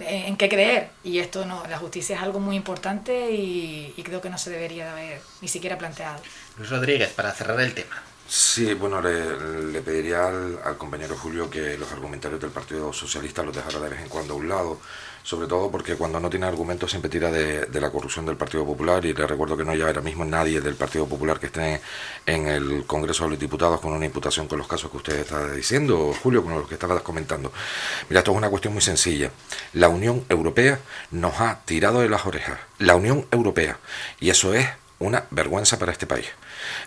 en 0.00 0.36
qué 0.36 0.48
creer. 0.48 0.90
Y 1.04 1.18
esto 1.18 1.44
no, 1.44 1.62
la 1.68 1.78
justicia 1.78 2.16
es 2.16 2.22
algo 2.22 2.40
muy 2.40 2.56
importante 2.56 3.32
y, 3.32 3.94
creo 4.04 4.20
que 4.20 4.30
no 4.30 4.38
se 4.38 4.50
debería 4.50 4.84
de 4.84 4.90
haber 4.90 5.22
ni 5.40 5.48
siquiera 5.48 5.76
planteado. 5.76 6.20
Luis 6.56 6.70
Rodríguez, 6.70 7.10
para 7.10 7.32
cerrar 7.32 7.60
el 7.60 7.74
tema. 7.74 8.02
Sí, 8.32 8.74
bueno, 8.74 9.02
le, 9.02 9.80
pediría 9.82 10.28
al, 10.28 10.60
al, 10.64 10.76
compañero 10.76 11.16
Julio 11.16 11.50
que 11.50 11.76
los 11.76 11.90
argumentarios 11.90 12.40
del 12.40 12.50
Partido 12.50 12.92
Socialista 12.92 13.42
los 13.42 13.54
dejara 13.54 13.80
de 13.80 13.88
vez 13.88 14.00
en 14.00 14.08
cuando 14.08 14.34
a 14.34 14.36
un 14.36 14.48
lado 14.48 14.78
sobre 15.22 15.46
todo 15.46 15.70
porque 15.70 15.96
cuando 15.96 16.18
no 16.18 16.30
tiene 16.30 16.46
argumentos 16.46 16.90
siempre 16.90 17.10
tira 17.10 17.30
de, 17.30 17.80
la 17.80 17.90
corrupción 17.90 18.26
del 18.26 18.36
Partido 18.36 18.64
Popular 18.64 19.04
y 19.04 19.12
le 19.12 19.26
recuerdo 19.26 19.56
que 19.56 19.64
no 19.64 19.72
hay 19.72 19.80
ahora 19.82 20.00
mismo 20.00 20.24
nadie 20.24 20.60
del 20.60 20.74
Partido 20.74 21.06
Popular 21.06 21.38
que 21.38 21.46
esté 21.46 21.80
en 22.26 22.46
el 22.46 22.84
Congreso 22.86 23.24
de 23.24 23.30
los 23.30 23.38
Diputados 23.38 23.80
con 23.80 23.92
una 23.92 24.06
imputación 24.06 24.48
con 24.48 24.58
los 24.58 24.66
casos 24.66 24.90
que 24.90 24.96
usted 24.96 25.18
está 25.20 25.52
diciendo, 25.52 26.14
Julio, 26.22 26.42
con 26.42 26.54
los 26.54 26.68
que 26.68 26.74
estabas 26.74 27.02
comentando. 27.02 27.52
Mira, 28.08 28.20
esto 28.20 28.32
es 28.32 28.36
una 28.36 28.50
cuestión 28.50 28.72
muy 28.72 28.82
sencilla. 28.82 29.30
La 29.74 29.88
Unión 29.88 30.24
Europea 30.28 30.80
nos 31.10 31.40
ha 31.40 31.60
tirado 31.64 32.00
de 32.00 32.08
las 32.08 32.26
orejas. 32.26 32.58
La 32.78 32.96
Unión 32.96 33.26
Europea. 33.30 33.78
Y 34.20 34.30
eso 34.30 34.54
es 34.54 34.66
una 34.98 35.24
vergüenza 35.30 35.78
para 35.78 35.92
este 35.92 36.06
país. 36.06 36.26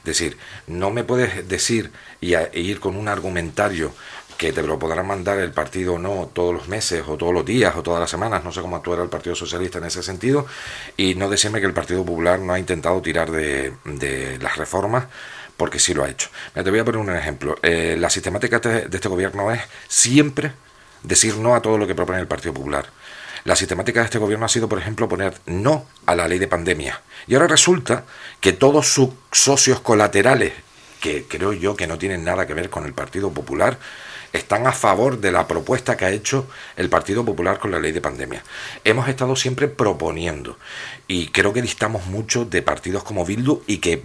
Decir, 0.03 0.37
no 0.67 0.91
me 0.91 1.03
puedes 1.03 1.47
decir 1.47 1.91
y 2.19 2.33
e 2.33 2.49
ir 2.53 2.79
con 2.79 2.95
un 2.95 3.07
argumentario 3.07 3.93
que 4.37 4.51
te 4.51 4.61
lo 4.61 4.79
podrán 4.79 5.07
mandar 5.07 5.39
el 5.39 5.51
partido 5.51 5.97
no 5.99 6.29
todos 6.33 6.53
los 6.53 6.67
meses 6.67 7.03
o 7.07 7.17
todos 7.17 7.33
los 7.33 7.45
días 7.45 7.75
o 7.75 7.83
todas 7.83 7.99
las 7.99 8.09
semanas, 8.09 8.43
no 8.43 8.51
sé 8.51 8.61
cómo 8.61 8.75
actuará 8.75 9.03
el 9.03 9.09
Partido 9.09 9.35
Socialista 9.35 9.77
en 9.77 9.85
ese 9.85 10.03
sentido, 10.03 10.45
y 10.97 11.15
no 11.15 11.29
decirme 11.29 11.59
que 11.59 11.67
el 11.67 11.73
Partido 11.73 12.03
Popular 12.03 12.39
no 12.39 12.53
ha 12.53 12.59
intentado 12.59 13.01
tirar 13.01 13.31
de, 13.31 13.73
las 14.41 14.57
reformas 14.57 15.05
porque 15.55 15.79
sí 15.79 15.93
lo 15.93 16.03
ha 16.03 16.09
hecho. 16.09 16.29
Mira, 16.55 16.63
te 16.63 16.71
voy 16.71 16.79
a 16.79 16.85
poner 16.85 16.99
un 16.99 17.15
ejemplo. 17.15 17.57
Eh, 17.61 17.95
la 17.97 18.09
sistemática 18.09 18.59
de 18.59 18.87
de 18.87 18.97
este 18.97 19.07
gobierno 19.07 19.51
es 19.51 19.61
siempre 19.87 20.51
decir 21.03 21.37
no 21.37 21.53
a 21.55 21.61
todo 21.61 21.77
lo 21.77 21.85
que 21.85 21.95
propone 21.95 22.19
el 22.19 22.27
Partido 22.27 22.53
Popular. 22.53 22.87
La 23.45 23.55
sistemática 23.55 23.99
de 23.99 24.05
este 24.05 24.19
gobierno 24.19 24.45
ha 24.45 24.49
sido, 24.49 24.69
por 24.69 24.79
ejemplo, 24.79 25.09
poner 25.09 25.33
no 25.45 25.85
a 26.05 26.15
la 26.15 26.27
ley 26.27 26.39
de 26.39 26.47
pandemia. 26.47 27.01
Y 27.27 27.35
ahora 27.35 27.47
resulta 27.47 28.05
que 28.39 28.53
todos 28.53 28.87
sus 28.87 29.09
socios 29.31 29.81
colaterales, 29.81 30.53
que 31.01 31.25
creo 31.27 31.51
yo 31.51 31.75
que 31.75 31.87
no 31.87 31.97
tienen 31.97 32.23
nada 32.23 32.47
que 32.47 32.53
ver 32.53 32.69
con 32.69 32.85
el 32.85 32.93
Partido 32.93 33.31
Popular, 33.31 33.77
están 34.31 34.65
a 34.65 34.71
favor 34.71 35.19
de 35.19 35.31
la 35.31 35.47
propuesta 35.47 35.95
que 35.95 36.05
ha 36.05 36.11
hecho 36.11 36.47
el 36.75 36.89
Partido 36.89 37.23
Popular 37.23 37.59
con 37.59 37.71
la 37.71 37.79
ley 37.79 37.91
de 37.91 38.01
pandemia. 38.01 38.43
Hemos 38.83 39.07
estado 39.07 39.35
siempre 39.35 39.67
proponiendo 39.67 40.57
y 41.07 41.27
creo 41.27 41.53
que 41.53 41.61
distamos 41.61 42.07
mucho 42.07 42.45
de 42.45 42.61
partidos 42.61 43.03
como 43.03 43.25
Bildu 43.25 43.61
y 43.67 43.77
que 43.77 44.03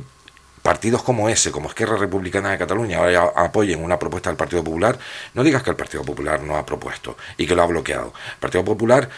partidos 0.68 1.02
como 1.02 1.30
ese, 1.30 1.50
como 1.50 1.70
Esquerra 1.70 1.96
Republicana 1.96 2.50
de 2.50 2.58
Cataluña, 2.58 2.98
ahora 2.98 3.32
apoyen 3.36 3.82
una 3.82 3.98
propuesta 3.98 4.28
del 4.28 4.36
Partido 4.36 4.62
Popular, 4.62 4.98
no 5.32 5.42
digas 5.42 5.62
que 5.62 5.70
el 5.70 5.76
Partido 5.76 6.04
Popular 6.04 6.42
no 6.42 6.58
ha 6.58 6.66
propuesto 6.66 7.16
y 7.38 7.46
que 7.46 7.54
lo 7.54 7.62
ha 7.62 7.66
bloqueado. 7.66 8.12
El 8.34 8.38
Partido 8.38 8.66
Popular 8.66 9.08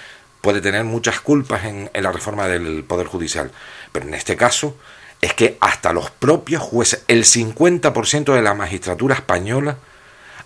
puede 0.41 0.61
tener 0.61 0.85
muchas 0.85 1.21
culpas 1.21 1.65
en, 1.65 1.91
en 1.93 2.03
la 2.05 2.13
reforma 2.13 2.47
del 2.47 2.85
Poder 2.85 3.09
Judicial, 3.09 3.51
pero 3.91 4.07
en 4.07 4.15
este 4.15 4.37
caso 4.37 4.77
es 5.21 5.35
que 5.35 5.59
hasta 5.61 5.93
los 5.93 6.13
propios 6.13 6.63
jueces, 6.63 7.03
el 7.09 7.25
50% 7.25 8.33
de 8.33 8.43
la 8.43 8.55
magistratura 8.55 9.17
española 9.17 9.77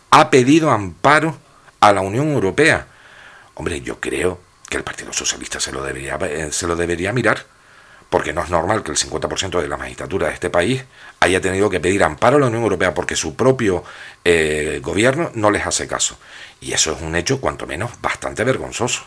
ha 0.09 0.31
pedido 0.31 0.71
amparo 0.71 1.37
a 1.81 1.93
la 1.93 2.01
Unión 2.01 2.33
Europea. 2.33 2.87
Hombre, 3.57 3.83
yo 3.83 4.01
creo 4.01 4.41
que 4.71 4.79
el 4.79 4.85
Partido 4.85 5.13
Socialista 5.13 5.61
se 5.61 5.71
lo 5.71 5.85
debería, 5.85 6.17
eh, 6.23 6.49
se 6.51 6.67
lo 6.67 6.75
debería 6.75 7.13
mirar 7.13 7.45
porque 8.15 8.33
no 8.33 8.45
es 8.45 8.49
normal 8.49 8.85
que 8.85 8.93
el 8.93 8.97
50% 8.97 9.61
de 9.61 9.67
la 9.67 9.77
magistratura 9.77 10.29
de 10.29 10.35
este 10.35 10.49
país 10.49 10.85
haya 11.19 11.41
tenido 11.41 11.69
que 11.69 11.81
pedir 11.81 12.05
amparo 12.05 12.37
a 12.37 12.39
la 12.39 12.47
Unión 12.47 12.63
Europea 12.63 12.95
porque 12.95 13.17
su 13.17 13.35
propio 13.35 13.83
eh, 14.25 14.79
gobierno 14.81 15.33
no 15.35 15.51
les 15.51 15.67
hace 15.67 15.89
caso. 15.89 16.17
Y 16.61 16.75
eso 16.75 16.93
es 16.93 17.03
un 17.03 17.17
hecho, 17.17 17.41
cuanto 17.41 17.67
menos, 17.67 17.91
bastante 18.01 18.45
vergonzoso. 18.45 19.03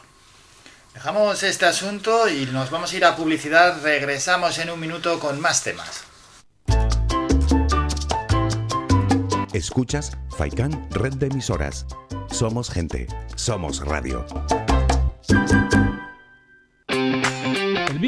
Dejamos 0.93 1.41
este 1.43 1.65
asunto 1.65 2.27
y 2.27 2.47
nos 2.47 2.69
vamos 2.69 2.91
a 2.91 2.97
ir 2.97 3.05
a 3.05 3.15
publicidad. 3.15 3.81
Regresamos 3.81 4.59
en 4.59 4.71
un 4.71 4.79
minuto 4.81 5.21
con 5.21 5.39
más 5.39 5.63
temas. 5.63 6.03
Escuchas 9.53 10.17
Faikan 10.37 10.85
Red 10.91 11.13
de 11.13 11.27
Emisoras. 11.27 11.85
Somos 12.29 12.69
gente, 12.69 13.07
somos 13.37 13.79
radio. 13.85 14.25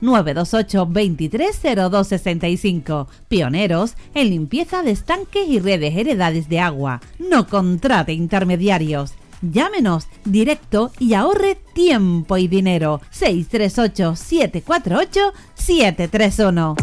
928 0.00 0.86
230265. 0.86 3.08
Pioneros 3.28 3.94
en 4.14 4.30
limpieza 4.30 4.82
de 4.82 4.92
estanques 4.92 5.48
y 5.48 5.58
redes 5.58 5.96
heredades 5.96 6.48
de 6.48 6.60
agua. 6.60 7.00
No 7.18 7.46
contrate 7.46 8.12
intermediarios. 8.12 9.14
Llámenos 9.40 10.08
directo 10.24 10.90
y 10.98 11.14
ahorre 11.14 11.56
tiempo 11.72 12.36
y 12.36 12.48
dinero. 12.48 13.00
638 13.10 14.16
748 14.16 15.32
731. 15.54 16.74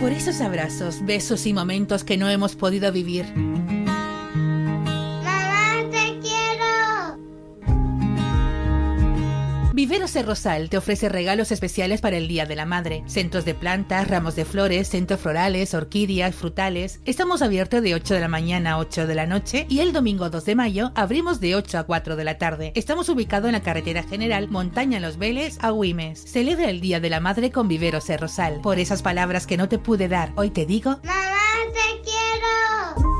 Por 0.00 0.12
esos 0.12 0.40
abrazos, 0.40 1.04
besos 1.04 1.46
y 1.46 1.52
momentos 1.52 2.04
que 2.04 2.16
no 2.16 2.28
hemos 2.28 2.56
podido 2.56 2.90
vivir. 2.90 3.26
Viveros 9.80 10.12
de 10.12 10.22
Rosal 10.22 10.68
te 10.68 10.76
ofrece 10.76 11.08
regalos 11.08 11.50
especiales 11.52 12.02
para 12.02 12.18
el 12.18 12.28
Día 12.28 12.44
de 12.44 12.54
la 12.54 12.66
Madre. 12.66 13.02
Centros 13.06 13.46
de 13.46 13.54
plantas, 13.54 14.08
ramos 14.08 14.36
de 14.36 14.44
flores, 14.44 14.88
centros 14.88 15.20
florales, 15.20 15.72
orquídeas, 15.72 16.34
frutales. 16.34 17.00
Estamos 17.06 17.40
abiertos 17.40 17.80
de 17.80 17.94
8 17.94 18.12
de 18.12 18.20
la 18.20 18.28
mañana 18.28 18.72
a 18.72 18.78
8 18.78 19.06
de 19.06 19.14
la 19.14 19.26
noche 19.26 19.64
y 19.70 19.80
el 19.80 19.94
domingo 19.94 20.28
2 20.28 20.44
de 20.44 20.54
mayo 20.54 20.92
abrimos 20.96 21.40
de 21.40 21.56
8 21.56 21.78
a 21.78 21.84
4 21.84 22.16
de 22.16 22.24
la 22.24 22.36
tarde. 22.36 22.72
Estamos 22.74 23.08
ubicados 23.08 23.48
en 23.48 23.52
la 23.52 23.62
carretera 23.62 24.02
general 24.02 24.48
Montaña 24.48 25.00
Los 25.00 25.16
Vélez 25.16 25.56
a 25.62 25.70
Güimes. 25.70 26.30
Celebra 26.30 26.68
el 26.68 26.82
Día 26.82 27.00
de 27.00 27.08
la 27.08 27.20
Madre 27.20 27.50
con 27.50 27.66
Viveros 27.66 28.06
de 28.06 28.18
Rosal. 28.18 28.60
Por 28.60 28.78
esas 28.78 29.00
palabras 29.00 29.46
que 29.46 29.56
no 29.56 29.70
te 29.70 29.78
pude 29.78 30.08
dar, 30.08 30.34
hoy 30.36 30.50
te 30.50 30.66
digo... 30.66 31.00
¡Mamá, 31.04 31.40
te 31.72 32.02
quiero! 32.02 33.19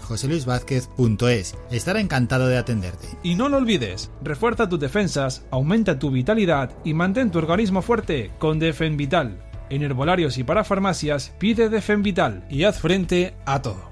joseluisvázquez.es. 0.11 1.55
Estará 1.71 1.99
encantado 1.99 2.47
de 2.47 2.57
atenderte. 2.57 3.07
Y 3.23 3.35
no 3.35 3.49
lo 3.49 3.57
olvides, 3.57 4.11
refuerza 4.21 4.69
tus 4.69 4.79
defensas, 4.79 5.45
aumenta 5.51 5.99
tu 5.99 6.11
vitalidad 6.11 6.71
y 6.83 6.93
mantén 6.93 7.31
tu 7.31 7.39
organismo 7.39 7.81
fuerte 7.81 8.31
con 8.39 8.59
Defen 8.59 8.97
Vital. 8.97 9.41
En 9.69 9.83
herbolarios 9.83 10.37
y 10.37 10.43
para 10.43 10.65
farmacias 10.65 11.33
pide 11.39 11.69
Defen 11.69 12.03
Vital 12.03 12.45
y 12.49 12.65
haz 12.65 12.79
frente 12.79 13.33
a 13.45 13.61
todo. 13.61 13.91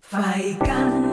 Faikan, 0.00 1.10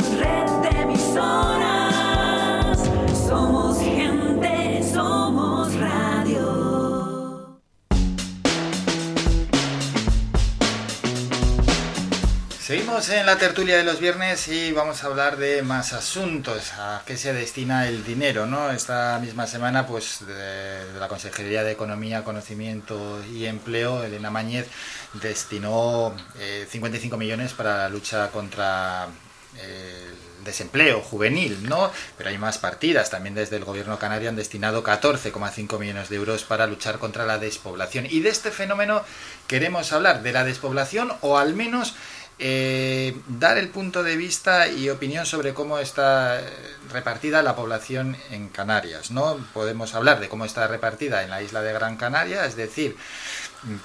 Seguimos 12.66 13.10
en 13.10 13.27
la 13.27 13.38
tertulia 13.38 13.77
de 13.77 13.84
los 13.84 14.00
viernes 14.00 14.48
y 14.48 14.72
vamos 14.72 15.03
a 15.03 15.06
hablar 15.06 15.38
de 15.38 15.61
más 15.61 15.94
asuntos, 15.94 16.74
a 16.80 17.03
qué 17.06 17.16
se 17.16 17.32
destina 17.32 17.88
el 17.88 18.03
dinero, 18.03 18.48
¿no? 18.48 18.72
Esta 18.72 19.19
misma 19.19 19.45
semana, 19.45 19.85
pues, 19.85 20.26
de, 20.26 21.00
la 21.00 21.08
Consejería 21.08 21.64
de 21.64 21.74
Economía, 21.74 22.24
Conocimiento 22.24 23.24
y 23.32 23.45
Empleo, 23.45 24.03
Elena 24.03 24.32
Mañez, 24.32 24.68
destinó 25.14 26.16
eh, 26.40 26.66
55 26.68 27.16
millones 27.18 27.53
para 27.53 27.77
la 27.77 27.90
lucha 27.90 28.32
contra 28.32 29.10
eh, 29.58 30.10
el 30.40 30.44
desempleo 30.44 31.02
juvenil, 31.02 31.69
¿no? 31.69 31.92
Pero 32.18 32.32
hay 32.32 32.40
más 32.40 32.58
partidas. 32.58 33.11
También 33.11 33.35
desde 33.35 33.58
el 33.58 33.64
gobierno 33.64 34.00
canario 34.00 34.30
han 34.30 34.35
destinado 34.35 34.84
14,5 34.84 35.77
millones 35.77 36.10
de 36.10 36.16
euros 36.16 36.44
para 36.44 36.66
luchar 36.66 36.98
contra 36.98 37.27
la 37.27 37.38
despoblación. 37.38 38.08
Y 38.10 38.22
de 38.22 38.30
este 38.30 38.50
fenómeno 38.50 39.03
queremos 39.45 39.94
hablar, 39.94 40.24
de 40.24 40.34
la 40.34 40.44
despoblación 40.44 41.14
o 41.22 41.38
al 41.38 41.53
menos 41.53 41.94
eh, 42.38 43.16
dar 43.28 43.58
el 43.58 43.70
punto 43.70 44.04
de 44.04 44.18
vista 44.18 44.68
y 44.68 44.90
opinión 44.90 45.26
sobre 45.26 45.54
cómo 45.54 45.80
está 45.80 46.40
eh, 46.40 46.44
repartida 46.92 47.42
la 47.42 47.56
población 47.56 48.18
en 48.30 48.50
Canarias. 48.50 49.12
¿no? 49.12 49.38
Podemos 49.54 49.96
hablar 49.96 50.20
de 50.20 50.28
cómo 50.28 50.44
está 50.46 50.68
repartida 50.68 51.24
en 51.24 51.30
la 51.30 51.42
isla 51.42 51.62
de 51.62 51.74
Gran 51.74 51.96
Canaria, 51.96 52.46
es 52.46 52.56
decir, 52.56 52.98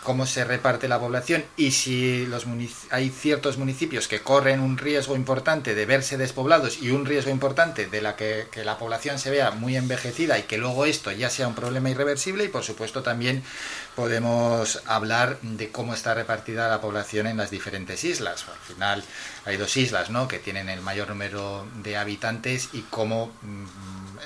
cómo 0.03 0.27
se 0.27 0.45
reparte 0.45 0.89
la 0.89 0.99
población 0.99 1.45
y 1.57 1.71
si 1.71 2.27
los 2.27 2.47
hay 2.91 3.11
ciertos 3.11 3.59
municipios 3.59 4.09
que 4.09 4.21
corren 4.21 4.61
un 4.61 4.79
riesgo 4.79 5.17
importante 5.17 5.75
de 5.75 5.87
verse 5.87 6.17
despoblados 6.17 6.83
y 6.83 6.91
un 6.91 7.07
riesgo 7.07 7.31
importante 7.31 7.87
de 7.87 8.03
la 8.03 8.17
que, 8.17 8.47
la 8.65 8.79
población 8.79 9.19
se 9.19 9.31
vea 9.31 9.51
muy 9.53 9.77
envejecida 9.77 10.39
y 10.39 10.43
que 10.43 10.59
luego 10.59 10.85
esto 10.85 11.11
ya 11.13 11.31
sea 11.31 11.49
un 11.49 11.55
problema 11.55 11.91
irreversible 11.91 12.45
y 12.45 12.49
por 12.49 12.63
supuesto 12.63 13.03
también 13.03 13.43
podemos 13.97 14.83
hablar 14.87 15.39
de 15.43 15.71
cómo 15.71 15.95
está 15.95 16.15
repartida 16.15 16.69
la 16.69 16.81
población 16.81 17.27
en 17.27 17.37
las 17.37 17.51
diferentes 17.51 18.05
islas. 18.05 18.45
Al 18.49 18.75
final 18.75 19.05
hay 19.47 19.57
dos 19.57 19.77
islas 19.77 20.11
¿no? 20.11 20.29
que 20.29 20.39
tienen 20.39 20.69
el 20.69 20.81
mayor 20.81 21.09
número 21.09 21.67
de 21.83 21.97
habitantes 21.97 22.69
y 22.73 22.83
cómo 22.83 23.33
mm, 23.43 23.65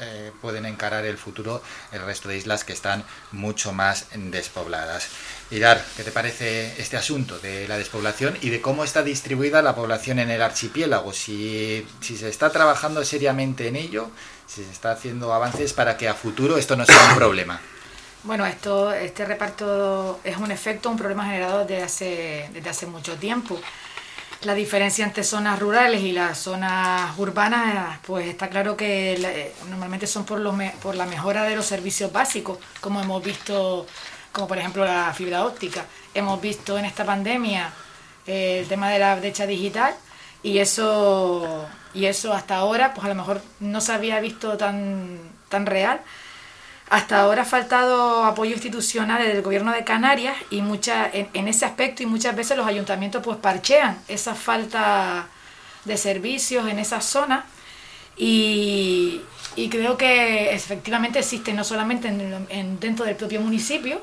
eh, 0.01 0.33
pueden 0.41 0.67
encarar 0.67 1.05
el 1.05 1.17
futuro 1.17 1.63
el 1.93 2.03
resto 2.03 2.29
de 2.29 2.37
islas 2.37 2.65
que 2.65 2.73
están 2.73 3.05
mucho 3.33 3.73
más 3.73 4.07
despobladas. 4.15 5.09
Irar, 5.51 5.85
¿qué 5.97 6.03
te 6.03 6.11
parece 6.11 6.81
este 6.81 6.97
asunto 6.97 7.39
de 7.39 7.69
la 7.69 7.77
despoblación 7.77 8.37
y 8.41 8.49
de 8.49 8.63
cómo 8.63 8.83
está 8.83 9.03
distribuida 9.03 9.61
la 9.61 9.75
población 9.75 10.19
en 10.19 10.31
el 10.31 10.41
archipiélago? 10.41 11.13
Si, 11.13 11.87
se 12.01 12.29
está 12.29 12.51
trabajando 12.51 13.05
seriamente 13.05 13.69
en 13.69 13.77
ello, 13.77 14.09
si 14.47 14.65
se 14.65 14.71
está 14.71 14.93
haciendo 14.93 15.35
avances 15.35 15.75
para 15.75 15.99
que 15.99 16.09
a 16.09 16.15
futuro 16.15 16.57
esto 16.57 16.77
no 16.77 16.87
sea 16.87 17.09
un 17.11 17.17
problema. 17.17 17.61
Bueno, 18.23 18.47
esto, 18.47 18.91
este 18.93 19.27
reparto 19.27 20.19
es 20.25 20.39
un 20.39 20.51
efecto, 20.51 20.89
un 20.89 20.97
problema 20.97 21.27
generado 21.27 21.67
desde 21.67 21.83
hace, 22.71 22.87
mucho 22.87 23.17
tiempo. 23.17 23.61
La 24.45 24.55
diferencia 24.55 25.05
entre 25.05 25.25
zonas 25.25 25.59
rurales 25.59 26.03
y 26.03 26.13
las 26.13 26.39
zonas 26.39 27.19
urbanas, 27.19 27.99
pues 28.07 28.29
está 28.29 28.49
claro 28.49 28.77
que 28.77 29.13
eh, 29.13 29.53
normalmente 29.69 30.07
son 30.07 30.25
por 30.25 30.41
la 30.41 31.07
mejora 31.07 31.45
de 31.45 31.55
los 31.55 31.67
servicios 31.67 32.11
básicos, 32.13 32.59
como 32.81 33.03
hemos 33.03 33.23
visto, 33.23 33.87
como 34.35 34.47
por 34.47 34.59
ejemplo 34.59 34.85
la 34.85 35.15
fibra 35.15 35.47
óptica. 35.47 35.87
Hemos 36.13 36.41
visto 36.43 36.77
en 36.77 36.85
esta 36.85 37.07
pandemia 37.07 37.73
eh, 38.27 38.61
el 38.61 38.69
tema 38.69 38.91
de 38.91 38.99
la 38.99 39.15
brecha 39.17 39.47
digital 39.47 39.95
y 40.43 40.59
eso, 40.59 41.67
y 41.95 42.05
eso 42.05 42.35
hasta 42.35 42.57
ahora, 42.57 42.93
pues 42.93 43.07
a 43.07 43.09
lo 43.09 43.15
mejor 43.15 43.41
no 43.61 43.81
se 43.81 43.93
había 43.93 44.21
visto 44.21 44.59
tan, 44.59 45.19
tan 45.49 45.65
real 45.65 46.03
hasta 46.91 47.21
ahora 47.21 47.43
ha 47.43 47.47
faltado 47.47 48.25
apoyo 48.25 48.53
institucional 48.53 49.23
del 49.23 49.43
gobierno 49.43 49.73
de 49.73 49.85
Canarias 49.85 50.37
y 50.51 50.61
mucha, 50.61 51.11
en, 51.13 51.49
ese 51.49 51.65
aspecto 51.65 52.03
y 52.03 52.07
muchas 52.07 52.37
veces 52.37 52.57
los 52.57 52.67
ayuntamientos 52.67 53.23
pues 53.23 53.39
parchean 53.39 53.99
esa 54.07 54.35
falta 54.35 55.27
de 55.85 55.97
servicios 55.97 56.69
en 56.69 56.79
esa 56.79 57.01
zona 57.01 57.47
y, 58.17 59.23
creo 59.71 59.97
que 59.97 60.55
efectivamente 60.55 61.19
existe 61.19 61.53
no 61.53 61.65
solamente 61.65 62.09
en, 62.09 62.79
dentro 62.81 63.05
del 63.05 63.17
propio 63.17 63.41
municipio 63.41 64.01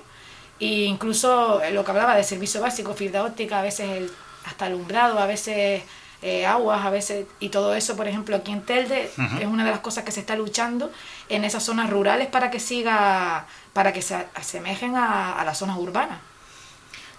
e 0.61 0.85
incluso 0.85 1.59
lo 1.71 1.83
que 1.83 1.91
hablaba 1.91 2.15
de 2.15 2.23
servicio 2.23 2.61
básico, 2.61 2.93
fibra 2.93 3.23
óptica, 3.23 3.59
a 3.59 3.63
veces 3.63 3.89
el, 3.89 4.11
hasta 4.45 4.67
alumbrado, 4.67 5.19
a 5.19 5.25
veces 5.25 5.83
eh, 6.21 6.45
aguas 6.45 6.85
a 6.85 6.91
veces, 6.91 7.25
y 7.39 7.49
todo 7.49 7.73
eso, 7.73 7.95
por 7.95 8.07
ejemplo, 8.07 8.35
aquí 8.35 8.51
en 8.51 8.61
Telde, 8.61 9.05
es 9.39 9.47
una 9.47 9.65
de 9.65 9.71
las 9.71 9.79
cosas 9.79 10.03
que 10.03 10.11
se 10.11 10.19
está 10.19 10.35
luchando 10.35 10.91
en 11.29 11.43
esas 11.43 11.63
zonas 11.63 11.89
rurales 11.89 12.27
para 12.27 12.51
que 12.51 12.59
siga, 12.59 13.47
para 13.73 13.91
que 13.91 14.03
se 14.03 14.27
asemejen 14.35 14.95
a, 14.95 15.41
las 15.43 15.57
zonas 15.57 15.77
urbanas. 15.79 16.19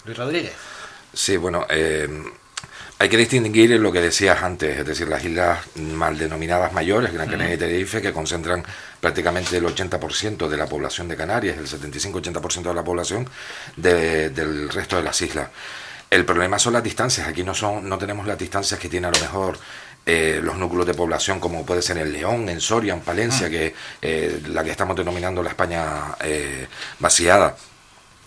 Luis 0.04 0.16
Rodríguez. 0.16 0.52
Sí, 1.12 1.36
bueno, 1.36 1.66
eh, 1.68 2.08
hay 3.02 3.08
que 3.08 3.16
distinguir 3.16 3.70
lo 3.80 3.90
que 3.90 4.00
decías 4.00 4.44
antes, 4.44 4.78
es 4.78 4.86
decir, 4.86 5.08
las 5.08 5.24
islas 5.24 5.58
mal 5.74 6.16
denominadas 6.16 6.72
mayores, 6.72 7.12
Gran 7.12 7.28
Canaria 7.28 7.54
y 7.54 7.58
Tenerife, 7.58 8.00
que 8.00 8.12
concentran 8.12 8.64
prácticamente 9.00 9.56
el 9.56 9.64
80% 9.64 10.46
de 10.46 10.56
la 10.56 10.66
población 10.66 11.08
de 11.08 11.16
Canarias, 11.16 11.58
el 11.58 11.66
75-80% 11.66 12.62
de 12.62 12.74
la 12.74 12.84
población 12.84 13.28
del 13.74 14.68
resto 14.68 14.98
de 14.98 15.02
las 15.02 15.20
islas. 15.20 15.48
El 16.08 16.24
problema 16.24 16.60
son 16.60 16.74
las 16.74 16.84
distancias. 16.84 17.26
Aquí 17.26 17.42
no 17.42 17.54
son, 17.54 17.88
no 17.88 17.98
tenemos 17.98 18.24
las 18.24 18.38
distancias 18.38 18.78
que 18.78 18.88
tiene 18.88 19.08
a 19.08 19.10
lo 19.10 19.18
mejor 19.18 19.58
eh, 20.06 20.38
los 20.40 20.56
núcleos 20.56 20.86
de 20.86 20.94
población, 20.94 21.40
como 21.40 21.66
puede 21.66 21.82
ser 21.82 21.98
en 21.98 22.12
León, 22.12 22.48
en 22.50 22.60
Soria, 22.60 22.94
en 22.94 23.00
Palencia, 23.00 23.48
ah. 23.48 23.50
que 23.50 23.74
eh, 24.00 24.42
la 24.46 24.62
que 24.62 24.70
estamos 24.70 24.94
denominando 24.94 25.42
la 25.42 25.50
España 25.50 26.14
eh, 26.20 26.68
vaciada. 27.00 27.56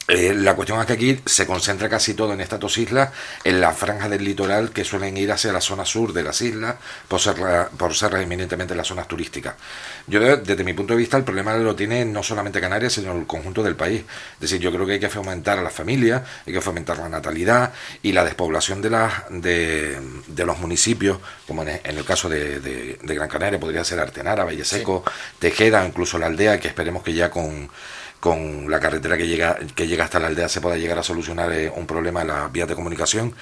Eh, 0.07 0.35
la 0.35 0.55
cuestión 0.55 0.79
es 0.79 0.85
que 0.85 0.93
aquí 0.93 1.19
se 1.25 1.47
concentra 1.47 1.89
casi 1.89 2.13
todo 2.13 2.33
en 2.33 2.41
estas 2.41 2.59
dos 2.59 2.77
islas, 2.77 3.09
en 3.43 3.59
la 3.59 3.73
franja 3.73 4.07
del 4.07 4.23
litoral 4.23 4.69
que 4.69 4.83
suelen 4.83 5.17
ir 5.17 5.31
hacia 5.31 5.51
la 5.51 5.61
zona 5.61 5.83
sur 5.83 6.13
de 6.13 6.21
las 6.21 6.41
islas, 6.41 6.75
por 7.07 7.19
ser, 7.19 7.35
por 7.75 7.95
ser 7.95 8.13
eminentemente 8.15 8.75
las 8.75 8.87
zonas 8.87 9.07
turísticas. 9.07 9.55
Yo, 10.05 10.19
desde 10.37 10.63
mi 10.63 10.73
punto 10.73 10.93
de 10.93 10.99
vista, 10.99 11.17
el 11.17 11.23
problema 11.23 11.55
lo 11.57 11.75
tiene 11.75 12.05
no 12.05 12.21
solamente 12.21 12.61
Canarias, 12.61 12.93
sino 12.93 13.17
el 13.17 13.25
conjunto 13.25 13.63
del 13.63 13.75
país. 13.75 14.03
Es 14.35 14.39
decir, 14.41 14.59
yo 14.59 14.71
creo 14.71 14.85
que 14.85 14.93
hay 14.93 14.99
que 14.99 15.09
fomentar 15.09 15.57
a 15.57 15.63
las 15.63 15.73
familias, 15.73 16.21
hay 16.45 16.53
que 16.53 16.61
fomentar 16.61 16.99
la 16.99 17.09
natalidad 17.09 17.73
y 18.03 18.11
la 18.11 18.23
despoblación 18.23 18.83
de, 18.83 18.89
las 18.91 19.23
de, 19.29 19.99
de 20.27 20.45
los 20.45 20.59
municipios, 20.59 21.17
como 21.47 21.63
en, 21.63 21.79
el 21.83 22.05
caso 22.05 22.29
de, 22.29 22.99
Gran 23.01 23.27
Canaria, 23.27 23.59
podría 23.59 23.83
ser 23.83 23.99
Artenara, 23.99 24.43
Valle 24.43 24.65
Seco, 24.65 25.03
Tejeda, 25.39 25.85
incluso 25.85 26.19
la 26.19 26.27
aldea, 26.27 26.59
que 26.59 26.67
esperemos 26.67 27.01
que 27.01 27.13
ya 27.13 27.31
con 27.31 27.69
con 28.25 28.71
la 28.71 28.79
carretera 28.79 29.17
que 29.17 29.27
llega, 29.27 29.55
que 29.75 29.85
llega 29.85 30.05
hasta 30.05 30.19
la 30.19 30.25
aldea 30.25 30.49
se 30.49 30.59
pueda 30.59 30.77
llegar 30.77 30.97
a 30.97 31.03
solucionar 31.03 31.51
eh, 31.51 31.69
un 31.69 31.85
problema 31.85 32.23
en 32.23 32.29
las 32.29 32.51
vías 32.51 32.67
de 32.67 32.73
comunicación, 32.73 33.35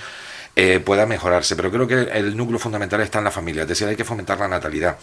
eh, 0.58 0.82
pueda 0.82 1.06
mejorarse. 1.06 1.56
Pero 1.56 1.72
creo 1.72 1.88
que 1.88 2.02
el 2.12 2.36
núcleo 2.36 2.60
fundamental 2.60 3.00
está 3.00 3.20
en 3.20 3.24
la 3.24 3.32
familia, 3.32 3.62
es 3.62 3.70
decir, 3.70 3.88
hay 3.88 3.96
que 3.96 4.04
fomentar 4.04 4.38
la 4.40 4.50
natalidad. 4.50 4.98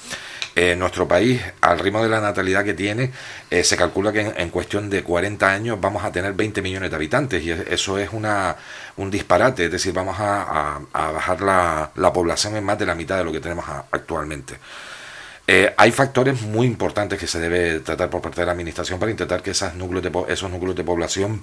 Eh, 0.54 0.76
nuestro 0.76 1.08
país, 1.08 1.40
al 1.62 1.78
ritmo 1.78 2.02
de 2.02 2.10
la 2.10 2.20
natalidad 2.20 2.62
que 2.62 2.74
tiene, 2.74 3.10
se 3.50 3.74
calcula 3.74 4.12
que 4.12 4.34
en, 4.36 4.50
cuestión 4.50 4.90
de 4.90 5.02
40 5.02 5.50
años 5.50 5.80
vamos 5.80 6.04
a 6.04 6.12
tener 6.12 6.34
20 6.34 6.60
millones 6.60 6.90
de 6.90 6.96
habitantes 6.96 7.42
y 7.42 7.50
eso 7.50 7.96
es 7.96 8.10
una, 8.12 8.56
un 8.98 9.10
disparate, 9.10 9.64
es 9.64 9.72
decir, 9.72 9.94
vamos 9.94 10.16
a, 10.20 10.78
bajar 10.92 11.40
la, 11.40 11.90
la, 11.94 12.12
población 12.12 12.54
en 12.56 12.64
más 12.64 12.78
de 12.78 12.84
la 12.84 12.94
mitad 12.94 13.16
de 13.16 13.24
lo 13.24 13.32
que 13.32 13.40
tenemos 13.40 13.64
actualmente. 13.90 14.58
Eh, 15.52 15.74
hay 15.76 15.90
factores 15.90 16.42
muy 16.42 16.64
importantes 16.64 17.18
que 17.18 17.26
se 17.26 17.40
debe 17.40 17.80
tratar 17.80 18.08
por 18.08 18.22
parte 18.22 18.40
de 18.40 18.46
la 18.46 18.52
administración 18.52 19.00
para 19.00 19.10
intentar 19.10 19.42
que 19.42 19.50
esas 19.50 19.74
núcleos 19.74 20.04
de, 20.04 20.32
esos 20.32 20.48
núcleos 20.48 20.76
de 20.76 20.84
población 20.84 21.42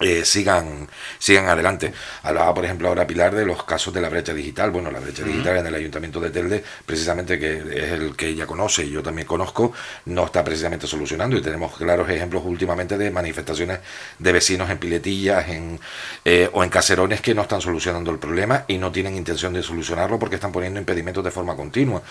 eh, 0.00 0.24
sigan, 0.24 0.88
sigan 1.18 1.48
adelante. 1.48 1.92
Hablaba, 2.22 2.54
por 2.54 2.64
ejemplo, 2.64 2.88
ahora 2.88 3.06
Pilar 3.06 3.34
de 3.34 3.44
los 3.44 3.64
casos 3.64 3.92
de 3.92 4.00
la 4.00 4.08
brecha 4.08 4.32
digital. 4.32 4.70
Bueno, 4.70 4.90
la 4.90 5.00
brecha 5.00 5.22
digital 5.22 5.58
en 5.58 5.66
el 5.66 5.74
Ayuntamiento 5.74 6.20
de 6.20 6.30
Telde, 6.30 6.64
precisamente 6.86 7.38
que 7.38 7.58
es 7.58 7.92
el 7.92 8.16
que 8.16 8.28
ella 8.28 8.46
conoce 8.46 8.84
y 8.84 8.90
yo 8.90 9.02
también 9.02 9.26
conozco, 9.26 9.72
no 10.06 10.26
está 10.26 10.44
precisamente 10.44 10.86
solucionando 10.86 11.36
y 11.36 11.42
tenemos 11.42 11.76
claros 11.76 12.08
ejemplos 12.08 12.42
últimamente 12.44 12.96
de 12.96 13.10
manifestaciones 13.10 13.80
de 14.18 14.32
vecinos 14.32 14.70
en 14.70 14.78
piletillas 14.78 15.48
en, 15.48 15.80
eh, 16.24 16.48
o 16.52 16.62
en 16.64 16.70
caserones 16.70 17.20
que 17.20 17.34
no 17.34 17.42
están 17.42 17.60
solucionando 17.60 18.10
el 18.10 18.18
problema 18.18 18.64
y 18.68 18.78
no 18.78 18.92
tienen 18.92 19.16
intención 19.16 19.52
de 19.52 19.62
solucionarlo 19.62 20.18
porque 20.18 20.36
están 20.36 20.52
poniendo 20.52 20.78
impedimentos 20.80 21.24
de 21.24 21.30
forma 21.30 21.56
continua. 21.56 22.02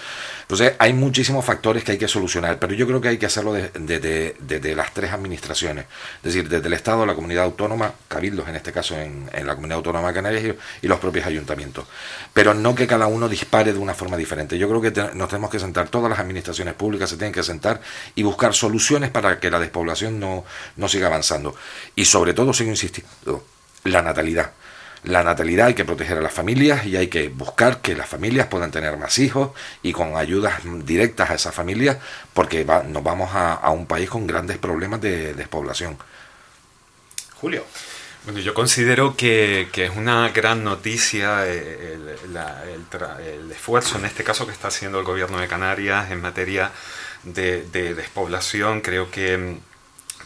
Entonces, 0.42 0.74
hay 0.80 0.94
muchísimos 0.94 1.46
factores 1.46 1.84
que 1.84 1.94
hay 1.94 1.98
que 1.98 2.08
solucionar, 2.08 2.60
pero 2.60 2.74
yo 2.74 2.86
creo 2.88 3.02
que 3.02 3.10
hay 3.10 3.18
que 3.18 3.26
hacerlo 3.26 3.54
desde 3.54 4.36
de, 4.40 4.76
las 4.76 4.94
tres 4.94 5.12
administraciones, 5.12 5.86
es 6.18 6.24
decir, 6.24 6.50
desde 6.50 6.68
el 6.68 6.74
Estado, 6.74 7.06
la 7.06 7.16
comunidad 7.16 7.46
autónoma, 7.46 7.79
cabildos 8.08 8.48
en 8.48 8.56
este 8.56 8.72
caso 8.72 8.96
en, 8.96 9.30
la 9.32 9.56
comunidad 9.56 9.78
autónoma 9.78 10.10
de 10.10 10.14
Canarias 10.14 10.56
y, 10.82 10.88
los 10.88 11.00
propios 11.00 11.26
ayuntamientos. 11.26 11.86
Pero 12.34 12.54
no 12.54 12.76
que 12.76 12.88
cada 12.88 13.08
uno 13.08 13.30
dispare 13.30 13.74
de 13.74 13.80
una 13.80 13.94
forma 13.94 14.18
diferente. 14.18 14.58
Yo 14.58 14.68
creo 14.68 14.82
que 14.82 15.16
nos 15.16 15.30
tenemos 15.30 15.50
que 15.50 15.60
sentar, 15.60 15.90
todas 15.90 16.10
las 16.10 16.20
administraciones 16.20 16.74
públicas 16.74 17.10
se 17.10 17.18
tienen 17.18 17.34
que 17.34 17.44
sentar 17.44 17.82
y 18.16 18.24
buscar 18.24 18.54
soluciones 18.54 19.10
para 19.10 19.40
que 19.40 19.50
la 19.52 19.60
despoblación 19.60 20.20
no, 20.20 20.46
no 20.76 20.88
siga 20.88 21.08
avanzando. 21.08 21.56
Y 21.96 22.06
sobre 22.06 22.34
todo, 22.34 22.54
sigo 22.54 22.70
insistiendo, 22.70 23.46
la 23.84 24.02
natalidad. 24.02 24.52
La 25.04 25.24
natalidad 25.24 25.68
hay 25.68 25.76
que 25.76 25.86
proteger 25.86 26.18
a 26.18 26.22
las 26.22 26.34
familias 26.34 26.86
y 26.86 26.98
hay 26.98 27.08
que 27.08 27.30
buscar 27.30 27.80
que 27.80 27.96
las 27.96 28.10
familias 28.10 28.48
puedan 28.48 28.70
tener 28.70 28.98
más 28.98 29.18
hijos 29.18 29.52
y 29.82 29.94
con 29.94 30.18
ayudas 30.18 30.60
directas 30.84 31.30
a 31.30 31.36
esas 31.36 31.56
familias 31.56 31.98
porque 32.34 32.66
nos 32.66 33.02
vamos 33.02 33.30
a, 33.34 33.70
un 33.72 33.86
país 33.86 34.10
con 34.10 34.28
grandes 34.28 34.58
problemas 34.58 35.00
de 35.00 35.34
despoblación. 35.34 35.98
Julio. 37.40 37.66
Bueno, 38.26 38.42
yo 38.42 38.54
considero 38.54 39.16
que, 39.16 39.70
es 39.74 39.96
una 39.96 40.30
gran 40.30 40.64
noticia 40.64 41.48
eh, 41.48 41.98
el, 42.26 43.52
esfuerzo, 43.52 43.98
en 43.98 44.06
este 44.06 44.26
caso, 44.26 44.46
que 44.46 44.52
está 44.52 44.68
haciendo 44.68 45.00
el 45.00 45.06
gobierno 45.06 45.40
de 45.40 45.48
Canarias 45.48 46.12
en 46.12 46.22
materia 46.22 46.72
de, 47.24 47.64
despoblación. 47.96 48.82
Creo 48.82 49.10
que 49.10 49.58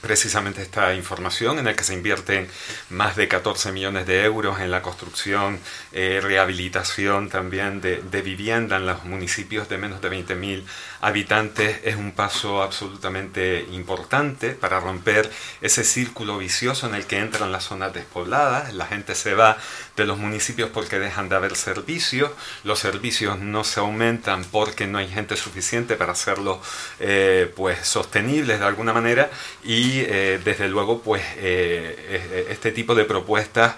precisamente 0.01 0.63
esta 0.63 0.95
información 0.95 1.59
en 1.59 1.67
el 1.67 1.75
que 1.75 1.83
se 1.83 1.93
invierten 1.93 2.49
más 2.89 3.15
de 3.15 3.27
14 3.27 3.71
millones 3.71 4.07
de 4.07 4.23
euros 4.23 4.59
en 4.59 4.71
la 4.71 4.81
construcción, 4.81 5.59
eh, 5.91 6.19
rehabilitación 6.21 7.29
también 7.29 7.79
de, 7.79 8.01
de, 8.01 8.21
vivienda 8.21 8.77
en 8.77 8.87
los 8.87 9.05
municipios 9.05 9.69
de 9.69 9.77
menos 9.77 10.01
de 10.01 10.09
20.000 10.09 10.63
habitantes 11.03 11.81
es 11.83 11.97
un 11.97 12.13
paso 12.13 12.63
absolutamente 12.63 13.67
importante 13.73 14.51
para 14.51 14.79
romper 14.79 15.29
ese 15.59 15.83
círculo 15.83 16.37
vicioso 16.37 16.87
en 16.87 16.95
el 16.95 17.05
que 17.05 17.19
entran 17.19 17.51
las 17.51 17.65
zonas 17.65 17.93
despobladas, 17.93 18.73
la 18.73 18.85
gente 18.85 19.13
se 19.13 19.33
va 19.33 19.57
de 19.97 20.05
los 20.05 20.17
municipios 20.17 20.69
porque 20.69 20.99
dejan 20.99 21.27
de 21.27 21.35
haber 21.35 21.57
servicios, 21.57 22.31
los 22.63 22.79
servicios 22.79 23.37
no 23.37 23.65
se 23.65 23.81
aumentan 23.81 24.45
porque 24.45 24.87
no 24.87 24.97
hay 24.97 25.09
gente 25.09 25.35
suficiente 25.35 25.95
para 25.95 26.13
hacerlos 26.13 26.59
eh, 26.99 27.51
pues 27.53 27.85
sostenibles 27.85 28.59
de 28.59 28.65
alguna 28.65 28.93
manera. 28.93 29.29
Y 29.63 29.99
eh, 29.99 30.39
desde 30.43 30.69
luego 30.69 31.01
pues 31.01 31.21
eh, 31.37 32.47
este 32.49 32.71
tipo 32.71 32.95
de 32.95 33.03
propuestas 33.03 33.75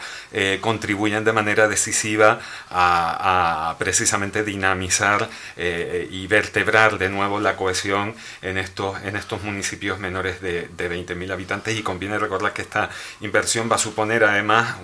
contribuyen 0.61 1.23
de 1.23 1.31
manera 1.31 1.67
decisiva 1.67 2.39
a, 2.69 3.69
a 3.69 3.77
precisamente 3.77 4.43
dinamizar 4.43 5.29
y 5.55 6.27
vertebrar 6.27 6.97
de 6.97 7.09
nuevo 7.15 7.39
la 7.39 7.55
cohesión 7.55 8.13
en 8.41 8.57
estos, 8.57 9.01
en 9.03 9.15
estos 9.15 9.41
municipios 9.43 9.99
menores 9.99 10.41
de, 10.41 10.67
de 10.67 10.91
20.000 10.91 11.31
habitantes 11.31 11.77
y 11.77 11.81
conviene 11.81 12.19
recordar 12.19 12.53
que 12.53 12.61
esta 12.61 12.89
inversión 13.21 13.71
va 13.71 13.75
a 13.75 13.79
suponer 13.79 14.23
además 14.23 14.75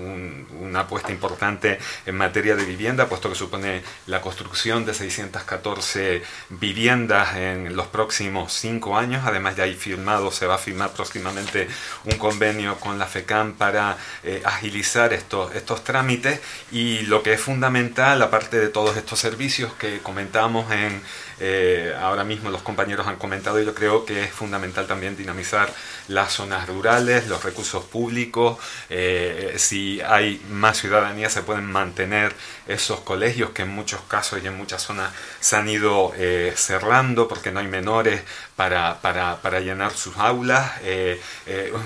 una 0.60 0.82
apuesta 0.82 1.12
importante 1.12 1.78
en 2.06 2.16
materia 2.16 2.56
de 2.56 2.66
vivienda, 2.66 3.08
puesto 3.08 3.30
que 3.30 3.36
supone 3.36 3.84
la 4.08 4.22
construcción 4.22 4.86
de 4.86 4.94
614 4.94 6.24
viviendas 6.50 7.36
en 7.36 7.76
los 7.76 7.88
próximos 7.88 8.54
cinco 8.54 8.98
años. 8.98 9.24
Además, 9.26 9.56
ya 9.56 9.64
hay 9.64 9.76
firmado, 9.76 10.32
se 10.32 10.46
va 10.46 10.56
a 10.56 10.58
firmar 10.58 10.92
próximamente 10.92 11.68
un 12.06 12.18
convenio 12.18 12.80
con 12.80 12.98
la 12.98 13.06
FECAM 13.06 13.54
para 13.54 13.98
eh, 14.24 14.42
agilizar 14.46 15.14
estos, 15.14 15.54
estos 15.56 15.84
trámites. 15.84 16.40
Y 16.72 17.02
lo 17.02 17.24
que 17.24 17.34
es 17.34 17.42
fundamental, 17.42 18.22
aparte 18.22 18.60
de 18.60 18.70
todos 18.70 18.98
estos 18.98 19.20
servicios 19.20 19.74
que 19.74 20.00
comentamos 20.00 20.72
en 20.72 21.02
eh, 21.44 21.92
ahora 22.00 22.24
mismo 22.24 22.52
los 22.52 22.62
compañeros 22.62 23.08
han 23.08 23.16
comentado 23.16 23.60
y 23.60 23.66
yo 23.66 23.74
creo 23.74 24.06
que 24.06 24.24
es 24.24 24.32
fundamental 24.32 24.86
también 24.86 25.18
dinamizar 25.18 25.74
las 26.08 26.34
zonas 26.34 26.68
rurales, 26.68 27.28
los 27.28 27.44
recursos 27.44 27.84
públicos, 27.84 28.60
eh, 28.92 29.56
si 29.58 30.00
hay 30.02 30.40
más 30.52 30.78
ciudadanía 30.78 31.30
se 31.32 31.42
pueden 31.42 31.66
mantener 31.66 32.36
esos 32.68 33.00
colegios 33.00 33.50
que 33.50 33.64
en 33.64 33.70
muchos 33.70 34.02
casos 34.02 34.40
y 34.44 34.48
en 34.48 34.56
muchas 34.56 34.84
zonas 34.84 35.12
se 35.40 35.56
han 35.56 35.68
ido 35.68 36.14
eh, 36.16 36.54
cerrando 36.56 37.28
porque 37.28 37.52
no 37.52 37.60
hay 37.60 37.68
menores 37.68 38.22
para, 38.62 39.02
para, 39.02 39.38
para 39.38 39.60
llenar 39.60 39.92
sus 39.92 40.16
aulas, 40.18 40.80
es 40.86 41.20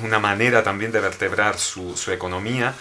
una 0.04 0.20
manera 0.20 0.62
también 0.62 0.92
de 0.92 1.00
vertebrar 1.00 1.58
su, 1.58 1.96
su 1.96 2.12
economía, 2.12 2.74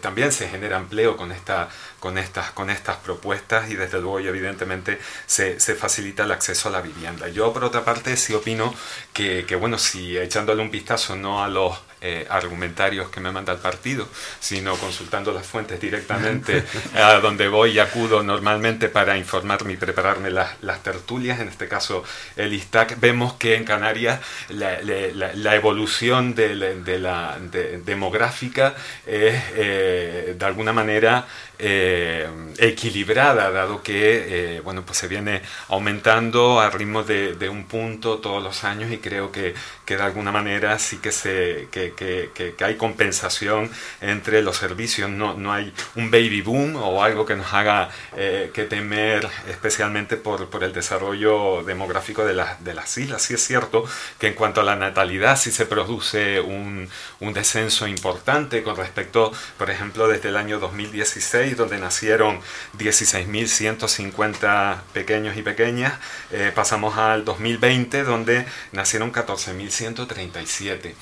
también 0.00 0.30
se 0.30 0.48
genera 0.48 0.76
empleo 0.76 1.16
con 1.16 1.32
esta 1.32 1.68
con 1.98 2.18
estas, 2.18 2.52
con 2.52 2.70
estas 2.70 2.98
propuestas 2.98 3.68
y 3.68 3.74
desde 3.74 4.00
luego 4.00 4.20
y 4.20 4.28
evidentemente 4.28 5.00
se, 5.26 5.58
se, 5.58 5.74
facilita 5.74 6.22
el 6.22 6.30
acceso 6.30 6.68
a 6.68 6.72
la 6.72 6.80
vivienda. 6.80 7.28
Yo 7.28 7.52
por 7.52 7.64
otra 7.64 7.84
parte 7.84 8.16
sí 8.16 8.32
opino 8.32 8.72
que, 9.12 9.44
que 9.44 9.56
bueno, 9.56 9.76
si 9.76 10.16
echándole 10.16 10.62
un 10.62 10.70
vistazo 10.70 11.16
no 11.16 11.42
a 11.42 11.48
los 11.48 11.76
eh, 12.00 12.26
argumentarios 12.30 13.10
que 13.10 13.20
me 13.20 13.30
manda 13.30 13.52
el 13.52 13.58
partido, 13.58 14.08
sino 14.38 14.76
consultando 14.76 15.32
las 15.32 15.46
fuentes 15.46 15.80
directamente 15.80 16.64
a 16.94 17.14
donde 17.20 17.48
voy 17.48 17.72
y 17.72 17.78
acudo 17.78 18.22
normalmente 18.22 18.88
para 18.88 19.16
informarme 19.16 19.74
y 19.74 19.76
prepararme 19.76 20.30
las, 20.30 20.62
las 20.62 20.82
tertulias, 20.82 21.40
en 21.40 21.48
este 21.48 21.68
caso 21.68 22.04
el 22.36 22.52
ISTAC, 22.52 22.98
vemos 23.00 23.34
que 23.34 23.54
en 23.54 23.64
Canarias 23.64 24.20
la, 24.48 24.80
la, 24.82 25.34
la 25.34 25.54
evolución 25.54 26.34
de, 26.34 26.76
de 26.76 26.98
la 26.98 27.38
de, 27.40 27.78
demográfica 27.78 28.74
es 29.06 29.42
eh, 29.54 30.34
de 30.38 30.46
alguna 30.46 30.72
manera 30.72 31.26
eh, 31.62 32.26
equilibrada, 32.58 33.50
dado 33.50 33.82
que 33.82 34.56
eh, 34.56 34.60
bueno, 34.60 34.82
pues 34.82 34.98
se 34.98 35.08
viene 35.08 35.42
aumentando 35.68 36.58
a 36.58 36.70
ritmo 36.70 37.02
de, 37.02 37.34
de, 37.34 37.48
un 37.50 37.64
punto 37.64 38.18
todos 38.18 38.42
los 38.42 38.64
años 38.64 38.90
y 38.90 38.96
creo 38.96 39.30
que, 39.30 39.54
que 39.84 39.96
de 39.96 40.02
alguna 40.02 40.32
manera 40.32 40.78
sí 40.78 40.98
que, 40.98 41.12
se, 41.12 41.68
que, 41.70 41.89
que, 41.92 42.30
que, 42.34 42.54
hay 42.64 42.76
compensación 42.76 43.70
entre 44.00 44.42
los 44.42 44.56
servicios, 44.56 45.10
no, 45.10 45.34
no 45.34 45.52
hay 45.52 45.72
un 45.96 46.10
baby 46.10 46.42
boom 46.42 46.76
o 46.76 47.02
algo 47.02 47.26
que 47.26 47.36
nos 47.36 47.52
haga 47.52 47.90
eh, 48.16 48.50
que 48.52 48.64
temer 48.64 49.28
especialmente 49.48 50.16
por, 50.16 50.48
por 50.50 50.64
el 50.64 50.72
desarrollo 50.72 51.62
demográfico 51.64 52.24
de, 52.24 52.34
la, 52.34 52.56
de 52.60 52.74
las 52.74 52.96
islas. 52.98 53.22
Sí 53.22 53.34
es 53.34 53.44
cierto 53.44 53.84
que 54.18 54.28
en 54.28 54.34
cuanto 54.34 54.60
a 54.60 54.64
la 54.64 54.76
natalidad 54.76 55.36
sí 55.36 55.50
se 55.50 55.66
produce 55.66 56.40
un, 56.40 56.88
un 57.20 57.32
descenso 57.32 57.86
importante 57.86 58.62
con 58.62 58.76
respecto, 58.76 59.32
por 59.58 59.70
ejemplo, 59.70 60.08
desde 60.08 60.28
el 60.28 60.36
año 60.36 60.58
2016 60.58 61.56
donde 61.56 61.78
nacieron 61.78 62.40
16.150 62.78 64.80
pequeños 64.92 65.36
y 65.36 65.42
pequeñas, 65.42 65.94
eh, 66.30 66.52
pasamos 66.54 66.96
al 66.96 67.24
2020, 67.24 68.04
donde 68.04 68.46
nacieron 68.72 69.12
14.137. 69.12 70.94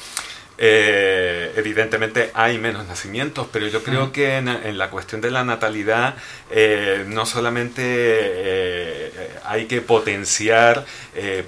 Eh, 0.60 1.52
evidentemente 1.54 2.32
hay 2.34 2.58
menos 2.58 2.84
nacimientos, 2.88 3.46
pero 3.52 3.68
yo 3.68 3.84
creo 3.84 4.10
que 4.10 4.38
en, 4.38 4.48
en 4.48 4.76
la 4.76 4.90
cuestión 4.90 5.20
de 5.20 5.30
la 5.30 5.44
natalidad 5.44 6.16
eh, 6.50 7.04
no 7.06 7.26
solamente 7.26 7.82
eh, 7.84 9.38
hay 9.44 9.66
que 9.66 9.80
potenciar 9.80 10.84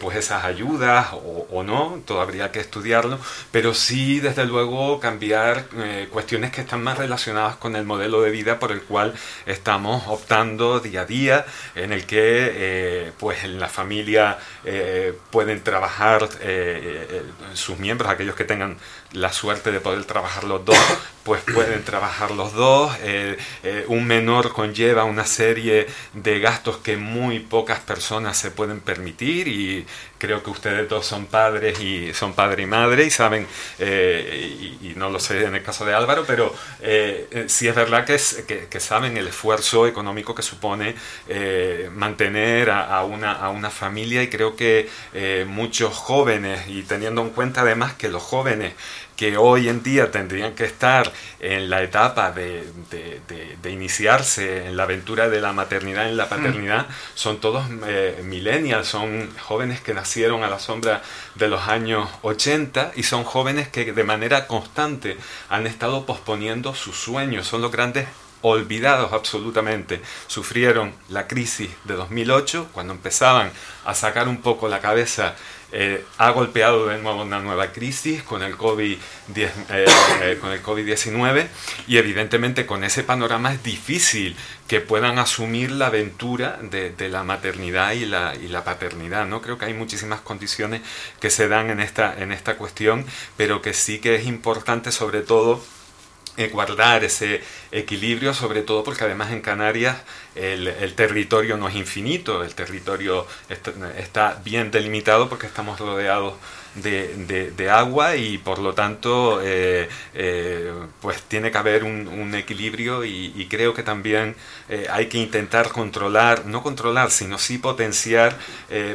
pues 0.01 0.17
esas 0.17 0.45
ayudas 0.45 1.13
o, 1.13 1.47
o, 1.51 1.63
no, 1.63 2.03
todavía 2.05 2.47
hay 2.47 2.51
que 2.51 2.59
estudiarlo, 2.59 3.21
pero 3.53 3.73
sí 3.73 4.19
desde 4.19 4.45
luego 4.45 4.99
cambiar 4.99 5.67
cuestiones 6.11 6.51
que 6.51 6.63
están 6.63 6.83
más 6.83 6.99
relacionadas 6.99 7.55
con 7.57 7.77
el 7.77 7.85
modelo 7.85 8.21
de 8.21 8.31
vida 8.31 8.59
por 8.59 8.73
el 8.73 8.83
cual 8.83 9.15
estamos 9.47 10.03
optando 10.09 10.81
día 10.81 11.03
a 11.03 11.05
día, 11.05 11.47
en 11.77 11.93
el 11.93 12.05
que 12.05 13.13
pues 13.19 13.45
en 13.45 13.61
la 13.61 13.69
familia 13.69 14.39
pueden 15.31 15.63
trabajar 15.63 16.29
sus 17.55 17.79
miembros, 17.79 18.11
aquellos 18.11 18.35
que 18.35 18.45
tengan 18.45 18.77
la 19.13 19.33
suerte 19.33 19.73
de 19.73 19.81
poder 19.81 20.05
trabajar 20.05 20.45
los 20.45 20.65
dos, 20.65 20.79
pues 21.25 21.43
pueden 21.43 21.85
trabajar 21.85 22.31
los 22.31 22.53
dos. 22.55 22.93
Eh, 23.03 23.37
eh, 23.63 23.85
un 23.89 24.07
menor 24.07 24.53
conlleva 24.53 25.05
una 25.05 25.25
serie 25.27 25.87
de 26.15 26.41
gastos 26.41 26.79
que 26.79 26.97
muy 26.97 27.41
pocas 27.41 27.81
personas 27.81 28.39
se 28.39 28.51
pueden 28.51 28.81
permitir 28.81 29.49
y 29.49 29.87
creo 30.19 30.43
que 30.43 30.51
ustedes 30.51 30.89
dos 30.89 31.07
son 31.07 31.27
padres 31.27 31.81
y 31.81 32.13
son 32.15 32.35
padre 32.35 32.63
y 32.63 32.67
madre 32.67 33.05
y 33.05 33.11
saben, 33.11 33.47
eh, 33.79 34.77
y, 34.81 34.93
no 34.97 35.09
lo 35.09 35.19
sé 35.19 35.45
en 35.45 35.55
el 35.55 35.63
caso 35.63 35.87
de 35.87 35.95
Álvaro, 35.95 36.25
pero 36.27 36.55
sí 37.47 37.69
es 37.69 37.75
verdad 37.75 38.05
que, 38.05 38.17
es, 38.17 38.45
que, 38.47 38.81
saben 38.81 39.17
el 39.17 39.29
esfuerzo 39.29 39.87
económico 39.87 40.35
que 40.35 40.43
supone 40.43 40.95
mantener 41.95 42.69
a, 42.69 42.99
a, 42.99 43.05
una, 43.05 43.33
a 43.33 43.49
una 43.49 43.71
familia 43.71 44.23
y 44.23 44.29
creo 44.29 44.57
que 44.57 44.91
muchos 45.47 45.95
jóvenes, 45.95 46.69
y 46.69 46.83
teniendo 46.83 47.23
en 47.23 47.31
cuenta 47.31 47.63
además 47.63 47.95
que 47.95 48.09
los 48.09 48.23
jóvenes 48.23 48.75
que 49.21 49.37
hoy 49.37 49.69
en 49.69 49.83
día 49.83 50.11
tendrían 50.11 50.55
que 50.55 50.65
estar 50.65 51.13
en 51.41 51.69
la 51.69 51.83
etapa 51.83 52.33
de, 52.33 52.65
de, 52.91 53.21
de, 53.29 53.59
de 53.63 53.71
iniciarse 53.71 54.67
en 54.67 54.79
la 54.79 54.85
aventura 54.85 55.29
de 55.29 55.43
la 55.43 55.53
maternidad, 55.53 56.09
en 56.09 56.17
la 56.17 56.31
paternidad, 56.31 56.89
mm. 56.89 56.93
son 57.17 57.39
todos 57.39 57.67
eh, 57.87 58.23
millennials, 58.25 58.89
son 58.89 59.29
jóvenes 59.39 59.83
que 59.83 59.93
nacieron 59.93 60.43
a 60.43 60.49
la 60.49 60.59
sombra 60.59 61.03
de 61.35 61.49
los 61.49 61.69
años 61.69 62.09
80 62.23 62.93
y 62.97 63.03
son 63.03 63.25
jóvenes 63.25 63.69
que 63.69 63.93
de 63.93 64.05
manera 64.05 64.47
constante 64.47 65.19
han 65.51 65.67
estado 65.67 66.07
posponiendo 66.07 66.75
sus 66.75 66.97
sueños, 66.97 67.47
son 67.47 67.61
los 67.61 67.71
grandes 67.71 68.09
olvidados 68.43 69.13
absolutamente. 69.13 70.01
Sufrieron 70.29 70.95
la 71.11 71.27
crisis 71.27 71.69
de 71.85 71.93
2008, 71.95 72.69
cuando 72.73 72.95
empezaban 72.95 73.53
a 73.85 73.95
sacar 73.95 74.29
un 74.29 74.41
poco 74.41 74.69
la 74.69 74.81
cabeza 74.81 75.35
eh, 75.73 76.05
ha 76.19 76.31
golpeado 76.31 76.87
de 76.87 76.99
nuevo 76.99 77.23
una 77.23 77.39
nueva 77.39 77.71
crisis 77.71 78.23
con 78.23 78.43
el 78.43 78.57
COVID-19 78.57 78.99
eh, 79.71 79.87
eh, 80.23 80.61
COVID 80.63 80.89
y 81.87 81.97
evidentemente 81.97 82.67
con 82.67 82.83
ese 82.83 83.05
panorama 83.05 83.53
es 83.53 83.63
difícil 83.63 84.37
que 84.67 84.81
puedan 84.81 85.19
asumir 85.19 85.71
la 85.71 85.87
aventura 85.87 86.59
de, 86.63 86.91
de 86.91 87.09
la 87.09 87.23
maternidad 87.23 87.93
y 87.93 88.07
la, 88.07 88.35
y 88.35 88.49
la, 88.49 88.65
paternidad. 88.65 89.27
¿no? 89.27 89.43
Creo 89.43 89.59
que 89.59 89.67
hay 89.67 89.75
muchísimas 89.75 90.21
condiciones 90.21 90.83
que 91.21 91.31
se 91.31 91.49
dan 91.49 91.71
en 91.71 91.81
esta, 91.81 92.21
en 92.21 92.33
esta 92.33 92.57
cuestión, 92.57 93.05
pero 93.37 93.63
que 93.63 93.73
sí 93.73 94.01
que 94.01 94.17
es 94.17 94.27
importante 94.27 94.93
sobre 94.93 95.23
todo 95.23 95.63
guardar 96.49 97.05
ese 97.05 97.43
equilibrio, 97.73 98.35
sobre 98.35 98.63
todo 98.63 98.83
porque 98.85 99.05
además 99.05 99.33
en 99.33 99.41
Canarias 99.41 99.97
el, 100.35 100.95
territorio 100.95 101.57
no 101.57 101.69
es 101.69 101.75
infinito, 101.75 102.43
el 102.43 102.55
territorio 102.55 103.27
está, 103.49 104.41
bien 104.45 104.71
delimitado 104.71 105.29
porque 105.29 105.47
estamos 105.47 105.79
rodeados 105.79 106.35
de, 106.75 107.51
de, 107.57 107.71
agua 107.71 108.17
y 108.17 108.39
por 108.39 108.59
lo 108.59 108.75
tanto 108.75 109.41
eh, 109.43 109.89
eh, 110.15 110.73
pues 111.01 111.23
tiene 111.23 111.51
que 111.51 111.59
haber 111.59 111.85
un, 111.85 112.35
equilibrio 112.35 113.05
y, 113.05 113.47
creo 113.51 113.75
que 113.75 113.83
también 113.83 114.37
eh, 114.69 114.87
hay 114.91 115.07
que 115.07 115.19
intentar 115.19 115.71
controlar, 115.71 116.47
no 116.47 116.63
controlar, 116.63 117.11
sino 117.11 117.39
sí 117.39 117.59
potenciar 117.59 118.37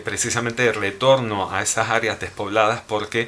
precisamente 0.03 0.67
el 0.67 0.73
retorno 0.73 1.51
a 1.51 1.61
esas 1.61 1.89
áreas 1.89 2.19
despobladas 2.19 2.81
porque 2.87 3.27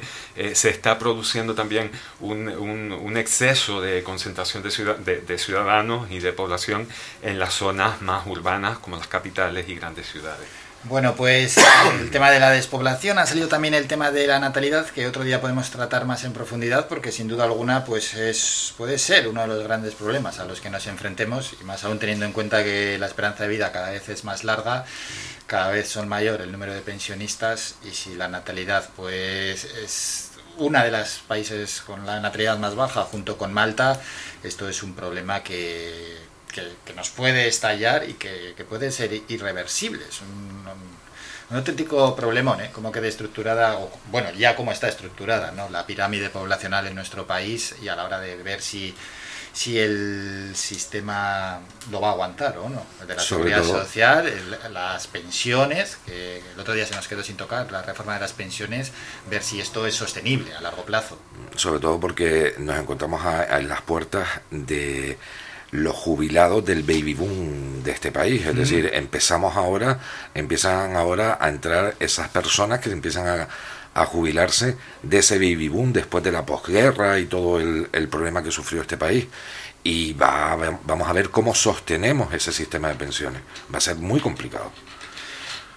se 0.54 0.70
está 0.70 0.98
produciendo 0.98 1.54
también 1.54 1.90
un, 2.20 2.48
un, 2.48 3.16
exceso 3.16 3.80
de 3.80 4.02
concentración 4.02 4.62
de, 4.62 4.70
ciudad, 4.70 4.96
de 4.96 5.38
ciudadanos 5.38 6.10
y 6.10 6.20
de 6.20 6.32
población 6.32 6.88
en 7.22 7.38
las 7.38 7.54
zonas 7.54 8.00
más 8.00 8.26
urbanas 8.26 8.78
como 8.78 8.96
las 8.96 9.08
capitales 9.08 9.68
y 9.68 9.74
grandes 9.74 10.06
ciudades. 10.06 10.57
Bueno, 10.84 11.16
pues 11.16 11.56
el 12.00 12.10
tema 12.10 12.30
de 12.30 12.38
la 12.38 12.50
despoblación 12.50 13.18
ha 13.18 13.26
salido 13.26 13.48
también 13.48 13.74
el 13.74 13.88
tema 13.88 14.12
de 14.12 14.28
la 14.28 14.38
natalidad 14.38 14.86
que 14.86 15.08
otro 15.08 15.24
día 15.24 15.40
podemos 15.40 15.70
tratar 15.70 16.04
más 16.04 16.22
en 16.22 16.32
profundidad 16.32 16.86
porque 16.86 17.10
sin 17.10 17.26
duda 17.26 17.44
alguna 17.44 17.84
pues 17.84 18.14
es 18.14 18.74
puede 18.76 18.98
ser 18.98 19.26
uno 19.28 19.42
de 19.42 19.48
los 19.48 19.64
grandes 19.64 19.94
problemas 19.94 20.38
a 20.38 20.44
los 20.44 20.60
que 20.60 20.70
nos 20.70 20.86
enfrentemos 20.86 21.54
y 21.60 21.64
más 21.64 21.82
aún 21.82 21.98
teniendo 21.98 22.26
en 22.26 22.32
cuenta 22.32 22.62
que 22.62 22.96
la 22.96 23.06
esperanza 23.06 23.42
de 23.42 23.50
vida 23.50 23.72
cada 23.72 23.90
vez 23.90 24.08
es 24.08 24.24
más 24.24 24.44
larga, 24.44 24.84
cada 25.46 25.70
vez 25.70 25.88
son 25.88 26.08
mayor 26.08 26.40
el 26.42 26.52
número 26.52 26.72
de 26.72 26.80
pensionistas 26.80 27.74
y 27.84 27.90
si 27.90 28.14
la 28.14 28.28
natalidad 28.28 28.88
pues 28.96 29.64
es 29.64 30.30
una 30.58 30.84
de 30.84 30.92
los 30.92 31.18
países 31.26 31.82
con 31.82 32.06
la 32.06 32.20
natalidad 32.20 32.56
más 32.56 32.76
baja 32.76 33.02
junto 33.02 33.36
con 33.36 33.52
Malta, 33.52 34.00
esto 34.44 34.68
es 34.68 34.82
un 34.84 34.94
problema 34.94 35.42
que 35.42 36.27
que, 36.60 36.72
que, 36.84 36.92
nos 36.94 37.10
puede 37.10 37.48
estallar 37.48 38.08
y 38.08 38.14
que, 38.14 38.54
que, 38.56 38.64
puede 38.64 38.90
ser 38.90 39.12
irreversible. 39.28 40.04
Es 40.08 40.20
un, 40.20 40.28
un, 40.28 40.98
un 41.50 41.56
auténtico 41.56 42.14
problemón, 42.14 42.60
¿eh? 42.60 42.70
como 42.72 42.92
quede 42.92 43.08
estructurada, 43.08 43.78
o, 43.78 43.90
bueno, 44.10 44.30
ya 44.32 44.54
como 44.54 44.72
está 44.72 44.88
estructurada, 44.88 45.52
¿no? 45.52 45.68
la 45.70 45.86
pirámide 45.86 46.28
poblacional 46.30 46.86
en 46.86 46.94
nuestro 46.94 47.26
país 47.26 47.74
y 47.82 47.88
a 47.88 47.96
la 47.96 48.04
hora 48.04 48.20
de 48.20 48.36
ver 48.36 48.60
si, 48.60 48.94
si 49.54 49.78
el 49.78 50.52
sistema 50.54 51.60
lo 51.90 52.02
va 52.02 52.08
a 52.08 52.12
aguantar 52.12 52.58
o 52.58 52.68
no. 52.68 52.84
De 53.06 53.14
la 53.14 53.20
Sobre 53.22 53.50
seguridad 53.50 53.62
todo. 53.62 53.82
social, 53.84 54.26
el, 54.26 54.74
las 54.74 55.06
pensiones, 55.06 55.96
que 56.04 56.42
el 56.52 56.60
otro 56.60 56.74
día 56.74 56.84
se 56.84 56.94
nos 56.94 57.08
quedó 57.08 57.22
sin 57.22 57.38
tocar, 57.38 57.72
la 57.72 57.80
reforma 57.80 58.14
de 58.14 58.20
las 58.20 58.34
pensiones, 58.34 58.92
ver 59.30 59.42
si 59.42 59.58
esto 59.58 59.86
es 59.86 59.94
sostenible 59.94 60.52
a 60.54 60.60
largo 60.60 60.84
plazo. 60.84 61.18
Sobre 61.56 61.80
todo 61.80 61.98
porque 61.98 62.56
nos 62.58 62.78
encontramos 62.78 63.24
a, 63.24 63.40
a 63.40 63.58
en 63.58 63.68
las 63.68 63.80
puertas 63.80 64.28
de 64.50 65.16
los 65.70 65.94
jubilados 65.94 66.64
del 66.64 66.82
baby 66.82 67.14
boom 67.14 67.82
de 67.82 67.90
este 67.92 68.10
país. 68.12 68.44
Es 68.46 68.54
Mm. 68.54 68.58
decir, 68.58 68.90
empezamos 68.94 69.56
ahora, 69.56 70.00
empiezan 70.34 70.96
ahora 70.96 71.38
a 71.40 71.48
entrar 71.48 71.94
esas 72.00 72.28
personas 72.28 72.80
que 72.80 72.90
empiezan 72.90 73.26
a, 73.26 73.48
a 73.94 74.04
jubilarse 74.06 74.76
de 75.02 75.18
ese 75.18 75.36
baby 75.38 75.68
boom 75.68 75.92
después 75.92 76.22
de 76.24 76.32
la 76.32 76.46
posguerra 76.46 77.18
y 77.18 77.26
todo 77.26 77.60
el, 77.60 77.88
el 77.92 78.08
problema 78.08 78.42
que 78.42 78.50
sufrió 78.50 78.80
este 78.82 78.96
país. 78.96 79.26
Y 79.84 80.12
va, 80.14 80.56
vamos 80.84 81.08
a 81.08 81.12
ver 81.12 81.30
cómo 81.30 81.54
sostenemos 81.54 82.32
ese 82.34 82.52
sistema 82.52 82.88
de 82.88 82.94
pensiones. 82.96 83.40
Va 83.72 83.78
a 83.78 83.80
ser 83.80 83.96
muy 83.96 84.20
complicado. 84.20 84.72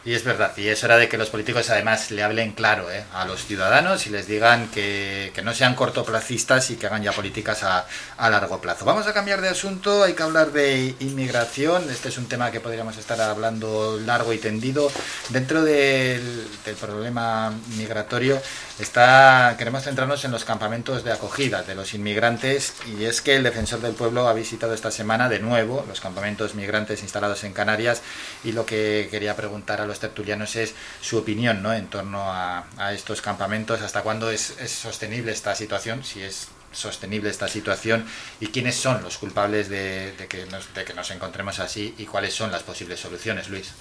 Y 0.03 0.15
es 0.15 0.23
verdad, 0.23 0.51
y 0.57 0.67
es 0.67 0.83
hora 0.83 0.97
de 0.97 1.07
que 1.07 1.15
los 1.15 1.29
políticos 1.29 1.69
además 1.69 2.09
le 2.09 2.23
hablen 2.23 2.53
claro 2.53 2.91
¿eh? 2.91 3.03
a 3.13 3.23
los 3.25 3.45
ciudadanos 3.45 4.07
y 4.07 4.09
les 4.09 4.25
digan 4.25 4.67
que, 4.69 5.31
que, 5.35 5.43
no 5.43 5.53
sean 5.53 5.75
cortoplacistas 5.75 6.71
y 6.71 6.75
que 6.75 6.87
hagan 6.87 7.03
ya 7.03 7.11
políticas 7.11 7.61
a, 7.61 7.85
a, 8.17 8.29
largo 8.31 8.59
plazo. 8.59 8.83
Vamos 8.83 9.05
a 9.05 9.13
cambiar 9.13 9.41
de 9.41 9.49
asunto, 9.49 10.03
hay 10.03 10.13
que 10.13 10.23
hablar 10.23 10.53
de 10.53 10.95
inmigración, 11.01 11.87
este 11.91 12.09
es 12.09 12.17
un 12.17 12.27
tema 12.27 12.49
que 12.49 12.59
podríamos 12.59 12.97
estar 12.97 13.21
hablando 13.21 13.99
largo 14.03 14.33
y 14.33 14.39
tendido. 14.39 14.91
Dentro 15.29 15.63
del, 15.63 16.47
del 16.65 16.75
problema 16.77 17.53
migratorio 17.77 18.41
está, 18.79 19.53
queremos 19.59 19.83
centrarnos 19.83 20.25
en 20.25 20.31
los 20.31 20.45
campamentos 20.45 21.03
de 21.03 21.11
acogida 21.11 21.61
de 21.61 21.75
los 21.75 21.93
inmigrantes 21.93 22.73
y 22.97 23.05
es 23.05 23.21
que 23.21 23.35
el 23.35 23.43
defensor 23.43 23.81
del 23.81 23.93
pueblo 23.93 24.27
ha 24.27 24.33
visitado 24.33 24.73
esta 24.73 24.89
semana 24.89 25.29
de 25.29 25.37
nuevo 25.37 25.85
los 25.87 26.01
campamentos 26.01 26.55
migrantes 26.55 27.03
instalados 27.03 27.43
en 27.43 27.53
Canarias 27.53 28.01
y 28.43 28.53
lo 28.53 28.65
que 28.65 29.07
quería 29.11 29.35
preguntar 29.35 29.79
a 29.79 29.90
los 29.91 29.99
tertulianos 29.99 30.55
es 30.55 30.73
su 31.01 31.17
opinión 31.17 31.61
¿no? 31.61 31.73
en 31.73 31.87
torno 31.87 32.31
a, 32.31 32.65
a 32.77 32.93
estos 32.93 33.21
campamentos, 33.21 33.81
hasta 33.81 34.01
cuándo 34.01 34.31
es, 34.31 34.55
es, 34.59 34.71
sostenible 34.71 35.31
esta 35.31 35.53
situación, 35.53 36.03
si 36.03 36.21
es 36.21 36.47
sostenible 36.71 37.29
esta 37.29 37.49
situación 37.49 38.05
y 38.39 38.47
quiénes 38.47 38.75
son 38.75 39.03
los 39.03 39.17
culpables 39.17 39.67
de, 39.67 40.13
de, 40.13 40.27
que 40.27 40.45
nos, 40.45 40.73
de 40.73 40.85
que 40.85 40.93
nos 40.93 41.11
encontremos 41.11 41.59
así 41.59 41.93
y 41.97 42.05
cuáles 42.05 42.33
son 42.33 42.51
las 42.51 42.63
posibles 42.63 42.99
soluciones, 42.99 43.49
Luis. 43.49 43.73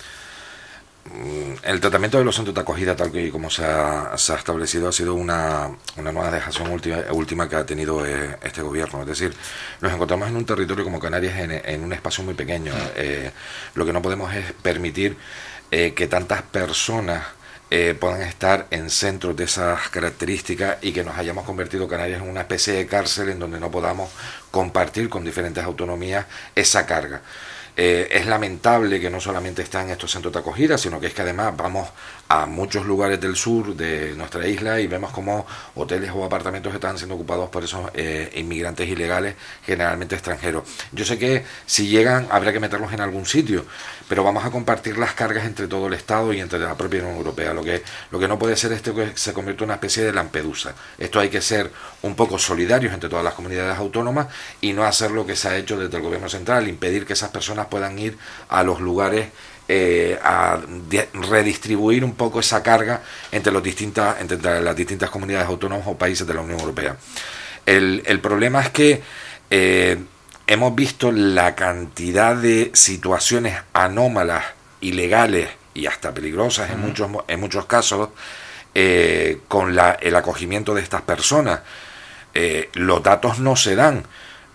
El 1.62 1.80
tratamiento 1.80 2.18
de 2.18 2.24
los 2.24 2.36
centros 2.36 2.54
de 2.54 2.60
acogida, 2.60 2.94
tal 2.94 3.10
que 3.10 3.30
como 3.30 3.48
se 3.48 3.64
ha, 3.64 4.16
se 4.18 4.32
ha 4.32 4.36
establecido, 4.36 4.88
ha 4.88 4.92
sido 4.92 5.14
una, 5.14 5.70
una 5.96 6.12
nueva 6.12 6.30
dejación 6.30 6.70
última, 6.70 6.98
última 7.12 7.48
que 7.48 7.56
ha 7.56 7.64
tenido 7.64 8.06
eh, 8.06 8.36
este 8.42 8.60
gobierno. 8.60 9.00
Es 9.00 9.06
decir, 9.06 9.34
nos 9.80 9.92
encontramos 9.92 10.28
en 10.28 10.36
un 10.36 10.44
territorio 10.44 10.84
como 10.84 11.00
Canarias 11.00 11.38
en, 11.38 11.52
en 11.52 11.82
un 11.82 11.92
espacio 11.94 12.22
muy 12.22 12.34
pequeño. 12.34 12.72
Eh, 12.96 13.30
lo 13.74 13.86
que 13.86 13.92
no 13.92 14.02
podemos 14.02 14.32
es 14.34 14.52
permitir 14.62 15.16
eh, 15.70 15.94
que 15.94 16.08
tantas 16.08 16.42
personas 16.42 17.24
eh, 17.70 17.94
puedan 17.98 18.22
estar 18.22 18.66
en 18.72 18.90
centros 18.90 19.36
de 19.36 19.44
esas 19.44 19.88
características 19.90 20.78
y 20.82 20.90
que 20.90 21.04
nos 21.04 21.16
hayamos 21.16 21.44
convertido 21.44 21.86
Canarias 21.86 22.20
en 22.20 22.28
una 22.28 22.40
especie 22.40 22.72
de 22.72 22.86
cárcel 22.88 23.28
en 23.28 23.38
donde 23.38 23.60
no 23.60 23.70
podamos 23.70 24.10
compartir 24.50 25.08
con 25.08 25.24
diferentes 25.24 25.62
autonomías 25.62 26.26
esa 26.56 26.84
carga. 26.84 27.22
Eh, 27.76 28.08
es 28.10 28.26
lamentable 28.26 29.00
que 29.00 29.08
no 29.08 29.20
solamente 29.20 29.62
están 29.62 29.88
estos 29.90 30.10
centros 30.10 30.34
de 30.34 30.40
acogida, 30.40 30.76
sino 30.76 30.98
que 30.98 31.06
es 31.06 31.14
que 31.14 31.22
además 31.22 31.56
vamos 31.56 31.88
a 32.28 32.44
muchos 32.46 32.84
lugares 32.84 33.20
del 33.20 33.36
sur 33.36 33.76
de 33.76 34.14
nuestra 34.16 34.48
isla 34.48 34.80
y 34.80 34.88
vemos 34.88 35.12
como 35.12 35.46
hoteles 35.76 36.10
o 36.12 36.24
apartamentos 36.24 36.74
están 36.74 36.98
siendo 36.98 37.14
ocupados 37.14 37.48
por 37.48 37.62
esos 37.62 37.88
inmigrantes 38.34 38.88
ilegales, 38.88 39.36
generalmente 39.64 40.16
extranjeros. 40.16 40.64
Yo 40.90 41.04
sé 41.04 41.16
que 41.16 41.44
si 41.64 41.86
llegan 41.86 42.26
habrá 42.30 42.52
que 42.52 42.60
meterlos 42.60 42.92
en 42.92 43.00
algún 43.00 43.24
sitio, 43.24 43.64
pero 44.10 44.24
vamos 44.24 44.44
a 44.44 44.50
compartir 44.50 44.98
las 44.98 45.14
cargas 45.14 45.44
entre 45.44 45.68
todo 45.68 45.86
el 45.86 45.94
Estado 45.94 46.32
y 46.32 46.40
entre 46.40 46.58
la 46.58 46.76
propia 46.76 47.00
Unión 47.00 47.16
Europea. 47.18 47.54
Lo 47.54 47.62
que, 47.62 47.84
lo 48.10 48.18
que 48.18 48.26
no 48.26 48.40
puede 48.40 48.56
ser 48.56 48.72
es 48.72 48.82
que 48.82 49.12
se 49.14 49.32
convierta 49.32 49.62
en 49.62 49.68
una 49.68 49.74
especie 49.74 50.02
de 50.02 50.12
Lampedusa. 50.12 50.74
Esto 50.98 51.20
hay 51.20 51.28
que 51.28 51.40
ser 51.40 51.70
un 52.02 52.16
poco 52.16 52.36
solidarios 52.36 52.92
entre 52.92 53.08
todas 53.08 53.24
las 53.24 53.34
comunidades 53.34 53.78
autónomas 53.78 54.26
y 54.60 54.72
no 54.72 54.82
hacer 54.82 55.12
lo 55.12 55.24
que 55.24 55.36
se 55.36 55.46
ha 55.46 55.56
hecho 55.56 55.78
desde 55.78 55.96
el 55.96 56.02
Gobierno 56.02 56.28
Central, 56.28 56.66
impedir 56.66 57.06
que 57.06 57.12
esas 57.12 57.30
personas 57.30 57.68
puedan 57.68 57.96
ir 58.00 58.18
a 58.48 58.64
los 58.64 58.80
lugares 58.80 59.28
eh, 59.68 60.18
a 60.24 60.58
redistribuir 61.12 62.04
un 62.04 62.16
poco 62.16 62.40
esa 62.40 62.64
carga 62.64 63.02
entre, 63.30 63.52
los 63.52 63.62
distintas, 63.62 64.20
entre 64.20 64.60
las 64.60 64.74
distintas 64.74 65.08
comunidades 65.08 65.46
autónomas 65.46 65.86
o 65.86 65.96
países 65.96 66.26
de 66.26 66.34
la 66.34 66.40
Unión 66.40 66.58
Europea. 66.58 66.96
El, 67.64 68.02
el 68.04 68.18
problema 68.18 68.60
es 68.60 68.70
que 68.70 69.02
eh, 69.50 69.98
hemos 70.50 70.74
visto 70.74 71.12
la 71.12 71.54
cantidad 71.54 72.34
de 72.34 72.72
situaciones 72.74 73.56
anómalas, 73.72 74.44
ilegales 74.80 75.48
y 75.74 75.86
hasta 75.86 76.12
peligrosas 76.12 76.68
uh 76.68 76.72
-huh. 76.72 76.74
en, 76.74 76.80
muchos, 76.80 77.10
en 77.28 77.40
muchos 77.40 77.66
casos 77.66 78.08
eh, 78.74 79.38
con 79.46 79.76
la, 79.76 79.92
el 79.92 80.16
acogimiento 80.16 80.74
de 80.74 80.82
estas 80.82 81.02
personas. 81.02 81.60
Eh, 82.34 82.68
los 82.74 83.00
datos 83.00 83.38
no 83.38 83.54
se 83.54 83.76
dan, 83.76 84.02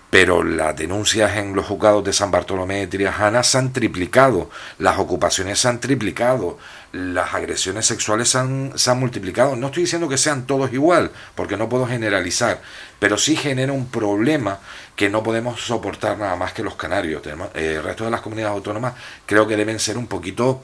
pero 0.10 0.44
las 0.44 0.76
denuncias 0.76 1.38
en 1.38 1.56
los 1.56 1.66
juzgados 1.66 2.04
de 2.04 2.12
San 2.12 2.30
Bartolomé 2.30 2.80
de 2.80 2.88
Triajana 2.88 3.42
se 3.44 3.58
han 3.58 3.72
triplicado, 3.72 4.50
las 4.80 5.00
ocupaciones 5.00 5.60
se 5.60 5.70
han 5.70 5.80
triplicado, 5.80 6.58
las 6.96 7.34
agresiones 7.34 7.86
sexuales 7.86 8.30
se 8.30 8.38
han, 8.38 8.72
se 8.76 8.90
han, 8.90 9.00
multiplicado. 9.00 9.58
No 9.58 9.68
estoy 9.68 9.84
diciendo 9.84 10.08
que 10.08 10.18
sean 10.18 10.48
todos 10.48 10.72
igual, 10.72 11.12
porque 11.36 11.58
no 11.58 11.68
puedo 11.68 11.86
generalizar, 11.86 12.62
pero 13.00 13.18
sí 13.18 13.36
genera 13.36 13.74
un 13.74 13.88
problema 13.88 14.60
que 14.96 15.10
no 15.10 15.22
podemos 15.22 15.60
soportar 15.60 16.18
nada 16.18 16.38
más 16.38 16.54
que 16.54 16.64
los 16.64 16.76
canarios. 16.76 17.22
Eh, 17.26 17.76
el 17.76 17.84
resto 17.84 18.06
de 18.06 18.12
las 18.12 18.22
comunidades 18.22 18.56
autónomas 18.56 18.94
creo 19.26 19.46
que 19.46 19.58
deben 19.58 19.80
ser 19.80 19.98
un 19.98 20.08
poquito 20.08 20.64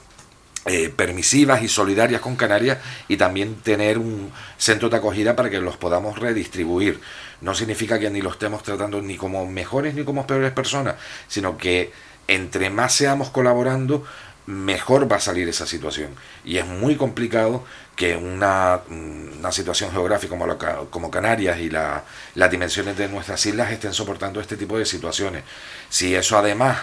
eh, 0.66 0.88
permisivas 0.90 1.64
y 1.64 1.68
solidarias 1.68 2.22
con 2.22 2.38
Canarias 2.38 2.78
y 3.10 3.18
también 3.18 3.56
tener 3.56 3.98
un 3.98 4.32
centro 4.58 4.88
de 4.90 4.98
acogida 4.98 5.36
para 5.36 5.50
que 5.50 5.60
los 5.60 5.76
podamos 5.76 6.18
redistribuir. 6.18 7.02
No 7.42 7.56
significa 7.56 8.00
que 8.00 8.10
ni 8.10 8.22
los 8.22 8.34
estemos 8.34 8.64
tratando 8.64 9.02
ni 9.02 9.18
como 9.18 9.46
mejores 9.48 9.96
ni 9.96 10.06
como 10.06 10.26
peores 10.26 10.54
personas, 10.54 10.96
sino 11.28 11.58
que 11.58 11.92
entre 12.28 12.70
más 12.70 12.94
seamos 12.94 13.30
colaborando, 13.30 14.06
mejor 14.46 15.12
va 15.12 15.18
a 15.18 15.20
salir 15.20 15.48
esa 15.48 15.66
situación. 15.66 16.16
Y 16.44 16.58
es 16.58 16.66
muy 16.66 16.96
complicado 16.96 17.64
que 17.96 18.16
una, 18.16 18.82
una 18.90 19.52
situación 19.52 19.92
geográfica 19.92 20.36
como, 20.38 20.58
como 20.90 21.12
Canarias 21.12 21.60
y 21.60 21.70
la, 21.70 22.04
las 22.36 22.52
dimensiones 22.52 22.98
de 22.98 23.08
nuestras 23.08 23.46
islas 23.46 23.72
estén 23.72 23.94
soportando 23.94 24.42
este 24.42 24.58
tipo 24.58 24.78
de 24.78 24.86
situaciones. 24.86 25.44
Si 25.90 26.16
eso 26.16 26.38
además 26.38 26.80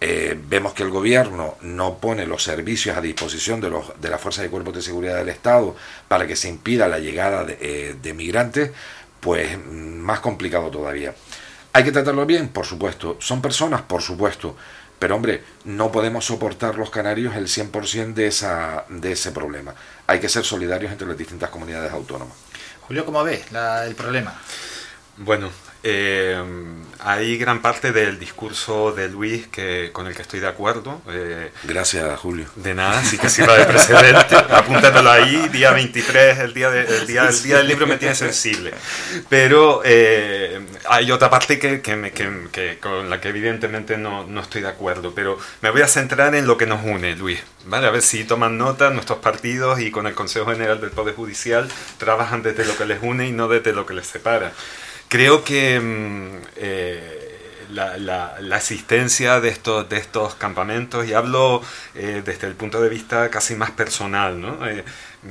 eh, 0.00 0.38
vemos 0.48 0.74
que 0.74 0.82
el 0.82 0.90
gobierno 0.90 1.56
no 1.62 1.98
pone 1.98 2.26
los 2.26 2.42
servicios 2.42 2.96
a 2.96 3.00
disposición 3.00 3.60
de, 3.60 3.70
los, 3.70 3.98
de 4.00 4.10
las 4.10 4.20
fuerzas 4.20 4.44
y 4.44 4.48
cuerpos 4.48 4.74
de 4.74 4.82
seguridad 4.82 5.16
del 5.16 5.28
Estado 5.28 5.74
para 6.08 6.26
que 6.26 6.36
se 6.36 6.48
impida 6.48 6.88
la 6.88 6.98
llegada 6.98 7.44
de, 7.44 7.58
eh, 7.60 7.96
de 8.00 8.14
migrantes, 8.14 8.72
pues 9.20 9.58
más 9.66 10.20
complicado 10.20 10.70
todavía. 10.70 11.14
¿Hay 11.72 11.84
que 11.84 11.92
tratarlo 11.92 12.24
bien? 12.24 12.48
Por 12.48 12.64
supuesto. 12.64 13.16
¿Son 13.20 13.42
personas? 13.42 13.82
Por 13.82 14.02
supuesto. 14.02 14.56
Pero 14.98 15.14
hombre, 15.14 15.44
no 15.64 15.92
podemos 15.92 16.24
soportar 16.24 16.76
los 16.76 16.90
canarios 16.90 17.36
el 17.36 17.48
100% 17.48 18.14
de, 18.14 18.26
esa, 18.26 18.84
de 18.88 19.12
ese 19.12 19.30
problema. 19.30 19.74
Hay 20.06 20.20
que 20.20 20.28
ser 20.28 20.44
solidarios 20.44 20.90
entre 20.90 21.06
las 21.06 21.18
distintas 21.18 21.50
comunidades 21.50 21.92
autónomas. 21.92 22.36
Julio, 22.86 23.04
¿cómo 23.04 23.22
ve 23.22 23.44
la, 23.50 23.84
el 23.84 23.94
problema? 23.94 24.34
Bueno, 25.18 25.50
eh, 25.88 26.42
hay 26.98 27.38
gran 27.38 27.62
parte 27.62 27.92
del 27.92 28.18
discurso 28.18 28.90
de 28.90 29.08
Luis 29.08 29.46
que, 29.46 29.90
con 29.92 30.08
el 30.08 30.14
que 30.16 30.22
estoy 30.22 30.40
de 30.40 30.48
acuerdo. 30.48 31.00
eh, 31.08 31.52
Gracias, 31.62 32.18
Julio. 32.18 32.46
de 32.56 32.74
nada, 32.74 33.04
sí 33.04 33.16
que 33.18 33.28
sirva 33.28 33.56
de 33.56 33.64
precedente. 33.66 34.34
Apúntatelo 34.50 35.08
ahí, 35.10 35.48
día 35.50 35.70
23, 35.70 36.38
el 36.40 36.54
día, 36.54 36.70
de- 36.70 36.80
el 36.98 37.06
día, 37.06 37.28
el 37.28 37.42
día 37.42 37.58
del 37.58 37.68
libro 37.68 37.86
me 37.86 37.96
tiene 37.98 38.16
sensible. 38.16 38.72
Pero 39.28 39.82
eh, 39.84 40.60
hay 40.88 41.12
otra 41.12 41.30
parte 41.30 41.58
que, 41.60 41.80
que 41.80 41.94
me- 41.94 42.10
que- 42.10 42.78
con 42.80 43.08
la 43.08 43.20
que 43.20 43.28
evidentemente 43.28 43.96
no, 43.96 44.26
no 44.26 44.40
estoy 44.40 44.62
de 44.62 44.68
acuerdo. 44.68 45.14
Pero 45.14 45.38
me 45.60 45.70
voy 45.70 45.82
a 45.82 45.88
centrar 45.88 46.34
en 46.34 46.46
lo 46.48 46.56
que 46.56 46.66
nos 46.66 46.82
une, 46.84 47.14
Luis. 47.14 47.40
¿vale? 47.66 47.86
A 47.86 47.90
ver 47.90 48.02
si 48.02 48.24
toman 48.24 48.58
nota 48.58 48.90
nuestros 48.90 49.18
partidos 49.18 49.78
y 49.80 49.90
con 49.92 50.06
el 50.08 50.14
Consejo 50.14 50.46
General 50.50 50.80
del 50.80 50.90
Poder 50.90 51.14
Judicial 51.14 51.68
trabajan 51.98 52.42
desde 52.42 52.64
lo 52.64 52.76
que 52.76 52.84
les 52.86 52.98
une 53.02 53.28
y 53.28 53.32
no 53.32 53.46
desde 53.48 53.72
lo 53.72 53.86
que 53.86 53.94
les 53.94 54.06
separa. 54.08 54.52
Creo 55.08 55.44
que 55.44 55.78
mm, 55.80 56.42
eh, 56.56 57.64
la, 57.70 57.96
la- 57.98 58.36
la 58.40 58.56
existencia 58.56 59.40
de 59.40 59.48
estos, 59.50 59.88
de 59.88 59.98
estos 59.98 60.34
campamentos, 60.34 61.06
y 61.06 61.14
hablo 61.14 61.62
eh, 61.94 62.22
desde 62.24 62.46
el 62.48 62.54
punto 62.54 62.80
de 62.80 62.88
vista 62.88 63.30
casi 63.30 63.54
más 63.54 63.70
personal, 63.72 64.40
¿no? 64.40 64.58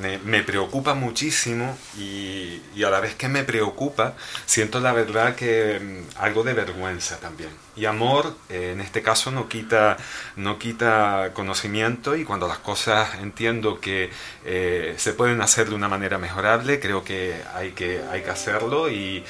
Me, 0.01 0.43
preocupa 0.43 0.93
muchísimo 0.93 1.77
y, 1.97 2.61
a 2.83 2.89
la 2.89 2.99
vez 2.99 3.15
que 3.15 3.27
me 3.29 3.43
preocupa, 3.43 4.15
siento 4.45 4.79
la 4.79 4.93
verdad 4.93 5.35
que 5.35 5.79
mm, 5.79 6.17
algo 6.21 6.43
de 6.43 6.53
vergüenza 6.53 7.17
también. 7.19 7.49
Y 7.77 7.85
amor, 7.85 8.33
eh, 8.49 8.71
en 8.73 8.79
este 8.79 9.01
caso, 9.01 9.31
no 9.31 9.49
quita, 9.49 9.97
no 10.37 10.57
quita 10.57 11.31
conocimiento 11.33 12.15
y 12.15 12.23
cuando 12.23 12.47
las 12.47 12.59
cosas 12.59 13.15
entiendo 13.21 13.81
que 13.81 14.09
eh, 14.45 14.95
se 14.97 15.11
pueden 15.13 15.41
hacer 15.41 15.67
de 15.69 15.75
una 15.75 15.89
manera 15.89 16.17
mejorable, 16.17 16.79
creo 16.79 17.03
que 17.03 17.35
hay 17.53 17.71
que, 17.71 18.01
hay 18.09 18.21
que 18.21 18.29
hacerlo 18.29 18.89
y, 18.89 19.23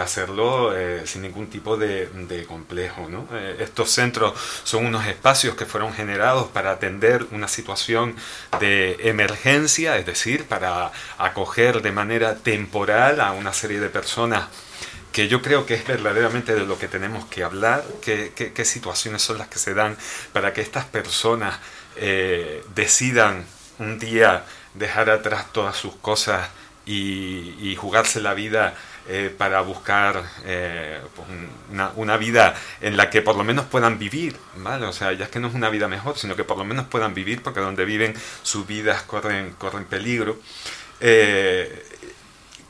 hacerlo 0.00 0.76
eh, 0.76 1.02
sin 1.06 1.22
ningún 1.22 1.46
tipo 1.48 1.76
de, 1.76 2.08
complejo. 2.48 3.08
estos 3.58 3.90
centros 3.90 4.34
son 4.64 4.86
unos 4.86 5.06
espacios 5.06 5.54
que 5.54 5.66
fueron 5.66 5.92
generados 5.92 6.48
para 6.48 6.72
atender 6.72 7.26
una 7.30 7.48
situación 7.48 8.16
de 8.60 8.96
emergencia, 9.00 9.96
es 10.04 10.18
decir, 10.18 10.44
para 10.44 10.92
acoger 11.16 11.80
de 11.80 11.90
manera 11.92 12.36
temporal 12.36 13.20
a 13.20 13.32
una 13.32 13.52
serie 13.54 13.80
de 13.80 13.88
personas 13.88 14.44
que 15.12 15.28
yo 15.28 15.40
creo 15.40 15.64
que 15.64 15.74
es 15.74 15.86
verdaderamente 15.86 16.54
de 16.54 16.66
lo 16.66 16.78
que 16.78 16.88
tenemos 16.88 17.24
que 17.26 17.42
hablar, 17.42 17.84
qué, 18.02 18.64
situaciones 18.64 19.22
son 19.22 19.38
las 19.38 19.48
que 19.48 19.58
se 19.58 19.72
dan 19.72 19.96
para 20.32 20.52
que 20.52 20.60
estas 20.60 20.84
personas 20.84 21.58
eh, 21.96 22.62
decidan 22.74 23.46
un 23.78 23.98
día 23.98 24.44
dejar 24.74 25.08
atrás 25.08 25.52
todas 25.52 25.76
sus 25.76 25.94
cosas 25.96 26.50
y 26.86 27.74
jugarse 27.76 28.20
la 28.20 28.34
vida 28.34 28.74
eh, 29.08 29.34
para 29.36 29.60
buscar 29.60 30.22
eh, 30.44 31.00
pues, 31.14 31.28
un- 31.28 31.50
una, 31.74 31.92
una 31.96 32.16
vida 32.16 32.54
en 32.80 32.96
la 32.96 33.10
que 33.10 33.22
por 33.22 33.36
lo 33.36 33.44
menos 33.44 33.66
puedan 33.66 33.98
vivir, 33.98 34.36
¿vale? 34.56 34.86
O 34.86 34.92
sea, 34.92 35.12
ya 35.12 35.24
es 35.24 35.30
que 35.30 35.40
no 35.40 35.48
es 35.48 35.54
una 35.54 35.68
vida 35.70 35.88
mejor, 35.88 36.16
sino 36.18 36.36
que 36.36 36.44
por 36.44 36.56
lo 36.58 36.64
menos 36.64 36.86
puedan 36.86 37.14
vivir 37.14 37.42
porque 37.42 37.60
donde 37.60 37.84
viven 37.84 38.14
sus 38.42 38.66
vidas 38.66 39.02
corren, 39.02 39.54
corren 39.58 39.84
peligro. 39.84 40.38
Eh, 41.00 41.83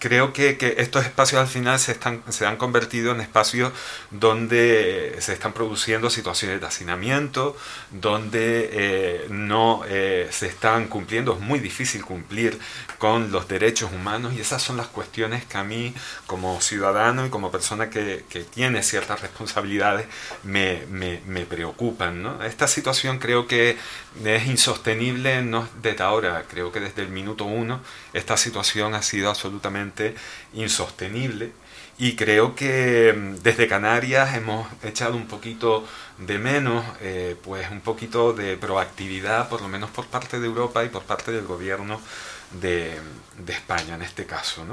creo 0.05 0.34
que, 0.34 0.58
que 0.58 0.74
estos 0.76 1.07
espacios 1.07 1.41
al 1.41 1.47
final 1.47 1.78
se, 1.78 1.92
están, 1.92 2.23
se 2.28 2.44
han 2.44 2.58
convertido 2.58 3.12
en 3.12 3.23
espacios 3.23 3.73
donde 4.10 5.16
se 5.18 5.33
están 5.33 5.55
produciendo 5.55 6.10
situaciones 6.10 6.60
de 6.60 6.66
hacinamiento, 6.66 7.57
donde 7.91 8.68
eh, 8.70 9.26
no 9.31 9.81
eh, 9.89 10.28
se 10.31 10.47
están 10.49 10.89
cumpliendo, 10.89 11.33
es 11.33 11.41
muy 11.41 11.58
difícil 11.58 12.05
cumplir 12.05 12.58
con 12.99 13.33
los 13.33 13.49
derechos 13.49 13.92
humanos 13.92 14.34
y 14.34 14.41
esas 14.41 14.62
son 14.62 14.76
las 14.76 14.89
cuestiones 14.89 15.47
que 15.47 15.57
a 15.57 15.65
mí 15.65 15.94
como 16.26 16.60
ciudadano 16.60 17.24
y 17.24 17.31
como 17.31 17.50
persona 17.50 17.89
que, 17.89 18.26
que 18.28 18.44
tiene 18.44 18.83
ciertas 18.83 19.23
responsabilidades 19.23 20.07
me, 20.42 20.83
me, 20.91 21.47
preocupan. 21.47 22.42
Esta 22.42 22.66
situación 22.66 23.18
creo 23.18 23.47
que 23.47 23.78
es 24.24 24.47
insostenible 24.47 25.42
no 25.42 25.66
desde 25.81 26.02
ahora, 26.02 26.44
creo 26.49 26.73
que 26.73 26.81
desde 26.81 27.02
el 27.02 27.08
minuto 27.08 27.44
uno 27.44 27.81
esta 28.12 28.36
situación 28.36 28.94
ha 28.94 29.02
sido 29.02 29.31
absolutamente 29.31 29.93
insostenible 30.52 31.52
y 31.98 32.16
creo 32.16 32.55
que 32.55 33.12
mm, 33.12 33.42
desde 33.42 33.68
Canarias 33.68 34.34
hemos 34.34 34.66
echado 34.82 35.16
un 35.16 35.26
poquito 35.26 35.86
de 36.18 36.39
menos, 36.39 36.84
eh, 37.00 37.36
pues 37.42 37.70
un 37.70 37.81
poquito 37.81 38.32
de 38.32 38.56
proactividad, 38.56 39.48
por 39.48 39.62
lo 39.62 39.68
menos 39.68 39.90
por 39.90 40.06
parte 40.06 40.40
de 40.40 40.47
Europa 40.47 40.84
y 40.84 40.89
por 40.89 41.02
parte 41.05 41.32
del 41.32 41.47
gobierno 41.47 42.00
de, 42.60 43.00
España 43.48 43.94
en 43.94 44.02
este 44.02 44.26
caso. 44.26 44.64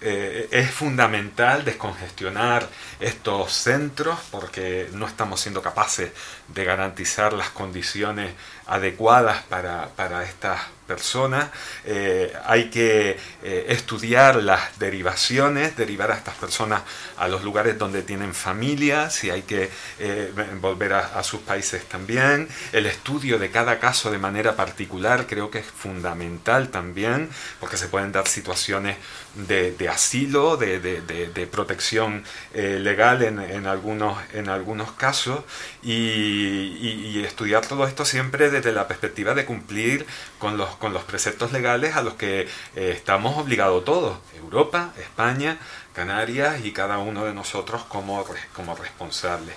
Eh, 0.00 0.48
es 0.50 0.70
fundamental 0.70 1.64
descongestionar 1.64 2.68
estos 3.00 3.52
centros 3.52 4.18
porque 4.30 4.88
no 4.92 5.06
estamos 5.06 5.40
siendo 5.40 5.62
capaces 5.62 6.10
de 6.48 6.64
garantizar 6.64 7.32
las 7.32 7.50
condiciones 7.50 8.32
adecuadas 8.66 9.42
para, 9.44 9.90
para 9.90 10.24
estas 10.24 10.60
personas. 10.92 11.48
Eh, 11.86 12.30
hay 12.44 12.68
que 12.68 13.16
eh, 13.42 13.66
estudiar 13.68 14.36
las 14.42 14.78
derivaciones, 14.78 15.74
derivar 15.74 16.10
a 16.10 16.16
estas 16.16 16.34
personas 16.34 16.82
a 17.16 17.28
los 17.28 17.42
lugares 17.44 17.78
donde 17.78 18.02
tienen 18.02 18.34
familia, 18.34 19.08
si 19.08 19.30
hay 19.30 19.42
que 19.42 19.70
eh, 19.98 20.30
volver 20.60 20.92
a 20.92 21.22
sus 21.22 21.40
países 21.40 21.84
también. 21.88 22.46
El 22.72 22.84
estudio 22.84 23.38
de 23.38 23.50
cada 23.50 23.78
caso 23.78 24.10
de 24.10 24.18
manera 24.18 24.54
particular 24.54 25.26
creo 25.26 25.50
que 25.50 25.60
es 25.60 25.66
fundamental 25.66 26.68
también, 26.68 27.30
porque 27.58 27.78
se 27.78 27.88
pueden 27.88 28.12
dar 28.12 28.28
situaciones 28.28 28.96
de, 29.34 29.72
de 29.72 29.88
asilo, 29.88 30.56
de, 30.56 30.78
de- 30.80 31.00
protección 31.46 32.24
eh, 32.54 32.78
legal 32.80 33.22
en, 33.22 33.38
en 33.40 33.66
algunos, 33.66 34.18
en 34.32 34.48
algunos 34.48 34.92
casos, 34.92 35.40
y, 35.82 35.92
y- 35.92 37.10
y 37.18 37.24
estudiar 37.24 37.66
todo 37.66 37.86
esto 37.86 38.04
siempre 38.04 38.50
desde 38.50 38.72
la 38.72 38.86
perspectiva 38.88 39.34
de 39.34 39.44
cumplir 39.44 40.06
con 40.38 40.56
los, 40.56 40.70
con 40.76 40.92
los 40.92 41.02
preceptos 41.04 41.52
legales 41.52 41.96
a 41.96 42.02
los 42.02 42.14
que 42.14 42.42
eh, 42.76 42.92
estamos 42.96 43.36
obligados 43.38 43.84
todos, 43.84 44.18
Europa, 44.36 44.92
España, 44.98 45.58
Canarias 45.94 46.64
y 46.64 46.72
cada 46.72 46.98
uno 46.98 47.24
de 47.24 47.34
nosotros 47.34 47.82
como, 47.84 48.24
como 48.54 48.74
responsables. 48.76 49.54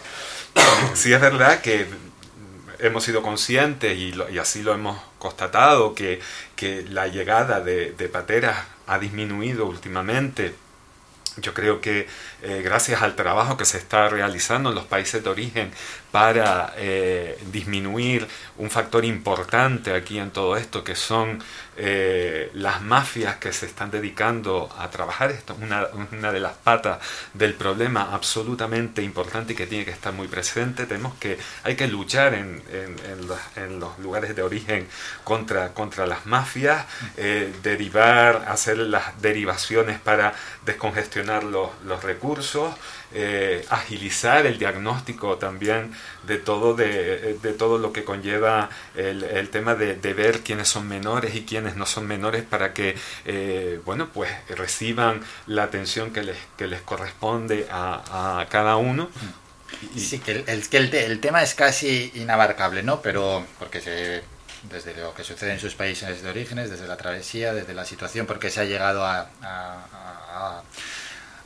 Sí 0.94 1.14
es 1.14 1.22
verdad 1.22 1.62
que 1.62 1.88
hemos 2.80 3.04
sido 3.04 3.22
conscientes 3.22 3.98
y, 3.98 4.12
lo- 4.12 4.30
y 4.30 4.38
así 4.38 4.62
lo 4.64 4.74
hemos 4.74 5.02
constatado 5.20 5.96
que, 5.96 6.20
que 6.56 6.84
la 6.84 7.08
llegada 7.08 7.62
de, 7.62 7.92
de 7.92 8.10
pateras 8.10 8.58
ha 8.88 9.00
disminuido 9.00 9.66
últimamente. 9.66 10.56
Yo 11.38 11.54
creo 11.54 11.82
que 11.82 12.08
eh, 12.44 12.62
gracias 12.64 13.02
al 13.02 13.16
trabajo 13.16 13.58
que 13.58 13.66
se 13.66 13.78
está 13.78 14.08
realizando 14.08 14.70
en 14.70 14.76
los 14.76 14.86
países 14.86 15.24
de 15.24 15.30
origen 15.30 15.72
para 16.16 16.74
eh, 16.78 17.38
disminuir 17.52 18.26
un 18.58 18.70
factor 18.70 19.04
importante 19.04 19.92
aquí 19.94 20.18
en 20.18 20.32
todo 20.32 20.56
esto, 20.56 20.82
que 20.82 20.96
son 20.96 21.44
eh, 21.76 22.50
las 22.54 22.82
mafias 22.82 23.36
que 23.36 23.52
se 23.52 23.66
están 23.66 23.92
dedicando 23.92 24.74
a 24.80 24.90
trabajar. 24.90 25.32
Esto 25.32 25.52
es 25.54 25.60
una, 25.62 25.88
una 26.18 26.32
de 26.32 26.40
las 26.40 26.54
patas 26.54 27.00
del 27.34 27.54
problema 27.56 28.12
absolutamente 28.14 29.02
importante 29.04 29.52
y 29.52 29.56
que 29.58 29.68
tiene 29.68 29.84
que 29.84 29.92
estar 29.92 30.14
muy 30.14 30.30
presente. 30.30 30.86
Tenemos 30.86 31.16
que, 31.16 31.38
hay 31.66 31.76
que 31.76 31.88
luchar 31.90 32.34
en, 32.34 32.64
en- 32.72 32.96
los 33.80 34.00
lugares 34.00 34.36
de 34.38 34.42
origen 34.42 34.88
contra, 35.26 35.74
contra 35.74 36.06
las 36.08 36.26
mafias, 36.26 36.86
eh, 37.18 37.52
derivar, 37.62 38.46
hacer 38.48 38.78
las 38.78 39.22
derivaciones 39.22 40.00
para 40.00 40.34
descongestionar 40.66 41.44
los, 41.44 41.72
los 41.84 42.04
recursos, 42.04 42.74
eh, 43.14 43.66
agilizar 43.70 44.46
el 44.46 44.58
diagnóstico 44.58 45.38
también 45.38 45.92
de 46.24 46.38
todo, 46.38 46.74
de, 46.74 47.38
de 47.42 47.54
todo 47.54 47.78
lo 47.78 47.94
que 47.94 48.04
conlleva 48.04 48.70
el, 48.96 49.24
el 49.24 49.50
tema 49.50 49.76
de, 49.76 49.96
de 49.96 50.14
ver 50.14 50.42
quiénes 50.42 50.68
son 50.68 50.88
menores 50.88 51.36
y 51.36 51.44
quiénes 51.46 51.76
no 51.76 51.86
son 51.86 52.08
menores 52.08 52.44
para 52.44 52.74
que 52.74 52.96
eh, 53.26 53.80
bueno 53.86 54.10
pues 54.14 54.30
reciban 54.50 55.22
la 55.48 55.64
atención 55.64 56.12
que 56.12 56.24
les, 56.24 56.38
que 56.58 56.68
les 56.68 56.82
corresponde 56.82 57.68
a, 57.72 58.40
a 58.42 58.46
cada 58.48 58.76
uno. 58.78 59.10
Sí, 59.98 60.20
que 60.20 60.44
el, 60.48 60.70
que 60.70 60.78
el, 60.78 60.90
te- 60.90 61.06
el 61.06 61.20
tema 61.20 61.42
es 61.44 61.54
casi 61.56 62.12
inabarcable, 62.16 62.84
¿no? 62.84 63.02
Pero 63.02 63.46
porque 63.60 63.82
se, 63.82 64.24
desde 64.70 64.96
lo 64.96 65.14
que 65.14 65.24
sucede 65.24 65.54
en 65.54 65.60
sus 65.60 65.76
países 65.76 66.22
de 66.22 66.30
orígenes, 66.30 66.70
desde 66.70 66.88
la 66.88 66.98
travesía, 66.98 67.54
desde 67.54 67.74
la 67.74 67.86
situación, 67.86 68.26
porque 68.26 68.50
se 68.50 68.62
ha 68.62 68.66
llegado 68.66 69.06
a, 69.06 69.28
a- 69.42 69.86
a- 70.30 70.64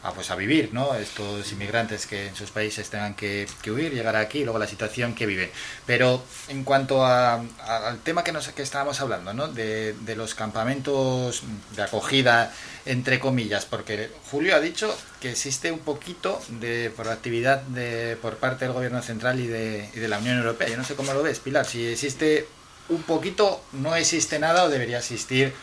a, 0.04 0.14
pues 0.14 0.32
a 0.32 0.36
vivir, 0.36 0.70
¿no? 0.74 0.96
Estos 0.96 1.52
inmigrantes 1.52 2.06
que 2.06 2.28
en 2.28 2.36
sus 2.36 2.52
países 2.52 2.90
tengan 2.90 3.16
que, 3.16 3.48
que 3.62 3.72
huir, 3.72 3.94
llegar 3.94 4.16
aquí, 4.16 4.40
y 4.40 4.44
luego 4.44 4.58
la 4.60 4.68
situación 4.68 5.14
que 5.14 5.26
viven. 5.26 5.50
Pero 5.86 6.24
en 6.48 6.64
cuanto 6.64 7.06
a- 7.06 7.34
al 7.68 8.00
tema 8.00 8.24
que, 8.24 8.32
nos, 8.32 8.48
que 8.50 8.62
estábamos 8.62 9.02
hablando, 9.02 9.34
¿no? 9.34 9.48
De, 9.50 9.94
de 9.94 10.16
los 10.16 10.36
campamentos 10.36 11.44
de 11.76 11.84
acogida, 11.84 12.54
entre 12.86 13.20
comillas, 13.20 13.66
porque 13.66 14.10
Julio 14.32 14.56
ha 14.56 14.60
dicho 14.60 14.96
que 15.20 15.32
existe 15.32 15.72
un 15.72 15.80
poquito 15.80 16.42
de 16.48 16.92
proactividad 16.96 17.62
de, 17.64 18.18
por 18.22 18.38
parte 18.38 18.66
del 18.66 18.74
gobierno 18.74 19.02
central 19.02 19.40
y 19.40 19.48
de, 19.48 19.90
y 19.94 20.00
de 20.00 20.08
la 20.08 20.20
Unión 20.20 20.38
Europea. 20.38 20.70
Yo 20.70 20.78
no 20.78 20.86
sé 20.86 20.96
cómo 20.96 21.14
lo 21.14 21.22
ves, 21.24 21.40
Pilar, 21.40 21.66
si 21.66 21.86
existe 21.88 22.48
un 22.88 23.04
poquito, 23.04 23.62
no 23.74 23.96
existe 23.96 24.40
nada 24.40 24.64
o 24.64 24.70
debería 24.70 24.98
existir 25.00 25.54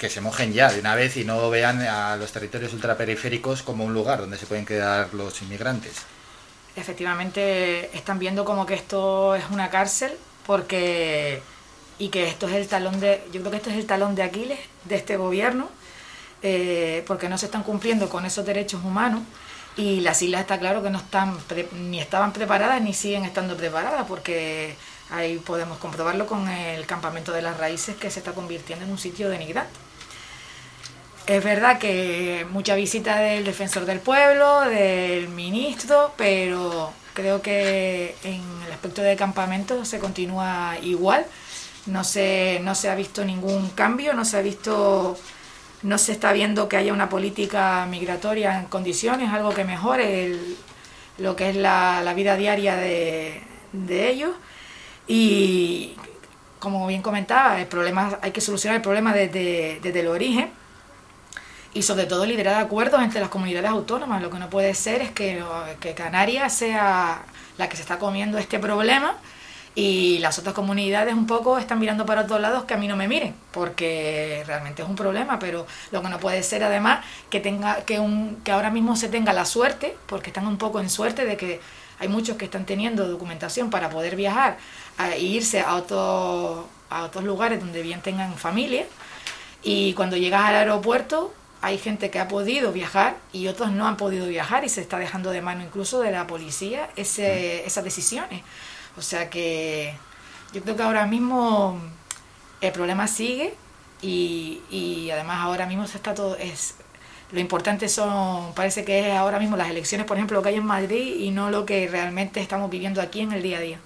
que 0.00 0.08
se 0.08 0.20
mojen 0.22 0.52
ya 0.54 0.72
de 0.72 0.80
una 0.80 0.94
vez 0.94 1.16
y 1.18 1.24
no 1.24 1.50
vean 1.50 1.82
a 1.82 2.16
los 2.16 2.32
territorios 2.32 2.72
ultraperiféricos 2.72 3.62
como 3.62 3.84
un 3.84 3.92
lugar 3.92 4.18
donde 4.20 4.38
se 4.38 4.46
pueden 4.46 4.64
quedar 4.64 5.12
los 5.12 5.42
inmigrantes. 5.42 5.92
Efectivamente, 6.74 7.94
están 7.96 8.18
viendo 8.18 8.44
como 8.44 8.64
que 8.64 8.74
esto 8.74 9.34
es 9.34 9.44
una 9.50 9.68
cárcel 9.70 10.12
porque 10.46 11.42
y 11.98 12.08
que 12.08 12.28
esto 12.28 12.48
es 12.48 12.54
el 12.54 12.66
talón 12.66 12.98
de 12.98 13.22
yo 13.32 13.40
creo 13.40 13.50
que 13.50 13.56
esto 13.58 13.70
es 13.70 13.76
el 13.76 13.86
talón 13.86 14.14
de 14.14 14.22
Aquiles 14.22 14.58
de 14.84 14.96
este 14.96 15.18
gobierno 15.18 15.68
eh, 16.42 17.04
porque 17.06 17.28
no 17.28 17.36
se 17.36 17.46
están 17.46 17.62
cumpliendo 17.62 18.08
con 18.08 18.24
esos 18.24 18.46
derechos 18.46 18.82
humanos 18.82 19.20
y 19.76 20.00
las 20.00 20.22
islas 20.22 20.40
está 20.40 20.58
claro 20.58 20.82
que 20.82 20.88
no 20.88 20.98
están 20.98 21.36
pre- 21.40 21.68
ni 21.74 22.00
estaban 22.00 22.32
preparadas 22.32 22.80
ni 22.80 22.94
siguen 22.94 23.24
estando 23.26 23.54
preparadas 23.56 24.06
porque 24.08 24.74
ahí 25.10 25.36
podemos 25.38 25.76
comprobarlo 25.78 26.26
con 26.26 26.48
el 26.48 26.86
campamento 26.86 27.32
de 27.32 27.42
las 27.42 27.58
raíces 27.58 27.96
que 27.96 28.10
se 28.10 28.20
está 28.20 28.32
convirtiendo 28.32 28.84
en 28.86 28.90
un 28.92 28.98
sitio 28.98 29.28
denigrante. 29.28 29.78
Es 31.30 31.44
verdad 31.44 31.78
que 31.78 32.44
mucha 32.50 32.74
visita 32.74 33.20
del 33.20 33.44
defensor 33.44 33.84
del 33.84 34.00
pueblo, 34.00 34.62
del 34.62 35.28
ministro, 35.28 36.12
pero 36.16 36.92
creo 37.14 37.40
que 37.40 38.16
en 38.24 38.42
el 38.66 38.72
aspecto 38.72 39.00
de 39.00 39.14
campamento 39.14 39.84
se 39.84 40.00
continúa 40.00 40.76
igual. 40.82 41.24
No 41.86 42.02
se, 42.02 42.58
no 42.64 42.74
se 42.74 42.90
ha 42.90 42.96
visto 42.96 43.24
ningún 43.24 43.70
cambio, 43.70 44.12
no 44.12 44.24
se 44.24 44.38
ha 44.38 44.42
visto, 44.42 45.16
no 45.84 45.98
se 45.98 46.10
está 46.10 46.32
viendo 46.32 46.68
que 46.68 46.78
haya 46.78 46.92
una 46.92 47.08
política 47.08 47.86
migratoria 47.88 48.58
en 48.58 48.64
condiciones, 48.64 49.32
algo 49.32 49.50
que 49.50 49.62
mejore 49.62 50.36
lo 51.18 51.36
que 51.36 51.50
es 51.50 51.54
la, 51.56 52.02
la 52.02 52.12
vida 52.12 52.34
diaria 52.34 52.74
de, 52.74 53.40
de 53.72 54.10
ellos. 54.10 54.32
Y 55.06 55.94
como 56.58 56.88
bien 56.88 57.02
comentaba, 57.02 57.60
el 57.60 57.68
problema, 57.68 58.18
hay 58.20 58.32
que 58.32 58.40
solucionar 58.40 58.78
el 58.78 58.82
problema 58.82 59.14
desde, 59.14 59.78
desde 59.80 60.00
el 60.00 60.08
origen 60.08 60.58
y 61.72 61.82
sobre 61.82 62.06
todo 62.06 62.26
liderar 62.26 62.60
acuerdos 62.60 63.00
entre 63.02 63.20
las 63.20 63.28
comunidades 63.28 63.70
autónomas. 63.70 64.22
Lo 64.22 64.30
que 64.30 64.38
no 64.38 64.50
puede 64.50 64.74
ser 64.74 65.02
es 65.02 65.10
que, 65.12 65.42
Canarias 65.96 66.52
sea 66.52 67.22
la 67.58 67.68
que 67.68 67.76
se 67.76 67.82
está 67.82 67.98
comiendo 67.98 68.38
este 68.38 68.58
problema 68.58 69.14
y 69.76 70.18
las 70.18 70.38
otras 70.38 70.54
comunidades 70.54 71.14
un 71.14 71.26
poco 71.28 71.56
están 71.58 71.78
mirando 71.78 72.04
para 72.04 72.22
otros 72.22 72.40
lados 72.40 72.64
que 72.64 72.74
a 72.74 72.76
mí 72.76 72.88
no 72.88 72.96
me 72.96 73.06
miren, 73.06 73.34
porque 73.52 74.42
realmente 74.46 74.82
es 74.82 74.88
un 74.88 74.96
problema, 74.96 75.38
pero 75.38 75.64
lo 75.92 76.02
que 76.02 76.08
no 76.08 76.18
puede 76.18 76.42
ser 76.42 76.64
además 76.64 77.04
que 77.30 77.38
tenga 77.38 77.84
que 77.84 78.00
un 78.00 78.40
que 78.42 78.50
ahora 78.50 78.70
mismo 78.70 78.96
se 78.96 79.08
tenga 79.08 79.32
la 79.32 79.44
suerte, 79.44 79.96
porque 80.06 80.30
están 80.30 80.46
un 80.48 80.58
poco 80.58 80.80
en 80.80 80.90
suerte 80.90 81.24
de 81.24 81.36
que 81.36 81.60
hay 82.00 82.08
muchos 82.08 82.36
que 82.36 82.46
están 82.46 82.64
teniendo 82.66 83.06
documentación 83.06 83.70
para 83.70 83.90
poder 83.90 84.16
viajar 84.16 84.58
a- 84.98 85.10
e 85.10 85.20
irse 85.20 85.60
a 85.60 85.76
otros 85.76 86.64
a 86.88 87.04
otros 87.04 87.22
lugares 87.22 87.60
donde 87.60 87.82
bien 87.82 88.00
tengan 88.00 88.34
familia 88.34 88.84
y 89.62 89.92
cuando 89.94 90.16
llegas 90.16 90.42
al 90.46 90.56
aeropuerto 90.56 91.32
hay 91.62 91.78
gente 91.78 92.10
que 92.10 92.18
ha 92.18 92.28
podido 92.28 92.72
viajar 92.72 93.16
y 93.32 93.48
otros 93.48 93.70
no 93.70 93.86
han 93.86 93.96
podido 93.96 94.26
viajar 94.26 94.64
y 94.64 94.68
se 94.68 94.80
está 94.80 94.98
dejando 94.98 95.30
de 95.30 95.42
mano 95.42 95.62
incluso 95.62 96.00
de 96.00 96.10
la 96.10 96.26
policía 96.26 96.88
ese, 96.96 97.66
esas 97.66 97.84
decisiones. 97.84 98.42
O 98.96 99.02
sea 99.02 99.30
que 99.30 99.94
yo 100.52 100.62
creo 100.62 100.76
que 100.76 100.82
ahora 100.82 101.06
mismo 101.06 101.80
el 102.60 102.72
problema 102.72 103.06
sigue 103.06 103.54
y, 104.02 104.60
y 104.70 105.10
además 105.10 105.38
ahora 105.40 105.66
mismo 105.66 105.86
se 105.86 105.96
está 105.96 106.14
todo 106.14 106.36
es 106.36 106.74
lo 107.32 107.38
importante 107.38 107.88
son 107.88 108.52
parece 108.54 108.84
que 108.84 109.10
es 109.10 109.16
ahora 109.16 109.38
mismo 109.38 109.56
las 109.56 109.68
elecciones 109.68 110.06
por 110.06 110.16
ejemplo 110.16 110.38
lo 110.38 110.42
que 110.42 110.48
hay 110.48 110.56
en 110.56 110.66
Madrid 110.66 111.16
y 111.20 111.30
no 111.30 111.50
lo 111.50 111.64
que 111.64 111.86
realmente 111.86 112.40
estamos 112.40 112.70
viviendo 112.70 113.00
aquí 113.00 113.20
en 113.20 113.32
el 113.32 113.42
día 113.42 113.58
a 113.58 113.60
día 113.60 113.78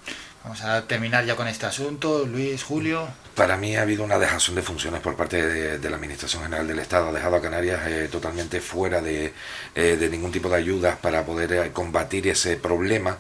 Vamos 0.45 0.61
a 0.61 0.87
terminar 0.87 1.25
ya 1.25 1.37
con 1.37 1.49
este 1.49 1.65
asunto. 1.65 2.27
Luis, 2.27 2.63
Julio. 2.63 3.09
Para 3.35 3.57
mí 3.57 3.75
ha 3.75 3.83
habido 3.83 4.05
una 4.05 4.19
dejación 4.19 4.55
de 4.55 4.63
funciones 4.63 5.01
por 5.01 5.17
parte 5.17 5.45
de, 5.79 5.91
la 5.91 5.97
Administración 5.97 6.45
General 6.45 6.67
del 6.69 6.79
Estado. 6.79 7.09
Ha 7.09 7.13
dejado 7.13 7.37
a 7.37 7.43
Canarias 7.43 7.81
eh, 7.87 8.09
totalmente 8.11 8.61
fuera 8.61 9.01
de, 9.01 9.33
eh, 9.75 10.09
ningún 10.11 10.31
tipo 10.31 10.49
de 10.49 10.57
ayudas 10.57 10.97
para 10.99 11.25
poder 11.25 11.53
eh, 11.53 11.71
combatir 11.73 12.29
ese 12.29 12.57
problema 12.57 13.19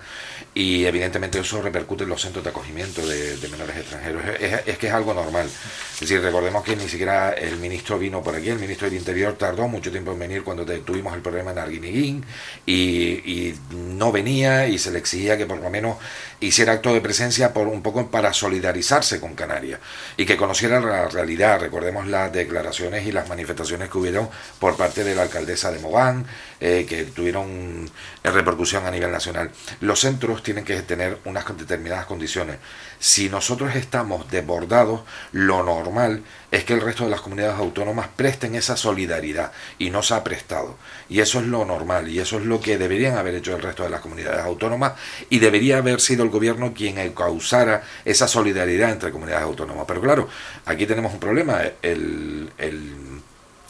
y 0.54 0.84
evidentemente 0.84 1.40
eso 1.40 1.60
repercute 1.60 2.04
en 2.04 2.10
los 2.10 2.22
centros 2.22 2.44
de 2.44 2.50
acogimiento 2.50 3.04
de, 3.04 3.36
menores 3.50 3.76
extranjeros. 3.76 4.22
Es, 4.66 4.78
que 4.78 4.86
es 4.86 4.92
algo 4.92 5.14
normal. 5.14 5.46
Es 5.46 6.00
decir, 6.00 6.20
recordemos 6.20 6.62
que 6.62 6.76
ni 6.76 6.88
siquiera 6.88 7.32
el 7.32 7.56
ministro 7.56 7.98
vino 7.98 8.22
por 8.22 8.36
aquí, 8.36 8.50
el 8.50 8.60
ministro 8.60 8.88
del 8.88 8.98
Interior 8.98 9.34
tardó 9.36 9.66
mucho 9.66 9.90
tiempo 9.90 10.12
en 10.12 10.18
venir 10.20 10.44
cuando 10.44 10.64
tuvimos 10.64 11.14
el 11.14 11.22
problema 11.22 11.50
en 11.50 11.58
Arguineguín 11.58 12.24
y, 12.64 12.74
y 12.74 13.58
no 13.72 14.12
venía 14.12 14.68
y 14.68 14.78
se 14.78 14.92
le 14.92 15.00
exigía 15.00 15.36
que 15.36 15.46
por 15.46 15.58
lo 15.58 15.70
menos 15.70 15.96
hiciera 16.40 16.74
acto 16.74 16.94
de 16.94 17.00
presencia 17.00 17.52
por 17.52 17.66
un 17.66 17.82
poco 17.82 18.08
para 18.10 18.32
solidarizarse 18.32 19.18
con 19.18 19.34
Canarias 19.34 19.80
y 20.16 20.26
que 20.26 20.36
conociera 20.36 20.80
la 20.80 21.08
realidad. 21.08 21.60
Recordemos 21.60 22.06
las 22.06 22.32
declaraciones 22.32 23.06
y 23.06 23.12
las 23.12 23.28
manifestaciones 23.28 23.88
que 23.88 23.98
hubieron 23.98 24.28
por 24.58 24.76
parte 24.76 25.04
de 25.04 25.14
la 25.14 25.22
alcaldesa 25.22 25.70
de 25.70 25.78
Mogán, 25.78 26.26
eh, 26.60 26.86
que 26.88 27.04
tuvieron 27.04 27.90
eh, 28.22 28.30
repercusión 28.30 28.86
a 28.86 28.90
nivel 28.90 29.10
nacional. 29.10 29.50
Los 29.80 30.00
centros 30.00 30.42
tienen 30.42 30.64
que 30.64 30.82
tener 30.82 31.18
unas 31.24 31.44
determinadas 31.56 32.06
condiciones. 32.06 32.56
Si 33.04 33.28
nosotros 33.28 33.76
estamos 33.76 34.30
desbordados, 34.30 35.02
lo 35.30 35.62
normal 35.62 36.22
es 36.50 36.64
que 36.64 36.72
el 36.72 36.80
resto 36.80 37.04
de 37.04 37.10
las 37.10 37.20
comunidades 37.20 37.58
autónomas 37.58 38.08
presten 38.16 38.54
esa 38.54 38.78
solidaridad 38.78 39.52
y 39.78 39.90
no 39.90 40.02
se 40.02 40.14
ha 40.14 40.24
prestado. 40.24 40.78
Y 41.10 41.20
eso 41.20 41.38
es 41.40 41.44
lo 41.44 41.66
normal 41.66 42.08
y 42.08 42.18
eso 42.18 42.38
es 42.38 42.46
lo 42.46 42.62
que 42.62 42.78
deberían 42.78 43.18
haber 43.18 43.34
hecho 43.34 43.54
el 43.54 43.60
resto 43.60 43.82
de 43.82 43.90
las 43.90 44.00
comunidades 44.00 44.42
autónomas 44.42 44.94
y 45.28 45.38
debería 45.38 45.76
haber 45.76 46.00
sido 46.00 46.24
el 46.24 46.30
gobierno 46.30 46.72
quien 46.72 46.96
causara 47.12 47.82
esa 48.06 48.26
solidaridad 48.26 48.92
entre 48.92 49.12
comunidades 49.12 49.44
autónomas. 49.44 49.84
Pero 49.86 50.00
claro, 50.00 50.28
aquí 50.64 50.86
tenemos 50.86 51.12
un 51.12 51.20
problema. 51.20 51.60
El, 51.82 52.50
el, 52.56 53.20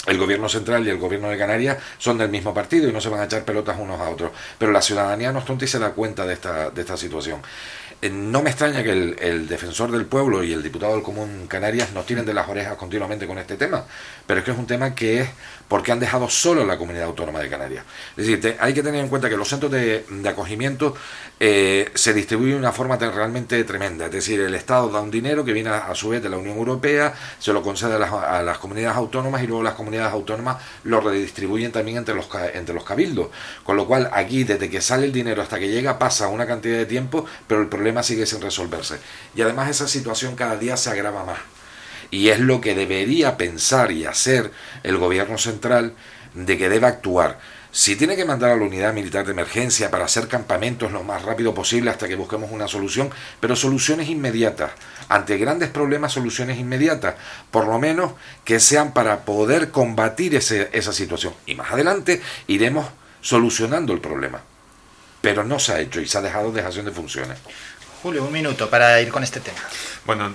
el 0.07 0.19
gobierno 0.19 0.49
central 0.49 0.87
y 0.87 0.91
el 0.91 0.99
gobierno 0.99 1.29
de 1.29 1.39
Canarias 1.39 1.79
son 1.99 2.19
del 2.19 2.29
mismo 2.29 2.53
partido 2.53 2.89
y 2.89 2.93
no 2.93 3.01
se 3.01 3.09
van 3.09 3.21
a 3.21 3.25
echar 3.25 3.45
pelotas 3.45 3.79
unos 3.79 4.01
a 4.01 4.11
otros. 4.11 4.33
Pero 4.59 4.71
la 4.71 4.83
ciudadanía 4.83 5.33
no 5.33 5.39
es 5.39 5.45
tonta 5.45 5.65
y 5.65 5.69
se 5.69 5.79
da 5.79 5.91
cuenta 5.91 6.27
de 6.27 6.35
esta, 6.35 6.71
de 6.71 6.81
esta 6.81 6.97
situación. 6.97 7.41
Eh, 8.03 8.11
No 8.11 8.43
me 8.43 8.51
extraña 8.51 8.83
que 8.83 8.93
el, 8.93 9.17
el 9.21 9.49
defensor 9.49 9.91
del 9.91 10.07
pueblo 10.07 10.43
y 10.45 10.53
el 10.53 10.63
diputado 10.63 10.95
del 10.95 11.03
Común 11.03 11.47
Canarias 11.49 11.93
nos 11.93 12.07
tiren 12.07 12.25
de 12.27 12.35
las 12.35 12.49
orejas 12.49 12.77
continuamente 12.77 13.27
con 13.27 13.39
este 13.39 13.57
tema, 13.57 13.87
pero 14.27 14.41
es 14.41 14.45
que 14.45 14.51
es 14.53 14.59
un 14.59 14.67
tema 14.67 14.95
que 14.95 15.21
es 15.23 15.29
porque 15.75 15.91
han 15.91 15.99
dejado 15.99 16.29
solo 16.29 16.65
la 16.65 16.79
comunidad 16.79 17.07
autónoma 17.07 17.41
de 17.41 17.51
Canarias. 17.51 17.85
Es 18.17 18.29
decir, 18.29 18.57
hay 18.61 18.73
que 18.73 18.81
tener 18.81 19.01
en 19.01 19.09
cuenta 19.09 19.29
que 19.29 19.37
los 19.37 19.49
centros 19.49 19.73
de, 19.73 20.05
acogimiento 20.25 20.95
eh, 21.41 21.91
se 21.97 22.15
distribuyen 22.15 22.53
de 22.53 22.59
una 22.61 22.71
forma 22.71 22.97
realmente 22.97 23.65
tremenda. 23.65 24.05
Es 24.05 24.13
decir, 24.13 24.39
el 24.39 24.55
Estado 24.55 24.89
da 24.89 25.01
un 25.01 25.11
dinero 25.11 25.45
que 25.45 25.53
viene 25.53 25.71
a, 25.71 25.93
su 25.97 26.11
vez 26.11 26.23
de 26.23 26.29
la 26.29 26.37
Unión 26.37 26.59
Europea, 26.59 27.13
se 27.41 27.53
lo 27.53 27.61
concede 27.61 27.95
a 27.95 27.99
las, 27.99 28.13
a 28.13 28.41
las 28.45 28.59
comunidades 28.59 28.97
autónomas 28.97 29.43
y 29.43 29.49
luego 29.49 29.65
las 29.65 29.75
comunidades 29.75 30.13
autónomas 30.13 30.59
lo 30.85 31.01
redistribuyen 31.01 31.73
también 31.73 31.97
entre 31.97 32.15
los, 32.15 32.29
entre 32.53 32.73
los 32.73 32.85
cabildos. 32.85 33.31
Con 33.65 33.77
lo 33.77 33.89
cual, 33.89 34.11
aquí, 34.13 34.45
desde 34.45 34.71
que 34.71 34.81
sale 34.81 35.07
el 35.07 35.13
dinero 35.13 35.43
hasta 35.43 35.59
que 35.59 35.69
llega, 35.69 35.99
pasa 35.99 36.29
una 36.29 36.47
cantidad 36.47 36.77
de 36.77 36.87
tiempo, 36.87 37.27
pero 37.49 37.61
el 37.61 37.67
problema 37.67 38.05
sigue 38.05 38.27
sin 38.27 38.41
resolverse. 38.41 38.99
Y 39.35 39.43
además 39.43 39.71
esa 39.71 39.89
situación 39.89 40.37
cada 40.37 40.57
día 40.57 40.77
se 40.77 40.91
agrava 40.91 41.25
más. 41.25 41.41
Y 42.15 42.29
es 42.29 42.39
lo 42.39 42.61
que 42.61 42.77
debería 42.77 43.37
pensar 43.37 43.91
y 43.91 44.05
hacer 44.07 44.53
el 44.85 44.99
gobierno 44.99 45.37
central 45.37 45.95
de 46.35 46.57
que 46.57 46.69
debe 46.69 46.87
actuar. 46.87 47.41
Si 47.73 47.97
tiene 47.97 48.15
que 48.15 48.25
mandar 48.25 48.53
a 48.53 48.57
la 48.57 48.63
unidad 48.63 48.93
militar 48.95 49.25
de 49.25 49.33
emergencia 49.33 49.91
para 49.91 50.05
hacer 50.05 50.29
campamentos 50.29 50.93
lo 50.93 51.03
más 51.03 51.23
rápido 51.23 51.53
posible 51.55 51.91
hasta 51.91 52.07
que 52.07 52.15
busquemos 52.15 52.53
una 52.53 52.69
solución, 52.69 53.11
pero 53.41 53.57
soluciones 53.57 54.09
inmediatas. 54.09 54.71
Ante 55.09 55.39
grandes 55.39 55.71
problemas, 55.71 56.13
soluciones 56.13 56.57
inmediatas. 56.57 57.17
Por 57.51 57.67
lo 57.67 57.81
menos 57.81 58.13
que 58.45 58.61
sean 58.61 58.93
para 58.95 59.25
poder 59.25 59.73
combatir 59.73 60.37
ese- 60.37 60.71
esa 60.73 60.93
situación. 60.93 61.35
Y 61.47 61.57
más 61.57 61.73
adelante 61.73 62.23
iremos 62.47 62.87
solucionando 63.23 63.93
el 63.93 64.01
problema. 64.01 64.41
Pero 65.21 65.43
no 65.43 65.59
se 65.59 65.73
ha 65.73 65.81
hecho 65.81 66.01
y 66.01 66.07
se 66.07 66.17
ha 66.19 66.23
dejado 66.23 66.53
dejación 66.53 66.85
de 66.85 66.93
funciones. 66.93 67.39
Julio, 68.05 68.23
un 68.25 68.33
minuto 68.33 68.69
para 68.69 69.01
ir 69.01 69.09
con 69.09 69.25
este 69.25 69.41
tema. 69.41 69.59
Bueno, 70.07 70.35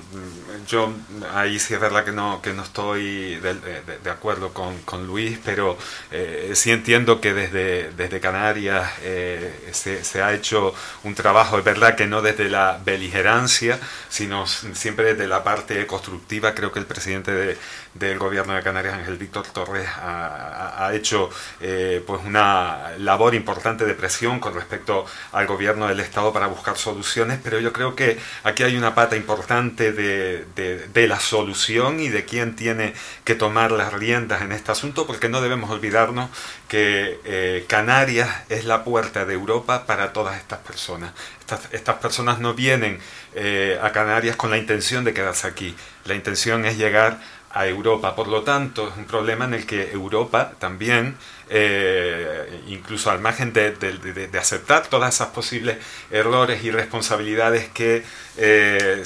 yo 0.68 0.92
ahí 1.32 1.60
sí 1.60 1.76
es 1.76 1.80
verdad 1.80 2.04
que 2.04 2.12
no, 2.12 2.42
que 2.42 2.54
no 2.54 2.64
estoy 2.64 3.36
de, 3.36 4.10
acuerdo 4.10 4.52
con, 4.52 5.06
Luis, 5.06 5.38
pero 5.46 5.78
eh, 6.10 6.54
sí 6.56 6.72
entiendo 6.72 7.22
que 7.22 7.36
desde, 7.36 7.92
desde 7.92 8.20
Canarias 8.20 8.92
eh, 9.04 9.70
se, 9.72 10.22
ha 10.24 10.34
hecho 10.34 10.74
un 11.04 11.14
trabajo, 11.14 11.60
es 11.60 11.64
verdad 11.64 11.96
que 11.96 12.08
no 12.08 12.24
desde 12.24 12.50
la 12.50 12.80
beligerancia, 12.84 13.80
sino 14.10 14.48
siempre 14.48 15.14
desde 15.14 15.28
la 15.28 15.44
parte 15.44 15.86
constructiva. 15.86 16.56
Creo 16.56 16.72
que 16.72 16.80
el 16.80 16.86
presidente 16.88 17.32
de- 17.32 17.58
del 17.94 18.18
gobierno 18.18 18.54
de 18.54 18.64
Canarias, 18.64 18.96
Ángel 18.96 19.18
Víctor 19.18 19.46
Torres, 19.48 19.88
ha 20.02 20.92
hecho 20.94 21.30
eh, 21.60 22.04
pues 22.06 22.22
una 22.26 22.92
labor 22.98 23.36
importante 23.36 23.86
de 23.86 23.94
presión 23.94 24.40
con 24.40 24.54
respecto 24.56 25.06
al 25.32 25.46
gobierno 25.48 25.88
del 25.88 26.00
Estado 26.00 26.32
para 26.34 26.48
buscar 26.48 26.78
soluciones, 26.78 27.40
pero 27.44 27.60
yo 27.60 27.72
creo 27.74 27.96
que 27.96 28.18
aquí 28.44 28.64
hay 28.64 28.76
una 28.78 28.96
pata 28.96 29.16
importante 29.16 29.59
de, 29.68 31.08
la 31.08 31.20
solución 31.20 32.00
y 32.00 32.10
de 32.10 32.26
quién 32.26 32.56
tiene 32.56 32.94
que 33.24 33.36
tomar 33.36 33.72
las 33.72 33.94
riendas 33.94 34.42
en 34.42 34.52
este 34.52 34.72
asunto, 34.72 35.06
porque 35.06 35.30
no 35.30 35.42
debemos 35.42 35.70
olvidarnos 35.70 36.30
que 36.68 37.20
eh, 37.26 37.66
Canarias 37.68 38.30
es 38.50 38.66
la 38.66 38.84
puerta 38.84 39.26
de 39.26 39.34
Europa 39.34 39.86
para 39.86 40.14
todas 40.14 40.38
estas 40.38 40.60
personas. 40.60 41.14
Estas, 41.40 41.68
estas 41.72 41.98
personas 41.98 42.40
no 42.40 42.54
vienen 42.54 43.00
eh, 43.36 43.80
a 43.82 43.92
Canarias 43.92 44.36
con 44.36 44.52
la 44.52 44.58
intención 44.58 45.04
de 45.04 45.14
quedarse 45.14 45.48
aquí. 45.48 45.76
La 46.06 46.16
intención 46.16 46.66
es 46.66 46.78
llegar 46.78 47.20
a 47.52 47.68
Europa. 47.68 48.16
Por 48.16 48.28
lo 48.28 48.44
tanto, 48.44 48.90
es 48.90 48.98
un 48.98 49.06
problema 49.06 49.46
en 49.46 49.54
el 49.54 49.66
que 49.66 49.92
Europa 49.92 50.54
también, 50.60 51.18
eh, 51.52 52.62
incluso 52.68 53.10
al 53.10 53.20
margen 53.20 53.54
de, 53.54 54.30
aceptar 54.40 54.86
todas 54.88 55.16
esas 55.16 55.30
posibles 55.30 55.78
errores 56.12 56.64
y 56.64 56.70
responsabilidades 56.70 57.68
que, 57.70 58.04
eh, 58.38 59.04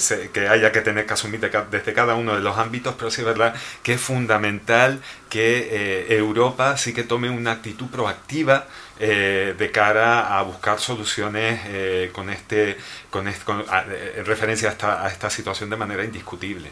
haya 0.50 0.70
que 0.70 0.82
tener 0.82 1.06
que 1.06 1.14
asumir 1.14 1.40
desde 1.40 1.92
cada 1.94 2.14
uno 2.14 2.34
de 2.34 2.42
los 2.42 2.58
ámbitos, 2.58 2.94
pero 2.98 3.10
sí 3.10 3.22
es 3.22 3.26
verdad 3.26 3.54
que 3.82 3.94
es 3.94 4.00
fundamental 4.00 5.00
que 5.30 5.68
eh, 5.70 6.16
Europa 6.16 6.76
sí 6.76 6.92
que 6.92 7.02
tome 7.02 7.30
una 7.30 7.52
actitud 7.52 7.86
proactiva 7.88 8.66
de 8.98 9.70
cara 9.72 10.38
a 10.38 10.42
buscar 10.42 10.78
soluciones 10.78 12.12
con 12.12 12.30
este, 12.30 12.76
con, 13.10 13.26
en 13.26 14.24
referencia 14.24 14.76
a 14.80 15.04
a 15.04 15.08
esta 15.08 15.30
situación 15.30 15.68
de 15.68 15.76
manera 15.76 16.04
indiscutible. 16.04 16.70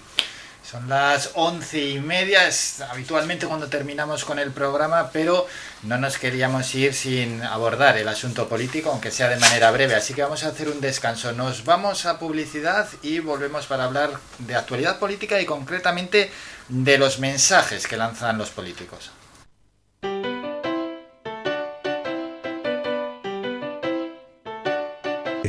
Son 0.73 0.89
las 0.89 1.33
once 1.34 1.78
y 1.78 2.01
media, 2.01 2.49
es 2.49 2.81
habitualmente 2.81 3.47
cuando 3.47 3.67
terminamos 3.67 4.25
con 4.25 4.39
el 4.39 4.52
programa, 4.52 5.10
pero 5.12 5.47
no 5.83 5.99
nos 5.99 6.17
queríamos 6.17 6.75
ir 6.75 6.94
sin 6.94 7.42
abordar 7.42 7.99
el 7.99 8.09
asunto 8.09 8.49
político, 8.49 8.89
aunque 8.89 9.10
sea 9.10 9.28
de 9.28 9.36
manera 9.36 9.70
breve, 9.70 9.94
así 9.94 10.15
que 10.15 10.23
vamos 10.23 10.44
a 10.44 10.49
hacer 10.49 10.70
un 10.70 10.81
descanso. 10.81 11.33
Nos 11.33 11.67
vamos 11.67 12.07
a 12.07 12.18
publicidad 12.18 12.89
y 13.02 13.18
volvemos 13.18 13.67
para 13.67 13.84
hablar 13.84 14.12
de 14.39 14.55
actualidad 14.55 14.99
política 14.99 15.39
y 15.42 15.44
concretamente 15.44 16.33
de 16.68 16.97
los 16.97 17.18
mensajes 17.18 17.86
que 17.86 17.99
lanzan 17.99 18.39
los 18.39 18.49
políticos. 18.49 19.10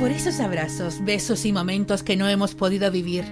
Por 0.00 0.10
esos 0.10 0.40
abrazos, 0.40 1.04
besos 1.04 1.44
y 1.44 1.52
momentos 1.52 2.02
que 2.02 2.16
no 2.16 2.26
hemos 2.26 2.54
podido 2.54 2.90
vivir. 2.90 3.26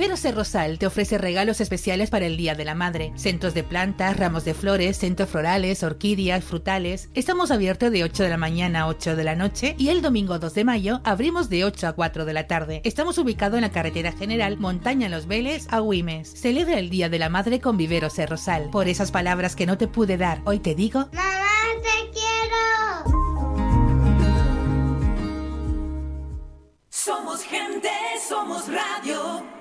Viveros 0.00 0.24
Rosal 0.34 0.78
te 0.78 0.86
ofrece 0.86 1.18
regalos 1.18 1.60
especiales 1.60 2.08
para 2.08 2.24
el 2.24 2.38
Día 2.38 2.54
de 2.54 2.64
la 2.64 2.74
Madre. 2.74 3.12
Centros 3.16 3.52
de 3.52 3.62
plantas, 3.62 4.16
ramos 4.16 4.46
de 4.46 4.54
flores, 4.54 4.96
centros 4.96 5.28
florales, 5.28 5.82
orquídeas, 5.82 6.42
frutales. 6.42 7.10
Estamos 7.12 7.50
abiertos 7.50 7.92
de 7.92 8.02
8 8.02 8.22
de 8.22 8.30
la 8.30 8.38
mañana 8.38 8.80
a 8.80 8.86
8 8.86 9.14
de 9.14 9.24
la 9.24 9.36
noche 9.36 9.74
y 9.76 9.90
el 9.90 10.00
domingo 10.00 10.38
2 10.38 10.54
de 10.54 10.64
mayo 10.64 11.02
abrimos 11.04 11.50
de 11.50 11.66
8 11.66 11.88
a 11.88 11.92
4 11.92 12.24
de 12.24 12.32
la 12.32 12.46
tarde. 12.46 12.80
Estamos 12.82 13.18
ubicados 13.18 13.56
en 13.56 13.60
la 13.60 13.72
carretera 13.72 14.12
general 14.12 14.56
Montaña 14.56 15.10
Los 15.10 15.26
Vélez 15.26 15.66
a 15.70 15.82
Huimes. 15.82 16.32
Celebra 16.32 16.78
el 16.78 16.88
Día 16.88 17.10
de 17.10 17.18
la 17.18 17.28
Madre 17.28 17.60
con 17.60 17.76
Viveros 17.76 18.16
Rosal. 18.26 18.70
Por 18.70 18.88
esas 18.88 19.10
palabras 19.10 19.54
que 19.54 19.66
no 19.66 19.76
te 19.76 19.86
pude 19.86 20.16
dar, 20.16 20.40
hoy 20.46 20.60
te 20.60 20.74
digo... 20.74 21.10
¡Mamá, 21.12 21.42
te 21.82 22.10
quiero! 22.18 23.04
Somos 26.88 27.42
gente, 27.42 27.90
somos 28.26 28.64
radio. 28.66 29.59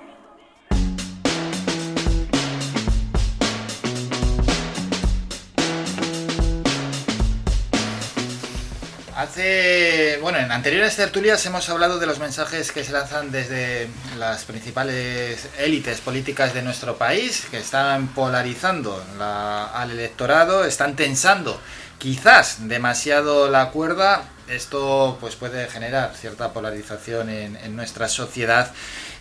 Hace, 9.20 10.18
bueno, 10.22 10.38
en 10.38 10.50
anteriores 10.50 10.96
tertulias 10.96 11.46
hemos 11.46 11.68
hablado 11.68 12.00
de 12.00 12.06
los 12.06 12.20
mensajes 12.20 12.72
que 12.72 12.86
se 12.86 12.94
lanzan 12.94 13.34
desde 13.34 13.90
las 14.18 14.46
principales 14.46 15.50
élites 15.58 16.00
políticas 16.00 16.54
de 16.54 16.62
nuestro 16.62 16.96
país, 16.98 17.46
que 17.52 17.58
están 17.58 18.08
polarizando 18.14 19.04
al 19.20 19.92
electorado, 19.92 20.64
están 20.64 20.96
tensando 20.96 21.60
quizás 21.98 22.70
demasiado 22.70 23.50
la 23.50 23.72
cuerda. 23.72 24.24
Esto 24.48 25.18
pues 25.20 25.36
puede 25.36 25.68
generar 25.68 26.16
cierta 26.16 26.54
polarización 26.54 27.30
en, 27.30 27.76
nuestra 27.76 28.08
sociedad 28.08 28.72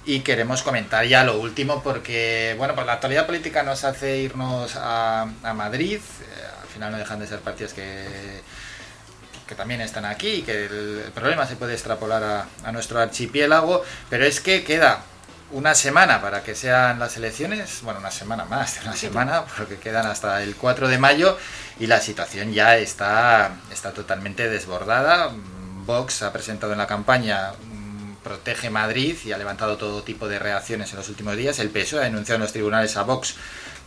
y 0.06 0.20
queremos 0.20 0.62
comentar 0.62 1.06
ya 1.06 1.24
lo 1.24 1.40
último 1.40 1.82
porque, 1.82 2.54
bueno, 2.56 2.76
pues 2.76 2.86
la 2.86 2.92
actualidad 2.92 3.26
política 3.26 3.64
nos 3.64 3.82
hace 3.82 4.18
irnos 4.18 4.76
a, 4.76 5.26
Madrid. 5.56 5.96
Eh, 5.96 6.46
al 6.62 6.68
final 6.68 6.92
no 6.92 6.98
dejan 6.98 7.18
de 7.18 7.26
ser 7.26 7.40
partidos 7.40 7.72
que 7.72 8.06
que 9.48 9.54
también 9.54 9.80
están 9.80 10.04
aquí 10.04 10.28
y 10.28 10.42
que 10.42 10.66
el, 10.66 11.10
problema 11.14 11.46
se 11.46 11.56
puede 11.56 11.72
extrapolar 11.72 12.46
a, 12.64 12.72
nuestro 12.72 13.00
archipiélago, 13.00 13.82
pero 14.10 14.24
es 14.24 14.40
que 14.40 14.62
queda 14.62 15.02
una 15.50 15.74
semana 15.74 16.20
para 16.20 16.42
que 16.42 16.54
sean 16.54 16.98
las 16.98 17.16
elecciones, 17.16 17.80
bueno, 17.82 18.00
una 18.00 18.10
semana 18.10 18.44
más 18.44 18.74
de 18.74 18.82
una 18.82 18.94
semana, 18.94 19.44
porque 19.56 19.78
quedan 19.78 20.06
hasta 20.06 20.42
el 20.42 20.54
4 20.54 20.88
de 20.88 20.98
mayo 20.98 21.38
y 21.80 21.86
la 21.86 22.00
situación 22.00 22.52
ya 22.52 22.76
está, 22.76 23.52
está 23.72 23.92
totalmente 23.92 24.48
desbordada. 24.50 25.32
Vox 25.86 26.22
ha 26.22 26.32
presentado 26.32 26.72
en 26.72 26.78
la 26.78 26.86
campaña 26.86 27.52
mm, 27.52 28.16
Protege 28.22 28.68
Madrid 28.68 29.16
y 29.24 29.32
ha 29.32 29.38
levantado 29.38 29.78
todo 29.78 30.02
tipo 30.02 30.28
de 30.28 30.38
reacciones 30.38 30.90
en 30.90 30.98
los 30.98 31.08
últimos 31.08 31.34
días. 31.34 31.58
El 31.58 31.70
PSOE 31.70 32.00
ha 32.00 32.04
denunciado 32.04 32.36
en 32.36 32.42
los 32.42 32.52
tribunales 32.52 32.94
a 32.98 33.04
Vox 33.04 33.36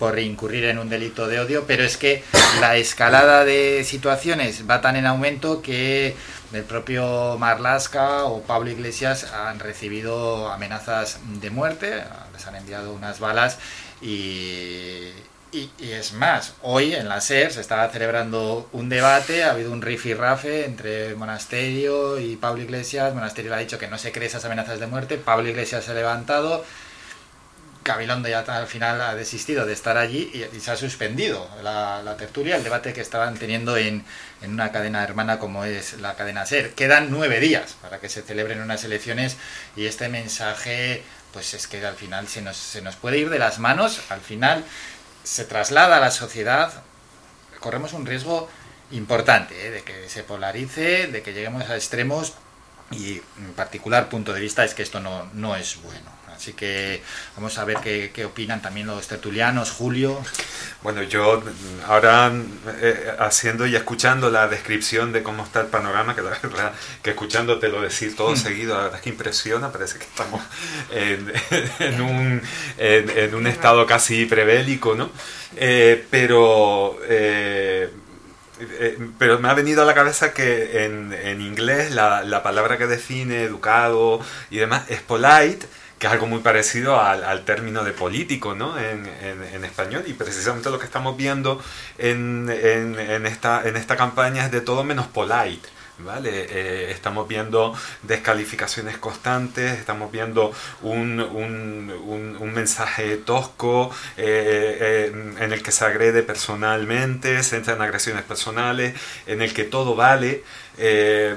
por 0.02 0.18
incurrir 0.18 0.66
en 0.66 0.80
un 0.80 0.90
delito 0.90 1.28
de 1.28 1.40
odio, 1.40 1.66
pero 1.68 1.84
es 1.84 1.96
que 1.96 2.24
la 2.60 2.76
escalada 2.76 3.46
de 3.46 3.84
situaciones 3.84 4.68
va 4.68 4.82
tan 4.82 4.96
en 4.96 5.06
aumento 5.06 5.62
que 5.62 6.16
el 6.52 6.64
propio 6.64 7.38
Marlaska 7.38 8.24
o 8.24 8.42
Pablo 8.42 8.72
Iglesias 8.72 9.32
han 9.32 9.60
recibido 9.60 10.52
amenazas 10.52 11.20
de 11.40 11.52
muerte, 11.52 12.02
les 12.34 12.48
han 12.48 12.56
enviado 12.56 12.94
unas 12.94 13.20
balas 13.20 13.60
y, 14.02 15.10
y, 15.52 15.70
es 15.80 16.14
más, 16.14 16.56
hoy 16.64 16.96
en 16.96 17.08
la 17.08 17.22
SER 17.22 17.54
se 17.54 17.62
estaba 17.62 17.88
celebrando 17.90 18.68
un 18.72 18.90
debate, 18.90 19.44
ha 19.44 19.52
habido 19.52 19.72
un 19.72 19.84
rifirrafe 19.84 20.66
entre 20.66 21.14
Monasterio 21.14 22.20
y 22.20 22.38
Pablo 22.38 22.64
Iglesias. 22.64 23.14
Monasterio 23.14 23.52
le 23.52 23.58
ha 23.58 23.60
dicho 23.60 23.78
que 23.78 23.88
no 23.88 24.00
se 24.00 24.12
cree 24.12 24.28
esas 24.28 24.46
amenazas 24.46 24.80
de 24.80 24.88
muerte. 24.88 25.18
Pablo 25.18 25.48
Iglesias 25.48 25.84
se 25.84 25.92
ha 25.92 25.94
levantado, 25.94 26.66
Gabilondo 27.84 28.30
ya 28.30 28.40
al 28.40 28.68
final 28.68 29.02
ha 29.02 29.16
desistido 29.16 29.66
de 29.66 29.74
estar 29.74 29.98
allí 29.98 30.32
y, 30.34 30.60
se 30.60 30.72
ha 30.72 30.78
suspendido 30.78 31.50
la, 31.64 32.16
tertulia, 32.18 32.56
el 32.56 32.64
debate 32.64 32.94
que 32.94 33.02
estaban 33.02 33.36
teniendo 33.38 33.76
en, 33.76 34.06
una 34.44 34.72
cadena 34.72 35.04
hermana 35.04 35.40
como 35.40 35.66
es 35.66 35.94
la 36.00 36.16
cadena 36.16 36.46
SER. 36.46 36.74
Quedan 36.74 37.10
nueve 37.10 37.40
días 37.40 37.76
para 37.82 38.00
que 38.00 38.10
se 38.10 38.22
celebren 38.22 38.62
unas 38.62 38.84
elecciones 38.84 39.38
y 39.76 39.88
este 39.88 40.10
mensaje, 40.10 41.04
pues 41.34 41.54
es 41.56 41.68
que 41.68 41.84
al 41.86 41.96
final 41.96 42.28
se 42.28 42.42
nos, 42.42 42.58
se 42.58 42.82
nos 42.82 42.96
puede 42.96 43.18
ir 43.18 43.30
de 43.30 43.40
las 43.40 43.58
manos, 43.58 44.02
al 44.10 44.22
final 44.22 44.64
se 45.24 45.46
traslada 45.46 45.98
a 45.98 46.00
la 46.00 46.12
sociedad, 46.12 46.84
corremos 47.60 47.94
un 47.94 48.06
riesgo 48.06 48.48
importante 48.92 49.68
¿eh? 49.68 49.72
de 49.72 49.84
que 49.84 50.08
se 50.08 50.24
polarice, 50.24 51.08
de 51.08 51.24
que 51.24 51.34
lleguemos 51.34 51.70
a 51.70 51.76
extremos 51.76 52.34
y 52.92 53.22
en 53.38 53.54
particular 53.56 54.10
punto 54.10 54.34
de 54.34 54.42
vista 54.42 54.64
es 54.64 54.74
que 54.74 54.84
esto 54.84 55.00
no, 55.00 55.30
no 55.34 55.56
es 55.56 55.82
bueno. 55.82 56.21
Así 56.42 56.54
que 56.54 57.04
vamos 57.36 57.56
a 57.60 57.66
ver 57.66 57.78
qué, 57.84 58.26
opinan 58.26 58.64
también 58.64 58.88
los 58.88 59.08
tertulianos, 59.08 59.70
Julio. 59.70 60.24
Bueno, 60.82 61.04
yo 61.04 61.44
ahora 61.86 62.32
eh, 62.82 63.16
haciendo 63.20 63.68
y 63.68 63.76
escuchando 63.76 64.32
la 64.32 64.48
descripción 64.48 65.12
de 65.12 65.22
cómo 65.22 65.44
está 65.44 65.62
el 65.62 65.68
panorama, 65.68 66.16
que 66.16 66.24
la 66.24 66.32
verdad 66.42 66.74
que 67.04 67.12
escuchándote 67.12 67.70
lo 67.70 67.80
decir 67.80 68.16
todo 68.16 68.32
mm. 68.32 68.38
seguido, 68.38 68.76
la 68.76 68.86
verdad 68.86 68.98
es 68.98 69.04
que 69.04 69.10
impresiona, 69.10 69.72
parece 69.72 70.00
que 70.00 70.06
estamos 70.06 70.42
en, 70.90 72.02
un, 72.02 72.42
en, 72.80 73.36
un, 73.36 73.46
estado 73.46 73.86
casi 73.86 74.26
prebélico, 74.26 74.96
¿no? 74.96 75.12
Eh, 75.56 76.04
pero... 76.10 76.98
Eh, 77.08 77.94
pero 79.18 79.40
me 79.40 79.50
ha 79.50 79.56
venido 79.56 79.82
a 79.82 79.86
la 79.86 79.96
cabeza 79.96 80.34
que 80.34 80.86
en, 80.86 81.14
en 81.14 81.42
inglés 81.42 81.92
la, 81.92 82.22
la, 82.24 82.44
palabra 82.44 82.78
que 82.78 82.86
define 82.86 83.42
educado 83.42 84.22
y 84.52 84.58
demás 84.58 84.84
es 84.88 85.02
polite, 85.02 85.66
que 86.02 86.08
es 86.08 86.14
algo 86.14 86.26
muy 86.26 86.40
parecido 86.40 87.00
al, 87.00 87.24
al 87.24 87.46
término 87.46 87.84
de 87.84 87.92
político 87.92 88.56
¿no? 88.56 88.76
en, 88.80 89.08
en, 89.22 89.64
español 89.64 90.04
y 90.08 90.14
precisamente 90.14 90.72
lo 90.72 90.80
que 90.80 90.86
estamos 90.86 91.16
viendo 91.16 91.62
en, 92.00 92.50
en, 92.50 93.28
esta, 93.28 93.62
en 93.68 93.78
esta 93.78 93.96
campaña 93.96 94.46
es 94.46 94.52
de 94.52 94.62
todo 94.62 94.84
menos 94.84 95.06
polite. 95.06 95.70
¿Vale? 96.00 96.48
Eh, 96.50 96.90
estamos 96.90 97.28
viendo 97.28 97.76
descalificaciones 98.02 98.98
constantes, 98.98 99.78
estamos 99.78 100.12
viendo 100.12 100.52
un, 100.82 101.20
un, 101.20 102.36
un, 102.40 102.54
mensaje 102.56 103.18
tosco 103.18 103.92
eh, 104.18 105.12
eh, 105.14 105.34
en 105.38 105.54
el 105.54 105.62
que 105.62 105.72
se 105.72 105.86
agrede 105.86 106.24
personalmente, 106.24 107.44
se 107.44 107.58
entran 107.58 107.84
agresiones 107.84 108.24
personales, 108.24 108.96
en 109.28 109.44
el 109.44 109.54
que 109.54 109.64
todo 109.64 109.96
vale. 109.96 110.44
Eh, 110.84 111.36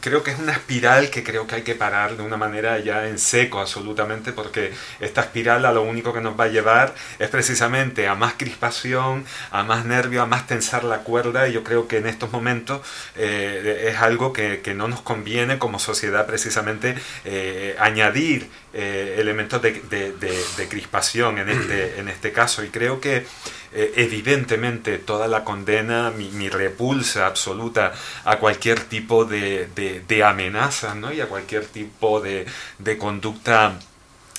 creo 0.00 0.22
que 0.22 0.30
es 0.30 0.38
una 0.38 0.52
espiral 0.52 1.10
que 1.10 1.24
creo 1.24 1.48
que 1.48 1.56
hay 1.56 1.62
que 1.62 1.74
parar 1.74 2.16
de 2.16 2.22
una 2.22 2.36
manera 2.36 2.78
ya 2.78 3.08
en 3.08 3.18
seco 3.18 3.58
absolutamente 3.58 4.32
porque 4.32 4.72
esta 5.00 5.22
espiral 5.22 5.66
a 5.66 5.72
lo 5.72 5.82
único 5.82 6.12
que 6.12 6.20
nos 6.20 6.38
va 6.38 6.44
a 6.44 6.48
llevar 6.48 6.94
es 7.18 7.28
precisamente 7.28 8.06
a 8.06 8.14
más 8.14 8.34
crispación, 8.34 9.24
a 9.50 9.64
más 9.64 9.84
nervio, 9.84 10.22
a 10.22 10.26
más 10.26 10.46
tensar 10.46 10.84
la 10.84 10.98
cuerda 10.98 11.48
y 11.48 11.54
yo 11.54 11.64
creo 11.64 11.88
que 11.88 11.96
en 11.96 12.06
estos 12.06 12.30
momentos 12.30 12.86
eh, 13.16 13.88
es 13.90 13.96
algo 13.96 14.32
que, 14.32 14.60
que, 14.60 14.74
no 14.74 14.86
nos 14.86 15.00
conviene 15.00 15.58
como 15.58 15.80
sociedad 15.80 16.24
precisamente 16.26 16.94
eh, 17.24 17.74
añadir 17.80 18.48
elementos 18.72 19.60
de, 19.60 19.72
de, 19.90 20.12
de, 20.12 20.68
crispación 20.68 21.38
en 21.38 21.48
este, 21.48 21.98
en 21.98 22.08
este 22.08 22.30
caso. 22.30 22.62
Y 22.62 22.68
creo 22.68 23.00
que 23.00 23.26
eh, 23.80 23.92
evidentemente 23.94 24.98
toda 24.98 25.28
la 25.28 25.44
condena, 25.44 26.10
mi, 26.10 26.48
repulsa 26.48 27.26
absoluta 27.28 27.92
a 28.24 28.38
cualquier 28.38 28.80
tipo 28.80 29.24
de, 29.24 29.68
de, 30.08 30.24
amenaza 30.24 30.96
¿no? 30.96 31.12
y 31.12 31.20
a 31.20 31.28
cualquier 31.28 31.64
tipo 31.64 32.20
de, 32.20 32.44
de 32.80 32.98
conducta 32.98 33.78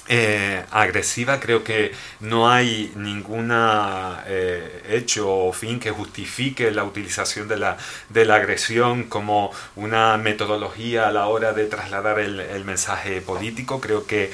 eh, 0.10 0.66
agresiva, 0.72 1.40
creo 1.40 1.64
que 1.64 1.94
no 2.20 2.50
hay 2.50 2.92
ningún 2.96 3.52
eh, 3.54 4.84
hecho 4.90 5.30
o 5.30 5.54
fin 5.54 5.80
que 5.80 5.92
justifique 5.92 6.72
la 6.72 6.84
utilización 6.84 7.48
de 7.48 7.58
la, 7.58 7.78
de 8.10 8.26
la 8.26 8.36
agresión 8.36 9.04
como 9.04 9.52
una 9.78 10.18
metodología 10.18 11.08
a 11.08 11.12
la 11.12 11.28
hora 11.28 11.54
de 11.54 11.68
trasladar 11.68 12.20
el 12.20 12.66
mensaje 12.66 13.22
político. 13.22 13.80
Creo 13.80 14.06
que 14.08 14.32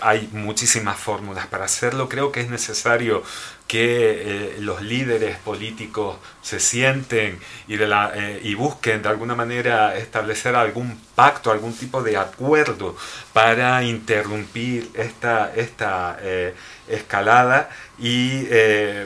hay 0.00 0.30
muchísimas 0.32 0.98
fórmulas 0.98 1.46
para 1.46 1.66
hacerlo. 1.66 2.08
Creo 2.08 2.32
que 2.32 2.40
es 2.40 2.48
necesario 2.48 3.22
que 3.66 4.54
eh, 4.54 4.56
los 4.60 4.82
líderes 4.82 5.38
políticos 5.38 6.16
se 6.40 6.60
sienten 6.60 7.40
eh, 7.68 8.40
y 8.42 8.54
busquen 8.54 9.02
de 9.02 9.08
alguna 9.08 9.34
manera 9.34 9.96
establecer 9.96 10.54
algún 10.54 11.00
pacto, 11.14 11.50
algún 11.50 11.74
tipo 11.74 12.02
de 12.02 12.16
acuerdo 12.16 12.96
para 13.32 13.82
interrumpir 13.82 14.90
esta, 14.94 15.52
esta 15.54 16.16
eh, 16.20 16.54
escalada. 16.86 17.68
Y 17.98 18.46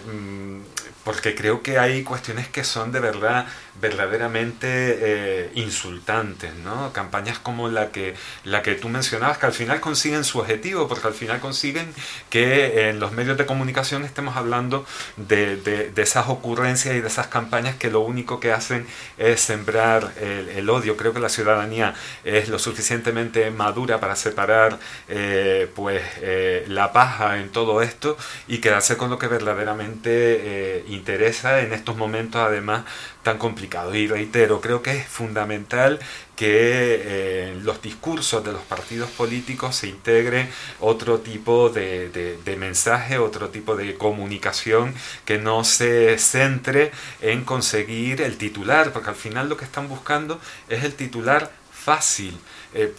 mm, 0.07 0.61
porque 1.05 1.35
creo 1.35 1.63
que 1.63 1.79
hay 1.79 2.03
cuestiones 2.03 2.49
que 2.49 2.63
son 2.63 2.93
de 2.93 3.01
verdad 3.01 3.47
verdaderamente 3.81 4.69
eh, 4.69 5.51
insultantes, 5.55 6.55
¿no? 6.57 6.93
Campañas 6.93 7.39
como 7.39 7.69
la 7.69 7.91
que, 7.91 8.15
la 8.45 8.63
que 8.63 8.75
tú 8.75 8.89
mencionabas, 8.89 9.39
que 9.39 9.47
al 9.47 9.53
final 9.53 9.81
consiguen 9.81 10.25
su 10.25 10.39
objetivo, 10.39 10.89
porque 10.89 11.09
al 11.09 11.15
final 11.15 11.41
consiguen 11.41 11.93
que 12.29 12.89
en 12.89 13.01
los 13.01 13.13
medios 13.13 13.39
de 13.39 13.47
comunicación 13.47 14.05
estemos 14.05 14.37
hablando 14.37 14.85
de, 15.17 15.57
de, 15.57 16.03
esas 16.03 16.29
ocurrencias 16.29 16.95
y 16.95 17.01
de 17.01 17.09
esas 17.09 17.27
campañas 17.27 17.77
que 17.77 17.91
lo 17.91 18.01
único 18.01 18.41
que 18.41 18.53
hacen 18.53 18.87
es 19.19 19.41
sembrar 19.41 20.13
el, 20.21 20.69
odio. 20.71 20.97
Creo 20.97 21.13
que 21.13 21.21
la 21.21 21.29
ciudadanía 21.29 21.95
es 22.25 22.49
lo 22.49 22.59
suficientemente 22.59 23.51
madura 23.51 24.01
para 24.01 24.17
separar 24.17 24.79
eh, 25.09 25.69
pues, 25.75 26.03
eh, 26.21 26.65
la 26.69 26.93
paja 26.93 27.39
en 27.39 27.51
todo 27.51 27.83
esto 27.83 28.17
y 28.49 28.59
quedarse 28.59 28.97
con 28.97 29.11
lo 29.11 29.19
que 29.19 29.27
verdaderamente 29.27 30.85
interesa 30.89 31.61
en 31.61 31.73
estos 31.73 31.97
momentos, 31.97 32.41
además, 32.41 32.85
tan 33.23 33.39
complicados. 33.39 33.95
Y 33.95 34.07
reitero, 34.07 34.61
creo 34.61 34.83
que 34.83 34.97
es 34.97 35.07
fundamental 35.07 35.99
que 36.37 36.49
eh, 36.49 37.53
en 37.53 37.65
los 37.65 37.83
discursos 37.83 38.43
de 38.45 38.53
los 38.53 38.63
partidos 38.63 39.11
políticos 39.11 39.77
se 39.77 39.89
integre 39.89 40.49
otro 40.81 41.19
tipo 41.19 41.69
de, 41.69 42.09
de, 42.09 42.57
mensaje, 42.57 43.19
otro 43.19 43.51
tipo 43.51 43.77
de 43.77 43.95
comunicación 43.97 44.95
que 45.25 45.39
no 45.39 45.65
se 45.65 46.19
centre 46.19 46.93
en 47.21 47.45
conseguir 47.45 48.23
el 48.23 48.39
titular, 48.39 48.93
porque 48.93 49.11
al 49.11 49.17
final 49.17 49.49
lo 49.49 49.57
que 49.57 49.65
están 49.65 49.89
buscando 49.89 50.41
es 50.69 50.85
el 50.85 50.95
titular 50.95 51.51
fácil. 51.73 52.39
Eh, 52.73 52.95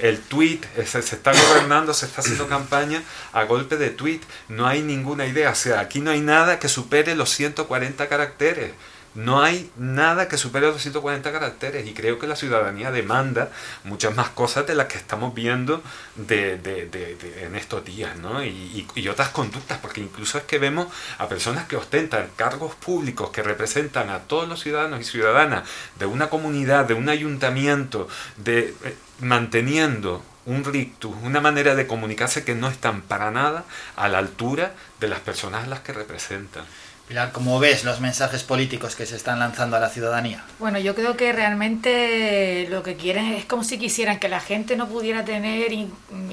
el 0.00 0.20
tweet 0.20 0.60
se, 0.76 1.02
se, 1.02 1.14
está 1.16 1.32
gobernando, 1.32 1.92
se 1.94 2.06
está 2.06 2.22
haciendo 2.22 2.48
campaña 2.48 3.02
a 3.32 3.44
golpe 3.44 3.76
de 3.76 3.90
tweet. 3.90 4.20
No 4.48 4.66
hay 4.66 4.82
ninguna 4.82 5.26
idea. 5.26 5.50
O 5.50 5.54
sea, 5.54 5.80
aquí 5.80 6.00
no 6.00 6.10
hay 6.10 6.20
nada 6.20 6.58
que 6.58 6.68
supere 6.68 7.14
los 7.14 7.30
140 7.30 8.08
caracteres. 8.08 8.72
No 9.14 9.42
hay 9.42 9.70
nada 9.76 10.26
que 10.26 10.36
supere 10.36 10.66
los 10.66 10.82
140 10.82 11.30
caracteres 11.30 11.86
y 11.86 11.94
creo 11.94 12.18
que 12.18 12.26
la 12.26 12.34
ciudadanía 12.34 12.90
demanda 12.90 13.50
muchas 13.84 14.14
más 14.16 14.30
cosas 14.30 14.66
de 14.66 14.74
las 14.74 14.86
que 14.86 14.98
estamos 14.98 15.34
viendo 15.34 15.82
de, 16.16 16.58
de, 16.58 16.86
de, 16.86 17.44
en 17.44 17.54
estos 17.54 17.84
días, 17.84 18.16
¿no? 18.16 18.44
Y, 18.44 18.86
y, 18.94 19.08
otras 19.08 19.28
conductas, 19.28 19.78
porque 19.78 20.00
incluso 20.00 20.38
es 20.38 20.44
que 20.44 20.58
vemos 20.58 20.88
a 21.18 21.28
personas 21.28 21.66
que 21.68 21.76
ostentan 21.76 22.28
cargos 22.34 22.74
públicos 22.74 23.30
que 23.30 23.42
representan 23.42 24.10
a 24.10 24.20
todos 24.20 24.48
los 24.48 24.60
ciudadanos 24.60 25.00
y 25.00 25.04
ciudadanas 25.04 25.68
de 25.98 26.06
una 26.06 26.28
comunidad, 26.28 26.86
de 26.86 26.94
un 26.94 27.08
ayuntamiento, 27.08 28.08
de 28.36 28.74
eh, 28.84 28.96
manteniendo 29.20 30.24
un 30.46 30.64
rictus, 30.64 31.14
una 31.22 31.40
manera 31.40 31.74
de 31.74 31.86
comunicarse 31.86 32.44
que 32.44 32.54
no 32.54 32.68
están 32.68 33.02
para 33.02 33.30
nada 33.30 33.64
a 33.96 34.08
la 34.08 34.18
altura 34.18 34.74
de 35.00 35.08
las 35.08 35.20
personas 35.20 35.64
a 35.64 35.68
las 35.68 35.80
que 35.80 35.92
representan. 35.92 36.64
Pilar, 37.08 37.32
¿cómo 37.32 37.58
ves 37.60 37.84
los 37.84 38.00
mensajes 38.00 38.42
políticos 38.44 38.96
que 38.96 39.04
se 39.04 39.16
están 39.16 39.38
lanzando 39.38 39.76
a 39.76 39.80
la 39.80 39.90
ciudadanía? 39.90 40.42
Bueno, 40.58 40.78
yo 40.78 40.94
creo 40.94 41.18
que 41.18 41.34
realmente 41.34 42.66
lo 42.70 42.82
que 42.82 42.96
quieren 42.96 43.26
es 43.34 43.44
como 43.44 43.62
si 43.62 43.78
quisieran 43.78 44.18
que 44.18 44.30
la 44.30 44.40
gente 44.40 44.74
no 44.74 44.88
pudiera 44.88 45.22
tener 45.22 45.70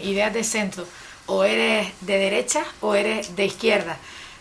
ideas 0.01 0.33
de 0.33 0.43
centro. 0.45 0.87
O 1.25 1.43
eres 1.43 1.91
de 2.01 2.17
derecha 2.17 2.63
o 2.79 2.95
eres 2.95 3.35
de 3.35 3.45
izquierda. 3.45 3.97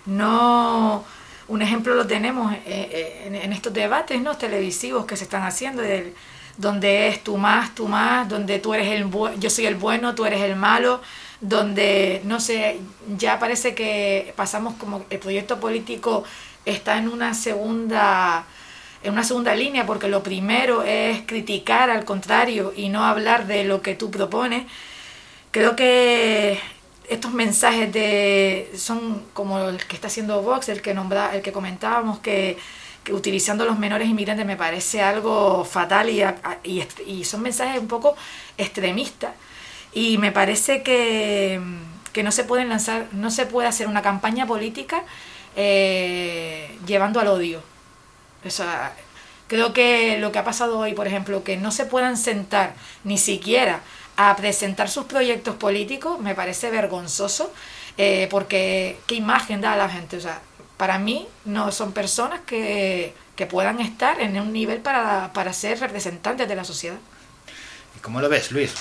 No, 0.07 1.05
un 1.49 1.63
ejemplo 1.63 1.97
lo 1.97 2.07
tenemos 2.07 2.53
eh, 2.53 2.61
eh, 2.65 3.41
en 3.43 3.53
estos 3.53 3.73
debates 3.73 4.21
¿no? 4.21 4.37
televisivos 4.37 5.07
que 5.07 5.17
se 5.17 5.25
están 5.25 5.43
haciendo, 5.43 5.83
donde 6.57 7.09
es 7.09 7.25
tú 7.25 7.39
más, 7.39 7.75
tú 7.75 7.89
más, 7.89 8.29
donde 8.29 8.61
tú 8.61 8.73
eres 8.73 8.89
el 8.89 9.11
yo 9.39 9.51
soy 9.51 9.67
el 9.67 9.75
bueno, 9.75 10.15
tú 10.15 10.25
eres 10.25 10.43
el 10.43 10.55
malo 10.55 11.01
donde, 11.41 12.21
no 12.25 12.41
sé, 12.41 12.81
ya 13.17 13.39
parece 13.39 13.75
que 13.75 14.33
pasamos 14.37 14.75
como 14.75 15.05
el 15.11 15.19
proyecto 15.19 15.59
político 15.61 16.25
está 16.67 16.99
en 16.99 17.09
una 17.09 17.35
segunda 17.35 18.45
en 19.03 19.13
una 19.15 19.25
segunda 19.25 19.55
línea 19.55 19.87
porque 19.87 20.09
lo 20.09 20.23
primero 20.23 20.83
es 20.83 21.23
criticar 21.27 21.89
al 21.91 22.05
contrario 22.05 22.73
y 22.77 22.91
no 22.91 23.05
hablar 23.05 23.47
de 23.47 23.65
lo 23.65 23.81
que 23.83 23.95
tú 23.95 24.11
propones. 24.11 24.67
Creo 25.51 25.75
que 25.77 26.61
estos 27.09 27.33
mensajes 27.33 27.93
de 27.93 28.71
son 28.77 29.23
como 29.33 29.59
el 29.61 29.79
que 29.87 29.97
está 29.97 30.09
haciendo 30.09 30.43
Vox, 30.43 30.69
el 30.69 30.83
que 30.83 30.95
nombra, 30.95 31.35
el 31.35 31.43
que 31.43 31.53
comentábamos 31.53 32.21
que, 32.21 32.59
que 33.03 33.13
utilizando 33.15 33.65
los 33.65 33.79
menores 33.79 34.09
inmigrantes 34.09 34.47
me 34.47 34.57
parece 34.57 35.03
algo 35.03 35.65
fatal 35.65 36.11
y, 36.11 36.23
y, 36.65 36.85
y 37.07 37.25
son 37.25 37.43
mensajes 37.43 37.81
un 37.81 37.89
poco 37.89 38.15
extremistas 38.59 39.33
y 39.93 40.19
me 40.19 40.33
parece 40.33 40.83
que, 40.83 41.61
no 42.23 42.33
se 42.33 42.45
pueden 42.45 42.69
lanzar, 42.69 43.07
no 43.13 43.31
se 43.31 43.47
puede 43.47 43.69
hacer 43.69 43.87
una 43.87 44.03
campaña 44.03 44.47
política 44.47 45.03
eh, 45.57 46.77
llevando 46.87 47.21
al 47.21 47.29
odio. 47.29 47.63
creo 49.47 49.73
que 49.73 50.19
lo 50.19 50.33
que 50.33 50.39
ha 50.39 50.45
pasado 50.45 50.79
hoy, 50.79 50.93
por 50.95 51.07
ejemplo, 51.07 51.43
que 51.43 51.57
no 51.57 51.73
se 51.73 51.87
puedan 51.87 52.17
sentar 52.17 52.75
ni 53.05 53.19
siquiera 53.19 53.81
a 54.17 54.37
presentar 54.37 54.89
sus 54.89 55.07
proyectos 55.07 55.57
políticos, 55.57 56.21
me 56.21 56.35
parece 56.35 56.71
vergonzoso, 56.71 57.53
eh, 57.97 58.29
porque 58.31 58.99
qué 59.07 59.15
imagen 59.15 59.61
da 59.61 59.73
a 59.73 59.77
la 59.77 59.89
gente. 59.89 60.19
O 60.19 60.21
sea, 60.21 60.41
para 60.77 60.99
mí 60.99 61.27
no 61.45 61.73
son 61.73 61.93
personas 61.93 62.41
que, 62.47 63.15
que 63.35 63.47
puedan 63.47 63.81
estar 63.81 64.21
en 64.21 64.39
un 64.39 64.53
nivel 64.53 64.81
para, 64.81 65.33
para 65.33 65.53
ser 65.53 65.81
representantes 65.81 66.47
de 66.47 66.55
la 66.55 66.65
sociedad. 66.65 66.99
¿Y 67.97 68.01
cómo 68.01 68.21
lo 68.21 68.29
ves, 68.29 68.53
Luis? 68.53 68.75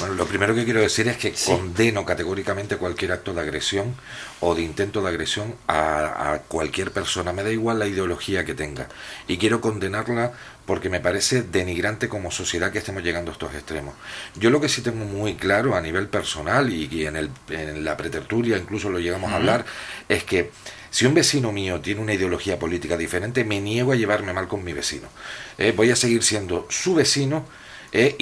Bueno, 0.00 0.14
lo 0.14 0.26
primero 0.26 0.56
que 0.56 0.64
quiero 0.64 0.80
decir 0.80 1.06
es 1.06 1.16
que 1.16 1.32
condeno 1.32 2.04
categóricamente 2.04 2.76
cualquier 2.76 3.12
acto 3.12 3.32
de 3.32 3.40
agresión 3.42 3.94
o 4.40 4.56
de 4.56 4.62
intento 4.62 5.00
de 5.00 5.08
agresión 5.08 5.54
a, 5.68 6.40
cualquier 6.48 6.90
persona, 6.90 7.32
me 7.32 7.44
da 7.44 7.52
igual 7.52 7.78
la 7.78 7.86
ideología 7.86 8.44
que 8.44 8.54
tenga. 8.54 8.88
Y 9.28 9.38
quiero 9.38 9.60
condenarla 9.60 10.32
porque 10.66 10.88
me 10.88 10.98
parece 10.98 11.42
denigrante 11.42 12.08
como 12.08 12.32
sociedad 12.32 12.72
que 12.72 12.78
estemos 12.78 13.04
llegando 13.04 13.30
a 13.30 13.34
estos 13.34 13.54
extremos. 13.54 13.94
Yo 14.34 14.50
lo 14.50 14.60
que 14.60 14.68
sí 14.68 14.82
tengo 14.82 15.04
muy 15.04 15.36
claro 15.36 15.76
a 15.76 15.80
nivel 15.80 16.08
personal 16.08 16.72
y, 16.72 17.06
en, 17.06 17.14
el, 17.14 17.30
en 17.50 17.84
la 17.84 17.96
pretertulia 17.96 18.58
incluso 18.58 18.90
lo 18.90 18.98
llegamos 18.98 19.30
a 19.30 19.36
hablar, 19.36 19.64
es 20.08 20.24
que 20.24 20.50
si 20.90 21.06
un 21.06 21.14
vecino 21.14 21.52
mío 21.52 21.80
tiene 21.80 22.00
una 22.00 22.14
ideología 22.14 22.58
política 22.58 22.96
diferente, 22.96 23.44
me 23.44 23.60
niego 23.60 23.92
a 23.92 23.96
llevarme 23.96 24.32
mal 24.32 24.48
con 24.48 24.64
mi 24.64 24.72
vecino. 24.72 25.08
Eh, 25.56 25.72
voy 25.76 25.90
a 25.92 25.96
seguir 25.96 26.24
siendo 26.24 26.66
su 26.68 26.94
vecino 26.94 27.46
¿eh? 27.94 28.16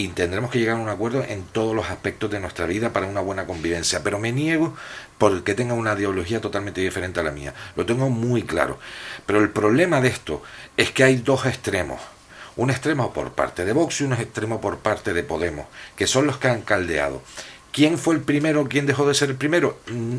que 0.51 0.59
llegar 0.59 0.77
a 0.77 0.81
un 0.81 0.89
acuerdo 0.89 1.25
en 1.25 1.43
todos 1.45 1.75
los 1.75 1.91
aspectos 1.91 2.31
de 2.31 2.39
nuestra 2.39 2.67
vida 2.67 2.93
para 2.93 3.07
una 3.07 3.21
buena 3.21 3.47
convivencia. 3.47 4.03
Pero 4.05 4.19
me 4.19 4.31
niego 4.31 4.77
porque 5.19 5.55
tenga 5.55 5.75
una 5.75 5.95
ideología 5.95 6.41
totalmente 6.41 6.81
diferente 6.81 7.21
a 7.21 7.23
la 7.25 7.33
mía. 7.33 7.55
Lo 7.75 7.87
tengo 7.87 8.11
muy 8.11 8.43
claro. 8.43 8.79
Pero 9.27 9.41
el 9.41 9.51
problema 9.51 10.01
de 10.01 10.09
esto 10.09 10.43
es 10.77 10.93
que 10.93 11.05
hay 11.05 11.17
dos 11.17 11.47
extremos. 11.47 12.01
Un 12.55 12.71
extremo 12.71 13.13
por 13.15 13.33
parte 13.33 13.65
de 13.65 13.73
Vox 13.73 14.03
y 14.03 14.05
un 14.05 14.13
extremo 14.13 14.61
por 14.61 14.79
parte 14.79 15.15
de 15.15 15.23
Podemos, 15.23 15.67
que 15.97 16.07
son 16.07 16.27
los 16.27 16.37
que 16.37 16.49
han 16.49 16.61
caldeado. 16.61 17.23
¿Quién 17.73 17.97
fue 17.97 18.15
el 18.15 18.21
primero? 18.21 18.69
¿Quién 18.69 18.85
dejó 18.85 19.09
de 19.09 19.15
ser 19.15 19.31
el 19.31 19.37
primero? 19.37 19.79
Mm, 19.91 20.19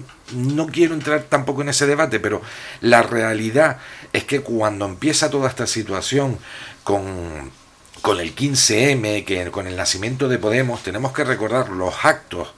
no 0.56 0.65
quiero 0.65 0.95
entrar 0.95 1.22
tampoco 1.30 1.61
en 1.61 1.69
ese 1.69 1.85
debate, 1.85 2.19
pero 2.19 2.41
la 2.82 3.03
realidad 3.03 3.77
es 4.11 4.23
que 4.23 4.41
cuando 4.41 4.85
empieza 4.85 5.30
toda 5.30 5.48
esta 5.48 5.67
situación 5.67 6.40
con, 6.83 7.51
con 8.03 8.19
el 8.19 8.35
15M, 8.35 9.23
que 9.23 9.49
con 9.49 9.65
el 9.65 9.77
nacimiento 9.77 10.27
de 10.27 10.38
Podemos, 10.38 10.83
tenemos 10.83 11.14
que 11.14 11.23
recordar 11.23 11.69
los 11.69 12.03
actos 12.03 12.53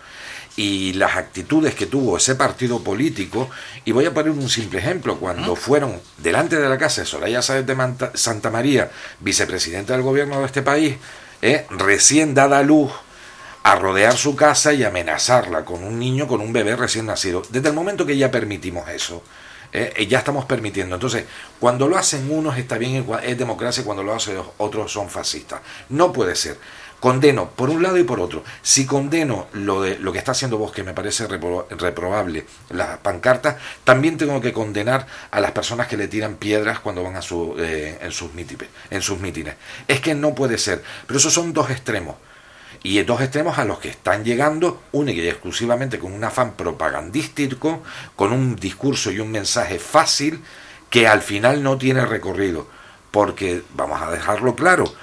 y 0.57 0.93
las 0.93 1.17
actitudes 1.17 1.75
que 1.75 1.85
tuvo 1.85 2.17
ese 2.17 2.33
partido 2.33 2.83
político, 2.83 3.51
y 3.85 3.91
voy 3.91 4.07
a 4.07 4.13
poner 4.13 4.31
un 4.31 4.49
simple 4.49 4.79
ejemplo, 4.79 5.19
cuando 5.19 5.55
fueron 5.55 6.01
delante 6.17 6.55
de 6.55 6.67
la 6.67 6.79
casa 6.79 7.01
de 7.01 7.07
Soraya 7.07 7.43
Sáez 7.43 7.63
de 7.63 7.77
Santa 8.15 8.49
María, 8.49 8.89
vicepresidenta 9.19 9.93
del 9.93 10.01
gobierno 10.01 10.39
de 10.39 10.47
este 10.47 10.63
país, 10.63 10.95
eh, 11.43 11.67
recién 11.69 12.33
dada 12.33 12.57
a 12.57 12.63
luz, 12.63 12.91
a 13.61 13.75
rodear 13.75 14.17
su 14.17 14.35
casa 14.35 14.73
y 14.73 14.83
amenazarla 14.83 15.63
con 15.63 15.83
un 15.83 15.99
niño, 15.99 16.27
con 16.27 16.41
un 16.41 16.53
bebé 16.53 16.75
recién 16.75 17.05
nacido. 17.05 17.43
Desde 17.49 17.69
el 17.69 17.75
momento 17.75 18.07
que 18.07 18.17
ya 18.17 18.31
permitimos 18.31 18.89
eso, 18.89 19.21
eh, 19.75 20.07
ya 20.07 20.19
estamos 20.19 20.45
permitiendo. 20.45 20.95
Entonces, 20.95 21.25
cuando 21.59 21.87
lo 21.87 21.97
hacen 21.97 22.31
unos 22.31 22.57
está 22.57 22.77
bien, 22.77 23.05
es 23.23 23.37
democracia, 23.37 23.83
cuando 23.83 24.03
lo 24.03 24.13
hacen 24.13 24.37
otros 24.57 24.91
son 24.91 25.09
fascistas. 25.09 25.61
No 25.89 26.13
puede 26.13 26.35
ser. 26.35 26.57
Condeno 26.99 27.51
por 27.51 27.69
un 27.69 27.83
lado 27.83 27.97
y 27.97 28.03
por 28.03 28.19
otro. 28.19 28.43
Si 28.61 28.85
condeno 28.85 29.47
lo 29.53 29.81
de 29.81 29.99
lo 29.99 30.11
que 30.11 30.17
está 30.17 30.31
haciendo 30.31 30.57
vos, 30.57 30.71
que 30.71 30.83
me 30.83 30.93
parece 30.93 31.27
reprobable, 31.27 32.45
las 32.69 32.97
pancartas, 32.99 33.57
también 33.83 34.17
tengo 34.17 34.41
que 34.41 34.53
condenar 34.53 35.05
a 35.29 35.39
las 35.39 35.51
personas 35.51 35.87
que 35.87 35.97
le 35.97 36.07
tiran 36.07 36.35
piedras 36.35 36.79
cuando 36.79 37.03
van 37.03 37.15
a 37.15 37.21
su, 37.21 37.55
eh, 37.59 37.99
en, 38.01 38.11
sus 38.11 38.31
en 38.89 39.01
sus 39.01 39.19
mítines. 39.19 39.55
Es 39.87 39.99
que 39.99 40.15
no 40.15 40.33
puede 40.33 40.57
ser. 40.57 40.83
Pero 41.05 41.19
esos 41.19 41.33
son 41.33 41.53
dos 41.53 41.69
extremos 41.69 42.15
y 42.85 43.01
dos 43.01 43.19
extremos 43.19 43.57
a 43.57 43.65
los 43.65 43.79
que 43.79 43.89
están 43.89 44.23
llegando 44.23 44.83
única 44.91 45.19
y 45.19 45.27
exclusivamente 45.27 45.97
con 45.97 46.13
un 46.13 46.23
afán 46.23 46.53
propagandístico, 46.53 47.81
con 48.15 48.31
un 48.31 48.55
discurso 48.55 49.11
y 49.11 49.19
un 49.19 49.31
mensaje 49.31 49.79
fácil 49.79 50.39
que 50.91 51.07
al 51.07 51.23
final 51.23 51.63
no 51.63 51.79
tiene 51.79 52.05
recorrido. 52.05 52.67
Porque, 53.09 53.63
vamos 53.73 53.99
a 54.03 54.11
dejarlo 54.11 54.55
claro, 54.55 54.93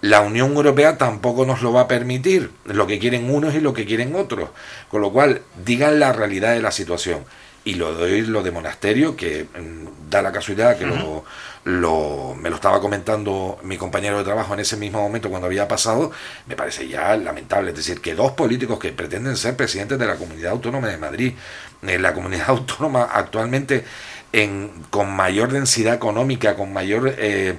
la 0.00 0.22
Unión 0.22 0.54
Europea 0.54 0.96
tampoco 0.96 1.44
nos 1.44 1.60
lo 1.60 1.70
va 1.70 1.82
a 1.82 1.88
permitir, 1.88 2.50
lo 2.64 2.86
que 2.86 2.98
quieren 2.98 3.28
unos 3.30 3.54
y 3.54 3.60
lo 3.60 3.74
que 3.74 3.84
quieren 3.84 4.14
otros. 4.14 4.48
Con 4.88 5.02
lo 5.02 5.12
cual, 5.12 5.42
digan 5.66 6.00
la 6.00 6.14
realidad 6.14 6.54
de 6.54 6.62
la 6.62 6.72
situación. 6.72 7.26
Y 7.62 7.74
lo 7.74 7.92
doy 7.92 8.22
lo 8.22 8.42
de 8.42 8.52
monasterio, 8.52 9.16
que 9.16 9.44
mm, 9.44 10.08
da 10.08 10.22
la 10.22 10.32
casualidad 10.32 10.78
que 10.78 10.86
lo, 10.86 11.24
lo, 11.68 12.34
me 12.34 12.48
lo 12.48 12.56
estaba 12.56 12.80
comentando 12.80 13.58
mi 13.62 13.76
compañero 13.76 14.16
de 14.16 14.24
trabajo 14.24 14.54
en 14.54 14.60
ese 14.60 14.78
mismo 14.78 15.02
momento 15.02 15.28
cuando 15.28 15.46
había 15.46 15.68
pasado, 15.68 16.10
me 16.46 16.56
parece 16.56 16.88
ya 16.88 17.14
lamentable. 17.18 17.72
Es 17.72 17.76
decir, 17.76 18.00
que 18.00 18.14
dos 18.14 18.32
políticos 18.32 18.78
que 18.78 18.90
pretenden 18.90 19.36
ser 19.36 19.54
presidentes 19.54 19.98
de 19.98 20.06
la 20.06 20.16
Comunidad 20.16 20.52
Autónoma 20.52 20.88
de 20.88 20.96
Madrid, 20.96 21.34
en 21.82 22.02
la 22.02 22.14
comunidad 22.14 22.46
autónoma 22.48 23.04
actualmente 23.12 23.84
en, 24.32 24.70
con 24.88 25.10
mayor 25.14 25.52
densidad 25.52 25.92
económica, 25.92 26.56
con 26.56 26.72
mayor 26.72 27.14
eh, 27.18 27.58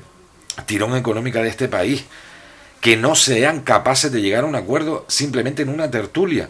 tirón 0.65 0.95
económica 0.95 1.43
de 1.43 1.49
este 1.49 1.67
país, 1.67 2.05
que 2.81 2.97
no 2.97 3.13
sean 3.13 3.61
capaces 3.61 4.11
de 4.11 4.21
llegar 4.21 4.43
a 4.43 4.47
un 4.47 4.55
acuerdo 4.55 5.05
simplemente 5.07 5.61
en 5.61 5.69
una 5.69 5.91
tertulia. 5.91 6.49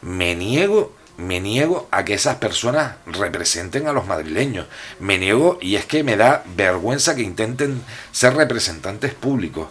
Me 0.00 0.36
niego 0.36 0.94
me 1.20 1.40
niego 1.40 1.88
a 1.90 2.04
que 2.04 2.14
esas 2.14 2.36
personas 2.36 2.96
representen 3.06 3.86
a 3.86 3.92
los 3.92 4.06
madrileños. 4.06 4.66
Me 4.98 5.18
niego 5.18 5.58
y 5.60 5.76
es 5.76 5.84
que 5.84 6.02
me 6.02 6.16
da 6.16 6.42
vergüenza 6.56 7.14
que 7.14 7.22
intenten 7.22 7.82
ser 8.10 8.34
representantes 8.34 9.14
públicos, 9.14 9.68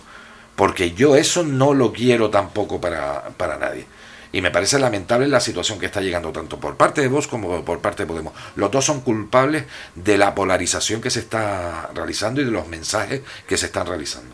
porque 0.55 0.91
yo 0.91 1.15
eso 1.15 1.43
no 1.43 1.73
lo 1.73 1.91
quiero 1.91 2.29
tampoco 2.29 2.79
para, 2.79 3.29
para 3.37 3.57
nadie. 3.57 3.85
Y 4.31 4.41
me 4.41 4.51
parece 4.51 4.77
lamentable 4.77 5.27
la 5.27 5.39
situación 5.39 5.79
que 5.79 5.87
está 5.87 6.01
llegando 6.01 6.31
tanto 6.31 6.59
por 6.59 6.77
parte 6.77 7.01
de 7.01 7.07
vos 7.07 7.27
como 7.27 7.65
por 7.65 7.79
parte 7.79 8.03
de 8.03 8.07
Podemos. 8.07 8.33
Los 8.55 8.69
dos 8.69 8.85
son 8.85 9.01
culpables 9.01 9.63
de 9.95 10.19
la 10.19 10.35
polarización 10.35 11.01
que 11.01 11.09
se 11.09 11.19
está 11.19 11.89
realizando 11.95 12.39
y 12.39 12.45
de 12.45 12.51
los 12.51 12.67
mensajes 12.67 13.21
que 13.47 13.57
se 13.57 13.65
están 13.65 13.87
realizando. 13.87 14.29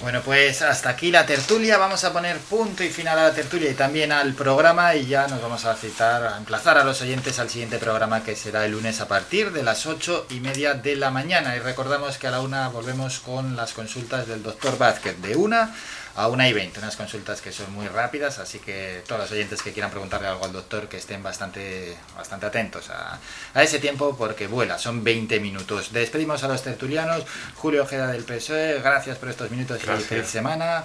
Bueno, 0.00 0.22
pues 0.24 0.62
hasta 0.62 0.88
aquí 0.88 1.10
la 1.10 1.26
tertulia. 1.26 1.76
Vamos 1.76 2.04
a 2.04 2.12
poner 2.12 2.38
punto 2.38 2.82
y 2.82 2.88
final 2.88 3.18
a 3.18 3.24
la 3.24 3.34
tertulia 3.34 3.70
y 3.70 3.74
también 3.74 4.12
al 4.12 4.32
programa 4.32 4.94
y 4.94 5.06
ya 5.06 5.28
nos 5.28 5.42
vamos 5.42 5.66
a 5.66 5.76
citar, 5.76 6.24
a 6.24 6.38
emplazar 6.38 6.78
a 6.78 6.84
los 6.84 7.02
oyentes 7.02 7.38
al 7.38 7.50
siguiente 7.50 7.76
programa 7.76 8.24
que 8.24 8.34
será 8.34 8.64
el 8.64 8.72
lunes 8.72 9.02
a 9.02 9.08
partir 9.08 9.52
de 9.52 9.62
las 9.62 9.84
ocho 9.84 10.26
y 10.30 10.40
media 10.40 10.72
de 10.72 10.96
la 10.96 11.10
mañana. 11.10 11.54
Y 11.54 11.58
recordamos 11.58 12.16
que 12.16 12.28
a 12.28 12.30
la 12.30 12.40
una 12.40 12.68
volvemos 12.68 13.20
con 13.20 13.56
las 13.56 13.74
consultas 13.74 14.26
del 14.26 14.42
doctor 14.42 14.78
Vázquez 14.78 15.20
de 15.20 15.36
una 15.36 15.74
a 16.16 16.28
una 16.28 16.48
y 16.48 16.52
20, 16.52 16.78
unas 16.78 16.96
consultas 16.96 17.40
que 17.40 17.52
son 17.52 17.72
muy 17.72 17.88
rápidas, 17.88 18.38
así 18.38 18.58
que 18.58 19.02
todos 19.06 19.22
los 19.22 19.30
oyentes 19.32 19.62
que 19.62 19.72
quieran 19.72 19.90
preguntarle 19.90 20.28
algo 20.28 20.44
al 20.44 20.52
doctor 20.52 20.88
que 20.88 20.96
estén 20.96 21.22
bastante, 21.22 21.96
bastante 22.16 22.46
atentos 22.46 22.90
a, 22.90 23.18
a 23.54 23.62
ese 23.62 23.78
tiempo 23.78 24.16
porque 24.16 24.46
vuela, 24.46 24.78
son 24.78 25.04
20 25.04 25.40
minutos. 25.40 25.92
Despedimos 25.92 26.42
a 26.44 26.48
los 26.48 26.62
tertulianos, 26.62 27.24
Julio 27.54 27.82
Ojeda 27.82 28.08
del 28.08 28.24
PSOE, 28.24 28.80
gracias 28.80 29.18
por 29.18 29.28
estos 29.28 29.50
minutos 29.50 29.80
y 29.82 29.86
feliz 29.86 30.26
semana. 30.26 30.84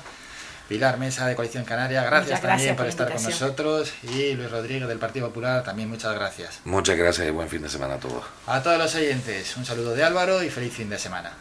Pilar 0.67 0.97
Mesa 0.97 1.27
de 1.27 1.35
Coalición 1.35 1.63
Canaria, 1.63 2.03
gracias, 2.03 2.41
también 2.41 2.75
por, 2.75 2.87
estar 2.87 3.11
con 3.11 3.21
nosotros. 3.21 3.93
Y 4.03 4.33
Luis 4.33 4.49
Rodríguez 4.49 4.87
del 4.87 4.97
Partido 4.97 5.27
Popular, 5.27 5.63
también 5.63 5.89
muchas 5.89 6.15
gracias. 6.15 6.59
Muchas 6.65 6.97
gracias 6.97 7.27
y 7.27 7.31
buen 7.31 7.49
fin 7.49 7.61
de 7.61 7.69
semana 7.69 7.95
a 7.95 7.99
todos. 7.99 8.23
A 8.47 8.63
todos 8.63 8.79
los 8.79 8.95
oyentes, 8.95 9.55
un 9.57 9.65
saludo 9.65 9.93
de 9.93 10.03
Álvaro 10.03 10.41
y 10.41 10.49
feliz 10.49 10.73
fin 10.73 10.89
de 10.89 10.97
semana. 10.97 11.33